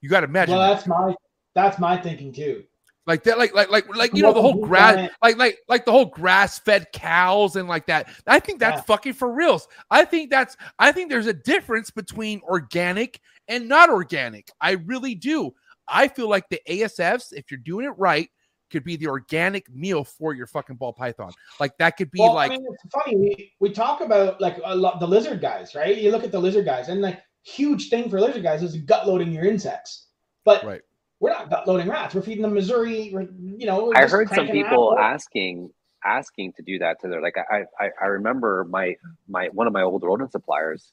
You 0.00 0.08
got 0.08 0.20
to 0.20 0.26
imagine 0.26 0.54
Well, 0.56 0.68
that. 0.68 0.74
that's 0.74 0.86
my 0.86 1.14
that's 1.54 1.78
my 1.78 1.96
thinking 1.96 2.32
too. 2.32 2.64
like 3.06 3.22
that, 3.24 3.38
like 3.38 3.54
like 3.54 3.70
like 3.70 3.88
like 3.94 4.14
you 4.14 4.22
know 4.22 4.32
the 4.32 4.40
whole 4.42 4.64
grass, 4.64 5.10
like 5.22 5.36
like 5.36 5.58
like 5.68 5.84
the 5.84 5.92
whole 5.92 6.06
grass 6.06 6.58
fed 6.58 6.86
cows 6.92 7.56
and 7.56 7.68
like 7.68 7.86
that. 7.86 8.08
I 8.26 8.38
think 8.40 8.58
that's 8.60 8.78
Yeah. 8.78 8.82
fucking 8.82 9.12
for 9.14 9.32
reals. 9.32 9.68
I 9.90 10.04
think 10.04 10.30
that's 10.30 10.56
I 10.78 10.92
think 10.92 11.08
there's 11.10 11.26
a 11.26 11.32
difference 11.32 11.90
between 11.90 12.40
organic 12.42 13.20
and 13.48 13.68
not 13.68 13.90
organic. 13.90 14.50
I 14.60 14.72
really 14.72 15.14
do. 15.14 15.52
I 15.88 16.08
feel 16.08 16.28
like 16.28 16.48
the 16.48 16.60
ASFs, 16.68 17.32
if 17.32 17.50
you're 17.50 17.58
doing 17.58 17.86
it 17.86 17.98
right, 17.98 18.28
could 18.72 18.82
be 18.82 18.96
the 18.96 19.06
organic 19.06 19.72
meal 19.72 20.02
for 20.02 20.34
your 20.34 20.46
fucking 20.46 20.76
ball 20.76 20.92
python. 20.92 21.30
Like 21.60 21.76
that 21.78 21.96
could 21.96 22.10
be 22.10 22.18
well, 22.18 22.34
like 22.34 22.50
I 22.50 22.56
mean, 22.56 22.66
it's 22.68 22.94
funny. 22.94 23.16
We, 23.16 23.52
we 23.60 23.70
talk 23.70 24.00
about 24.00 24.40
like 24.40 24.58
a 24.64 24.74
lot 24.74 24.98
the 24.98 25.06
lizard 25.06 25.40
guys, 25.40 25.74
right? 25.74 25.96
You 25.96 26.10
look 26.10 26.24
at 26.24 26.32
the 26.32 26.40
lizard 26.40 26.64
guys, 26.64 26.88
and 26.88 27.00
like 27.00 27.20
huge 27.44 27.90
thing 27.90 28.08
for 28.10 28.20
lizard 28.20 28.42
guys 28.42 28.62
is 28.62 28.76
gut 28.76 29.06
loading 29.06 29.30
your 29.30 29.44
insects. 29.44 30.08
But 30.44 30.64
Right. 30.64 30.80
we're 31.20 31.30
not 31.30 31.50
gut 31.50 31.68
loading 31.68 31.88
rats. 31.88 32.14
We're 32.14 32.22
feeding 32.22 32.42
them 32.42 32.54
Mazuri. 32.54 33.12
We're, 33.12 33.28
you 33.56 33.66
know, 33.66 33.92
I 33.94 34.06
heard 34.06 34.28
some 34.30 34.48
people 34.48 34.96
out. 34.98 35.04
asking 35.04 35.70
asking 36.04 36.52
to 36.54 36.62
do 36.62 36.78
that 36.80 37.00
to 37.00 37.08
their 37.08 37.20
like 37.20 37.36
I 37.38 37.64
I, 37.78 37.90
I 38.00 38.06
remember 38.06 38.66
my 38.68 38.96
my 39.28 39.48
one 39.52 39.66
of 39.66 39.72
my 39.72 39.82
old 39.82 40.02
rodent 40.02 40.32
suppliers 40.32 40.92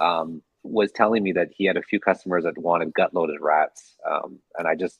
um, 0.00 0.42
was 0.64 0.90
telling 0.90 1.22
me 1.22 1.32
that 1.32 1.48
he 1.56 1.66
had 1.66 1.76
a 1.76 1.82
few 1.82 2.00
customers 2.00 2.44
that 2.44 2.56
wanted 2.58 2.92
gut 2.94 3.14
loaded 3.14 3.40
rats, 3.40 3.96
um, 4.10 4.38
and 4.58 4.66
I 4.66 4.74
just 4.74 4.98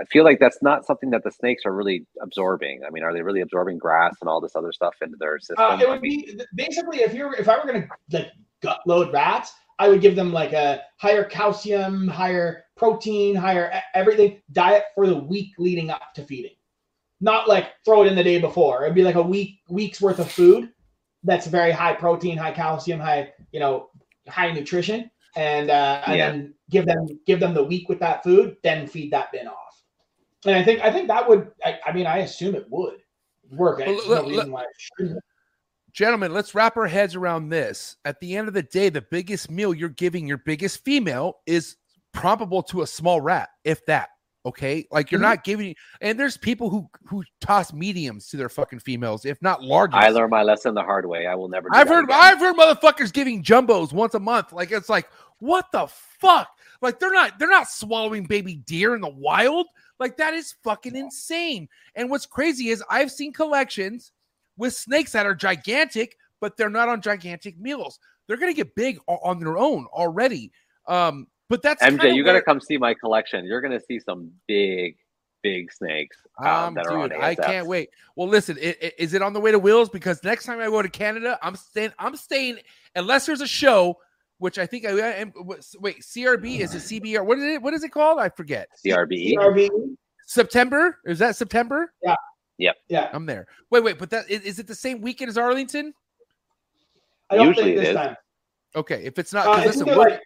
I 0.00 0.04
feel 0.06 0.24
like 0.24 0.38
that's 0.40 0.62
not 0.62 0.86
something 0.86 1.10
that 1.10 1.22
the 1.24 1.30
snakes 1.30 1.64
are 1.66 1.72
really 1.74 2.06
absorbing. 2.22 2.80
I 2.86 2.90
mean, 2.90 3.02
are 3.02 3.12
they 3.12 3.22
really 3.22 3.40
absorbing 3.40 3.78
grass 3.78 4.16
and 4.20 4.28
all 4.28 4.40
this 4.40 4.56
other 4.56 4.72
stuff 4.72 4.94
into 5.02 5.16
their 5.18 5.38
system? 5.38 5.56
Uh, 5.58 5.76
it 5.80 5.86
I 5.86 5.90
would 5.90 6.00
mean, 6.00 6.38
be 6.38 6.44
basically 6.54 6.98
if 6.98 7.14
you're 7.14 7.34
if 7.34 7.48
I 7.48 7.58
were 7.58 7.70
gonna 7.70 7.86
like 8.10 8.32
gut 8.62 8.80
load 8.86 9.12
rats, 9.12 9.52
I 9.78 9.88
would 9.88 10.00
give 10.00 10.16
them 10.16 10.32
like 10.32 10.52
a 10.52 10.82
higher 10.98 11.24
calcium, 11.24 12.08
higher 12.08 12.64
protein, 12.76 13.34
higher 13.34 13.72
everything 13.94 14.40
diet 14.52 14.84
for 14.94 15.06
the 15.06 15.16
week 15.16 15.50
leading 15.58 15.90
up 15.90 16.14
to 16.14 16.24
feeding. 16.24 16.54
Not 17.20 17.48
like 17.48 17.72
throw 17.84 18.02
it 18.02 18.08
in 18.08 18.16
the 18.16 18.24
day 18.24 18.40
before. 18.40 18.82
It'd 18.84 18.94
be 18.94 19.04
like 19.04 19.14
a 19.16 19.22
week 19.22 19.60
week's 19.68 20.00
worth 20.00 20.18
of 20.18 20.30
food 20.30 20.70
that's 21.24 21.46
very 21.46 21.70
high 21.70 21.94
protein, 21.94 22.36
high 22.36 22.52
calcium, 22.52 22.98
high 22.98 23.32
you 23.52 23.60
know 23.60 23.90
high 24.28 24.50
nutrition, 24.52 25.10
and 25.36 25.70
uh, 25.70 26.02
and 26.06 26.16
Yeah. 26.18 26.30
then 26.30 26.54
give 26.70 26.86
them 26.86 27.06
give 27.26 27.40
them 27.40 27.54
the 27.54 27.62
week 27.62 27.88
with 27.88 28.00
that 28.00 28.22
food, 28.24 28.56
then 28.62 28.86
feed 28.86 29.12
that 29.12 29.30
bin 29.32 29.46
off. 29.46 29.71
And 30.44 30.54
I 30.56 30.62
think 30.64 30.80
I 30.80 30.90
think 30.90 31.08
that 31.08 31.28
would 31.28 31.50
I, 31.64 31.78
I 31.86 31.92
mean 31.92 32.06
I 32.06 32.18
assume 32.18 32.54
it 32.54 32.66
would 32.70 32.98
work. 33.50 33.78
Well, 33.78 33.86
There's 33.86 34.06
no 34.06 34.12
let- 34.14 34.26
reason 34.26 34.52
why 34.52 34.64
it. 34.98 35.18
Gentlemen, 35.92 36.32
let's 36.32 36.54
wrap 36.54 36.76
our 36.78 36.86
heads 36.86 37.14
around 37.14 37.50
this. 37.50 37.96
At 38.06 38.18
the 38.20 38.34
end 38.36 38.48
of 38.48 38.54
the 38.54 38.62
day, 38.62 38.88
the 38.88 39.02
biggest 39.02 39.50
meal 39.50 39.74
you're 39.74 39.90
giving 39.90 40.26
your 40.26 40.38
biggest 40.38 40.82
female 40.84 41.40
is 41.46 41.76
probable 42.14 42.62
to 42.64 42.80
a 42.80 42.86
small 42.86 43.20
rat, 43.20 43.50
if 43.64 43.84
that. 43.86 44.08
Okay, 44.44 44.86
like 44.90 45.12
you're 45.12 45.20
Mhm. 45.20 45.24
not 45.24 45.44
giving, 45.44 45.76
and 46.00 46.18
there's 46.18 46.36
people 46.36 46.68
who 46.70 46.88
who 47.04 47.22
toss 47.40 47.72
mediums 47.72 48.26
to 48.30 48.36
their 48.36 48.48
fucking 48.48 48.80
females, 48.80 49.24
if 49.24 49.40
not 49.40 49.62
large. 49.62 49.92
I 49.92 50.08
learned 50.08 50.30
my 50.30 50.42
lesson 50.42 50.74
the 50.74 50.82
hard 50.82 51.06
way. 51.06 51.26
I 51.28 51.36
will 51.36 51.48
never. 51.48 51.68
Do 51.68 51.78
I've 51.78 51.86
heard 51.88 52.04
again. 52.04 52.18
I've 52.20 52.40
heard 52.40 52.56
motherfuckers 52.56 53.12
giving 53.12 53.42
jumbos 53.44 53.92
once 53.92 54.14
a 54.14 54.18
month. 54.18 54.52
Like 54.52 54.72
it's 54.72 54.88
like 54.88 55.08
what 55.38 55.66
the 55.72 55.86
fuck? 56.18 56.48
Like 56.80 56.98
they're 56.98 57.12
not 57.12 57.38
they're 57.38 57.48
not 57.50 57.68
swallowing 57.68 58.24
baby 58.24 58.56
deer 58.56 58.96
in 58.96 59.00
the 59.00 59.08
wild. 59.10 59.66
Like 60.02 60.16
that 60.16 60.34
is 60.34 60.56
fucking 60.64 60.96
insane. 60.96 61.68
And 61.94 62.10
what's 62.10 62.26
crazy 62.26 62.70
is 62.70 62.82
I've 62.90 63.12
seen 63.12 63.32
collections 63.32 64.10
with 64.56 64.74
snakes 64.74 65.12
that 65.12 65.26
are 65.26 65.34
gigantic, 65.34 66.16
but 66.40 66.56
they're 66.56 66.68
not 66.68 66.88
on 66.88 67.00
gigantic 67.00 67.56
meals. 67.56 68.00
They're 68.26 68.36
gonna 68.36 68.52
get 68.52 68.74
big 68.74 68.98
on 69.06 69.38
their 69.38 69.56
own 69.58 69.86
already. 69.92 70.50
Um, 70.88 71.28
but 71.48 71.62
that's 71.62 71.82
MJ, 71.82 72.14
you 72.16 72.24
got 72.24 72.32
to 72.32 72.42
come 72.42 72.60
see 72.60 72.78
my 72.78 72.94
collection. 72.94 73.44
You're 73.44 73.60
going 73.60 73.78
to 73.78 73.84
see 73.86 74.00
some 74.00 74.32
big, 74.48 74.96
big 75.42 75.70
snakes 75.70 76.16
um, 76.38 76.46
Um, 76.48 76.74
that 76.74 76.86
are 76.86 76.96
on 76.98 77.10
dude, 77.10 77.18
I 77.20 77.34
can't 77.34 77.66
wait. 77.66 77.90
Well, 78.16 78.26
listen, 78.26 78.56
i- 78.56 78.76
i- 78.82 78.92
is 78.98 79.12
it 79.12 79.20
on 79.22 79.34
the 79.34 79.40
way 79.40 79.52
to 79.52 79.58
Wills? 79.58 79.90
Because 79.90 80.24
next 80.24 80.44
time 80.46 80.60
I 80.60 80.66
go 80.66 80.80
to 80.80 80.88
Canada, 80.88 81.38
I'm 81.42 81.54
staying. 81.54 81.92
I'm 81.98 82.16
staying 82.16 82.58
unless 82.96 83.26
there's 83.26 83.42
a 83.42 83.46
show, 83.46 84.00
which 84.42 84.58
I 84.58 84.66
think 84.66 84.84
I 84.84 84.90
I 84.90 85.10
am. 85.20 85.32
Wait, 85.36 86.00
CRB 86.02 86.58
is 86.60 86.74
it 86.74 87.02
CBR? 87.02 87.24
What 87.24 87.38
is 87.38 87.44
it? 87.44 87.62
What 87.62 87.74
is 87.74 87.84
it 87.84 87.90
called? 87.90 88.18
I 88.18 88.28
forget. 88.28 88.68
CRB. 88.84 89.34
CRB. 89.34 89.68
September 90.26 90.98
is 91.06 91.20
that 91.20 91.36
September? 91.36 91.92
yeah. 92.02 92.16
Yep. 92.58 92.76
Yeah. 92.88 93.08
I'm 93.12 93.24
there. 93.24 93.46
Wait, 93.70 93.82
wait, 93.84 93.98
but 93.98 94.10
that 94.10 94.28
is, 94.28 94.42
is 94.42 94.58
it 94.58 94.66
the 94.66 94.74
same 94.74 95.00
weekend 95.00 95.28
as 95.28 95.38
Arlington? 95.38 95.94
I 97.30 97.36
don't 97.36 97.46
Usually 97.48 97.64
think 97.66 97.78
this 97.78 97.88
is. 97.90 97.94
time. 97.96 98.16
Okay, 98.76 99.02
if 99.04 99.18
it's 99.18 99.32
not, 99.32 99.46
Uh, 99.46 99.54
'cause 99.54 99.62
I 99.62 99.66
listen, 99.66 99.84
think 99.84 99.96
Will- 99.96 100.04
like 100.04 100.20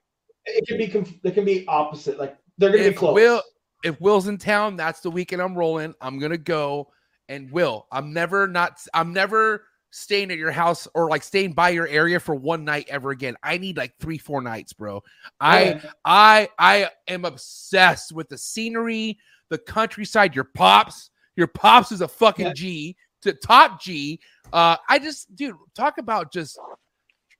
it 0.47 0.66
can 0.66 0.78
be 0.78 0.88
conf- 0.88 1.22
they 1.22 1.30
can 1.30 1.44
be 1.44 1.64
opposite. 1.68 2.18
Like 2.18 2.36
they're 2.59 2.70
gonna 2.72 2.88
be 2.88 2.94
close. 2.94 3.14
Will 3.14 3.43
if 3.84 4.01
Will's 4.01 4.28
in 4.28 4.38
town, 4.38 4.76
that's 4.76 5.01
the 5.01 5.10
weekend 5.10 5.43
I'm 5.43 5.55
rolling. 5.55 5.94
I'm 6.01 6.18
gonna 6.18 6.38
go. 6.38 6.90
And 7.28 7.51
Will, 7.51 7.86
I'm 7.93 8.12
never 8.12 8.47
not 8.48 8.80
I'm 8.94 9.12
never 9.12 9.66
staying 9.91 10.31
at 10.31 10.39
your 10.39 10.51
house 10.51 10.87
or 10.95 11.09
like 11.09 11.23
staying 11.23 11.53
by 11.53 11.71
your 11.71 11.87
area 11.89 12.21
for 12.21 12.35
one 12.35 12.65
night 12.65 12.87
ever 12.89 13.11
again. 13.11 13.37
I 13.43 13.59
need 13.59 13.77
like 13.77 13.95
three, 13.99 14.19
four 14.19 14.43
nights, 14.43 14.73
bro. 14.73 15.03
I 15.41 15.65
Yeah. 15.65 15.91
I 16.05 16.49
I 16.59 16.91
am 17.09 17.25
obsessed 17.25 18.13
with 18.13 18.29
the 18.29 18.37
scenery, 18.39 19.19
the 19.49 19.59
countryside, 19.59 20.35
your 20.35 20.45
pops. 20.55 21.11
Your 21.37 21.47
pops 21.47 21.93
is 21.93 22.01
a 22.01 22.09
fucking 22.09 22.47
Yeah. 22.47 22.53
G 22.55 22.97
to 23.23 23.33
top 23.33 23.81
G. 23.81 24.21
Uh 24.53 24.77
I 24.89 24.99
just 24.99 25.35
dude, 25.35 25.57
talk 25.75 25.99
about 25.99 26.33
just 26.33 26.59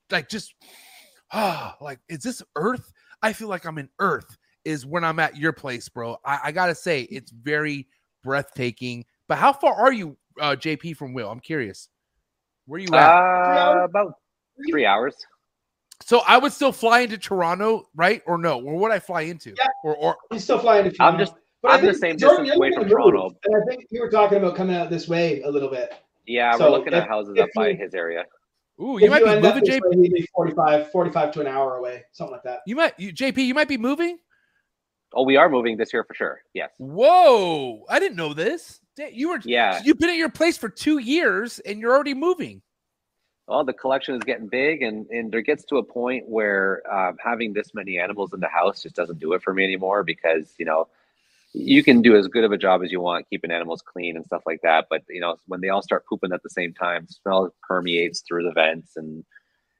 like 0.09 0.29
just 0.29 0.53
ah 1.31 1.75
like 1.81 1.99
is 2.09 2.19
this 2.19 2.41
earth? 2.55 2.91
I 3.21 3.33
feel 3.33 3.47
like 3.49 3.65
I'm 3.65 3.77
in 3.77 3.89
earth 3.99 4.37
is 4.65 4.85
when 4.85 5.03
I'm 5.03 5.19
at 5.19 5.37
your 5.37 5.53
place, 5.53 5.89
bro. 5.89 6.17
I, 6.25 6.39
I 6.45 6.51
gotta 6.51 6.75
say 6.75 7.01
it's 7.03 7.31
very 7.31 7.87
breathtaking. 8.23 9.05
But 9.27 9.37
how 9.37 9.53
far 9.53 9.73
are 9.73 9.93
you, 9.93 10.17
uh 10.39 10.55
JP 10.55 10.97
from 10.97 11.13
Will? 11.13 11.29
I'm 11.29 11.39
curious. 11.39 11.89
Where 12.67 12.79
you 12.79 12.87
at? 12.93 13.09
Uh, 13.09 13.85
about 13.85 14.13
three 14.69 14.85
hours. 14.85 15.15
so 16.03 16.21
I 16.27 16.37
would 16.37 16.51
still 16.51 16.71
fly 16.71 16.99
into 17.01 17.17
Toronto, 17.17 17.87
right? 17.95 18.21
Or 18.27 18.37
no? 18.37 18.61
Or 18.61 18.75
would 18.77 18.91
I 18.91 18.99
fly 18.99 19.21
into? 19.21 19.53
Yeah. 19.57 19.65
Or 19.83 19.95
or 19.95 20.17
He's 20.31 20.43
still 20.43 20.59
flying 20.59 20.89
to 20.91 20.95
I'm 21.03 21.17
just- 21.17 21.33
But 21.61 21.71
I 21.71 21.75
I'm 21.75 21.81
the 21.81 21.87
think, 21.93 21.97
same 22.01 22.17
Jordan, 22.17 22.43
distance 22.45 22.57
away 22.57 22.69
gonna 22.71 22.81
from 22.81 22.89
move, 22.89 23.11
Toronto. 23.13 23.37
And 23.45 23.55
I 23.55 23.65
think 23.67 23.85
you 23.89 24.01
were 24.01 24.09
talking 24.11 24.37
about 24.37 24.55
coming 24.55 24.75
out 24.75 24.89
this 24.89 25.07
way 25.07 25.41
a 25.41 25.49
little 25.49 25.69
bit. 25.69 25.93
Yeah, 26.25 26.55
So 26.57 26.65
we're 26.65 26.77
looking 26.77 26.93
if- 26.93 27.03
at 27.03 27.07
houses 27.07 27.33
if 27.37 27.43
up 27.45 27.49
by 27.55 27.69
you- 27.69 27.77
his 27.77 27.95
area. 27.95 28.25
ooh, 28.81 28.97
If 28.97 29.03
you 29.03 29.09
might 29.09 29.23
be 29.23 29.39
moving, 29.39 29.63
JP. 29.65 29.81
way, 29.89 29.95
maybe 29.95 30.27
45, 30.35 30.91
45 30.91 31.31
to 31.33 31.41
an 31.41 31.47
hour 31.47 31.77
away, 31.77 32.03
something 32.11 32.33
like 32.33 32.43
that. 32.43 32.59
You 32.67 32.75
might 32.75 32.99
you 32.99 33.11
JP, 33.13 33.43
you 33.47 33.53
might 33.53 33.69
be 33.69 33.77
moving. 33.77 34.19
Oh, 35.13 35.23
we 35.23 35.37
are 35.37 35.47
moving 35.49 35.77
this 35.77 35.93
year 35.93 36.03
for 36.03 36.13
sure. 36.13 36.41
Yes. 36.53 36.71
Whoa, 36.79 37.85
I 37.89 37.97
didn't 37.99 38.17
know 38.17 38.33
this. 38.33 38.81
You 38.97 39.29
were 39.29 39.41
Yeah. 39.43 39.81
you've 39.83 39.99
been 39.99 40.09
at 40.09 40.17
your 40.17 40.29
place 40.29 40.57
for 40.57 40.69
two 40.69 40.97
years 40.97 41.59
and 41.59 41.79
you're 41.79 41.93
already 41.93 42.13
moving. 42.13 42.61
Well, 43.47 43.63
the 43.63 43.73
collection 43.73 44.15
is 44.15 44.23
getting 44.23 44.47
big, 44.47 44.81
and 44.81 45.07
and 45.09 45.31
there 45.31 45.41
gets 45.41 45.63
to 45.65 45.77
a 45.77 45.83
point 45.83 46.27
where 46.27 46.81
um, 46.93 47.17
having 47.23 47.53
this 47.53 47.73
many 47.73 47.97
animals 47.97 48.33
in 48.33 48.41
the 48.41 48.49
house 48.49 48.83
just 48.83 48.95
doesn't 48.95 49.19
do 49.19 49.33
it 49.33 49.41
for 49.41 49.53
me 49.53 49.63
anymore 49.63 50.03
because 50.03 50.53
you 50.57 50.65
know 50.65 50.87
you 51.53 51.81
can 51.81 52.01
do 52.01 52.17
as 52.17 52.27
good 52.27 52.43
of 52.43 52.51
a 52.51 52.57
job 52.57 52.83
as 52.83 52.91
you 52.91 52.99
want 52.99 53.29
keeping 53.29 53.51
animals 53.51 53.81
clean 53.81 54.17
and 54.17 54.25
stuff 54.25 54.43
like 54.45 54.61
that, 54.63 54.87
but 54.89 55.03
you 55.09 55.21
know 55.21 55.37
when 55.47 55.61
they 55.61 55.69
all 55.69 55.81
start 55.81 56.05
pooping 56.05 56.33
at 56.33 56.43
the 56.43 56.49
same 56.49 56.73
time, 56.73 57.07
smell 57.07 57.53
permeates 57.65 58.19
through 58.19 58.43
the 58.43 58.51
vents, 58.51 58.97
and 58.97 59.23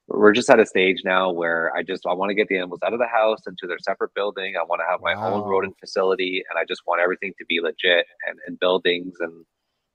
we're 0.07 0.31
just 0.34 0.49
at 0.49 0.59
a 0.59 0.65
stage 0.65 1.01
now 1.03 1.31
where 1.31 1.71
I 1.75 1.84
just 1.84 2.05
I 2.07 2.13
want 2.13 2.29
to 2.29 2.35
get 2.35 2.47
the 2.47 2.57
animals 2.57 2.79
out 2.85 2.93
of 2.93 2.99
the 2.99 3.07
house 3.07 3.41
into 3.47 3.67
their 3.67 3.79
separate 3.79 4.13
building. 4.13 4.55
I 4.59 4.63
want 4.63 4.81
to 4.81 4.85
have 4.89 5.01
my 5.01 5.13
own 5.13 5.41
Wow. 5.41 5.49
rodent 5.49 5.75
facility, 5.79 6.43
and 6.49 6.57
I 6.57 6.63
just 6.65 6.81
want 6.88 7.01
everything 7.01 7.34
to 7.39 7.45
be 7.45 7.59
legit 7.61 8.05
and, 8.27 8.39
and 8.47 8.59
buildings 8.59 9.15
and. 9.19 9.45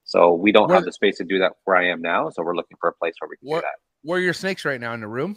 So 0.05 0.35
we 0.35 0.51
don't 0.53 0.67
Where- 0.69 0.75
have 0.77 0.85
the 0.85 0.93
space 0.93 1.17
to 1.19 1.25
do 1.25 1.39
that 1.39 1.53
where 1.65 1.77
I 1.77 1.89
am 1.89 2.03
now. 2.03 2.29
So 2.31 2.43
we're 2.43 2.57
looking 2.57 2.77
for 2.81 2.89
a 2.89 2.93
place 2.93 3.15
where 3.21 3.29
we 3.31 3.37
can 3.37 3.49
What- 3.49 3.61
do 3.61 3.63
that. 3.63 3.79
Where 4.03 4.19
are 4.19 4.23
your 4.23 4.33
snakes 4.35 4.65
right 4.65 4.81
now 4.81 4.93
in 4.95 5.01
the 5.01 5.07
room? 5.07 5.37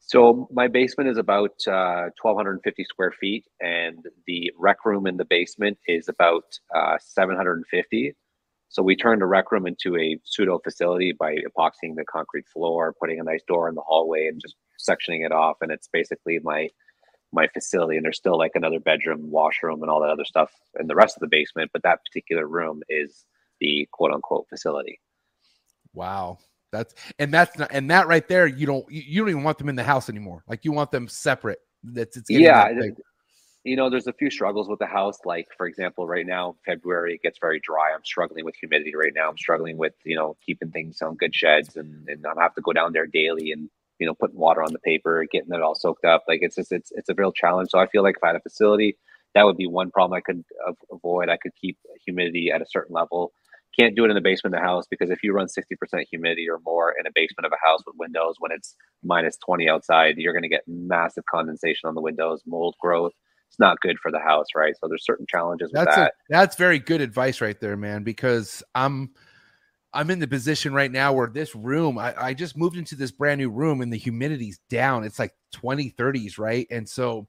So 0.00 0.48
my 0.52 0.66
basement 0.68 1.08
is 1.08 1.16
about 1.16 1.52
uh, 1.66 2.10
1,250 2.20 2.84
square 2.84 3.12
feet, 3.12 3.46
and 3.60 4.04
the 4.26 4.52
rec 4.58 4.84
room 4.84 5.06
in 5.06 5.16
the 5.16 5.24
basement 5.24 5.78
is 5.86 6.08
about 6.08 6.44
uh, 6.74 6.98
750. 7.00 8.14
So 8.68 8.82
we 8.82 8.96
turned 8.96 9.22
the 9.22 9.26
rec 9.26 9.52
room 9.52 9.66
into 9.66 9.96
a 9.96 10.18
pseudo 10.24 10.58
facility 10.58 11.12
by 11.12 11.36
epoxying 11.36 11.94
the 11.94 12.04
concrete 12.10 12.48
floor, 12.48 12.94
putting 12.98 13.20
a 13.20 13.24
nice 13.24 13.42
door 13.46 13.68
in 13.68 13.74
the 13.74 13.82
hallway, 13.82 14.26
and 14.26 14.40
just 14.40 14.56
sectioning 14.78 15.24
it 15.24 15.32
off. 15.32 15.58
And 15.60 15.70
it's 15.70 15.88
basically 15.92 16.40
my 16.42 16.68
my 17.32 17.46
facility. 17.48 17.96
And 17.96 18.04
there's 18.04 18.16
still 18.16 18.38
like 18.38 18.52
another 18.54 18.80
bedroom, 18.80 19.30
washroom, 19.30 19.82
and 19.82 19.90
all 19.90 20.00
that 20.00 20.10
other 20.10 20.24
stuff 20.24 20.50
in 20.78 20.86
the 20.86 20.94
rest 20.94 21.16
of 21.16 21.20
the 21.20 21.28
basement. 21.28 21.70
But 21.72 21.82
that 21.82 22.00
particular 22.04 22.46
room 22.46 22.82
is 22.88 23.24
the 23.60 23.88
quote 23.92 24.12
unquote 24.12 24.46
facility. 24.48 25.00
Wow. 25.92 26.38
That's 26.72 26.94
and 27.20 27.32
that's 27.32 27.56
not 27.56 27.70
and 27.72 27.88
that 27.92 28.08
right 28.08 28.26
there, 28.26 28.48
you 28.48 28.66
don't 28.66 28.84
you, 28.90 29.02
you 29.06 29.20
don't 29.20 29.30
even 29.30 29.44
want 29.44 29.58
them 29.58 29.68
in 29.68 29.76
the 29.76 29.84
house 29.84 30.08
anymore. 30.08 30.42
Like 30.48 30.64
you 30.64 30.72
want 30.72 30.90
them 30.90 31.06
separate. 31.06 31.60
That's 31.84 32.16
it's 32.16 32.28
getting 32.28 32.46
yeah 32.46 32.72
that. 32.72 32.96
You 33.64 33.76
know 33.76 33.90
there's 33.90 34.06
a 34.06 34.12
few 34.12 34.30
struggles 34.30 34.68
with 34.68 34.78
the 34.78 34.86
house 34.86 35.18
like 35.24 35.48
for 35.56 35.66
example 35.66 36.06
right 36.06 36.26
now 36.26 36.54
february 36.66 37.14
it 37.14 37.22
gets 37.22 37.38
very 37.40 37.60
dry. 37.60 37.92
I'm 37.94 38.04
struggling 38.04 38.44
with 38.44 38.54
humidity 38.56 38.94
right 38.94 39.12
now. 39.14 39.28
I'm 39.28 39.38
struggling 39.38 39.78
with 39.78 39.94
you 40.04 40.16
know 40.16 40.36
keeping 40.44 40.70
things 40.70 41.02
on 41.02 41.16
good 41.16 41.34
sheds 41.34 41.76
and, 41.76 42.08
and 42.08 42.24
i 42.26 42.42
have 42.42 42.54
to 42.54 42.62
go 42.62 42.72
down 42.72 42.92
there 42.92 43.06
daily 43.06 43.52
and 43.52 43.70
you 43.98 44.06
know 44.06 44.14
putting 44.14 44.38
water 44.38 44.62
on 44.62 44.72
the 44.72 44.78
paper 44.80 45.24
getting 45.32 45.52
it 45.52 45.62
all 45.62 45.74
soaked 45.74 46.04
up. 46.04 46.24
Like 46.28 46.40
it's 46.42 46.56
just 46.56 46.72
it's 46.72 46.92
it's 46.94 47.08
a 47.08 47.14
real 47.16 47.32
challenge. 47.32 47.70
So 47.70 47.78
i 47.78 47.86
feel 47.88 48.02
like 48.02 48.16
if 48.16 48.24
i 48.24 48.28
had 48.28 48.36
a 48.36 48.40
facility 48.40 48.96
that 49.34 49.44
would 49.44 49.56
be 49.56 49.66
one 49.66 49.90
problem 49.90 50.16
i 50.16 50.20
could 50.20 50.44
avoid. 50.92 51.28
I 51.28 51.38
could 51.38 51.52
keep 51.60 51.78
humidity 52.04 52.50
at 52.54 52.62
a 52.62 52.66
certain 52.68 52.94
level. 52.94 53.32
Can't 53.78 53.96
do 53.96 54.04
it 54.04 54.08
in 54.10 54.14
the 54.14 54.20
basement 54.20 54.54
of 54.54 54.60
the 54.60 54.66
house 54.66 54.84
because 54.88 55.10
if 55.10 55.24
you 55.24 55.32
run 55.32 55.48
60% 55.48 56.04
humidity 56.08 56.48
or 56.48 56.60
more 56.64 56.94
in 56.98 57.06
a 57.06 57.10
basement 57.12 57.44
of 57.46 57.52
a 57.52 57.66
house 57.66 57.80
with 57.84 57.96
windows 57.98 58.36
when 58.38 58.52
it's 58.52 58.76
minus 59.02 59.36
20 59.38 59.68
outside 59.68 60.14
you're 60.16 60.32
going 60.32 60.44
to 60.44 60.48
get 60.48 60.62
massive 60.68 61.24
condensation 61.28 61.88
on 61.88 61.94
the 61.96 62.00
windows 62.00 62.42
mold 62.46 62.76
growth 62.80 63.12
it's 63.54 63.60
not 63.60 63.80
good 63.80 63.96
for 64.02 64.10
the 64.10 64.18
house 64.18 64.48
right 64.56 64.74
so 64.80 64.88
there's 64.88 65.04
certain 65.04 65.26
challenges 65.28 65.70
with 65.72 65.84
That's 65.84 65.96
that 65.96 66.08
a, 66.08 66.12
that's 66.28 66.56
very 66.56 66.78
good 66.80 67.00
advice 67.00 67.40
right 67.40 67.58
there, 67.60 67.76
man. 67.76 68.02
Because 68.02 68.62
I'm 68.74 69.10
I'm 69.92 70.10
in 70.10 70.18
the 70.18 70.26
position 70.26 70.74
right 70.74 70.90
now 70.90 71.12
where 71.12 71.28
this 71.28 71.54
room, 71.54 71.98
I, 71.98 72.14
I 72.20 72.34
just 72.34 72.56
moved 72.56 72.76
into 72.76 72.96
this 72.96 73.12
brand 73.12 73.38
new 73.38 73.48
room 73.48 73.80
and 73.80 73.92
the 73.92 73.96
humidity's 73.96 74.58
down. 74.68 75.04
It's 75.04 75.20
like 75.20 75.32
20, 75.52 75.92
30s, 75.92 76.36
right? 76.36 76.66
And 76.68 76.88
so 76.88 77.28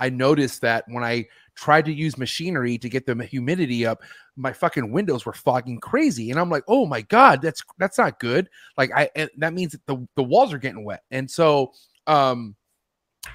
I 0.00 0.08
noticed 0.08 0.62
that 0.62 0.84
when 0.88 1.04
I 1.04 1.26
tried 1.54 1.84
to 1.84 1.92
use 1.92 2.18
machinery 2.18 2.78
to 2.78 2.88
get 2.88 3.06
the 3.06 3.14
humidity 3.24 3.86
up, 3.86 4.02
my 4.34 4.52
fucking 4.52 4.90
windows 4.90 5.24
were 5.24 5.32
fogging 5.32 5.78
crazy. 5.78 6.32
And 6.32 6.40
I'm 6.40 6.50
like, 6.50 6.64
oh 6.66 6.84
my 6.84 7.02
God, 7.02 7.42
that's 7.42 7.62
that's 7.78 7.98
not 7.98 8.18
good. 8.18 8.48
Like 8.76 8.90
I 8.92 9.08
and 9.14 9.30
that 9.38 9.54
means 9.54 9.72
that 9.72 9.86
the, 9.86 10.04
the 10.16 10.24
walls 10.24 10.52
are 10.52 10.58
getting 10.58 10.84
wet. 10.84 11.04
And 11.12 11.30
so 11.30 11.72
um 12.08 12.56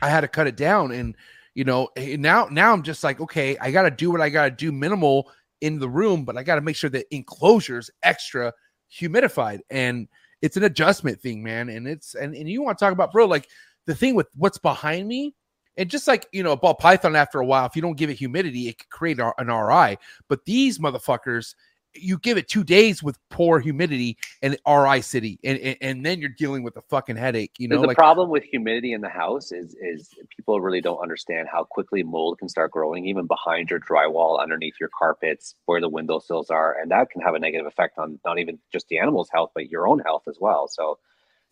I 0.02 0.10
had 0.10 0.22
to 0.22 0.28
cut 0.28 0.48
it 0.48 0.58
down. 0.58 0.92
And 0.92 1.16
you 1.56 1.64
know, 1.64 1.90
eh, 1.96 2.18
now 2.20 2.48
now 2.52 2.72
I'm 2.74 2.84
just 2.84 3.04
like, 3.04 3.20
okay, 3.20 3.58
I 3.60 3.72
gotta 3.72 3.90
do 3.90 4.12
what 4.12 4.22
I 4.22 4.30
gotta 4.30 4.52
do 4.52 4.72
minimal 4.72 5.32
in 5.62 5.80
the 5.80 5.90
room, 5.90 6.26
but 6.26 6.38
I 6.38 6.44
gotta 6.44 6.62
make 6.62 6.76
sure 6.76 6.90
the 6.90 7.06
enclosure's 7.16 7.90
extra 8.04 8.54
humidified. 8.92 9.62
And 9.70 10.08
it's 10.42 10.58
an 10.58 10.64
adjustment 10.64 11.20
thing, 11.20 11.42
man. 11.42 11.70
And 11.70 11.88
it's 11.88 12.14
and, 12.14 12.36
and 12.36 12.48
you 12.48 12.62
want 12.62 12.78
to 12.78 12.86
talk 12.86 12.94
about 12.94 13.12
bro, 13.12 13.26
like 13.26 13.48
the 13.88 13.96
thing 13.96 14.14
with 14.16 14.28
what's 14.36 14.58
behind 14.58 15.08
me 15.08 15.34
and 15.78 15.90
just 15.90 16.08
like 16.08 16.28
you 16.32 16.44
know, 16.44 16.52
a 16.52 16.58
ball 16.58 16.76
python, 16.76 17.16
after 17.16 17.40
a 17.40 17.46
while, 17.46 17.66
if 17.66 17.76
you 17.76 17.82
don't 17.82 17.98
give 17.98 18.10
it 18.10 18.16
humidity, 18.16 18.68
it 18.68 18.78
could 18.78 18.90
create 18.90 19.20
an 19.20 19.48
RI. 19.48 19.98
But 20.28 20.46
these 20.46 20.80
motherfuckers, 20.80 21.56
you 21.96 22.18
give 22.18 22.38
it 22.38 22.48
two 22.48 22.64
days 22.64 23.02
with 23.02 23.18
poor 23.30 23.60
humidity 23.60 24.18
and 24.42 24.58
RI 24.68 25.02
city, 25.02 25.40
and, 25.44 25.58
and, 25.60 25.78
and 25.82 26.06
then 26.06 26.20
you're 26.20 26.30
dealing 26.30 26.64
with 26.64 26.78
a 26.78 26.82
fucking 26.82 27.16
headache. 27.16 27.52
You 27.58 27.68
know, 27.68 27.82
the 27.82 27.88
like 27.88 27.98
problem 27.98 28.30
with 28.30 28.44
humidity 28.44 28.94
in 28.94 29.02
the 29.02 29.10
house 29.10 29.52
is 29.52 29.76
is 29.82 30.10
people 30.36 30.62
really 30.62 30.82
don't 30.82 31.00
understand 31.00 31.48
how 31.52 31.64
quickly 31.64 32.04
mold 32.04 32.40
can 32.40 32.50
start 32.50 32.72
growing, 32.72 33.06
even 33.08 33.28
behind 33.28 33.70
your 33.70 33.80
drywall, 33.80 34.42
underneath 34.42 34.76
your 34.80 34.90
carpets, 34.98 35.56
where 35.66 35.82
the 35.82 35.90
windowsills 35.90 36.50
are, 36.50 36.78
and 36.80 36.92
that 36.92 37.10
can 37.10 37.22
have 37.22 37.36
a 37.36 37.40
negative 37.40 37.68
effect 37.68 37.98
on 37.98 38.20
not 38.26 38.40
even 38.40 38.60
just 38.72 38.88
the 38.88 39.00
animal's 39.00 39.30
health, 39.32 39.52
but 39.56 39.70
your 39.70 39.88
own 39.88 40.00
health 40.00 40.24
as 40.28 40.38
well. 40.40 40.68
So 40.68 40.98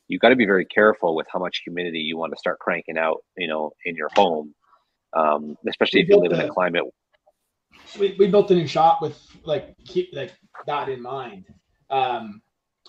you 0.07 0.19
got 0.19 0.29
to 0.29 0.35
be 0.35 0.45
very 0.45 0.65
careful 0.65 1.15
with 1.15 1.27
how 1.31 1.39
much 1.39 1.61
humidity 1.63 1.99
you 1.99 2.17
want 2.17 2.33
to 2.33 2.37
start 2.37 2.59
cranking 2.59 2.97
out, 2.97 3.23
you 3.37 3.47
know, 3.47 3.71
in 3.85 3.95
your 3.95 4.09
home, 4.15 4.53
um, 5.13 5.57
especially 5.67 6.01
if 6.01 6.09
you 6.09 6.15
built 6.15 6.23
live 6.23 6.33
in 6.33 6.45
a- 6.45 6.47
a 6.47 6.53
climate. 6.53 6.83
We, 7.99 8.15
we 8.17 8.27
built 8.27 8.51
a 8.51 8.55
new 8.55 8.67
shop 8.67 9.01
with 9.01 9.19
like 9.43 9.75
keep 9.85 10.09
like 10.13 10.33
that 10.65 10.89
in 10.89 11.01
mind. 11.01 11.45
Um, 11.89 12.41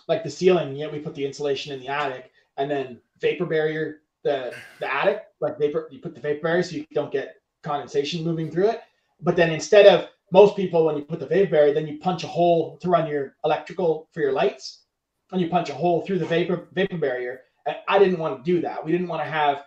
like 0.08 0.22
the 0.22 0.30
ceiling, 0.30 0.76
yeah, 0.76 0.90
we 0.90 0.98
put 0.98 1.14
the 1.14 1.24
insulation 1.24 1.72
in 1.72 1.80
the 1.80 1.88
attic, 1.88 2.30
and 2.56 2.70
then 2.70 3.00
vapor 3.20 3.46
barrier 3.46 4.00
the 4.22 4.54
the 4.80 4.92
attic, 4.92 5.24
like 5.40 5.58
vapor. 5.58 5.88
You 5.90 6.00
put 6.00 6.14
the 6.14 6.20
vapor 6.20 6.42
barrier 6.42 6.62
so 6.62 6.76
you 6.76 6.86
don't 6.92 7.12
get 7.12 7.36
condensation 7.62 8.24
moving 8.24 8.50
through 8.50 8.70
it. 8.70 8.82
But 9.20 9.36
then 9.36 9.52
instead 9.52 9.86
of 9.86 10.08
most 10.32 10.56
people, 10.56 10.84
when 10.84 10.96
you 10.96 11.04
put 11.04 11.20
the 11.20 11.26
vapor 11.26 11.50
barrier, 11.50 11.74
then 11.74 11.86
you 11.86 11.98
punch 11.98 12.24
a 12.24 12.28
hole 12.28 12.78
to 12.78 12.88
run 12.88 13.08
your 13.08 13.36
electrical 13.44 14.08
for 14.12 14.20
your 14.20 14.32
lights, 14.32 14.84
and 15.32 15.40
you 15.40 15.48
punch 15.48 15.70
a 15.70 15.74
hole 15.74 16.02
through 16.02 16.18
the 16.18 16.26
vapor 16.26 16.68
vapor 16.72 16.98
barrier. 16.98 17.42
And 17.66 17.76
I 17.88 17.98
didn't 17.98 18.18
want 18.18 18.44
to 18.44 18.52
do 18.52 18.60
that. 18.60 18.84
We 18.84 18.92
didn't 18.92 19.08
want 19.08 19.22
to 19.22 19.30
have, 19.30 19.64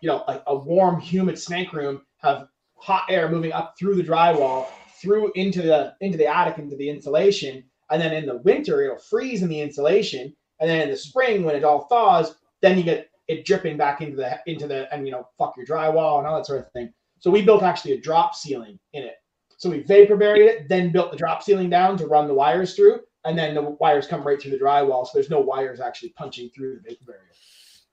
you 0.00 0.08
know, 0.08 0.24
a, 0.28 0.42
a 0.46 0.54
warm, 0.54 1.00
humid 1.00 1.38
snake 1.38 1.72
room 1.72 2.02
have 2.18 2.48
hot 2.82 3.04
air 3.08 3.28
moving 3.30 3.52
up 3.52 3.74
through 3.78 3.94
the 3.94 4.02
drywall, 4.02 4.66
through 5.00 5.30
into 5.36 5.62
the 5.62 5.94
into 6.00 6.18
the 6.18 6.26
attic, 6.26 6.58
into 6.58 6.76
the 6.76 6.88
insulation, 6.88 7.62
and 7.90 8.02
then 8.02 8.12
in 8.12 8.26
the 8.26 8.38
winter 8.38 8.82
it'll 8.82 8.98
freeze 8.98 9.42
in 9.42 9.48
the 9.48 9.60
insulation, 9.60 10.34
and 10.60 10.68
then 10.68 10.80
in 10.82 10.90
the 10.90 10.96
spring 10.96 11.44
when 11.44 11.54
it 11.54 11.64
all 11.64 11.86
thaws, 11.86 12.34
then 12.60 12.76
you 12.76 12.82
get 12.82 13.08
it 13.28 13.44
dripping 13.44 13.76
back 13.76 14.00
into 14.00 14.16
the 14.16 14.38
into 14.46 14.66
the 14.66 14.92
and 14.92 15.06
you 15.06 15.12
know 15.12 15.28
fuck 15.38 15.56
your 15.56 15.64
drywall 15.66 16.18
and 16.18 16.26
all 16.26 16.36
that 16.36 16.46
sort 16.46 16.58
of 16.58 16.70
thing. 16.72 16.92
So 17.20 17.30
we 17.30 17.42
built 17.42 17.62
actually 17.62 17.92
a 17.92 18.00
drop 18.00 18.34
ceiling 18.34 18.80
in 18.94 19.04
it. 19.04 19.14
So 19.58 19.70
we 19.70 19.84
vapor 19.84 20.16
buried 20.16 20.42
it, 20.42 20.68
then 20.68 20.90
built 20.90 21.12
the 21.12 21.16
drop 21.16 21.40
ceiling 21.44 21.70
down 21.70 21.96
to 21.98 22.06
run 22.08 22.26
the 22.26 22.34
wires 22.34 22.74
through, 22.74 23.00
and 23.24 23.38
then 23.38 23.54
the 23.54 23.62
wires 23.62 24.08
come 24.08 24.24
right 24.24 24.42
through 24.42 24.50
the 24.50 24.58
drywall, 24.58 25.04
so 25.04 25.10
there's 25.14 25.30
no 25.30 25.38
wires 25.40 25.78
actually 25.78 26.08
punching 26.10 26.50
through 26.50 26.80
the 26.82 26.90
vapor 26.90 27.04
barrier. 27.04 27.30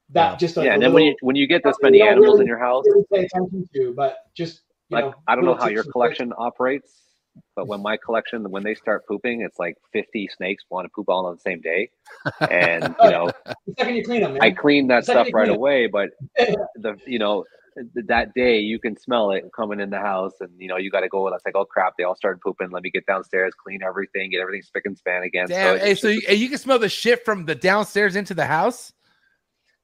That 0.10 0.32
Yeah. 0.32 0.38
just 0.38 0.58
like 0.58 0.66
yeah, 0.66 0.74
and 0.74 0.82
then 0.82 0.94
when 0.94 1.04
you 1.04 1.16
when 1.22 1.36
you 1.36 1.46
get 1.46 1.62
this 1.64 1.76
many 1.84 2.02
animals 2.02 2.26
really- 2.26 2.42
in 2.42 2.48
your 2.48 2.58
house, 2.58 2.84
really 2.88 3.06
pay 3.14 3.26
attention 3.26 3.70
to, 3.76 3.94
but 3.94 4.18
just 4.34 4.62
you 4.62 4.69
like 4.90 5.06
know, 5.06 5.14
I 5.28 5.36
don't 5.36 5.46
know 5.46 5.56
how 5.56 5.68
your 5.68 5.84
collection 5.84 6.34
operates, 6.38 6.92
but 7.56 7.68
when 7.68 7.82
my 7.82 7.98
collection, 7.98 8.50
when 8.50 8.64
they 8.64 8.76
start 8.76 9.08
pooping, 9.08 9.42
it's 9.42 9.60
like 9.60 9.76
50 9.94 10.28
snakes 10.36 10.64
want 10.70 10.86
to 10.86 10.90
poop 10.90 11.10
all 11.10 11.26
on 11.26 11.36
the 11.36 11.42
same 11.42 11.62
day, 11.62 11.90
and 12.50 12.96
you 13.04 13.10
know 13.12 13.32
The 13.68 13.74
second 13.78 13.96
you 13.96 14.04
clean 14.04 14.22
them, 14.22 14.34
man. 14.34 14.42
I 14.42 14.52
clean 14.52 14.88
that 14.88 15.04
stuff 15.04 15.28
right 15.34 15.50
it. 15.50 15.56
away, 15.56 15.88
but 15.88 16.10
the 16.76 16.96
you 17.06 17.20
know 17.20 17.46
that 18.08 18.34
day 18.34 18.60
you 18.60 18.78
can 18.80 18.98
smell 18.98 19.32
it 19.32 19.44
coming 19.56 19.80
in 19.80 19.90
the 19.90 20.00
house, 20.00 20.34
and 20.42 20.50
you 20.58 20.68
know 20.68 20.78
you 20.78 20.90
got 20.92 21.02
to 21.02 21.08
go. 21.08 21.28
and 21.28 21.36
It's 21.36 21.46
like 21.46 21.56
oh 21.56 21.66
crap, 21.66 21.94
they 21.98 22.04
all 22.04 22.16
started 22.16 22.42
pooping. 22.42 22.72
Let 22.72 22.84
me 22.84 22.90
get 22.90 23.06
downstairs, 23.06 23.54
clean 23.64 23.82
everything, 23.84 24.32
get 24.32 24.42
everything 24.42 24.64
spick 24.64 24.86
and 24.86 24.98
span 24.98 25.24
again. 25.24 25.48
damn. 25.48 25.76
it's 25.76 25.84
hey, 25.86 25.96
so 25.96 26.08
you, 26.08 26.22
you 26.36 26.50
can 26.50 26.58
smell 26.58 26.80
the 26.80 26.90
shit 26.90 27.24
from 27.26 27.46
the 27.46 27.56
downstairs 27.56 28.16
into 28.16 28.34
the 28.34 28.46
house. 28.46 28.92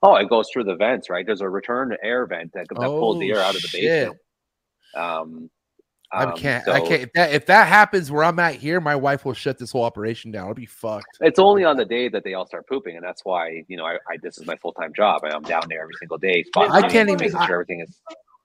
oh, 0.01 0.15
it 0.15 0.29
goes 0.29 0.49
through 0.51 0.63
the 0.65 0.75
vents, 0.75 1.09
right? 1.09 1.25
There's 1.25 1.41
a 1.41 1.49
return 1.49 1.95
air 2.03 2.25
vent 2.25 2.51
that, 2.53 2.67
that 2.69 2.75
pulls 2.79 3.19
the 3.19 3.31
Oh, 3.31 3.35
air 3.35 3.41
out 3.43 3.55
of 3.55 3.61
the 3.61 3.67
shit. 3.67 3.81
basement. 3.81 4.17
Um, 4.95 5.49
I 6.11 6.25
um, 6.25 6.37
can't. 6.37 6.67
I 6.67 6.79
so- 6.79 6.87
can't. 6.87 7.01
If 7.01 7.13
that, 7.13 7.33
if 7.33 7.45
that 7.47 7.67
happens 7.67 8.11
where 8.11 8.23
I'm 8.23 8.39
at 8.39 8.55
here, 8.55 8.79
my 8.79 8.95
wife 8.95 9.25
will 9.25 9.33
shut 9.33 9.57
this 9.57 9.71
whole 9.71 9.83
operation 9.83 10.31
down. 10.31 10.47
I'll 10.47 10.53
be 10.53 10.65
fucked. 10.65 11.17
It's 11.19 11.39
only 11.39 11.63
on 11.63 11.77
the 11.77 11.85
day 11.85 12.09
that 12.09 12.23
they 12.23 12.33
all 12.35 12.45
start 12.45 12.67
pooping, 12.67 12.95
and 12.95 13.03
that's 13.03 13.25
why 13.25 13.63
you 13.67 13.77
know 13.77 13.85
I, 13.85 13.95
I 14.09 14.17
this 14.21 14.37
is 14.37 14.45
my 14.45 14.55
full 14.57 14.71
time 14.73 14.93
job. 14.95 15.23
and 15.23 15.33
I'm 15.33 15.41
down 15.43 15.63
there 15.67 15.81
every 15.81 15.95
single 15.99 16.17
day. 16.17 16.43
spot 16.43 16.71
I 16.71 16.81
can't 16.81 17.09
even- 17.09 17.19
making 17.19 17.45
sure 17.45 17.53
everything 17.55 17.81
is. 17.81 17.99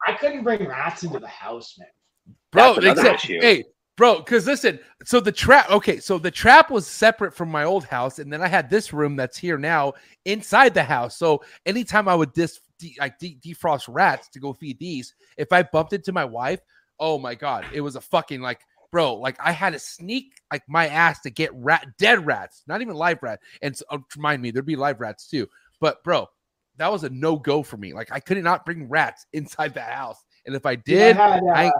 I 0.06 0.14
couldn't 0.14 0.42
bring 0.42 0.66
rats 0.66 1.02
into 1.02 1.18
the 1.18 1.28
house, 1.28 1.76
man. 1.78 1.88
bro. 2.50 2.74
That's 2.74 2.98
another 2.98 3.14
issue. 3.14 3.38
Hey, 3.40 3.64
bro, 3.96 4.18
because 4.20 4.46
listen, 4.46 4.80
so 5.04 5.20
the 5.20 5.30
trap. 5.30 5.70
Okay, 5.70 6.00
so 6.00 6.18
the 6.18 6.30
trap 6.30 6.70
was 6.70 6.86
separate 6.86 7.34
from 7.34 7.50
my 7.50 7.64
old 7.64 7.84
house, 7.84 8.18
and 8.18 8.32
then 8.32 8.42
I 8.42 8.48
had 8.48 8.70
this 8.70 8.94
room 8.94 9.14
that's 9.14 9.36
here 9.36 9.58
now 9.58 9.92
inside 10.24 10.72
the 10.72 10.82
house. 10.82 11.18
So 11.18 11.42
anytime 11.66 12.08
I 12.08 12.14
would 12.14 12.32
dis 12.32 12.60
de- 12.81 12.97
like 12.99 13.18
de- 13.18 13.39
defrost 13.44 13.84
rats 13.89 14.28
to 14.31 14.41
go 14.41 14.52
feed 14.52 14.78
these, 14.78 15.15
if 15.36 15.52
I 15.52 15.62
bumped 15.62 15.92
into 15.92 16.12
my 16.12 16.25
wife, 16.25 16.60
oh 16.99 17.18
my 17.18 17.34
god, 17.34 17.65
it 17.73 17.81
was 17.81 17.97
a 17.97 18.00
fucking 18.00 18.41
like. 18.41 18.60
Bro, 18.92 19.18
like 19.18 19.36
I 19.39 19.52
had 19.52 19.73
to 19.75 19.78
sneak 19.78 20.41
like 20.52 20.65
my 20.68 20.89
ass 20.89 21.20
to 21.20 21.31
get 21.31 21.55
rat 21.55 21.86
dead 21.97 22.26
rats, 22.26 22.65
not 22.67 22.81
even 22.83 22.97
live 22.97 23.23
rat. 23.23 23.39
And 23.62 23.76
so, 23.76 23.84
uh, 23.89 23.99
remind 24.17 24.42
me, 24.42 24.50
there'd 24.50 24.67
be 24.67 24.75
live 24.75 25.00
rats 25.00 25.28
too. 25.28 25.49
But 25.81 26.02
bro, 26.02 26.28
that 26.76 26.91
was 26.91 27.05
a 27.05 27.10
no 27.10 27.36
go 27.36 27.62
for 27.62 27.76
me. 27.76 27.92
Like 27.94 28.10
I 28.10 28.18
could 28.18 28.42
not 28.42 28.67
bring 28.67 28.89
rats 28.89 29.26
inside 29.33 29.75
the 29.75 29.81
house, 29.81 30.25
and 30.44 30.57
if 30.57 30.67
I 30.67 30.75
did, 30.75 31.17
I 31.17 31.34
had, 31.34 31.42
uh, 31.44 31.47
I- 31.55 31.73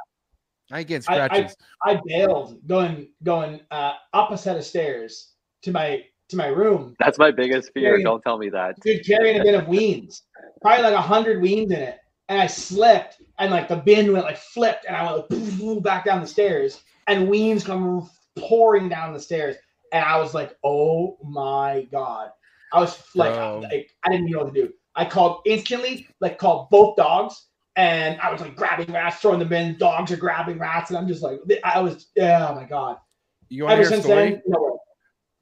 I 0.71 0.79
ain't 0.79 0.87
getting 0.87 1.13
I- 1.13 1.21
I- 1.23 1.27
scratches. 1.27 1.57
I 1.85 2.01
bailed 2.07 2.65
going 2.69 3.09
going 3.25 3.61
uh, 3.73 3.95
up 4.13 4.31
a 4.31 4.39
set 4.39 4.57
of 4.57 4.65
stairs 4.65 5.33
to 5.63 5.73
my 5.73 6.05
to 6.31 6.37
my 6.37 6.47
room, 6.47 6.97
That's 6.99 7.19
my 7.19 7.31
biggest 7.31 7.73
fear. 7.73 7.99
Yeah. 7.99 8.05
Don't 8.05 8.23
tell 8.23 8.39
me 8.39 8.49
that. 8.51 8.81
dude, 8.81 9.05
carrying 9.07 9.41
a 9.41 9.45
bin 9.45 9.55
of 9.55 9.69
weans, 9.69 10.23
probably 10.63 10.85
like 10.85 10.95
a 10.95 11.01
hundred 11.01 11.43
weans 11.43 11.71
in 11.71 11.81
it, 11.81 11.99
and 12.29 12.41
I 12.41 12.47
slipped, 12.47 13.21
and 13.39 13.51
like 13.51 13.69
the 13.69 13.77
bin 13.77 14.13
went 14.13 14.25
like 14.25 14.39
flipped, 14.39 14.87
and 14.87 14.97
I 14.97 15.13
went 15.13 15.31
like, 15.31 15.83
back 15.83 16.05
down 16.05 16.21
the 16.21 16.27
stairs, 16.27 16.81
and 17.07 17.29
weans 17.29 17.65
come 17.65 18.09
pouring 18.39 18.89
down 18.89 19.13
the 19.13 19.21
stairs, 19.21 19.57
and 19.93 20.05
I 20.05 20.19
was 20.19 20.35
like, 20.35 20.57
oh 20.65 21.19
my 21.23 21.87
god, 21.93 22.31
I 22.73 22.81
was 22.81 23.03
like, 23.15 23.35
Bro. 23.35 23.61
like 23.71 23.91
I 24.05 24.11
didn't 24.11 24.29
even 24.29 24.39
know 24.39 24.45
what 24.45 24.55
to 24.55 24.67
do. 24.67 24.73
I 24.95 25.05
called 25.05 25.43
instantly, 25.47 26.09
like 26.21 26.39
called 26.39 26.69
both 26.71 26.97
dogs, 26.97 27.47
and 27.77 28.21
I 28.21 28.31
was 28.33 28.41
like 28.41 28.57
grabbing 28.57 28.93
rats, 28.93 29.21
throwing 29.21 29.39
them 29.39 29.53
in. 29.53 29.79
Dogs 29.79 30.13
are 30.13 30.17
grabbing 30.17 30.59
rats, 30.59 30.91
and 30.91 30.99
I'm 30.99 31.09
just 31.09 31.23
like, 31.23 31.41
I 31.65 31.81
was, 31.81 32.09
yeah, 32.17 32.49
oh 32.51 32.55
my 32.55 32.65
god. 32.65 32.99
You 33.49 33.65
want 33.65 33.73
to 33.73 33.81
Ever 33.81 33.83
hear 33.83 33.89
a 33.89 33.93
since 33.95 34.05
story? 34.05 34.31
then, 34.31 34.43
no 34.47 34.63
way, 34.63 34.79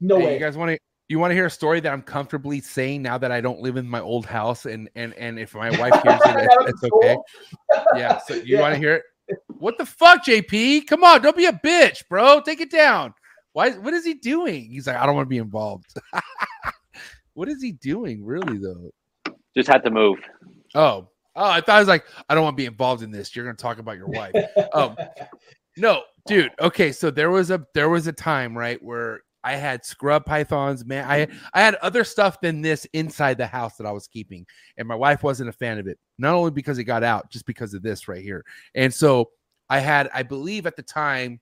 no 0.01 0.17
Hey, 0.17 0.25
way. 0.25 0.33
You 0.35 0.39
guys 0.39 0.57
want 0.57 0.71
to? 0.71 0.77
You 1.07 1.17
want 1.17 1.31
to 1.31 1.35
hear 1.35 1.47
a 1.47 1.51
story 1.51 1.79
that 1.79 1.91
I'm 1.91 2.03
comfortably 2.03 2.61
saying 2.61 3.01
now 3.01 3.17
that 3.17 3.31
I 3.31 3.41
don't 3.41 3.61
live 3.61 3.77
in 3.77 3.89
my 3.89 3.99
old 3.99 4.25
house, 4.25 4.65
and 4.65 4.89
and 4.95 5.13
and 5.15 5.39
if 5.39 5.55
my 5.55 5.71
wife 5.71 5.95
hears 6.03 6.19
it, 6.25 6.35
it's, 6.37 6.55
it's 6.67 6.83
okay. 6.83 7.15
cool. 7.15 7.25
Yeah. 7.95 8.19
So 8.19 8.35
you 8.35 8.55
Yeah. 8.57 8.61
want 8.61 8.73
to 8.75 8.79
hear 8.79 8.93
it? 8.95 9.03
What 9.59 9.77
the 9.77 9.85
fuck, 9.85 10.23
JP? 10.25 10.87
Come 10.87 11.03
on, 11.03 11.21
don't 11.21 11.35
be 11.37 11.45
a 11.45 11.53
bitch, 11.53 12.07
bro. 12.09 12.41
Take 12.41 12.61
it 12.61 12.71
down. 12.71 13.13
Why? 13.53 13.71
What 13.71 13.93
is 13.93 14.05
he 14.05 14.13
doing? 14.15 14.69
He's 14.71 14.85
like, 14.87 14.95
I 14.97 15.05
don't 15.05 15.15
want 15.15 15.25
to 15.25 15.29
be 15.29 15.37
involved. 15.37 15.85
what 17.33 17.47
is 17.49 17.61
he 17.61 17.71
doing, 17.73 18.23
really 18.23 18.57
though? 18.57 18.91
Just 19.55 19.67
had 19.69 19.83
to 19.83 19.91
move. 19.91 20.19
Oh, 20.75 21.09
oh, 21.35 21.49
I 21.49 21.61
thought 21.61 21.75
I 21.75 21.79
was 21.79 21.87
like, 21.87 22.05
I 22.27 22.35
don't 22.35 22.43
want 22.43 22.55
to 22.55 22.61
be 22.61 22.65
involved 22.67 23.01
in 23.03 23.11
this. 23.11 23.35
You're 23.35 23.45
gonna 23.45 23.57
talk 23.57 23.79
about 23.79 23.97
your 23.97 24.07
wife. 24.07 24.35
um, 24.73 24.95
no, 25.77 26.03
dude. 26.27 26.51
Okay, 26.59 26.91
so 26.91 27.09
there 27.09 27.31
was 27.31 27.49
a 27.51 27.65
there 27.73 27.89
was 27.89 28.07
a 28.07 28.13
time 28.13 28.57
right 28.57 28.81
where 28.83 29.21
I 29.43 29.55
had 29.55 29.85
scrub 29.85 30.25
pythons, 30.25 30.85
man. 30.85 31.05
I 31.09 31.27
I 31.53 31.61
had 31.61 31.75
other 31.75 32.03
stuff 32.03 32.41
than 32.41 32.61
this 32.61 32.85
inside 32.93 33.37
the 33.37 33.47
house 33.47 33.77
that 33.77 33.87
I 33.87 33.91
was 33.91 34.07
keeping, 34.07 34.45
and 34.77 34.87
my 34.87 34.95
wife 34.95 35.23
wasn't 35.23 35.49
a 35.49 35.53
fan 35.53 35.79
of 35.79 35.87
it. 35.87 35.97
Not 36.17 36.33
only 36.33 36.51
because 36.51 36.77
it 36.77 36.83
got 36.83 37.03
out, 37.03 37.31
just 37.31 37.45
because 37.45 37.73
of 37.73 37.81
this 37.81 38.07
right 38.07 38.21
here. 38.21 38.43
And 38.75 38.93
so 38.93 39.29
I 39.69 39.79
had, 39.79 40.09
I 40.13 40.23
believe 40.23 40.65
at 40.67 40.75
the 40.75 40.83
time, 40.83 41.39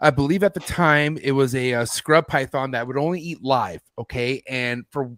I 0.00 0.10
believe 0.10 0.42
at 0.42 0.54
the 0.54 0.60
time 0.60 1.18
it 1.22 1.32
was 1.32 1.54
a, 1.54 1.74
uh 1.74 1.84
scrub 1.84 2.26
python 2.26 2.72
that 2.72 2.86
would 2.86 2.98
only 2.98 3.20
eat 3.20 3.42
live. 3.42 3.80
Okay, 3.98 4.42
and 4.48 4.84
for 4.90 5.16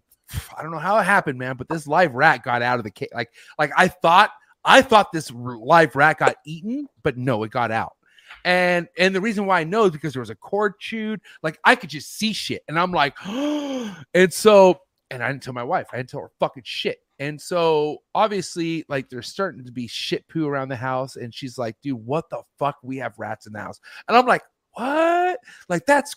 I 0.57 0.61
don't 0.61 0.71
know 0.71 0.79
how 0.79 0.97
it 0.97 1.03
happened, 1.03 1.39
man, 1.39 1.55
but 1.55 1.69
this 1.69 1.87
live 1.87 2.13
rat 2.13 2.43
got 2.43 2.61
out 2.61 2.79
of 2.79 2.83
the 2.83 2.91
cage. 2.91 3.09
Like, 3.13 3.31
like 3.57 3.71
I 3.77 3.87
thought, 3.87 4.31
I 4.63 4.81
thought 4.81 5.11
this 5.11 5.31
live 5.31 5.95
rat 5.95 6.19
got 6.19 6.35
eaten, 6.45 6.87
but 7.03 7.17
no, 7.17 7.43
it 7.43 7.51
got 7.51 7.71
out. 7.71 7.94
And 8.45 8.87
and 8.97 9.13
the 9.13 9.21
reason 9.21 9.47
why 9.47 9.59
I 9.59 9.63
know 9.63 9.85
is 9.85 9.91
because 9.91 10.13
there 10.13 10.21
was 10.21 10.29
a 10.29 10.35
cord 10.35 10.79
chewed. 10.79 11.19
Like 11.41 11.59
I 11.65 11.75
could 11.75 11.89
just 11.89 12.15
see 12.15 12.31
shit, 12.31 12.63
and 12.67 12.79
I'm 12.79 12.91
like, 12.91 13.15
and 13.25 14.31
so, 14.31 14.81
and 15.09 15.23
I 15.23 15.27
didn't 15.27 15.41
tell 15.43 15.53
my 15.53 15.63
wife. 15.63 15.87
I 15.91 15.97
didn't 15.97 16.09
tell 16.09 16.21
her 16.21 16.31
fucking 16.39 16.63
shit. 16.63 16.99
And 17.17 17.41
so 17.41 18.03
obviously, 18.13 18.85
like 18.87 19.09
there's 19.09 19.27
starting 19.27 19.65
to 19.65 19.71
be 19.71 19.87
shit 19.87 20.27
poo 20.27 20.47
around 20.47 20.69
the 20.69 20.75
house. 20.75 21.15
And 21.15 21.33
she's 21.33 21.57
like, 21.57 21.75
dude, 21.81 22.05
what 22.05 22.29
the 22.29 22.41
fuck? 22.59 22.77
We 22.83 22.97
have 22.97 23.17
rats 23.17 23.47
in 23.47 23.53
the 23.53 23.61
house. 23.61 23.79
And 24.07 24.15
I'm 24.15 24.27
like, 24.27 24.43
what? 24.73 25.39
Like 25.67 25.85
that's 25.85 26.15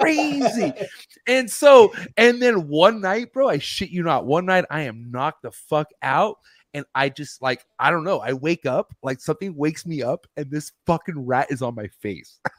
crazy. 0.00 0.72
and 1.26 1.50
so, 1.50 1.94
and 2.16 2.42
then 2.42 2.68
one 2.68 3.00
night, 3.00 3.32
bro, 3.32 3.48
I 3.48 3.58
shit 3.58 3.90
you 3.90 4.02
not, 4.02 4.26
one 4.26 4.46
night 4.46 4.64
I 4.70 4.82
am 4.82 5.10
knocked 5.10 5.42
the 5.42 5.52
fuck 5.52 5.88
out. 6.02 6.36
And 6.72 6.84
I 6.94 7.08
just 7.08 7.42
like, 7.42 7.64
I 7.78 7.90
don't 7.90 8.04
know. 8.04 8.20
I 8.20 8.32
wake 8.32 8.64
up, 8.64 8.94
like 9.02 9.20
something 9.20 9.56
wakes 9.56 9.84
me 9.84 10.02
up, 10.02 10.26
and 10.36 10.50
this 10.50 10.72
fucking 10.86 11.26
rat 11.26 11.48
is 11.50 11.62
on 11.62 11.74
my 11.74 11.88
face. 12.00 12.38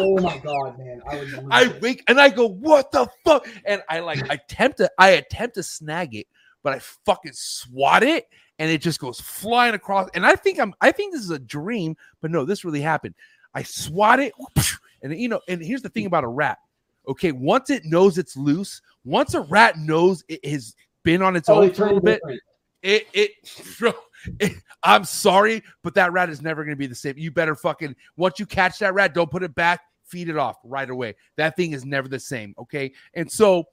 Oh 0.00 0.20
my 0.20 0.38
god, 0.38 0.76
man! 0.76 1.00
I 1.08 1.40
I 1.50 1.78
wake 1.80 2.02
and 2.08 2.20
I 2.20 2.28
go, 2.28 2.48
what 2.48 2.90
the 2.90 3.06
fuck? 3.24 3.46
And 3.64 3.80
I 3.88 4.00
like 4.00 4.28
I 4.28 4.34
attempt 4.34 4.78
to 4.78 4.90
I 4.98 5.10
attempt 5.10 5.54
to 5.54 5.62
snag 5.62 6.16
it, 6.16 6.26
but 6.64 6.72
I 6.72 6.80
fucking 6.80 7.32
swat 7.32 8.02
it 8.02 8.26
and 8.58 8.70
it 8.70 8.80
just 8.80 9.00
goes 9.00 9.20
flying 9.20 9.74
across. 9.74 10.08
And 10.14 10.26
I 10.26 10.36
think 10.36 10.58
I'm 10.58 10.74
I 10.80 10.90
think 10.92 11.12
this 11.12 11.22
is 11.22 11.30
a 11.30 11.38
dream, 11.38 11.96
but 12.20 12.30
no, 12.30 12.44
this 12.44 12.64
really 12.64 12.80
happened. 12.80 13.14
I 13.54 13.62
swat 13.62 14.20
it, 14.20 14.32
and 15.02 15.18
you 15.18 15.28
know, 15.28 15.40
and 15.48 15.62
here's 15.62 15.82
the 15.82 15.88
thing 15.88 16.06
about 16.06 16.24
a 16.24 16.28
rat. 16.28 16.58
Okay, 17.06 17.32
once 17.32 17.70
it 17.70 17.84
knows 17.84 18.18
it's 18.18 18.36
loose, 18.36 18.80
once 19.04 19.34
a 19.34 19.42
rat 19.42 19.78
knows 19.78 20.24
it 20.28 20.44
has 20.44 20.74
been 21.02 21.22
on 21.22 21.36
its 21.36 21.48
Oh, 21.48 21.62
own 21.62 21.72
for 21.72 21.84
a 21.84 21.86
little 21.86 22.00
bit, 22.00 22.20
different. 22.22 22.40
It 22.84 23.08
it, 23.12 23.30
bro, 23.78 23.92
it- 24.38 24.52
I'm 24.84 25.04
sorry, 25.04 25.62
but 25.82 25.94
that 25.94 26.12
rat 26.12 26.28
is 26.28 26.42
never 26.42 26.62
going 26.62 26.76
to 26.76 26.78
be 26.78 26.86
the 26.86 26.94
same. 26.94 27.14
You 27.16 27.30
better 27.30 27.54
fucking 27.54 27.96
once 28.16 28.38
you 28.38 28.46
catch 28.46 28.78
that 28.80 28.94
rat, 28.94 29.14
don't 29.14 29.30
put 29.30 29.42
it 29.42 29.54
back, 29.54 29.80
feed 30.04 30.28
it 30.28 30.36
off 30.36 30.56
right 30.62 30.88
away. 30.88 31.14
That 31.36 31.56
thing 31.56 31.72
is 31.72 31.84
never 31.84 32.06
the 32.06 32.20
same. 32.20 32.54
Okay, 32.58 32.92
and 33.14 33.30
so 33.30 33.64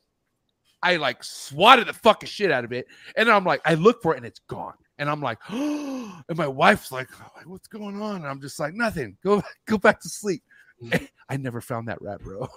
I 0.81 0.95
like 0.95 1.23
swatted 1.23 1.87
the 1.87 1.93
fucking 1.93 2.29
shit 2.29 2.51
out 2.51 2.63
of 2.63 2.71
it, 2.71 2.87
and 3.17 3.29
I'm 3.29 3.43
like, 3.43 3.61
I 3.65 3.73
look 3.75 4.01
for 4.01 4.13
it 4.13 4.17
and 4.17 4.25
it's 4.25 4.39
gone, 4.47 4.73
and 4.97 5.09
I'm 5.09 5.21
like, 5.21 5.37
and 5.49 6.23
my 6.37 6.47
wife's 6.47 6.91
like, 6.91 7.09
what's 7.45 7.67
going 7.67 8.01
on? 8.01 8.17
And 8.17 8.27
I'm 8.27 8.39
just 8.41 8.59
like, 8.59 8.73
nothing. 8.73 9.17
Go 9.23 9.43
go 9.67 9.77
back 9.77 9.99
to 10.01 10.09
sleep. 10.09 10.43
Mm-hmm. 10.81 11.05
I 11.29 11.37
never 11.37 11.61
found 11.61 11.87
that 11.89 12.01
rat, 12.01 12.21
bro. 12.21 12.47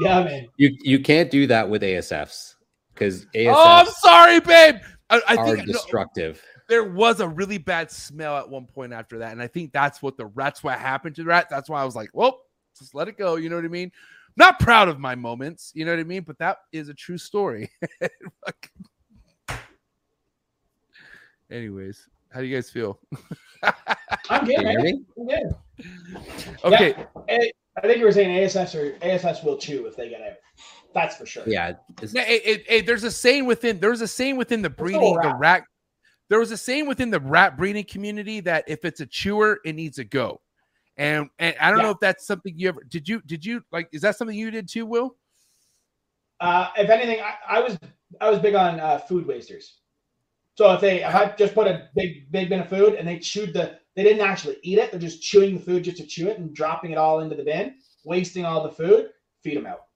Yeah, 0.00 0.24
man. 0.24 0.48
You 0.56 0.76
you 0.82 1.00
can't 1.00 1.30
do 1.30 1.46
that 1.48 1.68
with 1.68 1.82
ASFs 1.82 2.54
because 2.94 3.24
ASFs 3.34 3.54
Oh, 3.54 3.64
I'm 3.64 3.86
sorry, 3.86 4.40
babe. 4.40 4.76
I, 5.12 5.20
I 5.28 5.36
are 5.36 5.44
think 5.44 5.58
no, 5.66 5.72
destructive. 5.74 6.42
there 6.68 6.84
was 6.84 7.20
a 7.20 7.28
really 7.28 7.58
bad 7.58 7.90
smell 7.90 8.36
at 8.38 8.48
one 8.48 8.66
point 8.66 8.94
after 8.94 9.18
that, 9.18 9.32
and 9.32 9.42
I 9.42 9.46
think 9.46 9.72
that's 9.72 10.00
what 10.00 10.16
the 10.16 10.26
rats 10.26 10.64
what 10.64 10.78
happened 10.78 11.16
to 11.16 11.22
the 11.22 11.28
rat. 11.28 11.48
That's 11.50 11.68
why 11.68 11.82
I 11.82 11.84
was 11.84 11.94
like, 11.94 12.08
well, 12.14 12.40
just 12.78 12.94
let 12.94 13.08
it 13.08 13.18
go. 13.18 13.36
You 13.36 13.50
know 13.50 13.56
what 13.56 13.66
I 13.66 13.68
mean? 13.68 13.92
Not 14.36 14.58
proud 14.58 14.88
of 14.88 14.98
my 14.98 15.14
moments, 15.14 15.70
you 15.74 15.84
know 15.84 15.90
what 15.92 16.00
I 16.00 16.04
mean? 16.04 16.22
But 16.22 16.38
that 16.38 16.58
is 16.72 16.88
a 16.88 16.94
true 16.94 17.18
story. 17.18 17.70
Anyways, 21.50 22.08
how 22.30 22.40
do 22.40 22.46
you 22.46 22.56
guys 22.56 22.70
feel? 22.70 22.98
I'm 24.30 24.46
good, 24.46 24.56
Can 24.56 24.66
you 24.66 24.82
man. 24.82 25.04
I'm 25.18 25.26
good. 25.26 25.54
Okay, 26.64 26.94
Hey, 27.28 27.52
I 27.76 27.82
think 27.82 27.98
you 27.98 28.04
were 28.04 28.12
saying 28.12 28.34
ASFs 28.34 28.74
or 28.74 28.92
ASFs 29.00 29.44
will 29.44 29.58
chew 29.58 29.86
if 29.86 29.96
they 29.96 30.08
get 30.08 30.22
out. 30.22 30.36
That's 30.94 31.16
for 31.16 31.26
sure. 31.26 31.44
Yeah, 31.46 31.70
it's- 31.90 32.12
Now, 32.12 32.22
it- 32.22 32.42
it- 32.44 32.64
it- 32.68 32.86
there's 32.86 33.04
a 33.04 33.10
saying 33.10 33.46
within 33.46 33.80
there's 33.80 34.00
a 34.00 34.08
saying 34.08 34.36
within 34.36 34.62
the 34.62 34.70
breeding 34.70 35.14
the 35.14 35.28
rat. 35.28 35.38
rat. 35.38 35.64
There 36.28 36.38
was 36.38 36.50
a 36.50 36.56
saying 36.56 36.86
within 36.86 37.10
the 37.10 37.20
rat 37.20 37.56
breeding 37.56 37.84
community 37.84 38.40
that 38.40 38.64
if 38.66 38.84
it's 38.84 39.00
a 39.00 39.06
chewer, 39.06 39.60
it 39.64 39.74
needs 39.74 39.96
to 39.96 40.04
go. 40.04 40.40
And 40.96 41.28
and 41.38 41.54
I 41.60 41.70
don't 41.70 41.80
know 41.82 41.90
if 41.90 42.00
that's 42.00 42.26
something 42.26 42.52
you 42.56 42.68
ever 42.68 42.82
did 42.84 43.08
you 43.08 43.20
did 43.22 43.44
you 43.44 43.62
like 43.72 43.88
is 43.92 44.02
that 44.02 44.16
something 44.16 44.36
you 44.36 44.50
did 44.50 44.68
too, 44.68 44.84
Will? 44.86 45.16
Uh, 46.40 46.70
if 46.76 46.90
anything, 46.90 47.20
I, 47.20 47.34
I 47.56 47.60
was 47.60 47.78
I 48.20 48.28
was 48.28 48.38
big 48.40 48.54
on 48.54 48.80
uh, 48.80 48.98
food 48.98 49.26
wasters. 49.26 49.78
So 50.58 50.72
if 50.74 50.80
they 50.80 51.02
if 51.02 51.14
I 51.14 51.34
just 51.36 51.54
put 51.54 51.66
a 51.66 51.88
big 51.94 52.30
big 52.30 52.48
bin 52.50 52.60
of 52.60 52.68
food 52.68 52.94
and 52.94 53.08
they 53.08 53.18
chewed 53.18 53.54
the 53.54 53.78
they 53.96 54.02
didn't 54.02 54.20
actually 54.26 54.56
eat 54.62 54.78
it, 54.78 54.90
they're 54.90 55.00
just 55.00 55.22
chewing 55.22 55.56
the 55.56 55.62
food 55.62 55.84
just 55.84 55.96
to 55.98 56.06
chew 56.06 56.28
it 56.28 56.38
and 56.38 56.54
dropping 56.54 56.90
it 56.92 56.98
all 56.98 57.20
into 57.20 57.36
the 57.36 57.44
bin, 57.44 57.76
wasting 58.04 58.44
all 58.44 58.62
the 58.62 58.70
food, 58.72 59.10
feed 59.42 59.56
them 59.56 59.66
out. 59.66 59.86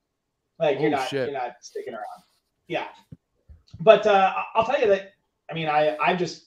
Like 0.58 0.78
you're 0.80 0.88
Oh, 0.88 0.96
not 0.96 1.08
shit. 1.08 1.28
you're 1.30 1.38
not 1.38 1.52
sticking 1.60 1.94
around. 1.94 2.22
Yeah. 2.68 2.86
But 3.80 4.06
uh, 4.06 4.32
I'll 4.54 4.64
tell 4.64 4.80
you 4.80 4.86
that 4.88 5.12
I 5.50 5.54
mean 5.54 5.68
I 5.68 5.96
I 5.96 6.14
just 6.16 6.46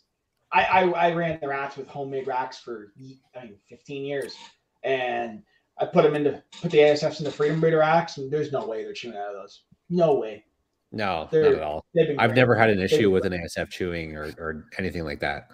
I, 0.51 0.63
I 0.63 0.89
I 0.89 1.13
ran 1.13 1.39
the 1.41 1.47
racks 1.47 1.77
with 1.77 1.87
homemade 1.87 2.27
racks 2.27 2.57
for 2.57 2.91
I 3.35 3.43
mean 3.45 3.57
15 3.69 4.03
years 4.03 4.35
and 4.83 5.43
I 5.79 5.85
put 5.85 6.03
them 6.03 6.15
into 6.15 6.41
put 6.61 6.71
the 6.71 6.79
ASFs 6.79 7.19
in 7.19 7.25
the 7.25 7.31
Freedom 7.31 7.59
Breeder 7.59 7.77
racks 7.79 8.17
and 8.17 8.31
there's 8.31 8.51
no 8.51 8.65
way 8.67 8.83
they're 8.83 8.93
chewing 8.93 9.15
out 9.15 9.29
of 9.29 9.35
those. 9.41 9.63
No 9.89 10.15
way. 10.15 10.43
no, 10.91 11.05
not 11.21 11.31
They're- 11.31 11.55
at 11.55 11.61
all. 11.63 11.85
I've 12.17 12.35
never 12.35 12.55
had 12.55 12.69
an 12.69 12.79
issue 12.79 13.11
with 13.11 13.25
an 13.25 13.33
ASF 13.33 13.69
chewing 13.69 14.15
or, 14.15 14.31
or 14.37 14.65
anything 14.77 15.03
like 15.03 15.19
that. 15.19 15.51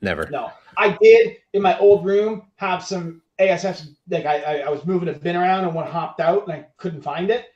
Never. 0.00 0.28
No, 0.30 0.52
I 0.76 0.96
did 1.02 1.38
in 1.54 1.62
my 1.62 1.76
old 1.78 2.04
room 2.04 2.42
have 2.56 2.84
some 2.84 3.20
ASFs. 3.40 3.88
Like 4.08 4.26
I, 4.26 4.40
I, 4.42 4.54
I 4.60 4.68
was 4.68 4.84
moving 4.86 5.08
a 5.08 5.12
bin 5.12 5.34
around 5.36 5.64
and 5.64 5.74
one 5.74 5.86
hopped 5.90 6.20
out 6.20 6.44
and 6.44 6.52
I 6.52 6.66
couldn't 6.76 7.02
find 7.02 7.30
it. 7.30 7.46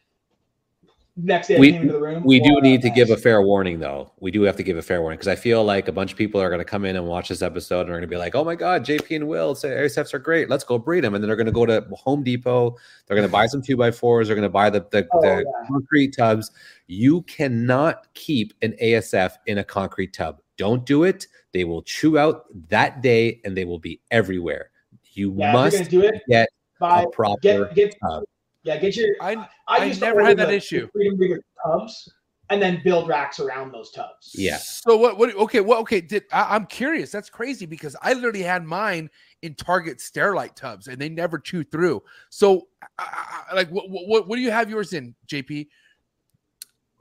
Next 1.25 1.47
day, 1.47 1.57
I 1.57 1.61
We- 1.61 1.71
came 1.73 1.83
into 1.83 1.93
the 1.93 2.01
room. 2.01 2.25
We 2.25 2.41
do 2.41 2.61
need 2.61 2.83
to 2.83 2.91
give 2.91 3.11
a 3.11 3.17
fair 3.17 3.41
warning, 3.43 3.79
though. 3.79 4.11
We 4.19 4.33
do 4.33 4.43
have 4.43 4.57
to 4.57 4.65
give 4.65 4.77
a 4.77 4.83
fair 4.83 5.01
warning 5.01 5.19
because 5.19 5.29
I 5.29 5.37
feel 5.37 5.63
like 5.63 5.87
a 5.87 5.93
bunch 5.93 6.11
of 6.11 6.19
people 6.19 6.41
are 6.41 6.49
going 6.49 6.59
to 6.59 6.65
come 6.65 6.85
in 6.85 6.97
and 6.97 7.07
watch 7.07 7.29
this 7.29 7.43
episode 7.43 7.83
and 7.83 7.91
are 7.91 7.93
going 7.93 8.01
to 8.03 8.07
be 8.09 8.17
like, 8.17 8.35
"Oh 8.35 8.43
my 8.43 8.57
God, 8.57 8.85
JP 8.85 9.15
and 9.17 9.29
Will 9.29 9.55
say 9.55 9.69
ASFs 9.71 10.13
are 10.15 10.19
great. 10.19 10.51
Let's 10.51 10.65
go 10.65 10.79
breed 10.79 11.05
them." 11.05 11.15
And 11.15 11.23
then 11.23 11.29
they're 11.29 11.37
going 11.37 11.47
to 11.47 11.53
go 11.53 11.65
to 11.65 11.87
Home 11.93 12.25
Depot. 12.25 12.77
They're 13.07 13.17
going 13.17 13.29
to 13.29 13.33
buy 13.33 13.47
some 13.47 13.63
two 13.63 13.77
by 13.77 13.93
fours. 13.93 14.27
They're 14.27 14.35
going 14.35 14.43
to 14.43 14.49
buy 14.49 14.69
the 14.69 14.85
the, 14.91 15.07
Oh, 15.13 15.21
the 15.21 15.45
yeah. 15.47 15.67
concrete 15.69 16.17
tubs. 16.17 16.51
You 16.89 17.23
cannot 17.23 18.13
keep 18.15 18.53
an 18.63 18.75
ASF 18.83 19.33
in 19.47 19.59
a 19.59 19.65
concrete 19.65 20.13
tub. 20.13 20.41
Don't 20.59 20.85
do 20.85 21.05
it. 21.05 21.27
They 21.53 21.65
will 21.65 21.83
chew 21.83 22.19
out 22.19 22.47
that 22.69 23.01
day, 23.03 23.41
and 23.45 23.57
they 23.57 23.65
will 23.65 23.79
be 23.79 24.01
everywhere. 24.11 24.71
You 25.13 25.35
Yeah, 25.37 25.53
must 25.53 25.89
do 25.91 26.01
it. 26.03 26.23
get 26.29 26.49
Buy 26.81 27.03
a 27.03 27.07
proper 27.09 27.39
get 27.43 27.75
get 27.75 27.97
tub. 28.01 28.25
Yeah 28.65 28.77
get 28.79 28.97
your. 28.97 29.09
I 29.21 29.35
I, 29.35 29.49
I 29.69 29.85
used 29.85 30.01
never 30.01 30.17
order 30.17 30.27
had 30.29 30.39
that 30.39 30.49
the- 30.49 30.55
issue. 30.55 30.87
the 30.87 30.93
Freedom 30.93 31.17
Breeder 31.17 31.43
tubs 31.65 32.13
and 32.51 32.61
then 32.61 32.83
build 32.85 33.09
racks 33.09 33.41
around 33.41 33.73
those 33.73 33.91
tubs. 33.93 34.33
Yeah. 34.35 34.59
So 34.59 34.97
what? 34.97 35.17
What? 35.17 35.35
Okay. 35.35 35.61
Well, 35.61 35.81
okay. 35.81 36.01
Did 36.01 36.25
I, 36.33 36.55
I'm 36.55 36.67
curious? 36.67 37.11
That's 37.11 37.31
crazy 37.31 37.65
because 37.67 37.97
I 38.03 38.13
literally 38.13 38.43
had 38.43 38.65
mine 38.65 39.09
in 39.41 39.55
Target 39.55 39.99
Sterilite 39.99 40.55
tubs 40.55 40.87
and 40.89 40.99
they 40.99 41.09
never 41.09 41.39
chew 41.39 41.65
through. 41.65 42.03
So, 42.29 42.69
I, 42.99 43.45
I, 43.51 43.55
like, 43.55 43.71
what, 43.71 43.89
what? 43.89 44.29
What 44.29 44.37
do 44.37 44.43
you 44.43 44.51
have 44.51 44.69
yours 44.69 44.93
in, 44.93 45.15
JP? 45.29 45.69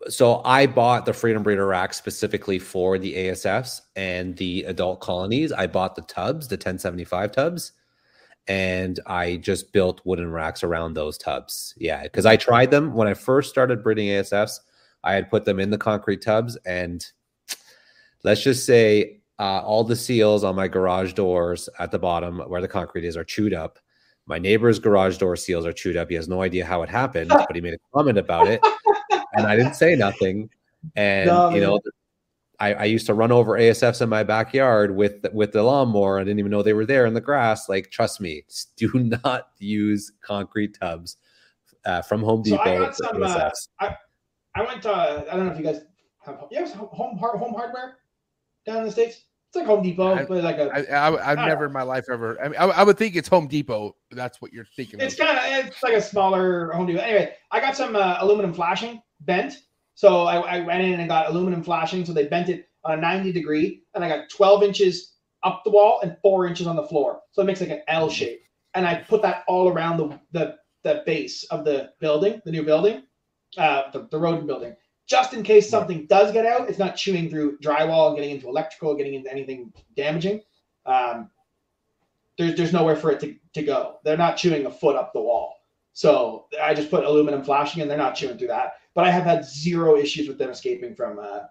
so 0.07 0.41
I 0.45 0.65
bought 0.65 1.05
the 1.05 1.13
Freedom 1.13 1.43
Breeder 1.43 1.67
rack 1.67 1.93
specifically 1.93 2.57
for 2.57 2.97
the 2.97 3.13
ASFs 3.13 3.81
and 3.95 4.35
the 4.37 4.63
adult 4.63 4.99
colonies. 4.99 5.51
I 5.51 5.67
bought 5.67 5.95
the 5.95 6.01
tubs, 6.01 6.47
the 6.47 6.55
1075 6.55 7.31
tubs, 7.31 7.73
and 8.51 8.99
I 9.07 9.37
just 9.37 9.71
built 9.71 10.01
wooden 10.03 10.29
racks 10.29 10.61
around 10.61 10.93
those 10.93 11.17
tubs. 11.17 11.73
Yeah, 11.77 12.03
because 12.03 12.25
I 12.25 12.35
tried 12.35 12.69
them 12.69 12.93
when 12.93 13.07
I 13.07 13.13
first 13.13 13.49
started 13.49 13.81
breeding 13.81 14.07
ASFs. 14.07 14.59
I 15.03 15.13
had 15.13 15.29
put 15.29 15.45
them 15.45 15.59
in 15.59 15.69
the 15.69 15.77
concrete 15.77 16.21
tubs, 16.21 16.57
and 16.65 17.05
let's 18.23 18.43
just 18.43 18.65
say 18.65 19.21
uh, 19.39 19.61
all 19.61 19.85
the 19.85 19.95
seals 19.95 20.43
on 20.43 20.55
my 20.55 20.67
garage 20.67 21.13
doors 21.13 21.69
at 21.79 21.91
the 21.91 21.99
bottom 21.99 22.39
where 22.39 22.61
the 22.61 22.67
concrete 22.67 23.05
is 23.05 23.15
are 23.15 23.23
chewed 23.23 23.53
up. 23.53 23.79
My 24.25 24.37
neighbor's 24.37 24.79
garage 24.79 25.17
door 25.17 25.35
seals 25.37 25.65
are 25.65 25.73
chewed 25.73 25.97
up. 25.97 26.09
He 26.09 26.15
has 26.15 26.27
no 26.27 26.41
idea 26.41 26.65
how 26.65 26.83
it 26.83 26.89
happened, 26.89 27.29
but 27.29 27.55
he 27.55 27.61
made 27.61 27.73
a 27.73 27.79
comment 27.93 28.17
about 28.17 28.47
it 28.47 28.61
and 29.33 29.47
I 29.47 29.55
didn't 29.55 29.75
say 29.75 29.95
nothing. 29.95 30.49
And 30.95 31.27
No, 31.29 31.49
you 31.49 31.61
know, 31.61 31.79
I, 32.61 32.73
I 32.73 32.83
used 32.85 33.07
to 33.07 33.13
run 33.15 33.31
over 33.31 33.53
ASFs 33.57 34.01
in 34.01 34.09
my 34.09 34.23
backyard 34.23 34.95
with 34.95 35.25
with 35.33 35.51
the 35.51 35.63
lawnmower. 35.63 36.19
I 36.19 36.23
didn't 36.23 36.37
even 36.39 36.51
know 36.51 36.61
they 36.61 36.73
were 36.73 36.85
there 36.85 37.07
in 37.07 37.13
the 37.15 37.21
grass. 37.21 37.67
Like, 37.67 37.89
trust 37.89 38.21
me, 38.21 38.43
do 38.77 38.89
not 39.23 39.49
use 39.57 40.11
concrete 40.21 40.77
tubs 40.79 41.17
uh, 41.85 42.01
from 42.03 42.21
Home 42.21 42.43
Depot. 42.43 42.57
So 42.63 42.69
I 42.69 42.75
Depot. 42.75 42.85
got 42.85 42.95
some, 42.95 43.23
uh, 43.23 43.49
ASFs. 43.49 43.95
I 44.55 44.63
went 44.63 44.81
to. 44.83 44.93
I 44.93 45.35
don't 45.35 45.47
know 45.47 45.51
if 45.51 45.57
you 45.57 45.63
guys 45.63 45.81
have. 46.23 46.43
You 46.51 46.59
have 46.59 46.71
home 46.73 46.89
home 47.17 47.17
home 47.39 47.53
hardware 47.53 47.97
down 48.65 48.77
in 48.77 48.83
the 48.85 48.91
states. 48.91 49.23
It's 49.49 49.55
like 49.57 49.65
Home 49.65 49.81
Depot, 49.83 50.13
I- 50.15 50.23
but 50.25 50.43
like 50.43 50.57
a. 50.59 50.69
I, 50.93 51.07
I, 51.09 51.31
I've 51.31 51.39
I- 51.39 51.47
never 51.47 51.65
in 51.65 51.73
my 51.73 51.81
life 51.83 52.05
ever. 52.11 52.39
I 52.41 52.47
mean, 52.47 52.57
I, 52.59 52.65
I 52.65 52.83
would 52.83 52.97
think 52.97 53.15
it's 53.15 53.27
Home 53.29 53.47
Depot. 53.47 53.95
That's 54.11 54.39
what 54.41 54.53
you're 54.53 54.67
thinking. 54.77 54.99
It's 55.01 55.15
kind 55.15 55.37
of 55.37 55.65
it's 55.65 55.81
like 55.83 55.93
a 55.93 56.01
smaller 56.01 56.71
Home 56.73 56.85
Depot. 56.85 57.01
Anyway, 57.01 57.33
I 57.49 57.59
got 57.59 57.75
some 57.75 57.95
uh, 57.95 58.17
aluminum 58.19 58.53
flashing 58.53 59.01
bent, 59.21 59.55
so 59.93 60.23
I, 60.23 60.57
I 60.57 60.59
went 60.61 60.81
in 60.81 60.99
and 60.99 61.09
got 61.09 61.29
aluminum 61.29 61.63
flashing. 61.63 62.05
So 62.05 62.13
they 62.13 62.27
bent 62.27 62.49
it 62.49 62.69
on 62.83 62.97
a 62.97 63.01
90 63.01 63.31
degree, 63.31 63.83
and 63.93 64.03
I 64.03 64.09
got 64.09 64.29
12 64.29 64.63
inches 64.63 65.13
up 65.43 65.61
the 65.63 65.71
wall 65.71 65.99
and 66.03 66.17
four 66.21 66.47
inches 66.47 66.67
on 66.67 66.75
the 66.75 66.87
floor. 66.87 67.21
So 67.31 67.41
it 67.41 67.45
makes 67.45 67.61
like 67.61 67.69
an 67.69 67.81
L 67.87 68.09
shape, 68.09 68.41
and 68.73 68.85
I 68.85 68.95
put 68.95 69.21
that 69.23 69.43
all 69.47 69.69
around 69.69 69.97
the 69.97 70.19
the, 70.31 70.55
the 70.83 71.03
base 71.05 71.43
of 71.45 71.65
the 71.65 71.91
building, 71.99 72.41
the 72.45 72.51
new 72.51 72.63
building, 72.63 73.03
uh, 73.57 73.91
the, 73.91 74.07
the 74.11 74.19
road 74.19 74.45
building, 74.47 74.75
just 75.07 75.33
in 75.33 75.43
case 75.43 75.69
something 75.69 76.05
does 76.07 76.31
get 76.31 76.45
out. 76.45 76.69
It's 76.69 76.79
not 76.79 76.95
chewing 76.95 77.29
through 77.29 77.57
drywall 77.59 78.07
and 78.07 78.15
getting 78.17 78.31
into 78.31 78.47
electrical, 78.47 78.95
getting 78.95 79.13
into 79.13 79.31
anything 79.31 79.73
damaging. 79.95 80.41
Um, 80.85 81.29
there's 82.37 82.55
there's 82.55 82.73
nowhere 82.73 82.95
for 82.95 83.11
it 83.11 83.19
to, 83.21 83.35
to 83.53 83.63
go. 83.63 83.99
They're 84.03 84.17
not 84.17 84.37
chewing 84.37 84.65
a 84.65 84.71
foot 84.71 84.95
up 84.95 85.13
the 85.13 85.21
wall. 85.21 85.55
So 85.93 86.47
I 86.61 86.73
just 86.73 86.89
put 86.89 87.03
aluminum 87.03 87.43
flashing 87.43 87.81
and 87.81 87.91
they're 87.91 87.97
not 87.97 88.15
chewing 88.15 88.37
through 88.37 88.47
that. 88.47 88.73
But 88.93 89.05
I 89.05 89.11
have 89.11 89.23
had 89.23 89.45
zero 89.45 89.97
issues 89.97 90.27
with 90.27 90.37
them 90.37 90.49
escaping 90.49 90.95
from 90.95 91.19
uh, 91.19 91.41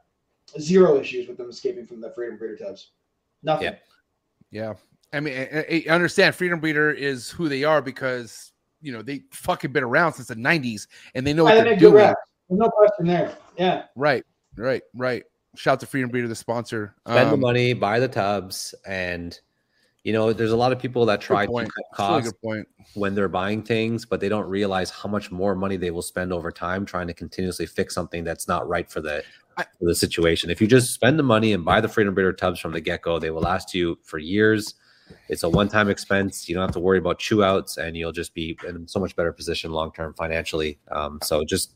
zero 0.59 0.99
issues 0.99 1.27
with 1.28 1.36
them 1.39 1.49
escaping 1.49 1.86
from 1.86 2.01
the 2.01 2.10
freedom 2.10 2.36
breeder 2.36 2.57
tubs. 2.57 2.91
Nothing. 3.43 3.65
Yeah. 3.65 3.75
Yeah. 4.51 4.75
I 5.12 5.20
mean, 5.20 5.35
I, 5.36 5.85
I 5.89 5.91
understand 5.93 6.35
Freedom 6.35 6.60
Breeder 6.60 6.91
is 6.91 7.31
who 7.31 7.49
they 7.49 7.65
are 7.65 7.83
because 7.83 8.52
you 8.83 8.93
know 8.93 9.02
they 9.02 9.23
fucking 9.33 9.73
been 9.73 9.83
around 9.85 10.12
since 10.12 10.28
the 10.28 10.36
'90s 10.36 10.86
and 11.15 11.27
they 11.27 11.33
know 11.33 11.44
what 11.44 11.57
And 11.57 11.67
they're 11.67 11.77
doing. 11.77 11.94
racks. 11.94 12.20
There's 12.49 12.60
no 12.60 12.69
question 12.70 13.07
there. 13.07 13.36
Yeah. 13.57 13.85
Right, 13.97 14.25
right, 14.57 14.83
right. 14.94 15.25
Shout 15.57 15.75
out 15.75 15.81
to 15.81 15.86
Freedom 15.86 16.10
Breeder, 16.10 16.28
the 16.28 16.35
sponsor. 16.36 16.94
Spend 17.09 17.31
the 17.31 17.35
Um, 17.35 17.41
money, 17.41 17.73
buy 17.73 17.99
the 17.99 18.07
tubs, 18.09 18.73
and 18.86 19.39
you 20.05 20.12
know, 20.12 20.33
there's 20.33 20.53
a 20.53 20.57
lot 20.57 20.73
of 20.73 20.79
people 20.79 21.05
that 21.07 21.20
try 21.20 21.45
to 21.45 21.53
cut 21.53 21.57
really 21.57 21.69
costs 21.95 22.33
point. 22.43 22.67
when 22.95 23.15
they're 23.15 23.29
buying 23.29 23.62
things, 23.62 24.07
but 24.07 24.20
they 24.20 24.29
don't 24.29 24.49
realize 24.49 24.91
how 24.91 25.09
much 25.09 25.31
more 25.31 25.55
money 25.55 25.77
they 25.77 25.91
will 25.91 26.03
spend 26.03 26.33
over 26.33 26.51
time 26.51 26.87
trying 26.87 27.07
to 27.07 27.15
continuously 27.15 27.67
fix 27.67 27.95
something 27.95 28.25
that's 28.25 28.49
not 28.49 28.67
right 28.69 28.91
for 28.91 29.01
the 29.01 29.23
I- 29.59 29.65
for 29.79 29.85
the 29.85 29.95
situation. 29.95 30.49
If 30.49 30.61
you 30.61 30.67
just 30.67 30.95
spend 30.95 31.19
the 31.19 31.23
money 31.23 31.53
and 31.53 31.65
buy 31.65 31.81
the 31.81 31.89
Freedom 31.89 32.15
Breeder 32.15 32.33
tubs 32.33 32.61
from 32.61 32.73
the 32.73 32.81
get 32.81 33.03
go, 33.03 33.19
they 33.19 33.31
will 33.31 33.43
last 33.43 33.75
you 33.75 33.99
for 34.05 34.19
years. 34.19 34.75
It's 35.29 35.43
a 35.43 35.49
one 35.49 35.69
time 35.69 35.91
expense. 35.91 36.49
You 36.49 36.55
don't 36.55 36.62
have 36.62 36.73
to 36.73 36.81
worry 36.81 36.99
about 36.99 37.19
chew 37.19 37.43
outs, 37.45 37.77
and 37.77 37.97
you'll 37.97 38.12
just 38.12 38.33
be 38.33 38.57
in 38.67 38.87
so 38.89 39.01
much 39.01 39.15
better 39.17 39.33
position 39.33 39.73
long 39.73 39.93
term 39.93 40.15
financially. 40.15 40.79
Um, 40.93 41.19
so 41.23 41.45
just, 41.45 41.75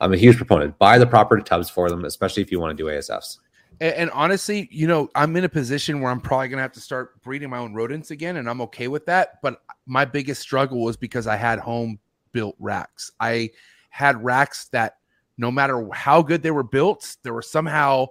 I'm 0.00 0.12
a 0.12 0.16
huge 0.16 0.36
proponent. 0.36 0.78
Buy 0.78 0.98
the 0.98 1.06
proper 1.06 1.40
tubs 1.40 1.68
for 1.70 1.88
them, 1.88 2.04
especially 2.04 2.42
if 2.42 2.52
you 2.52 2.60
want 2.60 2.76
to 2.76 2.82
do 2.82 2.88
ASFs. 2.90 3.38
And, 3.80 3.94
and 3.94 4.10
honestly, 4.10 4.68
you 4.70 4.86
know, 4.86 5.08
I'm 5.14 5.36
in 5.36 5.44
a 5.44 5.48
position 5.48 6.00
where 6.00 6.10
I'm 6.10 6.20
probably 6.20 6.48
gonna 6.48 6.62
have 6.62 6.72
to 6.72 6.80
start 6.80 7.20
breeding 7.22 7.50
my 7.50 7.58
own 7.58 7.74
rodents 7.74 8.10
again, 8.10 8.36
and 8.36 8.48
I'm 8.48 8.60
okay 8.62 8.88
with 8.88 9.06
that. 9.06 9.40
But 9.42 9.62
my 9.86 10.04
biggest 10.04 10.40
struggle 10.42 10.82
was 10.82 10.96
because 10.96 11.26
I 11.26 11.36
had 11.36 11.58
home 11.58 11.98
built 12.32 12.56
racks. 12.58 13.10
I 13.20 13.50
had 13.90 14.22
racks 14.22 14.68
that 14.72 14.96
no 15.38 15.50
matter 15.50 15.88
how 15.92 16.22
good 16.22 16.42
they 16.42 16.50
were 16.50 16.62
built, 16.62 17.16
there 17.22 17.34
was 17.34 17.50
somehow 17.50 18.06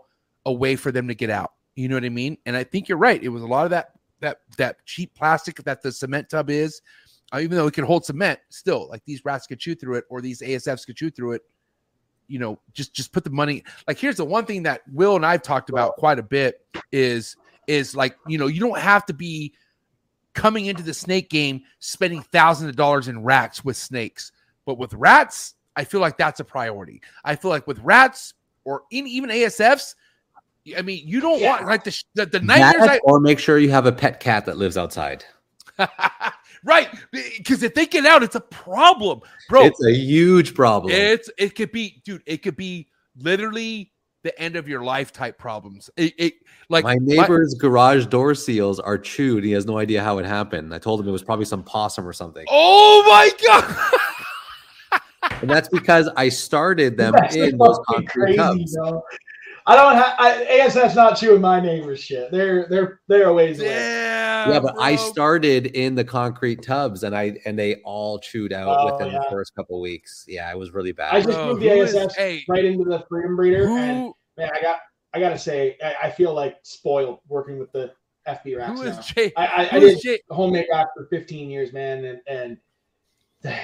a 0.45 0.53
way 0.53 0.75
for 0.75 0.91
them 0.91 1.07
to 1.07 1.15
get 1.15 1.29
out. 1.29 1.53
You 1.75 1.89
know 1.89 1.95
what 1.95 2.05
I 2.05 2.09
mean? 2.09 2.37
And 2.45 2.55
I 2.55 2.63
think 2.63 2.87
you're 2.87 2.97
right. 2.97 3.21
It 3.21 3.29
was 3.29 3.43
a 3.43 3.47
lot 3.47 3.65
of 3.65 3.71
that 3.71 3.91
that 4.21 4.39
that 4.57 4.77
cheap 4.85 5.13
plastic 5.13 5.57
that 5.63 5.81
the 5.81 5.91
cement 5.91 6.29
tub 6.29 6.49
is. 6.49 6.81
Uh, 7.33 7.39
even 7.39 7.57
though 7.57 7.67
it 7.67 7.73
can 7.73 7.83
hold 7.83 8.05
cement, 8.05 8.39
still 8.49 8.87
like 8.87 9.03
these 9.05 9.25
rats 9.25 9.47
could 9.47 9.59
chew 9.59 9.75
through 9.75 9.95
it, 9.95 10.05
or 10.09 10.21
these 10.21 10.41
ASFs 10.41 10.85
could 10.85 10.95
chew 10.95 11.09
through 11.09 11.33
it. 11.33 11.41
You 12.27 12.39
know, 12.39 12.59
just 12.73 12.93
just 12.93 13.11
put 13.11 13.23
the 13.23 13.29
money. 13.29 13.63
Like 13.87 13.97
here's 13.97 14.17
the 14.17 14.25
one 14.25 14.45
thing 14.45 14.63
that 14.63 14.81
Will 14.91 15.15
and 15.15 15.25
I've 15.25 15.41
talked 15.41 15.69
about 15.69 15.95
quite 15.97 16.19
a 16.19 16.23
bit 16.23 16.65
is 16.91 17.35
is 17.67 17.95
like 17.95 18.17
you 18.27 18.37
know 18.37 18.47
you 18.47 18.59
don't 18.59 18.79
have 18.79 19.05
to 19.07 19.13
be 19.13 19.53
coming 20.33 20.65
into 20.65 20.83
the 20.83 20.93
snake 20.93 21.29
game 21.29 21.61
spending 21.79 22.21
thousands 22.21 22.69
of 22.69 22.75
dollars 22.75 23.07
in 23.07 23.23
racks 23.23 23.63
with 23.63 23.77
snakes, 23.77 24.31
but 24.65 24.77
with 24.77 24.93
rats, 24.93 25.55
I 25.75 25.83
feel 25.83 26.01
like 26.01 26.17
that's 26.17 26.39
a 26.39 26.43
priority. 26.43 27.01
I 27.23 27.35
feel 27.35 27.49
like 27.51 27.67
with 27.67 27.79
rats 27.79 28.33
or 28.65 28.83
in, 28.91 29.07
even 29.07 29.29
ASFs, 29.29 29.95
I 30.77 30.81
mean, 30.81 31.07
you 31.07 31.21
don't 31.21 31.39
Yeah. 31.39 31.51
want 31.51 31.65
like 31.67 31.83
the 31.83 32.03
the, 32.15 32.25
the 32.25 32.39
nightmares. 32.39 32.85
That, 32.85 33.01
or 33.03 33.19
make 33.19 33.39
sure 33.39 33.57
you 33.57 33.71
have 33.71 33.85
a 33.85 33.91
pet 33.91 34.19
cat 34.19 34.45
that 34.45 34.57
lives 34.57 34.77
outside. 34.77 35.23
I, 36.65 36.69
right, 36.69 36.89
because 37.11 37.63
if 37.63 37.73
they 37.73 37.85
get 37.85 38.05
out, 38.05 38.23
it's 38.23 38.35
a 38.35 38.41
problem, 38.41 39.21
bro. 39.49 39.65
It's 39.65 39.83
a 39.83 39.93
huge 39.93 40.53
problem. 40.53 40.93
It's 40.93 41.29
it 41.37 41.55
could 41.55 41.71
be, 41.71 42.01
dude. 42.05 42.23
It 42.25 42.37
could 42.37 42.55
be 42.55 42.89
literally 43.17 43.91
the 44.23 44.37
end 44.41 44.55
of 44.55 44.67
your 44.67 44.83
life 44.83 45.13
type 45.13 45.37
problems. 45.37 45.89
It, 45.97 46.13
it 46.17 46.33
like 46.69 46.83
my 46.83 46.97
neighbor's 46.99 47.53
garage 47.53 48.07
door 48.07 48.33
seals 48.33 48.79
are 48.79 48.97
chewed. 48.97 49.43
He 49.43 49.51
has 49.51 49.65
no 49.65 49.77
idea 49.77 50.03
how 50.03 50.17
it 50.17 50.25
happened. 50.25 50.73
I 50.73 50.79
told 50.79 50.99
him 50.99 51.07
it 51.07 51.11
was 51.11 51.23
probably 51.23 51.45
some 51.45 51.63
possum 51.63 52.07
or 52.07 52.13
something. 52.13 52.45
oh 52.49 53.03
my 53.07 53.29
god. 53.45 54.01
And 55.41 55.49
that's 55.49 55.69
because 55.69 56.09
I 56.15 56.29
started 56.29 56.97
them 56.97 57.13
That's 57.17 57.35
in 57.35 57.57
those 57.57 57.79
concrete 57.87 58.07
crazy, 58.07 58.37
tubs. 58.37 58.75
bro. 58.77 59.03
I 59.67 59.75
don't 59.75 59.95
have 59.95 60.13
I, 60.19 60.45
ASF's 60.67 60.95
not 60.95 61.17
chewing 61.17 61.41
my 61.41 61.59
neighbor's 61.59 61.99
shit. 61.99 62.31
They're 62.31 62.67
they're 62.69 62.99
they're 63.07 63.29
a 63.29 63.33
ways 63.33 63.59
away. 63.59 63.69
Damn, 63.69 64.51
Yeah, 64.51 64.59
but 64.59 64.75
I 64.79 64.95
started 64.95 65.67
in 65.67 65.95
the 65.95 66.03
concrete 66.03 66.61
tubs 66.61 67.03
and 67.03 67.15
I 67.15 67.37
and 67.45 67.57
they 67.57 67.75
all 67.83 68.19
chewed 68.19 68.53
out 68.53 68.77
Oh, 68.79 68.93
within 68.93 69.11
yeah. 69.11 69.19
the 69.19 69.25
first 69.31 69.55
couple 69.55 69.81
weeks. 69.81 70.23
Yeah, 70.27 70.51
it 70.51 70.57
was 70.57 70.71
really 70.71 70.91
bad. 70.91 71.15
I 71.15 71.21
just 71.21 71.29
Bro, 71.35 71.47
moved 71.47 71.61
the 71.63 71.69
who 71.69 71.81
is- 71.81 71.95
ASFs 71.95 72.43
right 72.47 72.63
into 72.65 72.83
the 72.83 73.03
freedom 73.09 73.35
breeder, 73.35 73.67
and 73.67 74.13
man, 74.37 74.49
I 74.53 74.61
got 74.61 74.79
I 75.13 75.19
gotta 75.19 75.39
say 75.39 75.77
I, 75.83 75.95
I 76.07 76.11
feel 76.11 76.33
like 76.33 76.57
spoiled 76.63 77.19
working 77.27 77.57
with 77.57 77.71
the 77.71 77.91
FB 78.27 78.57
racks 78.57 78.79
who 78.79 78.85
now. 78.85 78.99
is 78.99 79.05
Jay? 79.07 79.31
I, 79.37 79.45
I, 79.45 79.61
I 79.61 79.65
Who 79.67 79.79
did 79.81 79.97
is 79.97 80.01
Jay? 80.01 80.19
homemade 80.29 80.65
rack 80.71 80.87
for 80.95 81.07
15 81.11 81.49
years, 81.49 81.73
man, 81.73 82.05
and 82.05 82.19
and 82.27 82.57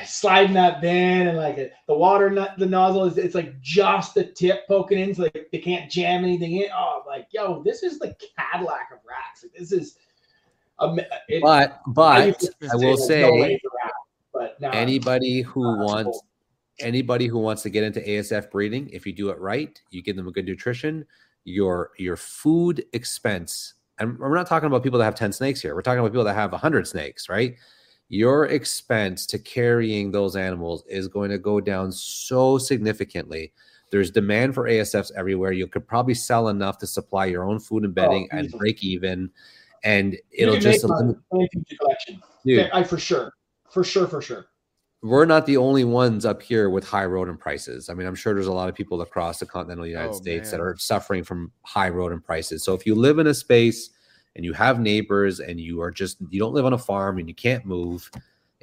sliding 0.06 0.54
that 0.54 0.82
bin 0.82 1.28
and 1.28 1.38
like 1.38 1.56
the 1.88 1.94
water 1.94 2.30
nut 2.30 2.54
the 2.58 2.66
nozzle 2.66 3.06
is 3.06 3.18
it's 3.18 3.36
like 3.36 3.60
just 3.62 4.14
the 4.14 4.24
tip 4.24 4.68
poking 4.68 5.00
in 5.00 5.16
so 5.16 5.24
like 5.24 5.48
they 5.52 5.58
can't 5.58 5.90
jam 5.90 6.24
anything 6.24 6.54
in 6.58 6.70
oh 6.76 7.04
like 7.08 7.28
yo 7.32 7.64
this 7.64 7.82
is 7.82 7.98
the 7.98 8.16
cadillac 8.38 8.90
of 8.92 9.00
racks 9.08 9.44
like, 9.44 9.54
this 9.54 9.72
is 9.72 9.98
um, 10.82 11.00
it, 11.28 11.42
But 11.42 11.72
I 11.72 11.74
but 11.88 12.44
I 12.72 12.76
will 12.76 12.98
say, 12.98 13.22
no 13.22 13.34
way 13.34 13.54
say 13.54 13.60
for 13.62 13.72
racks, 13.84 13.94
but 14.34 14.60
now 14.60 14.72
anybody 14.72 15.42
who 15.42 15.64
uh, 15.64 15.78
wants 15.78 16.22
anybody 16.80 17.28
who 17.28 17.38
wants 17.38 17.62
to 17.64 17.70
get 17.70 17.84
into 17.84 18.00
ASF 18.02 18.50
breeding, 18.50 18.90
if 18.90 19.06
you 19.06 19.14
do 19.14 19.30
it 19.30 19.40
right, 19.40 19.80
you 19.92 20.02
give 20.02 20.16
them 20.16 20.28
a 20.28 20.32
good 20.32 20.46
nutrition, 20.46 21.06
your 21.44 21.92
your 21.98 22.18
food 22.18 22.84
expense, 22.94 23.76
and 24.00 24.18
we're 24.18 24.36
not 24.36 24.48
talking 24.48 24.68
about 24.68 24.82
people 24.82 24.98
that 25.00 25.06
have 25.06 25.16
10 25.16 25.32
snakes 25.32 25.62
here. 25.62 25.76
We're 25.76 25.84
talking 25.84 26.00
about 26.00 26.12
people 26.12 26.26
that 26.26 26.34
have 26.34 26.52
100 26.52 26.88
snakes, 26.88 27.30
right? 27.30 27.56
Your 28.14 28.48
expense 28.48 29.26
to 29.28 29.40
carrying 29.40 30.12
those 30.12 30.36
animals 30.36 30.84
is 30.90 31.08
going 31.08 31.32
to 31.32 31.38
go 31.38 31.62
down 31.62 31.94
so 31.94 32.58
significantly. 32.58 33.54
There's 33.90 34.12
demand 34.12 34.54
for 34.54 34.66
ASFs 34.66 35.14
everywhere. 35.16 35.54
You 35.54 35.66
could 35.66 35.88
probably 35.88 36.14
sell 36.14 36.50
enough 36.50 36.78
to 36.80 36.88
supply 36.88 37.28
your 37.28 37.46
own 37.46 37.62
food 37.62 37.86
and 37.86 37.92
oh, 37.92 37.96
bedding 37.96 38.28
and 38.34 38.52
break 38.52 38.84
even, 38.84 39.30
and 39.86 40.18
it'll 40.30 40.60
just 40.60 40.84
make 40.84 40.90
money 40.90 41.16
eliminate. 41.32 41.50
in 41.54 41.64
future 41.64 41.80
collection 41.82 42.22
Dude, 42.46 42.70
I 42.74 42.84
for 42.84 42.98
sure 42.98 43.32
for 43.70 43.82
sure 43.82 44.08
for 44.08 44.22
sure 44.22 44.48
we're 45.02 45.24
not 45.24 45.46
the 45.46 45.56
only 45.56 45.86
ones 45.86 46.26
up 46.26 46.42
here 46.42 46.70
with 46.70 46.86
high 46.86 47.06
rodent 47.06 47.40
prices. 47.40 47.88
I 47.88 47.94
mean, 47.94 48.08
I'm 48.08 48.14
sure 48.14 48.34
there's 48.34 48.48
a 48.48 48.52
lot 48.52 48.68
of 48.68 48.76
people 48.76 49.02
across 49.02 49.40
the 49.40 49.46
continental 49.46 49.88
United 49.88 50.10
Oh, 50.10 50.18
States 50.18 50.52
that 50.52 50.60
are 50.60 50.76
suffering 50.78 51.24
from 51.24 51.52
high 51.64 51.90
rodent 51.90 52.26
prices. 52.26 52.64
So 52.64 52.74
if 52.74 52.86
you 52.86 52.94
live 52.94 53.20
in 53.20 53.28
a 53.28 53.34
space 53.34 53.90
and 54.36 54.46
you 54.46 54.54
have 54.54 54.80
neighbors 54.80 55.40
and 55.40 55.60
you 55.60 55.82
are 55.82 55.92
just 55.92 56.18
you 56.30 56.40
don't 56.40 56.54
live 56.54 56.66
on 56.66 56.74
a 56.74 56.78
farm 56.78 57.18
and 57.18 57.28
you 57.28 57.36
can't 57.36 57.66
move, 57.66 58.10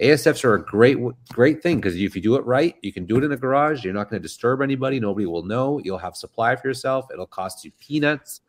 ASFs 0.00 0.44
are 0.44 0.54
a 0.54 0.64
great 0.64 0.98
great 1.30 1.62
thing 1.62 1.76
because 1.76 1.96
if 1.96 2.14
you 2.14 2.22
do 2.22 2.36
it 2.36 2.44
right, 2.44 2.76
you 2.82 2.92
can 2.92 3.04
do 3.04 3.18
it 3.18 3.24
in 3.24 3.32
a 3.32 3.36
garage. 3.36 3.84
You're 3.84 3.94
not 3.94 4.08
going 4.08 4.20
to 4.20 4.26
disturb 4.26 4.62
anybody. 4.62 5.00
Nobody 5.00 5.26
will 5.26 5.44
know. 5.44 5.80
You'll 5.82 5.98
have 5.98 6.16
supply 6.16 6.54
for 6.56 6.68
yourself. 6.68 7.06
It'll 7.12 7.26
cost 7.26 7.64
you 7.64 7.72
peanuts 7.80 8.40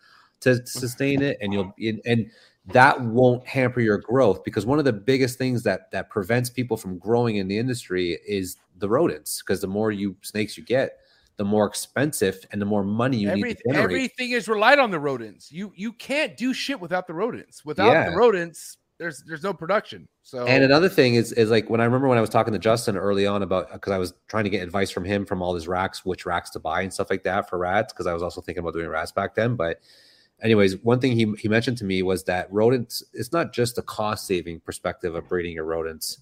to 0.41 0.65
sustain 0.65 1.21
it, 1.21 1.37
and 1.41 1.53
you'll 1.53 1.73
and, 2.05 2.31
that 2.65 3.01
won't 3.01 3.47
hamper 3.47 3.79
your 3.79 3.97
growth 3.97 4.43
because 4.43 4.63
one 4.63 4.77
of 4.77 4.85
the 4.85 4.93
biggest 4.93 5.39
things 5.39 5.63
that 5.63 5.89
that 5.89 6.07
prevents 6.09 6.51
people 6.51 6.77
from 6.77 6.99
growing 6.99 7.37
in 7.37 7.47
the 7.47 7.57
industry 7.57 8.19
is 8.27 8.57
the 8.77 8.87
rodents 8.87 9.41
because 9.41 9.59
the 9.59 9.67
more 9.67 9.91
you 9.91 10.15
snakes 10.21 10.55
you 10.55 10.63
get 10.63 10.99
the 11.39 11.45
more 11.45 11.65
expensive 11.65 12.45
and 12.51 12.61
the 12.61 12.65
more 12.65 12.83
money 12.83 13.15
you 13.15 13.29
Every, 13.29 13.41
need 13.41 13.57
to 13.59 13.63
generate 13.71 13.83
everything 13.85 14.31
is 14.31 14.49
relied 14.49 14.77
on 14.77 14.91
the 14.91 14.99
rodents. 14.99 15.49
You 15.49 15.71
you 15.73 15.93
can't 15.93 16.35
do 16.35 16.53
shit 16.53 16.77
without 16.77 17.07
the 17.07 17.13
rodents. 17.13 17.63
Without 17.63 17.93
Yeah. 17.93 18.09
the 18.09 18.17
rodents, 18.17 18.75
there's 18.97 19.23
there's 19.25 19.41
no 19.41 19.53
production. 19.53 20.05
So 20.21 20.45
and 20.45 20.65
another 20.65 20.89
thing 20.89 21.15
is 21.15 21.31
is 21.31 21.49
like 21.49 21.69
when 21.69 21.79
I 21.79 21.85
remember 21.85 22.09
when 22.09 22.17
I 22.17 22.21
was 22.21 22.29
talking 22.29 22.51
to 22.51 22.59
Justin 22.59 22.97
early 22.97 23.25
on 23.25 23.41
about 23.41 23.71
because 23.71 23.93
I 23.93 23.97
was 23.97 24.15
trying 24.27 24.43
to 24.43 24.49
get 24.49 24.61
advice 24.63 24.91
from 24.91 25.05
him 25.05 25.25
from 25.25 25.41
all 25.41 25.55
his 25.55 25.65
racks, 25.65 26.03
which 26.03 26.25
racks 26.25 26.49
to 26.49 26.59
buy 26.59 26.81
and 26.81 26.93
stuff 26.93 27.09
like 27.09 27.23
that 27.23 27.49
for 27.49 27.57
rats 27.57 27.93
because 27.93 28.05
I 28.05 28.11
was 28.11 28.21
also 28.21 28.41
thinking 28.41 28.59
about 28.59 28.73
doing 28.73 28.89
rats 28.89 29.13
back 29.13 29.33
then. 29.33 29.55
But 29.55 29.79
anyways, 30.41 30.75
one 30.83 30.99
thing 30.99 31.13
he 31.13 31.33
he 31.39 31.47
mentioned 31.47 31.77
to 31.77 31.85
me 31.85 32.03
was 32.03 32.25
that 32.25 32.51
rodents 32.51 33.01
it's 33.13 33.31
not 33.31 33.53
just 33.53 33.77
a 33.77 33.81
cost 33.81 34.27
saving 34.27 34.59
perspective 34.59 35.15
of 35.15 35.29
breeding 35.29 35.53
your 35.53 35.63
rodents, 35.63 36.17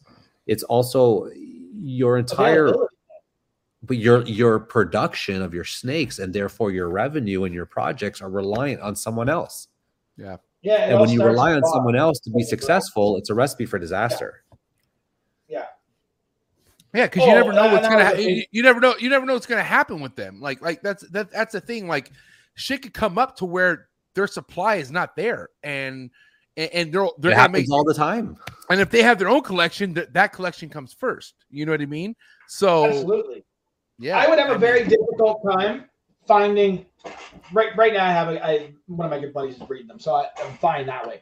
it's 0.46 0.62
also 0.62 1.28
your 1.74 2.20
entire. 2.20 2.72
But 3.88 3.98
your 3.98 4.24
your 4.26 4.60
production 4.60 5.42
of 5.42 5.54
your 5.54 5.64
snakes 5.64 6.20
and 6.20 6.34
therefore 6.34 6.72
your 6.72 6.90
revenue 6.90 7.44
and 7.46 7.54
your 7.54 7.66
projects 7.66 8.22
are 8.22 8.30
reliant 8.30 8.82
on 8.82 8.96
someone 8.96 9.30
else. 9.30 9.68
yeah 10.18 10.38
Yeah. 10.62 10.90
And 10.90 11.00
when 11.00 11.10
you 11.10 11.24
rely 11.24 11.54
on 11.54 11.64
someone 11.66 11.96
else 11.96 12.20
to 12.22 12.30
be 12.32 12.44
successful, 12.44 13.18
it's 13.18 13.30
a 13.30 13.34
recipe 13.36 13.66
for 13.66 13.80
disaster. 13.80 14.44
yeah, 15.48 15.66
Yeah, 16.94 17.06
because 17.06 17.24
you 17.26 17.32
Oh, 17.32 17.36
never 17.36 17.54
know 17.54 17.64
and- 17.64 17.74
what's 17.74 17.86
and 17.88 17.94
gonna. 17.96 18.10
I 18.10 18.16
Ha- 18.16 18.20
you, 18.22 18.44
you 18.52 18.64
never 18.64 18.80
know. 18.80 18.96
You 19.00 19.10
never 19.10 19.26
know 19.26 19.34
what's 19.34 19.46
gonna 19.46 19.64
happen 19.64 20.00
with 20.02 20.16
them. 20.16 20.42
Like 20.42 20.62
like 20.62 20.82
that's 20.82 21.08
that 21.12 21.32
that's 21.32 21.54
the 21.54 21.62
thing. 21.62 21.88
Like 21.88 22.12
shit 22.56 22.82
could 22.82 22.94
come 22.94 23.18
up 23.18 23.36
to 23.38 23.46
where 23.46 23.88
their 24.16 24.28
supply 24.28 24.76
is 24.76 24.90
not 24.92 25.16
there, 25.16 25.50
and 25.64 26.10
and, 26.58 26.70
and 26.74 26.94
they're 26.94 27.08
they're 27.20 27.32
it 27.32 27.38
happens 27.38 27.68
make. 27.70 27.72
all 27.72 27.84
the 27.84 27.94
time. 27.94 28.36
and 28.70 28.82
if 28.82 28.90
they 28.90 29.04
have 29.04 29.20
their 29.20 29.30
own 29.30 29.42
collection, 29.44 29.94
that 29.94 30.14
that 30.14 30.34
collection 30.34 30.70
comes 30.70 30.92
first. 30.94 31.36
You 31.52 31.66
know 31.66 31.72
what 31.72 31.82
I 31.82 31.86
mean? 31.86 32.16
So 32.48 32.86
absolutely 32.86 33.44
yeah, 34.00 34.18
I 34.18 34.28
would 34.30 34.40
have 34.40 34.50
a 34.50 34.52
mean- 34.54 34.62
very 34.62 34.84
difficult 34.84 35.42
time 35.52 35.86
finding. 36.28 36.86
Right, 37.54 37.70
right 37.78 37.94
now 37.94 38.06
I 38.06 38.12
have 38.12 38.28
a, 38.30 38.46
I, 38.46 38.74
one 38.88 39.06
of 39.06 39.12
my 39.12 39.20
good 39.20 39.34
buddies 39.34 39.56
is 39.56 39.64
breeding 39.64 39.88
them, 39.88 40.00
so 40.00 40.16
I, 40.16 40.28
I'm 40.44 40.54
fine 40.58 40.86
that 40.88 41.08
way. 41.08 41.22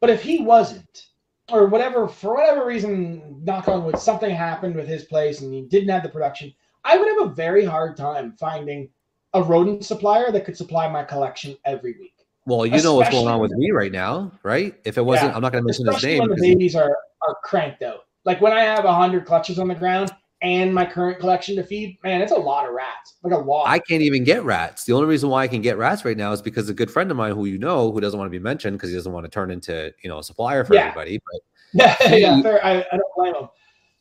But 0.00 0.10
if 0.10 0.22
he 0.22 0.42
wasn't, 0.42 1.06
or 1.50 1.66
whatever, 1.68 2.06
for 2.08 2.34
whatever 2.34 2.66
reason, 2.66 3.40
knock 3.42 3.68
on 3.68 3.84
wood, 3.84 3.98
something 3.98 4.30
happened 4.34 4.74
with 4.76 4.86
his 4.86 5.04
place 5.04 5.40
and 5.40 5.54
he 5.54 5.62
didn't 5.62 5.88
have 5.88 6.02
the 6.02 6.08
production, 6.10 6.52
I 6.84 6.98
would 6.98 7.08
have 7.08 7.30
a 7.30 7.34
very 7.34 7.64
hard 7.64 7.96
time 7.96 8.32
finding 8.38 8.90
a 9.32 9.42
rodent 9.42 9.84
supplier 9.84 10.30
that 10.32 10.44
could 10.44 10.56
supply 10.56 10.88
my 10.88 11.02
collection 11.02 11.56
every 11.64 11.96
week. 11.98 12.14
Well, 12.44 12.66
you 12.66 12.82
know 12.82 12.94
what's 12.94 13.10
going 13.10 13.26
on 13.28 13.40
with 13.40 13.52
me 13.52 13.70
right 13.70 13.90
now, 13.90 14.30
right? 14.42 14.78
If 14.84 14.98
it 14.98 15.02
wasn't, 15.02 15.30
Yeah. 15.30 15.36
I'm 15.36 15.42
not 15.42 15.52
going 15.52 15.64
to 15.64 15.66
mention 15.66 15.86
his 15.86 15.96
Especially 15.96 16.18
name. 16.18 16.28
when 16.28 16.38
the 16.38 16.48
babies 16.54 16.76
are 16.76 16.94
are 17.26 17.36
cranked 17.42 17.82
out. 17.82 18.06
Like 18.24 18.40
when 18.40 18.52
I 18.52 18.60
have 18.60 18.84
hundred 18.84 19.24
clutches 19.24 19.58
on 19.58 19.68
the 19.68 19.74
ground 19.74 20.12
and 20.42 20.72
my 20.74 20.84
current 20.84 21.18
collection 21.18 21.56
to 21.56 21.64
feed, 21.64 21.98
man, 22.04 22.20
it's 22.20 22.32
a 22.32 22.36
lot 22.36 22.66
of 22.68 22.74
rats. 22.74 23.14
Like 23.22 23.32
a 23.32 23.38
lot. 23.38 23.66
I 23.68 23.78
can't 23.78 24.02
even 24.02 24.22
get 24.24 24.44
rats. 24.44 24.84
The 24.84 24.92
only 24.92 25.06
reason 25.06 25.30
why 25.30 25.42
I 25.44 25.48
can 25.48 25.62
get 25.62 25.78
rats 25.78 26.04
right 26.04 26.16
now 26.16 26.32
is 26.32 26.42
because 26.42 26.68
a 26.68 26.74
good 26.74 26.90
friend 26.90 27.10
of 27.10 27.16
mine 27.16 27.32
who 27.32 27.46
you 27.46 27.58
know, 27.58 27.90
who 27.90 28.00
doesn't 28.00 28.18
want 28.18 28.26
to 28.28 28.38
be 28.38 28.42
mentioned 28.42 28.76
because 28.76 28.90
he 28.90 28.96
doesn't 28.96 29.12
want 29.12 29.24
to 29.24 29.30
turn 29.30 29.50
into 29.50 29.92
you 30.02 30.08
know 30.10 30.18
a 30.18 30.22
supplier 30.22 30.64
for 30.64 30.74
Yeah. 30.74 30.88
everybody. 30.88 31.20
But 31.32 31.40
yeah, 31.72 32.14
yeah, 32.14 32.42
fair. 32.42 32.64
I, 32.64 32.78
I 32.80 32.96
don't 32.96 33.02
blame 33.16 33.32
them. 33.32 33.48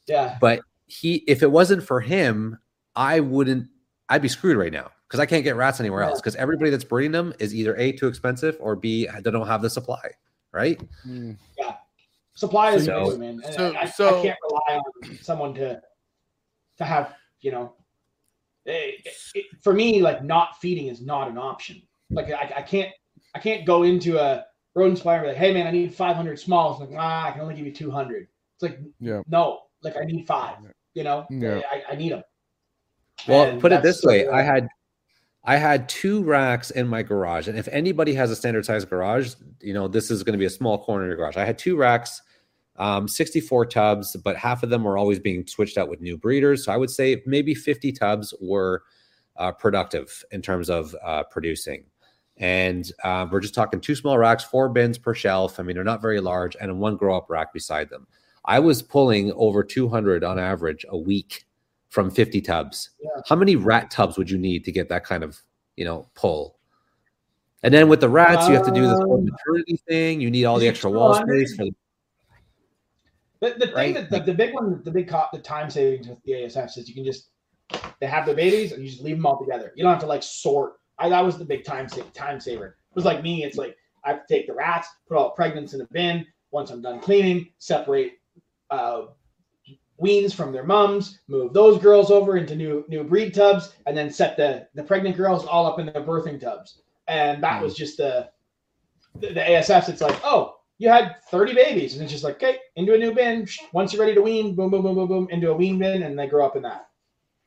Yeah. 0.08 0.38
but 0.40 0.60
he, 0.88 1.24
if 1.28 1.42
it 1.42 1.52
wasn't 1.52 1.84
for 1.84 2.00
him, 2.00 2.60
I 2.96 3.20
wouldn't. 3.22 3.68
I'd 4.10 4.22
be 4.22 4.28
screwed 4.28 4.56
right 4.58 4.72
now 4.72 4.92
because 5.08 5.20
I 5.20 5.26
can't 5.26 5.44
get 5.44 5.56
rats 5.56 5.80
anywhere 5.80 6.04
Yeah. 6.04 6.10
else. 6.10 6.22
Because 6.22 6.36
everybody 6.36 6.70
that's 6.70 6.84
breeding 6.84 7.12
them 7.12 7.34
is 7.40 7.56
either 7.56 7.76
a 7.78 7.92
too 7.94 8.08
expensive 8.08 8.56
or 8.60 8.76
b 8.76 9.08
they 9.24 9.32
don't 9.32 9.48
have 9.48 9.62
the 9.62 9.70
supply. 9.70 10.12
Right? 10.52 10.80
Mm. 11.08 11.38
Supply 12.36 12.72
is 12.76 12.86
So- 12.86 13.12
so, 13.12 13.18
man. 13.18 13.42
So- 13.54 13.74
I, 13.74 13.82
I- 13.82 13.86
so- 13.86 14.20
I 14.20 14.24
can't 14.24 14.38
rely 14.50 14.82
on 15.06 15.18
someone 15.22 15.54
to 15.56 15.82
to 16.78 16.86
have, 16.86 17.14
you 17.42 17.52
know, 17.52 17.74
it, 18.66 19.06
it- 19.36 19.46
for 19.62 19.74
me, 19.74 20.02
like 20.02 20.24
not 20.24 20.60
feeding 20.62 20.88
is 20.88 21.02
not 21.02 21.28
an 21.30 21.38
option. 21.38 21.82
Like 22.10 22.32
I, 22.32 22.54
I 22.58 22.62
can't 22.62 22.92
I 23.34 23.40
can't 23.40 23.66
go 23.66 23.84
into 23.84 24.18
a 24.18 24.46
rodent 24.76 24.98
supplier 24.98 25.18
and 25.18 25.26
be 25.26 25.30
like, 25.30 25.38
hey 25.38 25.54
man, 25.54 25.68
I 25.68 25.72
need 25.72 25.94
500 25.94 26.40
smalls. 26.40 26.80
Like, 26.80 26.90
ah, 26.98 27.28
I 27.28 27.32
can 27.32 27.42
only 27.42 27.56
give 27.56 27.66
you 27.66 27.74
200. 27.74 28.28
It's 28.56 28.64
like, 28.64 28.80
Yeah. 29.00 29.22
no, 29.28 29.62
like 29.84 29.96
I 29.98 30.06
need 30.06 30.26
five. 30.28 30.58
You 30.94 31.04
know, 31.04 31.26
Yeah. 31.30 31.62
I, 31.72 31.94
I 31.94 31.96
need 31.96 32.12
them. 32.12 32.24
Well, 33.28 33.60
put 33.60 33.72
it 33.72 33.82
this 33.82 34.04
way: 34.04 34.28
I 34.28 34.42
had 34.42 34.68
I 35.44 35.58
had 35.58 35.88
two 35.90 36.24
racks 36.24 36.72
in 36.72 36.88
my 36.88 37.02
garage, 37.04 37.48
and 37.48 37.58
if 37.58 37.68
anybody 37.70 38.14
has 38.14 38.30
a 38.32 38.36
standard 38.36 38.66
size 38.66 38.84
garage, 38.86 39.34
you 39.62 39.74
know 39.74 39.88
this 39.88 40.12
is 40.12 40.24
going 40.24 40.34
to 40.34 40.38
be 40.40 40.46
a 40.46 40.50
small 40.50 40.78
corner 40.84 41.04
in 41.06 41.10
your 41.10 41.18
garage. 41.18 41.38
I 41.38 41.46
had 41.46 41.58
two 41.58 41.76
racks, 41.76 42.22
um, 42.78 43.08
64 43.08 43.68
tubs, 43.68 44.16
but 44.18 44.36
half 44.36 44.64
of 44.64 44.70
them 44.70 44.84
were 44.84 44.98
always 44.98 45.20
being 45.20 45.46
switched 45.48 45.78
out 45.78 45.90
with 45.90 46.02
new 46.02 46.18
breeders. 46.18 46.66
So 46.66 46.72
I 46.72 46.78
would 46.78 46.90
say 46.90 47.22
maybe 47.26 47.56
50 47.56 47.92
tubs 47.94 48.34
were 48.42 48.84
uh, 49.38 49.52
productive 49.52 50.24
in 50.32 50.42
terms 50.42 50.70
of 50.70 50.96
uh, 51.04 51.24
producing. 51.24 51.86
And 52.38 52.92
uh, 53.04 53.28
we're 53.32 53.40
just 53.40 53.56
talking 53.56 53.80
two 53.80 53.96
small 53.96 54.18
racks, 54.18 54.44
four 54.44 54.68
bins 54.68 54.98
per 54.98 55.14
shelf. 55.14 55.60
I 55.60 55.64
mean, 55.64 55.76
they're 55.76 55.86
not 55.86 56.02
very 56.02 56.20
large, 56.20 56.58
and 56.60 56.80
one 56.80 56.98
grow 56.98 57.16
up 57.16 57.30
rack 57.30 57.54
beside 57.54 57.90
them. 57.90 58.08
I 58.44 58.60
was 58.60 58.82
pulling 58.82 59.32
over 59.34 59.64
200 59.64 60.24
on 60.24 60.38
average 60.38 60.86
a 60.90 60.98
week 60.98 61.46
from 61.90 62.12
50 62.12 62.42
tubs. 62.42 62.90
Yeah. 63.00 63.22
How 63.28 63.38
many 63.38 63.56
rat 63.56 63.90
tubs 63.90 64.18
would 64.18 64.30
you 64.30 64.38
need 64.38 64.66
to 64.66 64.72
get 64.72 64.90
that 64.90 65.06
kind 65.06 65.24
of, 65.24 65.42
you 65.78 65.86
know, 65.86 66.10
pull? 66.14 66.58
And 67.64 67.74
then 67.74 67.88
with 67.88 68.02
the 68.02 68.10
rats, 68.10 68.48
you 68.48 68.54
have 68.54 68.66
to 68.66 68.72
do 68.72 68.82
this 68.82 69.00
whole 69.00 69.18
Um, 69.18 69.26
maternity 69.26 69.80
thing. 69.88 70.22
You 70.22 70.30
need 70.30 70.44
all 70.44 70.60
the 70.60 70.68
extra 70.68 70.92
wall 70.92 71.16
space 71.16 71.56
for 71.56 71.66
the 71.66 71.76
The, 73.42 73.56
the 73.60 73.66
thing 73.68 73.76
Right? 73.76 73.94
that 73.94 74.10
the, 74.10 74.20
the 74.20 74.34
big 74.34 74.54
one, 74.54 74.82
the 74.84 74.92
big 74.92 75.08
co- 75.08 75.28
the 75.34 75.40
time 75.40 75.70
savings 75.70 76.08
with 76.08 76.22
the 76.24 76.32
ASFs 76.34 76.78
is 76.78 76.88
you 76.88 76.96
can 76.96 77.06
just 77.06 77.30
they 78.00 78.08
have 78.08 78.26
their 78.26 78.36
babies 78.36 78.72
and 78.72 78.84
you 78.84 78.90
just 78.90 79.02
leave 79.04 79.16
them 79.18 79.26
all 79.26 79.40
together. 79.40 79.74
You 79.76 79.84
don't 79.84 79.92
have 79.94 80.02
to 80.02 80.08
like 80.08 80.24
sort. 80.24 80.74
I 81.00 81.10
that 81.10 81.24
was 81.24 81.38
the 81.38 81.46
big 81.46 81.64
time 81.66 81.88
time 82.14 82.40
saver. 82.40 82.68
It 82.68 82.96
was 82.96 83.06
like 83.06 83.22
me. 83.24 83.44
It's 83.44 83.58
like 83.58 83.76
I 84.04 84.10
have 84.10 84.26
to 84.28 84.34
take 84.34 84.48
the 84.48 84.54
rats, 84.54 84.88
put 85.08 85.18
all 85.18 85.34
the 85.36 85.42
pregnants 85.42 85.74
in 85.74 85.82
a 85.82 85.88
bin. 85.92 86.26
Once 86.52 86.70
I'm 86.70 86.82
done 86.82 87.00
cleaning, 87.02 87.50
separate 87.58 88.14
uh, 88.70 89.08
weans 89.98 90.34
from 90.34 90.52
their 90.54 90.64
mums, 90.64 91.20
move 91.28 91.54
those 91.54 91.82
girls 91.82 92.12
over 92.12 92.38
into 92.38 92.56
new 92.56 92.86
new 92.88 93.04
breed 93.04 93.34
tubs, 93.34 93.74
and 93.86 93.98
then 93.98 94.12
set 94.12 94.38
the 94.38 94.68
the 94.76 94.84
pregnant 94.84 95.18
girls 95.18 95.46
all 95.46 95.66
up 95.66 95.80
in 95.80 95.88
their 95.88 96.04
birthing 96.04 96.40
tubs. 96.40 96.82
And 97.08 97.44
that 97.44 97.62
was 97.62 97.76
just 97.76 97.98
the 97.98 98.30
the, 99.16 99.28
the 99.30 99.40
ASFs. 99.42 99.90
It's 99.90 100.02
like, 100.02 100.20
oh, 100.24 100.55
you 100.78 100.90
had 100.90 101.16
30 101.32 101.54
babies, 101.54 101.94
and 101.94 102.04
it's 102.04 102.12
just 102.12 102.24
like, 102.24 102.36
okay, 102.36 102.58
into 102.76 102.94
a 102.94 102.98
new 102.98 103.14
bin. 103.14 103.48
Once 103.74 103.94
you're 103.94 104.02
ready 104.02 104.14
to 104.16 104.22
wean, 104.22 104.56
boom, 104.56 104.70
boom, 104.72 104.84
boom, 104.84 104.96
boom, 104.96 105.08
boom, 105.08 105.28
into 105.32 105.50
a 105.50 105.54
wean 105.56 105.80
bin, 105.80 106.04
and 106.04 106.18
they 106.20 106.28
grow 106.28 106.46
up 106.46 106.56
in 106.56 106.64
that. 106.64 106.88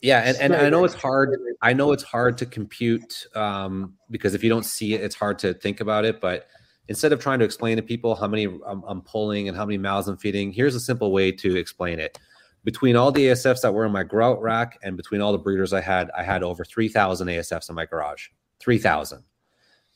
yeah, 0.00 0.20
and, 0.24 0.36
and 0.38 0.54
I 0.54 0.70
know 0.70 0.84
it's 0.84 0.94
hard. 0.94 1.30
very, 1.30 1.42
very- 1.42 1.56
I 1.60 1.72
know 1.72 1.92
it's 1.92 2.04
hard 2.04 2.38
to 2.38 2.46
compute 2.46 3.26
um, 3.34 3.94
because 4.10 4.34
if 4.34 4.42
you 4.42 4.48
don't 4.48 4.64
see 4.64 4.94
it, 4.94 5.02
it's 5.02 5.14
hard 5.16 5.38
to 5.40 5.54
think 5.54 5.80
about 5.80 6.04
it. 6.04 6.20
But 6.20 6.46
instead 6.86 7.12
of 7.12 7.20
trying 7.20 7.40
to 7.40 7.44
explain 7.44 7.76
to 7.76 7.82
people 7.82 8.14
how 8.14 8.28
many 8.28 8.44
I'm, 8.44 8.82
I'm 8.86 9.02
pulling 9.02 9.48
and 9.48 9.56
how 9.56 9.66
many 9.66 9.76
mouths 9.76 10.08
I'm 10.08 10.16
feeding, 10.16 10.52
here's 10.52 10.74
a 10.74 10.80
simple 10.80 11.12
way 11.12 11.32
to 11.32 11.56
explain 11.56 11.98
it. 11.98 12.18
Between 12.64 12.96
all 12.96 13.12
the 13.12 13.26
ASFs 13.26 13.60
that 13.62 13.72
were 13.74 13.84
in 13.86 13.92
my 13.92 14.04
grout 14.04 14.40
rack 14.40 14.78
and 14.82 14.96
between 14.96 15.20
all 15.20 15.32
the 15.32 15.38
breeders 15.38 15.72
I 15.72 15.80
had, 15.80 16.10
I 16.16 16.22
had 16.22 16.42
over 16.42 16.64
3,000 16.64 17.28
ASFs 17.28 17.68
in 17.68 17.74
my 17.74 17.84
garage. 17.84 18.28
3,000. 18.60 19.22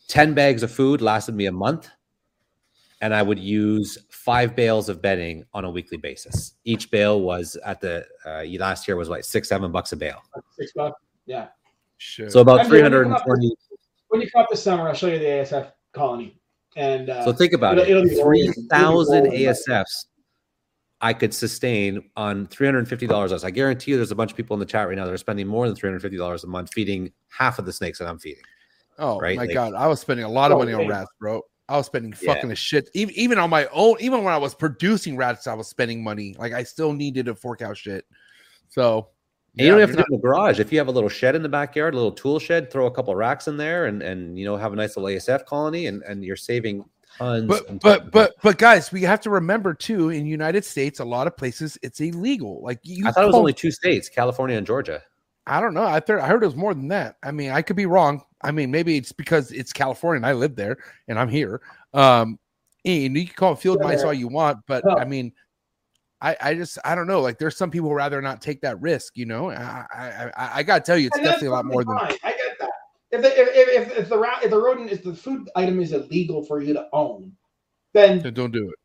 10 0.09 0.35
bags 0.35 0.63
of 0.63 0.71
food 0.71 1.01
lasted 1.01 1.35
me 1.35 1.47
a 1.47 1.53
month. 1.53 1.89
And 3.03 3.13
I 3.13 3.21
would 3.21 3.39
use 3.39 3.99
five 4.11 4.55
bales 4.57 4.89
of 4.89 5.03
bedding 5.03 5.45
on 5.53 5.65
a 5.65 5.71
weekly 5.71 5.99
basis. 5.99 6.55
Each 6.65 6.89
bale 6.91 7.21
was 7.21 7.57
at 7.65 7.81
the 7.81 8.07
uh, 8.25 8.45
last 8.59 8.87
year 8.87 8.97
was 8.97 9.09
like 9.09 9.25
six, 9.25 9.49
seven 9.49 9.73
bucks 9.73 9.93
a 9.93 9.97
bale. 9.97 10.23
Six 10.57 10.73
bucks. 10.73 11.01
Yeah. 11.27 11.49
Shit. 11.99 12.31
So 12.33 12.41
about 12.41 12.61
I'm 12.61 12.71
doing- 12.71 12.85
I'm 12.85 12.91
doing 12.93 13.05
320. 13.11 13.55
When 14.09 14.21
you 14.21 14.31
come 14.31 14.43
up 14.43 14.49
this 14.51 14.63
summer, 14.63 14.87
I'll 14.89 14.95
show 14.95 15.09
you 15.09 15.19
the 15.19 15.25
ASF 15.25 15.73
colony. 15.93 16.39
And 16.77 17.11
uh, 17.11 17.25
So 17.25 17.33
think 17.33 17.53
about 17.55 17.77
it'll- 17.79 17.91
it'll 17.91 18.03
be 18.05 18.11
it. 18.15 18.23
rolling- 18.23 18.53
Three 18.53 18.67
thousand 18.71 19.17
it'll 19.27 19.31
be 19.33 19.47
rolling. 19.47 19.55
ASFs 19.57 20.07
I 21.01 21.13
could 21.13 21.35
sustain 21.35 22.09
on 22.17 22.47
three 22.47 22.67
hundred 22.69 22.79
and 22.81 22.89
fifty 22.89 23.09
dollars. 23.09 23.43
I 23.43 23.51
guarantee 23.51 23.91
you, 23.91 23.97
there's 23.97 24.13
a 24.13 24.15
bunch 24.15 24.31
of 24.31 24.37
people 24.37 24.55
in 24.55 24.61
the 24.61 24.67
chat 24.67 24.87
right 24.87 24.97
now 24.97 25.05
that 25.07 25.13
are 25.13 25.17
spending 25.19 25.49
more 25.49 25.67
than 25.67 25.75
three 25.75 25.89
hundred 25.89 26.01
fifty 26.03 26.17
dollars 26.17 26.45
a 26.45 26.47
month 26.47 26.73
feeding 26.73 27.11
half 27.37 27.59
of 27.59 27.67
the 27.67 27.73
snakes 27.73 27.99
that 27.99 28.07
I'm 28.07 28.21
feeding. 28.21 28.45
Oh 28.99 29.19
right, 29.19 29.37
my 29.37 29.47
like- 29.47 29.55
god, 29.55 29.75
I 29.75 29.89
was 29.89 29.99
spending 29.99 30.25
a 30.25 30.29
lot 30.29 30.53
of 30.53 30.57
Oh, 30.57 30.61
money 30.61 30.73
on 30.73 30.87
rats, 30.87 31.11
bro. 31.19 31.43
I 31.69 31.77
was 31.77 31.87
spending 31.87 32.15
Yeah. 32.21 32.35
fucking 32.35 32.51
a 32.51 32.55
shit. 32.55 32.91
Even 32.95 33.15
even 33.15 33.39
on 33.39 33.51
my 33.51 33.67
own, 33.73 33.97
even 34.01 34.25
when 34.25 34.35
I 34.35 34.39
was 34.39 34.55
producing 34.55 35.17
rats, 35.17 35.47
I 35.47 35.55
was 35.55 35.69
spending 35.69 36.03
money. 36.03 36.35
Like 36.39 36.53
I 36.53 36.63
still 36.65 36.93
needed 36.93 37.27
to 37.27 37.35
fork 37.35 37.63
out 37.63 37.77
shit. 37.77 38.05
So 38.69 39.09
And 39.57 39.67
you 39.67 39.71
don't 39.73 39.81
have 39.81 39.91
to 39.91 39.97
you're 39.97 40.05
do 40.05 40.15
it 40.15 40.17
in 40.17 40.21
the 40.21 40.23
garage. 40.23 40.61
If 40.61 40.73
you 40.73 40.79
have 40.79 40.89
a 40.89 40.93
little 40.93 41.09
shed 41.09 41.35
in 41.37 41.43
the 41.43 41.49
backyard, 41.49 41.95
a 41.95 41.97
little 41.97 42.13
tool 42.13 42.39
shed, 42.39 42.71
throw 42.71 42.87
a 42.87 42.91
couple 42.91 43.15
racks 43.15 43.49
in 43.49 43.57
there, 43.57 43.87
and 43.87 44.03
and 44.03 44.39
you 44.39 44.45
know 44.45 44.57
have 44.57 44.73
a 44.73 44.77
nice 44.77 44.97
little 44.97 45.09
ASF 45.09 45.47
colony, 45.47 45.87
and 45.87 46.03
and 46.03 46.25
you're 46.25 46.37
saving 46.37 46.85
tons. 47.19 47.47
but 47.47 47.81
but 47.81 48.11
but 48.11 48.33
but 48.43 48.59
guys, 48.59 48.91
we 48.91 49.03
have 49.03 49.21
to 49.21 49.31
remember 49.31 49.75
too. 49.75 50.11
In 50.11 50.27
United 50.27 50.65
States, 50.65 51.01
a 51.01 51.05
lot 51.05 51.27
of 51.27 51.37
places 51.37 51.79
it's 51.83 52.01
illegal. 52.01 52.63
Like 52.63 52.81
you, 52.83 53.07
I 53.07 53.13
thought 53.13 53.25
it 53.25 53.29
was 53.29 53.37
only 53.37 53.53
two 53.53 53.71
states, 53.71 54.09
California 54.09 54.57
and 54.57 54.67
Georgia. 54.67 55.03
I 55.47 55.61
don't 55.61 55.75
know. 55.75 55.85
I 55.85 56.01
thought 56.01 56.21
I 56.21 56.29
heard 56.29 56.43
it 56.43 56.47
was 56.47 56.57
more 56.57 56.73
than 56.73 56.89
that. 56.89 57.17
I 57.23 57.33
mean, 57.33 57.51
I 57.51 57.63
could 57.63 57.77
be 57.77 57.87
wrong. 57.87 58.23
I 58.43 58.51
mean, 58.51 58.71
maybe 58.71 58.97
it's 58.97 59.13
because 59.13 59.53
it's 59.53 59.73
California 59.73 60.17
and 60.17 60.27
I 60.27 60.33
live 60.33 60.57
there 60.57 60.77
and 61.09 61.19
I'm 61.19 61.29
here. 61.29 61.61
Um, 61.95 62.39
and 62.85 63.17
you 63.17 63.27
can 63.27 63.35
call 63.35 63.53
it 63.53 63.59
field 63.61 63.79
Yeah. 63.81 63.89
mice 63.89 64.03
all 64.05 64.13
you 64.13 64.29
want, 64.29 64.59
but. 64.67 64.83
I 64.99 65.05
mean, 65.05 65.33
I 66.21 66.37
I 66.41 66.55
just 66.55 66.79
I 66.85 66.95
don't 66.95 67.09
know. 67.09 67.21
Like, 67.21 67.39
there's 67.39 67.57
some 67.57 67.69
people 67.71 67.89
who 67.89 67.97
rather 67.97 68.23
not 68.23 68.41
take 68.41 68.61
that 68.61 68.81
risk. 68.81 69.17
You 69.17 69.27
know, 69.27 69.51
I 69.51 69.85
I 69.93 70.31
I, 70.37 70.51
I 70.59 70.63
gotta 70.63 70.81
tell 70.85 70.97
you, 70.97 71.09
it's 71.09 71.19
definitely 71.19 71.49
a 71.49 71.51
lot 71.51 71.65
more 71.67 71.83
than. 71.85 71.97
I 71.99 72.09
get 72.23 72.59
that. 72.61 72.71
If 73.11 73.23
the, 73.23 73.41
if, 73.41 73.49
if, 73.49 73.99
if, 73.99 74.09
the 74.09 74.23
if 74.45 74.51
the 74.51 74.57
rodent, 74.57 74.91
if 74.93 75.03
the 75.03 75.15
food 75.15 75.51
item 75.57 75.81
is 75.81 75.93
illegal 75.93 76.45
for 76.45 76.61
you 76.63 76.73
to 76.75 76.87
own, 76.93 77.33
then 77.93 78.21
Then 78.21 78.35
don't 78.35 78.53
do 78.53 78.69
it. 78.71 78.77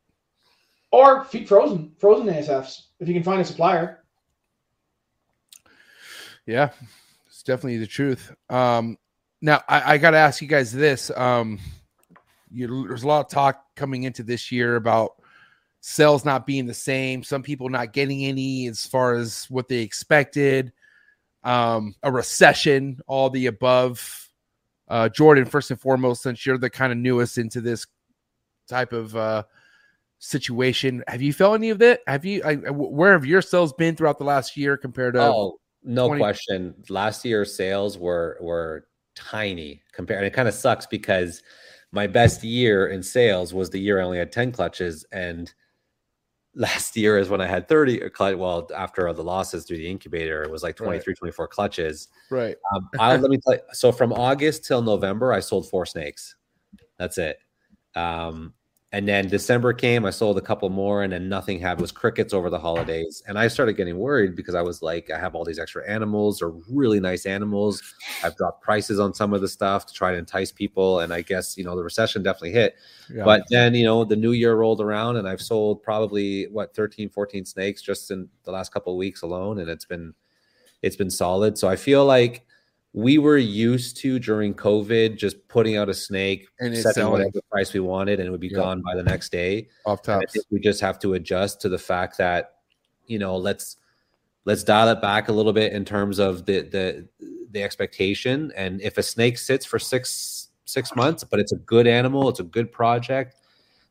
or 0.90 1.24
feed 1.26 1.48
frozen 1.48 1.92
frozen 1.98 2.26
ASFs 2.26 2.86
if 2.98 3.06
you 3.06 3.14
can 3.14 3.22
find 3.22 3.40
a 3.40 3.44
supplier. 3.44 4.02
Yeah, 6.46 6.70
it's 7.26 7.42
definitely 7.42 7.78
the 7.78 7.86
truth. 7.86 8.34
Um, 8.50 8.96
now 9.40 9.62
I, 9.68 9.94
I 9.94 9.98
got 9.98 10.10
to 10.12 10.18
ask 10.18 10.42
you 10.42 10.48
guys 10.48 10.72
this. 10.72 11.10
Um, 11.16 11.58
you, 12.50 12.86
there's 12.88 13.02
a 13.02 13.08
lot 13.08 13.20
of 13.20 13.30
talk 13.30 13.64
coming 13.76 14.04
into 14.04 14.22
this 14.22 14.50
year 14.50 14.76
about 14.76 15.12
sales 15.80 16.24
not 16.24 16.46
being 16.46 16.66
the 16.66 16.74
same. 16.74 17.22
Some 17.22 17.42
people 17.42 17.68
not 17.68 17.92
getting 17.92 18.24
any 18.24 18.66
as 18.66 18.86
far 18.86 19.14
as 19.14 19.46
what 19.48 19.68
they 19.68 19.78
expected. 19.78 20.72
Um, 21.44 21.94
a 22.02 22.10
recession, 22.10 23.00
all 23.06 23.30
the 23.30 23.46
above. 23.46 24.28
Uh, 24.88 25.08
Jordan, 25.08 25.44
first 25.44 25.70
and 25.70 25.80
foremost, 25.80 26.22
since 26.22 26.44
you're 26.44 26.58
the 26.58 26.70
kind 26.70 26.92
of 26.92 26.98
newest 26.98 27.38
into 27.38 27.60
this 27.60 27.86
type 28.68 28.92
of 28.92 29.14
uh, 29.14 29.44
situation, 30.18 31.04
have 31.06 31.22
you 31.22 31.32
felt 31.32 31.54
any 31.54 31.70
of 31.70 31.78
that? 31.78 32.00
Have 32.06 32.24
you? 32.24 32.42
I, 32.44 32.52
I- 32.52 32.70
where 32.70 33.12
have 33.12 33.26
your 33.26 33.42
sales 33.42 33.72
been 33.74 33.96
throughout 33.96 34.18
the 34.18 34.24
last 34.24 34.56
year 34.56 34.76
compared 34.76 35.14
to? 35.14 35.22
Oh, 35.22 35.58
no 35.84 36.08
20 36.08 36.20
question. 36.20 36.74
Last 36.88 37.24
year's 37.24 37.54
sales 37.54 37.98
were 37.98 38.36
were 38.40 38.87
tiny 39.18 39.82
compared. 39.92 40.18
And 40.18 40.26
it 40.26 40.34
kind 40.34 40.48
of 40.48 40.54
sucks 40.54 40.86
because 40.86 41.42
my 41.92 42.06
best 42.06 42.44
year 42.44 42.88
in 42.88 43.02
sales 43.02 43.52
was 43.52 43.70
the 43.70 43.80
year 43.80 44.00
I 44.00 44.04
only 44.04 44.18
had 44.18 44.32
10 44.32 44.52
clutches. 44.52 45.04
And 45.12 45.52
last 46.54 46.96
year 46.96 47.18
is 47.18 47.28
when 47.28 47.40
I 47.40 47.46
had 47.46 47.68
30 47.68 48.02
or. 48.02 48.36
Well, 48.36 48.68
after 48.74 49.08
all 49.08 49.14
the 49.14 49.22
losses 49.22 49.64
through 49.64 49.78
the 49.78 49.88
incubator, 49.88 50.42
it 50.42 50.50
was 50.50 50.62
like 50.62 50.76
23, 50.76 51.14
24 51.14 51.48
clutches. 51.48 52.08
Right. 52.30 52.56
Um, 52.74 52.88
I, 52.98 53.16
let 53.16 53.30
me 53.30 53.38
tell 53.38 53.54
you. 53.54 53.60
So 53.72 53.92
from 53.92 54.12
August 54.12 54.64
till 54.64 54.82
November, 54.82 55.32
I 55.32 55.40
sold 55.40 55.68
four 55.68 55.86
snakes. 55.86 56.36
That's 56.98 57.18
it. 57.18 57.38
Um, 57.94 58.54
And 58.90 59.06
then 59.06 59.28
December 59.28 59.74
came, 59.74 60.06
I 60.06 60.10
sold 60.10 60.38
a 60.38 60.40
couple 60.40 60.70
more, 60.70 61.02
and 61.02 61.12
then 61.12 61.28
nothing 61.28 61.58
happened. 61.58 61.80
It 61.80 61.82
was 61.82 61.92
crickets 61.92 62.32
over 62.32 62.48
the 62.48 62.58
holidays. 62.58 63.22
And 63.28 63.38
I 63.38 63.46
started 63.46 63.74
getting 63.74 63.98
worried 63.98 64.34
because 64.34 64.54
I 64.54 64.62
was 64.62 64.80
like, 64.80 65.10
I 65.10 65.18
have 65.18 65.34
all 65.34 65.44
these 65.44 65.58
extra 65.58 65.86
animals, 65.86 66.38
they're 66.38 66.54
really 66.70 66.98
nice 66.98 67.26
animals. 67.26 67.82
I've 68.24 68.34
dropped 68.36 68.62
prices 68.62 68.98
on 68.98 69.12
some 69.12 69.34
of 69.34 69.42
the 69.42 69.48
stuff 69.48 69.84
to 69.86 69.92
try 69.92 70.12
to 70.12 70.16
entice 70.16 70.50
people. 70.50 71.00
And 71.00 71.12
I 71.12 71.20
guess, 71.20 71.58
you 71.58 71.64
know, 71.64 71.76
the 71.76 71.84
recession 71.84 72.22
definitely 72.22 72.52
hit. 72.52 72.76
Yeah. 73.12 73.24
But 73.24 73.42
then, 73.50 73.74
you 73.74 73.84
know, 73.84 74.04
the 74.04 74.16
new 74.16 74.32
year 74.32 74.54
rolled 74.54 74.80
around 74.80 75.16
and 75.16 75.28
I've 75.28 75.42
sold 75.42 75.82
probably 75.82 76.44
what 76.44 76.74
13, 76.74 77.10
14 77.10 77.44
snakes 77.44 77.82
just 77.82 78.10
in 78.10 78.26
the 78.44 78.52
last 78.52 78.72
couple 78.72 78.94
of 78.94 78.96
weeks 78.96 79.20
alone. 79.20 79.58
And 79.58 79.68
it's 79.68 79.84
been 79.84 80.14
it's 80.82 80.96
been 80.96 81.10
solid. 81.10 81.58
So 81.58 81.68
I 81.68 81.76
feel 81.76 82.06
like 82.06 82.46
we 82.98 83.16
were 83.18 83.38
used 83.38 83.96
to 83.98 84.18
during 84.18 84.52
COVID 84.54 85.16
just 85.16 85.36
putting 85.46 85.76
out 85.76 85.88
a 85.88 85.94
snake 85.94 86.48
And 86.58 86.72
it's 86.74 86.82
setting 86.82 86.94
selling. 87.02 87.12
whatever 87.12 87.40
price 87.50 87.72
we 87.72 87.78
wanted 87.80 88.18
and 88.18 88.26
it 88.26 88.30
would 88.32 88.40
be 88.40 88.48
Yeah. 88.48 88.56
gone 88.56 88.82
by 88.82 88.96
the 88.96 89.04
next 89.04 89.30
day. 89.30 89.68
off 89.86 90.04
think 90.04 90.44
we 90.50 90.58
just 90.58 90.80
have 90.80 90.98
to 91.00 91.14
adjust 91.14 91.60
to 91.60 91.68
the 91.68 91.78
fact 91.78 92.18
that, 92.18 92.54
you 93.06 93.18
know, 93.20 93.36
let's 93.36 93.76
let's 94.46 94.64
dial 94.64 94.88
it 94.88 95.00
back 95.00 95.28
a 95.28 95.32
little 95.32 95.52
bit 95.52 95.72
in 95.72 95.84
terms 95.84 96.18
of 96.18 96.44
the 96.46 96.62
the 96.62 97.08
the 97.52 97.62
expectation. 97.62 98.52
And 98.56 98.80
if 98.82 98.98
a 98.98 99.02
snake 99.02 99.38
sits 99.38 99.64
for 99.64 99.78
six 99.78 100.48
six 100.64 100.94
months, 100.96 101.22
but 101.22 101.38
it's 101.38 101.52
a 101.52 101.56
good 101.56 101.86
animal, 101.86 102.28
it's 102.28 102.40
a 102.40 102.44
good 102.56 102.72
project. 102.72 103.36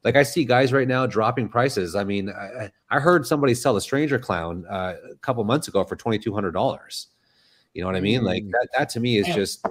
Like 0.03 0.15
I 0.17 0.23
see 0.23 0.43
guys 0.43 0.73
right 0.73 0.87
now 0.87 1.05
dropping 1.07 1.47
prices. 1.49 1.95
I 1.95 2.03
mean, 2.03 2.29
I, 2.29 2.65
I- 2.65 2.71
I 2.89 2.99
heard 2.99 3.25
somebody 3.27 3.53
sell 3.53 3.75
a 3.77 3.81
stranger 3.81 4.19
clown 4.19 4.65
uh, 4.69 4.95
a 5.11 5.15
couple 5.17 5.43
months 5.43 5.67
ago 5.69 5.83
for 5.83 5.95
twenty 5.95 6.19
two 6.19 6.33
hundred 6.33 6.51
dollars. 6.51 7.07
You 7.77 7.83
know 7.83 7.87
what 7.89 7.95
I 7.95 8.01
mean? 8.01 8.23
Like 8.23 8.43
Mm. 8.43 8.51
that. 8.53 8.67
That 8.75 8.89
to 8.89 8.99
me 8.99 9.17
is 9.19 9.27
just 9.35 9.63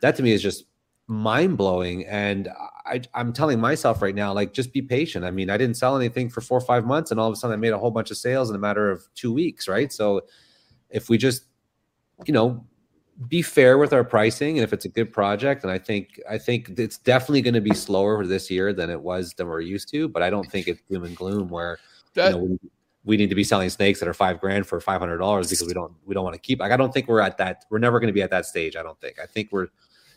that 0.00 0.14
to 0.14 0.22
me 0.22 0.30
is 0.30 0.40
just 0.40 0.66
mind 1.08 1.58
blowing. 1.58 2.06
And 2.06 2.48
I, 2.86 3.00
I'm 3.14 3.32
telling 3.32 3.58
myself 3.58 4.00
right 4.00 4.14
now, 4.14 4.32
like, 4.32 4.52
just 4.52 4.72
be 4.72 4.80
patient. 4.80 5.24
I 5.24 5.32
mean, 5.32 5.50
I 5.50 5.56
didn't 5.56 5.76
sell 5.76 5.96
anything 5.96 6.28
for 6.30 6.40
four 6.40 6.58
or 6.58 6.60
five 6.60 6.84
months, 6.86 7.10
and 7.10 7.18
all 7.18 7.26
of 7.26 7.32
a 7.32 7.36
sudden 7.36 7.54
I 7.54 7.56
made 7.56 7.72
a 7.72 7.78
whole 7.78 7.90
bunch 7.90 8.12
of 8.12 8.16
sales 8.16 8.48
in 8.48 8.54
a 8.54 8.60
matter 8.60 8.88
of 8.90 9.02
two 9.16 9.32
weeks, 9.32 9.66
right? 9.66 9.92
So 9.92 10.20
if 10.88 11.08
we 11.08 11.18
just, 11.18 11.46
you 12.26 12.32
know, 12.32 12.64
be 13.28 13.42
fair 13.42 13.76
with 13.76 13.92
our 13.92 14.04
pricing, 14.04 14.58
and 14.58 14.62
if 14.62 14.72
it's 14.72 14.84
a 14.84 14.88
good 14.88 15.12
project, 15.12 15.64
and 15.64 15.72
I 15.72 15.78
think 15.78 16.20
I 16.30 16.38
think 16.38 16.78
it's 16.78 16.98
definitely 16.98 17.42
going 17.42 17.54
to 17.54 17.60
be 17.60 17.74
slower 17.74 18.24
this 18.24 18.52
year 18.52 18.72
than 18.72 18.88
it 18.88 19.00
was 19.00 19.32
than 19.34 19.48
we're 19.48 19.62
used 19.62 19.88
to, 19.90 20.06
but 20.08 20.22
I 20.22 20.30
don't 20.30 20.48
think 20.48 20.68
it's 20.68 20.82
doom 20.88 21.02
and 21.04 21.16
gloom 21.16 21.48
where 21.48 21.78
That- 22.14 22.34
you 22.34 22.38
know, 22.38 22.58
we, 23.06 23.16
need 23.16 23.30
to 23.30 23.34
be 23.34 23.44
selling 23.44 23.70
snakes 23.70 24.00
that 24.00 24.08
are 24.08 24.14
five 24.14 24.40
grand 24.40 24.66
for 24.66 24.80
five 24.80 25.00
hundred 25.00 25.18
dollars 25.18 25.48
because 25.48 25.66
we 25.66 25.72
don't 25.72 25.94
we 26.04 26.14
don't 26.14 26.24
want 26.24 26.34
to 26.34 26.40
keep. 26.40 26.60
Like 26.60 26.72
I 26.72 26.76
don't 26.76 26.92
think 26.92 27.08
we're 27.08 27.20
at 27.20 27.38
that. 27.38 27.64
We're 27.70 27.78
never 27.78 28.00
going 28.00 28.08
to 28.08 28.12
be 28.12 28.22
at 28.22 28.30
that 28.30 28.46
stage. 28.46 28.76
I 28.76 28.82
don't 28.82 29.00
think. 29.00 29.18
I 29.22 29.26
think 29.26 29.50
we're 29.52 29.68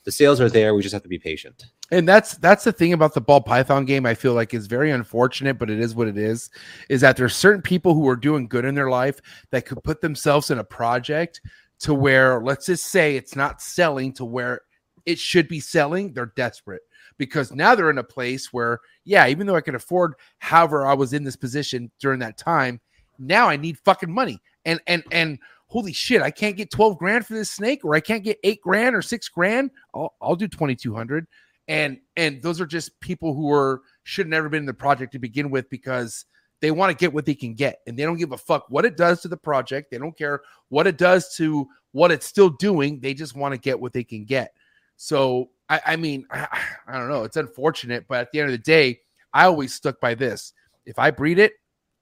the 0.06 0.12
sales 0.12 0.42
are 0.42 0.50
there. 0.50 0.74
We 0.76 0.82
just 0.82 0.94
have 0.94 1.04
to 1.04 1.10
be 1.10 1.20
patient. 1.20 1.66
and 1.92 2.08
that's 2.08 2.36
that's 2.38 2.64
the 2.64 2.72
thing 2.72 2.94
about 2.94 3.14
the 3.14 3.22
ball 3.22 3.42
python 3.42 3.86
game 3.86 4.06
i 4.06 4.14
feel 4.14 4.34
like 4.34 4.54
is 4.54 4.68
very 4.68 4.92
unfortunate 4.92 5.58
but 5.58 5.70
it 5.70 5.80
is 5.80 5.96
what 5.96 6.08
it 6.08 6.18
is 6.18 6.50
is 6.88 7.02
that 7.02 7.18
there's 7.18 7.36
certain 7.36 7.62
people 7.62 7.94
who 7.94 8.08
are 8.08 8.16
doing 8.16 8.48
good 8.48 8.66
in 8.66 8.76
their 8.76 8.90
life 8.90 9.20
that 9.52 9.66
could 9.66 9.84
put 9.84 10.02
themselves 10.02 10.52
in 10.52 10.60
a 10.60 10.64
project 10.64 11.42
to 11.80 11.94
where 11.94 12.42
let's 12.42 12.66
just 12.66 12.88
say 12.88 13.16
it's 13.16 13.36
not 13.36 13.62
selling 13.62 14.14
to 14.14 14.26
where 14.26 14.62
it 15.06 15.18
should 15.18 15.48
be 15.48 15.60
selling 15.60 16.14
they're 16.14 16.34
desperate 16.36 16.82
because 17.20 17.54
now 17.54 17.76
they're 17.76 17.92
in 17.92 18.00
a 18.00 18.04
place 18.04 18.52
where 18.52 18.80
yeah 19.06 19.28
even 19.28 19.46
though 19.46 19.56
i 19.56 19.62
can 19.62 19.76
afford 19.76 20.16
however 20.40 20.88
i 20.88 20.94
was 20.94 21.14
in 21.14 21.24
this 21.24 21.36
position 21.36 21.92
during 22.00 22.18
that 22.18 22.38
time 22.38 22.82
now 23.20 23.48
i 23.48 23.56
need 23.56 23.78
fucking 23.80 24.12
money. 24.12 24.42
And 24.66 24.82
and 24.88 25.04
and 25.12 25.40
holy 25.68 25.94
shit 25.94 26.22
i 26.24 26.32
can't 26.32 26.58
get 26.58 26.72
12 26.72 26.98
grand 26.98 27.26
for 27.26 27.34
this 27.36 27.52
snake 27.52 27.86
or 27.86 27.94
i 27.94 28.00
can't 28.00 28.24
get 28.24 28.40
8 28.44 28.60
grand 28.62 28.96
or 28.96 29.04
6 29.04 29.30
grand. 29.30 29.70
I'll, 29.94 30.16
I'll 30.20 30.36
do 30.36 30.48
2200 30.48 31.28
and 31.68 32.00
and 32.18 32.42
those 32.42 32.60
are 32.60 32.66
just 32.66 33.00
people 33.00 33.34
who 33.34 33.52
are 33.54 33.84
should 34.04 34.26
have 34.26 34.32
never 34.32 34.50
been 34.50 34.64
in 34.64 34.66
the 34.66 34.74
project 34.74 35.14
to 35.14 35.20
begin 35.20 35.52
with 35.52 35.70
because 35.70 36.26
they 36.62 36.72
want 36.72 36.90
to 36.90 36.98
get 36.98 37.14
what 37.14 37.26
they 37.26 37.36
can 37.36 37.54
get 37.54 37.80
and 37.88 37.98
they 37.98 38.04
don't 38.04 38.18
give 38.18 38.32
a 38.32 38.38
fuck 38.38 38.66
what 38.70 38.86
it 38.86 38.98
does 38.98 39.22
to 39.22 39.28
the 39.28 39.38
project. 39.38 39.92
They 39.92 39.98
don't 39.98 40.18
care 40.18 40.42
what 40.68 40.88
it 40.88 40.98
does 40.98 41.36
to 41.38 41.68
what 41.92 42.12
it's 42.12 42.26
still 42.26 42.50
doing. 42.50 43.00
They 43.00 43.14
just 43.14 43.36
want 43.36 43.54
to 43.54 43.60
get 43.60 43.80
what 43.80 43.94
they 43.94 44.04
can 44.04 44.26
get. 44.26 44.54
So 44.98 45.52
i, 45.70 45.82
I 45.86 45.96
mean 45.96 46.26
I, 46.32 46.48
I 46.88 46.98
don't 46.98 47.10
know 47.10 47.24
it's 47.24 47.38
unfortunate 47.38 48.06
but 48.08 48.20
at 48.20 48.32
the 48.32 48.40
end 48.40 48.50
of 48.50 48.54
the 48.54 48.64
day 48.64 49.00
i 49.34 49.46
always 49.46 49.74
stuck 49.74 50.00
by 50.00 50.16
this 50.16 50.54
if 50.86 51.00
i 51.00 51.12
breed 51.12 51.40
it 51.40 51.54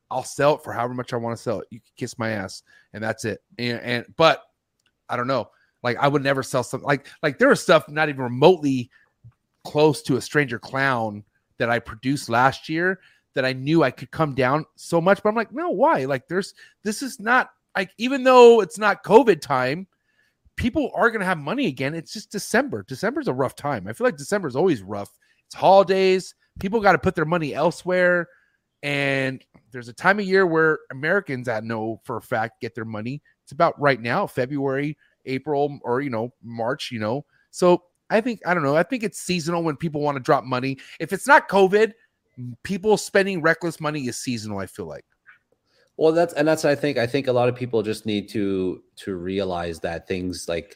i'll 0.10 0.24
sell 0.24 0.56
it 0.56 0.64
for 0.64 0.74
however 0.74 0.94
much 0.94 1.14
i 1.14 1.18
want 1.18 1.36
to 1.36 1.42
sell 1.42 1.60
it 1.60 1.68
you 1.70 1.80
can 1.80 1.92
kiss 1.98 2.18
my 2.18 2.32
ass 2.32 2.64
and 2.94 3.04
that's 3.04 3.26
it 3.26 3.42
and, 3.58 3.80
and 3.82 4.06
but 4.16 4.44
i 5.10 5.16
don't 5.16 5.28
know 5.28 5.50
like 5.84 5.98
i 5.98 6.08
would 6.08 6.24
never 6.24 6.44
sell 6.44 6.64
something 6.64 6.88
like 6.88 7.08
like 7.22 7.38
there 7.38 7.50
was 7.50 7.62
stuff 7.62 7.88
not 7.90 8.10
even 8.10 8.22
remotely 8.22 8.90
close 9.68 10.02
to 10.02 10.16
a 10.16 10.22
stranger 10.22 10.58
clown 10.58 11.24
that 11.58 11.70
I 11.70 11.80
produced 11.80 12.30
last 12.30 12.70
year 12.70 13.02
that 13.34 13.44
I 13.44 13.52
knew 13.52 13.84
I 13.84 13.92
could 13.92 14.10
come 14.12 14.34
down 14.34 14.66
so 14.76 15.02
much. 15.02 15.22
But 15.22 15.30
I'm 15.30 15.36
like, 15.36 15.52
no, 15.52 15.70
why? 15.70 16.06
Like, 16.06 16.28
there's 16.28 16.54
this 16.84 17.02
is 17.02 17.20
not 17.20 17.52
like 17.76 17.92
even 17.98 18.24
though 18.24 18.62
it's 18.62 18.78
not 18.78 19.04
COVID 19.04 19.42
time, 19.42 19.86
people 20.58 20.92
are 20.96 21.10
gonna 21.10 21.26
have 21.26 21.38
money 21.38 21.68
again. 21.68 21.96
It's 21.96 22.12
just 22.12 22.32
December. 22.32 22.84
December's 22.84 23.28
a 23.28 23.34
rough 23.34 23.56
time. 23.56 23.88
I 23.88 23.94
feel 23.94 24.06
like 24.06 24.18
December's 24.18 24.56
always 24.56 24.82
rough. 24.82 25.10
It's 25.46 25.56
holidays. 25.56 26.36
People 26.60 26.82
got 26.82 26.94
to 26.94 27.00
put 27.00 27.16
their 27.16 27.26
money 27.26 27.54
elsewhere. 27.54 28.28
And 28.84 29.44
there's 29.72 29.88
a 29.88 29.94
time 29.94 30.20
of 30.20 30.26
year 30.26 30.46
where 30.46 30.80
Americans 30.92 31.48
I 31.48 31.60
know 31.62 32.02
for 32.04 32.18
a 32.18 32.22
fact 32.22 32.62
get 32.62 32.76
their 32.76 32.86
money. 32.86 33.22
It's 33.44 33.52
about 33.52 33.80
right 33.80 34.02
now, 34.02 34.28
February, 34.28 34.98
April, 35.26 35.80
or 35.84 36.02
you 36.02 36.10
know, 36.10 36.34
March, 36.44 36.92
you 36.92 37.00
know. 37.00 37.26
So 37.52 37.84
I 38.10 38.22
think 38.22 38.42
I 38.46 38.54
don't 38.54 38.64
know. 38.64 38.76
I 38.76 38.84
think 38.84 39.04
it's 39.04 39.20
seasonal 39.20 39.64
when 39.64 39.78
people 39.78 40.02
want 40.02 40.18
to 40.18 40.24
drop 40.24 40.44
money. 40.44 40.78
If 41.00 41.14
it's 41.14 41.28
not 41.28 41.50
COVID, 41.50 41.94
people 42.64 42.98
spending 42.98 43.42
reckless 43.42 43.80
money 43.80 44.08
is 44.08 44.18
seasonal. 44.18 44.60
I 44.60 44.66
feel 44.66 44.86
like. 44.86 45.06
Well, 45.98 46.12
that's 46.12 46.34
and 46.36 46.48
that's 46.48 46.64
I 46.64 46.76
think 46.76 46.98
I 46.98 47.08
think 47.08 47.28
a 47.28 47.32
lot 47.34 47.50
of 47.50 47.56
people 47.56 47.82
just 47.82 48.06
need 48.06 48.30
to 48.30 48.84
to 48.98 49.16
realize 49.16 49.80
that 49.80 50.08
things 50.08 50.48
like 50.48 50.76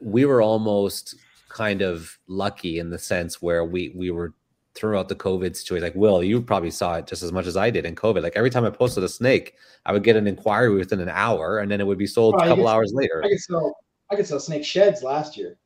we 0.00 0.24
were 0.26 0.42
almost 0.42 1.14
kind 1.48 1.80
of 1.82 2.18
lucky 2.28 2.78
in 2.78 2.90
the 2.90 2.98
sense 2.98 3.40
where 3.40 3.64
we 3.64 3.92
we 3.96 4.10
were 4.10 4.34
throughout 4.74 5.08
the 5.08 5.14
COVID 5.16 5.56
situation. 5.56 5.82
Like 5.82 5.94
Will, 5.94 6.22
you 6.22 6.40
probably 6.42 6.70
saw 6.70 6.96
it 6.96 7.06
just 7.06 7.22
as 7.22 7.32
much 7.32 7.46
as 7.46 7.56
I 7.56 7.70
did 7.70 7.86
in 7.86 7.94
COVID. 7.96 8.22
Like 8.22 8.34
every 8.36 8.50
time 8.50 8.64
I 8.64 8.70
posted 8.70 9.02
a 9.02 9.08
snake, 9.08 9.54
I 9.86 9.92
would 9.92 10.04
get 10.04 10.16
an 10.16 10.26
inquiry 10.26 10.74
within 10.74 11.00
an 11.00 11.08
hour, 11.08 11.58
and 11.58 11.70
then 11.70 11.80
it 11.80 11.86
would 11.86 11.98
be 11.98 12.06
sold 12.06 12.34
Oh, 12.38 12.44
a 12.44 12.48
couple 12.48 12.68
hours 12.68 12.92
later. 12.94 13.22
I 13.24 13.28
could 13.30 13.40
sell 13.40 13.74
I 14.10 14.16
could 14.16 14.26
sell 14.26 14.38
snake 14.38 14.64
sheds 14.64 15.02
last 15.02 15.36
year. 15.36 15.56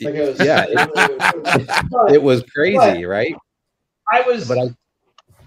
Like 0.00 0.14
it 0.14 0.28
was, 0.28 0.40
yeah, 0.40 0.64
it, 0.68 0.78
it, 0.78 1.42
was- 1.44 1.82
but 1.90 2.12
it 2.12 2.22
was 2.22 2.42
crazy, 2.44 3.04
right? 3.04 3.34
I 4.10 4.22
was 4.22 4.48
But 4.48 4.58
I 4.58 4.68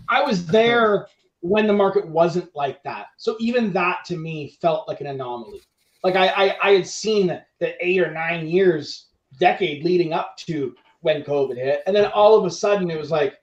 I 0.08 0.22
was 0.24 0.46
there 0.46 1.08
when 1.42 1.68
the 1.68 1.74
market 1.74 2.08
wasn't 2.08 2.56
like 2.56 2.82
that. 2.84 3.08
So 3.18 3.36
even 3.40 3.74
that 3.74 4.06
to 4.06 4.18
me 4.18 4.58
felt 4.62 4.88
like 4.88 5.02
an 5.02 5.08
anomaly. 5.08 5.62
Like 6.04 6.16
I 6.16 6.28
I, 6.28 6.58
I 6.64 6.72
had 6.72 6.88
seen 6.88 7.28
the 7.60 7.86
eight 7.86 8.00
or 8.00 8.12
nine 8.12 8.48
years, 8.48 9.08
decade 9.40 9.84
leading 9.84 10.14
up 10.14 10.38
to 10.38 10.76
when 11.02 11.24
COVID 11.24 11.56
hit, 11.58 11.84
and 11.86 11.96
then 11.96 12.06
all 12.12 12.38
of 12.38 12.46
a 12.46 12.52
sudden 12.52 12.90
it 12.90 13.00
was 13.00 13.12
like 13.12 13.36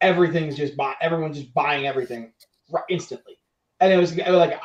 everything's 0.00 0.56
just 0.56 0.76
buy 0.76 0.94
everyone's 1.00 1.38
just 1.38 1.54
buying 1.54 1.86
everything 1.86 2.32
instantly, 2.88 3.38
and 3.80 3.92
it 3.92 3.96
was, 3.96 4.12
it 4.12 4.26
was 4.26 4.36
like 4.36 4.60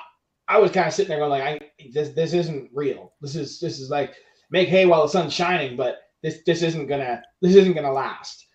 I 0.48 0.60
was 0.60 0.72
kind 0.72 0.88
of 0.88 0.94
sitting 0.94 1.10
there 1.10 1.20
going 1.20 1.30
like 1.30 1.44
I 1.44 1.88
this 1.92 2.10
this 2.10 2.34
isn't 2.34 2.70
real. 2.74 3.14
This 3.22 3.36
is 3.36 3.60
this 3.60 3.80
is 3.80 3.90
like 3.90 4.14
make 4.50 4.70
hay 4.70 4.86
while 4.86 5.04
the 5.04 5.10
sun's 5.10 5.34
shining, 5.34 5.76
but 5.76 5.98
this 6.24 6.40
this 6.46 6.62
isn't 6.62 6.88
gonna 6.88 7.22
this 7.42 7.56
isn't 7.56 7.74
gonna 7.74 7.92
last. 7.92 8.46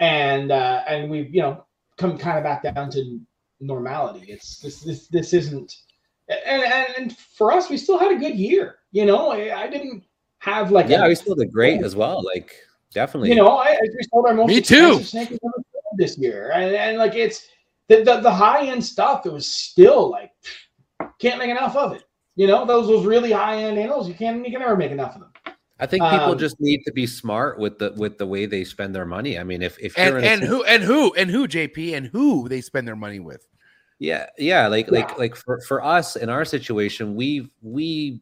And 0.00 0.50
uh, 0.50 0.82
and 0.88 1.10
we've 1.10 1.34
you 1.34 1.42
know 1.42 1.64
come 1.96 2.18
kind 2.18 2.38
of 2.38 2.44
back 2.44 2.62
down 2.62 2.90
to 2.90 3.20
normality. 3.60 4.26
It's 4.28 4.58
this 4.58 4.80
this 4.80 5.08
this 5.08 5.32
isn't 5.32 5.72
and 6.28 6.62
and, 6.62 6.86
and 6.96 7.16
for 7.16 7.52
us 7.52 7.70
we 7.70 7.76
still 7.76 7.98
had 7.98 8.12
a 8.12 8.16
good 8.18 8.34
year. 8.36 8.76
You 8.92 9.06
know 9.06 9.30
I, 9.30 9.62
I 9.62 9.68
didn't 9.68 10.04
have 10.38 10.70
like 10.70 10.88
yeah, 10.88 11.04
a- 11.04 11.08
we 11.08 11.14
still 11.14 11.34
did 11.34 11.52
great 11.52 11.82
as 11.82 11.96
well. 11.96 12.22
Like 12.22 12.54
definitely. 12.92 13.30
you 13.30 13.36
know, 13.36 13.56
I, 13.56 13.70
I 13.70 13.78
we 13.82 14.02
sold 14.10 14.26
our 14.26 14.34
most 14.34 14.48
Me 14.48 14.60
too. 14.60 14.98
expensive 14.98 15.08
snake 15.08 15.30
we've 15.30 15.40
ever 15.44 15.64
sold 15.72 15.98
this 15.98 16.18
year, 16.18 16.52
and, 16.52 16.74
and 16.74 16.98
like 16.98 17.14
it's 17.14 17.46
the, 17.88 18.02
the 18.02 18.20
the 18.20 18.30
high 18.30 18.66
end 18.66 18.84
stuff. 18.84 19.26
It 19.26 19.32
was 19.32 19.48
still 19.50 20.10
like 20.10 20.30
can't 21.18 21.38
make 21.38 21.50
enough 21.50 21.76
of 21.76 21.92
it. 21.94 22.04
You 22.36 22.46
know, 22.46 22.64
those 22.66 22.86
those 22.88 23.06
really 23.06 23.32
high 23.32 23.62
end 23.62 23.78
animals, 23.78 24.08
you 24.08 24.14
can't 24.14 24.44
you 24.44 24.50
can 24.52 24.60
never 24.60 24.76
make 24.76 24.90
enough 24.90 25.14
of 25.14 25.20
them. 25.20 25.32
I 25.80 25.86
think 25.86 26.04
people 26.04 26.32
Um, 26.32 26.38
just 26.38 26.60
need 26.60 26.82
to 26.84 26.92
be 26.92 27.06
smart 27.06 27.58
with 27.58 27.78
the 27.78 27.92
with 27.96 28.18
the 28.18 28.26
way 28.26 28.46
they 28.46 28.62
spend 28.64 28.94
their 28.94 29.04
money. 29.04 29.38
I 29.38 29.44
mean, 29.44 29.60
if 29.60 29.76
if 29.80 29.96
you're 29.98 30.18
And 30.18 30.42
a 30.42 30.46
who 30.46 30.62
and 30.64 30.82
who 30.82 31.12
and 31.14 31.30
who 31.30 31.48
JP 31.48 31.96
and 31.96 32.06
who 32.06 32.48
they 32.48 32.60
spend 32.60 32.86
their 32.86 32.96
money 32.96 33.18
with. 33.18 33.48
Yeah, 33.98 34.26
yeah, 34.38 34.66
like 34.68 34.86
Yeah. 34.86 35.00
like 35.00 35.18
like 35.18 35.36
for 35.36 35.60
for 35.62 35.82
us 35.84 36.16
in 36.16 36.28
our 36.28 36.44
situation, 36.44 37.14
we've 37.16 37.50
we 37.62 38.20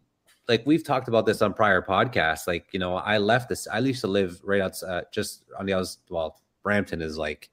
like 0.48 0.64
we've 0.66 0.84
talked 0.84 1.08
about 1.08 1.26
this 1.26 1.42
on 1.42 1.52
prior 1.52 1.82
podcasts. 1.82 2.46
Like 2.46 2.66
you 2.72 2.78
know, 2.78 2.96
I 2.96 3.18
left 3.18 3.48
this. 3.48 3.66
I 3.68 3.78
used 3.80 4.00
to 4.00 4.06
live 4.08 4.40
right 4.44 4.60
outside, 4.62 5.04
just 5.12 5.44
on 5.58 5.66
the 5.66 5.74
outs. 5.74 5.98
Well, 6.08 6.40
Brampton 6.62 7.02
is 7.02 7.18
like 7.18 7.50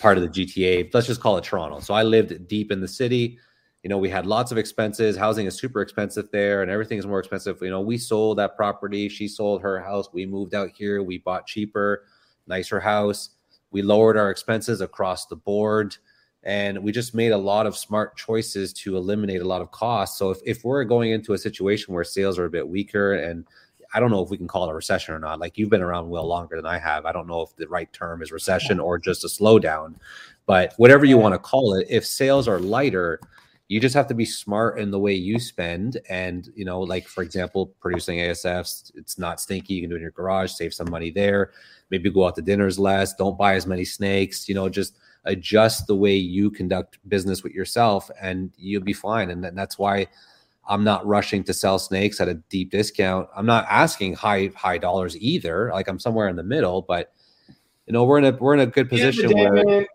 part 0.00 0.18
of 0.18 0.22
the 0.22 0.28
GTA. 0.28 0.90
Let's 0.94 1.06
just 1.06 1.20
call 1.20 1.36
it 1.36 1.44
Toronto. 1.44 1.80
So 1.80 1.94
I 1.94 2.04
lived 2.04 2.46
deep 2.46 2.70
in 2.70 2.80
the 2.80 2.88
city. 2.88 3.38
You 3.84 3.90
know, 3.90 3.98
we 3.98 4.08
had 4.08 4.26
lots 4.26 4.50
of 4.50 4.58
expenses. 4.58 5.16
Housing 5.16 5.46
is 5.46 5.56
super 5.56 5.82
expensive 5.82 6.30
there, 6.32 6.62
and 6.62 6.70
everything 6.70 6.98
is 6.98 7.06
more 7.06 7.20
expensive. 7.20 7.58
You 7.60 7.70
know, 7.70 7.82
we 7.82 7.98
sold 7.98 8.38
that 8.38 8.56
property. 8.56 9.08
She 9.08 9.28
sold 9.28 9.62
her 9.62 9.78
house. 9.78 10.08
We 10.12 10.26
moved 10.26 10.54
out 10.54 10.70
here. 10.70 11.02
We 11.02 11.18
bought 11.18 11.46
cheaper, 11.46 12.04
nicer 12.46 12.80
house 12.80 13.30
We 13.70 13.82
lowered 13.82 14.16
our 14.16 14.30
expenses 14.30 14.80
across 14.80 15.26
the 15.26 15.36
board 15.36 15.96
and 16.44 16.78
we 16.82 16.92
just 16.92 17.14
made 17.14 17.32
a 17.32 17.38
lot 17.38 17.66
of 17.66 17.76
smart 17.76 18.16
choices 18.16 18.72
to 18.74 18.96
eliminate 18.96 19.40
a 19.40 19.48
lot 19.48 19.62
of 19.62 19.70
costs. 19.70 20.18
So 20.18 20.30
if, 20.30 20.38
if 20.44 20.62
we're 20.62 20.84
going 20.84 21.10
into 21.10 21.32
a 21.32 21.38
situation 21.38 21.94
where 21.94 22.04
sales 22.04 22.38
are 22.38 22.44
a 22.44 22.50
bit 22.50 22.68
weaker 22.68 23.14
and 23.14 23.46
I 23.94 24.00
don't 24.00 24.10
know 24.10 24.22
if 24.22 24.28
we 24.28 24.36
can 24.36 24.48
call 24.48 24.68
it 24.68 24.72
a 24.72 24.74
recession 24.74 25.14
or 25.14 25.18
not. 25.18 25.38
Like 25.38 25.56
you've 25.56 25.70
been 25.70 25.80
around 25.80 26.10
well 26.10 26.26
longer 26.26 26.56
than 26.56 26.66
I 26.66 26.78
have. 26.78 27.06
I 27.06 27.12
don't 27.12 27.26
know 27.26 27.42
if 27.42 27.56
the 27.56 27.66
right 27.68 27.90
term 27.92 28.22
is 28.22 28.30
recession 28.30 28.78
or 28.78 28.98
just 28.98 29.24
a 29.24 29.28
slowdown, 29.28 29.94
but 30.46 30.74
whatever 30.76 31.04
you 31.04 31.16
want 31.16 31.34
to 31.34 31.38
call 31.38 31.74
it, 31.74 31.86
if 31.88 32.04
sales 32.04 32.46
are 32.46 32.58
lighter, 32.58 33.20
you 33.68 33.80
just 33.80 33.94
have 33.94 34.06
to 34.08 34.14
be 34.14 34.24
smart 34.24 34.78
in 34.78 34.90
the 34.90 34.98
way 34.98 35.14
you 35.14 35.38
spend. 35.38 35.98
And, 36.08 36.48
you 36.54 36.64
know, 36.64 36.80
like 36.80 37.08
for 37.08 37.22
example, 37.22 37.74
producing 37.80 38.18
ASFs, 38.18 38.92
it's 38.94 39.18
not 39.18 39.40
stinky. 39.40 39.74
You 39.74 39.82
can 39.82 39.90
do 39.90 39.96
it 39.96 39.98
in 39.98 40.02
your 40.02 40.10
garage, 40.10 40.52
save 40.52 40.74
some 40.74 40.90
money 40.90 41.10
there. 41.10 41.52
Maybe 41.90 42.10
go 42.10 42.26
out 42.26 42.34
to 42.36 42.42
dinners 42.42 42.78
less. 42.78 43.14
Don't 43.14 43.38
buy 43.38 43.54
as 43.54 43.66
many 43.66 43.84
snakes, 43.84 44.48
you 44.48 44.54
know, 44.54 44.68
just 44.68 44.96
adjust 45.24 45.86
the 45.86 45.96
way 45.96 46.14
you 46.14 46.50
conduct 46.50 46.98
business 47.08 47.42
with 47.42 47.52
yourself 47.52 48.10
and 48.20 48.52
you'll 48.58 48.82
be 48.82 48.92
fine. 48.92 49.30
And 49.30 49.42
that's 49.56 49.78
why 49.78 50.06
I'm 50.68 50.84
not 50.84 51.06
rushing 51.06 51.42
to 51.44 51.54
sell 51.54 51.78
snakes 51.78 52.20
at 52.20 52.28
a 52.28 52.34
deep 52.34 52.70
discount. 52.70 53.28
I'm 53.34 53.46
not 53.46 53.66
asking 53.68 54.14
high 54.14 54.50
high 54.54 54.78
dollars 54.78 55.16
either. 55.18 55.70
Like 55.72 55.88
I'm 55.88 55.98
somewhere 55.98 56.28
in 56.28 56.36
the 56.36 56.42
middle, 56.42 56.82
but 56.82 57.12
you 57.86 57.92
know, 57.92 58.04
we're 58.04 58.18
in 58.18 58.24
a 58.24 58.32
we're 58.32 58.54
in 58.54 58.60
a 58.60 58.66
good 58.66 58.88
position 58.88 59.28
day, 59.28 59.34
where 59.34 59.64
man, 59.64 59.86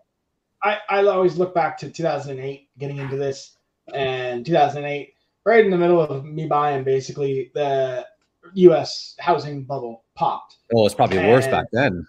I, 0.62 0.78
I 0.88 1.04
always 1.04 1.36
look 1.36 1.54
back 1.54 1.76
to 1.78 1.90
2008 1.90 2.68
getting 2.78 2.98
into 2.98 3.16
this 3.16 3.56
and 3.94 4.44
2008 4.44 5.14
right 5.44 5.64
in 5.64 5.70
the 5.70 5.78
middle 5.78 6.00
of 6.00 6.24
me 6.24 6.46
buying 6.46 6.84
basically 6.84 7.50
the 7.54 8.06
US 8.54 9.14
housing 9.18 9.64
bubble 9.64 10.04
popped. 10.14 10.56
oh, 10.74 10.86
it's 10.86 10.94
probably 10.94 11.18
worse 11.18 11.46
back 11.46 11.66
then. 11.72 12.06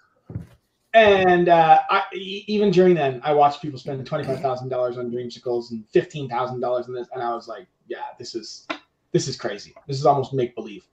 And 0.94 1.48
uh, 1.48 1.80
I, 1.90 2.04
even 2.14 2.70
during 2.70 2.96
then, 2.96 3.22
I 3.24 3.34
watched 3.34 3.62
people 3.62 3.80
spending 3.80 4.06
twenty 4.06 4.26
five 4.26 4.42
thousand 4.42 4.70
dollars 4.70 4.98
on 4.98 5.10
dreamsicles 5.10 5.72
and 5.72 5.88
fifteen 5.88 6.28
thousand 6.28 6.60
dollars 6.60 6.88
on 6.88 6.94
this, 6.94 7.08
and 7.14 7.24
I 7.24 7.34
was 7.34 7.48
like, 7.48 7.66
"Yeah, 7.88 8.04
this 8.20 8.36
is 8.36 8.68
this 9.14 9.30
is 9.30 9.38
crazy. 9.38 9.74
This 9.88 9.98
is 9.98 10.06
almost 10.06 10.34
make 10.34 10.54
believe." 10.54 10.86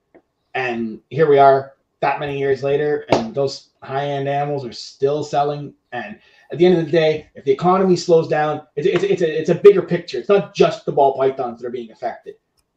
And 0.55 1.00
here 1.10 1.28
we 1.28 1.39
are, 1.39 1.75
that 2.00 2.20
many 2.20 2.39
years 2.39 2.62
later, 2.62 3.07
and 3.10 3.34
those 3.34 3.70
high 3.83 4.07
end 4.07 4.28
animals 4.28 4.65
are 4.65 4.73
still 4.73 5.25
selling. 5.25 5.75
And 5.91 6.20
at 6.50 6.58
the 6.58 6.66
end 6.66 6.78
of 6.78 6.84
the 6.86 6.90
day, 6.90 7.28
if 7.34 7.44
the 7.44 7.52
economy 7.52 7.96
slows 7.96 8.28
down, 8.28 8.62
it's 8.76 8.86
it's 8.86 9.04
it's 9.04 9.22
a, 9.22 9.40
it's 9.40 9.50
a 9.50 9.54
bigger 9.54 9.82
picture. 9.82 10.18
It's 10.18 10.28
not 10.28 10.54
just 10.54 10.84
the 10.86 10.92
ball 10.92 11.14
pythons 11.16 11.60
that 11.60 11.66
are 11.66 11.70
being 11.70 11.90
affected. 11.90 12.34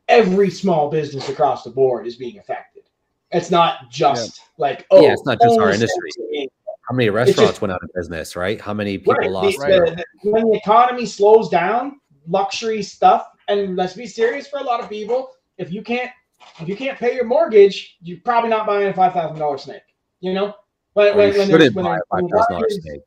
Every 0.08 0.50
small 0.50 0.90
business 0.90 1.30
across 1.30 1.64
the 1.64 1.69
board 1.69 2.06
is 2.06 2.16
being 2.17 2.38
affected. 2.38 2.83
It's 3.32 3.50
not 3.50 3.90
just 3.90 4.41
like 4.58 4.85
oh, 4.91 5.01
Yeah, 5.01 5.14
it's 5.14 5.25
not 5.25 5.40
just 5.41 5.58
oh, 5.58 5.61
our 5.64 5.72
industry. 5.72 6.11
snakes 6.11 6.17
are 6.27 6.32
being 6.32 6.50
How 6.90 6.95
many 6.95 7.08
just- 7.08 7.16
restaurants 7.16 7.61
went 7.61 7.72
out 7.72 7.82
of 7.83 7.90
business, 7.95 8.35
right? 8.35 8.59
How 8.59 8.74
many 8.74 8.98
people 8.98 9.14
Right. 9.14 9.32
lost 9.32 9.58
The- 9.59 9.67
their 9.67 9.85
the- 9.85 10.06
the- 10.24 10.32
when 10.32 10.50
the 10.51 10.58
economy 10.58 11.06
slows 11.06 11.48
down, 11.48 12.01
luxury 12.27 12.83
stuff, 12.83 13.27
and 13.48 13.77
let's 13.77 13.93
be 13.93 14.06
serious 14.06 14.48
for 14.48 14.59
a 14.59 14.64
lot 14.64 14.82
of 14.82 14.90
people, 14.90 15.32
if 15.58 15.72
you 15.72 15.82
can't 15.82 16.11
if 16.59 16.67
you 16.67 16.75
can't 16.75 16.98
pay 16.98 17.14
your 17.16 17.24
mortgage, 17.25 17.98
you're 18.01 18.19
probably 18.25 18.50
not 18.50 18.66
buying 18.67 18.88
a 18.90 18.93
five 18.93 19.14
thousand 19.14 19.38
dollar 19.40 19.58
snake. 19.58 19.83
You 20.19 20.33
know, 20.33 20.56
when, 20.93 21.08
you 21.08 21.16
when, 21.16 21.30
when 21.38 21.38
when 21.38 21.50
buy 21.50 21.56
a 21.56 21.59
there's- 21.59 21.74
five 21.74 22.00
when 22.09 22.27
thousand 22.27 22.32
dollar 22.50 22.61
luxury- 22.61 22.82
snake. 22.82 23.01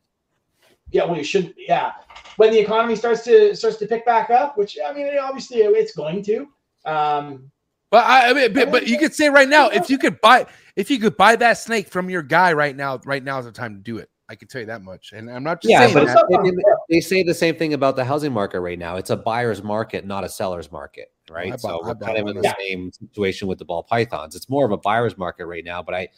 Yeah, 0.91 1.05
well, 1.05 1.17
you 1.17 1.23
shouldn't. 1.23 1.55
Yeah, 1.57 1.93
when 2.37 2.51
the 2.51 2.59
economy 2.59 2.95
starts 2.95 3.23
to 3.25 3.55
starts 3.55 3.77
to 3.77 3.87
pick 3.87 4.05
back 4.05 4.29
up, 4.29 4.57
which 4.57 4.77
I 4.85 4.93
mean, 4.93 5.07
obviously 5.19 5.57
it's 5.59 5.95
going 5.95 6.23
to. 6.23 6.47
Um, 6.85 7.51
But 7.89 8.05
I, 8.05 8.29
I 8.29 8.33
mean, 8.33 8.53
but, 8.53 8.71
but 8.71 8.87
you 8.87 8.97
could 8.97 9.13
say 9.13 9.29
right 9.29 9.49
now, 9.49 9.69
if 9.69 9.89
you 9.89 9.97
could 9.97 10.19
buy, 10.21 10.45
if 10.75 10.91
you 10.91 10.99
could 10.99 11.17
buy 11.17 11.35
that 11.37 11.53
snake 11.57 11.87
from 11.87 12.09
your 12.09 12.21
guy 12.21 12.53
right 12.53 12.75
now, 12.75 12.99
right 13.05 13.23
now 13.23 13.39
is 13.39 13.45
the 13.45 13.51
time 13.51 13.75
to 13.75 13.81
do 13.81 13.97
it. 13.97 14.09
I 14.27 14.35
can 14.35 14.47
tell 14.47 14.59
you 14.61 14.67
that 14.67 14.81
much. 14.81 15.11
And 15.13 15.29
I'm 15.29 15.43
not 15.43 15.61
just 15.61 15.71
Yeah, 15.71 15.85
saying 15.85 15.93
but 15.93 16.05
that. 16.05 16.25
they, 16.29 16.49
they- 16.49 16.63
they 16.89 16.99
say 16.99 17.23
the 17.23 17.33
same 17.33 17.55
thing 17.55 17.73
about 17.73 17.95
the 17.95 18.03
housing 18.05 18.33
market 18.33 18.59
right 18.59 18.77
now. 18.77 18.97
It's 18.97 19.09
a 19.11 19.17
buyer's 19.17 19.63
market, 19.63 20.05
not 20.05 20.23
a 20.23 20.29
seller's 20.29 20.71
market, 20.71 21.11
right? 21.29 21.47
I 21.47 21.51
bought- 21.51 21.61
so 21.61 21.83
I 21.83 21.87
we're 21.89 21.95
kind 21.95 22.17
of 22.17 22.27
in 22.27 22.37
of 22.37 22.43
the 22.43 22.55
same 22.59 22.91
situation 22.91 23.47
with 23.47 23.57
the 23.59 23.65
ball 23.65 23.83
pythons. 23.83 24.35
It's 24.35 24.49
more 24.49 24.65
of 24.65 24.71
a 24.71 24.77
buyer's 24.77 25.17
market 25.17 25.45
right 25.45 25.63
now, 25.63 25.81
but 25.83 25.95
I, 25.95 26.09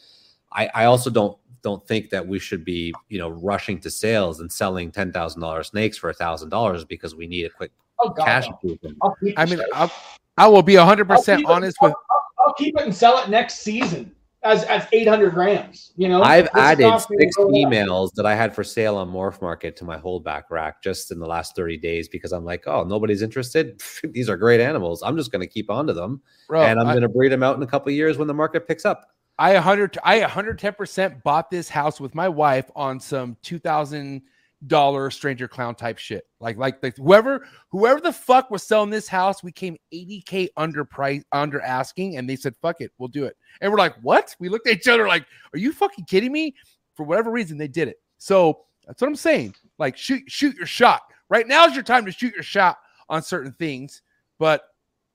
I, 0.52 0.70
I 0.74 0.86
also 0.86 1.10
don't 1.10 1.38
don't 1.68 1.86
think 1.86 2.10
that 2.12 2.26
we 2.26 2.40
should 2.40 2.64
be, 2.64 2.94
you 3.10 3.20
know, 3.20 3.30
rushing 3.30 3.78
to 3.82 3.90
sales 3.92 4.40
and 4.40 4.50
selling 4.50 4.90
ten 4.90 5.12
thousand 5.12 5.42
dollars 5.42 5.68
snakes 5.68 5.98
for 5.98 6.10
a 6.10 6.14
thousand 6.14 6.50
dollars 6.50 6.86
because 6.86 7.14
we 7.14 7.28
need 7.28 7.46
a 7.46 7.50
quick 7.50 7.72
oh 8.00 8.10
God, 8.10 8.26
cash 8.26 8.46
no. 8.48 8.54
improvement. 8.54 8.98
I'll 9.02 9.16
keep 9.22 9.38
I 9.38 9.44
the 9.46 9.58
mean. 9.58 9.66
I'll, 9.74 9.92
I 10.38 10.48
will 10.48 10.62
be 10.64 10.78
100 10.78 11.12
I'll 11.12 11.18
percent 11.18 11.40
keep 11.40 11.50
it- 11.50 11.52
honest 11.52 11.78
with. 11.82 11.94
I'll, 11.94 12.48
I'll 12.48 12.54
keep 12.54 12.78
it 12.78 12.84
and 12.84 12.96
sell 12.96 13.18
it 13.22 13.30
next 13.30 13.60
season 13.60 14.14
as 14.44 14.64
as 14.64 14.88
800 14.94 15.34
grams. 15.34 15.92
You 15.98 16.08
know, 16.08 16.24
I've 16.24 16.46
This 16.46 16.54
added 16.56 16.90
costing 16.90 17.20
six 17.20 17.36
so 17.36 17.50
emails 17.50 18.14
that 18.14 18.26
I 18.26 18.34
had 18.34 18.56
for 18.56 18.64
sale 18.64 18.96
on 18.96 19.12
MorphMarket 19.12 19.76
to 19.78 19.84
my 19.84 19.98
holdback 19.98 20.44
rack 20.50 20.82
just 20.82 21.12
in 21.12 21.20
the 21.20 21.28
last 21.28 21.56
30 21.58 21.78
days 21.80 22.08
because 22.08 22.32
I'm 22.32 22.46
like, 22.46 22.66
oh, 22.68 22.84
nobody's 22.86 23.22
interested. 23.22 23.82
These 24.04 24.30
are 24.30 24.38
great 24.38 24.62
animals. 24.62 25.04
I'm 25.04 25.18
just 25.18 25.32
going 25.34 25.42
to 25.42 25.52
keep 25.52 25.70
on 25.70 25.86
to 25.88 25.94
them. 25.94 26.22
Bro, 26.48 26.62
and 26.64 26.80
I'm 26.80 26.88
going 26.88 27.02
to 27.02 27.10
breed 27.10 27.30
them 27.34 27.44
out 27.44 27.58
in 27.58 27.64
a 27.64 27.68
couple 27.68 27.90
of 27.90 27.96
years 27.96 28.18
when 28.18 28.28
the 28.30 28.34
market 28.34 28.68
picks 28.68 28.86
up. 28.86 29.10
I 29.40 29.54
100 29.54 29.98
I 30.04 30.22
110% 30.22 31.24
bought 31.24 31.52
this 31.52 31.70
house 31.70 32.00
with 32.00 32.16
my 32.16 32.28
wife 32.28 32.70
on 32.76 33.00
some 33.00 33.38
$2000 33.44 35.14
stranger 35.14 35.48
clown 35.48 35.76
type 35.76 36.00
shit. 36.00 36.26
Like 36.40 36.58
like 36.58 36.82
like 36.82 36.98
whoever 36.98 37.48
whoever 37.70 38.02
the 38.02 38.12
fuck 38.12 38.50
was 38.50 38.64
selling 38.64 38.90
this 38.90 39.08
house, 39.08 39.44
we 39.44 39.52
came 39.52 39.78
80k 39.94 40.50
under 40.58 40.84
price 40.84 41.24
under 41.32 41.62
asking 41.62 42.18
and 42.18 42.28
they 42.28 42.36
said 42.36 42.56
fuck 42.62 42.82
it, 42.82 42.92
we'll 42.98 43.10
do 43.10 43.26
it. 43.26 43.38
And 43.62 43.72
we're 43.72 43.78
like, 43.78 43.96
"What?" 44.02 44.36
We 44.40 44.50
looked 44.50 44.68
at 44.68 44.78
each 44.78 44.88
other 44.88 45.08
like, 45.08 45.26
"Are 45.54 45.60
you 45.60 45.72
fucking 45.72 46.06
kidding 46.06 46.32
me?" 46.32 46.56
For 46.96 47.04
whatever 47.04 47.30
reason 47.30 47.60
they 47.60 47.68
did 47.68 47.88
it. 47.88 47.98
So, 48.18 48.66
that's 48.88 49.00
what 49.02 49.08
I'm 49.08 49.16
saying. 49.16 49.54
Like 49.78 49.98
shoot 49.98 50.24
shoot 50.28 50.56
your 50.56 50.66
shot. 50.66 51.02
Right 51.30 51.48
now 51.48 51.66
is 51.66 51.76
your 51.76 51.84
time 51.84 52.06
to 52.06 52.12
shoot 52.12 52.34
your 52.34 52.44
shot 52.44 52.78
on 53.10 53.22
certain 53.22 53.52
things, 53.54 54.02
but 54.40 54.64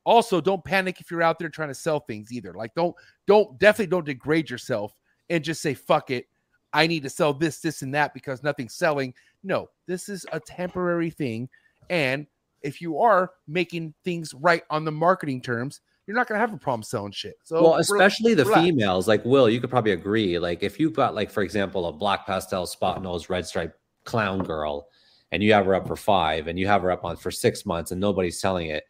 also 0.05 0.41
don't 0.41 0.65
panic 0.65 1.01
if 1.01 1.11
you're 1.11 1.23
out 1.23 1.39
there 1.39 1.49
trying 1.49 1.69
to 1.69 1.75
sell 1.75 2.01
things 2.01 2.33
either. 2.33 2.53
Like 2.55 2.75
don't 2.75 2.95
don't 3.27 3.59
definitely 3.59 3.91
don't 3.91 4.07
degrade 4.07 4.51
yourself 4.51 4.95
and 5.31 5.43
just 5.45 5.63
say 5.63 5.75
fuck 5.75 6.11
it. 6.11 6.27
I 6.73 6.87
need 6.87 7.03
to 7.03 7.11
sell 7.11 7.35
this, 7.35 7.61
this, 7.61 7.83
and 7.83 7.95
that 7.95 8.15
because 8.15 8.43
nothing's 8.43 8.75
selling. 8.75 9.13
No, 9.43 9.69
this 9.87 10.09
is 10.09 10.27
a 10.33 10.41
temporary 10.41 11.11
thing. 11.11 11.49
And 11.91 12.27
if 12.63 12.81
you 12.81 12.99
are 12.99 13.33
making 13.47 13.93
things 14.05 14.33
right 14.35 14.63
on 14.71 14.85
the 14.85 14.93
marketing 14.93 15.43
terms, 15.43 15.81
you're 16.07 16.17
not 16.17 16.29
gonna 16.29 16.41
have 16.41 16.53
a 16.53 16.59
problem 16.59 16.83
selling 16.83 17.13
shit. 17.13 17.35
So 17.45 17.63
well, 17.63 17.75
especially 17.77 18.35
the 18.35 18.45
relax. 18.45 18.63
females, 18.63 19.09
like 19.09 19.25
Will, 19.25 19.49
you 19.49 19.61
could 19.61 19.71
probably 19.71 19.93
agree. 19.93 20.39
Like 20.39 20.63
if 20.63 20.81
you've 20.81 20.95
got, 20.95 21.15
like, 21.15 21.31
for 21.31 21.43
example, 21.43 21.87
a 21.87 21.93
black 21.93 22.27
pastel 22.27 22.67
spot 22.67 23.03
nose 23.03 23.29
red 23.29 23.47
stripe 23.47 23.79
clown 24.05 24.43
girl, 24.43 24.89
and 25.31 25.43
you 25.43 25.53
have 25.53 25.67
her 25.67 25.75
up 25.75 25.87
for 25.87 25.97
five, 25.97 26.49
and 26.49 26.59
you 26.59 26.67
have 26.67 26.83
her 26.83 26.91
up 26.91 27.05
on 27.05 27.17
for 27.17 27.31
six 27.31 27.65
months, 27.65 27.93
and 27.93 28.01
nobody's 28.01 28.41
selling 28.41 28.69
it. 28.69 28.85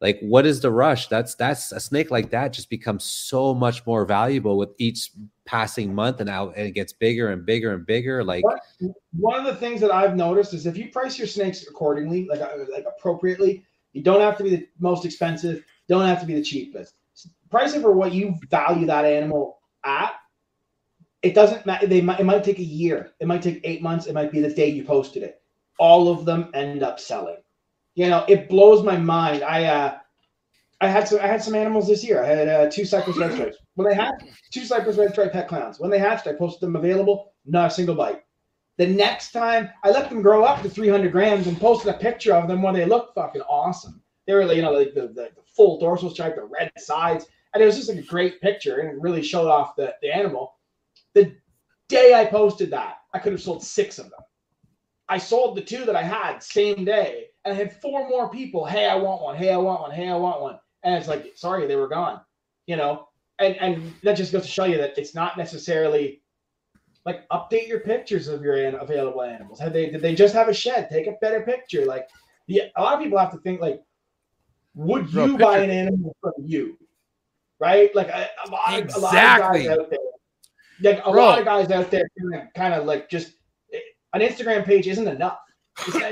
Like, 0.00 0.18
what 0.20 0.44
is 0.44 0.60
the 0.60 0.70
rush? 0.70 1.08
That's 1.08 1.34
that's 1.34 1.72
a 1.72 1.80
snake 1.80 2.10
like 2.10 2.30
that 2.30 2.52
just 2.52 2.68
becomes 2.68 3.04
so 3.04 3.54
much 3.54 3.86
more 3.86 4.04
valuable 4.04 4.58
with 4.58 4.70
each 4.78 5.10
passing 5.46 5.94
month, 5.94 6.20
and 6.20 6.28
out 6.28 6.54
and 6.56 6.66
it 6.66 6.72
gets 6.72 6.92
bigger 6.92 7.30
and 7.30 7.46
bigger 7.46 7.72
and 7.72 7.86
bigger. 7.86 8.24
Like? 8.24 8.44
One 9.12 9.38
of 9.38 9.46
the 9.46 9.56
things 9.56 9.80
that 9.80 9.92
I've 9.92 10.16
noticed 10.16 10.52
is 10.52 10.66
if 10.66 10.76
you 10.76 10.90
price 10.90 11.16
your 11.16 11.28
snakes 11.28 11.66
accordingly, 11.66 12.26
like 12.28 12.40
uh, 12.40 12.50
like 12.70 12.84
appropriately, 12.86 13.64
you 13.92 14.02
don't 14.02 14.20
have 14.20 14.36
to 14.38 14.44
be 14.44 14.50
the 14.50 14.68
most 14.78 15.04
expensive, 15.04 15.64
don't 15.88 16.06
have 16.06 16.20
to 16.20 16.26
be 16.26 16.34
the 16.34 16.42
cheapest. 16.42 16.94
Price 17.50 17.74
it 17.74 17.80
for 17.80 17.92
what 17.92 18.12
you 18.12 18.34
value 18.50 18.86
that 18.86 19.04
animal 19.04 19.58
at. 19.84 20.12
It 21.22 21.34
doesn't 21.34 21.64
matter. 21.64 21.86
They 21.86 22.00
might 22.00 22.20
it 22.20 22.24
might 22.24 22.44
take 22.44 22.58
a 22.58 22.62
year. 22.62 23.12
It 23.20 23.28
might 23.28 23.42
take 23.42 23.60
eight 23.64 23.80
months. 23.80 24.06
It 24.06 24.14
might 24.14 24.32
be 24.32 24.40
the 24.40 24.52
day 24.52 24.68
you 24.68 24.84
posted 24.84 25.22
it. 25.22 25.40
All 25.78 26.10
of 26.10 26.26
them 26.26 26.50
end 26.52 26.82
up 26.82 27.00
selling. 27.00 27.36
You 27.94 28.08
know, 28.08 28.24
it 28.28 28.48
blows 28.48 28.84
my 28.84 28.96
mind. 28.96 29.42
I 29.42 29.64
uh 29.64 29.98
I 30.80 30.88
had 30.88 31.08
some 31.08 31.20
I 31.20 31.26
had 31.26 31.42
some 31.42 31.54
animals 31.54 31.88
this 31.88 32.04
year. 32.04 32.22
I 32.22 32.26
had 32.26 32.48
uh, 32.48 32.70
two 32.70 32.84
Cypress 32.84 33.16
red 33.16 33.32
stripes. 33.32 33.56
When 33.74 33.88
they 33.88 33.94
hatched, 33.94 34.24
two 34.52 34.64
Cypress 34.64 34.96
red 34.96 35.12
stripe 35.12 35.32
het 35.32 35.48
clowns. 35.48 35.78
When 35.78 35.90
they 35.90 35.98
hatched, 35.98 36.26
I 36.26 36.32
posted 36.32 36.62
them 36.62 36.76
available. 36.76 37.32
Not 37.46 37.70
a 37.70 37.74
single 37.74 37.94
bite. 37.94 38.22
The 38.76 38.86
next 38.86 39.30
time 39.30 39.70
I 39.84 39.90
let 39.90 40.10
them 40.10 40.22
grow 40.22 40.44
up 40.44 40.62
to 40.62 40.68
300 40.68 41.12
grams 41.12 41.46
and 41.46 41.58
posted 41.60 41.94
a 41.94 41.98
picture 41.98 42.34
of 42.34 42.48
them 42.48 42.60
when 42.60 42.74
they 42.74 42.84
looked 42.84 43.14
fucking 43.14 43.42
awesome. 43.42 44.02
They 44.26 44.34
were, 44.34 44.52
you 44.52 44.62
know, 44.62 44.72
like 44.72 44.94
the, 44.94 45.02
the, 45.02 45.30
the 45.36 45.42
full 45.56 45.78
dorsal 45.78 46.10
stripe, 46.10 46.34
the 46.34 46.44
red 46.44 46.72
sides, 46.78 47.26
and 47.52 47.62
it 47.62 47.66
was 47.66 47.76
just 47.76 47.88
like 47.88 47.98
a 47.98 48.02
great 48.02 48.40
picture 48.40 48.78
and 48.78 48.88
it 48.88 49.00
really 49.00 49.22
showed 49.22 49.48
off 49.48 49.76
the, 49.76 49.94
the 50.02 50.12
animal. 50.12 50.54
The 51.14 51.36
day 51.88 52.14
I 52.14 52.24
posted 52.24 52.70
that, 52.70 52.96
I 53.12 53.20
could 53.20 53.32
have 53.32 53.42
sold 53.42 53.62
six 53.62 53.98
of 53.98 54.10
them. 54.10 54.20
I 55.08 55.18
sold 55.18 55.56
the 55.56 55.62
two 55.62 55.84
that 55.84 55.94
I 55.94 56.02
had 56.02 56.42
same 56.42 56.84
day, 56.84 57.26
and 57.44 57.54
I 57.54 57.56
had 57.56 57.72
four 57.72 58.08
more 58.08 58.28
people. 58.28 58.64
Hey, 58.64 58.88
I 58.88 58.94
want 58.96 59.22
one. 59.22 59.36
Hey, 59.36 59.52
I 59.52 59.56
want 59.56 59.82
one. 59.82 59.90
Hey, 59.90 60.08
I 60.08 60.16
want 60.16 60.40
one. 60.40 60.58
And 60.82 60.94
it's 60.94 61.08
like, 61.08 61.32
sorry, 61.36 61.66
they 61.66 61.76
were 61.76 61.88
gone. 61.88 62.20
You 62.66 62.76
know, 62.76 63.08
and 63.38 63.56
and 63.56 63.94
that 64.02 64.16
just 64.16 64.32
goes 64.32 64.42
to 64.42 64.48
show 64.48 64.64
you 64.64 64.78
that 64.78 64.96
it's 64.96 65.14
not 65.14 65.36
necessarily 65.36 66.22
like 67.04 67.28
update 67.28 67.68
your 67.68 67.80
pictures 67.80 68.28
of 68.28 68.42
your 68.42 68.56
an- 68.56 68.76
available 68.76 69.22
animals. 69.22 69.60
Have 69.60 69.72
they 69.72 69.90
did 69.90 70.00
they 70.00 70.14
just 70.14 70.34
have 70.34 70.48
a 70.48 70.54
shed? 70.54 70.88
Take 70.90 71.06
a 71.06 71.16
better 71.20 71.42
picture. 71.42 71.84
Like, 71.84 72.08
yeah, 72.46 72.64
a 72.76 72.82
lot 72.82 72.94
of 72.94 73.00
people 73.00 73.18
have 73.18 73.32
to 73.32 73.38
think 73.38 73.60
like, 73.60 73.82
would 74.74 75.12
you 75.12 75.36
buy 75.36 75.58
an 75.58 75.70
animal 75.70 76.16
from 76.20 76.32
you? 76.38 76.78
Right? 77.60 77.94
Like 77.94 78.08
a, 78.08 78.28
a 78.46 78.50
lot 78.50 78.80
of 78.80 78.94
a 78.94 78.98
lot 78.98 79.14
of 79.14 79.40
guys 79.40 79.66
out 79.66 79.90
there. 79.90 79.98
Like 80.80 80.98
a 81.04 81.10
Bro. 81.10 81.24
lot 81.24 81.38
of 81.38 81.44
guys 81.44 81.70
out 81.70 81.90
there 81.90 82.08
kind 82.56 82.74
of 82.74 82.84
like 82.86 83.08
just 83.08 83.32
eh, 83.72 83.78
an 84.14 84.22
Instagram 84.22 84.64
page 84.64 84.88
isn't 84.88 85.06
enough. 85.06 85.38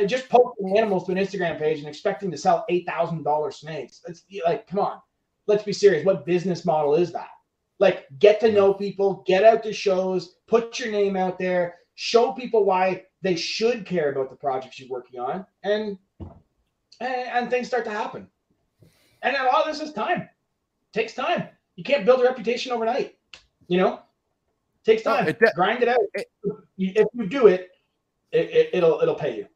Just 0.06 0.28
posting 0.28 0.76
animals 0.76 1.06
to 1.06 1.12
an 1.12 1.18
Instagram 1.18 1.58
page 1.58 1.78
and 1.78 1.88
expecting 1.88 2.30
to 2.30 2.36
sell 2.36 2.64
eight 2.68 2.86
thousand 2.86 3.22
dollar 3.22 3.50
snakes. 3.50 4.00
It's 4.06 4.24
like, 4.44 4.66
come 4.66 4.80
on, 4.80 4.98
let's 5.46 5.62
be 5.62 5.72
serious. 5.72 6.04
What 6.04 6.26
business 6.26 6.64
model 6.64 6.94
is 6.94 7.12
that? 7.12 7.28
Like, 7.78 8.06
get 8.18 8.40
to 8.40 8.50
know 8.52 8.74
people, 8.74 9.24
get 9.26 9.44
out 9.44 9.62
to 9.64 9.72
shows, 9.72 10.36
put 10.46 10.78
your 10.78 10.90
name 10.90 11.16
out 11.16 11.38
there, 11.38 11.76
show 11.94 12.32
people 12.32 12.64
why 12.64 13.04
they 13.22 13.36
should 13.36 13.86
care 13.86 14.10
about 14.12 14.30
the 14.30 14.36
projects 14.36 14.78
you're 14.80 14.88
working 14.90 15.20
on, 15.20 15.46
and 15.62 15.96
and, 16.20 16.30
and 17.00 17.50
things 17.50 17.68
start 17.68 17.84
to 17.84 17.90
happen. 17.90 18.26
And 19.22 19.36
a 19.36 19.44
lot 19.44 19.66
of 19.68 19.72
this 19.78 19.80
is 19.80 19.92
time. 19.94 20.28
takes 20.92 21.14
time. 21.14 21.48
You 21.76 21.84
can't 21.84 22.04
build 22.04 22.20
a 22.20 22.24
reputation 22.24 22.72
overnight. 22.72 23.16
You 23.68 23.78
know, 23.78 24.00
takes 24.84 25.04
No, 25.04 25.16
time. 25.16 25.28
it 25.28 25.38
de- 25.38 25.52
Grind 25.54 25.82
it 25.82 25.88
out. 25.88 26.00
it- 26.14 26.28
if 26.78 27.06
you 27.14 27.28
do 27.28 27.46
it, 27.46 27.70
it, 28.32 28.50
it 28.50 28.70
it'll 28.72 29.00
it'll 29.00 29.14
pay 29.14 29.36
you. 29.36 29.46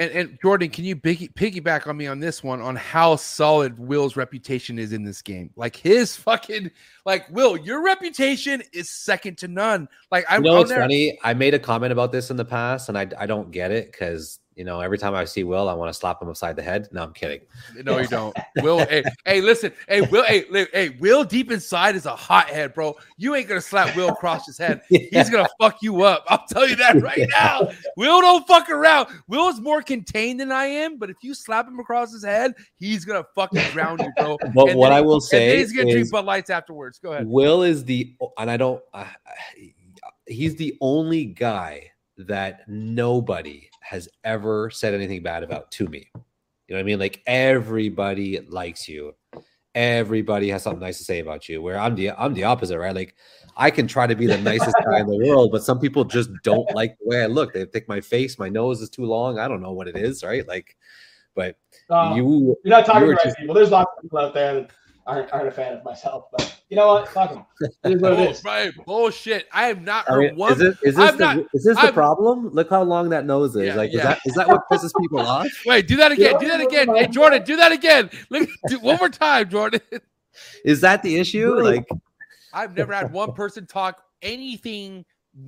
And, 0.00 0.10
and 0.10 0.38
Jordan, 0.42 0.70
can 0.70 0.84
you 0.84 0.96
piggy, 0.96 1.28
piggyback 1.28 1.86
on 1.86 1.96
me 1.96 2.08
on 2.08 2.18
this 2.18 2.42
one 2.42 2.60
on 2.60 2.74
how 2.74 3.14
solid 3.14 3.78
Will's 3.78 4.16
reputation 4.16 4.76
is 4.76 4.92
in 4.92 5.04
this 5.04 5.22
game? 5.22 5.50
Like 5.54 5.76
his 5.76 6.16
fucking 6.16 6.70
like 7.06 7.28
Will, 7.30 7.56
your 7.56 7.82
reputation 7.84 8.60
is 8.72 8.90
second 8.90 9.38
to 9.38 9.48
none. 9.48 9.88
Like 10.10 10.24
I 10.28 10.36
You 10.36 10.42
know 10.42 10.62
never- 10.62 10.80
funny? 10.80 11.16
I 11.22 11.32
made 11.34 11.54
a 11.54 11.60
comment 11.60 11.92
about 11.92 12.10
this 12.10 12.30
in 12.30 12.36
the 12.36 12.44
past, 12.44 12.88
and 12.88 12.98
I 12.98 13.06
I 13.18 13.26
don't 13.26 13.52
get 13.52 13.70
it 13.70 13.92
because 13.92 14.40
you 14.56 14.64
know 14.64 14.80
every 14.80 14.98
time 14.98 15.14
I 15.14 15.24
see 15.24 15.44
Will, 15.44 15.68
I 15.68 15.74
want 15.74 15.92
to 15.92 15.94
slap 15.98 16.20
him 16.22 16.28
upside 16.28 16.56
the 16.56 16.62
head. 16.62 16.88
No, 16.92 17.02
I'm 17.02 17.12
kidding. 17.12 17.40
No, 17.84 17.98
you 17.98 18.06
don't. 18.08 18.36
Will, 18.62 18.78
hey, 18.86 19.02
hey, 19.24 19.40
listen, 19.40 19.72
hey, 19.88 20.02
Will, 20.02 20.24
hey, 20.24 20.44
hey, 20.72 20.90
Will, 21.00 21.24
deep 21.24 21.50
inside 21.50 21.96
is 21.96 22.06
a 22.06 22.14
hothead, 22.14 22.74
bro. 22.74 22.96
You 23.16 23.34
ain't 23.34 23.48
gonna 23.48 23.60
slap 23.60 23.94
Will 23.96 24.08
across 24.08 24.46
his 24.46 24.58
head. 24.58 24.82
He's 24.88 25.30
gonna 25.30 25.48
fuck 25.60 25.82
you 25.82 26.02
up. 26.02 26.24
I'll 26.28 26.44
tell 26.48 26.68
you 26.68 26.76
that 26.76 27.00
right 27.02 27.26
now. 27.30 27.70
Will 27.96 28.20
don't 28.20 28.46
fuck 28.46 28.70
around. 28.70 29.08
Will 29.28 29.48
is 29.48 29.60
more 29.60 29.82
contained 29.82 30.40
than 30.40 30.52
I 30.52 30.66
am, 30.66 30.98
but 30.98 31.10
if 31.10 31.16
you 31.22 31.34
slap 31.34 31.66
him 31.66 31.78
across 31.78 32.12
his 32.12 32.24
head, 32.24 32.54
he's 32.76 33.04
gonna 33.04 33.24
fucking 33.34 33.62
drown 33.72 33.98
you, 34.00 34.12
bro. 34.16 34.38
But 34.54 34.68
And 34.70 34.78
what 34.78 34.90
then- 34.90 34.98
I 34.98 35.00
will 35.00 35.20
say 35.20 35.58
he's 35.58 35.72
gonna 35.72 35.90
drink 35.90 36.04
is 36.06 36.10
Bud 36.10 36.24
Lights 36.24 36.50
afterwards. 36.50 36.98
Go 36.98 37.12
ahead. 37.12 37.26
Will 37.26 37.62
is 37.62 37.84
the, 37.84 38.14
and 38.38 38.50
I 38.50 38.56
don't, 38.56 38.82
uh, 38.92 39.04
he's 40.26 40.56
the 40.56 40.76
only 40.80 41.24
guy 41.26 41.90
that 42.16 42.60
nobody 42.68 43.68
has 43.80 44.08
ever 44.24 44.70
said 44.70 44.94
anything 44.94 45.22
bad 45.22 45.42
about 45.42 45.70
to 45.72 45.86
me. 45.86 46.06
You 46.14 46.20
know 46.74 46.76
what 46.76 46.80
I 46.80 46.82
mean? 46.84 46.98
Like 46.98 47.22
everybody 47.26 48.40
likes 48.40 48.88
you. 48.88 49.14
Everybody 49.74 50.48
has 50.50 50.62
something 50.62 50.80
nice 50.80 50.98
to 50.98 51.04
say 51.04 51.18
about 51.18 51.48
you. 51.48 51.60
Where 51.60 51.78
I'm 51.78 51.96
the 51.96 52.12
I'm 52.12 52.32
the 52.32 52.44
opposite, 52.44 52.78
right? 52.78 52.94
Like 52.94 53.16
I 53.56 53.70
can 53.70 53.88
try 53.88 54.06
to 54.06 54.14
be 54.14 54.26
the 54.26 54.38
nicest 54.38 54.76
guy 54.88 55.00
in 55.00 55.06
the 55.06 55.18
world, 55.28 55.50
but 55.50 55.64
some 55.64 55.80
people 55.80 56.04
just 56.04 56.30
don't 56.44 56.72
like 56.74 56.96
the 57.00 57.08
way 57.08 57.22
I 57.22 57.26
look. 57.26 57.52
They 57.52 57.64
think 57.64 57.88
my 57.88 58.00
face, 58.00 58.38
my 58.38 58.48
nose 58.48 58.80
is 58.80 58.88
too 58.88 59.04
long. 59.04 59.38
I 59.38 59.48
don't 59.48 59.60
know 59.60 59.72
what 59.72 59.88
it 59.88 59.96
is, 59.96 60.22
right? 60.22 60.46
Like, 60.46 60.76
but 61.34 61.56
Uh, 61.90 62.12
you 62.14 62.56
you're 62.64 62.70
not 62.70 62.86
talking 62.86 63.02
you 63.08 63.10
right 63.14 63.24
just- 63.24 63.36
people. 63.36 63.54
There's 63.54 63.70
lots 63.72 63.90
of 63.96 64.02
people 64.02 64.18
out 64.20 64.32
there 64.34 64.54
that 64.54 64.70
aren't, 65.06 65.32
aren't 65.32 65.48
a 65.48 65.50
fan 65.50 65.72
of 65.74 65.84
myself, 65.84 66.26
but 66.32 66.60
you 66.68 66.76
know 66.76 66.86
what? 66.88 67.08
Fuck 67.08 67.30
them. 67.34 67.44
It 67.60 67.92
is 67.96 68.02
what 68.02 68.12
it 68.14 68.30
is. 68.30 68.44
right, 68.44 68.72
bullshit. 68.86 69.46
I 69.52 69.66
have 69.66 69.82
not 69.82 70.10
I 70.10 70.16
mean, 70.18 70.36
one. 70.36 70.52
is, 70.52 70.60
it, 70.60 70.78
is 70.82 70.96
this 70.96 70.98
I'm 70.98 71.16
the, 71.18 71.24
not- 71.34 71.46
is 71.52 71.64
this 71.64 71.76
the 71.76 71.82
I'm- 71.82 71.94
problem? 71.94 72.48
Look 72.50 72.70
how 72.70 72.82
long 72.82 73.10
that 73.10 73.26
nose 73.26 73.54
is. 73.56 73.66
Yeah, 73.66 73.74
like, 73.74 73.92
yeah. 73.92 73.98
is 73.98 74.02
that 74.04 74.18
is 74.26 74.34
that 74.34 74.48
what 74.48 74.62
pisses 74.70 74.92
people 75.00 75.20
off? 75.26 75.46
Wait, 75.66 75.86
do 75.86 75.96
that 75.96 76.12
again. 76.12 76.38
Do 76.38 76.48
that 76.48 76.60
again. 76.60 76.88
Hey, 76.94 77.06
Jordan, 77.08 77.42
do 77.44 77.56
that 77.56 77.72
again. 77.72 78.10
Look, 78.30 78.48
do, 78.68 78.78
one 78.80 78.96
more 78.96 79.08
time, 79.08 79.48
Jordan. 79.50 79.80
Is 80.64 80.80
that 80.80 81.02
the 81.02 81.16
issue? 81.16 81.54
Like, 81.60 81.86
I've 82.52 82.76
never 82.76 82.92
had 82.92 83.12
one 83.12 83.32
person 83.32 83.66
talk 83.66 84.02
anything 84.22 85.04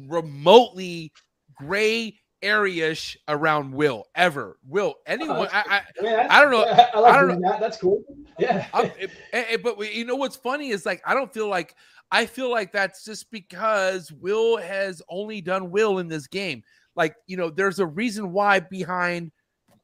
remotely 0.09 1.13
gray 1.57 2.19
area-ish 2.43 3.17
around 3.29 3.73
Will 3.73 4.05
ever. 4.15 4.59
Will 4.67 4.95
anyone? 5.07 5.49
I, 5.53 5.83
I, 6.01 6.07
I, 6.09 6.39
I 6.39 6.43
don't 6.43 6.51
know. 6.51 6.65
yeah, 6.65 6.91
I 6.95 6.99
like 7.01 7.15
I 7.15 7.19
don't 7.21 7.29
doing 7.29 7.41
that. 7.43 7.61
That's 7.61 7.77
cool. 7.79 8.03
Yeah. 8.39 8.67
It- 8.75 9.11
eh, 9.33 9.45
eh, 9.51 9.57
but 9.57 9.79
you 9.95 10.05
know 10.05 10.17
what's 10.17 10.37
funny 10.37 10.71
is 10.71 10.85
like 10.87 11.03
I 11.07 11.15
don't 11.15 11.33
feel 11.33 11.49
like 11.49 11.75
I 12.11 12.27
feel 12.27 12.51
like 12.51 12.73
that's 12.73 13.05
just 13.05 13.31
because 13.31 14.13
Will 14.13 14.57
has 14.59 15.03
only 15.09 15.41
done 15.41 15.71
Will 15.71 15.99
in 15.99 16.09
this 16.09 16.27
game. 16.27 16.63
Like 16.95 17.17
you 17.27 17.37
know, 17.37 17.51
there's 17.51 17.79
a 17.79 17.87
reason 17.87 18.33
why 18.33 18.61
behind 18.61 19.33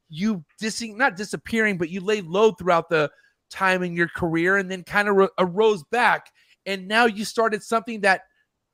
you 0.09 0.45
dissing, 0.61 0.97
not 0.97 1.17
disappearing, 1.17 1.79
but 1.79 1.89
you 1.89 2.01
laid 2.01 2.27
low 2.27 2.53
throughout 2.53 2.89
the 2.91 3.11
time 3.51 3.83
in 3.83 3.95
your 3.95 4.09
career, 4.09 4.59
and 4.59 4.71
then 4.71 4.83
kind 4.85 5.09
of 5.09 5.17
ro- 5.17 5.29
arose 5.39 5.83
back, 5.91 6.27
and 6.67 6.87
now 6.87 7.07
you 7.07 7.25
started 7.25 7.63
something 7.63 8.01
that 8.03 8.23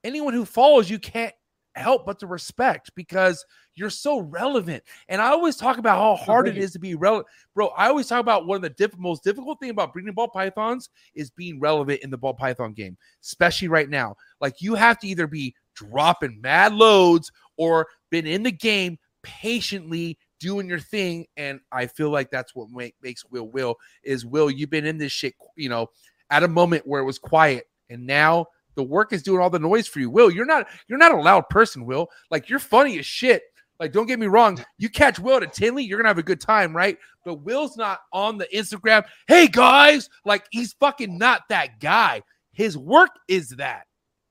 anyone 0.05 0.35
who 0.35 0.45
follows 0.45 0.91
you 0.91 0.99
can't 0.99 1.35
help 1.79 2.05
but 2.05 2.19
to 2.21 2.27
respect 2.27 2.91
because 2.95 3.45
you're 3.75 3.91
so 3.91 4.21
relevant. 4.21 4.83
And 5.09 5.23
I 5.23 5.29
always 5.29 5.57
talk 5.57 5.79
about 5.79 5.99
how 5.99 6.17
hard 6.17 6.49
it 6.49 6.59
is 6.59 6.73
to 6.73 6.79
be 6.79 6.95
relevant 6.95 7.29
bro 7.55 7.69
i 7.77 7.89
always 7.89 8.07
talk 8.07 8.21
about 8.21 8.47
one 8.47 8.57
of 8.57 8.63
the 8.63 8.71
diff- 8.71 8.97
most 8.99 9.25
difficult 9.25 9.59
thing 9.59 9.71
about 9.71 9.93
breeding 9.93 10.13
ball 10.13 10.29
pythons 10.29 10.91
is 11.15 11.31
being 11.31 11.59
relevant 11.59 12.01
in 12.03 12.11
the 12.11 12.17
ball 12.17 12.35
python 12.35 12.73
game 12.73 12.97
especially 13.23 13.69
right 13.69 13.89
now 13.89 14.15
like 14.41 14.61
you 14.61 14.75
have 14.75 14.99
to 14.99 15.09
either 15.09 15.27
be 15.27 15.55
dropping 15.75 16.41
mad 16.41 16.73
loads 16.73 17.33
or 17.57 17.87
been 18.11 18.27
in 18.27 18.43
the 18.43 18.53
game 18.53 18.99
patiently 19.23 20.17
doing 20.39 20.69
your 20.69 20.79
thing 20.79 21.27
and 21.37 21.59
i 21.73 21.87
feel 21.87 22.11
like 22.11 22.31
that's 22.31 22.55
what 22.55 22.71
make, 22.71 22.95
makes 23.03 23.25
will 23.27 23.49
will 23.49 23.75
is 24.05 24.25
will 24.25 24.51
you've 24.51 24.71
been 24.71 24.87
in 24.87 24.99
this 24.99 25.13
shit 25.13 25.35
you 25.57 25.69
know 25.69 25.89
at 26.31 26.45
a 26.45 26.49
moment 26.49 26.87
where 26.87 27.01
it 27.01 27.07
was 27.07 27.19
quiet 27.19 27.65
and 27.91 28.07
now 28.07 28.47
the 28.79 28.85
work 28.85 29.13
is 29.13 29.23
doing 29.23 29.43
all 29.43 29.51
the 29.51 29.59
noise 29.59 29.87
for 29.87 29.99
you 29.99 30.09
will 30.09 30.31
you're 30.31 30.47
not 30.47 30.67
you're 30.87 30.97
not 30.97 31.13
a 31.13 31.21
loud 31.21 31.47
person 31.51 31.85
will 31.85 32.09
like 32.31 32.49
you're 32.49 32.59
funny 32.59 32.99
as 32.99 33.05
shit 33.05 33.43
like 33.81 33.93
don't 33.93 34.07
get 34.07 34.19
me 34.19 34.27
wrong 34.27 34.59
you 34.79 34.89
catch 34.89 35.19
will 35.19 35.37
at 35.37 35.43
a 35.43 35.47
tinley 35.49 35.83
you're 35.83 35.99
gonna 35.99 36.09
have 36.09 36.19
a 36.19 36.23
good 36.23 36.41
time 36.41 36.75
right 36.75 36.97
but 37.29 37.43
Will's 37.43 37.77
not 37.77 38.01
on 38.11 38.39
the 38.39 38.49
Instagram. 38.55 39.05
Hey 39.27 39.49
guys, 39.49 40.09
like 40.25 40.47
he's 40.51 40.73
fucking 40.73 41.19
not 41.19 41.43
that 41.51 41.79
guy. 41.79 42.23
His 42.53 42.79
work 42.79 43.11
is 43.29 43.51
that, 43.51 43.83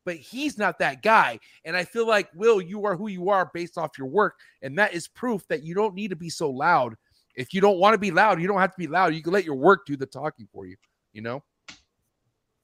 but 0.04 0.16
he's 0.16 0.58
not 0.58 0.80
that 0.80 1.04
guy. 1.04 1.38
And 1.64 1.78
I 1.78 1.84
feel 1.84 2.08
like 2.08 2.28
Will, 2.34 2.60
you 2.60 2.86
are 2.86 2.96
who 2.96 3.08
you 3.08 3.30
are 3.30 3.52
based 3.54 3.78
off 3.78 4.00
your 4.00 4.08
work, 4.08 4.34
and 4.64 4.80
that 4.80 4.96
is 4.96 5.08
proof 5.08 5.48
that 5.48 5.62
you 5.62 5.76
don't 5.76 5.94
need 5.94 6.08
to 6.10 6.16
be 6.16 6.32
so 6.32 6.50
loud. 6.50 6.96
If 7.36 7.54
you 7.54 7.62
don't 7.62 7.78
want 7.78 7.94
to 7.94 8.00
be 8.00 8.10
loud, 8.10 8.42
you 8.42 8.48
don't 8.48 8.60
have 8.60 8.72
to 8.72 8.80
be 8.80 8.88
loud. 8.88 9.14
You 9.14 9.22
can 9.22 9.32
let 9.32 9.46
your 9.46 9.54
work 9.54 9.86
do 9.86 9.96
the 9.96 10.08
talking 10.08 10.48
for 10.52 10.66
you. 10.66 10.76
You 11.14 11.22
know. 11.22 11.44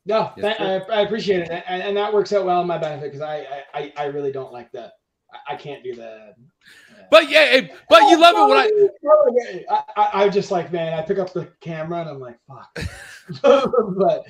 No, 0.06 0.32
Yes, 0.36 0.60
I, 0.60 0.94
I 0.94 1.02
appreciate 1.02 1.42
it, 1.42 1.64
and, 1.68 1.82
and 1.82 1.98
that 1.98 2.14
works 2.14 2.34
out 2.34 2.46
well 2.46 2.62
in 2.62 2.68
my 2.68 2.78
benefit 2.78 3.12
because 3.12 3.22
I, 3.22 3.64
I, 3.74 3.94
I 3.96 4.06
really 4.06 4.32
don't 4.32 4.52
like 4.52 4.72
that. 4.74 4.94
I, 5.32 5.54
I 5.54 5.56
can't 5.56 5.82
do 5.84 5.96
that. 5.96 6.36
Uh, 6.92 7.04
but 7.10 7.30
yeah, 7.30 7.62
but 7.90 8.02
you 8.10 8.18
oh, 8.18 8.20
love 8.20 8.36
it 8.36 8.50
when 8.50 9.66
I. 9.70 9.84
I, 9.96 10.24
I, 10.24 10.30
just 10.30 10.52
like, 10.52 10.74
man, 10.74 10.94
I 10.94 11.02
pick 11.04 11.20
up 11.20 11.32
the 11.32 11.48
camera 11.62 12.02
and 12.02 12.10
I'm 12.10 12.20
like, 12.20 12.38
fuck. 12.48 12.86
but 13.98 14.26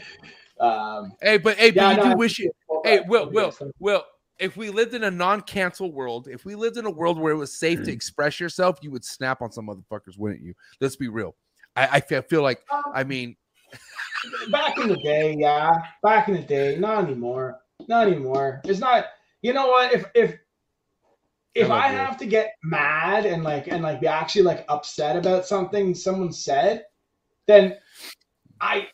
um, 0.64 1.14
Hey, 1.22 1.38
but 1.38 1.58
hey, 1.58 1.72
but 1.72 1.98
you 1.98 2.04
no, 2.04 2.12
do 2.12 2.18
wish 2.18 2.40
it. 2.40 2.52
Hey, 2.84 3.02
Will, 3.08 3.32
Will, 3.32 3.52
So- 3.52 3.72
Will, 3.80 4.04
if 4.40 4.58
we 4.58 4.70
lived 4.70 4.94
in 4.94 5.04
a 5.04 5.12
non-cancel 5.12 5.92
world, 5.92 6.28
if 6.28 6.46
we 6.46 6.56
lived 6.56 6.78
in 6.78 6.86
a 6.86 6.92
world 6.92 7.20
where 7.20 7.34
it 7.34 7.38
was 7.38 7.58
safe 7.58 7.80
to 7.80 7.92
mm. 7.92 7.94
express 7.94 8.40
yourself, 8.40 8.80
you 8.82 8.92
would 8.92 9.06
snap 9.06 9.42
on 9.42 9.52
some 9.52 9.68
motherfuckers, 9.68 10.18
wouldn't 10.18 10.42
you? 10.42 10.54
Let's 10.80 10.96
be 10.96 11.08
real. 11.08 11.36
I, 11.76 11.88
I 11.94 12.00
feel, 12.00 12.22
feel 12.22 12.42
like, 12.44 12.64
um, 12.72 12.84
I 12.94 13.04
mean, 13.04 13.36
back 14.52 14.78
in 14.78 14.88
the 14.88 14.98
day, 14.98 15.36
yeah. 15.38 15.72
Back 16.02 16.28
in 16.28 16.36
the 16.36 16.42
day, 16.42 16.78
not 16.78 17.04
anymore. 17.06 17.60
Not 17.88 18.08
anymore. 18.08 18.62
It's 18.66 18.80
not. 18.80 19.06
You 19.42 19.54
know 19.54 19.68
what? 19.68 19.94
If 19.94 20.06
if 20.16 20.38
if 21.56 21.70
I 21.70 21.88
I 21.88 21.88
have 21.90 22.18
to 22.18 22.26
get 22.26 22.54
mad 22.64 23.26
and 23.26 23.44
like 23.44 23.68
and 23.68 23.84
like 23.84 24.02
be 24.02 24.08
actually 24.08 24.44
like 24.44 24.66
upset 24.70 25.16
about 25.16 25.46
something 25.46 25.94
someone 25.94 26.32
said, 26.32 26.86
then 27.48 27.78
I, 28.62 28.88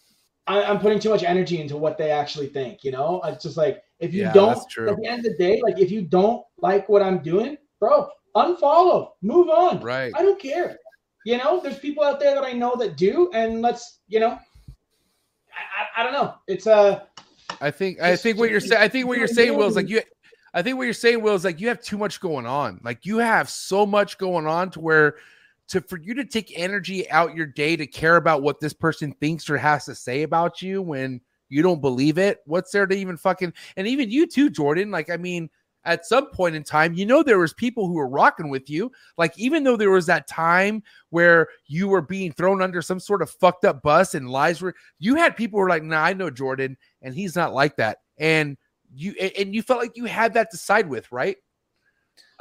I 0.48 0.64
I'm 0.64 0.80
putting 0.80 0.99
too 0.99 1.09
much 1.09 1.24
energy 1.24 1.61
into 1.61 1.77
what 1.77 1.98
they 1.98 2.11
actually 2.11 2.48
think. 2.48 2.83
You 2.83 2.91
know, 2.91 3.22
it's 3.25 3.43
just 3.43 3.58
like 3.58 3.83
if 3.99 4.14
you 4.14 4.24
Yeah, 4.24 4.33
don't 4.33 4.58
at 4.88 4.98
the 4.98 5.08
end 5.08 5.25
of 5.25 5.32
the 5.32 5.38
day, 5.38 5.61
like 5.64 5.80
if 5.80 5.91
you 5.91 6.01
don't 6.01 6.43
like 6.58 6.90
what 6.90 7.01
I'm 7.01 7.19
doing, 7.19 7.58
bro, 7.80 8.08
unfollow, 8.35 9.11
move 9.22 9.49
on. 9.49 9.82
right. 9.82 10.16
I 10.16 10.24
don't 10.24 10.40
care. 10.40 10.77
You 11.25 11.38
know, 11.38 11.59
there's 11.61 11.80
people 11.80 12.03
out 12.03 12.19
there 12.19 12.33
that 12.35 12.43
I 12.43 12.53
know 12.53 12.75
that 12.77 12.98
do, 12.98 13.30
and 13.33 13.61
let's, 13.61 13.99
you 14.08 14.19
know, 14.19 14.40
I, 15.59 16.01
I, 16.01 16.01
I 16.01 16.03
don't 16.03 16.13
know. 16.13 16.35
It's 16.47 16.67
uh, 16.67 17.01
I 17.61 17.71
think 17.71 18.01
I 18.01 18.15
think 18.15 18.38
what 18.38 18.49
you're 18.49 18.59
saying. 18.59 18.81
I 18.81 18.88
think 18.88 19.07
what 19.07 19.17
you're 19.17 19.27
saying, 19.27 19.57
Will, 19.57 19.67
is 19.67 19.75
like 19.75 19.89
you. 19.89 20.01
I 20.53 20.61
think 20.61 20.77
what 20.77 20.85
you're 20.85 20.93
saying, 20.93 21.21
Will, 21.21 21.35
is 21.35 21.43
like 21.43 21.59
you 21.59 21.67
have 21.67 21.81
too 21.81 21.97
much 21.97 22.19
going 22.19 22.45
on. 22.45 22.79
Like 22.83 23.05
you 23.05 23.17
have 23.17 23.49
so 23.49 23.85
much 23.85 24.17
going 24.17 24.47
on 24.47 24.71
to 24.71 24.79
where 24.79 25.15
to 25.69 25.81
for 25.81 25.99
you 25.99 26.13
to 26.15 26.25
take 26.25 26.57
energy 26.57 27.09
out 27.11 27.35
your 27.35 27.45
day 27.45 27.75
to 27.75 27.85
care 27.85 28.15
about 28.15 28.41
what 28.41 28.59
this 28.59 28.73
person 28.73 29.13
thinks 29.13 29.49
or 29.49 29.57
has 29.57 29.85
to 29.85 29.95
say 29.95 30.23
about 30.23 30.61
you 30.61 30.81
when 30.81 31.21
you 31.49 31.61
don't 31.61 31.81
believe 31.81 32.17
it. 32.17 32.39
What's 32.45 32.71
there 32.71 32.88
to 32.88 32.95
even 32.95 33.17
fucking 33.17 33.53
and 33.77 33.88
even 33.88 34.09
you 34.09 34.27
too, 34.27 34.49
Jordan? 34.49 34.91
Like 34.91 35.09
I 35.09 35.17
mean, 35.17 35.49
at 35.85 36.06
some 36.06 36.27
point 36.32 36.56
in 36.56 36.64
time, 36.64 36.93
you 36.93 37.06
know 37.06 37.24
there 37.24 37.40
was 37.40 37.53
people 37.53 37.88
who 37.88 37.93
were 37.93 38.08
rocking 38.08 38.49
with 38.49 38.69
you. 38.69 38.91
Like 39.17 39.38
even 39.38 39.64
though 39.64 39.77
there 39.77 39.91
was 39.91 40.06
that 40.08 40.27
time 40.27 40.83
where 41.09 41.48
you 41.67 41.88
were 41.88 42.01
being 42.01 42.32
thrown 42.32 42.61
under 42.61 42.82
some 42.82 42.99
sort 42.99 43.22
of 43.22 43.30
fucked 43.30 43.66
up 43.66 43.82
bus 43.82 44.14
and 44.14 44.30
lies 44.30 44.61
were 44.61 44.75
you 44.99 45.16
had 45.16 45.35
people 45.38 45.58
who 45.58 45.64
were 45.64 45.69
like, 45.69 45.83
"Nah, 45.83 46.03
I 46.03 46.14
know 46.14 46.30
Jordan, 46.30 46.77
and 47.01 47.14
he's 47.14 47.35
not 47.35 47.53
like 47.53 47.77
that." 47.77 47.99
And 48.17 48.58
you 48.93 49.14
and 49.38 49.53
you 49.53 49.61
felt 49.61 49.82
like 49.82 49.95
you 49.95 50.06
had 50.06 50.33
that 50.33 50.51
to 50.51 50.58
side 50.58 50.90
with, 50.90 51.11
right? 51.11 51.38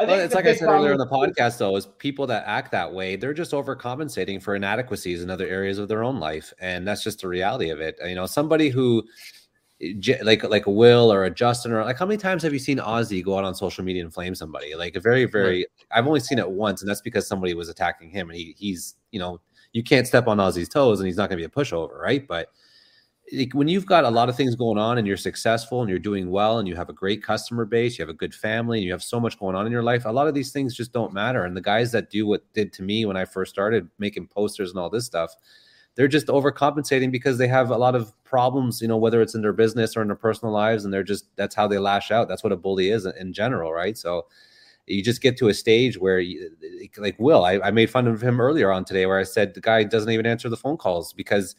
I 0.01 0.07
think 0.07 0.17
Well, 0.17 0.25
it's 0.27 0.35
like 0.35 0.45
I 0.45 0.51
big 0.51 0.59
said 0.59 0.69
earlier 0.69 0.93
in 0.93 0.99
the 0.99 1.07
podcast, 1.07 1.59
though, 1.59 1.75
is 1.75 1.87
people 1.99 2.29
that 2.29 2.45
act 2.47 2.71
that 2.71 2.93
way, 2.93 3.17
they're 3.17 3.35
just 3.35 3.51
overcompensating 3.51 4.41
for 4.41 4.55
inadequacies 4.55 5.25
in 5.25 5.31
other 5.31 5.47
areas 5.47 5.79
of 5.79 5.89
their 5.89 6.05
own 6.05 6.21
life, 6.21 6.53
and 6.61 6.87
that's 6.87 7.03
just 7.03 7.21
the 7.21 7.29
reality 7.29 7.71
of 7.71 7.81
it. 7.81 7.99
You 8.05 8.15
know, 8.15 8.27
somebody 8.27 8.69
who, 8.69 9.03
j- 9.03 9.09
like 10.23 10.43
like 10.45 10.67
a 10.67 10.71
Will 10.71 11.13
or 11.13 11.25
a 11.25 11.31
Justin, 11.31 11.73
or 11.73 11.85
like 11.85 11.99
how 11.99 12.07
many 12.07 12.19
times 12.19 12.43
have 12.43 12.53
you 12.53 12.59
seen 12.59 12.79
Ozzy 12.79 13.25
go 13.25 13.39
out 13.39 13.45
on 13.45 13.55
social 13.55 13.85
media 13.85 14.03
and 14.03 14.13
flame 14.13 14.35
somebody? 14.35 14.75
Like 14.75 14.97
a 14.97 15.01
very 15.01 15.25
very, 15.25 15.67
I've 15.93 16.07
only 16.07 16.21
seen 16.21 16.39
it 16.39 16.51
once, 16.51 16.83
and 16.83 16.89
that's 16.89 17.01
because 17.01 17.27
somebody 17.27 17.55
was 17.55 17.69
attacking 17.69 18.11
him, 18.11 18.29
and 18.31 18.37
he 18.37 18.55
he's 18.59 18.97
you 19.13 19.21
know 19.21 19.41
you 19.73 19.83
can't 19.83 20.07
step 20.07 20.27
on 20.27 20.39
Ozzy's 20.39 20.69
toes, 20.69 20.99
and 20.99 21.07
he's 21.07 21.17
not 21.17 21.29
going 21.29 21.41
to 21.41 21.49
be 21.49 21.53
a 21.53 21.65
pushover, 21.65 21.99
right? 21.99 22.27
But 22.27 22.49
like, 23.33 23.53
when 23.53 23.69
you've 23.69 23.87
got 23.87 24.05
a 24.05 24.11
lot 24.11 24.29
of 24.29 24.37
things 24.37 24.57
going 24.57 24.79
on 24.79 24.99
and 24.99 25.07
you're 25.07 25.17
successful 25.17 25.83
and 25.83 25.91
you're 25.91 25.99
doing 25.99 26.31
well 26.31 26.59
and 26.59 26.67
you 26.67 26.75
have 26.75 26.89
a 26.89 26.95
great 26.95 27.23
customer 27.23 27.65
base, 27.65 27.99
you 27.99 28.03
have 28.03 28.09
a 28.09 28.17
good 28.17 28.35
family, 28.35 28.79
and 28.79 28.87
you 28.87 28.93
have 28.93 29.03
so 29.03 29.21
much 29.21 29.39
going 29.39 29.55
on 29.55 29.67
in 29.67 29.73
your 29.73 29.83
life, 29.83 30.05
a 30.07 30.11
lot 30.11 30.27
of 30.27 30.35
these 30.35 30.51
things 30.51 30.75
just 30.75 30.93
don't 30.93 31.13
matter. 31.13 31.45
And 31.45 31.57
the 31.57 31.61
guys 31.61 31.93
that 31.93 32.11
do 32.11 32.27
what 32.27 32.43
did 32.53 32.73
to 32.75 32.83
me 32.83 33.05
when 33.05 33.17
I 33.17 33.25
first 33.25 33.53
started 33.53 33.89
making 33.99 34.29
posters 34.29 34.71
and 34.71 34.79
all 34.79 34.91
this 34.91 35.07
stuff, 35.07 35.35
they're 35.99 36.07
just 36.09 36.29
overcompensating 36.29 37.11
because 37.11 37.39
they 37.39 37.49
have 37.49 37.71
a 37.73 37.77
lot 37.77 37.97
of 37.97 38.13
problems, 38.23 38.81
you 38.81 38.87
know, 38.87 38.97
whether 38.97 39.21
it's 39.21 39.35
in 39.35 39.43
their 39.43 39.53
business 39.53 39.97
or 39.97 40.03
in 40.03 40.07
their 40.07 40.17
personal 40.17 40.55
lives, 40.55 40.85
and 40.85 40.95
they're 40.95 41.03
just 41.03 41.27
that's 41.35 41.57
how 41.57 41.67
they 41.67 41.79
lash 41.79 42.13
out. 42.13 42.29
That's 42.29 42.45
what 42.45 42.53
a 42.53 42.57
bully 42.57 42.91
is 42.91 43.05
in 43.05 43.33
general, 43.33 43.73
right? 43.73 43.99
So 43.99 44.27
you 44.87 45.03
just 45.03 45.21
get 45.21 45.37
to 45.39 45.49
a 45.49 45.55
stage 45.55 45.99
where 45.99 46.21
you, 46.21 46.51
like 46.99 47.17
will 47.19 47.45
I, 47.45 47.59
I 47.59 47.71
made 47.73 47.91
fun 47.91 48.07
of 48.07 48.23
him 48.23 48.41
earlier 48.41 48.73
on 48.73 48.85
today 48.85 49.07
where 49.07 49.19
i 49.19 49.23
said 49.23 49.55
the 49.55 49.61
guy 49.61 49.85
doesn't 49.85 50.11
even 50.11 50.27
answer 50.27 50.49
the 50.49 50.57
phone 50.57 50.77
calls 50.77 51.13
because 51.13 51.57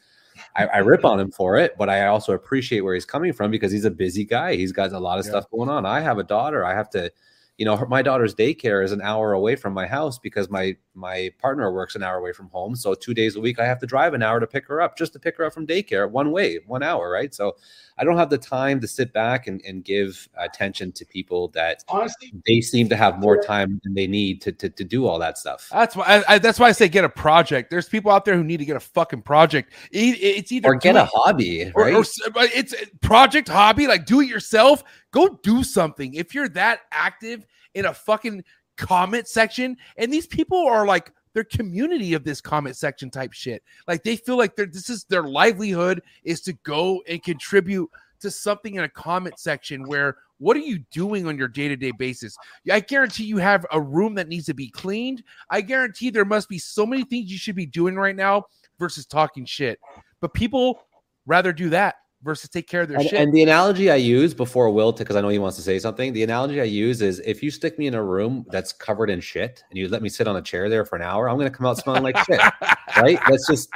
I, 0.56 0.66
I 0.68 0.77
rip 0.80 1.06
on 1.06 1.19
him 1.19 1.32
for 1.32 1.58
it 1.58 1.76
but 1.77 1.90
i 1.90 2.08
also 2.08 2.34
appreciate 2.34 2.82
where 2.82 2.93
he's 2.93 3.06
coming 3.06 3.34
from 3.34 3.51
because 3.51 3.72
he's 3.72 3.85
a 3.85 3.92
busy 3.92 4.26
guy 4.26 4.56
he's 4.56 4.72
got 4.72 4.92
a 4.93 5.00
lot 5.00 5.19
of 5.19 5.26
Yeah. 5.26 5.32
stuff 5.32 5.51
going 5.51 5.69
on 5.69 5.85
i 5.85 6.00
have 6.01 6.18
a 6.18 6.24
daughter 6.24 6.66
i 6.66 6.74
have 6.74 6.90
to 6.92 7.11
you 7.59 7.65
know 7.65 7.75
her, 7.75 7.85
my 7.85 8.01
daughter's 8.01 8.33
daycare 8.33 8.81
is 8.83 8.93
an 8.93 9.01
hour 9.01 9.33
away 9.33 9.57
from 9.57 9.73
my 9.73 9.85
house 9.85 10.17
because 10.17 10.49
my 10.49 10.77
my 10.95 11.29
partner 11.39 11.71
works 11.73 11.93
an 11.93 12.01
hour 12.01 12.17
away 12.17 12.31
from 12.31 12.47
home. 12.47 12.73
So 12.73 12.93
two 12.95 13.13
days 13.13 13.35
a 13.35 13.41
week 13.41 13.59
i 13.59 13.65
have 13.65 13.79
to 13.79 13.85
drive 13.85 14.13
an 14.13 14.23
hour 14.23 14.39
to 14.39 14.47
pick 14.47 14.65
her 14.67 14.81
up 14.81 14.97
just 14.97 15.11
to 15.13 15.19
pick 15.19 15.35
her 15.38 15.43
up 15.43 15.53
from 15.53 15.67
daycare 15.67 16.09
one 16.09 16.31
way 16.31 16.59
one 16.65 16.81
hour 16.81 17.11
right? 17.11 17.35
So 17.35 17.57
i 17.99 18.03
don't 18.03 18.17
have 18.17 18.29
the 18.29 18.37
time 18.37 18.79
to 18.79 18.87
sit 18.87 19.11
back 19.13 19.47
and, 19.47 19.61
and 19.67 19.83
give 19.83 20.27
attention 20.37 20.91
to 20.93 21.05
people 21.05 21.49
that 21.49 21.83
honestly, 21.89 22.31
they 22.47 22.61
seem 22.61 22.87
to 22.89 22.95
have 22.95 23.19
more 23.19 23.37
time 23.41 23.79
than 23.83 23.93
they 23.93 24.07
need 24.07 24.41
to 24.41 24.51
to, 24.51 24.69
to 24.69 24.83
do 24.83 25.05
all 25.05 25.19
that 25.19 25.37
stuff. 25.37 25.67
That's 25.71 25.95
why 25.95 26.05
I, 26.27 26.33
I, 26.35 26.39
that's 26.39 26.59
why 26.59 26.67
I 26.69 26.71
say 26.71 26.87
get 26.87 27.03
a 27.03 27.09
project. 27.09 27.69
There's 27.69 27.87
people 27.89 28.11
out 28.11 28.25
there 28.25 28.35
who 28.35 28.43
need 28.43 28.57
to 28.57 28.65
get 28.65 28.75
a 28.77 28.79
fucking 28.79 29.21
project. 29.23 29.73
E- 29.93 30.11
It's 30.19 30.51
either 30.51 30.69
Or 30.69 30.75
get 30.75 30.95
a 30.95 31.03
it- 31.03 31.09
hobby, 31.13 31.71
or, 31.75 31.83
right? 31.83 31.93
or 31.93 31.99
s- 31.99 32.19
it's 32.55 32.73
project 33.01 33.47
hobby 33.49 33.85
like 33.87 34.05
do 34.05 34.21
it 34.21 34.27
yourself 34.27 34.83
go 35.11 35.39
do 35.43 35.63
something 35.63 36.13
if 36.13 36.33
you're 36.33 36.49
that 36.49 36.81
active 36.91 37.45
in 37.73 37.85
a 37.85 37.93
fucking 37.93 38.43
comment 38.77 39.27
section 39.27 39.75
and 39.97 40.11
these 40.13 40.25
people 40.27 40.57
are 40.67 40.85
like 40.85 41.11
their 41.33 41.43
community 41.43 42.14
of 42.14 42.24
this 42.24 42.41
comment 42.41 42.75
section 42.75 43.09
type 43.09 43.33
shit. 43.33 43.64
Like 43.88 44.03
they 44.03 44.16
feel 44.16 44.38
like 44.38 44.56
they're 44.56 44.66
this 44.66 44.90
is 44.90 45.03
their 45.06 45.24
livelihood 45.24 46.01
is 46.24 46.41
to 46.41 46.53
go 46.64 47.01
and 47.08 47.24
contribute 47.24 47.90
to 48.22 48.32
something 48.32 48.75
in 48.75 48.83
a 48.83 48.90
comment 48.90 49.40
section 49.40 49.83
where 49.88 50.17
what 50.40 50.56
are 50.56 50.61
you 50.61 50.80
doing 50.91 51.27
on 51.27 51.38
your 51.38 51.49
day-to-day 51.49 51.91
basis? 51.91 52.38
I 52.72 52.80
guarantee 52.80 53.25
you 53.25 53.38
have 53.38 53.66
a 53.72 53.82
room 53.82 54.16
that 54.16 54.30
needs 54.30 54.45
to 54.45 54.53
be 54.53 54.69
cleaned. 54.69 55.22
I 55.49 55.61
guarantee 55.61 56.09
there 56.09 56.25
must 56.25 56.48
be 56.48 56.58
so 56.58 56.85
many 56.85 57.03
things 57.03 57.30
you 57.30 57.38
should 57.38 57.56
be 57.56 57.66
doing 57.66 57.95
right 57.95 58.16
now 58.16 58.45
versus 58.80 59.06
talking 59.06 59.45
shit. 59.45 59.80
But 60.22 60.33
people 60.33 60.82
rather 61.25 61.51
do 61.51 61.69
that 61.72 61.95
versus 62.23 62.49
take 62.49 62.67
care 62.67 62.81
of 62.81 62.89
their 62.89 62.98
And, 62.98 63.09
shit. 63.09 63.19
and 63.19 63.33
the 63.33 63.43
analogy 63.43 63.89
I 63.89 63.95
use 63.95 64.33
before 64.33 64.69
Will, 64.72 64.91
because 64.91 65.15
I 65.15 65.22
know 65.22 65.30
he 65.30 65.39
wants 65.39 65.57
to 65.57 65.64
say 65.64 65.80
something. 65.80 66.14
The 66.14 66.23
analogy 66.23 66.59
I 66.59 66.65
use 66.65 67.01
is 67.01 67.19
if 67.25 67.41
you 67.41 67.51
stick 67.51 67.80
me 67.80 67.88
in 67.88 67.93
a 67.93 68.03
room 68.03 68.45
that's 68.49 68.73
covered 68.73 69.09
in 69.09 69.22
shit 69.22 69.64
and 69.69 69.77
you 69.77 69.88
let 69.88 70.01
me 70.01 70.09
sit 70.09 70.27
on 70.27 70.35
a 70.35 70.41
chair 70.41 70.69
there 70.69 70.85
for 70.85 70.95
an 70.95 71.01
hour, 71.01 71.30
I'm 71.30 71.38
going 71.38 71.49
to 71.51 71.57
come 71.57 71.65
out 71.65 71.77
smelling 71.77 72.03
like 72.03 72.17
shit, 72.25 72.39
right? 72.98 73.19
That's 73.27 73.48
just 73.48 73.69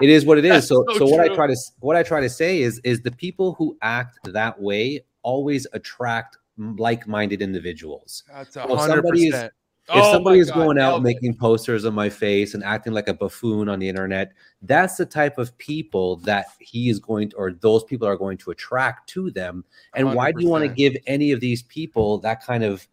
it 0.00 0.10
is 0.10 0.26
what 0.26 0.38
it 0.38 0.44
is. 0.44 0.66
So, 0.66 0.84
so 0.88 0.98
so, 0.98 1.06
what 1.06 1.20
I 1.20 1.28
try 1.34 1.46
to 1.46 1.56
what 1.80 1.96
I 1.96 2.02
try 2.02 2.20
to 2.20 2.28
say 2.28 2.62
is 2.62 2.80
is 2.84 3.00
the 3.02 3.12
people 3.12 3.54
who 3.54 3.76
act 3.82 4.18
that 4.24 4.60
way 4.60 5.04
always 5.22 5.66
attract 5.72 6.38
like-minded 6.56 7.42
individuals. 7.42 8.24
That's 8.28 8.56
a 8.56 8.62
hundred 8.76 9.04
percent. 9.04 9.52
If 9.88 10.02
Oh 10.02 10.12
somebody 10.12 10.38
is 10.38 10.50
going 10.50 10.78
out 10.78 11.02
making 11.02 11.36
posters 11.36 11.84
of 11.84 11.92
my 11.92 12.08
face 12.08 12.54
and 12.54 12.64
acting 12.64 12.94
like 12.94 13.08
a 13.08 13.12
buffoon 13.14 13.68
on 13.68 13.78
the 13.78 13.88
internet, 13.88 14.32
that's 14.62 14.96
the 14.96 15.04
type 15.04 15.36
of 15.36 15.56
people 15.58 16.16
that 16.16 16.46
he 16.58 16.88
is 16.88 16.98
going 16.98 17.28
to, 17.30 17.36
or 17.36 17.52
those 17.52 17.84
people 17.84 18.08
are 18.08 18.16
going 18.16 18.38
to 18.38 18.50
attract 18.50 19.08
to 19.10 19.30
them. 19.30 19.62
And 19.94 20.14
why 20.14 20.32
do 20.32 20.42
you 20.42 20.48
want 20.48 20.62
to 20.64 20.68
give 20.68 20.96
any 21.06 21.32
of 21.32 21.40
these 21.40 21.62
people 21.64 22.18
that 22.18 22.42
kind 22.42 22.64
of 22.64 22.88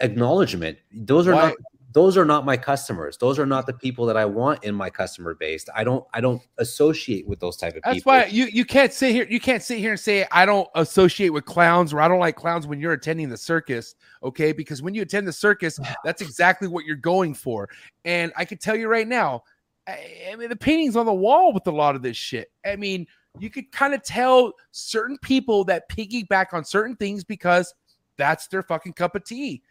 acknowledgement? 0.00 0.78
Those 0.92 1.28
are 1.28 1.34
Why- 1.34 1.48
not 1.50 1.56
those 1.92 2.16
are 2.16 2.24
not 2.24 2.44
my 2.44 2.56
customers. 2.56 3.16
Those 3.16 3.38
are 3.38 3.46
not 3.46 3.66
the 3.66 3.72
people 3.72 4.06
that 4.06 4.16
I 4.16 4.24
want 4.24 4.62
in 4.62 4.74
my 4.74 4.90
customer 4.90 5.34
base. 5.34 5.64
I 5.74 5.82
don't 5.82 6.04
I 6.12 6.20
don't 6.20 6.40
associate 6.58 7.26
with 7.26 7.40
those 7.40 7.56
type 7.56 7.74
of 7.74 7.82
That's 7.82 7.96
people. 7.96 8.12
That's 8.12 8.30
why 8.30 8.34
you 8.34 8.46
you 8.46 8.64
can't 8.64 8.92
sit 8.92 9.12
here. 9.12 9.26
You 9.28 9.40
can't 9.40 9.62
sit 9.62 9.78
here 9.78 9.90
and 9.90 10.00
say 10.00 10.26
I 10.30 10.46
don't 10.46 10.68
associate 10.76 11.30
with 11.30 11.44
clowns 11.44 11.92
or 11.92 12.00
I 12.00 12.06
don't 12.06 12.20
like 12.20 12.36
clowns 12.36 12.66
when 12.66 12.80
you're 12.80 12.92
attending 12.92 13.28
the 13.28 13.36
circus. 13.36 13.96
Okay, 14.22 14.52
because 14.52 14.82
when 14.82 14.94
you 14.94 15.02
attend 15.02 15.26
the 15.26 15.32
circus, 15.32 15.80
that's 16.04 16.22
exactly 16.22 16.68
what 16.68 16.84
you're 16.84 16.96
going 16.96 17.34
for. 17.34 17.68
And 18.04 18.32
I 18.36 18.44
can 18.44 18.58
tell 18.58 18.76
you 18.76 18.86
right 18.86 19.08
now, 19.08 19.42
I, 19.88 20.30
I 20.32 20.36
mean 20.36 20.48
the 20.48 20.56
paintings 20.56 20.94
on 20.94 21.06
the 21.06 21.12
wall 21.12 21.52
with 21.52 21.66
a 21.66 21.72
lot 21.72 21.96
of 21.96 22.02
this 22.02 22.16
shit. 22.16 22.52
I 22.64 22.76
mean, 22.76 23.06
you 23.38 23.50
could 23.50 23.70
kind 23.72 23.94
of 23.94 24.02
tell 24.04 24.52
certain 24.70 25.18
people 25.18 25.64
that 25.64 25.88
piggyback 25.90 26.52
on 26.52 26.64
certain 26.64 26.94
things 26.94 27.24
because 27.24 27.74
that's 28.16 28.46
their 28.46 28.62
fucking 28.62 28.92
cup 28.92 29.16
of 29.16 29.24
tea. 29.24 29.62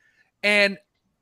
And 0.43 0.77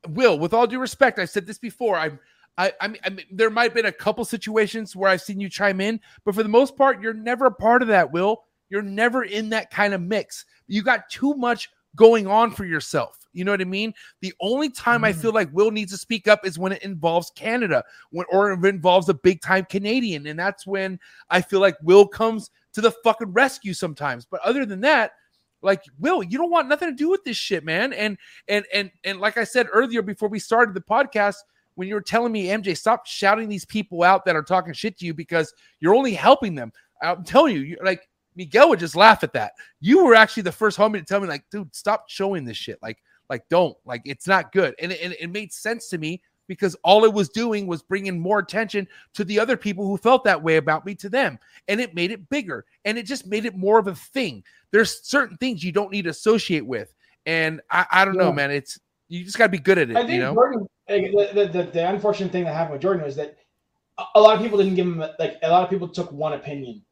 Will, 0.08 0.38
with 0.38 0.54
all 0.54 0.66
due 0.66 0.78
respect, 0.78 1.18
I've 1.18 1.30
said 1.30 1.46
this 1.46 1.58
before. 1.58 1.96
I'm 1.96 2.20
I, 2.58 2.72
I 2.80 2.88
mean, 2.88 3.00
I 3.04 3.10
mean, 3.10 3.26
there 3.30 3.50
might 3.50 3.64
have 3.64 3.74
been 3.74 3.86
a 3.86 3.92
couple 3.92 4.24
situations 4.24 4.96
where 4.96 5.08
I've 5.08 5.22
seen 5.22 5.40
you 5.40 5.48
chime 5.48 5.80
in, 5.80 6.00
but 6.24 6.34
for 6.34 6.42
the 6.42 6.48
most 6.48 6.76
part, 6.76 7.00
you're 7.00 7.14
never 7.14 7.46
a 7.46 7.54
part 7.54 7.82
of 7.82 7.88
that, 7.88 8.10
Will. 8.10 8.42
You're 8.68 8.82
never 8.82 9.22
in 9.22 9.48
that 9.50 9.70
kind 9.70 9.94
of 9.94 10.02
mix. 10.02 10.44
You 10.66 10.82
got 10.82 11.08
too 11.08 11.34
much 11.34 11.70
going 11.94 12.26
on 12.26 12.50
for 12.50 12.64
yourself. 12.64 13.16
You 13.32 13.44
know 13.44 13.52
what 13.52 13.60
I 13.60 13.64
mean? 13.64 13.94
The 14.20 14.34
only 14.40 14.70
time 14.70 15.04
I 15.04 15.12
mm. 15.12 15.16
feel 15.16 15.32
like 15.32 15.52
Will 15.52 15.70
needs 15.70 15.92
to 15.92 15.98
speak 15.98 16.26
up 16.26 16.44
is 16.44 16.58
when 16.58 16.72
it 16.72 16.82
involves 16.82 17.30
Canada, 17.30 17.84
when 18.10 18.26
or 18.30 18.52
it 18.52 18.64
involves 18.64 19.08
a 19.08 19.14
big 19.14 19.40
time 19.40 19.64
Canadian, 19.64 20.26
and 20.26 20.38
that's 20.38 20.66
when 20.66 20.98
I 21.30 21.40
feel 21.40 21.60
like 21.60 21.76
Will 21.82 22.06
comes 22.06 22.50
to 22.72 22.80
the 22.80 22.90
fucking 23.04 23.32
rescue 23.32 23.72
sometimes. 23.72 24.26
But 24.26 24.40
other 24.40 24.66
than 24.66 24.80
that, 24.80 25.12
like 25.62 25.82
Will, 25.98 26.22
you 26.22 26.38
don't 26.38 26.50
want 26.50 26.68
nothing 26.68 26.88
to 26.88 26.94
do 26.94 27.10
with 27.10 27.24
this 27.24 27.36
shit, 27.36 27.64
man. 27.64 27.92
And 27.92 28.16
and 28.48 28.64
and 28.72 28.90
and 29.04 29.20
like 29.20 29.36
I 29.36 29.44
said 29.44 29.68
earlier 29.72 30.02
before 30.02 30.28
we 30.28 30.38
started 30.38 30.74
the 30.74 30.80
podcast, 30.80 31.36
when 31.74 31.88
you 31.88 31.94
were 31.94 32.00
telling 32.00 32.32
me, 32.32 32.46
MJ, 32.46 32.76
stop 32.76 33.06
shouting 33.06 33.48
these 33.48 33.64
people 33.64 34.02
out 34.02 34.24
that 34.24 34.36
are 34.36 34.42
talking 34.42 34.72
shit 34.72 34.98
to 34.98 35.06
you 35.06 35.14
because 35.14 35.52
you're 35.80 35.94
only 35.94 36.14
helping 36.14 36.54
them. 36.54 36.72
I'm 37.02 37.24
telling 37.24 37.56
you, 37.56 37.76
like 37.82 38.08
Miguel 38.38 38.68
would 38.68 38.78
just 38.78 38.96
laugh 38.96 39.24
at 39.24 39.32
that. 39.34 39.52
You 39.80 40.04
were 40.04 40.14
actually 40.14 40.44
the 40.44 40.52
first 40.52 40.78
homie 40.78 40.98
to 40.98 41.04
tell 41.04 41.20
me, 41.20 41.26
like, 41.26 41.44
dude, 41.50 41.74
stop 41.74 42.08
showing 42.08 42.44
this 42.44 42.56
shit. 42.56 42.78
Like, 42.80 42.98
like, 43.28 43.42
don't. 43.50 43.76
Like, 43.84 44.02
it's 44.04 44.26
not 44.26 44.52
good. 44.52 44.74
And 44.80 44.92
it, 44.92 45.00
and 45.02 45.14
it 45.18 45.30
made 45.30 45.52
sense 45.52 45.88
to 45.88 45.98
me 45.98 46.22
because 46.48 46.74
all 46.82 47.04
it 47.04 47.12
was 47.12 47.28
doing 47.28 47.66
was 47.66 47.82
bringing 47.82 48.18
more 48.18 48.40
attention 48.40 48.88
to 49.14 49.22
the 49.24 49.38
other 49.38 49.56
people 49.56 49.86
who 49.86 49.96
felt 49.96 50.24
that 50.24 50.42
way 50.42 50.56
about 50.56 50.84
me 50.84 50.94
to 50.96 51.08
them. 51.08 51.38
And 51.68 51.80
it 51.80 51.94
made 51.94 52.10
it 52.10 52.28
bigger 52.28 52.64
and 52.84 52.98
it 52.98 53.06
just 53.06 53.26
made 53.26 53.44
it 53.44 53.56
more 53.56 53.78
of 53.78 53.86
a 53.86 53.94
thing. 53.94 54.42
There's 54.72 55.02
certain 55.06 55.36
things 55.36 55.62
you 55.62 55.70
don't 55.72 55.92
need 55.92 56.02
to 56.02 56.10
associate 56.10 56.66
with. 56.66 56.92
And 57.26 57.60
I, 57.70 57.86
I 57.92 58.04
don't 58.04 58.16
know, 58.16 58.32
man. 58.32 58.50
It's, 58.50 58.80
you 59.08 59.24
just 59.24 59.38
got 59.38 59.46
to 59.46 59.50
be 59.50 59.58
good 59.58 59.78
at 59.78 59.90
it, 59.90 59.96
I 59.96 60.00
think 60.00 60.12
you 60.12 60.20
know? 60.20 60.34
Jordan. 60.34 60.68
The, 60.88 61.30
the, 61.34 61.46
the, 61.46 61.70
the 61.70 61.88
unfortunate 61.88 62.32
thing 62.32 62.44
that 62.44 62.54
happened 62.54 62.72
with 62.72 62.82
Jordan 62.82 63.04
was 63.04 63.16
that 63.16 63.36
a- 64.14 64.20
lot 64.20 64.36
of 64.36 64.42
people 64.42 64.58
didn't 64.58 64.74
give 64.74 64.86
him 64.86 64.98
like 65.18 65.36
a 65.42 65.50
lot 65.50 65.62
of 65.62 65.70
people 65.70 65.88
took 65.88 66.10
one 66.12 66.32
opinion, 66.32 66.82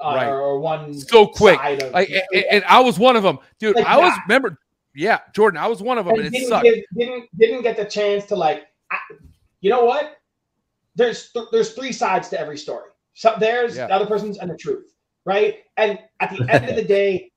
uh, 0.00 0.14
Right. 0.16 0.26
or, 0.26 0.40
or 0.40 0.58
one 0.58 0.92
So 0.94 1.26
quick. 1.28 1.58
of 1.64 1.92
Like, 1.92 2.10
and, 2.32 2.44
and 2.50 2.64
I 2.64 2.80
was 2.80 2.98
one 2.98 3.14
of 3.16 3.22
them, 3.22 3.38
dude. 3.60 3.76
Like 3.76 3.86
I 3.86 3.96
was 3.96 4.12
that. 4.12 4.22
remember, 4.26 4.58
yeah, 4.94 5.18
Jordan. 5.34 5.58
I 5.60 5.66
was 5.68 5.82
one 5.82 5.98
of 5.98 6.06
them, 6.06 6.14
and 6.14 6.24
and 6.26 6.34
it 6.34 6.38
didn't, 6.38 6.48
sucked. 6.48 6.66
didn't 6.96 7.26
didn't 7.38 7.62
get 7.62 7.76
the 7.76 7.84
chance 7.84 8.24
to 8.26 8.36
like 8.36 8.66
I, 8.94 9.14
you 9.60 9.70
know 9.70 9.84
what? 9.84 10.16
There's 10.94 11.30
th- 11.32 11.46
there's 11.52 11.72
three 11.72 11.92
sides 11.92 12.28
to 12.30 12.40
every 12.40 12.58
story. 12.58 12.90
So 13.14 13.34
there's 13.38 13.76
Yeah. 13.76 13.86
the 13.88 13.94
other 13.94 14.06
person's 14.06 14.38
and 14.38 14.50
the 14.50 14.56
truth 14.56 14.90
right? 15.26 15.60
And 15.76 15.98
at 16.20 16.30
the 16.36 16.46
end 16.50 16.68
of 16.68 16.76
the 16.76 16.84
day 16.98 17.30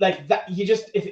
like 0.00 0.28
that 0.28 0.48
you 0.50 0.66
just 0.66 0.90
if 0.94 1.08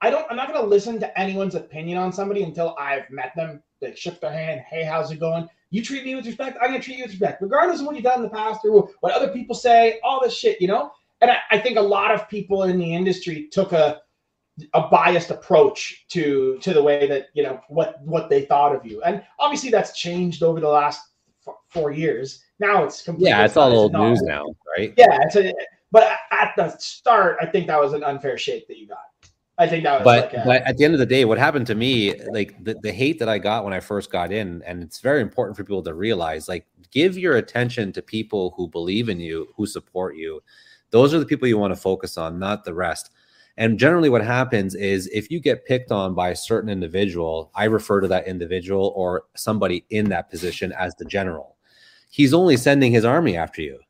i 0.00 0.08
don't 0.08 0.24
i'm 0.30 0.36
not 0.36 0.48
going 0.48 0.60
to 0.60 0.66
listen 0.66 0.98
to 0.98 1.18
anyone's 1.20 1.54
opinion 1.54 1.98
on 1.98 2.10
somebody 2.10 2.42
until 2.42 2.74
i've 2.78 3.08
met 3.10 3.32
them 3.36 3.62
like 3.82 3.96
shook 3.98 4.18
their 4.18 4.32
hand 4.32 4.62
hey 4.68 4.82
how's 4.82 5.10
it 5.12 5.20
going? 5.20 5.46
You 5.70 5.82
treat 5.82 6.04
me 6.06 6.14
with 6.14 6.24
respect 6.26 6.56
i'm 6.60 6.70
going 6.70 6.80
to 6.80 6.84
treat 6.84 6.96
you 6.96 7.04
with 7.04 7.12
respect 7.12 7.42
regardless 7.42 7.80
of 7.80 7.86
what 7.86 7.94
you've 7.96 8.04
done 8.04 8.16
in 8.18 8.22
the 8.22 8.30
past 8.30 8.60
or 8.64 8.90
what 9.00 9.12
other 9.12 9.28
people 9.28 9.54
say 9.54 10.00
all 10.02 10.20
this 10.22 10.36
shit 10.36 10.60
you 10.60 10.68
know? 10.68 10.90
And 11.20 11.30
I, 11.30 11.36
I 11.50 11.58
think 11.58 11.76
a 11.76 11.82
lot 11.82 12.10
of 12.12 12.28
people 12.28 12.62
in 12.62 12.78
the 12.78 12.94
industry 12.94 13.48
took 13.52 13.72
a 13.72 14.00
a 14.74 14.88
biased 14.88 15.30
approach 15.30 16.04
to 16.08 16.58
to 16.60 16.72
the 16.72 16.82
way 16.82 17.06
that 17.06 17.28
you 17.34 17.42
know 17.42 17.60
what 17.68 18.00
what 18.02 18.28
they 18.28 18.44
thought 18.44 18.74
of 18.74 18.84
you 18.84 19.00
and 19.02 19.22
obviously 19.38 19.70
that's 19.70 19.96
changed 19.98 20.42
over 20.42 20.60
the 20.60 20.68
last 20.68 21.00
f- 21.46 21.54
four 21.68 21.92
years 21.92 22.42
now 22.58 22.84
it's 22.84 23.02
completely 23.02 23.30
yeah, 23.30 23.44
it's 23.44 23.56
all 23.56 23.72
old 23.72 23.92
news 23.92 24.20
now, 24.22 24.44
right? 24.76 24.94
yeah 24.96 25.18
it's 25.22 25.36
a, 25.36 25.52
but 25.92 26.18
at 26.32 26.52
the 26.56 26.68
start 26.78 27.36
i 27.40 27.46
think 27.46 27.66
that 27.66 27.80
was 27.80 27.92
an 27.92 28.02
unfair 28.02 28.36
shake 28.36 28.66
that 28.68 28.78
you 28.78 28.86
got 28.86 28.98
I 29.60 29.66
think 29.66 29.82
that 29.82 29.94
was 29.94 30.04
but 30.04 30.32
like 30.32 30.34
a, 30.34 30.46
but 30.46 30.62
at 30.62 30.76
the 30.76 30.84
end 30.84 30.94
of 30.94 31.00
the 31.00 31.06
day, 31.06 31.24
what 31.24 31.36
happened 31.36 31.66
to 31.66 31.74
me, 31.74 32.14
like 32.30 32.62
the, 32.62 32.76
the 32.80 32.92
hate 32.92 33.18
that 33.18 33.28
I 33.28 33.38
got 33.38 33.64
when 33.64 33.72
I 33.72 33.80
first 33.80 34.08
got 34.08 34.30
in, 34.30 34.62
and 34.62 34.84
it's 34.84 35.00
very 35.00 35.20
important 35.20 35.56
for 35.56 35.64
people 35.64 35.82
to 35.82 35.94
realize, 35.94 36.48
like 36.48 36.64
give 36.92 37.18
your 37.18 37.36
attention 37.38 37.92
to 37.92 38.00
people 38.00 38.54
who 38.56 38.68
believe 38.68 39.08
in 39.08 39.18
you, 39.18 39.48
who 39.56 39.66
support 39.66 40.16
you. 40.16 40.40
Those 40.90 41.12
are 41.12 41.18
the 41.18 41.26
people 41.26 41.48
you 41.48 41.58
want 41.58 41.74
to 41.74 41.80
focus 41.80 42.16
on, 42.16 42.38
not 42.38 42.64
the 42.64 42.72
rest. 42.72 43.10
And 43.58 43.76
generally, 43.76 44.08
what 44.08 44.24
happens 44.24 44.76
is 44.76 45.08
if 45.08 45.32
you 45.32 45.40
get 45.40 45.66
picked 45.66 45.90
on 45.90 46.14
by 46.14 46.28
a 46.30 46.36
certain 46.36 46.70
individual, 46.70 47.50
I 47.56 47.64
refer 47.64 48.00
to 48.00 48.06
that 48.08 48.28
individual 48.28 48.92
or 48.94 49.24
somebody 49.34 49.84
in 49.90 50.08
that 50.10 50.30
position 50.30 50.72
as 50.78 50.94
the 50.94 51.04
general. 51.04 51.56
He's 52.08 52.32
only 52.32 52.56
sending 52.56 52.92
his 52.92 53.04
army 53.04 53.36
after 53.36 53.60
you. 53.60 53.80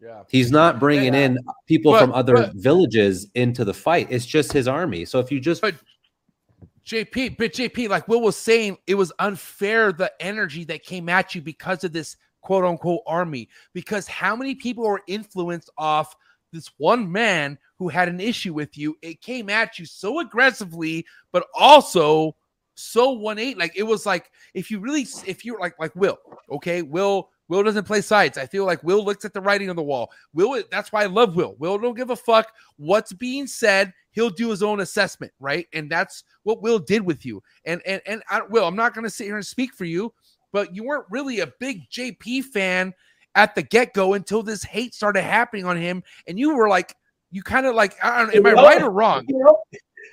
Yeah. 0.00 0.24
He's 0.28 0.50
not 0.52 0.78
bringing 0.78 1.14
Yeah. 1.14 1.20
in 1.20 1.38
people 1.66 1.92
But- 1.92 2.00
from 2.02 2.12
other 2.12 2.34
but- 2.34 2.54
villages 2.54 3.26
into 3.34 3.64
the 3.64 3.72
fight. 3.72 4.08
It's 4.10 4.26
just 4.26 4.52
his 4.52 4.68
army. 4.68 5.06
So 5.06 5.18
if 5.20 5.32
you 5.32 5.40
just 5.40 5.62
But 5.62 5.74
JP, 6.84 7.30
but 7.30 7.52
JP, 7.54 7.88
like 7.88 8.08
Will 8.08 8.20
was 8.20 8.36
saying, 8.36 8.76
it 8.86 8.94
was 8.94 9.10
unfair 9.18 9.90
the 9.92 10.12
energy 10.20 10.64
that 10.64 10.84
came 10.84 11.08
at 11.08 11.34
you 11.34 11.40
because 11.40 11.82
of 11.82 11.92
this 11.94 12.16
quote 12.42 12.64
unquote 12.64 13.00
army. 13.06 13.48
Because 13.72 14.06
how 14.06 14.36
many 14.36 14.54
people 14.54 14.86
are 14.86 15.00
influenced 15.06 15.70
off 15.78 16.14
this 16.52 16.70
one 16.78 17.10
man 17.10 17.58
who 17.78 17.88
had 17.88 18.08
an 18.08 18.20
issue 18.20 18.54
with 18.54 18.76
you? 18.76 18.96
It 19.02 19.20
came 19.20 19.48
at 19.48 19.78
you 19.78 19.86
so 19.86 20.20
aggressively, 20.20 21.06
but 21.32 21.46
also 21.54 22.36
so 22.74 23.10
one 23.10 23.38
eight. 23.38 23.58
Like 23.58 23.72
it 23.76 23.82
was 23.82 24.06
like 24.06 24.30
if 24.54 24.70
you 24.70 24.80
really, 24.80 25.06
if 25.26 25.44
you're 25.44 25.58
like 25.58 25.78
like 25.78 25.94
Will, 25.94 26.18
okay, 26.50 26.82
Will. 26.82 27.30
Will 27.48 27.62
doesn't 27.62 27.86
play 27.86 28.02
sides. 28.02 28.36
I 28.36 28.44
feel 28.44 28.66
like 28.66 28.82
Will 28.82 29.02
looks 29.02 29.24
at 29.24 29.32
the 29.32 29.40
writing 29.40 29.70
on 29.70 29.76
the 29.76 29.82
wall. 29.82 30.10
Will, 30.34 30.62
that's 30.70 30.92
why 30.92 31.04
I 31.04 31.06
love 31.06 31.34
Will. 31.34 31.56
Will 31.58 31.78
don't 31.78 31.96
give 31.96 32.10
a 32.10 32.16
fuck 32.16 32.52
what's 32.76 33.14
being 33.14 33.46
said. 33.46 33.94
He'll 34.10 34.28
do 34.28 34.50
his 34.50 34.62
own 34.62 34.80
assessment, 34.80 35.32
right? 35.40 35.66
And 35.72 35.90
that's 35.90 36.24
what 36.42 36.60
Will 36.60 36.78
did 36.78 37.00
with 37.00 37.24
you. 37.24 37.42
And 37.64 37.80
and 37.86 38.02
and 38.04 38.22
I, 38.28 38.42
Will, 38.42 38.66
I'm 38.66 38.76
not 38.76 38.92
to 38.94 39.08
sit 39.08 39.24
here 39.24 39.36
and 39.36 39.46
speak 39.46 39.72
for 39.72 39.86
you, 39.86 40.12
but 40.52 40.74
you 40.74 40.84
weren't 40.84 41.06
really 41.10 41.40
a 41.40 41.52
big 41.58 41.88
JP 41.90 42.44
fan 42.44 42.92
at 43.38 43.54
the 43.54 43.62
get 43.62 43.94
go 43.94 44.14
until 44.14 44.42
this 44.42 44.64
hate 44.64 44.94
started 44.94 45.22
happening 45.22 45.64
on 45.64 45.76
him, 45.76 46.02
and 46.26 46.38
you 46.38 46.54
were 46.56 46.68
like, 46.68 46.94
you 47.30 47.42
kind 47.42 47.66
of 47.66 47.74
like, 47.74 47.96
I 48.02 48.18
don't, 48.22 48.34
am 48.34 48.46
I 48.46 48.50
You 48.50 48.56
know- 48.56 48.62
right 48.64 48.82
or 48.82 48.90
wrong? 48.90 49.24
You 49.28 49.38
know, 49.38 49.58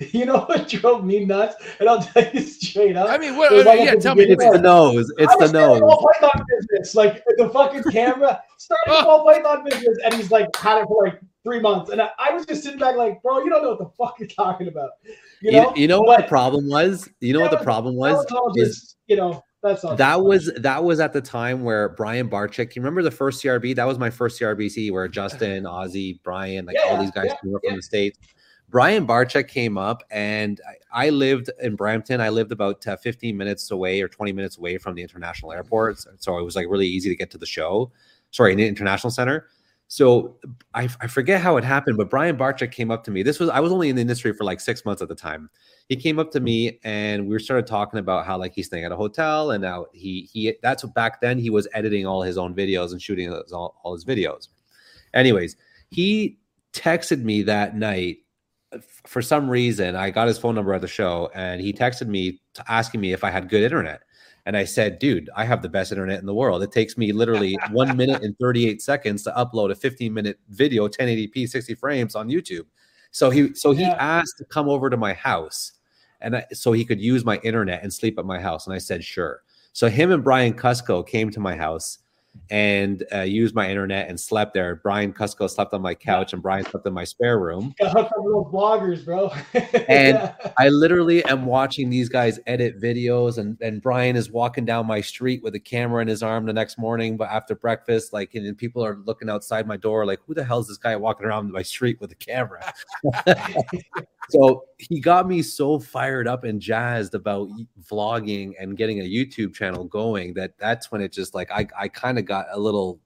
you 0.12 0.24
know 0.26 0.40
what 0.40 0.68
drove 0.68 1.04
me 1.04 1.24
nuts? 1.24 1.56
And 1.80 1.88
I'll 1.88 2.02
tell 2.02 2.24
you 2.32 2.40
straight 2.40 2.96
up. 2.96 3.08
I 3.10 3.18
mean, 3.18 3.36
what? 3.36 3.50
It 3.50 3.56
was 3.56 3.64
like 3.66 3.80
yeah, 3.80 3.94
tell 3.94 4.14
me. 4.14 4.24
it's 4.24 4.44
the 4.44 4.60
nose. 4.60 5.10
It's 5.18 5.32
I 5.40 5.46
the 5.46 5.52
nose. 5.52 5.80
Ball 5.80 6.06
Python 6.20 6.44
business, 6.48 6.94
like 6.94 7.24
the 7.38 7.48
fucking 7.48 7.82
camera 7.90 8.40
starting 8.58 8.84
Oh. 8.88 9.04
ball 9.04 9.24
Python 9.24 9.64
business, 9.64 9.98
and 10.04 10.14
he's 10.14 10.30
like 10.30 10.54
had 10.56 10.82
it 10.82 10.86
for 10.86 11.06
like 11.06 11.20
three 11.42 11.60
months, 11.60 11.90
and 11.90 12.00
I, 12.02 12.10
I 12.18 12.32
was 12.32 12.44
just 12.46 12.62
sitting 12.62 12.78
back 12.78 12.96
like, 12.96 13.22
bro, 13.22 13.42
you 13.42 13.50
don't 13.50 13.62
know 13.62 13.70
what 13.70 13.78
the 13.78 13.90
fuck 13.96 14.16
you're 14.20 14.28
talking 14.28 14.68
about, 14.68 14.90
you 15.04 15.14
You, 15.40 15.52
know? 15.52 15.72
you 15.76 15.88
know 15.88 16.00
what 16.00 16.20
the 16.22 16.28
problem 16.28 16.68
was? 16.68 17.08
You 17.20 17.32
know 17.32 17.40
what 17.40 17.50
the 17.52 17.58
problem 17.64 17.94
was? 17.96 18.16
was 18.16 18.26
all 18.32 18.52
is 18.56 18.68
just, 18.76 18.96
you 19.06 19.16
know, 19.16 19.42
that's 19.66 19.84
all. 19.84 19.96
that 19.96 20.22
was 20.22 20.52
that 20.56 20.82
was 20.82 21.00
at 21.00 21.12
the 21.12 21.20
time 21.20 21.62
where 21.62 21.90
Brian 21.90 22.28
Barczyk. 22.28 22.74
You 22.74 22.82
remember 22.82 23.02
the 23.02 23.10
first 23.10 23.42
CRB? 23.42 23.74
That 23.74 23.86
was 23.86 23.98
my 23.98 24.10
first 24.10 24.40
CRBE 24.40 24.92
where 24.92 25.08
Justin, 25.08 25.64
Ozzy, 25.64 26.18
Brian, 26.22 26.66
like 26.66 26.76
all 26.86 27.00
these 27.00 27.10
guys 27.10 27.26
yeah, 27.26 27.36
came 27.42 27.54
up 27.54 27.60
yeah. 27.64 27.70
from 27.70 27.76
the 27.76 27.82
states. 27.82 28.18
Brian 28.68 29.06
Barczyk 29.06 29.46
came 29.46 29.78
up, 29.78 30.02
and 30.10 30.60
I, 30.92 31.06
I 31.06 31.10
lived 31.10 31.50
in 31.60 31.76
Brampton. 31.76 32.20
I 32.20 32.30
lived 32.30 32.50
about 32.50 32.84
uh, 32.86 32.96
15 32.96 33.36
minutes 33.36 33.70
away 33.70 34.00
or 34.00 34.08
20 34.08 34.32
minutes 34.32 34.58
away 34.58 34.76
from 34.78 34.96
the 34.96 35.02
international 35.02 35.52
airport, 35.52 36.00
so- 36.00 36.10
so 36.18 36.38
it 36.38 36.42
was 36.42 36.56
like 36.56 36.66
really 36.68 36.88
easy 36.88 37.08
to 37.08 37.16
get 37.16 37.30
to 37.30 37.38
the 37.38 37.46
show. 37.46 37.92
Sorry, 38.32 38.52
in 38.52 38.58
the 38.58 38.66
international 38.66 39.12
center. 39.12 39.46
So 39.88 40.36
I, 40.74 40.88
I 41.00 41.06
forget 41.06 41.40
how 41.40 41.56
it 41.58 41.64
happened, 41.64 41.96
but 41.96 42.10
Brian 42.10 42.36
Barczyk 42.36 42.72
came 42.72 42.90
up 42.90 43.04
to 43.04 43.10
me. 43.10 43.22
This 43.22 43.38
was 43.38 43.48
I 43.48 43.60
was 43.60 43.70
only 43.70 43.88
in 43.88 43.96
the 43.96 44.02
industry 44.02 44.32
for 44.32 44.44
like 44.44 44.60
six 44.60 44.84
months 44.84 45.00
at 45.00 45.08
the 45.08 45.14
time. 45.14 45.48
He 45.88 45.96
came 45.96 46.18
up 46.18 46.30
to 46.32 46.38
mm-hmm. 46.38 46.44
me 46.44 46.80
and 46.84 47.28
we 47.28 47.38
started 47.38 47.66
talking 47.66 47.98
about 48.00 48.26
how 48.26 48.38
like 48.38 48.52
he's 48.54 48.66
staying 48.66 48.84
at 48.84 48.92
a 48.92 48.96
hotel 48.96 49.52
and 49.52 49.62
now 49.62 49.86
he 49.92 50.28
he 50.32 50.54
that's 50.62 50.84
what 50.84 50.94
back 50.94 51.20
then 51.20 51.38
he 51.38 51.50
was 51.50 51.68
editing 51.74 52.06
all 52.06 52.22
his 52.22 52.36
own 52.36 52.54
videos 52.54 52.92
and 52.92 53.00
shooting 53.00 53.30
his- 53.30 53.52
all, 53.52 53.80
all 53.82 53.92
his 53.94 54.04
videos. 54.04 54.48
Anyways, 55.14 55.56
he 55.90 56.38
texted 56.72 57.22
me 57.22 57.42
that 57.42 57.76
night 57.76 58.18
for 59.06 59.22
some 59.22 59.48
reason. 59.48 59.96
I 59.96 60.10
got 60.10 60.28
his 60.28 60.38
phone 60.38 60.54
number 60.54 60.74
at 60.74 60.80
the 60.80 60.88
show 60.88 61.30
and 61.34 61.60
he 61.60 61.72
texted 61.72 62.08
me 62.08 62.40
to 62.54 62.64
asking 62.68 63.00
me 63.00 63.12
if 63.12 63.24
I 63.24 63.30
had 63.30 63.48
good 63.48 63.62
internet. 63.62 64.02
And 64.44 64.56
I 64.56 64.64
said, 64.64 65.00
dude, 65.00 65.28
I 65.34 65.44
have 65.44 65.60
the 65.60 65.68
best 65.68 65.90
internet 65.90 66.20
in 66.20 66.26
the 66.26 66.34
world. 66.34 66.62
It 66.62 66.70
takes 66.70 66.96
me 66.96 67.12
literally 67.12 67.58
one 67.72 67.96
minute 67.96 68.22
and 68.22 68.36
38 68.38 68.80
seconds 68.80 69.24
to 69.24 69.30
upload 69.32 69.72
a 69.72 69.74
15 69.74 70.12
minute 70.12 70.38
video, 70.50 70.86
1080p, 70.88 71.48
60 71.48 71.74
frames 71.74 72.14
on 72.14 72.28
YouTube. 72.28 72.66
So 73.10 73.30
he 73.30 73.54
so 73.54 73.72
he 73.72 73.82
Yeah. 73.82 73.96
asked 73.98 74.38
to 74.38 74.44
come 74.44 74.68
over 74.68 74.90
to 74.90 74.96
my 74.96 75.14
house 75.14 75.72
and 76.20 76.36
I, 76.36 76.44
so 76.52 76.72
he 76.72 76.84
could 76.84 77.00
use 77.00 77.24
my 77.24 77.38
internet 77.38 77.82
and 77.82 77.92
sleep 77.92 78.18
at 78.18 78.24
my 78.24 78.40
house. 78.40 78.66
And 78.66 78.74
I 78.74 78.78
said, 78.78 79.04
sure. 79.04 79.42
So 79.72 79.88
him 79.88 80.10
and 80.10 80.24
Brian 80.24 80.54
Cusco 80.54 81.06
came 81.06 81.30
to 81.30 81.40
my 81.40 81.54
house 81.54 81.98
and 82.50 83.04
uh, 83.12 83.22
used 83.22 83.54
my 83.54 83.68
internet 83.68 84.08
and 84.08 84.18
slept 84.18 84.54
there. 84.54 84.76
Brian 84.76 85.12
Cusco 85.12 85.48
slept 85.48 85.72
on 85.74 85.82
my 85.82 85.94
couch 85.94 86.32
and 86.32 86.42
Brian 86.42 86.64
slept 86.64 86.86
in 86.86 86.92
my 86.92 87.04
spare 87.04 87.38
room. 87.38 87.74
Got 87.78 87.92
hooked 87.92 88.12
up 88.12 88.52
bloggers, 88.52 89.04
bro. 89.04 89.30
And 89.88 90.16
Yeah. 90.16 90.34
I 90.58 90.68
literally 90.68 91.24
am 91.24 91.46
watching 91.46 91.90
these 91.90 92.08
guys 92.08 92.40
edit 92.46 92.80
videos, 92.80 93.38
and, 93.38 93.56
and 93.60 93.80
Brian 93.80 94.16
is 94.16 94.30
walking 94.30 94.64
down 94.64 94.86
my 94.86 95.00
street 95.00 95.42
with 95.42 95.54
a 95.54 95.60
camera 95.60 96.02
in 96.02 96.08
his 96.08 96.22
arm 96.22 96.46
the 96.46 96.52
next 96.52 96.78
morning, 96.78 97.16
but 97.16 97.28
after 97.28 97.54
breakfast, 97.54 98.12
like, 98.12 98.34
and 98.34 98.46
then 98.46 98.54
people 98.54 98.84
are 98.84 98.98
looking 99.04 99.28
outside 99.28 99.66
my 99.66 99.76
door, 99.76 100.06
like, 100.06 100.20
who 100.26 100.34
the 100.34 100.44
hell 100.44 100.58
is 100.58 100.68
this 100.68 100.76
guy 100.76 100.96
walking 100.96 101.26
around 101.26 101.50
my 101.52 101.62
street 101.62 102.00
with 102.00 102.12
a 102.12 102.14
camera? 102.14 102.72
so 104.30 104.64
he 104.78 105.00
got 105.00 105.28
me 105.28 105.42
so 105.42 105.78
fired 105.78 106.28
up 106.28 106.44
and 106.44 106.60
jazzed 106.60 107.14
about 107.14 107.48
vlogging 107.90 108.52
and 108.58 108.76
getting 108.76 109.00
a 109.00 109.04
YouTube 109.04 109.54
channel 109.54 109.84
going 109.84 110.34
that 110.34 110.52
that's 110.58 110.90
when 110.90 111.00
it 111.00 111.12
just 111.12 111.34
like 111.34 111.50
I, 111.50 111.66
I 111.78 111.88
kind 111.88 112.18
of 112.18 112.25
got 112.26 112.46
a 112.52 112.58
little 112.58 113.00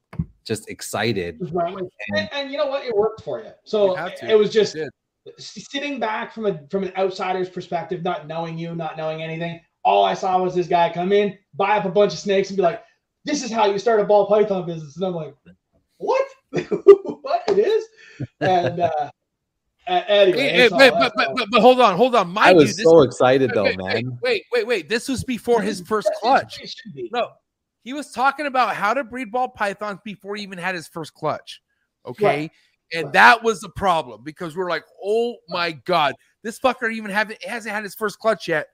just 0.45 0.69
excited. 0.69 1.39
Just 1.39 1.53
ran 1.55 1.77
and, 2.17 2.29
and 2.33 2.51
you 2.51 2.59
know 2.59 2.67
what? 2.67 2.85
It 2.85 2.95
worked 2.95 3.23
for 3.23 3.41
you. 3.41 3.53
So 3.65 3.97
You 3.97 4.29
it 4.29 4.35
was 4.37 4.51
just 4.51 4.77
sitting 5.39 6.01
back 6.01 6.33
from 6.33 6.47
a 6.47 6.61
from 6.71 6.85
an 6.85 6.93
outsider's 6.97 7.49
perspective, 7.49 8.03
not 8.03 8.27
knowing 8.27 8.59
you, 8.59 8.75
not 8.75 8.97
knowing 8.97 9.23
anything. 9.23 9.61
All 9.85 10.05
I 10.05 10.15
saw 10.15 10.43
was 10.43 10.55
this 10.55 10.67
guy 10.67 10.93
come 10.93 11.13
in, 11.13 11.39
buy 11.55 11.79
up 11.79 11.85
a 11.85 11.91
bunch 11.91 12.13
of 12.13 12.19
snakes, 12.19 12.51
and 12.51 12.57
be 12.57 12.63
like, 12.63 12.83
"This 13.25 13.43
is 13.43 13.53
how 13.53 13.67
you 13.67 13.79
start 13.79 14.01
a 14.01 14.05
ball 14.05 14.27
python 14.27 14.67
business." 14.67 14.97
And 14.97 15.07
I'm 15.07 15.15
like, 15.15 15.35
"What? 15.99 16.27
what 16.51 17.43
it 17.49 17.59
is?" 17.59 17.85
And 18.41 18.81
uh, 18.81 19.11
anyway, 19.87 20.39
Hey, 20.39 20.49
hey, 20.51 20.69
wait, 20.73 20.93
but, 20.99 21.13
but, 21.17 21.29
but, 21.37 21.49
but 21.51 21.61
hold 21.61 21.81
on, 21.81 21.97
hold 21.97 22.15
on. 22.15 22.29
I 22.29 22.31
Mind 22.31 22.57
was 22.57 22.71
you, 22.71 22.75
this, 22.75 22.85
so 22.85 23.03
excited 23.03 23.53
though, 23.55 23.65
wait, 23.65 23.79
wait, 23.79 23.95
man. 23.95 24.19
Wait, 24.23 24.43
wait, 24.53 24.67
wait. 24.67 24.89
This 24.89 25.09
was 25.09 25.25
before 25.25 25.63
his 25.63 25.81
first 25.81 26.11
clutch. 26.21 26.61
It 26.61 26.71
should 26.71 26.95
be. 26.95 27.11
No, 27.13 27.31
he 27.83 27.93
was 27.93 28.13
talking 28.13 28.47
about 28.47 28.75
how 28.75 28.95
to 28.95 29.05
breed 29.05 29.33
ball 29.33 29.49
pythons 29.49 30.01
before 30.05 30.37
he 30.37 30.43
even 30.43 30.59
had 30.59 30.75
his 30.75 30.89
first 30.89 31.15
clutch. 31.15 31.61
Okay. 32.07 32.51
And 32.93 33.13
that 33.13 33.43
was 33.43 33.61
the 33.61 33.69
problem 33.69 34.23
because 34.25 34.57
we're 34.57 34.69
like, 34.69 34.85
oh 35.03 35.37
my 35.49 35.73
God, 35.73 36.15
this 36.43 36.59
fucker 36.59 36.93
even 36.93 37.11
haven't 37.11 37.43
hasn't 37.45 37.75
had 37.75 37.85
his 37.85 37.95
first 37.95 38.19
clutch 38.19 38.49
yet. 38.49 38.67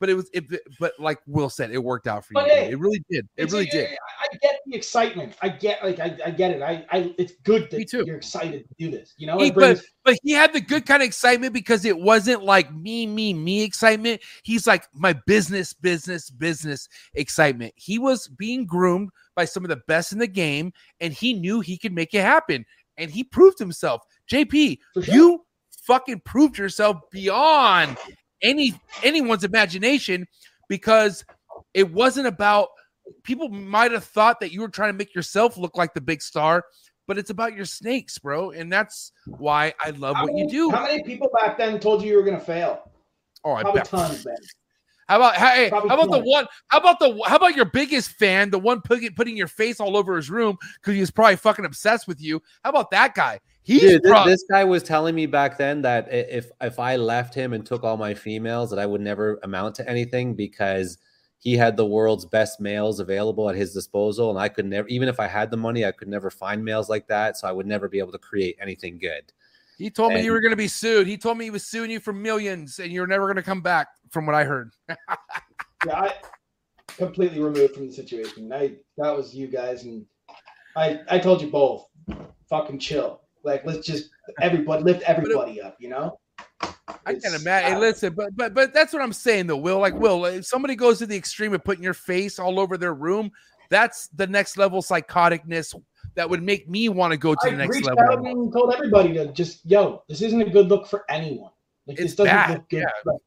But 0.00 0.08
it 0.10 0.14
was 0.14 0.30
it 0.32 0.44
but 0.78 0.92
like 0.98 1.18
Will 1.26 1.50
said, 1.50 1.70
it 1.70 1.82
worked 1.82 2.06
out 2.06 2.24
for 2.24 2.32
you. 2.32 2.40
But 2.40 2.44
dude. 2.44 2.58
hey, 2.58 2.70
it 2.70 2.78
really 2.78 3.02
did. 3.10 3.28
It 3.36 3.50
really 3.50 3.66
did. 3.66 3.86
I, 3.86 4.36
get 4.42 4.60
the 4.66 4.76
excitement. 4.76 5.34
I 5.42 5.48
get 5.48 5.82
like 5.82 5.98
I, 5.98 6.16
I 6.26 6.30
get 6.30 6.50
it. 6.52 6.62
I, 6.62 6.84
I 6.90 7.14
it's 7.18 7.32
good 7.44 7.70
Me 7.72 7.78
that 7.78 7.88
too. 7.88 8.04
you're 8.06 8.16
excited 8.16 8.68
to 8.68 8.74
do 8.78 8.90
this. 8.90 9.14
You 9.18 9.26
know, 9.26 9.38
He- 9.38 9.50
brings 9.50 9.82
but 10.04 10.16
he 10.22 10.32
had 10.32 10.52
the 10.52 10.60
good 10.60 10.86
kind 10.86 11.02
of 11.02 11.06
excitement 11.06 11.52
because 11.52 11.84
it 11.84 11.98
wasn't 11.98 12.42
like 12.42 12.74
me, 12.74 13.06
me, 13.06 13.34
me 13.34 13.62
excitement. 13.62 14.22
He's 14.42 14.66
like 14.66 14.86
my 14.94 15.12
business, 15.26 15.72
business, 15.74 16.30
business 16.30 16.88
excitement. 17.14 17.74
He 17.76 17.98
was 17.98 18.28
being 18.28 18.64
groomed 18.64 19.10
by 19.36 19.44
some 19.44 19.64
of 19.64 19.68
the 19.68 19.82
best 19.86 20.12
in 20.12 20.18
the 20.18 20.26
game, 20.26 20.72
and 21.00 21.12
he 21.12 21.34
knew 21.34 21.60
he 21.60 21.76
could 21.76 21.92
make 21.92 22.14
it 22.14 22.22
happen. 22.22 22.64
And 22.96 23.10
he 23.10 23.22
proved 23.22 23.58
himself. 23.58 24.02
JP, 24.32 24.78
sure. 24.94 25.14
you 25.14 25.44
fucking 25.70 26.20
proved 26.24 26.58
yourself 26.58 26.98
beyond 27.10 27.96
any 28.42 28.80
anyone's 29.02 29.44
imagination 29.44 30.26
because 30.68 31.24
it 31.74 31.90
wasn't 31.92 32.26
about 32.26 32.68
people 33.22 33.48
might 33.48 33.92
have 33.92 34.04
thought 34.04 34.40
that 34.40 34.52
you 34.52 34.60
were 34.60 34.68
trying 34.68 34.90
to 34.90 34.98
make 34.98 35.14
yourself 35.14 35.56
look 35.56 35.76
like 35.76 35.94
the 35.94 36.00
big 36.00 36.22
star, 36.22 36.64
but 37.06 37.18
it's 37.18 37.30
about 37.30 37.54
your 37.54 37.64
snakes, 37.64 38.18
bro. 38.18 38.50
And 38.50 38.72
that's 38.72 39.12
why 39.26 39.74
I 39.80 39.90
love 39.90 40.16
How 40.16 40.24
what 40.24 40.36
you 40.36 40.48
do. 40.48 40.70
How 40.70 40.82
many 40.82 41.02
people 41.02 41.30
back 41.40 41.58
then 41.58 41.80
told 41.80 42.02
you 42.02 42.10
you 42.10 42.16
were 42.16 42.22
going 42.22 42.38
to 42.38 42.44
fail? 42.44 42.90
Oh, 43.44 43.54
I 43.54 43.62
Probably 43.62 43.80
bet. 43.80 43.88
tons, 43.88 44.26
man. 44.26 44.36
How 45.08 45.16
about 45.16 45.36
hey, 45.36 45.70
Probably 45.70 45.88
how 45.88 45.94
about 46.02 46.10
the 46.10 46.22
one? 46.22 46.46
How 46.68 46.78
about 46.78 46.98
the 46.98 47.18
how 47.26 47.36
about 47.36 47.56
your 47.56 47.64
biggest 47.64 48.10
fan, 48.10 48.50
the 48.50 48.58
one 48.58 48.82
putting 48.82 49.10
putting 49.14 49.38
your 49.38 49.46
face 49.46 49.80
all 49.80 49.96
over 49.96 50.16
his 50.16 50.28
room 50.28 50.58
because 50.74 50.94
he 50.94 51.00
was 51.00 51.10
probably 51.10 51.36
fucking 51.36 51.64
obsessed 51.64 52.06
with 52.06 52.20
you? 52.20 52.42
How 52.62 52.70
about 52.70 52.90
that 52.90 53.14
guy? 53.14 53.40
He's 53.68 53.82
Dude, 53.82 54.02
this, 54.02 54.24
this 54.24 54.44
guy 54.50 54.64
was 54.64 54.82
telling 54.82 55.14
me 55.14 55.26
back 55.26 55.58
then 55.58 55.82
that 55.82 56.10
if 56.10 56.50
if 56.58 56.78
I 56.78 56.96
left 56.96 57.34
him 57.34 57.52
and 57.52 57.66
took 57.66 57.84
all 57.84 57.98
my 57.98 58.14
females, 58.14 58.70
that 58.70 58.78
I 58.78 58.86
would 58.86 59.02
never 59.02 59.38
amount 59.42 59.74
to 59.74 59.86
anything 59.86 60.32
because 60.32 60.96
he 61.38 61.54
had 61.54 61.76
the 61.76 61.84
world's 61.84 62.24
best 62.24 62.62
males 62.62 62.98
available 62.98 63.46
at 63.50 63.56
his 63.56 63.74
disposal, 63.74 64.30
and 64.30 64.38
I 64.38 64.48
could 64.48 64.64
never, 64.64 64.88
even 64.88 65.06
if 65.06 65.20
I 65.20 65.26
had 65.26 65.50
the 65.50 65.58
money, 65.58 65.84
I 65.84 65.92
could 65.92 66.08
never 66.08 66.30
find 66.30 66.64
males 66.64 66.88
like 66.88 67.08
that. 67.08 67.36
So 67.36 67.46
I 67.46 67.52
would 67.52 67.66
never 67.66 67.90
be 67.90 67.98
able 67.98 68.12
to 68.12 68.18
create 68.18 68.56
anything 68.58 68.96
good. 68.96 69.30
He 69.76 69.90
told 69.90 70.14
me 70.14 70.24
you 70.24 70.32
were 70.32 70.40
going 70.40 70.52
to 70.52 70.56
be 70.56 70.66
sued. 70.66 71.06
He 71.06 71.18
told 71.18 71.36
me 71.36 71.44
he 71.44 71.50
was 71.50 71.66
suing 71.66 71.90
you 71.90 72.00
for 72.00 72.14
millions, 72.14 72.78
and 72.78 72.90
you're 72.90 73.06
never 73.06 73.26
going 73.26 73.36
to 73.36 73.42
come 73.42 73.60
back. 73.60 73.88
From 74.08 74.24
what 74.24 74.34
I 74.34 74.44
heard. 74.44 74.72
Yeah, 75.86 76.00
I 76.00 76.14
completely 76.96 77.40
removed 77.40 77.74
from 77.74 77.86
the 77.86 77.92
situation. 77.92 78.52
I 78.52 78.76
that 78.96 79.14
was 79.14 79.32
you 79.32 79.46
guys, 79.46 79.84
and 79.84 80.04
I 80.74 81.00
I 81.08 81.20
told 81.20 81.40
you 81.40 81.50
both, 81.50 81.86
fucking 82.48 82.80
chill. 82.80 83.20
Like 83.48 83.64
let's 83.64 83.86
just 83.86 84.10
everybody 84.40 84.82
lift 84.82 85.02
everybody 85.02 85.60
up. 85.60 85.76
You 85.80 85.88
know. 85.88 86.18
I 87.06 87.14
can't 87.14 87.34
imagine. 87.34 87.72
Hey, 87.72 87.78
listen, 87.78 88.14
but 88.14 88.36
but 88.36 88.54
but 88.54 88.72
that's 88.72 88.92
what 88.92 89.02
I'm 89.02 89.12
saying 89.12 89.46
though, 89.46 89.56
Will. 89.56 89.78
Like 89.78 89.94
Will, 89.94 90.24
if 90.26 90.46
somebody 90.46 90.76
goes 90.76 90.98
to 90.98 91.06
the 91.06 91.16
extreme 91.16 91.54
of 91.54 91.64
putting 91.64 91.82
your 91.82 91.94
face 91.94 92.38
all 92.38 92.60
over 92.60 92.76
their 92.76 92.94
room, 92.94 93.30
that's 93.70 94.08
the 94.08 94.26
next 94.26 94.56
level 94.56 94.82
psychoticness 94.82 95.74
that 96.14 96.28
would 96.28 96.42
make 96.42 96.68
me 96.68 96.88
want 96.88 97.12
to 97.12 97.16
go 97.16 97.34
to 97.34 97.40
I 97.44 97.50
the 97.50 97.56
next 97.56 97.76
reached 97.76 97.86
level. 97.86 98.04
out 98.04 98.26
and 98.26 98.52
told 98.52 98.74
everybody 98.74 99.12
to 99.14 99.32
just 99.32 99.64
yo, 99.64 100.02
this 100.08 100.22
isn't 100.22 100.40
a 100.40 100.50
good 100.50 100.68
look 100.68 100.86
for 100.86 101.04
anyone. 101.08 101.50
Like 101.86 101.98
It's 101.98 102.14
this 102.14 102.14
doesn't 102.16 102.34
bad, 102.34 102.50
look 102.50 102.68
good 102.68 102.80
yeah. 102.80 102.88
for 103.02 103.18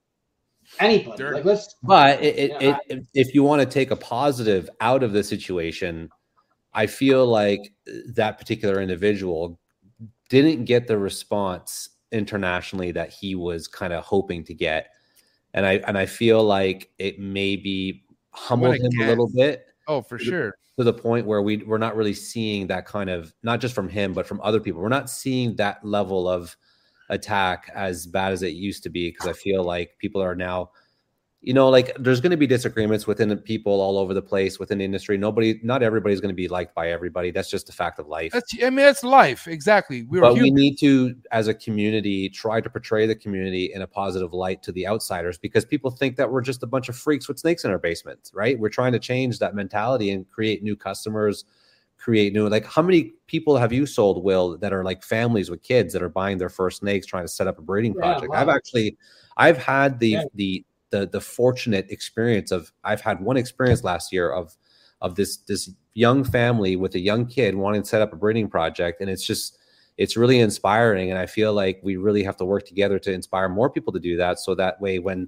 anybody. 0.80 1.18
Dirty. 1.18 1.36
Like 1.36 1.46
let's 1.46 1.76
But 1.84 2.24
it, 2.24 2.36
it, 2.38 2.62
Yeah, 2.62 2.78
it, 2.90 3.06
if 3.14 3.34
you 3.34 3.44
want 3.44 3.62
to 3.62 3.66
take 3.66 3.92
a 3.92 3.96
positive 3.96 4.70
out 4.80 5.04
of 5.04 5.14
the 5.14 5.24
situation, 5.24 6.10
I 6.74 6.88
feel 6.88 7.26
like 7.26 7.74
that 8.16 8.38
particular 8.38 8.82
individual 8.82 9.60
didn't 10.32 10.66
get 10.66 10.88
the 10.88 10.98
response 10.98 11.90
internationally 12.12 12.92
that 12.94 13.12
he 13.12 13.36
was 13.36 13.68
kind 13.68 13.94
of 13.94 14.04
hoping 14.04 14.44
to 14.46 14.54
get, 14.56 14.90
and 15.54 15.66
I 15.66 15.74
and 15.88 15.98
I 15.98 16.08
feel 16.08 16.44
like 16.44 16.90
it 16.98 17.20
maybe 17.20 18.06
humbled 18.32 18.76
him 18.78 18.92
a 19.02 19.08
little 19.08 19.30
bit 19.30 19.68
Oh, 19.88 20.02
for 20.02 20.18
sure. 20.18 20.56
to 20.80 20.84
the 20.86 20.94
point 20.94 21.28
where 21.28 21.42
we 21.42 21.58
we're 21.58 21.78
not 21.78 21.96
really 21.98 22.14
seeing 22.14 22.68
that 22.68 22.86
kind 22.86 23.10
of 23.10 23.34
not 23.44 23.60
just 23.62 23.76
from 23.76 23.90
him 23.90 24.14
but 24.14 24.26
from 24.28 24.42
other 24.42 24.60
people. 24.60 24.82
We're 24.82 24.90
not 24.90 25.10
seeing 25.10 25.56
that 25.58 25.84
level 25.86 26.30
of 26.30 26.56
attack 27.10 27.70
as 27.76 28.08
bad 28.08 28.32
as 28.32 28.42
it 28.44 28.54
used 28.54 28.84
to 28.84 28.90
be 28.90 29.10
because 29.10 29.28
I 29.28 29.34
feel 29.34 29.64
like 29.64 29.98
people 30.00 30.22
are 30.24 30.36
now 30.36 30.72
you 31.44 31.54
know 31.56 31.70
like 31.70 31.92
there's 31.98 32.22
going 32.22 32.30
to 32.32 32.38
be 32.38 32.46
disagreements 32.46 33.08
within 33.08 33.28
the 33.28 33.36
people 33.36 33.82
all 33.82 33.98
over 33.98 34.14
the 34.14 34.22
place 34.22 34.60
within 34.60 34.78
the 34.78 34.86
industry. 34.86 35.18
Nobody 35.18 35.60
not 35.64 35.82
everybody's 35.82 36.22
going 36.22 36.30
to 36.30 36.36
be 36.36 36.48
liked 36.48 36.76
by 36.76 36.92
everybody. 36.92 37.32
That's 37.32 37.50
just 37.50 37.68
a 37.68 37.72
fact 37.72 37.98
of 37.98 38.08
life. 38.08 38.32
That's 38.32 38.54
I 38.62 38.70
mean 38.70 38.86
that's 38.86 39.04
life. 39.04 39.48
Exactly. 39.48 40.04
We 40.04 40.20
were 40.20 40.28
but 40.28 40.36
we 40.36 40.52
need 40.52 40.78
to 40.82 41.16
as 41.32 41.48
a 41.48 41.54
community 41.56 42.30
try 42.30 42.62
to 42.62 42.70
portray 42.70 43.08
the 43.08 43.16
community 43.16 43.72
in 43.74 43.82
a 43.82 43.88
positive 43.88 44.34
light 44.34 44.62
to 44.64 44.72
the 44.72 44.86
outsiders 44.88 45.40
because 45.40 45.66
people 45.66 45.90
think 45.90 46.16
that 46.18 46.32
we're 46.32 46.42
just 46.42 46.62
a 46.62 46.68
bunch 46.68 46.90
of 46.90 46.96
freaks 46.96 47.28
with 47.28 47.40
snakes 47.40 47.66
in 47.66 47.72
our 47.72 47.80
basements 47.80 48.32
right 48.36 48.60
we're 48.60 48.70
trying 48.70 48.92
to 48.92 49.00
change 49.00 49.40
that 49.40 49.56
mentality 49.56 50.12
and 50.12 50.30
create 50.30 50.62
new 50.62 50.76
customers 50.76 51.46
create 51.98 52.34
new 52.34 52.48
like 52.50 52.66
how 52.66 52.82
many 52.82 53.14
people 53.28 53.58
have 53.58 53.72
you 53.74 53.86
sold 53.86 54.24
will 54.24 54.58
that 54.58 54.74
are 54.74 54.84
like 54.84 55.04
families 55.04 55.50
with 55.50 55.62
kids 55.64 55.92
that 55.94 56.02
are 56.04 56.10
buying 56.10 56.38
their 56.38 56.50
first 56.50 56.80
snakes 56.80 57.06
trying 57.08 57.24
to 57.24 57.28
set 57.28 57.48
up 57.48 57.58
a 57.60 57.62
breeding 57.62 57.94
Yeah, 57.96 58.02
project 58.02 58.32
wow. 58.32 58.42
i've 58.42 58.50
actually 58.50 58.98
i've 59.38 59.58
had 59.58 60.00
the 60.00 60.08
Yeah. 60.10 60.24
the 60.36 60.66
the 60.92 61.08
the 61.08 61.22
fortunate 61.22 61.90
experience 61.90 62.52
of 62.52 62.72
i've 62.84 63.02
had 63.02 63.20
one 63.22 63.38
experience 63.38 63.84
last 63.84 64.14
year 64.14 64.32
of 64.32 64.56
of 65.02 65.16
this 65.16 65.38
this 65.38 65.72
young 65.94 66.24
family 66.24 66.76
with 66.76 66.96
a 66.96 67.00
young 67.00 67.26
kid 67.26 67.56
wanting 67.56 67.82
to 67.82 67.88
set 67.88 68.02
up 68.02 68.14
a 68.14 68.16
breeding 68.16 68.48
project 68.48 69.02
and 69.02 69.10
it's 69.10 69.26
just 69.26 69.58
it's 69.98 70.16
really 70.16 70.40
inspiring 70.40 71.10
and 71.10 71.20
i 71.20 71.26
feel 71.26 71.54
like 71.54 71.80
we 71.84 71.98
really 71.98 72.24
have 72.24 72.38
to 72.38 72.46
work 72.46 72.66
together 72.66 73.00
to 73.00 73.12
inspire 73.12 73.50
more 73.50 73.70
people 73.70 73.92
to 73.92 74.00
do 74.00 74.16
that 74.16 74.40
so 74.40 74.56
that 74.56 74.80
way 74.80 75.00
when 75.00 75.28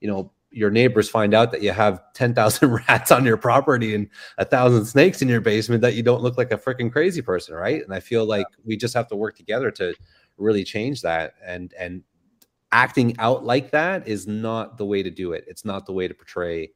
you 0.00 0.08
know 0.08 0.32
your 0.54 0.70
neighbors 0.70 1.08
find 1.08 1.32
out 1.32 1.50
that 1.50 1.62
you 1.62 1.72
have 1.72 2.02
10,000 2.12 2.84
rats 2.88 3.10
on 3.10 3.24
your 3.24 3.38
property 3.38 3.94
and 3.94 4.08
a 4.36 4.44
thousand 4.44 4.84
snakes 4.84 5.22
in 5.22 5.28
your 5.28 5.40
basement 5.40 5.80
that 5.80 5.94
you 5.94 6.02
don't 6.02 6.20
look 6.20 6.36
like 6.36 6.52
a 6.52 6.58
freaking 6.58 6.92
crazy 6.92 7.22
person 7.22 7.54
right? 7.54 7.82
And 7.82 7.94
i 7.94 8.00
feel 8.00 8.26
like 8.26 8.46
we 8.64 8.76
just 8.76 8.94
have 8.94 9.08
to 9.08 9.16
work 9.16 9.36
together 9.36 9.70
to 9.72 9.94
really 10.36 10.64
change 10.64 11.02
that 11.02 11.34
and 11.44 11.72
and 11.78 12.02
acting 12.72 13.14
out 13.18 13.44
like 13.44 13.70
that 13.70 14.08
is 14.08 14.26
not 14.26 14.78
the 14.78 14.84
way 14.84 15.02
to 15.02 15.10
do 15.10 15.32
it. 15.32 15.44
It's 15.46 15.64
not 15.64 15.86
the 15.86 15.92
way 15.92 16.08
to 16.08 16.14
portray 16.14 16.70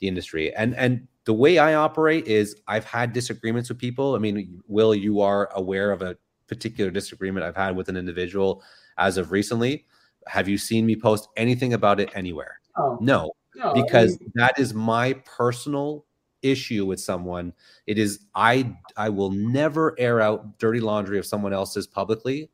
the 0.00 0.08
industry. 0.08 0.52
And 0.54 0.74
and 0.76 1.06
the 1.24 1.32
way 1.32 1.58
i 1.58 1.74
operate 1.74 2.26
is 2.26 2.56
i've 2.68 2.84
had 2.84 3.12
disagreements 3.12 3.68
with 3.68 3.78
people. 3.78 4.14
I 4.14 4.18
mean 4.18 4.62
will 4.66 4.94
you 4.94 5.20
are 5.20 5.50
aware 5.54 5.92
of 5.92 6.02
a 6.02 6.16
particular 6.46 6.90
disagreement 6.90 7.46
i've 7.46 7.56
had 7.56 7.76
with 7.76 7.88
an 7.88 7.96
individual 7.96 8.62
as 8.98 9.16
of 9.16 9.30
recently. 9.32 9.86
Have 10.26 10.48
you 10.48 10.58
seen 10.58 10.86
me 10.86 10.96
post 10.96 11.28
anything 11.36 11.74
about 11.74 12.00
it 12.00 12.10
anywhere? 12.14 12.60
Oh, 12.76 12.98
no 13.00 13.30
no, 13.54 13.70
I 13.70 13.82
because 13.82 14.18
mean, 14.20 14.32
that 14.34 14.58
is 14.58 14.74
my 14.74 15.12
personal 15.24 16.06
issue 16.42 16.84
with 16.84 17.00
someone. 17.00 17.52
It 17.86 17.98
is 17.98 18.26
i 18.34 18.74
i 18.96 19.08
will 19.08 19.30
never 19.30 19.94
air 19.98 20.20
out 20.20 20.58
dirty 20.58 20.80
laundry 20.80 21.18
of 21.18 21.26
someone 21.26 21.52
else's 21.52 21.86
publicly 21.86 22.50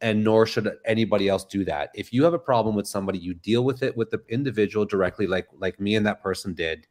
and 0.00 0.24
nor 0.24 0.46
should 0.46 0.70
anybody 0.84 1.28
else 1.28 1.44
do 1.44 1.64
that. 1.64 1.90
If 1.94 2.12
you 2.12 2.24
have 2.24 2.34
a 2.34 2.38
problem 2.38 2.74
with 2.74 2.86
somebody 2.86 3.18
you 3.18 3.34
deal 3.34 3.64
with 3.64 3.82
it 3.82 3.96
with 3.96 4.10
the 4.10 4.22
individual 4.28 4.84
directly 4.84 5.26
like 5.26 5.48
like 5.58 5.80
me 5.80 5.96
and 5.96 6.06
that 6.06 6.22
person 6.22 6.54
did. 6.54 6.86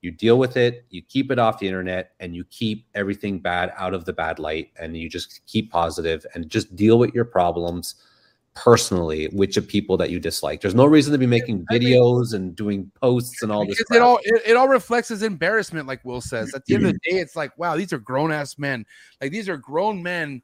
You 0.00 0.10
deal 0.10 0.36
with 0.36 0.56
it 0.56 0.84
you 0.90 1.00
keep 1.00 1.30
it 1.30 1.38
off 1.38 1.60
the 1.60 1.68
internet 1.68 2.12
and 2.18 2.34
you 2.34 2.44
keep 2.50 2.86
everything 2.94 3.38
bad 3.38 3.72
out 3.76 3.94
of 3.94 4.04
the 4.04 4.12
bad 4.12 4.40
light 4.40 4.72
and 4.76 4.96
you 4.96 5.08
just 5.08 5.46
keep 5.46 5.70
positive 5.70 6.26
and 6.34 6.48
just 6.50 6.74
deal 6.74 6.98
with 6.98 7.14
your 7.14 7.24
problems 7.24 7.94
personally 8.54 9.28
with 9.32 9.54
the 9.54 9.62
people 9.62 9.96
that 9.96 10.10
you 10.10 10.20
dislike. 10.20 10.60
There's 10.60 10.74
no 10.74 10.84
reason 10.84 11.12
to 11.12 11.18
be 11.18 11.26
making 11.26 11.64
videos 11.70 12.34
and 12.34 12.54
doing 12.54 12.90
posts 13.00 13.42
and 13.42 13.50
all 13.50 13.66
this 13.66 13.80
it 13.80 14.02
all 14.02 14.18
it, 14.22 14.42
it 14.46 14.56
all 14.56 14.68
reflects 14.68 15.10
as 15.10 15.22
embarrassment, 15.22 15.86
like 15.86 16.04
Will 16.04 16.20
says. 16.20 16.54
At 16.54 16.64
the 16.66 16.74
end 16.74 16.86
of 16.86 16.92
the 16.92 16.98
mm-hmm. 16.98 17.16
day, 17.16 17.22
it's 17.22 17.36
like, 17.36 17.56
wow, 17.56 17.76
these 17.76 17.92
are 17.92 17.98
grown 17.98 18.30
ass 18.30 18.58
men. 18.58 18.84
Like 19.20 19.32
these 19.32 19.48
are 19.48 19.56
grown 19.56 20.02
men 20.02 20.42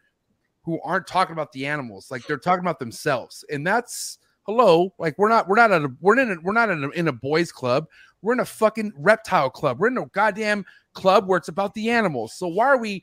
who 0.68 0.78
aren't 0.82 1.06
talking 1.06 1.32
about 1.32 1.50
the 1.52 1.64
animals, 1.64 2.10
like 2.10 2.26
they're 2.26 2.36
talking 2.36 2.62
about 2.62 2.78
themselves, 2.78 3.42
and 3.50 3.66
that's 3.66 4.18
hello. 4.42 4.92
Like 4.98 5.16
we're 5.16 5.30
not 5.30 5.48
we're 5.48 5.56
not 5.56 5.72
at 5.72 5.82
a 5.82 5.90
we're 6.02 6.18
in 6.18 6.30
a, 6.30 6.36
we're 6.42 6.52
not 6.52 6.68
in 6.68 6.84
a, 6.84 6.88
in 6.90 7.08
a 7.08 7.12
boys 7.12 7.50
club. 7.50 7.86
We're 8.20 8.34
in 8.34 8.40
a 8.40 8.44
fucking 8.44 8.92
reptile 8.96 9.48
club. 9.48 9.78
We're 9.78 9.88
in 9.88 9.96
a 9.96 10.04
goddamn 10.06 10.66
club 10.92 11.26
where 11.26 11.38
it's 11.38 11.48
about 11.48 11.72
the 11.72 11.88
animals. 11.88 12.34
So 12.34 12.48
why 12.48 12.66
are 12.66 12.76
we 12.76 13.02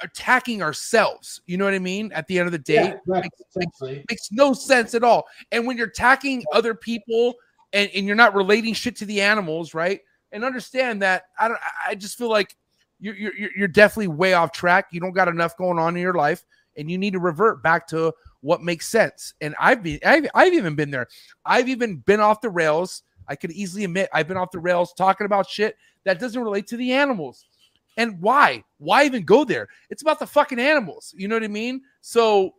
attacking 0.00 0.62
ourselves? 0.62 1.40
You 1.46 1.56
know 1.56 1.64
what 1.64 1.72
I 1.72 1.78
mean? 1.78 2.12
At 2.12 2.26
the 2.26 2.38
end 2.38 2.46
of 2.46 2.52
the 2.52 2.58
day, 2.58 2.74
yeah, 2.74 2.94
right, 3.06 3.22
makes- 3.56 3.80
makes 4.10 4.28
no 4.32 4.52
sense 4.52 4.94
at 4.94 5.02
all. 5.02 5.24
And 5.50 5.66
when 5.66 5.78
you're 5.78 5.86
attacking 5.86 6.44
other 6.52 6.74
people 6.74 7.34
and, 7.72 7.88
and 7.94 8.06
you're 8.06 8.16
not 8.16 8.34
relating 8.34 8.74
shit 8.74 8.96
to 8.96 9.06
the 9.06 9.22
animals, 9.22 9.72
right? 9.72 10.00
And 10.32 10.44
understand 10.44 11.00
that 11.00 11.24
I 11.38 11.48
don't. 11.48 11.56
I- 11.56 11.90
I 11.92 11.94
just 11.94 12.18
feel 12.18 12.28
like 12.28 12.54
you're 13.00 13.16
you're 13.16 13.50
you're 13.56 13.68
definitely 13.68 14.08
way 14.08 14.34
off 14.34 14.52
track. 14.52 14.86
You 14.92 15.00
don't 15.00 15.12
got 15.12 15.26
enough 15.28 15.56
going 15.56 15.78
on 15.78 15.96
in 15.96 16.02
your 16.02 16.14
life, 16.14 16.44
and 16.76 16.90
you 16.90 16.98
need 16.98 17.12
to 17.12 17.18
revert 17.18 17.62
back 17.62 17.86
to 17.88 18.12
what 18.40 18.62
makes 18.62 18.88
sense. 18.88 19.34
And 19.40 19.54
I've 19.58 19.82
been 19.82 19.98
I've, 20.04 20.26
I've 20.34 20.54
even 20.54 20.74
been 20.74 20.90
there. 20.90 21.08
I've 21.44 21.68
even 21.68 21.96
been 21.98 22.20
off 22.20 22.40
the 22.40 22.50
rails. 22.50 23.02
I 23.28 23.36
could 23.36 23.52
easily 23.52 23.84
admit 23.84 24.08
I've 24.12 24.28
been 24.28 24.36
off 24.36 24.50
the 24.50 24.58
rails 24.58 24.92
talking 24.92 25.24
about 25.24 25.48
shit 25.48 25.76
that 26.04 26.18
doesn't 26.18 26.42
relate 26.42 26.66
to 26.68 26.76
the 26.76 26.92
animals. 26.92 27.46
And 27.96 28.20
why? 28.20 28.64
Why 28.78 29.04
even 29.04 29.24
go 29.24 29.44
there? 29.44 29.68
It's 29.90 30.02
about 30.02 30.18
the 30.18 30.26
fucking 30.26 30.58
animals. 30.58 31.14
You 31.16 31.28
know 31.28 31.36
what 31.36 31.44
I 31.44 31.48
mean? 31.48 31.82
So 32.00 32.54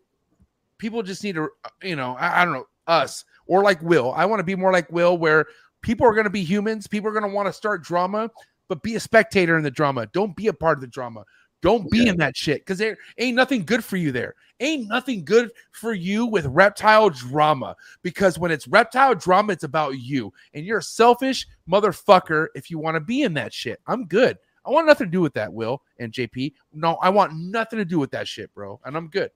people 0.77 1.01
just 1.03 1.23
need 1.23 1.35
to, 1.35 1.49
uh, 1.65 1.69
you 1.81 1.95
know, 1.95 2.15
I, 2.19 2.41
I 2.41 2.45
don't 2.45 2.53
know, 2.53 2.67
us 2.87 3.25
or 3.47 3.63
like 3.63 3.81
Will. 3.81 4.13
I 4.13 4.25
want 4.25 4.39
to 4.39 4.43
be 4.43 4.55
more 4.55 4.71
like 4.71 4.91
Will, 4.91 5.17
where 5.17 5.45
people 5.81 6.07
are 6.07 6.13
going 6.13 6.25
to 6.25 6.29
be 6.29 6.43
humans. 6.43 6.87
People 6.87 7.09
are 7.09 7.13
going 7.13 7.29
to 7.29 7.35
want 7.35 7.47
to 7.47 7.53
start 7.53 7.83
drama, 7.83 8.29
but 8.67 8.83
be 8.83 8.95
a 8.95 8.99
spectator 8.99 9.57
in 9.57 9.63
the 9.63 9.71
drama. 9.71 10.05
Don't 10.07 10.35
be 10.35 10.47
a 10.47 10.53
part 10.53 10.77
of 10.77 10.81
the 10.81 10.87
drama. 10.87 11.23
Don't 11.63 11.89
be 11.89 12.09
in 12.09 12.17
that 12.17 12.35
shit 12.35 12.59
because 12.59 12.77
there 12.77 12.97
ain't 13.17 13.37
nothing 13.37 13.63
good 13.63 13.85
for 13.85 13.95
you 13.95 14.11
there. 14.11 14.35
Ain't 14.59 14.89
nothing 14.89 15.23
good 15.23 15.49
for 15.71 15.93
you 15.93 16.25
with 16.25 16.45
reptile 16.45 17.09
drama 17.09 17.77
because 18.01 18.37
when 18.37 18.51
it's 18.51 18.67
reptile 18.67 19.15
drama, 19.15 19.53
it's 19.53 19.63
about 19.63 19.97
you 19.97 20.33
and 20.53 20.65
you're 20.65 20.79
a 20.79 20.83
selfish 20.83 21.47
motherfucker 21.67 22.47
if 22.53 22.69
you 22.69 22.79
want 22.79 22.95
to 22.95 22.99
be 22.99 23.21
in 23.21 23.33
that 23.35 23.53
shit. 23.53 23.79
I'm 23.87 24.05
good. 24.07 24.37
I 24.65 24.71
want 24.71 24.87
nothing 24.87 25.07
to 25.07 25.11
do 25.11 25.21
with 25.21 25.33
that, 25.35 25.53
Will 25.53 25.81
and 25.99 26.11
JP. 26.11 26.51
No, 26.73 26.95
I 26.95 27.09
want 27.09 27.33
nothing 27.33 27.79
to 27.79 27.85
do 27.85 27.97
with 27.97 28.11
that 28.11 28.27
shit, 28.27 28.53
bro. 28.53 28.81
And 28.83 28.97
I'm 28.97 29.07
good. 29.07 29.31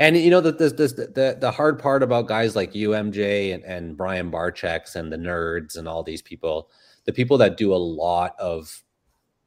And 0.00 0.16
you 0.16 0.30
know 0.30 0.40
that 0.40 0.58
this, 0.58 0.72
this 0.72 0.92
the 0.92 1.36
the 1.40 1.52
hard 1.52 1.78
part 1.78 2.02
about 2.02 2.26
guys 2.26 2.56
like 2.56 2.74
you, 2.74 2.90
MJ, 2.90 3.54
and, 3.54 3.62
and 3.62 3.96
Brian 3.96 4.28
Barczyk 4.28 4.96
and 4.96 5.12
the 5.12 5.16
nerds 5.16 5.78
and 5.78 5.86
all 5.86 6.02
these 6.02 6.20
people, 6.20 6.68
the 7.04 7.12
people 7.12 7.38
that 7.38 7.56
do 7.56 7.72
a 7.72 7.76
lot 7.76 8.34
of 8.40 8.82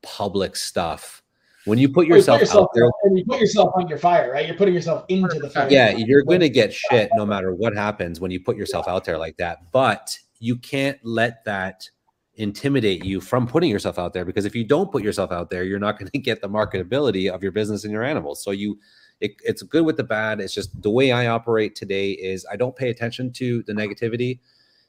public 0.01 0.55
stuff. 0.55 1.20
When 1.65 1.77
you 1.77 1.88
put 1.88 1.95
Well, 1.95 2.06
you 2.07 2.15
yourself, 2.15 2.40
put 2.40 2.48
yourself 2.48 2.64
out 2.64 2.69
there, 2.73 2.90
and 3.03 3.17
you 3.17 3.25
put 3.25 3.40
yourself 3.40 3.72
on 3.75 3.88
your 3.88 3.98
fire, 3.98 4.31
right? 4.31 4.48
You're 4.48 4.57
putting 4.57 4.73
yourself 4.73 5.06
into 5.09 5.40
the 5.40 5.49
fire. 5.49 5.67
yeah, 5.69 5.91
you're 5.91 6.23
going 6.23 6.40
to 6.40 6.49
get 6.49 6.73
shit 6.73 7.09
no 7.15 7.25
matter 7.25 7.53
what 7.53 7.75
happens 7.75 8.19
when 8.19 8.31
you 8.31 8.40
put 8.40 8.57
yourself 8.57 8.88
out 8.88 9.06
there 9.06 9.17
like 9.17 9.38
that. 9.38 9.72
But 9.72 10.17
you 10.40 10.57
can't 10.57 10.98
let 11.03 11.45
that 11.45 11.88
intimidate 12.35 13.06
you 13.06 13.22
from 13.22 13.45
putting 13.45 13.69
yourself 13.69 13.99
out 13.99 14.14
there 14.14 14.25
because 14.25 14.45
if 14.45 14.56
you 14.56 14.64
don't 14.64 14.91
put 14.91 15.03
yourself 15.03 15.31
out 15.31 15.49
there, 15.49 15.64
you're 15.64 15.80
not 15.80 15.99
going 15.99 16.09
to 16.11 16.17
get 16.17 16.41
the 16.41 16.49
marketability 16.49 17.30
of 17.30 17.43
your 17.43 17.51
business 17.51 17.83
and 17.83 17.93
your 17.93 18.03
animals. 18.03 18.43
So 18.43 18.51
you, 18.51 18.80
it, 19.19 19.33
it's 19.43 19.61
good 19.61 19.85
with 19.85 19.98
the 19.98 20.03
bad. 20.03 20.41
It's 20.41 20.53
just 20.53 20.81
the 20.81 20.90
way 20.90 21.11
I 21.11 21.27
operate 21.27 21.75
today 21.75 22.11
is 22.11 22.45
I 22.51 22.56
don't 22.56 22.75
pay 22.75 22.90
attention 22.90 23.31
to 23.33 23.61
the 23.64 23.73
negativity. 23.73 24.40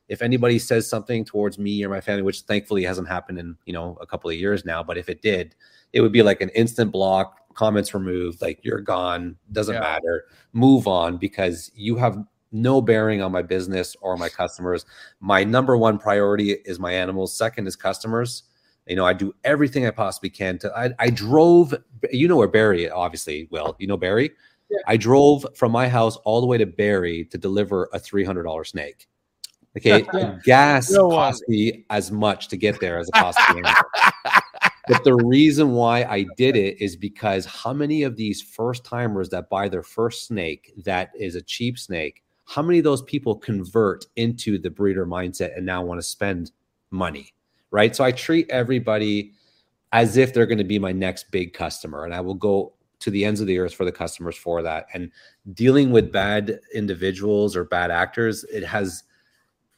If 0.09 0.23
anybody 0.23 0.59
says 0.59 0.89
something 0.89 1.25
towards 1.25 1.59
me 1.59 1.85
or 1.85 1.89
my 1.89 2.01
family, 2.01 2.23
which 2.23 2.41
thankfully 2.43 2.85
hasn't 2.85 3.09
happened 3.09 3.39
in 3.39 3.57
you 3.67 3.73
know 3.73 3.97
a 4.01 4.07
couple 4.07 4.31
of 4.31 4.37
years 4.37 4.65
now, 4.65 4.83
but 4.83 4.99
if 4.99 5.09
it 5.09 5.23
did, 5.23 5.55
it 5.93 6.01
would 6.01 6.13
be 6.13 6.23
like 6.23 6.41
an 6.41 6.49
instant 6.51 6.91
block, 6.93 7.39
comments 7.55 7.93
removed, 7.95 8.41
like 8.43 8.61
you're 8.63 8.81
gone, 8.81 9.37
doesn't 9.53 9.75
Yeah. 9.75 9.81
matter, 9.81 10.25
move 10.53 10.87
on 10.89 11.17
because 11.19 11.71
you 11.75 11.97
have 11.97 12.25
no 12.51 12.81
bearing 12.83 13.23
on 13.23 13.33
my 13.33 13.43
business 13.43 13.97
or 14.01 14.17
my 14.17 14.29
customers. 14.29 14.85
My 15.21 15.43
number 15.45 15.77
one 15.77 15.99
priority 15.99 16.53
is 16.53 16.79
my 16.79 16.93
animals. 16.93 17.35
Second 17.35 17.67
is 17.67 17.77
customers. 17.77 18.45
You 18.87 18.97
know, 18.97 19.07
I 19.07 19.13
do 19.13 19.35
everything 19.45 19.87
I 19.87 19.91
possibly 19.91 20.29
can 20.31 20.59
to. 20.59 20.73
I, 20.77 20.91
I 20.99 21.09
drove, 21.11 21.75
you 22.11 22.27
know 22.29 22.37
where 22.37 22.49
Barrie, 22.49 22.91
obviously, 22.91 23.49
Will, 23.51 23.77
you 23.79 23.87
know 23.87 23.97
Barrie. 23.97 24.31
Yeah. 24.71 24.79
I 24.87 24.97
drove 24.97 25.47
from 25.55 25.73
my 25.73 25.89
house 25.89 26.17
all 26.25 26.41
the 26.41 26.47
way 26.47 26.59
to 26.59 26.67
Barrie 26.67 27.25
to 27.27 27.39
deliver 27.39 27.89
a 27.93 27.99
three 27.99 28.25
hundred 28.25 28.43
dollar 28.45 28.65
snake. 28.65 29.07
Okay, 29.77 30.05
Yeah. 30.15 30.39
gas 30.45 30.91
No 30.91 31.09
cost 31.11 31.45
me 31.49 31.85
as 31.91 32.11
much 32.11 32.49
to 32.49 32.57
get 32.57 32.81
there 32.81 32.99
as 32.99 33.09
it 33.09 33.13
cost 33.15 33.39
animal. 33.51 33.73
But 34.89 35.05
the 35.05 35.15
reason 35.15 35.73
why 35.73 36.03
I 36.05 36.27
did 36.37 36.57
it 36.57 36.83
is 36.83 36.97
because 36.97 37.45
how 37.45 37.73
many 37.73 38.03
of 38.03 38.17
these 38.17 38.43
first 38.43 38.85
timers 38.85 39.29
that 39.29 39.49
buy 39.49 39.69
their 39.69 39.83
first 39.83 40.27
snake 40.27 40.73
that 40.85 41.11
is 41.19 41.37
a 41.37 41.43
cheap 41.43 41.79
snake, 41.79 42.23
how 42.47 42.63
many 42.63 42.79
of 42.79 42.85
those 42.85 43.03
people 43.03 43.37
convert 43.37 44.07
into 44.17 44.59
the 44.59 44.71
breeder 44.71 45.07
mindset 45.07 45.57
and 45.57 45.65
now 45.65 45.83
want 45.83 45.99
to 45.99 46.03
spend 46.03 46.51
money? 46.91 47.33
Right. 47.71 47.95
So 47.95 48.05
I 48.05 48.13
treat 48.13 48.51
everybody 48.51 49.33
as 49.93 50.17
if 50.17 50.35
they're 50.35 50.47
going 50.47 50.59
to 50.59 50.65
be 50.65 50.79
my 50.79 50.93
next 50.93 51.31
big 51.31 51.53
customer 51.53 52.05
and 52.05 52.15
I 52.15 52.21
will 52.21 52.35
go 52.35 52.73
to 53.01 53.11
the 53.11 53.25
ends 53.25 53.41
of 53.41 53.47
the 53.47 53.59
earth 53.59 53.75
for 53.75 53.85
the 53.85 53.93
customers 53.93 54.37
for 54.37 54.63
that. 54.63 54.87
And 54.95 55.11
dealing 55.55 55.91
with 55.91 56.13
bad 56.13 56.61
individuals 56.75 57.57
or 57.57 57.65
bad 57.65 57.91
actors, 57.91 58.45
it 58.45 58.65
has 58.65 59.05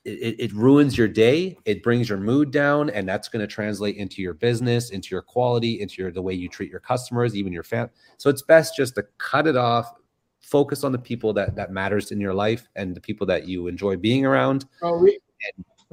it, 0.04 0.36
it 0.38 0.52
ruins 0.52 0.98
your 0.98 1.08
day 1.08 1.56
it 1.64 1.82
brings 1.82 2.08
your 2.08 2.18
mood 2.18 2.50
down 2.50 2.90
and 2.90 3.08
that's 3.08 3.28
going 3.28 3.40
to 3.40 3.46
translate 3.46 3.96
into 3.96 4.20
your 4.20 4.34
business 4.34 4.90
into 4.90 5.08
your 5.10 5.22
quality 5.22 5.80
into 5.80 6.02
your 6.02 6.10
the 6.12 6.20
way 6.20 6.34
you 6.34 6.48
treat 6.48 6.70
your 6.70 6.80
customers 6.80 7.34
even 7.34 7.52
your 7.52 7.62
fam 7.62 7.88
so 8.16 8.28
it's 8.28 8.42
best 8.42 8.76
just 8.76 8.94
to 8.94 9.04
cut 9.18 9.46
it 9.46 9.56
off 9.56 9.94
focus 10.40 10.84
on 10.84 10.92
the 10.92 10.98
people 10.98 11.32
that 11.32 11.56
that 11.56 11.70
matters 11.70 12.10
in 12.10 12.20
your 12.20 12.34
life 12.34 12.68
and 12.76 12.94
the 12.94 13.00
people 13.00 13.26
that 13.26 13.48
you 13.48 13.66
enjoy 13.66 13.96
being 13.96 14.26
around 14.26 14.66
Bro, 14.80 14.98
we, 14.98 15.18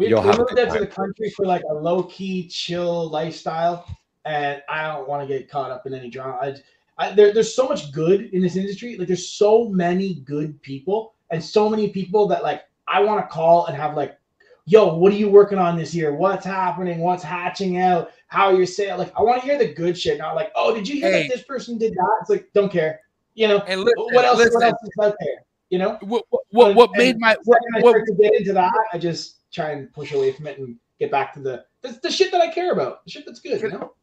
we, 0.02 0.08
you'll 0.08 0.22
we 0.22 0.28
have 0.28 0.38
moved 0.40 0.58
into 0.58 0.80
the 0.80 0.88
country 0.88 1.30
for 1.30 1.46
like 1.46 1.64
a 1.70 1.74
low 1.74 2.04
key, 2.04 2.48
chill 2.48 3.10
lifestyle, 3.10 3.86
and 4.26 4.62
I 4.70 4.88
don't 4.88 5.08
want 5.08 5.28
to 5.28 5.28
get 5.28 5.50
caught 5.50 5.72
up 5.72 5.86
in 5.86 5.94
any 5.94 6.10
drama. 6.10 6.38
I, 6.42 6.56
I, 6.98 7.14
there, 7.14 7.34
there's 7.34 7.56
so 7.56 7.68
much 7.68 7.92
good 7.92 8.30
in 8.34 8.42
this 8.42 8.56
industry. 8.56 8.98
Like, 8.98 9.08
there's 9.08 9.30
so 9.30 9.70
many 9.70 10.16
good 10.22 10.62
people, 10.62 11.14
and 11.30 11.44
so 11.44 11.70
many 11.70 11.90
people 11.90 12.28
that 12.28 12.44
like 12.44 12.64
I 12.92 13.02
want 13.02 13.22
to 13.24 13.34
call 13.34 13.66
and 13.68 13.76
have 13.78 13.96
like, 13.96 14.18
"Yo, 14.66 14.96
what 14.96 15.12
are 15.14 15.16
you 15.16 15.30
working 15.30 15.58
on 15.58 15.78
this 15.78 15.94
year? 15.96 16.14
What's 16.14 16.46
happening? 16.46 17.00
What's 17.00 17.24
hatching 17.24 17.78
out? 17.80 18.12
How 18.28 18.50
you're 18.50 18.60
your 18.60 18.66
sale?" 18.68 18.98
Like, 18.98 19.14
I 19.18 19.22
want 19.22 19.42
to 19.42 19.48
hear 19.48 19.58
the 19.58 19.74
good 19.74 19.98
shit, 19.98 20.18
not 20.18 20.36
like, 20.36 20.52
"Oh, 20.56 20.74
did 20.74 20.88
you 20.88 20.96
hear 20.96 21.12
Hey. 21.12 21.28
that 21.28 21.36
this 21.36 21.44
person 21.44 21.78
did 21.78 21.94
that?" 21.94 22.18
It's 22.22 22.30
like, 22.30 22.50
don't 22.54 22.72
care. 22.72 23.02
You 23.34 23.48
know, 23.48 23.60
And 23.60 23.82
listen, 23.82 24.04
what 24.14 24.26
else? 24.26 24.38
listen, 24.40 24.54
What 24.56 24.64
else 24.64 24.80
is 24.84 24.90
out 25.02 25.16
there? 25.20 25.46
You 25.70 25.80
know. 25.80 25.98
what, 26.02 26.26
what, 26.30 26.42
what, 26.52 26.76
what 26.76 26.90
And 26.90 26.98
made 26.98 27.20
my 27.20 27.38
what, 27.46 27.60
I 27.78 27.82
what, 27.82 27.94
to 27.94 28.14
get 28.16 28.36
into 28.36 28.52
that, 28.54 28.74
I 28.92 28.98
just 28.98 29.50
try 29.54 29.72
and 29.72 29.92
push 29.94 30.12
away 30.12 30.34
from 30.34 30.48
it 30.48 30.58
and 30.60 30.76
get 31.00 31.12
back 31.12 31.34
to 31.36 31.40
the 31.40 31.64
the, 31.82 31.98
the 32.04 32.12
shit 32.12 32.32
that 32.32 32.42
I 32.42 32.50
care 32.50 32.74
about, 32.74 33.04
the 33.06 33.12
shit 33.12 33.26
that's 33.26 33.40
good. 33.40 33.62
You 33.62 33.70
know? 33.70 33.94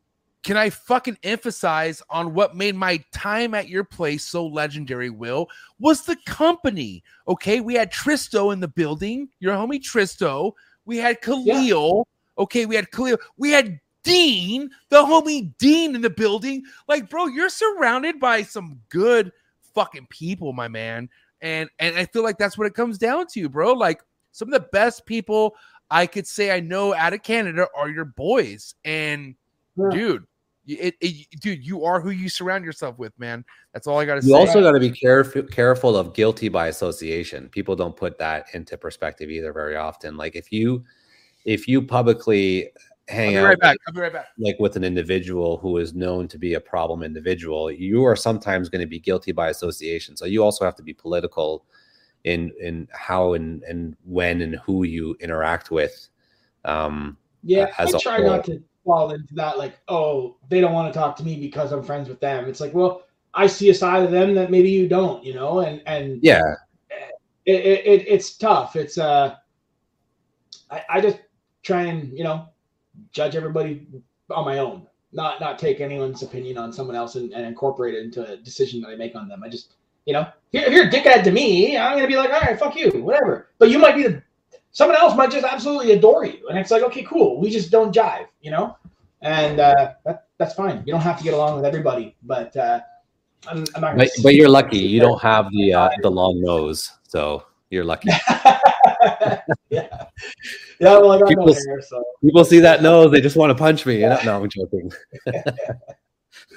Can 0.48 0.56
I 0.56 0.70
fucking 0.70 1.18
emphasize 1.24 2.00
on 2.08 2.32
what 2.32 2.56
made 2.56 2.74
my 2.74 3.04
time 3.12 3.52
at 3.52 3.68
your 3.68 3.84
place 3.84 4.24
so 4.24 4.46
legendary, 4.46 5.10
Will, 5.10 5.46
was 5.78 6.06
the 6.06 6.16
company. 6.24 7.04
Okay. 7.28 7.60
We 7.60 7.74
had 7.74 7.92
Tristo 7.92 8.50
in 8.54 8.58
the 8.58 8.66
building, 8.66 9.28
your 9.40 9.54
homie 9.54 9.78
Tristo. 9.78 10.52
We 10.86 10.96
had 10.96 11.20
Khalil. 11.20 12.08
Okay. 12.38 12.64
We 12.64 12.76
had 12.76 12.90
Khalil. 12.90 13.18
We 13.36 13.50
had 13.50 13.78
Dean, 14.04 14.70
the 14.88 15.02
homie 15.02 15.52
Dean 15.58 15.94
in 15.94 16.00
the 16.00 16.08
building. 16.08 16.62
Like, 16.88 17.10
bro, 17.10 17.26
you're 17.26 17.50
surrounded 17.50 18.18
by 18.18 18.42
some 18.42 18.80
good 18.88 19.30
fucking 19.74 20.06
people, 20.08 20.54
my 20.54 20.66
man. 20.66 21.10
And 21.42 21.68
and 21.78 21.94
I 21.94 22.06
feel 22.06 22.22
like 22.22 22.38
that's 22.38 22.56
what 22.56 22.66
it 22.66 22.72
comes 22.72 22.96
down 22.96 23.26
to, 23.34 23.50
bro. 23.50 23.74
Like 23.74 24.00
some 24.32 24.48
of 24.48 24.54
the 24.54 24.66
best 24.72 25.04
people 25.04 25.56
I 25.90 26.06
could 26.06 26.26
say 26.26 26.52
I 26.52 26.60
know 26.60 26.94
out 26.94 27.12
of 27.12 27.22
Canada 27.22 27.66
are 27.76 27.90
your 27.90 28.06
boys. 28.06 28.76
And 28.86 29.34
Yeah. 29.76 29.90
dude, 29.90 30.24
it, 30.68 30.94
it, 31.00 31.40
dude, 31.40 31.66
you 31.66 31.84
are 31.84 32.00
who 32.00 32.10
you 32.10 32.28
surround 32.28 32.64
yourself 32.64 32.98
with, 32.98 33.18
man. 33.18 33.44
That's 33.72 33.86
all 33.86 33.98
I 33.98 34.04
got 34.04 34.16
to 34.16 34.22
say. 34.22 34.28
you 34.28 34.36
also 34.36 34.60
got 34.60 34.72
to 34.72 34.80
be 34.80 34.90
careful 34.90 35.42
careful 35.44 35.96
of 35.96 36.14
guilty 36.14 36.48
by 36.48 36.68
association 36.68 37.48
people 37.48 37.74
don't 37.74 37.96
put 37.96 38.18
that 38.18 38.46
into 38.54 38.76
perspective 38.76 39.30
either 39.30 39.52
very 39.52 39.76
often 39.76 40.16
like 40.16 40.34
if 40.36 40.52
you 40.52 40.84
if 41.44 41.66
you 41.68 41.80
publicly 41.80 42.70
I'll 43.10 43.16
hang 43.16 43.30
be 43.30 43.38
out 43.38 43.44
right 43.44 43.60
back. 43.60 43.76
I'll 43.86 43.94
be 43.94 44.00
right 44.00 44.12
back. 44.12 44.26
like 44.38 44.56
with 44.58 44.76
an 44.76 44.84
individual 44.84 45.56
who 45.56 45.78
is 45.78 45.94
known 45.94 46.28
to 46.28 46.38
be 46.38 46.54
a 46.54 46.60
problem 46.60 47.02
individual, 47.02 47.70
you 47.70 48.04
are 48.04 48.16
sometimes 48.16 48.68
going 48.68 48.82
to 48.82 48.86
be 48.86 49.00
guilty 49.00 49.32
by 49.32 49.48
association. 49.48 50.16
So 50.16 50.26
you 50.26 50.44
also 50.44 50.64
have 50.64 50.76
to 50.76 50.82
be 50.82 50.92
political 50.92 51.64
in 52.24 52.52
in 52.60 52.86
how 52.92 53.32
and 53.32 53.62
and 53.62 53.96
when 54.04 54.42
and 54.42 54.56
who 54.56 54.84
you 54.84 55.16
interact 55.20 55.70
with. 55.70 56.08
Um, 56.64 57.16
Yeah, 57.42 57.72
as 57.78 57.94
I 57.94 57.96
a 57.96 58.00
try 58.00 58.16
whole. 58.18 58.26
not 58.26 58.44
to 58.44 58.62
fall 58.88 59.12
into 59.12 59.34
that. 59.34 59.58
Like, 59.58 59.78
oh, 59.88 60.36
they 60.48 60.60
don't 60.60 60.72
want 60.72 60.92
to 60.92 60.98
talk 60.98 61.14
to 61.16 61.24
me 61.24 61.38
because 61.38 61.72
I'm 61.72 61.82
friends 61.82 62.08
with 62.08 62.20
them. 62.20 62.48
It's 62.48 62.60
like, 62.60 62.72
well, 62.72 63.02
I 63.34 63.46
see 63.46 63.68
a 63.68 63.74
side 63.74 64.02
of 64.02 64.10
them 64.10 64.34
that 64.34 64.50
maybe 64.50 64.70
you 64.70 64.88
don't, 64.88 65.22
you 65.22 65.34
know, 65.34 65.60
and 65.60 65.82
and 65.86 66.18
yeah, 66.22 66.42
it, 67.44 67.60
it, 67.64 67.86
it 67.86 68.08
it's 68.08 68.36
tough. 68.36 68.74
It's 68.74 68.98
uh, 68.98 69.36
I, 70.70 70.82
I 70.88 71.00
just 71.00 71.18
try 71.62 71.82
and 71.82 72.16
you 72.16 72.24
know 72.24 72.48
judge 73.12 73.36
everybody 73.36 73.86
on 74.30 74.44
my 74.44 74.58
own, 74.58 74.86
not 75.12 75.40
not 75.40 75.58
take 75.58 75.80
anyone's 75.80 76.22
opinion 76.22 76.56
on 76.56 76.72
someone 76.72 76.96
else 76.96 77.14
and, 77.14 77.32
and 77.32 77.46
incorporate 77.46 77.94
it 77.94 78.02
into 78.02 78.26
a 78.26 78.36
decision 78.38 78.80
that 78.80 78.88
I 78.88 78.96
make 78.96 79.14
on 79.14 79.28
them. 79.28 79.42
I 79.44 79.48
just 79.48 79.74
you 80.06 80.14
know, 80.14 80.26
if 80.52 80.72
you're 80.72 80.86
a 80.86 80.90
dickhead 80.90 81.22
to 81.24 81.30
me, 81.30 81.76
I'm 81.76 81.96
gonna 81.96 82.08
be 82.08 82.16
like, 82.16 82.32
all 82.32 82.40
right, 82.40 82.58
fuck 82.58 82.74
you, 82.76 82.90
whatever. 83.02 83.50
But 83.58 83.68
you 83.68 83.78
might 83.78 83.94
be 83.94 84.04
the 84.04 84.22
someone 84.70 84.96
else 84.96 85.14
might 85.16 85.30
just 85.30 85.44
absolutely 85.44 85.92
adore 85.92 86.24
you, 86.24 86.48
and 86.48 86.58
it's 86.58 86.70
like, 86.70 86.82
okay, 86.82 87.02
cool, 87.02 87.38
we 87.38 87.50
just 87.50 87.70
don't 87.70 87.94
jive, 87.94 88.26
you 88.40 88.50
know, 88.50 88.76
and 89.22 89.60
uh, 89.60 89.92
that 90.04 90.26
that's 90.38 90.54
fine. 90.54 90.82
You 90.86 90.92
don't 90.92 91.00
have 91.02 91.18
to 91.18 91.24
get 91.24 91.34
along 91.34 91.56
with 91.56 91.64
everybody, 91.64 92.16
but 92.22 92.56
uh, 92.56 92.80
I'm, 93.46 93.64
I'm 93.74 93.80
not. 93.80 93.96
But, 93.96 94.08
but 94.22 94.34
you're 94.34 94.48
lucky 94.48 94.78
you 94.78 95.00
don't 95.00 95.20
have 95.22 95.50
the 95.50 95.74
uh, 95.74 95.90
the 96.02 96.10
long 96.10 96.40
nose, 96.40 96.90
so 97.02 97.44
you're 97.70 97.84
lucky. 97.84 98.08
yeah, 98.40 99.40
yeah. 99.70 100.06
Well, 100.80 101.12
I 101.12 101.18
got 101.18 101.28
no 101.30 101.36
People- 101.44 101.54
hair, 101.54 101.80
so 101.82 102.02
People 102.24 102.44
see 102.44 102.60
that 102.60 102.82
nose, 102.82 103.10
they 103.10 103.20
just 103.20 103.36
want 103.36 103.50
to 103.50 103.54
punch 103.54 103.84
me. 103.86 104.00
Know? 104.00 104.18
No, 104.24 104.42
I'm 104.42 104.48
joking. 104.48 104.90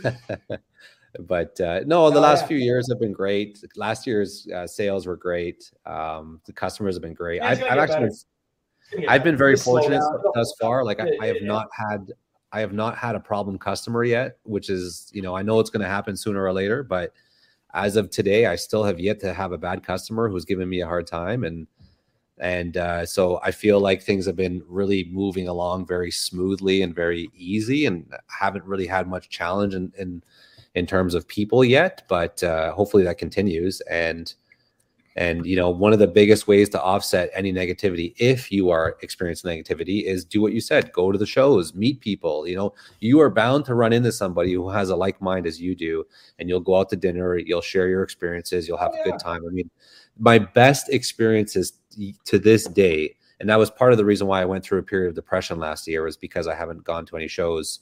but 1.19 1.59
uh, 1.59 1.81
no, 1.85 2.09
the 2.09 2.17
Oh, 2.17 2.21
last 2.21 2.41
yeah. 2.41 2.47
few 2.47 2.57
years 2.57 2.87
have 2.89 2.99
been 2.99 3.11
great. 3.11 3.63
Last 3.75 4.07
year's 4.07 4.47
uh, 4.55 4.65
sales 4.67 5.05
were 5.05 5.17
great. 5.17 5.71
Um, 5.85 6.41
the 6.45 6.53
customers 6.53 6.95
have 6.95 7.01
been 7.01 7.13
great. 7.13 7.37
Yeah, 7.37 7.49
I've, 7.49 7.63
I've 7.63 7.77
actually 7.77 7.95
better. 7.95 8.05
It's 8.07 8.25
gonna 8.91 9.01
get 9.01 9.11
I've 9.11 9.23
been 9.23 9.37
very 9.37 9.55
fortunate 9.55 10.01
thus 10.33 10.53
far. 10.59 10.83
Like 10.83 10.99
I, 10.99 11.09
I 11.21 11.27
have 11.27 11.37
yeah, 11.41 11.47
not 11.47 11.67
had 11.73 12.11
I 12.53 12.59
have 12.59 12.73
not 12.73 12.97
had 12.97 13.15
a 13.15 13.19
problem 13.19 13.57
customer 13.57 14.03
yet, 14.03 14.37
which 14.43 14.69
is 14.69 15.09
you 15.13 15.21
know 15.21 15.35
I 15.35 15.41
know 15.41 15.59
it's 15.59 15.69
going 15.69 15.83
to 15.83 15.87
happen 15.87 16.15
sooner 16.17 16.43
or 16.43 16.53
later, 16.53 16.83
but 16.83 17.13
as 17.73 17.95
of 17.95 18.09
today, 18.09 18.47
I 18.47 18.55
still 18.55 18.83
have 18.83 18.99
yet 18.99 19.19
to 19.21 19.33
have 19.33 19.53
a 19.53 19.57
bad 19.57 19.83
customer 19.83 20.29
who's 20.29 20.45
given 20.45 20.67
me 20.67 20.81
a 20.81 20.87
hard 20.87 21.07
time, 21.07 21.43
and 21.43 21.67
and 22.37 22.77
uh, 22.77 23.05
so 23.05 23.39
I 23.43 23.51
feel 23.51 23.79
like 23.79 24.01
things 24.01 24.25
have 24.25 24.35
been 24.35 24.63
really 24.67 25.07
moving 25.11 25.47
along 25.47 25.85
very 25.85 26.11
smoothly 26.11 26.81
and 26.81 26.95
very 26.95 27.29
easy, 27.35 27.85
and 27.85 28.11
haven't 28.27 28.65
really 28.65 28.87
had 28.87 29.07
much 29.07 29.29
challenge 29.29 29.75
in 29.75 29.93
in, 29.97 30.23
in 30.75 30.85
terms 30.87 31.15
of 31.15 31.27
people 31.27 31.63
yet. 31.63 32.03
But 32.07 32.43
uh, 32.43 32.73
hopefully 32.73 33.03
that 33.03 33.17
continues 33.17 33.81
and. 33.81 34.33
And 35.17 35.45
you 35.45 35.57
know, 35.57 35.69
one 35.69 35.91
of 35.91 35.99
the 35.99 36.07
biggest 36.07 36.47
ways 36.47 36.69
to 36.69 36.81
offset 36.81 37.29
any 37.33 37.51
negativity, 37.51 38.13
if 38.17 38.49
you 38.51 38.69
are 38.69 38.95
experiencing 39.01 39.51
negativity, 39.51 40.03
is 40.05 40.23
do 40.23 40.41
what 40.41 40.53
you 40.53 40.61
said: 40.61 40.93
go 40.93 41.11
to 41.11 41.17
the 41.17 41.25
shows, 41.25 41.75
meet 41.75 41.99
people. 41.99 42.47
You 42.47 42.55
know, 42.55 42.73
you 43.01 43.19
are 43.19 43.29
bound 43.29 43.65
to 43.65 43.75
run 43.75 43.91
into 43.91 44.11
somebody 44.11 44.53
who 44.53 44.69
has 44.69 44.89
a 44.89 44.95
like 44.95 45.21
mind 45.21 45.45
as 45.47 45.59
you 45.59 45.75
do, 45.75 46.05
and 46.39 46.47
you'll 46.47 46.61
go 46.61 46.77
out 46.79 46.89
to 46.91 46.95
dinner, 46.95 47.37
you'll 47.37 47.61
share 47.61 47.89
your 47.89 48.03
experiences, 48.03 48.67
you'll 48.67 48.77
have 48.77 48.93
Oh, 48.93 49.01
a 49.01 49.11
good 49.11 49.19
time. 49.19 49.41
I 49.45 49.49
mean, 49.51 49.69
my 50.17 50.39
best 50.39 50.87
experiences 50.89 51.73
to 52.25 52.39
this 52.39 52.65
day, 52.67 53.15
and 53.41 53.49
that 53.49 53.59
was 53.59 53.69
part 53.69 53.91
of 53.91 53.97
the 53.97 54.05
reason 54.05 54.27
why 54.27 54.41
I 54.41 54.45
went 54.45 54.63
through 54.63 54.79
a 54.79 54.83
period 54.83 55.09
of 55.09 55.15
depression 55.15 55.59
last 55.59 55.87
year, 55.89 56.03
was 56.03 56.15
because 56.15 56.47
I 56.47 56.55
haven't 56.55 56.85
gone 56.85 57.05
to 57.07 57.17
any 57.17 57.27
shows 57.27 57.79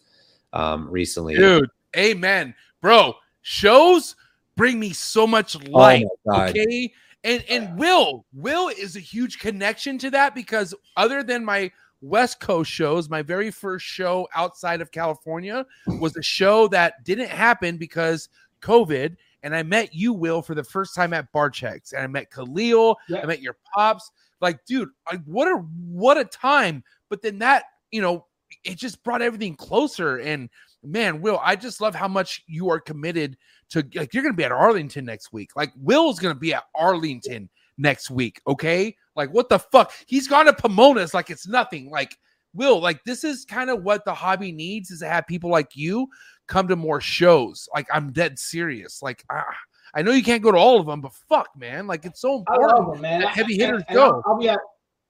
um, 0.51 0.89
recently. 0.89 1.35
Dude, 1.35 1.69
amen. 1.95 2.55
Bro, 2.81 3.15
shows 3.43 4.15
bring 4.55 4.79
me 4.79 4.93
so 4.93 5.27
much 5.27 5.55
Oh 5.55 5.71
light. 5.71 6.05
my 6.25 6.33
God. 6.33 6.49
Okay. 6.49 6.91
And 7.23 7.43
and 7.49 7.77
Will, 7.77 8.25
Will 8.33 8.69
is 8.69 8.95
a 8.95 9.01
huge 9.01 9.39
connection 9.39 9.97
to 9.99 10.09
that 10.11 10.33
because 10.33 10.73
other 10.95 11.21
than 11.21 11.43
my 11.43 11.71
West 12.01 12.39
Coast 12.39 12.71
shows, 12.71 13.09
my 13.09 13.21
very 13.21 13.51
first 13.51 13.85
show 13.85 14.27
outside 14.35 14.79
of 14.81 14.91
California 14.91 15.65
was 15.99 16.15
a 16.15 16.21
show 16.21 16.67
that 16.69 17.03
didn't 17.03 17.29
happen 17.29 17.77
because 17.77 18.29
COVID. 18.61 19.17
And 19.43 19.55
I 19.55 19.63
met 19.63 19.93
you, 19.93 20.13
Will, 20.13 20.41
for 20.41 20.53
the 20.53 20.63
first 20.63 20.95
time 20.95 21.13
at 21.13 21.31
Barczyk's. 21.31 21.93
And 21.93 22.03
I 22.03 22.07
met 22.07 22.31
Khalil. 22.31 22.97
Yeah. 23.07 23.21
I 23.21 23.25
met 23.25 23.41
your 23.41 23.57
pops. 23.73 24.11
Like, 24.41 24.63
dude, 24.65 24.89
like 25.11 25.23
what 25.25 25.47
a 25.47 25.55
what 25.87 26.17
a 26.17 26.25
time. 26.25 26.83
But 27.09 27.21
then 27.21 27.39
that, 27.39 27.63
you 27.91 28.01
know, 28.01 28.25
it 28.63 28.77
just 28.77 29.03
brought 29.03 29.21
everything 29.21 29.55
closer. 29.55 30.17
And 30.17 30.49
man, 30.83 31.21
Will, 31.21 31.39
I 31.43 31.55
just 31.55 31.81
love 31.81 31.95
how 31.95 32.07
much 32.07 32.43
you 32.47 32.69
are 32.69 32.79
committed 32.79 33.37
to 33.69 33.85
like 33.95 34.13
you're 34.13 34.23
gonna 34.23 34.33
be 34.35 34.43
at 34.43 34.51
Arlington 34.51 35.05
next 35.05 35.31
week. 35.31 35.51
Like 35.55 35.71
Will's 35.77 36.19
gonna 36.19 36.35
be 36.35 36.53
at 36.53 36.63
Arlington 36.75 37.49
next 37.77 38.09
week. 38.09 38.41
Okay. 38.47 38.95
Like 39.15 39.33
what 39.33 39.49
the 39.49 39.59
fuck? 39.59 39.91
He's 40.07 40.27
gone 40.27 40.45
to 40.45 40.53
Pomona's 40.53 41.13
like 41.13 41.29
it's 41.29 41.47
nothing. 41.47 41.89
Like 41.89 42.15
Will, 42.53 42.79
like 42.79 43.03
this 43.03 43.23
is 43.23 43.45
kind 43.45 43.69
of 43.69 43.83
what 43.83 44.05
the 44.05 44.13
hobby 44.13 44.51
needs 44.51 44.89
is 44.91 44.99
to 44.99 45.07
have 45.07 45.27
people 45.27 45.49
like 45.49 45.75
you 45.75 46.07
come 46.47 46.67
to 46.67 46.75
more 46.75 46.99
shows. 47.01 47.69
Like 47.73 47.87
I'm 47.93 48.11
dead 48.11 48.39
serious. 48.39 49.01
Like 49.01 49.23
ah, 49.31 49.45
I 49.93 50.01
know 50.01 50.11
you 50.11 50.23
can't 50.23 50.43
go 50.43 50.51
to 50.51 50.57
all 50.57 50.79
of 50.79 50.85
them, 50.87 51.01
but 51.01 51.13
fuck, 51.27 51.49
man, 51.57 51.85
like 51.87 52.05
it's 52.05 52.21
so 52.21 52.37
important. 52.39 52.93
them, 52.93 53.01
man. 53.01 53.21
heavy 53.21 53.53
And- 53.53 53.61
hitters 53.61 53.83
and 53.87 53.95
go. 53.95 54.05
I'll, 54.05 54.23
I'll 54.33 54.39
be 54.39 54.49
at 54.49 54.59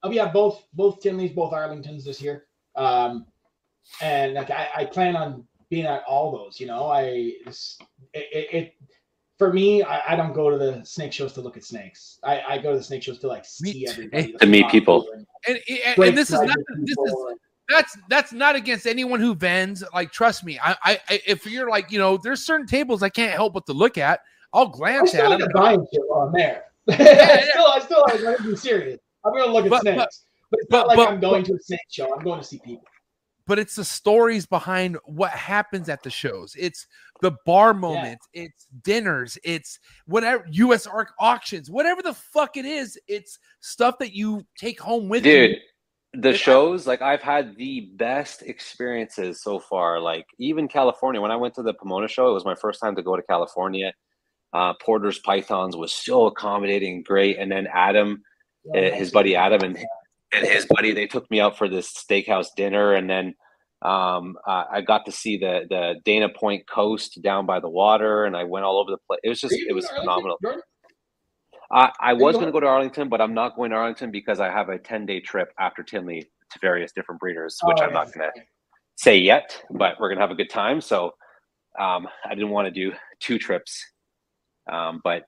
I'll 0.02 0.10
be 0.10 0.20
at 0.20 0.32
both 0.32 0.64
both 0.74 1.00
Tinleys, 1.02 1.34
both 1.34 1.52
Arlingtons 1.52 2.04
this 2.04 2.20
year. 2.20 2.46
Um, 2.76 3.26
and 4.00 4.34
like 4.34 4.50
I, 4.50 4.68
I 4.76 4.84
plan 4.84 5.16
on 5.16 5.46
being 5.70 5.86
at 5.86 6.02
all 6.06 6.32
those. 6.32 6.60
You 6.60 6.66
know, 6.66 6.86
I 6.88 7.02
it, 7.02 7.36
it, 8.12 8.48
it 8.54 8.74
for 9.38 9.52
me, 9.52 9.82
I, 9.82 10.12
I 10.12 10.16
don't 10.16 10.34
go 10.34 10.50
to 10.50 10.58
the 10.58 10.84
snake 10.84 11.12
shows 11.14 11.32
to 11.34 11.40
look 11.40 11.56
at 11.56 11.64
snakes. 11.64 12.18
I, 12.22 12.42
I 12.42 12.58
go 12.58 12.72
to 12.72 12.76
the 12.78 12.84
snake 12.84 13.02
shows 13.02 13.18
to 13.20 13.28
like 13.28 13.44
Me 13.62 13.72
see 13.72 13.86
everybody, 13.88 14.32
To 14.34 14.46
meet 14.46 14.68
people. 14.68 15.02
them, 15.10 15.26
And, 15.48 15.58
and, 15.86 16.04
and 16.08 16.18
this 16.18 16.30
is 16.30 16.40
not 16.42 16.56
this 16.82 16.96
is 16.98 17.14
that's 17.68 17.96
that's 18.08 18.32
not 18.32 18.56
against 18.56 18.86
anyone 18.86 19.20
who 19.20 19.34
vends. 19.34 19.82
Like, 19.94 20.10
trust 20.12 20.44
me, 20.44 20.58
I, 20.62 20.76
I, 20.84 21.00
I 21.08 21.20
if 21.26 21.46
you're 21.46 21.70
like, 21.70 21.90
you 21.92 21.98
know, 21.98 22.16
there's 22.18 22.44
certain 22.44 22.66
tables 22.66 23.02
I 23.02 23.08
can't 23.08 23.32
help 23.32 23.54
but 23.54 23.64
to 23.66 23.72
look 23.72 23.96
at. 23.96 24.20
I'll 24.52 24.66
glance 24.68 25.14
at 25.14 25.30
like 25.30 25.38
them. 25.38 25.48
to 25.48 25.54
buying 25.54 25.86
shit 25.92 26.02
while 26.08 26.22
I'm 26.26 26.32
there. 26.32 26.64
I 26.90 26.96
yeah. 26.98 27.44
still, 27.50 27.66
I 27.66 27.78
still 27.80 28.04
like 28.24 28.36
to 28.38 28.42
be 28.42 28.56
serious. 28.56 28.98
I'm 29.24 29.32
gonna 29.32 29.52
look 29.52 29.64
at 29.66 29.70
But- 29.70 29.80
snakes, 29.82 29.96
but- 29.96 30.10
but, 30.50 30.58
it's 30.58 30.66
but- 30.68 30.76
not 30.78 30.86
like 30.88 30.96
but- 30.96 31.08
I'm 31.08 31.20
going 31.20 31.44
to 31.44 31.54
a 31.54 31.58
snake 31.60 31.78
show. 31.88 32.12
I'm 32.12 32.24
going 32.24 32.40
to 32.40 32.44
see 32.46 32.58
people. 32.64 32.84
But 33.50 33.58
it's 33.58 33.74
the 33.74 33.84
stories 33.84 34.46
behind 34.46 34.96
what 35.06 35.32
happens 35.32 35.88
at 35.88 36.04
the 36.04 36.08
shows. 36.08 36.54
It's 36.56 36.86
the 37.20 37.32
bar 37.44 37.74
moments, 37.74 38.28
it's 38.32 38.68
dinners, 38.84 39.36
it's 39.42 39.80
whatever 40.06 40.44
USARK 40.44 41.06
auctions, 41.18 41.68
whatever 41.68 42.00
the 42.00 42.14
fuck 42.14 42.56
it 42.56 42.64
is. 42.64 42.96
It's 43.08 43.40
stuff 43.58 43.98
that 43.98 44.12
you 44.14 44.46
take 44.56 44.80
home 44.80 45.08
with 45.08 45.26
you. 45.26 45.32
dude 45.32 45.50
you. 45.50 45.56
the 46.20 46.30
Yeah. 46.30 46.36
shows 46.36 46.86
like 46.86 47.02
i've 47.02 47.22
had 47.22 47.56
the 47.56 47.90
best 47.96 48.42
experiences 48.42 49.42
so 49.42 49.58
far 49.58 49.98
like 49.98 50.26
even 50.38 50.68
california 50.68 51.20
when 51.20 51.32
i 51.32 51.36
went 51.36 51.54
to 51.54 51.62
the 51.62 51.74
pomona 51.74 52.06
show 52.06 52.30
it 52.30 52.34
was 52.34 52.44
my 52.44 52.54
first 52.54 52.80
time 52.80 52.94
to 52.96 53.02
go 53.02 53.16
to 53.16 53.22
california 53.22 53.92
uh, 54.52 54.74
porter's 54.74 55.18
pythons 55.20 55.76
was 55.76 55.92
so 55.92 56.26
accommodating 56.26 57.02
great 57.02 57.36
and 57.38 57.50
then 57.50 57.66
adam 57.72 58.22
uh, 58.74 58.90
his 58.90 59.10
buddy 59.10 59.34
adam 59.34 59.62
and, 59.62 59.76
and 60.32 60.46
his 60.46 60.66
buddy 60.66 60.92
they 60.92 61.06
took 61.06 61.30
me 61.30 61.40
out 61.40 61.56
for 61.58 61.68
this 61.68 61.92
steakhouse 61.92 62.48
dinner 62.56 62.94
and 62.94 63.08
then 63.08 63.34
um, 63.82 64.36
uh, 64.46 64.64
i 64.70 64.80
got 64.80 65.04
to 65.06 65.12
see 65.12 65.36
the 65.38 65.62
the 65.70 65.94
dana 66.04 66.28
point 66.28 66.66
coast 66.68 67.20
down 67.22 67.46
by 67.46 67.58
the 67.60 67.68
water 67.68 68.24
and 68.24 68.36
i 68.36 68.44
went 68.44 68.64
all 68.64 68.78
over 68.78 68.90
the 68.90 68.98
place 69.06 69.20
it 69.22 69.28
was 69.28 69.40
just 69.40 69.54
it 69.54 69.72
was 69.74 69.86
Arlington, 69.86 70.02
phenomenal 70.02 70.36
I, 71.72 71.90
I 72.00 72.12
was 72.14 72.34
going? 72.34 72.34
going 72.34 72.46
to 72.46 72.52
go 72.52 72.60
to 72.60 72.66
Arlington, 72.66 73.08
but 73.08 73.20
I'm 73.20 73.32
not 73.32 73.54
going 73.54 73.70
to 73.70 73.76
Arlington 73.76 74.10
because 74.10 74.40
I 74.40 74.50
have 74.50 74.70
a 74.70 74.78
10 74.78 75.06
day 75.06 75.20
trip 75.20 75.52
after 75.58 75.82
Tinley 75.84 76.22
to 76.22 76.58
various 76.60 76.90
different 76.92 77.20
breeders, 77.20 77.58
which 77.62 77.76
Oh, 77.80 77.84
I'm 77.84 77.90
yeah. 77.90 77.94
not 77.94 78.12
going 78.12 78.28
to 78.34 78.42
say 78.96 79.16
yet, 79.18 79.62
but 79.70 79.94
we're 80.00 80.08
going 80.08 80.18
to 80.18 80.22
have 80.22 80.32
a 80.32 80.34
good 80.34 80.50
time. 80.50 80.80
So 80.80 81.14
um, 81.78 82.08
I 82.24 82.34
didn't 82.34 82.50
want 82.50 82.66
to 82.66 82.72
do 82.72 82.92
two 83.20 83.38
trips. 83.38 83.80
Um, 84.70 85.00
but 85.04 85.22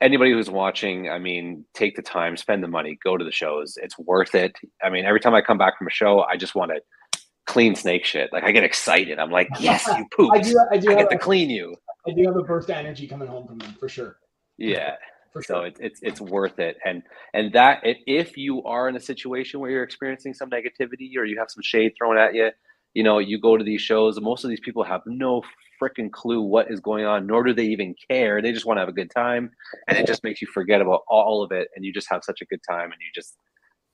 anybody 0.00 0.32
who's 0.32 0.50
watching, 0.50 1.08
I 1.08 1.18
mean, 1.18 1.64
take 1.74 1.96
the 1.96 2.02
time, 2.02 2.36
spend 2.36 2.62
the 2.62 2.68
money, 2.68 2.98
go 3.04 3.16
to 3.16 3.24
the 3.24 3.32
shows. 3.32 3.76
It's 3.82 3.98
worth 3.98 4.34
it. 4.34 4.56
I 4.82 4.90
mean, 4.90 5.04
every 5.04 5.20
time 5.20 5.34
I 5.34 5.40
come 5.40 5.58
back 5.58 5.78
from 5.78 5.86
a 5.86 5.90
show, 5.90 6.20
I 6.22 6.36
just 6.36 6.54
want 6.54 6.72
to 6.72 7.20
clean 7.46 7.74
snake 7.74 8.04
shit. 8.04 8.32
Like 8.32 8.44
I 8.44 8.52
get 8.52 8.64
excited. 8.64 9.18
I'm 9.18 9.30
like, 9.30 9.48
yes, 9.60 9.86
you 9.86 10.06
pooped. 10.16 10.36
I 10.36 10.40
do. 10.40 10.60
I 10.70 10.76
do 10.78 10.88
I 10.88 10.92
have. 10.92 11.08
get 11.08 11.10
to 11.10 11.18
clean 11.18 11.50
you. 11.50 11.74
I 12.06 12.12
do 12.12 12.24
have 12.24 12.36
a 12.36 12.42
burst 12.42 12.70
of 12.70 12.76
energy 12.76 13.06
coming 13.06 13.28
home 13.28 13.46
from 13.46 13.58
them 13.58 13.76
for 13.78 13.88
sure. 13.88 14.16
Yeah. 14.56 14.94
For 15.32 15.42
so 15.42 15.54
sure. 15.54 15.66
it's 15.66 15.80
it's 15.80 16.00
it's 16.02 16.20
worth 16.20 16.58
it 16.58 16.76
and 16.84 17.04
and 17.34 17.52
that 17.52 17.82
if 17.84 18.36
you 18.36 18.64
are 18.64 18.88
in 18.88 18.96
a 18.96 19.00
situation 19.00 19.60
where 19.60 19.70
you're 19.70 19.84
experiencing 19.84 20.34
some 20.34 20.50
negativity 20.50 21.16
or 21.16 21.24
you 21.24 21.38
have 21.38 21.48
some 21.50 21.62
shade 21.62 21.92
thrown 21.96 22.18
at 22.18 22.34
you 22.34 22.50
you 22.94 23.02
know 23.02 23.18
you 23.18 23.38
go 23.38 23.56
to 23.56 23.64
these 23.64 23.80
shows 23.80 24.20
most 24.20 24.44
of 24.44 24.50
these 24.50 24.60
people 24.60 24.82
have 24.82 25.02
no 25.06 25.42
freaking 25.80 26.10
clue 26.10 26.40
what 26.40 26.70
is 26.70 26.80
going 26.80 27.04
on 27.04 27.26
nor 27.26 27.42
do 27.42 27.54
they 27.54 27.64
even 27.64 27.94
care 28.10 28.42
they 28.42 28.52
just 28.52 28.66
want 28.66 28.76
to 28.76 28.80
have 28.80 28.88
a 28.88 28.92
good 28.92 29.10
time 29.10 29.50
and 29.88 29.96
it 29.96 30.06
just 30.06 30.24
makes 30.24 30.42
you 30.42 30.48
forget 30.48 30.80
about 30.80 31.02
all 31.08 31.42
of 31.42 31.52
it 31.52 31.68
and 31.74 31.84
you 31.84 31.92
just 31.92 32.08
have 32.10 32.22
such 32.22 32.40
a 32.40 32.44
good 32.46 32.60
time 32.68 32.92
and 32.92 33.00
you 33.00 33.10
just 33.14 33.36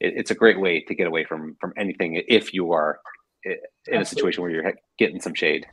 it, 0.00 0.15
it's 0.16 0.31
a 0.31 0.34
great 0.34 0.60
way 0.60 0.81
to 0.81 0.94
get 0.94 1.07
away 1.07 1.25
from 1.25 1.57
from 1.60 1.73
anything 1.76 2.23
if 2.28 2.52
you 2.52 2.73
are 2.73 2.99
in 3.86 4.00
a 4.00 4.05
situation 4.05 4.42
where 4.42 4.50
you're 4.50 4.75
getting 4.99 5.20
some 5.20 5.34
shade 5.34 5.66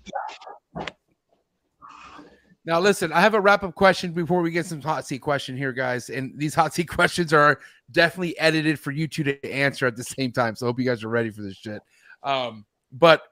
Now, 2.65 2.79
listen, 2.79 3.11
I 3.11 3.19
have 3.19 3.33
a 3.33 3.41
wrap 3.41 3.63
up 3.63 3.75
question 3.75 4.13
before 4.13 4.41
we 4.41 4.49
get 4.49 4.65
some 4.65 4.81
hot 4.81 5.05
seat 5.05 5.19
question 5.19 5.57
here, 5.57 5.73
guys. 5.73 6.09
And 6.09 6.31
these 6.37 6.55
hot 6.55 6.73
seat 6.73 6.87
questions 6.87 7.33
are 7.33 7.59
definitely 7.91 8.39
edited 8.39 8.79
for 8.79 8.91
you 8.91 9.07
two 9.07 9.23
to 9.23 9.51
answer 9.51 9.85
at 9.85 9.97
the 9.97 10.03
same 10.03 10.31
time. 10.31 10.55
So 10.55 10.65
I 10.65 10.69
hope 10.69 10.79
you 10.79 10.85
guys 10.85 11.03
are 11.03 11.09
ready 11.09 11.29
for 11.29 11.41
this 11.41 11.57
shit. 11.57 11.81
Um, 12.23 12.65
but 12.93 13.23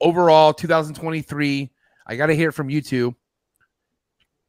overall, 0.00 0.52
2023, 0.52 1.70
I 2.06 2.16
got 2.16 2.26
to 2.26 2.36
hear 2.36 2.52
from 2.52 2.68
you 2.70 2.82
two. 2.82 3.16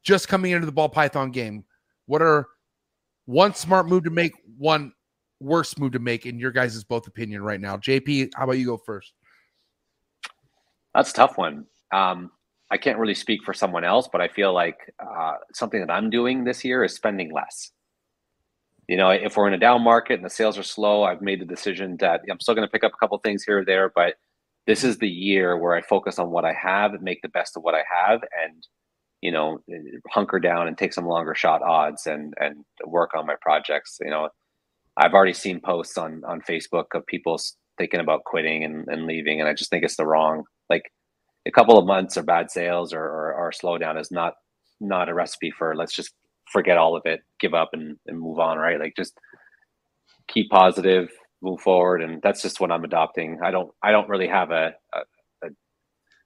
Just 0.02 0.28
coming 0.28 0.52
into 0.52 0.66
the 0.66 0.72
ball 0.72 0.88
python 0.88 1.32
game, 1.32 1.64
what 2.04 2.22
are 2.22 2.46
one 3.24 3.54
smart 3.54 3.88
move 3.88 4.04
to 4.04 4.10
make, 4.10 4.32
one 4.56 4.92
worst 5.40 5.80
move 5.80 5.92
to 5.92 5.98
make, 5.98 6.26
in 6.26 6.38
your 6.38 6.52
guys' 6.52 6.84
both 6.84 7.08
opinion 7.08 7.42
right 7.42 7.60
now? 7.60 7.76
JP, 7.76 8.30
how 8.36 8.44
about 8.44 8.58
you 8.58 8.66
go 8.66 8.76
first? 8.76 9.14
That's 10.94 11.10
a 11.10 11.14
tough 11.14 11.36
one. 11.36 11.66
Um, 11.92 12.30
I 12.70 12.76
can't 12.76 12.98
really 12.98 13.14
speak 13.14 13.42
for 13.44 13.52
someone 13.54 13.84
else, 13.84 14.08
but 14.10 14.20
I 14.20 14.28
feel 14.28 14.52
like 14.52 14.78
uh, 14.98 15.34
something 15.52 15.80
that 15.80 15.90
I'm 15.90 16.10
doing 16.10 16.44
this 16.44 16.64
year 16.64 16.84
is 16.84 16.94
spending 16.94 17.32
less. 17.32 17.72
You 18.88 18.96
know, 18.96 19.10
if 19.10 19.36
we're 19.36 19.48
in 19.48 19.54
a 19.54 19.58
down 19.58 19.82
market 19.82 20.14
and 20.14 20.24
the 20.24 20.30
sales 20.30 20.56
are 20.56 20.62
slow, 20.62 21.02
I've 21.02 21.20
made 21.20 21.40
the 21.40 21.44
decision 21.44 21.96
that 21.98 22.20
I'm 22.30 22.38
still 22.38 22.54
going 22.54 22.66
to 22.66 22.70
pick 22.70 22.84
up 22.84 22.92
a 22.94 22.96
couple 22.96 23.18
things 23.18 23.42
here 23.42 23.58
or 23.58 23.64
there, 23.64 23.90
but 23.94 24.14
this 24.66 24.84
is 24.84 24.98
the 24.98 25.08
year 25.08 25.56
where 25.56 25.74
I 25.74 25.82
focus 25.82 26.18
on 26.18 26.30
what 26.30 26.44
I 26.44 26.52
have 26.52 26.94
and 26.94 27.02
make 27.02 27.22
the 27.22 27.28
best 27.28 27.56
of 27.56 27.62
what 27.62 27.74
I 27.74 27.82
have, 28.06 28.20
and 28.44 28.66
you 29.22 29.32
know, 29.32 29.58
hunker 30.10 30.38
down 30.38 30.68
and 30.68 30.76
take 30.76 30.92
some 30.92 31.06
longer 31.06 31.34
shot 31.34 31.62
odds 31.62 32.06
and 32.06 32.34
and 32.38 32.64
work 32.84 33.14
on 33.14 33.26
my 33.26 33.36
projects. 33.40 33.98
You 34.00 34.10
know, 34.10 34.28
I've 34.96 35.14
already 35.14 35.34
seen 35.34 35.60
posts 35.60 35.98
on 35.98 36.22
on 36.26 36.40
Facebook 36.42 36.86
of 36.94 37.06
people 37.06 37.40
thinking 37.78 38.00
about 38.00 38.24
quitting 38.24 38.64
and, 38.64 38.86
and 38.88 39.06
leaving, 39.06 39.40
and 39.40 39.48
I 39.48 39.54
just 39.54 39.70
think 39.70 39.84
it's 39.84 39.96
the 39.96 40.06
wrong 40.06 40.44
like 40.70 40.90
a 41.46 41.50
couple 41.50 41.78
of 41.78 41.86
months 41.86 42.16
of 42.16 42.26
bad 42.26 42.50
sales 42.50 42.92
or, 42.92 43.02
or, 43.02 43.34
or 43.34 43.52
slowdown 43.52 44.00
is 44.00 44.10
not 44.10 44.34
not 44.80 45.08
a 45.08 45.14
recipe 45.14 45.50
for 45.50 45.74
let's 45.74 45.94
just 45.94 46.12
forget 46.52 46.76
all 46.76 46.96
of 46.96 47.02
it, 47.06 47.20
give 47.40 47.54
up 47.54 47.70
and, 47.72 47.96
and 48.06 48.20
move 48.20 48.38
on, 48.38 48.58
right? 48.58 48.78
Like 48.78 48.94
just 48.96 49.18
keep 50.28 50.50
positive, 50.50 51.10
move 51.42 51.60
forward, 51.60 52.02
and 52.02 52.20
that's 52.22 52.42
just 52.42 52.60
what 52.60 52.70
I'm 52.70 52.84
adopting. 52.84 53.38
I 53.42 53.50
don't 53.50 53.70
I 53.82 53.92
don't 53.92 54.08
really 54.08 54.28
have 54.28 54.50
a 54.50 54.74
a, 54.94 55.48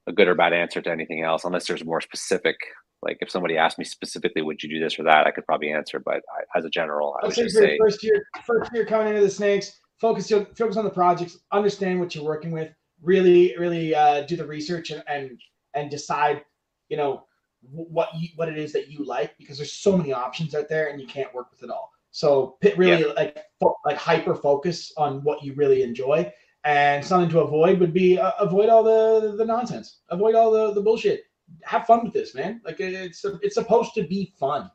a, 0.07 0.13
good 0.13 0.29
or 0.29 0.35
bad 0.35 0.53
answer 0.53 0.81
to 0.81 0.91
anything 0.91 1.23
else 1.23 1.45
unless 1.45 1.67
there's 1.67 1.85
more 1.85 2.01
specific. 2.01 2.57
Like 3.03 3.19
if 3.21 3.31
somebody 3.31 3.57
asked 3.57 3.79
me 3.79 3.85
specifically, 3.85 4.43
would 4.43 4.63
you 4.63 4.69
do 4.69 4.83
this 4.83 4.99
or 4.99 5.05
that, 5.05 5.27
I 5.27 5.31
could 5.31 5.47
probably 5.47 5.73
answer. 5.73 5.99
But 5.99 6.17
I, 6.17 6.59
as 6.59 6.65
a 6.65 6.71
general, 6.71 7.17
I 7.23 7.27
I'd 7.27 7.33
say 7.33 7.43
just 7.45 7.57
say, 7.57 7.79
first 7.79 8.03
year, 8.03 8.23
first 8.45 8.71
year 8.75 8.85
coming 8.85 9.09
into 9.09 9.23
the 9.23 9.31
snakes, 9.31 9.81
focus 10.01 10.31
your, 10.31 10.45
focus 10.57 10.77
on 10.77 10.85
the 10.85 10.91
projects, 10.91 11.39
understand 11.53 11.99
what 11.99 12.15
you're 12.15 12.25
working 12.25 12.51
with, 12.51 12.71
really, 13.03 13.55
really 13.59 13.95
uh, 13.95 14.23
do 14.23 14.37
the 14.37 14.47
research 14.47 14.91
and, 14.91 15.03
and 15.09 15.41
and 15.75 15.91
decide, 15.91 16.43
you 16.89 16.97
know, 16.97 17.25
what 17.63 18.09
you, 18.19 18.29
what 18.37 18.49
it 18.49 18.59
is 18.59 18.73
that 18.73 18.89
you 18.89 19.05
like 19.05 19.37
because 19.39 19.57
there's 19.57 19.73
so 19.73 19.97
many 19.97 20.13
options 20.13 20.55
out 20.55 20.69
there 20.69 20.89
and 20.89 21.01
you 21.01 21.07
can't 21.07 21.33
work 21.35 21.51
with 21.51 21.63
it 21.63 21.71
all. 21.71 21.91
So 22.11 22.57
pit 22.61 22.77
really 22.77 23.05
like 23.15 23.39
fo- 23.61 23.77
like 23.85 23.97
hyper 23.97 24.35
focus 24.35 24.93
on 24.97 25.23
what 25.23 25.43
you 25.43 25.55
really 25.55 25.83
enjoy. 25.83 26.33
And 26.65 27.05
something 27.05 27.31
to 27.31 27.41
avoid 27.41 27.81
would 27.81 27.95
be 27.95 28.19
uh, 28.19 28.33
avoid 28.39 28.69
all 28.69 28.83
the 28.83 29.37
the 29.37 29.45
nonsense, 29.45 30.01
avoid 30.11 30.35
all 30.35 30.51
the 30.51 30.75
the 30.75 30.83
bullshit. 30.83 31.23
Have 31.63 31.87
fun 31.87 32.05
with 32.05 32.13
this, 32.13 32.35
man. 32.35 32.61
Like 32.65 32.81
it's 32.81 33.25
it's 33.43 33.55
supposed 33.55 33.95
to 33.95 34.03
be 34.03 34.35
fun. 34.39 34.71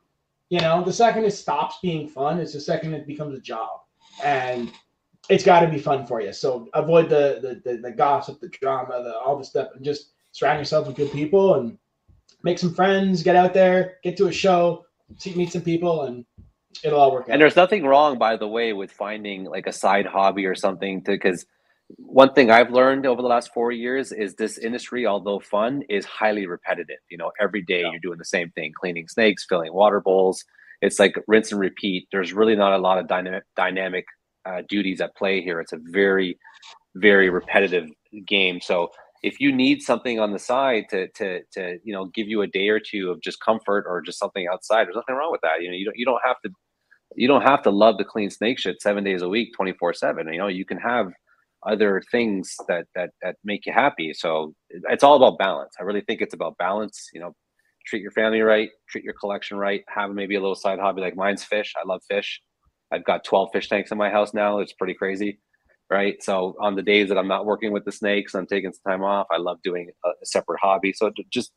You 0.48 0.60
know, 0.60 0.82
the 0.84 0.92
second 0.92 1.24
it 1.24 1.32
stops 1.32 1.76
being 1.82 2.08
fun 2.08 2.38
is 2.40 2.52
the 2.52 2.60
second 2.60 2.94
it 2.94 3.06
becomes 3.06 3.36
a 3.36 3.40
job, 3.40 3.80
and 4.24 4.72
it's 5.28 5.44
got 5.44 5.60
to 5.60 5.68
be 5.68 5.78
fun 5.78 6.06
for 6.06 6.20
you. 6.20 6.32
So 6.32 6.68
avoid 6.74 7.08
the, 7.08 7.38
the 7.42 7.70
the 7.70 7.78
the 7.78 7.92
gossip, 7.92 8.40
the 8.40 8.48
drama, 8.48 9.02
the 9.02 9.16
all 9.18 9.38
the 9.38 9.44
stuff, 9.44 9.68
and 9.74 9.84
just 9.84 10.12
surround 10.32 10.58
yourself 10.58 10.86
with 10.86 10.96
good 10.96 11.12
people 11.12 11.54
and 11.54 11.78
make 12.42 12.58
some 12.58 12.74
friends. 12.74 13.22
Get 13.22 13.36
out 13.36 13.54
there, 13.54 13.98
get 14.02 14.16
to 14.18 14.26
a 14.26 14.32
show, 14.32 14.86
see, 15.18 15.34
meet 15.34 15.52
some 15.52 15.62
people, 15.62 16.02
and 16.02 16.24
it'll 16.84 17.00
all 17.00 17.12
work 17.12 17.24
out. 17.24 17.32
And 17.32 17.40
there's 17.40 17.56
nothing 17.56 17.84
wrong, 17.84 18.18
by 18.18 18.36
the 18.36 18.48
way, 18.48 18.72
with 18.72 18.90
finding 18.90 19.44
like 19.44 19.66
a 19.66 19.72
side 19.72 20.06
hobby 20.06 20.46
or 20.46 20.54
something 20.54 21.02
to 21.04 21.12
because 21.12 21.46
one 21.96 22.32
thing 22.32 22.50
I've 22.50 22.70
learned 22.70 23.06
over 23.06 23.22
the 23.22 23.28
last 23.28 23.52
four 23.54 23.70
years 23.70 24.10
is 24.10 24.34
this 24.34 24.58
industry, 24.58 25.06
although 25.06 25.38
fun, 25.38 25.82
is 25.88 26.04
highly 26.04 26.46
repetitive. 26.46 26.98
You 27.10 27.18
know, 27.18 27.30
every 27.40 27.62
day 27.62 27.80
you're 27.80 28.00
doing 28.00 28.18
the 28.18 28.24
same 28.24 28.50
thing, 28.50 28.72
cleaning 28.78 29.06
snakes, 29.08 29.46
filling 29.48 29.72
water 29.72 30.00
bowls. 30.00 30.44
It's 30.82 30.98
like 30.98 31.16
rinse 31.26 31.52
and 31.52 31.60
repeat. 31.60 32.08
There's 32.10 32.32
really 32.32 32.56
not 32.56 32.72
a 32.72 32.78
lot 32.78 32.98
of 32.98 33.06
dynamic 33.06 33.44
dynamic 33.54 34.04
uh, 34.44 34.62
duties 34.68 35.00
at 35.00 35.14
play 35.16 35.42
here. 35.42 35.60
It's 35.60 35.72
a 35.72 35.78
very, 35.90 36.38
very 36.96 37.30
repetitive 37.30 37.88
game. 38.26 38.60
So 38.60 38.90
if 39.22 39.40
you 39.40 39.52
need 39.52 39.82
something 39.82 40.20
on 40.20 40.32
the 40.32 40.38
side 40.38 40.84
to 40.90 41.08
to 41.08 41.40
to 41.52 41.78
you 41.84 41.92
know 41.92 42.06
give 42.14 42.28
you 42.28 42.42
a 42.42 42.46
day 42.46 42.68
or 42.68 42.80
two 42.80 43.10
of 43.10 43.20
just 43.22 43.40
comfort 43.40 43.84
or 43.88 44.00
just 44.00 44.18
something 44.18 44.46
outside, 44.52 44.86
there's 44.86 44.96
nothing 44.96 45.14
wrong 45.14 45.32
with 45.32 45.40
that. 45.42 45.62
You 45.62 45.70
know, 45.70 45.76
you 45.76 45.84
don't 45.84 45.96
you 45.96 46.04
don't 46.04 46.20
have 46.24 46.40
to 46.44 46.50
you 47.16 47.28
don't 47.28 47.42
have 47.42 47.62
to 47.62 47.70
love 47.70 47.98
the 47.98 48.04
clean 48.04 48.30
snake 48.30 48.58
shit 48.58 48.80
seven 48.80 49.04
days 49.04 49.22
a 49.22 49.28
week, 49.28 49.52
twenty 49.54 49.72
four 49.72 49.92
seven. 49.92 50.32
You 50.32 50.38
know, 50.38 50.48
you 50.48 50.64
can 50.64 50.78
have 50.78 51.12
other 51.66 52.02
things 52.10 52.54
that 52.68 52.86
that 52.94 53.10
that 53.22 53.36
make 53.44 53.66
you 53.66 53.72
happy. 53.72 54.12
So 54.14 54.54
it's 54.70 55.02
all 55.02 55.16
about 55.16 55.38
balance. 55.38 55.74
I 55.80 55.82
really 55.82 56.02
think 56.02 56.20
it's 56.20 56.34
about 56.34 56.56
balance. 56.58 57.08
You 57.12 57.20
know, 57.20 57.34
treat 57.86 58.02
your 58.02 58.12
family 58.12 58.40
right, 58.40 58.70
treat 58.88 59.04
your 59.04 59.14
collection 59.14 59.56
right, 59.56 59.82
have 59.88 60.10
maybe 60.10 60.34
a 60.34 60.40
little 60.40 60.54
side 60.54 60.78
hobby 60.78 61.00
like 61.00 61.16
mine's 61.16 61.44
fish. 61.44 61.74
I 61.80 61.86
love 61.86 62.02
fish. 62.08 62.40
I've 62.92 63.04
got 63.04 63.24
12 63.24 63.50
fish 63.52 63.68
tanks 63.68 63.90
in 63.90 63.98
my 63.98 64.10
house 64.10 64.32
now. 64.32 64.60
It's 64.60 64.72
pretty 64.72 64.94
crazy. 64.94 65.40
Right. 65.88 66.20
So 66.22 66.56
on 66.60 66.74
the 66.74 66.82
days 66.82 67.08
that 67.08 67.18
I'm 67.18 67.28
not 67.28 67.46
working 67.46 67.72
with 67.72 67.84
the 67.84 67.92
snakes, 67.92 68.34
I'm 68.34 68.46
taking 68.46 68.72
some 68.72 68.92
time 68.92 69.04
off. 69.04 69.28
I 69.30 69.36
love 69.36 69.58
doing 69.62 69.90
a, 70.04 70.08
a 70.08 70.26
separate 70.26 70.58
hobby. 70.60 70.92
So 70.92 71.12
just 71.30 71.52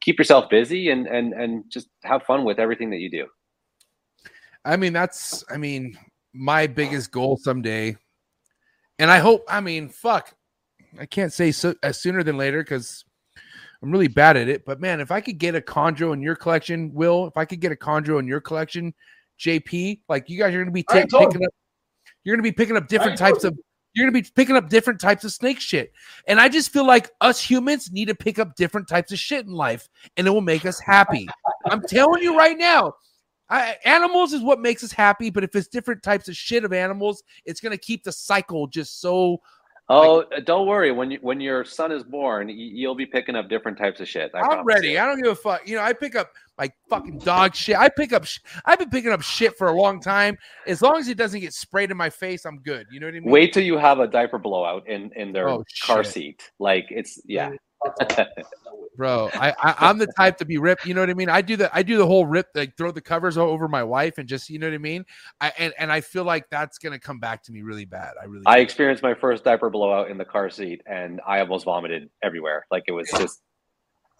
keep 0.00 0.18
yourself 0.18 0.48
busy 0.48 0.88
and 0.90 1.06
and 1.06 1.34
and 1.34 1.64
just 1.70 1.88
have 2.04 2.22
fun 2.22 2.44
with 2.44 2.58
everything 2.58 2.90
that 2.90 3.00
you 3.00 3.10
do. 3.10 3.26
I 4.66 4.76
mean, 4.76 4.92
that's 4.92 5.44
I 5.48 5.56
mean, 5.56 5.96
my 6.34 6.66
biggest 6.66 7.10
goal 7.10 7.36
someday. 7.36 7.96
And 8.98 9.10
I 9.10 9.18
hope, 9.18 9.44
I 9.48 9.60
mean, 9.60 9.88
fuck. 9.88 10.34
I 10.98 11.06
can't 11.06 11.32
say 11.32 11.52
so 11.52 11.74
as 11.82 12.00
sooner 12.00 12.22
than 12.22 12.36
later 12.36 12.62
because 12.62 13.04
I'm 13.82 13.90
really 13.90 14.08
bad 14.08 14.36
at 14.36 14.48
it. 14.48 14.64
But 14.64 14.80
man, 14.80 15.00
if 15.00 15.10
I 15.10 15.20
could 15.20 15.38
get 15.38 15.54
a 15.54 15.60
chondro 15.60 16.12
in 16.12 16.22
your 16.22 16.34
collection, 16.34 16.92
Will, 16.94 17.26
if 17.26 17.36
I 17.36 17.44
could 17.44 17.60
get 17.60 17.72
a 17.72 17.76
chondro 17.76 18.18
in 18.18 18.26
your 18.26 18.40
collection, 18.40 18.94
JP, 19.38 20.00
like 20.08 20.28
you 20.28 20.38
guys 20.38 20.54
are 20.54 20.58
gonna 20.58 20.70
be 20.70 20.82
told 20.82 21.08
picking 21.10 21.44
up 21.44 21.52
you're 22.24 22.34
gonna 22.34 22.42
be 22.42 22.52
picking 22.52 22.76
up 22.76 22.88
different 22.88 23.18
types 23.18 23.44
of 23.44 23.56
you're 23.92 24.06
gonna 24.06 24.20
be 24.20 24.28
picking 24.34 24.56
up 24.56 24.68
different 24.68 25.00
types 25.00 25.24
of 25.24 25.32
snake 25.32 25.60
shit. 25.60 25.92
And 26.26 26.40
I 26.40 26.48
just 26.48 26.72
feel 26.72 26.86
like 26.86 27.10
us 27.20 27.40
humans 27.40 27.92
need 27.92 28.08
to 28.08 28.14
pick 28.14 28.38
up 28.38 28.56
different 28.56 28.88
types 28.88 29.12
of 29.12 29.18
shit 29.18 29.46
in 29.46 29.52
life, 29.52 29.88
and 30.16 30.26
it 30.26 30.30
will 30.30 30.40
make 30.40 30.64
us 30.66 30.80
happy. 30.80 31.28
I'm 31.66 31.82
telling 31.82 32.22
you 32.22 32.36
right 32.36 32.56
now. 32.56 32.94
I, 33.48 33.76
animals 33.84 34.32
is 34.32 34.42
what 34.42 34.60
makes 34.60 34.82
us 34.82 34.92
happy, 34.92 35.30
but 35.30 35.44
if 35.44 35.54
it's 35.54 35.68
different 35.68 36.02
types 36.02 36.28
of 36.28 36.36
shit 36.36 36.64
of 36.64 36.72
animals, 36.72 37.22
it's 37.44 37.60
gonna 37.60 37.78
keep 37.78 38.02
the 38.04 38.12
cycle 38.12 38.66
just 38.66 39.00
so. 39.00 39.40
Oh, 39.88 40.22
uh, 40.22 40.40
don't 40.44 40.66
worry. 40.66 40.90
When 40.90 41.12
you, 41.12 41.18
when 41.22 41.40
your 41.40 41.64
son 41.64 41.92
is 41.92 42.02
born, 42.02 42.48
you'll 42.48 42.96
be 42.96 43.06
picking 43.06 43.36
up 43.36 43.48
different 43.48 43.78
types 43.78 44.00
of 44.00 44.08
shit. 44.08 44.32
I 44.34 44.40
I'm 44.40 44.64
ready. 44.64 44.88
you. 44.90 44.98
I 44.98 45.06
don't 45.06 45.22
give 45.22 45.30
a 45.30 45.36
fuck. 45.36 45.68
You 45.68 45.76
know, 45.76 45.82
I 45.82 45.92
pick 45.92 46.16
up 46.16 46.32
like 46.58 46.74
fucking 46.90 47.18
dog 47.20 47.54
shit. 47.54 47.76
I 47.76 47.88
pick 47.88 48.12
up. 48.12 48.24
Sh- 48.24 48.40
I've 48.64 48.80
been 48.80 48.90
picking 48.90 49.12
up 49.12 49.22
shit 49.22 49.56
for 49.56 49.68
a 49.68 49.72
long 49.72 50.00
time. 50.00 50.36
As 50.66 50.82
long 50.82 50.96
as 50.96 51.06
it 51.06 51.16
doesn't 51.16 51.38
get 51.38 51.52
sprayed 51.54 51.92
in 51.92 51.96
my 51.96 52.10
face, 52.10 52.44
I'm 52.46 52.58
good. 52.62 52.88
You 52.90 52.98
know 52.98 53.06
what 53.06 53.14
I 53.14 53.20
mean? 53.20 53.30
Wait 53.30 53.52
till 53.52 53.62
you 53.62 53.78
have 53.78 54.00
a 54.00 54.08
diaper 54.08 54.38
blowout 54.40 54.88
in 54.88 55.12
in 55.14 55.32
their 55.32 55.48
Oh, 55.48 55.64
car 55.84 56.02
shit. 56.02 56.12
seat. 56.12 56.50
Like 56.58 56.86
it's 56.90 57.20
yeah. 57.24 57.50
bro. 58.96 59.30
I, 59.34 59.50
I 59.50 59.74
I'm 59.78 59.98
the 59.98 60.06
type 60.06 60.38
to 60.38 60.44
be 60.44 60.58
ripped. 60.58 60.86
You 60.86 60.94
know 60.94 61.00
what 61.00 61.10
I 61.10 61.14
mean? 61.14 61.28
I 61.28 61.42
do 61.42 61.56
the 61.56 61.74
I 61.76 61.82
do 61.82 61.98
the 61.98 62.06
whole 62.06 62.26
rip, 62.26 62.48
like 62.54 62.76
throw 62.76 62.90
the 62.90 63.00
covers 63.00 63.36
over 63.36 63.68
my 63.68 63.82
wife 63.82 64.18
and 64.18 64.28
just 64.28 64.48
you 64.50 64.58
know 64.58 64.66
what 64.68 64.74
I 64.74 64.78
mean. 64.78 65.04
I 65.40 65.52
and 65.58 65.74
and 65.78 65.92
I 65.92 66.00
feel 66.00 66.24
like 66.24 66.48
that's 66.50 66.78
gonna 66.78 66.98
come 66.98 67.18
back 67.18 67.42
to 67.44 67.52
me 67.52 67.62
really 67.62 67.84
bad. 67.84 68.14
I 68.20 68.24
really. 68.24 68.44
I 68.46 68.56
do. 68.56 68.62
experienced 68.62 69.02
my 69.02 69.14
first 69.14 69.44
diaper 69.44 69.70
blowout 69.70 70.10
in 70.10 70.18
the 70.18 70.24
car 70.24 70.50
seat, 70.50 70.82
and 70.86 71.20
I 71.26 71.40
almost 71.40 71.64
vomited 71.64 72.10
everywhere. 72.22 72.66
Like 72.70 72.84
it 72.86 72.92
was 72.92 73.10
just 73.10 73.42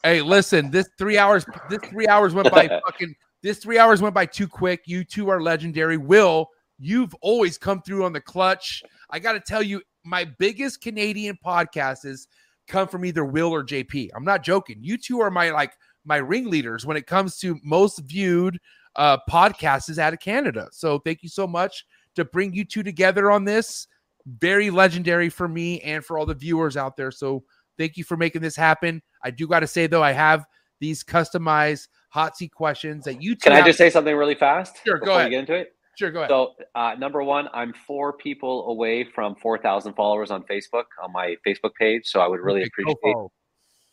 Hey, 0.07 0.23
listen, 0.23 0.71
this 0.71 0.89
three 0.99 1.19
hours, 1.19 1.45
this 1.69 1.81
three 1.91 2.07
hours 2.07 2.33
went 2.33 2.51
by 2.51 2.69
fucking. 2.87 3.15
This 3.43 3.59
three 3.59 3.79
hours 3.79 4.01
went 4.01 4.15
by 4.15 4.27
too 4.27 4.49
quick. 4.49 4.83
You 4.87 5.03
two 5.03 5.29
are 5.29 5.43
legendary. 5.43 5.97
Will, 5.97 6.49
you've 6.79 7.15
always 7.21 7.59
come 7.59 7.83
through 7.83 8.05
on 8.05 8.13
the 8.13 8.21
clutch. 8.21 8.83
I 9.11 9.19
got 9.19 9.33
to 9.33 9.41
tell 9.41 9.63
you, 9.63 9.83
my 10.05 10.25
biggest 10.25 10.81
Canadian 10.81 11.39
podcasts 11.45 12.27
come 12.67 12.89
from 12.89 13.05
either 13.05 13.25
Will 13.25 13.53
or 13.53 13.65
JP. 13.65 14.11
I'm 14.15 14.25
not 14.25 14.43
joking. 14.43 14.79
You 14.81 14.99
two 14.99 15.21
are 15.21 15.31
my 15.31 15.51
like 15.51 15.73
my 16.05 16.17
ringleaders 16.17 16.87
when 16.87 16.97
it 16.97 17.07
comes 17.07 17.39
to 17.39 17.59
most 17.63 17.99
viewed 18.01 18.59
uh 18.97 19.19
podcasts 19.29 19.99
out 19.99 20.13
of 20.13 20.21
Canada. 20.21 20.69
So 20.73 20.99
thank 21.01 21.23
you 21.23 21.29
so 21.29 21.47
much 21.47 21.85
to 22.15 22.25
bring 22.25 22.55
you 22.55 22.65
two 22.65 22.83
together 22.83 23.31
on 23.31 23.45
this. 23.45 23.87
Very 24.27 24.71
legendary 24.71 25.29
for 25.29 25.47
me 25.47 25.81
and 25.81 26.05
for 26.05 26.19
all 26.19 26.27
the 26.27 26.35
viewers 26.35 26.77
out 26.77 26.97
there. 26.97 27.11
So 27.11 27.45
thank 27.79 27.97
you 27.97 28.05
for 28.05 28.17
making 28.17 28.43
this 28.43 28.57
happen. 28.57 29.03
I 29.23 29.31
do 29.31 29.47
got 29.47 29.61
to 29.61 29.67
say 29.67 29.87
though, 29.87 30.03
I 30.03 30.13
have 30.13 30.45
these 30.81 31.05
customized 31.05 31.89
hot 32.09 32.37
seat 32.37 32.53
questions 32.53 33.05
that 33.05 33.23
you 33.23 33.37
Can 33.37 33.53
I 33.53 33.63
just 33.63 33.79
say 33.79 33.91
something 33.91 34.17
really 34.17 34.35
fast? 34.35 34.77
Sure, 34.87 34.99
go 34.99 35.17
ahead. 35.17 35.31
Get 35.31 35.41
into 35.41 35.55
it. 35.55 35.76
Sure, 35.97 36.11
go 36.11 36.21
ahead. 36.21 36.31
So, 36.31 36.53
uh, 36.75 36.95
number 36.99 37.23
one, 37.23 37.49
I'm 37.55 37.73
four 37.87 38.13
people 38.13 38.69
away 38.69 39.05
from 39.05 39.35
4,000 39.37 39.95
followers 39.95 40.31
on 40.31 40.43
Facebook 40.43 40.85
on 41.03 41.13
my 41.13 41.37
Facebook 41.47 41.75
page. 41.79 42.03
So, 42.05 42.21
I 42.21 42.27
would 42.27 42.41
really 42.41 42.61
Okay, 42.61 42.71
appreciate 42.83 43.17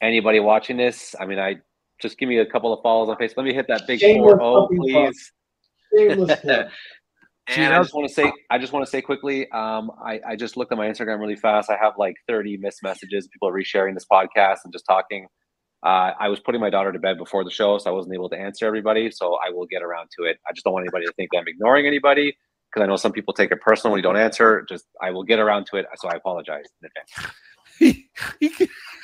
anybody 0.02 0.40
watching 0.42 0.76
this. 0.76 1.16
I 1.20 1.26
mean, 1.26 1.40
I 1.40 1.56
just 2.02 2.18
give 2.18 2.28
me 2.28 2.40
a 2.40 2.46
couple 2.46 2.74
of 2.74 2.84
follows 2.84 3.10
on 3.10 3.16
Facebook. 3.16 3.38
Let 3.38 3.46
me 3.46 3.54
hit 3.54 3.68
that 3.70 3.88
big 3.88 4.02
Shameless 4.02 4.34
four 4.34 4.42
oh, 4.42 4.68
please. 4.68 5.32
Shameless 5.96 6.40
plug. 6.42 6.66
Gee, 7.50 7.62
And 7.62 7.74
I 7.74 7.80
just 7.80 7.94
want 7.94 8.08
to 8.08 8.14
say, 8.14 8.32
I 8.50 8.58
just 8.58 8.72
want 8.72 8.86
to 8.86 8.90
say 8.90 9.02
quickly, 9.02 9.50
um, 9.52 9.92
I, 10.02 10.20
I 10.26 10.36
just 10.38 10.56
looked 10.56 10.72
at 10.72 10.78
my 10.78 10.88
Instagram 10.88 11.20
really 11.20 11.36
fast. 11.36 11.70
I 11.70 11.78
have 11.82 11.94
like 11.98 12.16
30 12.28 12.58
missed 12.58 12.82
messages, 12.84 13.28
people 13.28 13.50
are 13.50 13.54
resharing 13.54 13.94
this 13.94 14.06
podcast 14.10 14.60
and 14.64 14.72
just 14.72 14.86
talking. 14.88 15.28
Uh, 15.84 16.12
I 16.20 16.30
was 16.30 16.40
putting 16.40 16.62
my 16.62 16.70
daughter 16.70 16.92
to 16.94 17.00
bed 17.00 17.18
before 17.18 17.44
the 17.44 17.52
show, 17.52 17.78
so 17.78 17.90
I 17.90 17.94
wasn't 17.94 18.16
able 18.16 18.30
to 18.30 18.38
answer 18.38 18.68
everybody. 18.68 19.12
So 19.12 19.38
I 19.46 19.52
will 19.52 19.68
get 19.68 19.84
around 19.84 20.10
to 20.20 20.26
it. 20.26 20.38
I 20.48 20.54
just 20.54 20.64
don't 20.66 20.74
want 20.74 20.84
anybody 20.86 21.06
to 21.06 21.14
think 21.14 21.30
that 21.34 21.40
I'm 21.40 21.48
ignoring 21.48 21.88
anybody 21.88 22.38
because 22.72 22.84
I 22.84 22.88
know 22.88 22.98
some 22.98 23.12
people 23.14 23.34
take 23.34 23.52
it 23.52 23.62
personal 23.62 23.94
when 23.94 24.00
you 24.00 24.04
don't 24.04 24.18
answer. 24.18 24.66
Just 24.70 24.86
I 25.02 25.12
will 25.12 25.24
get 25.24 25.40
around 25.40 25.68
to 25.72 25.78
it. 25.78 25.88
So 25.98 26.10
I 26.10 26.16
apologize 26.16 26.66
in 26.82 26.90
advance. 26.90 27.34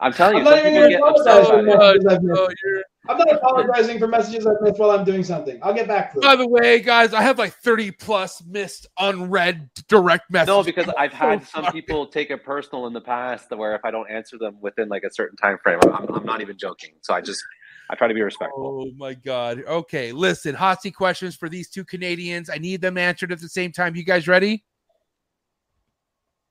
He- 0.00 0.06
he 0.06 0.12
can- 0.12 0.12
I'm 0.12 0.12
telling 0.12 0.34
you, 0.34 0.38
I'm 0.38 0.44
not 0.44 0.50
some 0.50 0.58
even 0.58 0.70
people 0.70 0.80
gonna 0.82 0.88
get 0.90 1.02
upset 1.02 1.42
apologize 1.42 1.48
about 1.48 1.48
for 1.48 1.58
it. 1.58 2.02
messages 2.02 2.06
I've 2.06 2.22
missed. 2.22 2.40
Oh, 2.40 2.48
you're- 2.64 2.84
I'm 3.08 3.18
not 3.18 3.32
apologizing 3.32 3.98
for 3.98 4.06
messages 4.06 4.46
I've 4.46 4.60
missed 4.60 4.78
while 4.78 4.90
I'm 4.90 5.04
doing 5.04 5.22
something. 5.24 5.58
I'll 5.62 5.72
get 5.72 5.88
back 5.88 6.12
to 6.14 6.20
by 6.20 6.36
the 6.36 6.46
way, 6.46 6.78
guys, 6.80 7.14
I 7.14 7.22
have 7.22 7.38
like 7.38 7.54
30 7.54 7.90
plus 7.90 8.42
missed 8.44 8.86
unread 8.98 9.70
direct 9.88 10.30
messages. 10.30 10.48
No, 10.48 10.62
because 10.62 10.92
I've 10.98 11.12
had 11.14 11.42
So 11.42 11.62
some 11.62 11.72
people 11.72 12.06
take 12.06 12.30
it 12.30 12.44
personal 12.44 12.86
in 12.86 12.92
the 12.92 13.00
past 13.00 13.50
where 13.50 13.74
if 13.74 13.84
I 13.84 13.90
don't 13.90 14.10
answer 14.10 14.36
them 14.38 14.58
within 14.60 14.88
like 14.88 15.04
a 15.04 15.12
certain 15.12 15.36
time 15.36 15.58
frame, 15.62 15.78
I'm, 15.82 16.14
I'm 16.14 16.24
not 16.24 16.42
even 16.42 16.58
joking. 16.58 16.90
So 17.00 17.14
I 17.14 17.20
just 17.20 17.42
I 17.90 17.94
try 17.94 18.08
to 18.08 18.14
be 18.14 18.20
respectful. 18.22 18.82
Oh 18.84 18.90
my 18.98 19.14
god. 19.14 19.62
Okay, 19.66 20.12
listen, 20.12 20.54
hot 20.54 20.82
seat 20.82 20.92
questions 20.94 21.34
for 21.34 21.48
these 21.48 21.70
two 21.70 21.84
Canadians. 21.84 22.50
I 22.50 22.58
need 22.58 22.82
them 22.82 22.98
answered 22.98 23.32
at 23.32 23.40
the 23.40 23.48
same 23.48 23.72
time. 23.72 23.96
You 23.96 24.04
guys 24.04 24.28
ready? 24.28 24.64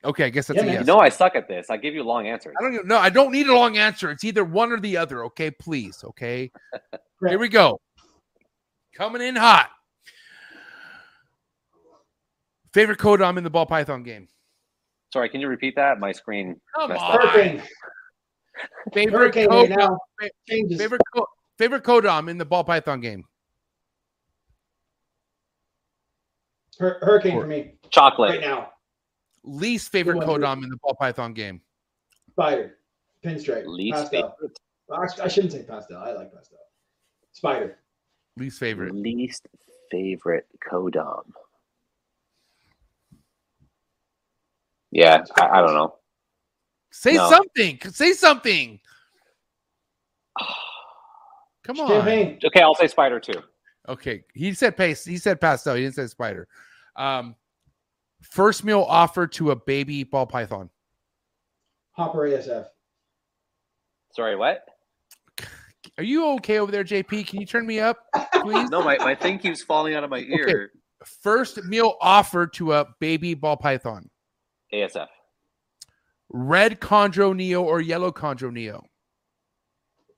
Okay, 0.06 0.26
I 0.26 0.30
guess 0.30 0.48
that's 0.48 0.58
Yeah, 0.58 0.64
a 0.64 0.66
man. 0.66 0.74
yes. 0.76 0.82
You 0.82 0.93
know 0.93 1.00
I 1.00 1.09
suck 1.09 1.35
at 1.35 1.48
this. 1.48 1.69
I 1.69 1.77
give 1.77 1.93
you 1.95 2.03
a 2.03 2.06
long 2.06 2.27
answers. 2.27 2.56
I 2.59 2.64
don't 2.64 2.74
even 2.76 2.88
no, 2.88 2.98
I 2.98 3.09
don't 3.09 3.32
need 3.32 3.48
a 3.48 3.53
long 3.56 3.77
answer. 3.77 4.11
It's 4.11 4.24
either 4.24 4.43
one 4.45 4.72
or 4.72 4.80
the 4.80 4.95
other. 4.98 5.24
Okay, 5.26 5.51
please. 5.51 6.03
Okay. 6.03 6.51
Here 7.27 7.40
we 7.40 7.50
go. 7.50 7.80
Coming 8.95 9.22
in 9.24 9.35
hot. 9.35 9.69
Favorite 12.74 13.00
codom 13.00 13.38
in 13.38 13.43
the 13.43 13.50
ball 13.50 13.66
python 13.66 14.03
game. 14.03 14.27
Sorry, 15.11 15.30
can 15.30 15.42
you 15.42 15.48
repeat 15.48 15.76
that? 15.77 16.00
My 16.00 16.11
screen. 16.11 16.59
Come 16.76 16.90
messed 16.90 17.01
on. 17.01 17.61
Favorite 18.93 19.11
Hurricane 19.35 19.50
codom, 19.50 19.77
now. 19.77 19.98
Changes. 20.48 20.80
favorite 20.80 21.01
co- 21.16 21.27
favorite 21.58 21.84
codom 21.84 22.30
in 22.30 22.38
the 22.38 22.45
ball 22.45 22.64
python 22.64 23.00
game. 23.01 23.24
Hurricane 26.80 27.40
for 27.40 27.48
me 27.48 27.74
Chocolate. 27.90 28.30
right 28.32 28.42
now. 28.42 28.69
Least 29.48 29.92
favorite 29.92 30.22
codom 30.22 30.64
in 30.64 30.69
the 30.69 30.77
ball 30.77 30.95
python 30.95 31.34
game. 31.34 31.61
Spider. 32.32 32.77
Pinstripe. 33.24 33.66
Least 33.66 34.11
pastel. 34.11 34.35
favorite. 34.40 35.22
I 35.22 35.27
shouldn't 35.27 35.53
say 35.53 35.64
pastel. 35.64 35.98
I 35.98 36.11
like 36.11 36.34
pastel. 36.34 36.59
Spider. 37.32 37.80
Least 38.35 38.59
favorite. 38.59 38.93
Least 38.93 39.48
favorite 39.90 40.48
codom. 40.59 41.34
Yeah, 44.92 45.24
I, 45.40 45.48
I 45.48 45.61
don't 45.61 45.74
know. 45.74 45.95
Say 46.92 47.14
No. 47.14 47.30
something. 47.30 47.80
Say 47.92 48.14
something. 48.14 48.80
Come 51.64 51.80
on. 51.80 51.88
Champagne. 51.88 52.40
Okay, 52.43 52.61
I'll 52.61 52.76
say 52.76 52.88
spider 52.88 53.19
too. 53.19 53.42
Okay. 53.88 54.24
He 54.34 54.53
said 54.53 54.76
paste. 54.76 55.08
He 55.08 55.17
said 55.17 55.40
pastel. 55.40 55.76
He 55.76 55.84
didn't 55.84 55.95
say 55.95 56.08
spider. 56.08 56.48
Um, 56.95 57.35
first 58.22 58.64
meal 58.64 58.86
offered 58.88 59.32
to 59.34 59.52
a 59.52 59.56
baby 59.56 60.04
ball 60.04 60.26
python. 60.26 60.70
Hopper 61.92 62.20
ASF. 62.20 62.66
Sorry, 64.14 64.36
what? 64.36 64.64
Are 65.98 66.04
you 66.04 66.28
okay 66.34 66.60
over 66.60 66.72
there, 66.72 66.84
JP? 66.84 67.28
Can 67.28 67.40
you 67.40 67.46
turn 67.46 67.66
me 67.66 67.80
up, 67.80 67.98
please? 68.34 68.70
No, 68.72 68.84
my, 68.84 68.98
my 68.98 69.16
thing 69.16 69.40
keeps 69.40 69.64
falling 69.64 69.96
out 69.96 70.04
of 70.04 70.10
my 70.10 70.20
ear. 70.20 70.72
First 71.22 71.64
meal 71.64 71.96
offered 72.02 72.54
to 72.54 72.74
a 72.74 72.86
baby 73.00 73.34
ball 73.34 73.58
python. 73.58 74.10
ASF. 74.74 75.08
Red 76.30 76.80
chondro 76.80 77.36
neo 77.36 77.64
or 77.64 77.80
yellow 77.80 78.12
chondro 78.12 78.52
neo. 78.52 78.84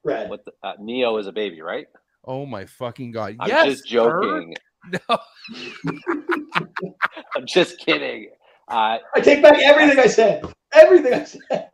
Red. 0.04 0.30
What 0.30 0.46
the, 0.46 0.52
uh, 0.64 0.74
Neo 0.80 1.18
is 1.18 1.28
a 1.28 1.32
baby, 1.32 1.62
right? 1.62 1.88
Oh 2.26 2.46
my 2.46 2.66
fucking 2.66 3.12
god! 3.12 3.36
I'm 3.40 3.48
yes, 3.48 3.66
just 3.66 3.90
sir. 3.90 4.46
Joking. 4.92 5.00
No. 5.10 5.20
I'm 7.36 7.46
just 7.46 7.80
kidding. 7.80 8.30
Uh, 8.68 8.98
I 9.16 9.20
take 9.22 9.42
back 9.42 9.58
everything 9.62 9.98
I 10.00 10.06
said. 10.08 10.44
Everything 10.74 11.14
I 11.14 11.24
said. 11.24 11.70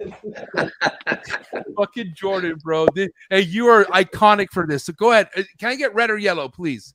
Fucking 1.78 2.14
Jordan, 2.16 2.56
bro. 2.64 2.88
Thi- 2.96 3.10
Hey, 3.30 3.42
you 3.42 3.68
are 3.68 3.84
iconic 3.86 4.48
for 4.52 4.66
this. 4.66 4.86
So 4.86 4.94
go 4.94 5.12
ahead. 5.12 5.28
Uh, 5.36 5.44
Can 5.60 5.70
I 5.70 5.76
get 5.76 5.94
red 5.94 6.10
or 6.10 6.18
yellow, 6.18 6.48
please? 6.50 6.94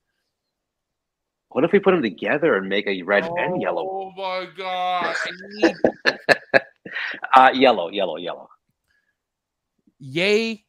what 1.52 1.64
if 1.64 1.72
we 1.72 1.80
put 1.80 1.90
them 1.90 2.00
together 2.02 2.54
and 2.56 2.68
make 2.68 2.86
a 2.86 3.02
red 3.02 3.24
and 3.36 3.60
yellow? 3.60 3.82
Oh 3.90 4.12
my 4.16 4.46
god. 4.56 5.16
I 5.16 5.30
need 5.56 5.74
Uh, 7.34 7.50
yellow, 7.54 7.88
yellow, 7.90 8.16
yellow. 8.16 8.48
yay 9.98 10.64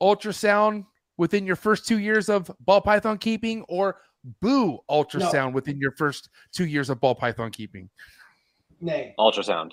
ultrasound 0.00 0.86
within 1.18 1.44
your 1.46 1.56
first 1.56 1.86
two 1.86 1.98
years 1.98 2.28
of 2.28 2.50
ball 2.60 2.80
python 2.80 3.18
keeping 3.18 3.62
or 3.68 3.96
boo 4.40 4.78
ultrasound 4.90 5.52
within 5.52 5.78
your 5.78 5.92
first 5.92 6.28
two 6.52 6.66
years 6.66 6.90
of 6.90 7.00
ball 7.00 7.14
python 7.14 7.50
keeping 7.50 7.88
Nay. 8.82 9.14
Ultrasound. 9.18 9.72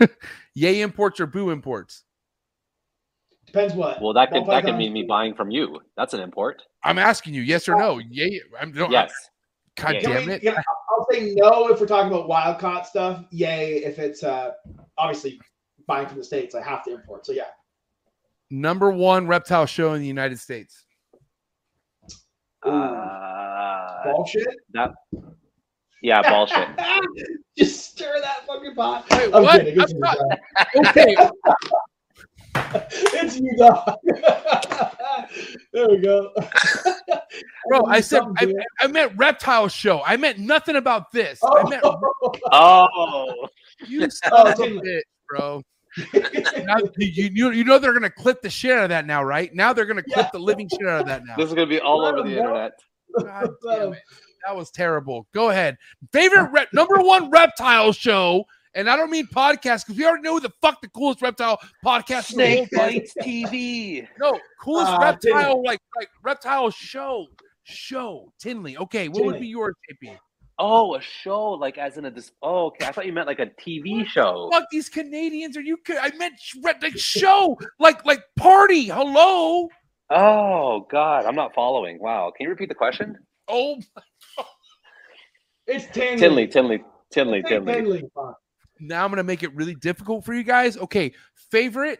yay 0.54 0.80
imports 0.82 1.20
or 1.20 1.26
boo 1.26 1.50
imports 1.50 2.04
Depends 3.46 3.74
what. 3.74 4.02
Well, 4.02 4.12
that 4.14 4.30
could 4.32 4.44
Ball 4.44 4.54
that 4.56 4.64
could 4.64 4.76
mean 4.76 4.92
me 4.92 5.04
buying 5.04 5.32
from 5.32 5.50
you. 5.52 5.78
That's 5.96 6.14
an 6.14 6.20
import. 6.20 6.62
i'm 6.84 6.98
asking 6.98 7.32
you 7.34 7.42
yes 7.42 7.68
or 7.68 7.76
no 7.78 7.98
yay 8.10 8.40
i'm 8.60 8.72
no, 8.72 8.90
Yes. 8.90 9.12
god 9.76 9.94
Yeah. 9.94 10.00
Can 10.00 10.10
damn 10.12 10.26
we- 10.26 10.32
it 10.34 10.42
can- 10.42 10.54
I'll 10.90 11.06
say 11.10 11.34
no 11.36 11.68
if 11.68 11.80
we're 11.80 11.86
talking 11.86 12.10
about 12.10 12.26
wild 12.28 12.58
caught 12.58 12.86
stuff. 12.86 13.24
Yay 13.30 13.76
if 13.84 13.98
it's 13.98 14.22
uh 14.22 14.52
obviously 14.98 15.38
buying 15.86 16.08
from 16.08 16.18
the 16.18 16.24
states. 16.24 16.54
I 16.54 16.62
have 16.62 16.82
to 16.84 16.94
import. 16.94 17.24
So 17.26 17.32
yeah. 17.32 17.44
number 18.50 18.90
one 18.90 19.26
reptile 19.26 19.66
show 19.66 19.92
in 19.94 20.00
the 20.00 20.06
united 20.06 20.38
states 20.40 20.85
Uh, 22.66 24.02
Bullshit. 24.04 24.46
that. 24.72 24.92
Yeah, 26.02 26.20
bullshit. 26.28 26.68
Just 27.58 27.92
stir 27.92 28.20
that 28.20 28.46
fucking 28.46 28.74
pot. 28.74 29.06
Wait, 29.12 29.34
I'm 29.34 29.42
what? 29.42 29.60
kidding. 29.60 29.80
It's 29.80 29.92
you, 29.92 30.00
That's 30.00 30.88
okay 30.98 31.14
it's 33.14 33.36
you, 33.38 33.54
dog. 33.58 33.96
there 35.72 35.88
we 35.88 35.98
go. 35.98 36.32
bro 37.68 37.84
i 37.86 38.00
said 38.00 38.22
I, 38.38 38.52
I 38.80 38.86
meant 38.86 39.12
reptile 39.16 39.68
show 39.68 40.02
i 40.04 40.16
meant 40.16 40.38
nothing 40.38 40.76
about 40.76 41.12
this 41.12 41.38
dude. 41.40 41.50
i 41.66 41.68
meant 41.68 41.82
Oh, 42.52 43.48
you 43.86 44.08
son 44.10 44.30
Oh, 44.32 44.50
of 44.50 44.56
bitch 44.58 45.00
bro 45.28 45.62
now, 46.64 46.76
you, 46.98 47.30
you, 47.32 47.50
you 47.52 47.64
know 47.64 47.78
they're 47.78 47.94
gonna 47.94 48.10
clip 48.10 48.42
the 48.42 48.50
shit 48.50 48.72
out 48.72 48.84
of 48.84 48.90
that 48.90 49.06
now 49.06 49.22
right 49.24 49.54
now 49.54 49.72
they're 49.72 49.86
gonna 49.86 50.02
clip 50.02 50.30
the 50.32 50.38
living 50.38 50.68
shit 50.68 50.86
out 50.86 51.00
of 51.00 51.06
that 51.06 51.24
now 51.24 51.36
this 51.36 51.48
is 51.48 51.54
gonna 51.54 51.66
be 51.66 51.80
all 51.80 52.04
over 52.04 52.22
the 52.22 52.34
know. 52.34 52.38
internet. 52.38 52.72
God 53.18 53.50
damn 53.64 53.92
it. 53.94 54.02
That 54.46 54.54
was 54.54 54.70
terrible. 54.70 55.26
Go 55.34 55.50
ahead. 55.50 55.76
Favorite 56.12 56.50
rep, 56.52 56.68
number 56.72 56.96
one 57.00 57.30
reptile 57.30 57.92
show, 57.92 58.44
and 58.74 58.88
I 58.88 58.96
don't 58.96 59.10
mean 59.10 59.26
podcast 59.26 59.86
because 59.86 59.96
we 59.96 60.04
already 60.04 60.22
know 60.22 60.34
who 60.34 60.40
the 60.40 60.52
fuck 60.60 60.80
the 60.80 60.88
coolest 60.88 61.22
reptile 61.22 61.58
podcast 61.84 62.32
in 62.32 62.38
the 62.38 62.66
Snake. 62.66 62.70
Bytes 62.72 63.10
TV. 63.20 64.06
No, 64.18 64.38
coolest 64.60 64.92
Uh, 64.92 64.98
reptile 65.00 65.64
like 65.64 65.80
like 65.96 66.10
reptile 66.22 66.70
show 66.70 67.26
show 67.64 68.32
Tinley. 68.38 68.76
Okay, 68.76 69.08
what 69.08 69.24
would 69.24 69.40
be 69.40 69.48
yours, 69.48 69.74
JP? 69.90 70.16
Oh, 70.58 70.94
a 70.94 71.00
show 71.02 71.50
like 71.50 71.76
as 71.76 71.98
in 71.98 72.06
a 72.06 72.10
dis- 72.10 72.32
Oh, 72.42 72.66
okay. 72.66 72.86
I 72.86 72.92
thought 72.92 73.04
you 73.06 73.12
meant 73.12 73.26
like 73.26 73.40
a 73.40 73.46
TV 73.46 74.06
show. 74.06 74.48
Fuck 74.50 74.64
these 74.70 74.88
Canadians. 74.88 75.56
Are 75.56 75.60
you? 75.60 75.76
ki- 75.84 75.98
I 76.00 76.10
meant 76.16 76.34
sh- 76.38 76.56
like 76.64 76.82
show 76.96 77.58
like 77.78 78.04
like 78.06 78.22
party. 78.36 78.86
Hello. 78.86 79.68
Oh 80.08 80.86
God, 80.90 81.26
I'm 81.26 81.34
not 81.34 81.54
following. 81.54 81.98
Wow. 82.00 82.32
Can 82.36 82.44
you 82.44 82.50
repeat 82.50 82.68
the 82.70 82.74
question? 82.74 83.16
Oh, 83.48 83.78
It's 85.66 85.86
Tinley. 85.92 86.16
Tinley, 86.18 86.46
Tinley, 86.46 86.82
Tinley, 87.12 87.42
Tinley. 87.42 87.72
Tinley. 87.74 88.04
Now 88.80 89.04
I'm 89.04 89.10
gonna 89.10 89.24
make 89.24 89.42
it 89.42 89.54
really 89.54 89.74
difficult 89.74 90.24
for 90.24 90.32
you 90.32 90.42
guys. 90.44 90.76
Okay, 90.76 91.12
favorite 91.50 91.98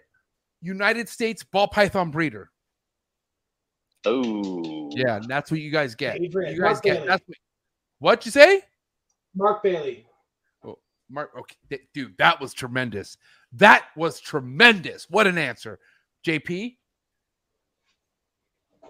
United 0.63 1.09
States 1.09 1.43
ball 1.45 1.67
python 1.69 2.11
breeder. 2.11 2.51
Oh, 4.05 4.89
Yeah, 4.95 5.17
and 5.17 5.25
that's 5.29 5.51
what 5.51 5.61
you 5.61 5.71
guys 5.73 5.95
get. 5.97 6.19
Favorite. 6.19 6.55
You 6.55 6.61
guys 6.61 6.81
get. 6.81 7.07
That's 7.07 7.23
what. 7.27 7.37
What 7.99 8.25
you 8.27 8.33
say, 8.33 8.63
Mark 9.35 9.63
Bailey. 9.63 10.07
Oh, 10.65 10.79
Mark? 11.11 11.31
Okay, 11.39 11.57
th- 11.71 11.83
dude, 11.95 12.17
that 12.19 12.41
was 12.41 12.53
tremendous. 12.53 13.17
That 13.53 13.87
was 13.97 14.21
tremendous. 14.21 15.07
What 15.09 15.27
an 15.27 15.39
answer, 15.39 15.79
JP. 16.27 16.77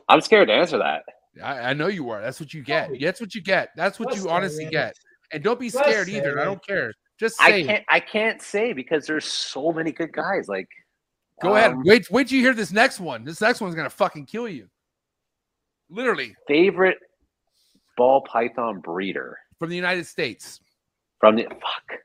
I'm 0.09 0.21
scared 0.21 0.49
to 0.49 0.55
answer 0.55 0.79
that. 0.79 1.03
I, 1.43 1.71
I 1.71 1.73
know 1.75 1.89
you 1.89 2.11
are. 2.11 2.21
That's 2.21 2.41
what 2.41 2.55
you 2.55 2.63
get. 2.63 2.91
Oh. 2.93 2.97
That's 3.01 3.21
what 3.21 3.35
you 3.35 3.43
get. 3.43 3.71
That's 3.77 3.99
what 3.99 4.15
you 4.15 4.23
say 4.23 4.29
honestly 4.29 4.65
it. 4.67 4.71
get. 4.71 4.95
And 5.33 5.43
don't 5.43 5.59
be 5.59 5.71
Let's 5.71 5.89
scared 5.89 6.07
say 6.07 6.17
either. 6.17 6.41
I 6.41 6.45
don't 6.45 6.65
care. 6.65 6.93
Just 7.19 7.41
I 7.41 7.51
say. 7.51 7.61
it. 7.63 7.67
can't. 7.67 7.85
I 7.89 8.01
can't 8.01 8.41
say 8.43 8.73
because 8.73 9.07
there's 9.07 9.25
so 9.25 9.73
many 9.73 9.91
good 9.93 10.13
guys. 10.13 10.49
Like, 10.49 10.69
Go 11.43 11.57
ahead. 11.57 11.73
um, 11.73 11.83
Wait. 11.85 12.11
Wait 12.11 12.29
till 12.29 12.37
you 12.39 12.45
hear 12.45 12.55
this 12.55 12.73
next 12.73 13.01
one. 13.01 13.25
This 13.25 13.41
next 13.41 13.61
one's 13.61 13.75
gonna 13.75 13.91
fucking 13.91 14.27
kill 14.27 14.49
you. 14.49 14.69
Literally 15.91 16.35
Favorite 16.49 16.99
ball 17.97 18.23
python 18.23 18.81
breeder 18.81 19.39
from 19.59 19.71
the 19.71 19.77
United 19.77 20.07
States. 20.07 20.61
from 21.21 21.37
the 21.37 21.45
fuck. 21.45 22.01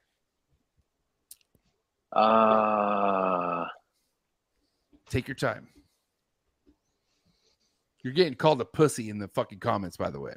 Uh, 2.13 3.65
Take 5.09 5.27
your 5.27 5.35
time. 5.35 5.67
You're 8.03 8.13
getting 8.13 8.33
called 8.35 8.59
a 8.61 8.65
pussy 8.65 9.09
in 9.09 9.19
the 9.19 9.27
fucking 9.29 9.59
comments, 9.59 9.95
by 9.97 10.09
the 10.09 10.19
way. 10.19 10.33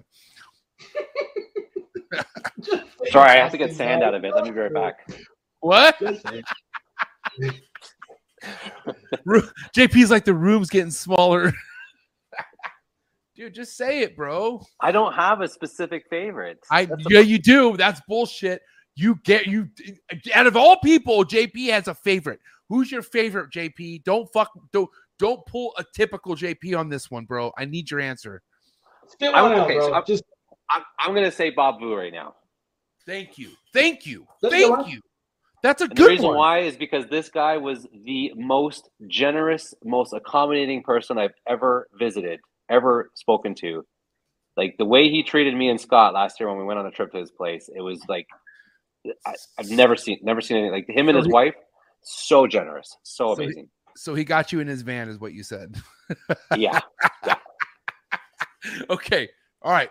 sorry, 3.10 3.30
I 3.30 3.36
have 3.36 3.52
to 3.52 3.58
get 3.58 3.74
sand 3.74 4.02
out 4.02 4.14
of 4.14 4.24
it. 4.24 4.34
Let 4.34 4.44
me 4.44 4.50
be 4.50 4.58
right 4.60 4.72
back. 4.74 5.08
What? 5.60 5.96
Just 5.98 6.28
say 6.28 6.42
it. 7.38 7.54
Ru- 9.24 9.48
JP's 9.74 10.10
like 10.10 10.24
the 10.26 10.34
room's 10.34 10.68
getting 10.68 10.90
smaller. 10.90 11.52
Dude, 13.36 13.54
just 13.54 13.76
say 13.76 14.00
it, 14.00 14.16
bro. 14.16 14.62
I 14.80 14.92
don't 14.92 15.12
have 15.12 15.40
a 15.40 15.48
specific 15.48 16.04
favorite. 16.08 16.58
I 16.70 16.84
That's 16.84 17.02
yeah, 17.10 17.20
you 17.20 17.38
do. 17.38 17.76
That's 17.76 18.00
bullshit. 18.06 18.62
You 18.96 19.16
get 19.24 19.46
you 19.46 19.68
out 20.34 20.46
of 20.46 20.56
all 20.56 20.78
people, 20.78 21.24
JP 21.24 21.68
has 21.70 21.88
a 21.88 21.94
favorite. 21.94 22.38
Who's 22.68 22.92
your 22.92 23.02
favorite, 23.02 23.50
JP? 23.50 24.04
Don't 24.04 24.28
fuck 24.32 24.50
don't 24.72 24.88
don't 25.18 25.44
pull 25.46 25.74
a 25.78 25.84
typical 25.94 26.36
JP 26.36 26.78
on 26.78 26.88
this 26.88 27.10
one, 27.10 27.24
bro. 27.24 27.52
I 27.58 27.64
need 27.64 27.90
your 27.90 28.00
answer. 28.00 28.40
Spit 29.08 29.34
I- 29.34 29.42
one 29.42 29.52
out, 29.52 29.64
okay, 29.66 29.78
bro. 29.78 29.88
so 29.88 29.94
I'm- 29.94 30.04
Just 30.06 30.22
I'm, 30.70 30.82
I'm 31.00 31.14
gonna 31.14 31.30
say 31.32 31.50
Bob 31.50 31.80
Vu 31.80 31.94
right 31.94 32.12
now. 32.12 32.36
Thank 33.04 33.36
you. 33.36 33.50
Thank 33.72 34.06
you. 34.06 34.26
That's 34.40 34.54
Thank 34.54 34.88
you. 34.88 35.00
That's 35.62 35.80
a 35.82 35.84
And 35.84 35.90
the 35.92 35.94
good 35.96 36.10
reason 36.10 36.26
one. 36.28 36.36
why 36.36 36.58
is 36.60 36.76
because 36.76 37.06
this 37.08 37.28
guy 37.30 37.56
was 37.56 37.86
the 38.04 38.32
most 38.36 38.88
generous, 39.08 39.74
most 39.84 40.12
accommodating 40.12 40.82
person 40.82 41.18
I've 41.18 41.34
ever 41.48 41.88
visited, 41.98 42.40
ever 42.74 43.10
spoken 43.14 43.54
to. 43.56 43.86
Like 44.56 44.76
the 44.78 44.84
way 44.84 45.08
he 45.10 45.22
treated 45.22 45.54
me 45.54 45.68
and 45.68 45.80
Scott 45.80 46.14
last 46.14 46.38
year 46.38 46.48
when 46.48 46.58
we 46.58 46.64
went 46.64 46.78
on 46.78 46.86
a 46.86 46.90
trip 46.90 47.12
to 47.12 47.18
his 47.18 47.30
place, 47.30 47.68
it 47.74 47.80
was 47.80 48.00
like 48.08 48.26
I, 49.26 49.34
I've 49.58 49.70
never 49.70 49.96
seen, 49.96 50.18
never 50.22 50.40
seen 50.40 50.58
anything 50.58 50.72
like 50.72 50.88
him 50.88 51.08
and 51.08 51.18
his 51.18 51.28
wife. 51.28 51.54
So 52.02 52.46
generous, 52.46 52.96
so 53.02 53.34
So 53.34 53.40
he- 53.40 53.44
amazing. 53.46 53.68
So 53.96 54.14
he 54.14 54.24
got 54.24 54.52
you 54.52 54.58
in 54.58 54.66
his 54.66 54.82
van, 54.82 55.08
is 55.08 55.20
what 55.20 55.32
you 55.32 55.44
said. 55.44 55.76
yeah, 56.56 56.80
okay. 58.90 59.28
All 59.62 59.70
right. 59.70 59.90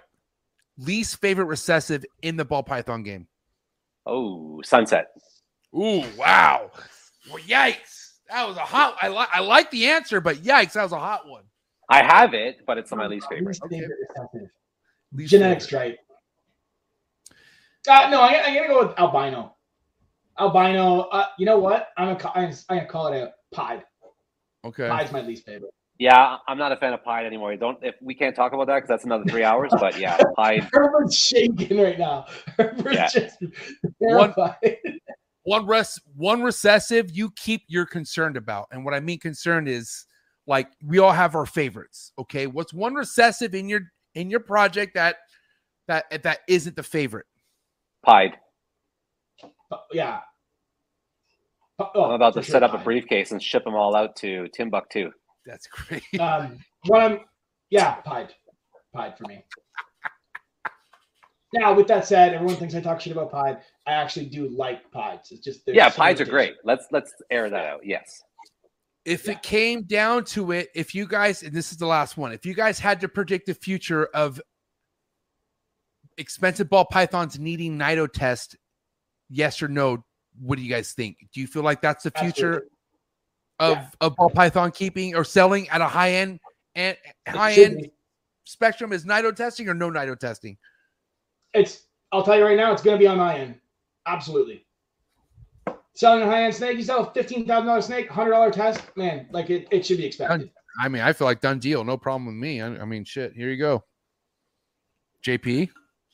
Least 0.77 1.21
favorite 1.21 1.45
recessive 1.45 2.03
in 2.21 2.35
the 2.35 2.43
ball 2.43 2.63
python 2.63 3.03
game. 3.03 3.27
Oh, 4.05 4.61
sunset. 4.63 5.07
Ooh, 5.73 6.03
wow. 6.17 6.69
Well, 7.29 7.41
yikes. 7.43 8.09
That 8.29 8.47
was 8.47 8.57
a 8.57 8.61
hot 8.61 8.97
I 9.01 9.07
like 9.07 9.29
I 9.31 9.39
like 9.39 9.71
the 9.71 9.87
answer, 9.87 10.19
but 10.19 10.37
yikes, 10.37 10.73
that 10.73 10.83
was 10.83 10.91
a 10.91 10.99
hot 10.99 11.27
one. 11.27 11.43
I 11.89 12.03
have 12.03 12.33
it, 12.33 12.57
but 12.65 12.77
it's 12.77 12.91
my 12.91 13.07
least 13.07 13.27
favorite. 13.29 13.47
Least 13.47 13.63
favorite 13.69 13.97
recessive. 14.09 14.49
Least 15.13 15.31
Genetic 15.31 15.61
favorite. 15.61 15.63
stripe. 15.63 15.99
Uh, 17.89 18.09
no, 18.09 18.21
I, 18.21 18.43
I'm 18.45 18.53
gonna 18.55 18.67
go 18.67 18.87
with 18.87 18.97
albino. 18.97 19.55
Albino. 20.39 21.01
Uh, 21.11 21.25
you 21.37 21.45
know 21.45 21.59
what? 21.59 21.89
I'm 21.97 22.07
gonna, 22.07 22.19
ca- 22.19 22.31
I'm 22.35 22.43
gonna, 22.45 22.55
I'm 22.69 22.77
gonna 22.77 22.89
call 22.89 23.07
it 23.13 23.17
a 23.17 23.33
pied. 23.53 23.83
Okay. 24.65 24.89
Pied's 24.89 25.11
my 25.11 25.21
least 25.21 25.45
favorite. 25.45 25.73
Yeah, 25.99 26.37
I'm 26.47 26.57
not 26.57 26.71
a 26.71 26.75
fan 26.77 26.93
of 26.93 27.03
Pied 27.03 27.25
anymore. 27.25 27.55
Don't 27.55 27.77
if 27.83 27.93
we 28.01 28.15
can't 28.15 28.35
talk 28.35 28.51
about 28.53 28.65
that 28.67 28.75
because 28.77 28.87
that's 28.89 29.03
another 29.05 29.25
three 29.25 29.43
hours. 29.43 29.71
But 29.79 29.99
yeah, 29.99 30.17
Pied. 30.35 30.67
Herbert's 30.73 31.15
shaking 31.15 31.79
right 31.79 31.99
now. 31.99 32.25
Herbert's 32.57 32.95
Yeah. 32.95 33.07
just 33.09 33.37
terrified. 34.01 34.77
One 35.43 35.67
res 35.67 35.99
one 36.15 36.41
recessive 36.41 37.11
you 37.15 37.29
keep 37.35 37.61
you're 37.67 37.85
concerned 37.85 38.37
about. 38.37 38.67
And 38.71 38.83
what 38.83 38.93
I 38.95 39.01
mean 39.01 39.19
concerned 39.19 39.67
is 39.67 40.05
like 40.47 40.67
we 40.85 40.99
all 40.99 41.11
have 41.11 41.35
our 41.35 41.45
favorites. 41.45 42.11
Okay. 42.19 42.47
What's 42.47 42.73
one 42.73 42.93
recessive 42.93 43.53
in 43.53 43.69
your 43.69 43.81
in 44.15 44.29
your 44.29 44.39
project 44.39 44.95
that 44.95 45.17
that 45.87 46.23
that 46.23 46.39
isn't 46.47 46.75
the 46.75 46.83
favorite? 46.83 47.25
Pied. 48.05 48.33
yeah. 49.91 50.19
Oh, 51.79 52.03
I'm 52.05 52.11
about 52.11 52.33
to 52.35 52.43
sure 52.43 52.53
set 52.53 52.63
up 52.63 52.73
a 52.73 52.77
briefcase 52.77 53.31
and 53.31 53.41
ship 53.41 53.63
them 53.63 53.73
all 53.73 53.95
out 53.95 54.15
to 54.17 54.47
Timbuktu. 54.53 55.09
That's 55.45 55.67
great. 55.67 56.03
Um, 56.19 56.59
what 56.85 57.01
I'm, 57.01 57.19
yeah, 57.69 57.95
pied, 57.95 58.33
pied 58.93 59.17
for 59.17 59.23
me. 59.27 59.43
Now, 61.53 61.73
with 61.73 61.87
that 61.87 62.05
said, 62.05 62.33
everyone 62.33 62.55
thinks 62.55 62.73
I 62.73 62.81
talk 62.81 62.99
shit 62.99 63.13
about 63.13 63.31
Pied. 63.31 63.59
I 63.85 63.93
actually 63.93 64.25
do 64.25 64.49
like 64.49 64.91
Pieds. 64.91 65.31
It's 65.31 65.43
just 65.43 65.61
Yeah, 65.67 65.89
some 65.89 66.03
pies 66.03 66.19
are 66.19 66.25
great. 66.25 66.55
Let's 66.63 66.87
let's 66.91 67.13
air 67.29 67.49
that 67.49 67.65
out. 67.65 67.81
Yes. 67.83 68.23
If 69.05 69.25
Yeah. 69.25 69.33
it 69.33 69.43
came 69.43 69.83
down 69.83 70.23
to 70.25 70.51
it, 70.51 70.69
if 70.75 70.95
you 70.95 71.07
guys, 71.07 71.43
and 71.43 71.53
this 71.53 71.71
is 71.71 71.77
the 71.77 71.85
last 71.85 72.15
one, 72.17 72.31
if 72.31 72.45
you 72.45 72.53
guys 72.53 72.79
had 72.79 73.01
to 73.01 73.07
predict 73.09 73.47
the 73.47 73.53
future 73.53 74.05
of 74.13 74.41
expensive 76.17 76.69
ball 76.69 76.85
pythons 76.85 77.37
needing 77.37 77.77
Nido 77.77 78.07
test, 78.07 78.55
yes 79.29 79.61
or 79.61 79.67
no, 79.67 80.05
what 80.39 80.55
do 80.57 80.61
you 80.61 80.69
guys 80.69 80.93
think? 80.93 81.17
Do 81.33 81.41
you 81.41 81.47
feel 81.47 81.63
like 81.63 81.81
that's 81.81 82.03
the 82.03 82.11
future 82.11 82.53
Absolutely. 82.53 82.69
of, 83.59 83.77
Yeah. 83.77 83.89
of 84.01 84.15
ball 84.15 84.29
python 84.29 84.71
keeping 84.71 85.15
or 85.15 85.23
selling 85.23 85.67
at 85.69 85.81
a 85.81 85.87
high 85.87 86.11
end 86.11 86.39
and 86.75 86.97
high 87.27 87.53
end 87.53 87.77
be. 87.77 87.91
spectrum 88.45 88.93
is 88.93 89.05
Nido 89.05 89.31
testing 89.31 89.67
or 89.67 89.73
no 89.73 89.89
Nido 89.89 90.15
testing? 90.15 90.57
It's. 91.53 91.87
I'll 92.11 92.23
tell 92.23 92.37
you 92.37 92.45
right 92.45 92.57
now, 92.57 92.71
it's 92.71 92.83
going 92.83 92.95
to 92.95 92.99
be 92.99 93.07
on 93.07 93.17
my 93.17 93.37
end. 93.37 93.59
Absolutely. 94.05 94.65
Selling 95.95 96.23
a 96.23 96.25
high 96.25 96.43
end 96.45 96.55
snake, 96.55 96.77
you 96.77 96.83
sell 96.83 97.01
a 97.07 97.11
fifteen 97.13 97.45
thousand 97.45 97.67
dollar 97.67 97.81
snake, 97.81 98.09
hundred 98.09 98.31
dollar 98.31 98.49
test, 98.51 98.81
man. 98.97 99.27
Like 99.31 99.49
it, 99.51 99.67
it 99.71 99.85
should 99.85 99.97
be 99.97 100.05
expected. 100.05 100.49
I 100.81 100.87
mean, 100.87 101.03
I 101.03 101.13
feel 101.13 101.25
like 101.27 101.39
done 101.39 101.59
deal, 101.59 101.83
no 101.83 101.97
problem 101.97 102.25
with 102.25 102.35
me. 102.35 102.61
I, 102.61 102.67
I 102.67 102.85
mean, 102.85 103.03
shit. 103.05 103.33
Here 103.33 103.49
you 103.49 103.57
go, 103.57 103.83
JP. 105.25 105.41
JP 105.43 105.69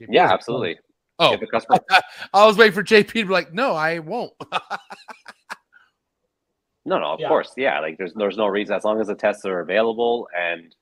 Yeah, 0.10 0.24
was- 0.24 0.32
absolutely. 0.34 0.80
Oh, 1.22 1.34
If 1.34 1.42
I 2.34 2.46
was 2.46 2.56
waiting 2.58 2.72
for 2.74 2.82
JP 2.84 3.08
to 3.08 3.14
be 3.14 3.24
like, 3.26 3.54
no, 3.54 3.74
I 3.74 4.00
won't. 4.00 4.32
no, 6.86 6.98
no, 6.98 7.14
of 7.14 7.20
Yeah. 7.20 7.28
course, 7.28 7.54
yeah. 7.58 7.80
Like 7.82 7.98
there's 7.98 8.14
there's 8.14 8.38
no 8.38 8.48
reason 8.48 8.76
as 8.76 8.84
long 8.86 9.00
as 9.02 9.08
the 9.08 9.16
tests 9.16 9.46
are 9.46 9.60
available 9.60 10.28
and 10.38 10.74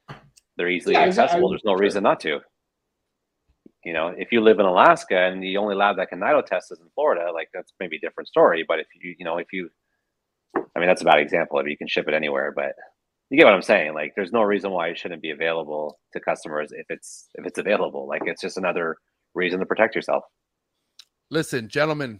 they're 0.57 0.69
easily 0.69 0.93
Yeah, 0.93 1.05
exactly. 1.05 1.23
accessible. 1.25 1.49
There's 1.49 1.63
no 1.65 1.71
Sure. 1.71 1.79
reason 1.79 2.03
not 2.03 2.19
to. 2.21 2.39
You 3.87 3.93
know, 3.93 4.09
if 4.09 4.33
you 4.33 4.41
live 4.41 4.59
in 4.59 4.65
Alaska 4.65 5.17
and 5.17 5.41
the 5.41 5.55
only 5.55 5.73
lab 5.73 5.95
that 5.95 6.09
can 6.09 6.19
nido 6.19 6.41
test 6.41 6.73
is 6.73 6.79
in 6.81 6.89
Florida, 6.93 7.31
like 7.31 7.47
that's 7.53 7.71
maybe 7.79 7.95
a 7.95 7.99
different 8.01 8.27
story. 8.27 8.65
But 8.67 8.81
if 8.81 8.87
you 9.01 9.15
you 9.17 9.23
know 9.23 9.37
if 9.37 9.53
you, 9.53 9.69
I 10.75 10.79
mean 10.79 10.89
that's 10.89 11.01
a 11.01 11.05
bad 11.05 11.19
example. 11.19 11.57
If 11.59 11.67
you 11.67 11.77
can 11.77 11.87
ship 11.87 12.05
it 12.05 12.13
anywhere, 12.13 12.51
but 12.53 12.73
you 13.29 13.37
get 13.37 13.45
what 13.45 13.53
I'm 13.53 13.61
saying. 13.61 13.93
Like 13.93 14.11
there's 14.13 14.33
no 14.33 14.41
reason 14.41 14.71
why 14.71 14.89
it 14.89 14.99
shouldn't 14.99 15.21
be 15.21 15.29
available 15.29 15.99
to 16.11 16.19
customers 16.19 16.73
if 16.73 16.85
it's 16.89 17.29
if 17.35 17.45
it's 17.45 17.59
available. 17.59 18.09
Like 18.09 18.23
it's 18.25 18.41
just 18.41 18.57
another 18.57 18.97
reason 19.33 19.61
to 19.61 19.65
protect 19.65 19.95
yourself. 19.95 20.25
Listen, 21.31 21.69
gentlemen, 21.69 22.19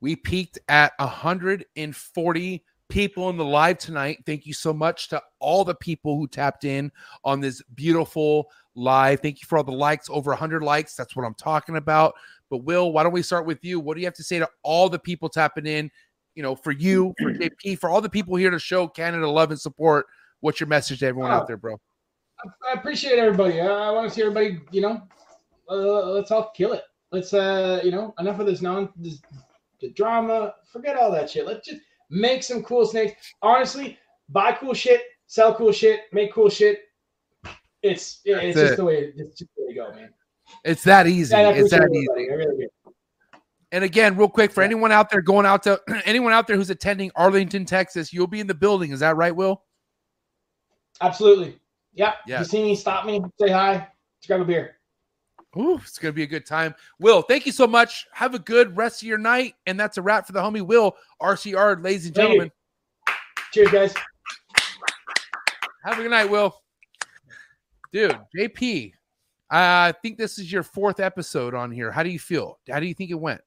we 0.00 0.16
peaked 0.16 0.58
at 0.66 0.94
140 0.98 2.64
people 2.88 3.30
in 3.30 3.36
the 3.36 3.44
live 3.44 3.78
tonight. 3.78 4.18
Thank 4.26 4.46
you 4.46 4.52
so 4.52 4.72
much 4.72 5.10
to 5.10 5.22
all 5.38 5.64
the 5.64 5.76
people 5.76 6.16
who 6.16 6.26
tapped 6.26 6.64
in 6.64 6.90
on 7.24 7.40
this 7.40 7.62
beautiful 7.76 8.48
live. 8.78 9.20
Thank 9.20 9.42
you 9.42 9.46
for 9.46 9.58
all 9.58 9.64
the 9.64 9.72
likes, 9.72 10.08
over 10.08 10.30
100 10.30 10.62
likes. 10.62 10.94
That's 10.94 11.14
what 11.16 11.24
I'm 11.26 11.34
talking 11.34 11.76
about. 11.76 12.14
But 12.50 12.58
Will, 12.58 12.92
why 12.92 13.02
don't 13.02 13.12
we 13.12 13.22
start 13.22 13.44
with 13.46 13.62
you? 13.64 13.78
What 13.80 13.94
do 13.94 14.00
you 14.00 14.06
have 14.06 14.14
to 14.14 14.22
say 14.22 14.38
to 14.38 14.48
all 14.62 14.88
the 14.88 14.98
people 14.98 15.28
tapping 15.28 15.66
in? 15.66 15.90
You 16.34 16.42
know, 16.42 16.54
for 16.54 16.70
you, 16.70 17.14
for 17.20 17.32
JP, 17.34 17.78
for 17.78 17.90
all 17.90 18.00
the 18.00 18.08
people 18.08 18.36
here 18.36 18.50
to 18.50 18.58
show 18.58 18.86
Canada 18.88 19.28
love 19.28 19.50
and 19.50 19.60
support. 19.60 20.06
What's 20.40 20.60
your 20.60 20.68
message 20.68 21.00
to 21.00 21.06
everyone 21.06 21.30
out 21.32 21.42
Oh. 21.42 21.46
there, 21.46 21.56
bro? 21.56 21.78
I 22.68 22.72
appreciate 22.74 23.18
everybody. 23.18 23.60
I, 23.60 23.66
I 23.66 23.90
want 23.90 24.08
to 24.08 24.14
see 24.14 24.22
everybody. 24.22 24.60
You 24.70 24.80
know, 24.82 25.02
uh, 25.68 26.10
let's 26.10 26.30
all 26.30 26.50
kill 26.56 26.72
it. 26.72 26.84
Let's 27.10 27.34
uh, 27.34 27.80
you 27.82 27.90
know, 27.90 28.14
enough 28.20 28.38
of 28.38 28.46
this 28.46 28.62
non 28.62 28.90
this 28.96 29.20
the 29.80 29.90
drama. 29.90 30.54
Forget 30.72 30.96
all 30.96 31.10
that 31.10 31.28
shit. 31.28 31.44
Let's 31.46 31.66
just 31.68 31.80
make 32.10 32.42
some 32.44 32.62
cool 32.62 32.86
snakes. 32.86 33.14
Honestly, 33.42 33.98
buy 34.28 34.52
cool 34.52 34.74
shit, 34.74 35.02
sell 35.26 35.54
cool 35.54 35.72
shit, 35.72 36.02
make 36.12 36.32
cool 36.32 36.48
shit. 36.48 36.80
It's 37.82 38.20
it's 38.24 38.56
just 38.58 38.72
it. 38.74 38.76
the 38.76 38.84
way 38.84 39.12
it's 39.16 39.38
just 39.38 39.50
the 39.56 39.64
way 39.64 39.72
to 39.72 39.74
go, 39.74 39.92
man. 39.94 40.10
It's 40.64 40.82
that 40.84 41.06
easy. 41.06 41.34
And 41.34 41.56
It's 41.56 41.70
that 41.70 41.88
easy. 41.92 42.28
Really. 42.30 42.66
And 43.70 43.84
again, 43.84 44.16
real 44.16 44.28
quick, 44.28 44.50
for 44.50 44.62
Yeah. 44.62 44.66
anyone 44.66 44.92
out 44.92 45.10
there 45.10 45.20
going 45.20 45.44
out 45.46 45.62
to 45.64 45.80
anyone 46.06 46.32
out 46.32 46.46
there 46.46 46.56
who's 46.56 46.70
attending 46.70 47.10
Arlington, 47.14 47.64
Texas, 47.66 48.12
you'll 48.12 48.26
be 48.26 48.40
in 48.40 48.46
the 48.46 48.54
building. 48.54 48.92
Is 48.92 49.00
that 49.00 49.16
right, 49.16 49.34
Will? 49.34 49.62
Absolutely. 51.00 51.60
Yeah. 51.92 52.14
Yeah. 52.26 52.40
You 52.40 52.44
see 52.44 52.62
me, 52.62 52.74
stop 52.76 53.04
me, 53.06 53.20
say 53.38 53.50
hi, 53.50 53.72
let's 53.72 54.26
grab 54.26 54.40
a 54.40 54.44
beer. 54.44 54.76
Ooh, 55.56 55.76
it's 55.76 55.98
gonna 55.98 56.12
be 56.12 56.22
a 56.22 56.26
good 56.26 56.46
time. 56.46 56.74
Will, 56.98 57.22
thank 57.22 57.46
you 57.46 57.52
so 57.52 57.66
much. 57.66 58.06
Have 58.12 58.34
a 58.34 58.38
good 58.38 58.76
rest 58.76 59.02
of 59.02 59.08
your 59.08 59.18
night. 59.18 59.54
And 59.66 59.78
that's 59.78 59.96
a 59.98 60.02
wrap 60.02 60.26
for 60.26 60.32
the 60.32 60.40
homie 60.40 60.62
Will, 60.64 60.96
RCR, 61.22 61.82
ladies 61.82 62.06
and 62.06 62.14
Thank 62.14 62.28
you. 62.28 62.34
gentlemen. 62.34 62.52
Cheers, 63.52 63.70
guys. 63.70 63.94
Have 65.84 65.98
a 65.98 66.02
good 66.02 66.10
night, 66.10 66.28
Will. 66.30 66.54
Dude, 67.92 68.18
JP, 68.36 68.92
I 69.50 69.92
think 70.02 70.18
this 70.18 70.38
is 70.38 70.52
your 70.52 70.62
fourth 70.62 71.00
episode 71.00 71.54
on 71.54 71.70
here. 71.70 71.90
How 71.90 72.02
do 72.02 72.10
you 72.10 72.18
feel? 72.18 72.58
How 72.70 72.80
do 72.80 72.86
you 72.86 72.94
think 72.94 73.10
it 73.10 73.14
went? 73.14 73.40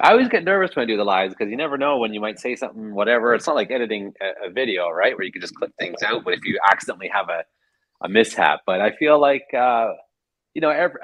I 0.00 0.12
always 0.12 0.28
get 0.28 0.44
nervous 0.44 0.74
when 0.76 0.84
I 0.84 0.86
do 0.86 0.96
the 0.96 1.04
lives 1.04 1.34
because 1.34 1.50
you 1.50 1.56
never 1.56 1.76
know 1.76 1.98
when 1.98 2.14
you 2.14 2.20
might 2.20 2.38
say 2.38 2.56
something, 2.56 2.94
whatever. 2.94 3.34
It's 3.34 3.46
not 3.46 3.56
like 3.56 3.70
editing 3.70 4.12
a, 4.22 4.48
a 4.48 4.50
video, 4.50 4.88
right? 4.88 5.16
Where 5.16 5.24
you 5.24 5.32
can 5.32 5.42
just 5.42 5.54
clip 5.54 5.72
things 5.78 6.02
out. 6.02 6.24
But 6.24 6.34
if 6.34 6.40
you 6.44 6.58
accidentally 6.70 7.10
have 7.12 7.28
a, 7.28 7.44
a 8.04 8.08
mishap, 8.08 8.60
but 8.66 8.80
I 8.80 8.96
feel 8.96 9.20
like, 9.20 9.44
uh, 9.52 9.88
you 10.54 10.62
know, 10.62 10.70
every, 10.70 11.00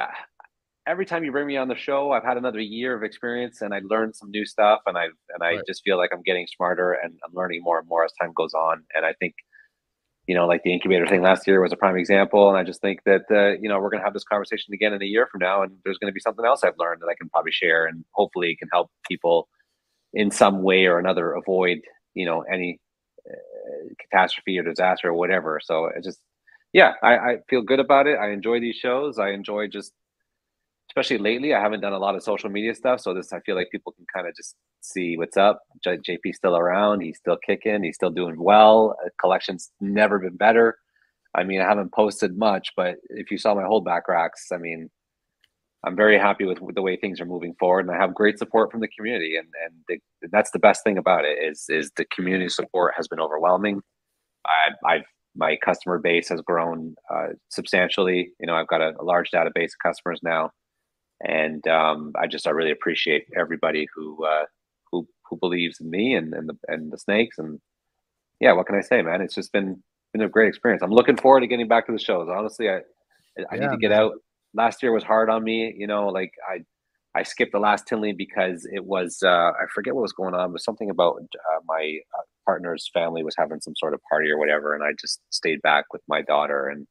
every 0.86 1.04
time 1.04 1.24
you 1.24 1.32
bring 1.32 1.46
me 1.46 1.58
on 1.58 1.68
the 1.68 1.76
show, 1.76 2.12
I've 2.12 2.24
had 2.24 2.38
another 2.38 2.60
year 2.60 2.96
of 2.96 3.02
experience 3.02 3.60
and 3.60 3.74
I 3.74 3.80
learned 3.84 4.16
some 4.16 4.30
new 4.30 4.46
stuff 4.46 4.80
and 4.86 4.96
I, 4.96 5.04
and 5.04 5.42
I 5.42 5.56
Right. 5.56 5.60
just 5.66 5.82
feel 5.84 5.98
like 5.98 6.10
I'm 6.12 6.22
getting 6.22 6.46
smarter 6.46 6.92
and 6.92 7.18
I'm 7.26 7.34
learning 7.34 7.60
more 7.62 7.78
and 7.78 7.88
more 7.88 8.04
as 8.04 8.12
time 8.20 8.32
goes 8.34 8.54
on. 8.54 8.82
And 8.94 9.04
I 9.04 9.12
think, 9.14 9.34
you 10.26 10.34
know, 10.34 10.46
like 10.46 10.62
the 10.64 10.72
incubator 10.72 11.06
thing 11.06 11.22
last 11.22 11.46
year 11.46 11.60
was 11.62 11.72
a 11.72 11.76
prime 11.76 11.96
example. 11.96 12.48
And 12.48 12.58
I 12.58 12.64
just 12.64 12.80
think 12.80 13.04
that, 13.04 13.22
uh, 13.30 13.58
you 13.60 13.68
know, 13.68 13.78
we're 13.78 13.90
going 13.90 14.00
to 14.00 14.04
have 14.04 14.14
this 14.14 14.24
conversation 14.24 14.74
again 14.74 14.92
in 14.92 15.00
a 15.00 15.06
year 15.06 15.28
from 15.30 15.40
now. 15.40 15.62
And 15.62 15.78
there's 15.84 15.98
going 15.98 16.10
to 16.10 16.14
be 16.14 16.20
something 16.20 16.44
else 16.44 16.64
I've 16.64 16.78
learned 16.78 17.00
that 17.02 17.08
I 17.08 17.14
can 17.14 17.28
probably 17.28 17.52
share. 17.52 17.86
And 17.86 18.04
hopefully 18.12 18.56
can 18.56 18.68
help 18.72 18.90
people 19.08 19.48
in 20.12 20.30
some 20.30 20.62
way 20.62 20.86
or 20.86 20.98
another 20.98 21.32
avoid, 21.32 21.78
you 22.14 22.26
know, 22.26 22.42
any 22.42 22.80
uh, 23.28 23.94
catastrophe 24.00 24.58
or 24.58 24.62
disaster 24.62 25.08
or 25.08 25.14
whatever. 25.14 25.60
So 25.62 25.86
it 25.86 26.02
just, 26.02 26.20
yeah, 26.72 26.94
I, 27.02 27.16
I 27.16 27.36
feel 27.48 27.62
good 27.62 27.80
about 27.80 28.06
it. 28.06 28.18
I 28.18 28.30
enjoy 28.30 28.60
these 28.60 28.76
shows. 28.76 29.18
I 29.18 29.30
enjoy 29.30 29.68
just, 29.68 29.92
especially 30.96 31.18
lately, 31.18 31.52
I 31.52 31.60
haven't 31.60 31.80
done 31.80 31.92
a 31.92 31.98
lot 31.98 32.14
of 32.14 32.22
social 32.22 32.48
media 32.48 32.74
stuff. 32.74 33.00
So 33.00 33.12
this, 33.12 33.30
I 33.32 33.40
feel 33.40 33.54
like 33.54 33.68
people 33.70 33.92
can 33.92 34.06
kind 34.14 34.26
of 34.26 34.34
just 34.34 34.56
see 34.80 35.18
what's 35.18 35.36
up. 35.36 35.60
J- 35.84 35.98
JP's 35.98 36.36
still 36.36 36.56
around. 36.56 37.02
He's 37.02 37.18
still 37.18 37.36
kicking. 37.36 37.82
He's 37.82 37.96
still 37.96 38.10
doing 38.10 38.42
well. 38.42 38.96
Uh, 39.04 39.10
collection's 39.20 39.70
never 39.78 40.18
been 40.18 40.36
better. 40.36 40.78
I 41.34 41.44
mean, 41.44 41.60
I 41.60 41.64
haven't 41.64 41.92
posted 41.92 42.38
much, 42.38 42.70
but 42.78 42.94
if 43.10 43.30
you 43.30 43.36
saw 43.36 43.54
my 43.54 43.62
holdback 43.62 44.02
racks, 44.08 44.46
I 44.50 44.56
mean, 44.56 44.88
I'm 45.84 45.96
very 45.96 46.18
happy 46.18 46.46
with, 46.46 46.62
with 46.62 46.74
the 46.74 46.82
way 46.82 46.96
things 46.96 47.20
are 47.20 47.26
moving 47.26 47.54
forward, 47.60 47.86
and 47.86 47.94
I 47.94 48.00
have 48.00 48.14
great 48.14 48.38
support 48.38 48.72
from 48.72 48.80
the 48.80 48.88
community, 48.88 49.36
and 49.36 49.46
and 49.64 49.74
the, 49.88 50.28
that's 50.32 50.50
the 50.50 50.58
best 50.58 50.82
thing 50.82 50.96
about 50.96 51.26
it 51.26 51.38
is 51.38 51.66
is 51.68 51.92
the 51.96 52.06
community 52.06 52.48
support 52.48 52.94
has 52.96 53.06
been 53.06 53.20
overwhelming. 53.20 53.82
I, 54.46 54.94
I've 54.94 55.04
my 55.36 55.56
customer 55.62 55.98
base 55.98 56.30
has 56.30 56.40
grown 56.40 56.94
uh, 57.14 57.28
substantially. 57.50 58.30
You 58.40 58.46
know, 58.46 58.54
I've 58.54 58.66
got 58.66 58.80
a, 58.80 58.94
a 58.98 59.04
large 59.04 59.30
database 59.30 59.72
of 59.74 59.78
customers 59.84 60.20
now, 60.22 60.50
and 61.22 61.66
um, 61.68 62.12
I 62.20 62.26
just 62.26 62.46
I 62.46 62.50
really 62.50 62.70
appreciate 62.72 63.26
everybody 63.38 63.86
who 63.94 64.24
uh, 64.24 64.44
who 64.90 65.06
who 65.28 65.36
believes 65.38 65.80
in 65.80 65.90
me 65.90 66.14
and 66.14 66.34
and 66.34 66.48
the 66.48 66.58
and 66.68 66.92
the 66.92 66.98
snakes, 66.98 67.38
and 67.38 67.60
yeah, 68.40 68.52
what 68.52 68.66
can 68.66 68.76
I 68.76 68.82
say, 68.82 69.02
man? 69.02 69.20
It's 69.22 69.34
just 69.34 69.52
been 69.52 69.82
been 70.12 70.22
a 70.22 70.28
great 70.28 70.48
experience. 70.48 70.82
I'm 70.82 70.90
looking 70.92 71.16
forward 71.16 71.40
to 71.40 71.46
getting 71.46 71.68
back 71.68 71.86
to 71.86 71.92
the 71.92 71.98
shows. 71.98 72.28
Honestly, 72.30 72.68
I 72.70 72.80
I 73.50 73.56
Yeah, 73.56 73.58
need 73.58 73.70
to 73.70 73.76
get 73.76 73.92
man. 73.92 73.92
out. 73.92 74.12
Last 74.54 74.82
year 74.82 74.92
was 74.92 75.04
hard 75.04 75.30
on 75.30 75.44
me. 75.44 75.74
You 75.76 75.86
know, 75.86 76.08
like 76.08 76.32
I 76.50 76.60
I 77.18 77.22
skipped 77.22 77.52
the 77.52 77.58
last 77.58 77.86
Tinley 77.86 78.12
because 78.12 78.66
it 78.72 78.84
was 78.84 79.18
uh, 79.24 79.28
I 79.52 79.66
forget 79.74 79.94
what 79.94 80.02
was 80.02 80.12
going 80.12 80.34
on. 80.34 80.50
It 80.50 80.52
was 80.52 80.64
something 80.64 80.90
about 80.90 81.16
uh, 81.22 81.60
my 81.66 81.98
uh, 82.18 82.22
partner's 82.46 82.90
family 82.92 83.24
was 83.24 83.34
having 83.38 83.60
some 83.60 83.74
sort 83.76 83.94
of 83.94 84.00
party 84.08 84.30
or 84.30 84.38
whatever, 84.38 84.74
and 84.74 84.84
I 84.84 84.92
just 85.00 85.20
stayed 85.30 85.62
back 85.62 85.86
with 85.92 86.02
my 86.08 86.22
daughter 86.22 86.68
and 86.68 86.86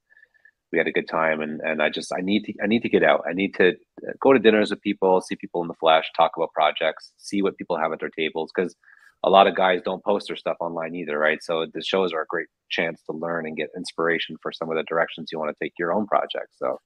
we 0.72 0.78
had 0.78 0.88
a 0.88 0.92
good 0.92 1.08
time. 1.08 1.42
And 1.42 1.62
and 1.62 1.82
I 1.82 1.90
just 1.90 2.12
I 2.14 2.22
need 2.22 2.44
to 2.46 2.54
I 2.64 2.68
need 2.68 2.82
to 2.84 2.90
get 2.90 3.04
out. 3.04 3.24
I 3.30 3.34
need 3.34 3.56
to 3.56 3.70
uh, 3.70 4.14
go 4.22 4.34
to 4.34 4.40
dinners 4.40 4.72
with 4.72 4.82
people, 4.82 5.22
see 5.22 5.36
people 5.36 5.62
in 5.62 5.68
the 5.68 5.74
flesh, 5.76 6.06
talk 6.16 6.32
about 6.38 6.54
projects, 6.54 7.14
see 7.18 7.42
what 7.42 7.58
people 7.58 7.78
have 7.78 7.92
at 7.94 8.00
their 8.00 8.10
tables 8.10 8.52
because 8.56 8.76
a 9.24 9.30
lot 9.30 9.48
of 9.48 9.56
guys 9.56 9.82
don't 9.84 10.04
post 10.04 10.28
their 10.28 10.36
stuff 10.38 10.58
online 10.60 10.96
either, 10.96 11.18
right? 11.18 11.42
So 11.42 11.66
the 11.74 11.82
shows 11.84 12.14
are 12.14 12.22
a 12.22 12.28
great 12.28 12.48
chance 12.70 13.02
to 13.10 13.18
learn 13.18 13.48
and 13.48 13.58
get 13.58 13.70
inspiration 13.76 14.38
for 14.42 14.52
some 14.52 14.70
of 14.70 14.78
the 14.78 14.84
directions 14.84 15.30
you 15.32 15.40
want 15.40 15.56
to 15.56 15.66
take 15.66 15.74
your 15.80 15.94
own 15.94 16.06
project. 16.08 16.50
So 16.58 16.80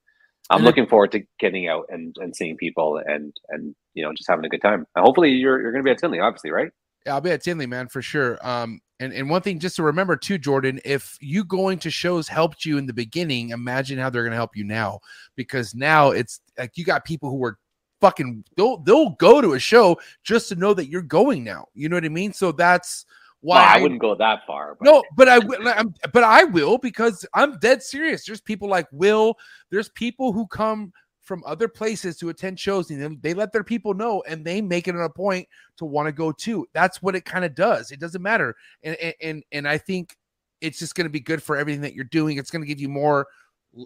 I'm 0.50 0.58
And 0.58 0.64
looking 0.64 0.86
forward 0.86 1.12
to 1.12 1.20
getting 1.38 1.68
out 1.68 1.86
and, 1.90 2.16
and 2.18 2.34
seeing 2.34 2.56
people 2.56 3.00
and 3.04 3.34
and 3.50 3.74
you 3.94 4.04
know 4.04 4.12
just 4.16 4.28
having 4.28 4.44
a 4.44 4.48
good 4.48 4.62
time. 4.62 4.86
And 4.96 5.04
hopefully 5.04 5.30
you're 5.30 5.60
you're 5.60 5.72
going 5.72 5.84
to 5.84 5.88
be 5.88 5.92
at 5.92 5.98
Tinley, 5.98 6.20
obviously, 6.20 6.50
right? 6.50 6.70
Yeah, 7.06 7.14
I'll 7.14 7.20
be 7.20 7.30
at 7.30 7.42
Tinley, 7.42 7.66
man, 7.66 7.88
for 7.88 8.02
sure. 8.02 8.38
Um, 8.46 8.80
and, 8.98 9.12
and 9.14 9.30
one 9.30 9.40
thing 9.40 9.58
just 9.58 9.76
to 9.76 9.82
remember 9.82 10.16
too, 10.16 10.36
Jordan, 10.36 10.80
if 10.84 11.16
you 11.20 11.44
going 11.44 11.78
to 11.78 11.90
shows 11.90 12.28
helped 12.28 12.66
you 12.66 12.76
in 12.76 12.86
the 12.86 12.92
beginning, 12.92 13.50
imagine 13.50 13.98
how 13.98 14.10
they're 14.10 14.24
gonna 14.24 14.36
help 14.36 14.54
you 14.54 14.64
now. 14.64 15.00
Because 15.36 15.74
now 15.74 16.10
it's 16.10 16.40
like 16.58 16.72
you 16.76 16.84
got 16.84 17.04
people 17.06 17.30
who 17.30 17.42
are 17.44 17.58
fucking 18.02 18.44
they'll 18.56 18.78
they'll 18.78 19.10
go 19.10 19.40
to 19.40 19.54
a 19.54 19.58
show 19.58 19.98
just 20.24 20.48
to 20.50 20.54
know 20.56 20.74
that 20.74 20.88
you're 20.88 21.00
going 21.02 21.42
now. 21.44 21.66
You 21.74 21.88
know 21.88 21.96
what 21.96 22.04
I 22.04 22.10
mean? 22.10 22.34
So 22.34 22.52
that's 22.52 23.06
why 23.40 23.56
Well, 23.56 23.64
I 23.68 23.78
I- 23.78 23.82
wouldn't 23.82 24.00
go 24.02 24.14
that 24.16 24.40
far. 24.46 24.76
But 24.78 24.84
no, 24.84 25.02
but 25.16 25.28
I 25.28 25.38
will. 25.38 25.66
I'm, 25.66 25.94
but 26.12 26.22
I 26.22 26.44
will 26.44 26.76
because 26.76 27.24
I'm 27.32 27.58
dead 27.60 27.82
serious. 27.82 28.26
There's 28.26 28.42
people 28.42 28.68
like 28.68 28.86
Will. 28.92 29.34
There's 29.70 29.88
people 29.88 30.34
who 30.34 30.46
come 30.48 30.92
from 31.30 31.44
other 31.46 31.68
places 31.68 32.16
to 32.16 32.28
attend 32.28 32.58
shows 32.58 32.90
and 32.90 33.22
they 33.22 33.34
let 33.34 33.52
their 33.52 33.62
people 33.62 33.94
know 33.94 34.20
and 34.26 34.44
they 34.44 34.60
make 34.60 34.88
it 34.88 34.96
a 34.96 35.08
point 35.08 35.46
to 35.76 35.84
want 35.84 36.08
to 36.08 36.12
go 36.12 36.32
too. 36.32 36.66
That's 36.72 37.00
what 37.00 37.14
it 37.14 37.24
kind 37.24 37.44
of 37.44 37.54
does. 37.54 37.92
It 37.92 38.00
doesn't 38.00 38.20
matter. 38.20 38.56
And 38.82 38.96
and 39.22 39.44
and, 39.52 39.68
I 39.68 39.78
think 39.78 40.16
it's 40.60 40.80
just 40.80 40.96
going 40.96 41.04
to 41.04 41.10
be 41.10 41.20
good 41.20 41.40
for 41.40 41.56
everything 41.56 41.82
that 41.82 41.94
you're 41.94 42.04
doing. 42.06 42.36
It's 42.36 42.50
going 42.50 42.62
to 42.62 42.66
give 42.66 42.80
you 42.80 42.88
more 42.88 43.28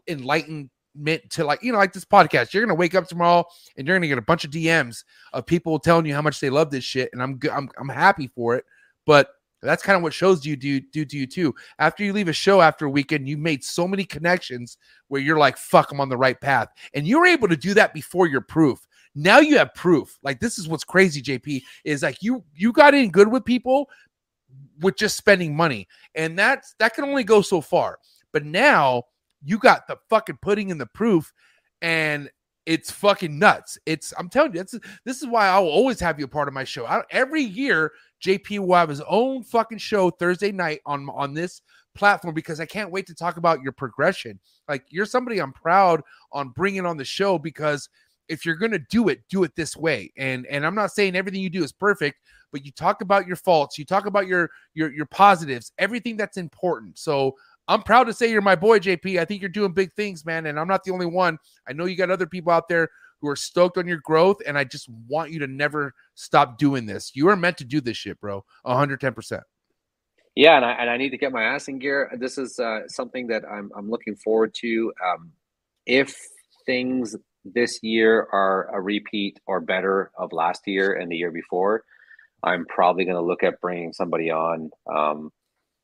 enlightenment 0.09 0.71
to 1.33 1.45
like, 1.45 1.63
you 1.63 1.71
know, 1.71 1.77
like 1.77 1.93
this 1.93 2.07
podcast. 2.07 2.55
You're 2.55 2.65
going 2.65 2.75
to 2.75 2.81
wake 2.81 2.95
up 2.95 3.09
tomorrow 3.09 3.45
and 3.77 3.87
you're 3.87 3.95
going 3.95 4.01
to 4.01 4.09
get 4.09 4.17
a 4.17 4.23
bunch 4.23 4.47
of 4.47 4.51
DMs 4.51 5.05
of 5.35 5.45
people 5.45 5.79
telling 5.79 6.07
you 6.07 6.15
how 6.15 6.23
much 6.23 6.41
they 6.41 6.49
love 6.49 6.71
this 6.71 6.85
shit 6.85 7.11
and 7.13 7.23
I'm 7.23 7.37
good 7.37 7.51
I'm 7.51 7.69
I'm 7.79 7.91
happy 7.91 8.29
for 8.29 8.57
it. 8.57 8.65
But 9.05 9.34
that's 9.67 9.83
kind 9.83 9.97
of 9.97 10.03
what 10.03 10.13
shows 10.13 10.41
do 10.41 10.51
you 10.51 10.57
do 10.57 10.81
do 10.81 11.05
to 11.05 11.17
you 11.17 11.27
too. 11.27 11.55
After 11.79 12.05
you 12.05 12.13
leave 12.13 12.29
a 12.29 12.33
show 12.33 12.61
after 12.61 12.87
a 12.87 12.91
weekend, 12.91 13.29
you 13.29 13.37
made 13.37 13.65
so 13.65 13.87
many 13.89 14.05
connections 14.05 14.77
where 15.09 15.21
you're 15.21 15.39
like, 15.39 15.57
"Fuck, 15.57 15.93
I'm 15.93 16.01
on 16.01 16.09
the 16.09 16.17
right 16.17 16.41
path," 16.41 16.69
and 16.95 17.07
you 17.07 17.19
were 17.19 17.27
able 17.27 17.49
to 17.49 17.57
do 17.57 17.75
that 17.75 17.95
before 17.95 18.27
your 18.27 18.41
proof. 18.41 18.87
Now 19.15 19.39
you 19.39 19.59
have 19.59 19.75
proof. 19.75 20.19
Like 20.23 20.41
this 20.41 20.59
is 20.59 20.69
what's 20.69 20.85
crazy, 20.85 21.23
JP. 21.23 21.63
Is 21.85 22.03
like 22.03 22.23
you 22.23 22.45
you 22.55 22.73
got 22.73 22.95
in 22.95 23.11
good 23.11 23.29
with 23.29 23.45
people 23.45 23.89
with 24.81 24.97
just 24.97 25.17
spending 25.17 25.57
money, 25.57 25.87
and 26.15 26.39
that's 26.39 26.75
that 26.79 26.95
can 26.95 27.05
only 27.05 27.25
go 27.25 27.43
so 27.43 27.61
far. 27.61 27.99
But 28.33 28.45
now 28.45 29.05
you 29.45 29.59
got 29.59 29.87
the 29.87 29.99
fucking 30.09 30.39
pudding 30.43 30.71
in 30.71 30.79
the 30.79 30.87
proof, 30.87 31.33
and 31.81 32.31
it's 32.67 32.91
fucking 32.91 33.39
nuts. 33.39 33.79
It's 33.87 34.13
I'm 34.19 34.29
telling 34.29 34.55
you, 34.55 34.61
it's 34.61 34.79
this 35.05 35.21
is 35.23 35.29
why 35.29 35.49
I'll 35.49 35.67
always 35.67 36.01
have 36.01 36.19
you 36.19 36.25
a 36.25 36.29
part 36.29 36.49
of 36.49 36.55
my 36.55 36.65
show. 36.65 36.87
I, 36.87 37.03
every 37.11 37.43
year 37.43 37.93
JP 38.25 38.61
will 38.61 38.75
have 38.75 38.89
his 38.89 39.03
own 39.03 39.43
fucking 39.43 39.79
show 39.79 40.11
Thursday 40.11 40.53
night 40.53 40.81
on 40.87 41.09
on 41.11 41.35
this 41.35 41.63
platform 41.95 42.35
because 42.35 42.61
I 42.61 42.67
can't 42.67 42.91
wait 42.91 43.07
to 43.07 43.15
talk 43.15 43.37
about 43.37 43.63
your 43.63 43.73
progression. 43.73 44.39
Like 44.69 44.85
you're 44.89 45.07
somebody 45.07 45.39
I'm 45.39 45.53
proud 45.53 46.03
on 46.33 46.51
bringing 46.51 46.87
on 46.87 46.97
the 46.97 47.05
show 47.05 47.39
because 47.39 47.89
if 48.29 48.47
you're 48.47 48.57
going 48.57 48.73
to 48.73 48.79
do 48.91 49.09
it, 49.09 49.21
do 49.29 49.45
it 49.45 49.55
this 49.55 49.77
way. 49.77 50.13
And 50.17 50.47
and 50.47 50.67
I'm 50.67 50.75
not 50.75 50.93
saying 50.93 51.17
everything 51.17 51.41
you 51.41 51.51
do 51.51 51.63
is 51.63 51.73
perfect, 51.73 52.19
but 52.53 52.65
you 52.65 52.73
talk 52.73 53.03
about 53.03 53.27
your 53.27 53.37
faults, 53.37 53.79
you 53.79 53.85
talk 53.85 54.07
about 54.07 54.27
your 54.27 54.51
your 54.75 54.93
your 54.93 55.07
positives, 55.07 55.73
everything 55.79 56.17
that's 56.17 56.37
important. 56.37 56.99
So 56.99 57.35
I'm 57.69 57.83
proud 57.83 58.05
to 58.05 58.13
say 58.13 58.31
you're 58.31 58.43
my 58.43 58.57
boy, 58.57 58.79
JP. 58.79 59.19
I 59.19 59.25
think 59.25 59.41
you're 59.41 59.49
doing 59.49 59.73
big 59.73 59.93
things, 59.95 60.25
man. 60.25 60.47
And 60.47 60.61
I'm 60.61 60.69
not 60.69 60.85
the 60.85 60.93
only 60.93 61.07
one. 61.07 61.39
I 61.69 61.73
know 61.73 61.87
you 61.87 61.97
got 61.97 62.11
other 62.11 62.27
people 62.27 62.53
out 62.53 62.69
there 62.69 62.89
who 63.21 63.29
are 63.29 63.37
stoked 63.37 63.79
on 63.79 63.89
your 63.89 64.01
growth. 64.05 64.37
And 64.47 64.59
I 64.59 64.65
just 64.65 64.89
want 65.09 65.31
you 65.31 65.39
to 65.41 65.47
never 65.47 65.95
stop 66.15 66.59
doing 66.59 66.85
this. 66.85 67.13
You 67.15 67.29
are 67.29 67.37
meant 67.37 67.57
to 67.59 67.65
do 67.65 67.81
this 67.81 67.97
shit, 67.97 68.21
bro. 68.21 68.45
110%. 68.67 69.41
Yeah, 70.37 70.57
and 70.57 70.65
I, 70.65 70.73
and 70.73 70.91
I 70.91 70.97
need 70.97 71.11
to 71.11 71.19
get 71.19 71.33
my 71.33 71.45
ass 71.45 71.69
in 71.69 71.79
gear. 71.79 72.11
This 72.19 72.39
is 72.39 72.59
uh, 72.59 72.81
something 72.89 73.29
that 73.29 73.45
I'm, 73.51 73.71
I'm 73.77 73.89
looking 73.89 74.17
forward 74.17 74.53
to. 74.61 74.93
Um, 75.03 75.31
if 75.87 76.15
things 76.67 77.17
this 77.45 77.79
year 77.83 78.29
are 78.33 78.69
a 78.75 78.81
repeat 78.81 79.39
or 79.47 79.61
better 79.61 80.11
of 80.19 80.33
last 80.33 80.63
year 80.67 80.95
and 80.95 81.11
the 81.11 81.17
year 81.17 81.31
before, 81.31 81.85
I'm 82.43 82.67
probably 82.67 83.05
going 83.05 83.17
to 83.17 83.23
look 83.23 83.43
at 83.43 83.61
bringing 83.61 83.93
somebody 83.93 84.31
on 84.31 84.71
um, 84.93 85.31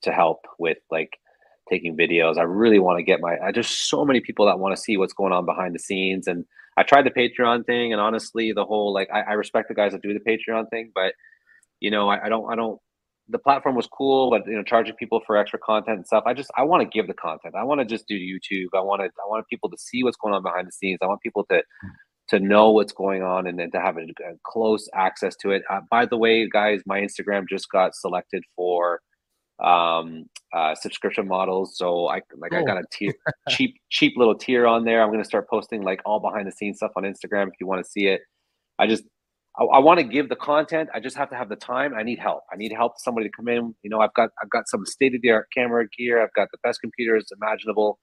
to 0.03 0.13
help 0.13 0.45
with 0.59 0.79
like 0.91 1.17
taking 1.71 1.97
videos. 1.97 2.39
I 2.39 2.43
really 2.43 2.79
want 2.79 2.99
to 2.99 3.03
get 3.03 3.21
my. 3.21 3.37
I 3.39 3.53
just 3.53 3.89
so 3.89 4.05
many 4.05 4.21
people 4.21 4.47
that 4.47 4.59
want 4.59 4.77
to 4.77 4.83
see 4.83 4.97
what's 4.97 5.13
going 5.13 5.33
on 5.33 5.47
behind 5.47 5.75
the 5.75 5.79
scenes, 5.79 6.27
and 6.27 6.45
I 6.77 6.83
tried 6.83 7.07
the 7.07 7.11
Patreon 7.11 7.67
thing, 7.67 7.93
and 7.93 8.01
honestly, 8.01 8.53
the 8.53 8.65
whole 8.65 8.93
like 8.93 9.09
I, 9.13 9.21
I 9.21 9.33
respect 9.33 9.69
the 9.69 9.75
guys 9.75 9.93
that 9.93 10.03
do 10.03 10.15
the 10.15 10.21
Patreon 10.21 10.69
thing, 10.71 10.93
but 10.95 11.15
you 11.81 11.91
know, 11.91 12.09
I, 12.09 12.27
I 12.27 12.29
don't, 12.29 12.51
I 12.51 12.57
don't. 12.57 12.79
The 13.29 13.39
platform 13.39 13.77
was 13.77 13.87
cool, 13.87 14.31
but 14.31 14.47
you 14.47 14.57
know, 14.57 14.63
charging 14.63 14.95
people 14.97 15.21
for 15.27 15.37
extra 15.37 15.59
content 15.59 15.99
and 15.99 16.07
stuff. 16.07 16.25
I 16.27 16.35
just, 16.35 16.51
I 16.57 16.63
want 16.63 16.83
to 16.83 16.89
give 16.89 17.07
the 17.07 17.15
content. 17.15 17.55
I 17.55 17.65
want 17.65 17.81
to 17.81 17.85
just 17.85 18.09
do 18.09 18.15
YouTube. 18.15 18.69
I 18.75 18.81
want 18.81 19.01
to, 19.03 19.07
I 19.07 19.29
want 19.29 19.47
people 19.49 19.71
to 19.71 19.79
see 19.79 20.03
what's 20.03 20.17
going 20.17 20.35
on 20.35 20.43
behind 20.43 20.67
the 20.67 20.73
scenes. 20.73 20.99
I 21.03 21.07
want 21.07 21.21
people 21.23 21.45
to 21.51 21.63
to 22.29 22.39
know 22.39 22.71
what's 22.71 22.93
going 22.93 23.23
on 23.23 23.49
and 23.49 23.59
then 23.59 23.71
to 23.73 23.81
have 23.81 23.97
a, 23.97 24.03
a 24.03 24.35
close 24.45 24.89
access 24.95 25.35
to 25.37 25.51
it. 25.51 25.63
Uh, 25.69 25.81
by 25.91 26.07
the 26.07 26.17
way, 26.17 26.49
guys, 26.49 26.81
my 26.87 27.01
Instagram 27.01 27.49
just 27.49 27.69
got 27.71 27.95
selected 27.95 28.45
for 28.55 29.01
um, 29.63 30.25
uh, 30.53 30.75
subscription 30.75 31.29
models. 31.29 31.77
So 31.77 32.09
I 32.09 32.21
like 32.37 32.53
I 32.53 32.63
got 32.63 32.79
a 32.79 32.85
tier, 32.93 33.15
cheap 33.49 33.77
cheap 33.91 34.15
little 34.17 34.35
tier 34.35 34.67
on 34.67 34.85
there. 34.85 35.03
I'm 35.03 35.11
gonna 35.11 35.25
start 35.25 35.49
posting 35.49 35.83
like 35.83 36.01
all 36.05 36.21
behind 36.21 36.47
the 36.47 36.53
scenes 36.53 36.79
stuff 36.79 36.93
on 36.97 37.05
Instagram 37.05 37.49
if 37.49 37.55
you 37.61 37.67
want 37.67 37.85
to 37.85 37.91
see 37.91 38.07
it. 38.07 38.23
I 38.79 38.87
just 38.87 39.05
I, 39.59 39.65
I 39.65 39.79
want 39.79 39.99
to 39.99 40.05
give 40.05 40.29
the 40.29 40.37
content. 40.37 40.89
I 40.95 41.01
just 41.01 41.17
have 41.17 41.31
to 41.31 41.37
have 41.37 41.49
the 41.49 41.57
time. 41.57 41.95
I 41.95 42.03
need 42.03 42.19
help. 42.19 42.43
I 42.53 42.57
need 42.57 42.73
help. 42.73 42.95
Somebody 42.99 43.29
to 43.29 43.33
come 43.37 43.49
in. 43.49 43.75
You 43.83 43.91
know, 43.91 44.01
I've 44.01 44.15
got 44.15 44.31
I've 44.43 44.51
got 44.51 44.69
some 44.69 44.85
state 44.87 45.15
of 45.15 45.23
the 45.23 45.31
art 45.31 45.47
camera 45.57 45.87
gear. 45.97 46.23
I've 46.23 46.35
got 46.35 46.49
the 46.53 46.59
best 46.63 46.81
computers 46.81 47.27
imaginable. 47.41 47.99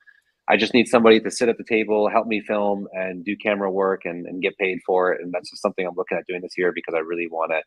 I 0.50 0.56
just 0.56 0.74
need 0.74 0.88
somebody 0.88 1.20
to 1.20 1.30
sit 1.30 1.50
at 1.50 1.58
the 1.58 1.64
table, 1.66 2.08
help 2.10 2.26
me 2.26 2.40
film 2.40 2.88
and 2.94 3.26
do 3.26 3.36
camera 3.36 3.70
work 3.70 4.04
and, 4.06 4.26
and 4.26 4.42
get 4.42 4.58
paid 4.58 4.80
for 4.86 5.12
it. 5.12 5.22
And 5.22 5.34
that's 5.34 5.50
just 5.50 5.62
something 5.62 5.86
I'm 5.86 5.96
looking 5.98 6.18
at 6.18 6.26
doing 6.26 6.42
this 6.42 6.54
year 6.58 6.72
because 6.74 6.94
I 6.96 7.00
really 7.00 7.28
want 7.28 7.52
to 7.52 7.62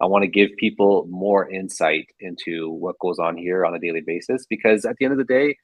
I 0.00 0.06
want 0.06 0.22
to 0.22 0.28
give 0.28 0.50
people 0.58 1.06
more 1.08 1.50
insight 1.50 2.06
into 2.20 2.70
what 2.70 2.98
goes 3.00 3.18
on 3.18 3.36
here 3.36 3.64
on 3.64 3.74
a 3.74 3.78
daily 3.78 4.02
basis 4.06 4.46
because 4.48 4.84
at 4.84 4.96
the 4.98 5.06
end 5.06 5.12
of 5.12 5.18
the 5.18 5.24
day, 5.24 5.56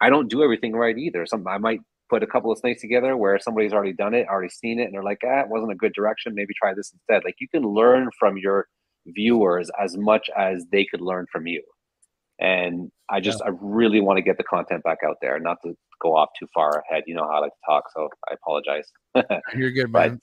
I 0.00 0.10
don't 0.10 0.28
do 0.28 0.42
everything 0.42 0.72
right 0.72 0.96
either. 0.96 1.26
Some 1.26 1.46
I 1.46 1.58
might 1.58 1.80
put 2.08 2.22
a 2.22 2.26
couple 2.26 2.52
of 2.52 2.58
snakes 2.58 2.80
together 2.80 3.16
where 3.16 3.38
somebody's 3.38 3.72
already 3.72 3.92
done 3.92 4.14
it, 4.14 4.28
already 4.28 4.50
seen 4.50 4.78
it, 4.78 4.84
and 4.84 4.94
they're 4.94 5.02
like, 5.02 5.20
ah, 5.24 5.40
it 5.40 5.48
wasn't 5.48 5.72
a 5.72 5.76
good 5.76 5.92
direction. 5.94 6.34
Maybe 6.34 6.54
try 6.54 6.74
this 6.74 6.92
instead. 6.92 7.24
Like 7.24 7.36
you 7.40 7.48
can 7.48 7.62
learn 7.62 8.10
from 8.18 8.36
your 8.36 8.66
viewers 9.06 9.70
as 9.80 9.96
much 9.96 10.28
as 10.36 10.64
they 10.70 10.84
could 10.84 11.00
learn 11.00 11.26
from 11.32 11.46
you. 11.46 11.62
And 12.38 12.90
I 13.10 13.20
just 13.20 13.40
yeah. 13.44 13.52
I 13.52 13.56
really 13.60 14.00
want 14.00 14.18
to 14.18 14.22
get 14.22 14.36
the 14.36 14.44
content 14.44 14.82
back 14.82 14.98
out 15.06 15.16
there, 15.22 15.38
not 15.38 15.58
to 15.64 15.74
go 16.02 16.16
off 16.16 16.28
too 16.38 16.46
far 16.52 16.82
ahead. 16.88 17.04
You 17.06 17.14
know 17.14 17.22
how 17.22 17.36
I 17.36 17.40
like 17.40 17.52
to 17.52 17.72
talk, 17.72 17.84
so 17.94 18.08
I 18.28 18.34
apologize. 18.34 18.90
You're 19.56 19.70
good, 19.70 19.90
man. 19.90 20.20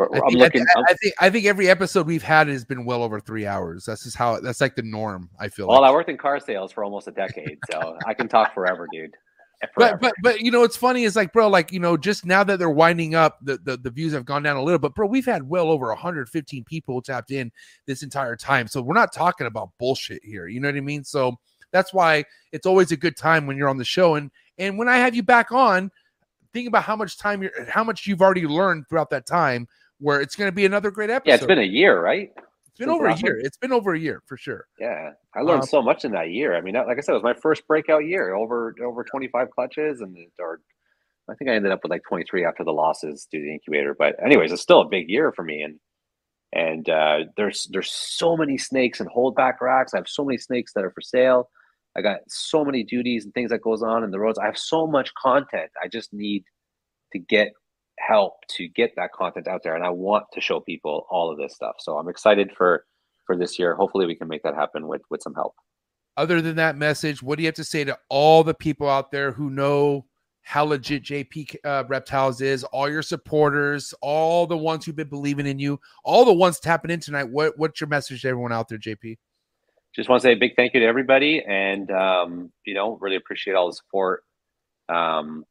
I 0.00 0.18
I'm 0.18 0.28
think, 0.28 0.38
looking. 0.38 0.66
I, 0.76 0.80
I, 0.88 0.94
think 0.94 1.14
I 1.20 1.30
think 1.30 1.46
every 1.46 1.68
episode 1.68 2.06
we've 2.06 2.22
had 2.22 2.48
has 2.48 2.64
been 2.64 2.84
well 2.84 3.02
over 3.02 3.20
three 3.20 3.46
hours. 3.46 3.84
That's 3.84 4.04
just 4.04 4.16
how 4.16 4.40
that's 4.40 4.60
like 4.60 4.76
the 4.76 4.82
norm. 4.82 5.30
I 5.38 5.48
feel. 5.48 5.68
Well, 5.68 5.82
like. 5.82 5.90
I 5.90 5.92
worked 5.92 6.10
in 6.10 6.16
car 6.16 6.40
sales 6.40 6.72
for 6.72 6.84
almost 6.84 7.08
a 7.08 7.12
decade, 7.12 7.58
so 7.70 7.96
I 8.06 8.14
can 8.14 8.28
talk 8.28 8.54
forever, 8.54 8.86
dude. 8.92 9.14
Eh, 9.62 9.66
forever. 9.74 9.98
But 10.00 10.00
but 10.00 10.14
but 10.22 10.40
you 10.40 10.50
know 10.50 10.60
what's 10.60 10.76
funny 10.76 11.04
is 11.04 11.16
like 11.16 11.32
bro 11.32 11.48
like 11.48 11.72
you 11.72 11.80
know 11.80 11.96
just 11.96 12.24
now 12.24 12.44
that 12.44 12.58
they're 12.58 12.70
winding 12.70 13.14
up 13.14 13.38
the, 13.42 13.58
the 13.58 13.76
the 13.76 13.90
views 13.90 14.12
have 14.12 14.24
gone 14.24 14.42
down 14.42 14.56
a 14.56 14.62
little 14.62 14.78
but 14.78 14.94
bro 14.94 15.06
we've 15.06 15.26
had 15.26 15.48
well 15.48 15.70
over 15.70 15.88
115 15.88 16.64
people 16.64 17.02
tapped 17.02 17.30
in 17.30 17.50
this 17.86 18.02
entire 18.02 18.36
time 18.36 18.68
so 18.68 18.80
we're 18.80 18.94
not 18.94 19.12
talking 19.12 19.46
about 19.46 19.70
bullshit 19.78 20.22
here 20.24 20.46
you 20.46 20.60
know 20.60 20.68
what 20.68 20.76
I 20.76 20.80
mean 20.80 21.02
so 21.02 21.36
that's 21.72 21.92
why 21.92 22.24
it's 22.52 22.66
always 22.66 22.92
a 22.92 22.96
good 22.96 23.16
time 23.16 23.46
when 23.46 23.56
you're 23.56 23.68
on 23.68 23.78
the 23.78 23.84
show 23.84 24.14
and 24.14 24.30
and 24.58 24.78
when 24.78 24.88
I 24.88 24.98
have 24.98 25.14
you 25.14 25.24
back 25.24 25.50
on 25.50 25.90
think 26.52 26.68
about 26.68 26.84
how 26.84 26.94
much 26.94 27.18
time 27.18 27.42
you're 27.42 27.68
how 27.68 27.82
much 27.82 28.06
you've 28.06 28.22
already 28.22 28.46
learned 28.46 28.88
throughout 28.88 29.10
that 29.10 29.26
time 29.26 29.66
where 29.98 30.20
it's 30.20 30.36
going 30.36 30.48
to 30.48 30.54
be 30.54 30.64
another 30.64 30.90
great 30.90 31.10
episode. 31.10 31.30
Yeah, 31.30 31.34
it's 31.36 31.46
been 31.46 31.58
a 31.58 31.62
year, 31.62 32.00
right? 32.00 32.30
It's 32.36 32.78
been 32.78 32.88
Since 32.88 32.96
over 32.96 33.06
a 33.08 33.16
year. 33.16 33.38
It's 33.38 33.56
been 33.56 33.72
over 33.72 33.94
a 33.94 33.98
year 33.98 34.22
for 34.26 34.36
sure. 34.36 34.66
Yeah, 34.78 35.10
I 35.34 35.40
learned 35.40 35.62
um, 35.62 35.68
so 35.68 35.82
much 35.82 36.04
in 36.04 36.12
that 36.12 36.30
year. 36.30 36.56
I 36.56 36.60
mean, 36.60 36.74
like 36.74 36.98
I 36.98 37.00
said, 37.00 37.12
it 37.12 37.22
was 37.22 37.24
my 37.24 37.34
first 37.34 37.66
breakout 37.66 38.04
year. 38.04 38.34
Over 38.34 38.74
over 38.84 39.04
twenty 39.04 39.28
five 39.28 39.50
clutches, 39.50 40.00
and 40.00 40.16
or 40.38 40.60
I 41.28 41.34
think 41.34 41.50
I 41.50 41.54
ended 41.54 41.72
up 41.72 41.80
with 41.82 41.90
like 41.90 42.02
twenty 42.08 42.24
three 42.24 42.44
after 42.44 42.64
the 42.64 42.72
losses 42.72 43.26
to 43.32 43.40
the 43.40 43.52
incubator. 43.52 43.94
But 43.98 44.16
anyways, 44.24 44.52
it's 44.52 44.62
still 44.62 44.80
a 44.80 44.88
big 44.88 45.08
year 45.08 45.32
for 45.32 45.42
me. 45.42 45.62
And 45.62 45.80
and 46.52 46.88
uh, 46.88 47.24
there's 47.36 47.68
there's 47.72 47.90
so 47.90 48.36
many 48.36 48.58
snakes 48.58 49.00
and 49.00 49.10
holdback 49.10 49.60
racks. 49.60 49.92
I 49.92 49.98
have 49.98 50.08
so 50.08 50.24
many 50.24 50.38
snakes 50.38 50.72
that 50.74 50.84
are 50.84 50.90
for 50.90 51.00
sale. 51.00 51.50
I 51.96 52.00
got 52.00 52.20
so 52.28 52.64
many 52.64 52.84
duties 52.84 53.24
and 53.24 53.34
things 53.34 53.50
that 53.50 53.62
goes 53.62 53.82
on 53.82 54.04
in 54.04 54.10
the 54.10 54.20
roads. 54.20 54.38
I 54.38 54.46
have 54.46 54.58
so 54.58 54.86
much 54.86 55.12
content. 55.14 55.70
I 55.82 55.88
just 55.88 56.12
need 56.12 56.44
to 57.12 57.18
get 57.18 57.52
help 58.06 58.34
to 58.48 58.68
get 58.68 58.94
that 58.96 59.12
content 59.12 59.48
out 59.48 59.62
there 59.62 59.74
and 59.74 59.84
i 59.84 59.90
want 59.90 60.24
to 60.32 60.40
show 60.40 60.60
people 60.60 61.06
all 61.10 61.30
of 61.30 61.38
this 61.38 61.54
stuff. 61.54 61.76
So 61.78 61.96
i'm 61.98 62.08
excited 62.08 62.50
for 62.56 62.84
for 63.26 63.36
this 63.36 63.58
year. 63.58 63.74
Hopefully 63.74 64.06
we 64.06 64.14
can 64.14 64.26
make 64.26 64.42
that 64.42 64.54
happen 64.54 64.88
with 64.88 65.02
with 65.10 65.22
some 65.22 65.34
help. 65.34 65.54
Other 66.16 66.40
than 66.40 66.56
that 66.56 66.76
message 66.76 67.22
what 67.22 67.36
do 67.36 67.42
you 67.42 67.48
have 67.48 67.54
to 67.56 67.64
say 67.64 67.84
to 67.84 67.98
all 68.08 68.42
the 68.44 68.54
people 68.54 68.88
out 68.88 69.10
there 69.10 69.32
who 69.32 69.50
know 69.50 70.06
how 70.42 70.64
legit 70.64 71.02
jp 71.02 71.54
uh, 71.64 71.84
reptiles 71.88 72.40
is 72.40 72.64
all 72.64 72.88
your 72.88 73.02
supporters 73.02 73.92
all 74.00 74.46
the 74.46 74.56
ones 74.56 74.86
who've 74.86 74.96
been 74.96 75.08
believing 75.08 75.46
in 75.46 75.58
you 75.58 75.78
all 76.04 76.24
the 76.24 76.32
ones 76.32 76.58
tapping 76.58 76.90
in 76.90 77.00
tonight? 77.00 77.24
What 77.24 77.58
what's 77.58 77.80
your 77.80 77.88
message 77.88 78.22
to 78.22 78.28
everyone 78.28 78.52
out 78.52 78.68
there 78.68 78.78
jp 78.78 79.18
just 79.98 80.08
want 80.08 80.22
to 80.22 80.28
say 80.28 80.32
a 80.32 80.36
big 80.36 80.54
thank 80.54 80.74
you 80.74 80.80
to 80.80 80.86
everybody 80.86 81.42
and 81.46 81.90
um, 81.90 82.52
you 82.64 82.74
know 82.74 82.96
really 83.00 83.16
appreciate 83.16 83.54
all 83.54 83.66
the 83.66 83.74
support. 83.74 84.22
Um, 84.88 85.44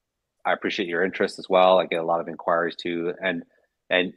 I 0.48 0.53
appreciate 0.53 0.88
your 0.88 1.03
interest 1.03 1.40
as 1.40 1.50
well. 1.50 1.80
I 1.80 1.85
get 1.85 2.00
a 2.00 2.06
lot 2.06 2.22
of 2.22 2.30
inquiries 2.30 2.76
too, 2.76 3.14
and 3.22 3.43
and 3.90 4.14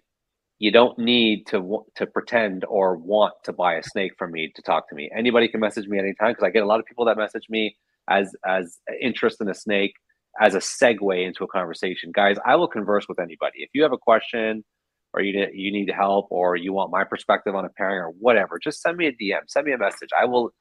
you 0.60 0.70
don't 0.70 0.98
need 0.98 1.46
to 1.48 1.84
to 1.96 2.06
pretend 2.06 2.64
or 2.66 2.96
want 2.96 3.34
to 3.44 3.52
buy 3.52 3.74
a 3.74 3.82
snake 3.82 4.12
from 4.18 4.30
me 4.30 4.52
to 4.54 4.62
talk 4.62 4.88
to 4.90 4.94
me. 4.94 5.10
Anybody 5.16 5.48
can 5.48 5.60
message 5.60 5.88
me 5.88 5.98
anytime 5.98 6.32
because 6.32 6.44
I 6.44 6.50
get 6.50 6.62
a 6.62 6.66
lot 6.66 6.78
of 6.78 6.86
people 6.86 7.04
that 7.06 7.16
message 7.16 7.46
me 7.50 7.76
as 8.08 8.34
as 8.46 8.78
interest 9.00 9.40
in 9.40 9.48
a 9.48 9.54
snake 9.54 9.94
as 10.40 10.54
a 10.54 10.58
segue 10.58 11.26
into 11.26 11.42
a 11.42 11.48
conversation. 11.48 12.12
Guys, 12.14 12.36
I 12.46 12.54
will 12.54 12.68
converse 12.68 13.06
with 13.08 13.18
anybody. 13.18 13.58
If 13.58 13.70
you 13.74 13.82
have 13.82 13.92
a 13.92 13.98
question 13.98 14.64
or 15.12 15.22
you 15.22 15.32
need, 15.36 15.50
you 15.54 15.72
need 15.72 15.90
help 15.90 16.28
or 16.30 16.54
you 16.54 16.72
want 16.72 16.92
my 16.92 17.02
perspective 17.02 17.56
on 17.56 17.64
a 17.64 17.70
pairing 17.70 17.98
or 17.98 18.10
whatever, 18.20 18.60
just 18.62 18.80
send 18.82 18.96
me 18.96 19.08
a 19.08 19.12
DM, 19.12 19.40
send 19.48 19.66
me 19.66 19.72
a 19.72 19.78
message. 19.78 20.10
I 20.18 20.26
will 20.26 20.52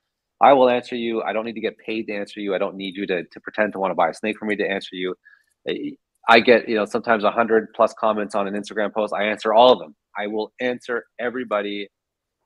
I 0.41 0.53
will 0.53 0.69
answer 0.69 0.95
you. 0.95 1.21
I 1.21 1.33
don't 1.33 1.45
need 1.45 1.53
to 1.53 1.61
get 1.61 1.77
paid 1.77 2.07
to 2.07 2.13
answer 2.13 2.39
you. 2.39 2.55
I 2.55 2.57
don't 2.57 2.75
need 2.75 2.95
you 2.95 3.05
to, 3.07 3.25
to 3.25 3.39
pretend 3.41 3.73
to 3.73 3.79
want 3.79 3.91
to 3.91 3.95
buy 3.95 4.09
a 4.09 4.13
snake 4.13 4.37
for 4.39 4.45
me 4.45 4.55
to 4.55 4.65
answer 4.65 4.95
you 4.95 5.13
I 6.27 6.39
get 6.39 6.69
you 6.69 6.75
know 6.75 6.85
sometimes 6.85 7.23
a 7.23 7.31
hundred 7.31 7.67
plus 7.75 7.93
comments 7.99 8.35
on 8.35 8.47
an 8.47 8.53
Instagram 8.53 8.93
post. 8.93 9.13
I 9.13 9.23
answer 9.23 9.53
all 9.53 9.71
of 9.73 9.79
them. 9.79 9.95
I 10.17 10.27
will 10.27 10.51
answer 10.59 11.05
everybody 11.19 11.89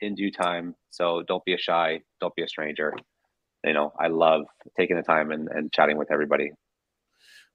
in 0.02 0.16
due 0.16 0.32
time. 0.32 0.76
So 0.92 1.24
don't 1.28 1.44
be 1.46 1.54
a 1.54 1.58
shy. 1.58 2.00
Don't 2.22 2.36
be 2.36 2.44
a 2.44 2.48
stranger. 2.48 2.94
You 3.64 3.74
know, 3.74 3.94
I 4.00 4.08
love 4.08 4.42
taking 4.78 4.98
the 4.98 5.04
time 5.04 5.32
and, 5.32 5.48
and 5.50 5.72
chatting 5.72 5.98
with 5.98 6.12
everybody. 6.12 6.52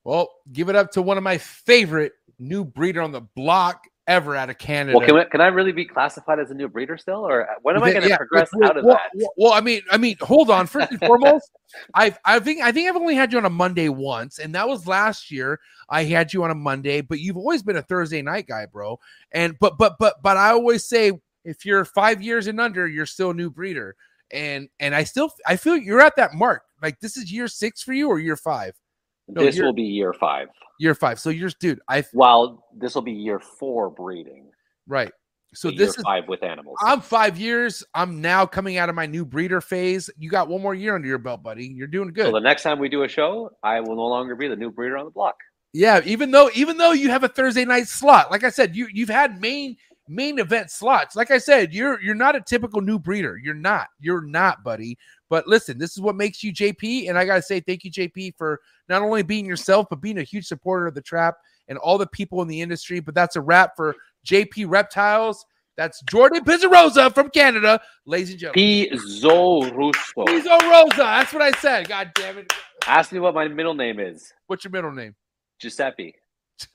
Well, 0.04 0.30
give 0.52 0.68
it 0.68 0.76
up 0.76 0.90
to 0.92 1.02
one 1.02 1.18
of 1.18 1.22
my 1.22 1.38
favorite 1.38 2.12
new 2.38 2.64
breeder 2.64 3.02
on 3.02 3.12
the 3.12 3.20
block 3.20 3.84
ever 4.08 4.34
out 4.34 4.50
of 4.50 4.58
Canada. 4.58 4.98
Well, 4.98 5.06
can, 5.06 5.14
we, 5.14 5.24
can 5.26 5.40
I 5.40 5.46
really 5.48 5.70
be 5.70 5.84
classified 5.84 6.40
as 6.40 6.50
a 6.50 6.54
new 6.54 6.66
breeder 6.66 6.96
still, 6.96 7.24
or 7.24 7.46
when 7.62 7.76
am 7.76 7.84
I 7.84 7.90
going 7.90 8.02
to 8.02 8.08
Yeah, 8.08 8.16
progress 8.16 8.48
well, 8.52 8.70
out 8.70 8.76
of 8.76 8.84
well, 8.84 8.94
that? 8.94 9.10
Well, 9.14 9.32
well, 9.36 9.52
I 9.52 9.60
mean, 9.60 9.82
I 9.90 9.98
mean, 9.98 10.16
hold 10.20 10.50
on. 10.50 10.66
First 10.66 10.90
and 10.90 10.98
foremost, 10.98 11.50
I've 11.94 12.18
I 12.24 12.40
think 12.40 12.62
I 12.62 12.72
think 12.72 12.88
I've 12.88 12.96
only 12.96 13.14
had 13.14 13.30
you 13.30 13.38
on 13.38 13.44
a 13.44 13.50
Monday 13.50 13.88
once, 13.88 14.38
and 14.38 14.54
that 14.54 14.66
was 14.66 14.88
last 14.88 15.30
year. 15.30 15.60
I 15.88 16.04
had 16.04 16.32
you 16.32 16.42
on 16.42 16.50
a 16.50 16.54
Monday, 16.54 17.02
but 17.02 17.20
you've 17.20 17.36
always 17.36 17.62
been 17.62 17.76
a 17.76 17.82
Thursday 17.82 18.22
night 18.22 18.48
guy, 18.48 18.66
bro. 18.66 18.98
And 19.30 19.56
but 19.60 19.78
but 19.78 19.96
but 20.00 20.16
but 20.22 20.36
I 20.36 20.50
always 20.50 20.84
say 20.84 21.12
if 21.44 21.64
you're 21.64 21.84
five 21.84 22.22
years 22.22 22.46
and 22.46 22.60
under, 22.60 22.88
you're 22.88 23.06
still 23.06 23.30
a 23.30 23.34
new 23.34 23.50
breeder. 23.50 23.94
And 24.30 24.68
and 24.80 24.94
I 24.94 25.04
still 25.04 25.30
I 25.46 25.56
feel 25.56 25.76
you're 25.76 26.00
at 26.00 26.16
that 26.16 26.34
mark. 26.34 26.62
Like 26.82 27.00
this 27.00 27.16
is 27.16 27.32
year 27.32 27.48
six 27.48 27.82
for 27.82 27.92
you 27.92 28.08
or 28.08 28.18
year 28.18 28.36
five? 28.36 28.74
No, 29.28 29.42
this 29.44 29.58
will 29.60 29.72
be 29.72 29.82
year 29.82 30.12
five. 30.12 30.48
Year 30.78 30.94
five. 30.94 31.20
So 31.20 31.30
you're 31.30 31.50
dude. 31.60 31.80
I 31.88 32.04
Well, 32.12 32.64
this 32.76 32.94
will 32.94 33.02
be 33.02 33.12
year 33.12 33.38
four 33.38 33.90
breeding. 33.90 34.50
right. 34.86 35.12
So 35.54 35.70
this 35.70 35.78
year 35.78 35.88
is 35.88 35.96
five 36.04 36.28
with 36.28 36.42
animals. 36.42 36.76
I'm 36.82 37.00
five 37.00 37.38
years. 37.38 37.82
I'm 37.94 38.20
now 38.20 38.44
coming 38.44 38.76
out 38.76 38.90
of 38.90 38.94
my 38.94 39.06
new 39.06 39.24
breeder 39.24 39.62
phase. 39.62 40.10
You 40.18 40.28
got 40.28 40.46
one 40.48 40.60
more 40.60 40.74
year 40.74 40.94
under 40.94 41.08
your 41.08 41.16
belt, 41.16 41.42
buddy. 41.42 41.64
You're 41.66 41.86
doing 41.86 42.12
good. 42.12 42.26
So 42.26 42.32
the 42.32 42.40
next 42.40 42.62
time 42.64 42.78
we 42.78 42.90
do 42.90 43.02
a 43.04 43.08
show, 43.08 43.50
I 43.62 43.80
will 43.80 43.96
no 43.96 44.06
longer 44.06 44.36
be 44.36 44.46
the 44.46 44.56
new 44.56 44.70
breeder 44.70 44.98
on 44.98 45.06
the 45.06 45.10
block. 45.10 45.36
yeah, 45.72 46.02
even 46.04 46.30
though 46.32 46.50
even 46.54 46.76
though 46.76 46.92
you 46.92 47.08
have 47.10 47.24
a 47.24 47.28
Thursday 47.28 47.64
night 47.64 47.88
slot, 47.88 48.30
like 48.30 48.44
I 48.44 48.50
said, 48.50 48.76
you 48.76 48.88
you've 48.92 49.08
had 49.08 49.40
main 49.40 49.76
main 50.08 50.38
event 50.38 50.70
slots. 50.70 51.16
Like 51.16 51.30
I 51.30 51.38
said, 51.38 51.72
you're 51.72 52.00
you're 52.00 52.14
not 52.14 52.36
a 52.36 52.40
typical 52.40 52.80
new 52.80 52.98
breeder. 52.98 53.38
You're 53.42 53.54
not. 53.54 53.88
You're 54.00 54.22
not, 54.22 54.64
buddy. 54.64 54.98
But 55.28 55.46
listen, 55.46 55.78
this 55.78 55.92
is 55.92 56.00
what 56.00 56.16
makes 56.16 56.42
you 56.42 56.52
JP, 56.52 57.08
and 57.08 57.18
I 57.18 57.24
gotta 57.24 57.42
say 57.42 57.60
thank 57.60 57.84
you, 57.84 57.90
JP, 57.90 58.34
for 58.36 58.60
not 58.88 59.02
only 59.02 59.22
being 59.22 59.46
yourself 59.46 59.86
but 59.90 60.00
being 60.00 60.18
a 60.18 60.22
huge 60.22 60.46
supporter 60.46 60.86
of 60.86 60.94
the 60.94 61.02
trap 61.02 61.36
and 61.68 61.78
all 61.78 61.98
the 61.98 62.06
people 62.06 62.42
in 62.42 62.48
the 62.48 62.60
industry. 62.60 63.00
But 63.00 63.14
that's 63.14 63.36
a 63.36 63.40
wrap 63.40 63.76
for 63.76 63.94
JP 64.26 64.66
Reptiles. 64.68 65.44
That's 65.76 66.02
Jordan 66.02 66.42
Pizzarosa 66.42 67.14
from 67.14 67.30
Canada, 67.30 67.80
ladies 68.04 68.30
and 68.30 68.38
gentlemen. 68.40 68.88
Pizzo 68.90 69.76
Russo. 69.76 70.24
That's 70.96 71.32
what 71.32 71.42
I 71.42 71.52
said. 71.52 71.88
God 71.88 72.10
damn 72.16 72.38
it. 72.38 72.52
Ask 72.86 73.12
me 73.12 73.20
what 73.20 73.32
my 73.32 73.46
middle 73.46 73.74
name 73.74 74.00
is. 74.00 74.32
What's 74.48 74.64
your 74.64 74.72
middle 74.72 74.90
name? 74.90 75.14
Giuseppe. 75.60 76.14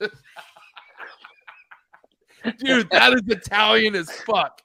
Dude, 2.58 2.90
that 2.90 3.12
is 3.14 3.22
Italian 3.26 3.94
as 3.94 4.10
fuck. 4.10 4.60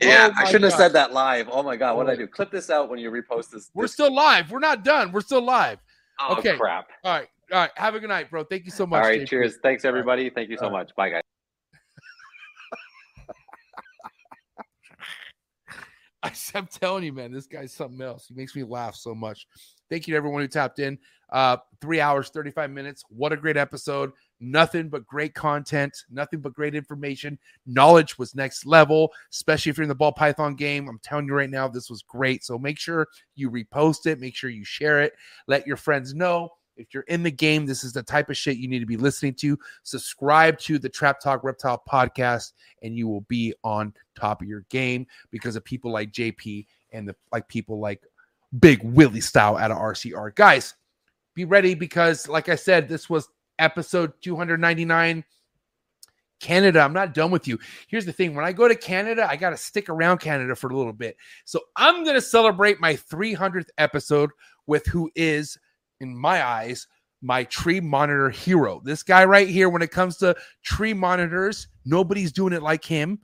Yeah, 0.00 0.30
Oh 0.30 0.34
I 0.36 0.44
shouldn't 0.46 0.64
have 0.64 0.74
said 0.78 0.92
that 0.92 1.12
live. 1.12 1.48
Oh 1.50 1.62
my 1.62 1.76
god, 1.76 1.96
what 1.96 2.06
did 2.06 2.12
I 2.12 2.16
do? 2.16 2.26
Clip 2.26 2.50
this 2.50 2.68
out 2.70 2.88
when 2.90 2.98
you 2.98 3.10
repost 3.10 3.50
this. 3.50 3.70
We're 3.74 3.84
this- 3.84 3.92
still 3.92 4.12
live. 4.12 4.50
We're 4.50 4.58
not 4.58 4.84
done. 4.84 5.12
We're 5.12 5.20
still 5.20 5.42
live. 5.42 5.78
oh, 6.20 6.36
okay. 6.36 6.56
crap. 6.56 6.88
All 7.04 7.12
right. 7.12 7.28
All 7.52 7.58
right. 7.60 7.70
Have 7.76 7.94
a 7.94 8.00
good 8.00 8.08
night, 8.08 8.30
bro. 8.30 8.42
Thank 8.44 8.64
you 8.64 8.70
so 8.70 8.86
much. 8.86 9.02
right, 9.04 9.20
JP. 9.22 9.28
cheers. 9.28 9.58
Thanks 9.62 9.84
everybody. 9.84 10.30
Thank 10.30 10.50
you 10.50 10.56
so 10.56 10.64
All 10.66 10.72
right. 10.72 10.78
much. 10.80 10.96
Bye 10.96 11.10
guys. 11.10 11.22
I, 16.22 16.32
I'm 16.54 16.66
telling 16.66 17.04
you, 17.04 17.12
man, 17.12 17.32
this 17.32 17.46
guy's 17.46 17.72
something 17.72 18.00
else. 18.00 18.26
He 18.28 18.34
makes 18.34 18.56
me 18.56 18.62
laugh 18.64 18.94
so 18.96 19.14
much. 19.14 19.46
Thank 19.90 20.06
you 20.08 20.12
to 20.14 20.16
everyone 20.16 20.40
who 20.42 20.48
tapped 20.48 20.78
in. 20.78 20.98
Uh, 21.34 21.56
three 21.80 22.00
hours, 22.00 22.28
35 22.28 22.70
minutes. 22.70 23.02
What 23.08 23.32
a 23.32 23.36
great 23.36 23.56
episode. 23.56 24.12
Nothing 24.38 24.88
but 24.88 25.04
great 25.04 25.34
content, 25.34 25.92
nothing 26.08 26.38
but 26.38 26.54
great 26.54 26.76
information. 26.76 27.40
Knowledge 27.66 28.16
was 28.18 28.36
next 28.36 28.64
level, 28.64 29.10
especially 29.32 29.70
if 29.70 29.76
you're 29.76 29.82
in 29.82 29.88
the 29.88 29.96
ball 29.96 30.12
python 30.12 30.54
game. 30.54 30.88
I'm 30.88 31.00
telling 31.00 31.26
you 31.26 31.34
right 31.34 31.50
now, 31.50 31.66
this 31.66 31.90
was 31.90 32.02
great. 32.02 32.44
So 32.44 32.56
make 32.56 32.78
sure 32.78 33.08
you 33.34 33.50
repost 33.50 34.06
it, 34.06 34.20
make 34.20 34.36
sure 34.36 34.48
you 34.48 34.64
share 34.64 35.02
it, 35.02 35.12
let 35.48 35.66
your 35.66 35.76
friends 35.76 36.14
know. 36.14 36.50
If 36.76 36.94
you're 36.94 37.02
in 37.08 37.24
the 37.24 37.32
game, 37.32 37.66
this 37.66 37.82
is 37.82 37.92
the 37.92 38.04
type 38.04 38.30
of 38.30 38.36
shit 38.36 38.56
you 38.56 38.68
need 38.68 38.78
to 38.78 38.86
be 38.86 38.96
listening 38.96 39.34
to. 39.34 39.58
Subscribe 39.82 40.56
to 40.60 40.78
the 40.78 40.88
Trap 40.88 41.18
Talk 41.18 41.42
Reptile 41.42 41.82
podcast, 41.90 42.52
and 42.84 42.96
you 42.96 43.08
will 43.08 43.22
be 43.22 43.52
on 43.64 43.92
top 44.14 44.40
of 44.40 44.46
your 44.46 44.64
game 44.70 45.08
because 45.32 45.56
of 45.56 45.64
people 45.64 45.90
like 45.90 46.12
JP 46.12 46.66
and 46.92 47.08
the 47.08 47.16
like 47.32 47.48
people 47.48 47.80
like 47.80 48.02
Big 48.60 48.84
Willie 48.84 49.20
style 49.20 49.56
out 49.56 49.72
of 49.72 49.78
RCR. 49.78 50.32
Guys, 50.36 50.74
be 51.34 51.44
ready 51.44 51.74
because, 51.74 52.28
like 52.28 52.48
I 52.48 52.54
said, 52.54 52.88
this 52.88 53.10
was 53.10 53.28
episode 53.58 54.12
299. 54.22 55.24
Canada, 56.40 56.80
I'm 56.80 56.92
not 56.92 57.14
done 57.14 57.30
with 57.30 57.48
you. 57.48 57.58
Here's 57.88 58.04
the 58.04 58.12
thing 58.12 58.34
when 58.34 58.44
I 58.44 58.52
go 58.52 58.68
to 58.68 58.74
Canada, 58.74 59.26
I 59.28 59.36
got 59.36 59.50
to 59.50 59.56
stick 59.56 59.88
around 59.88 60.18
Canada 60.18 60.54
for 60.54 60.68
a 60.68 60.76
little 60.76 60.92
bit. 60.92 61.16
So 61.44 61.60
I'm 61.76 62.04
going 62.04 62.16
to 62.16 62.20
celebrate 62.20 62.80
my 62.80 62.94
300th 62.94 63.68
episode 63.78 64.30
with 64.66 64.86
who 64.86 65.10
is, 65.14 65.56
in 66.00 66.16
my 66.16 66.44
eyes, 66.44 66.86
my 67.22 67.44
tree 67.44 67.80
monitor 67.80 68.28
hero. 68.28 68.82
This 68.84 69.02
guy 69.02 69.24
right 69.24 69.48
here, 69.48 69.70
when 69.70 69.80
it 69.80 69.90
comes 69.90 70.18
to 70.18 70.36
tree 70.62 70.92
monitors, 70.92 71.68
nobody's 71.86 72.32
doing 72.32 72.52
it 72.52 72.62
like 72.62 72.84
him. 72.84 73.20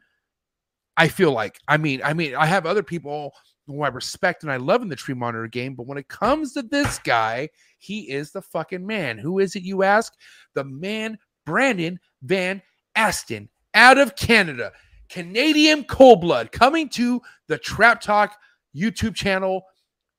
I 0.97 1.09
feel 1.09 1.33
like, 1.33 1.59
I 1.69 1.77
mean, 1.77 2.01
I 2.03 2.15
mean, 2.15 2.35
I 2.35 2.47
have 2.47 2.65
other 2.65 2.83
people 2.83 3.33
who 3.67 3.83
I 3.83 3.89
respect 3.89 4.43
and 4.43 4.51
I 4.51 4.57
love 4.57 4.83
in 4.83 4.89
the 4.89 4.97
tree 4.97 5.15
monitor 5.15 5.47
game, 5.47 5.75
but 5.75 5.87
when 5.87 5.99
it 5.99 6.09
comes 6.09 6.53
to 6.55 6.63
this 6.63 6.99
guy, 6.99 7.49
he 7.79 8.11
is 8.11 8.33
the 8.33 8.43
fucking 8.43 8.87
man. 8.87 9.19
Who 9.19 9.39
is 9.39 9.57
it, 9.57 9.63
you 9.63 9.83
ask? 9.83 10.13
The 10.55 10.65
man, 10.65 11.19
Brandon 11.47 11.99
Van 12.23 12.63
Aston, 12.95 13.49
out 13.75 13.99
of 13.99 14.17
Canada, 14.17 14.73
Canadian 15.09 15.85
cold 15.85 16.21
blood, 16.21 16.53
coming 16.53 16.89
to 16.91 17.21
the 17.49 17.59
Trap 17.59 18.01
Talk 18.01 18.37
YouTube 18.75 19.15
channel 19.15 19.63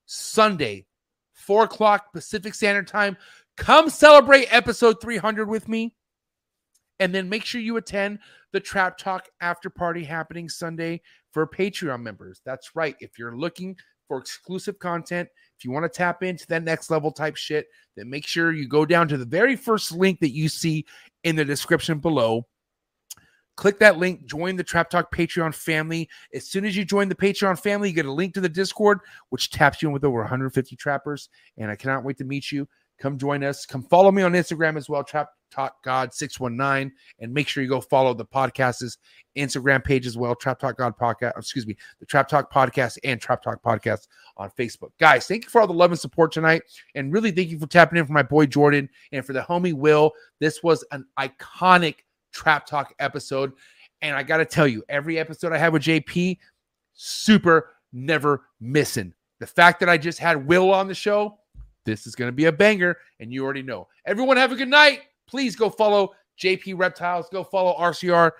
Sunday, 0.06 0.86
four 1.32 1.64
o'clock 1.64 2.12
Pacific 2.12 2.54
Standard 2.54 2.88
Time. 2.88 3.16
Come 3.56 3.90
celebrate 3.90 4.52
episode 4.52 5.00
300 5.00 5.48
with 5.48 5.68
me. 5.68 5.94
And 7.00 7.14
then 7.14 7.28
make 7.28 7.44
sure 7.44 7.60
you 7.60 7.76
attend 7.78 8.20
the 8.52 8.60
Trap 8.60 8.96
Talk 8.96 9.28
after 9.40 9.70
party 9.70 10.04
happening 10.04 10.48
Sunday 10.48 11.00
for 11.32 11.46
Patreon 11.46 12.02
members. 12.02 12.40
That's 12.44 12.76
right. 12.76 12.94
If 13.00 13.18
you're 13.18 13.36
looking 13.36 13.76
for 14.06 14.18
exclusive 14.18 14.78
content, 14.78 15.28
if 15.58 15.64
you 15.64 15.70
want 15.70 15.84
to 15.84 15.88
tap 15.88 16.22
into 16.22 16.46
that 16.48 16.62
next 16.62 16.90
level 16.90 17.10
type 17.10 17.36
shit, 17.36 17.66
then 17.96 18.10
make 18.10 18.26
sure 18.26 18.52
you 18.52 18.68
go 18.68 18.84
down 18.84 19.08
to 19.08 19.16
the 19.16 19.24
very 19.24 19.56
first 19.56 19.92
link 19.92 20.20
that 20.20 20.34
you 20.34 20.48
see 20.48 20.84
in 21.24 21.36
the 21.36 21.44
description 21.44 21.98
below. 21.98 22.46
Click 23.56 23.78
that 23.80 23.98
link, 23.98 24.24
join 24.24 24.56
the 24.56 24.64
Trap 24.64 24.88
Talk 24.88 25.14
Patreon 25.14 25.54
family. 25.54 26.08
As 26.34 26.48
soon 26.48 26.64
as 26.64 26.74
you 26.74 26.84
join 26.84 27.08
the 27.08 27.14
Patreon 27.14 27.60
family, 27.60 27.90
you 27.90 27.94
get 27.94 28.06
a 28.06 28.12
link 28.12 28.32
to 28.34 28.40
the 28.40 28.48
Discord, 28.48 29.00
which 29.28 29.50
taps 29.50 29.82
you 29.82 29.88
in 29.88 29.92
with 29.92 30.04
over 30.04 30.20
150 30.20 30.74
trappers. 30.76 31.28
And 31.58 31.70
I 31.70 31.76
cannot 31.76 32.02
wait 32.02 32.16
to 32.18 32.24
meet 32.24 32.50
you. 32.50 32.66
Come 32.98 33.18
join 33.18 33.44
us. 33.44 33.66
Come 33.66 33.82
follow 33.82 34.10
me 34.10 34.22
on 34.22 34.32
Instagram 34.32 34.76
as 34.76 34.88
well, 34.88 35.04
Trap 35.04 35.28
Talk 35.52 35.82
God 35.84 36.14
619. 36.14 36.92
And 37.20 37.34
make 37.34 37.46
sure 37.46 37.62
you 37.62 37.68
go 37.68 37.80
follow 37.80 38.14
the 38.14 38.24
podcast's 38.24 38.98
Instagram 39.36 39.84
page 39.84 40.06
as 40.06 40.16
well, 40.16 40.34
Trap 40.34 40.58
Talk 40.58 40.76
God 40.76 40.96
Podcast. 40.98 41.36
Excuse 41.36 41.66
me, 41.66 41.76
the 42.00 42.06
Trap 42.06 42.28
Talk 42.28 42.52
Podcast 42.52 42.98
and 43.04 43.20
Trap 43.20 43.42
Talk 43.42 43.62
Podcast 43.62 44.08
on 44.36 44.50
Facebook. 44.58 44.90
Guys, 44.98 45.26
thank 45.26 45.44
you 45.44 45.50
for 45.50 45.60
all 45.60 45.66
the 45.66 45.72
love 45.72 45.90
and 45.90 46.00
support 46.00 46.32
tonight. 46.32 46.62
And 46.94 47.12
really 47.12 47.30
thank 47.30 47.50
you 47.50 47.58
for 47.58 47.66
tapping 47.66 47.98
in 47.98 48.06
for 48.06 48.12
my 48.12 48.22
boy 48.22 48.46
Jordan 48.46 48.88
and 49.12 49.24
for 49.24 49.32
the 49.32 49.40
homie 49.40 49.74
Will. 49.74 50.12
This 50.40 50.62
was 50.62 50.84
an 50.90 51.06
iconic 51.18 51.96
Trap 52.32 52.66
Talk 52.66 52.94
episode. 52.98 53.52
And 54.00 54.16
I 54.16 54.22
got 54.22 54.38
to 54.38 54.44
tell 54.44 54.66
you, 54.66 54.82
every 54.88 55.18
episode 55.18 55.52
I 55.52 55.58
have 55.58 55.72
with 55.72 55.82
JP, 55.82 56.38
super 56.94 57.70
never 57.92 58.46
missing. 58.60 59.14
The 59.38 59.46
fact 59.46 59.80
that 59.80 59.88
I 59.88 59.96
just 59.96 60.18
had 60.18 60.46
Will 60.46 60.72
on 60.72 60.88
the 60.88 60.94
show, 60.94 61.38
this 61.84 62.06
is 62.06 62.14
going 62.14 62.28
to 62.28 62.32
be 62.32 62.46
a 62.46 62.52
banger. 62.52 62.96
And 63.20 63.32
you 63.32 63.44
already 63.44 63.62
know. 63.62 63.88
Everyone 64.06 64.36
have 64.36 64.52
a 64.52 64.56
good 64.56 64.68
night. 64.68 65.02
Please 65.28 65.56
go 65.56 65.70
follow 65.70 66.10
JP 66.40 66.78
Reptiles. 66.78 67.28
Go 67.30 67.44
follow 67.44 67.74
RCR 67.78 68.32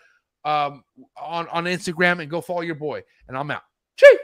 um, 0.44 0.82
on, 1.20 1.48
on 1.48 1.64
Instagram 1.64 2.20
and 2.20 2.30
go 2.30 2.40
follow 2.40 2.62
your 2.62 2.74
boy. 2.74 3.02
And 3.28 3.36
I'm 3.36 3.50
out. 3.50 3.62
Cheers. 3.96 4.18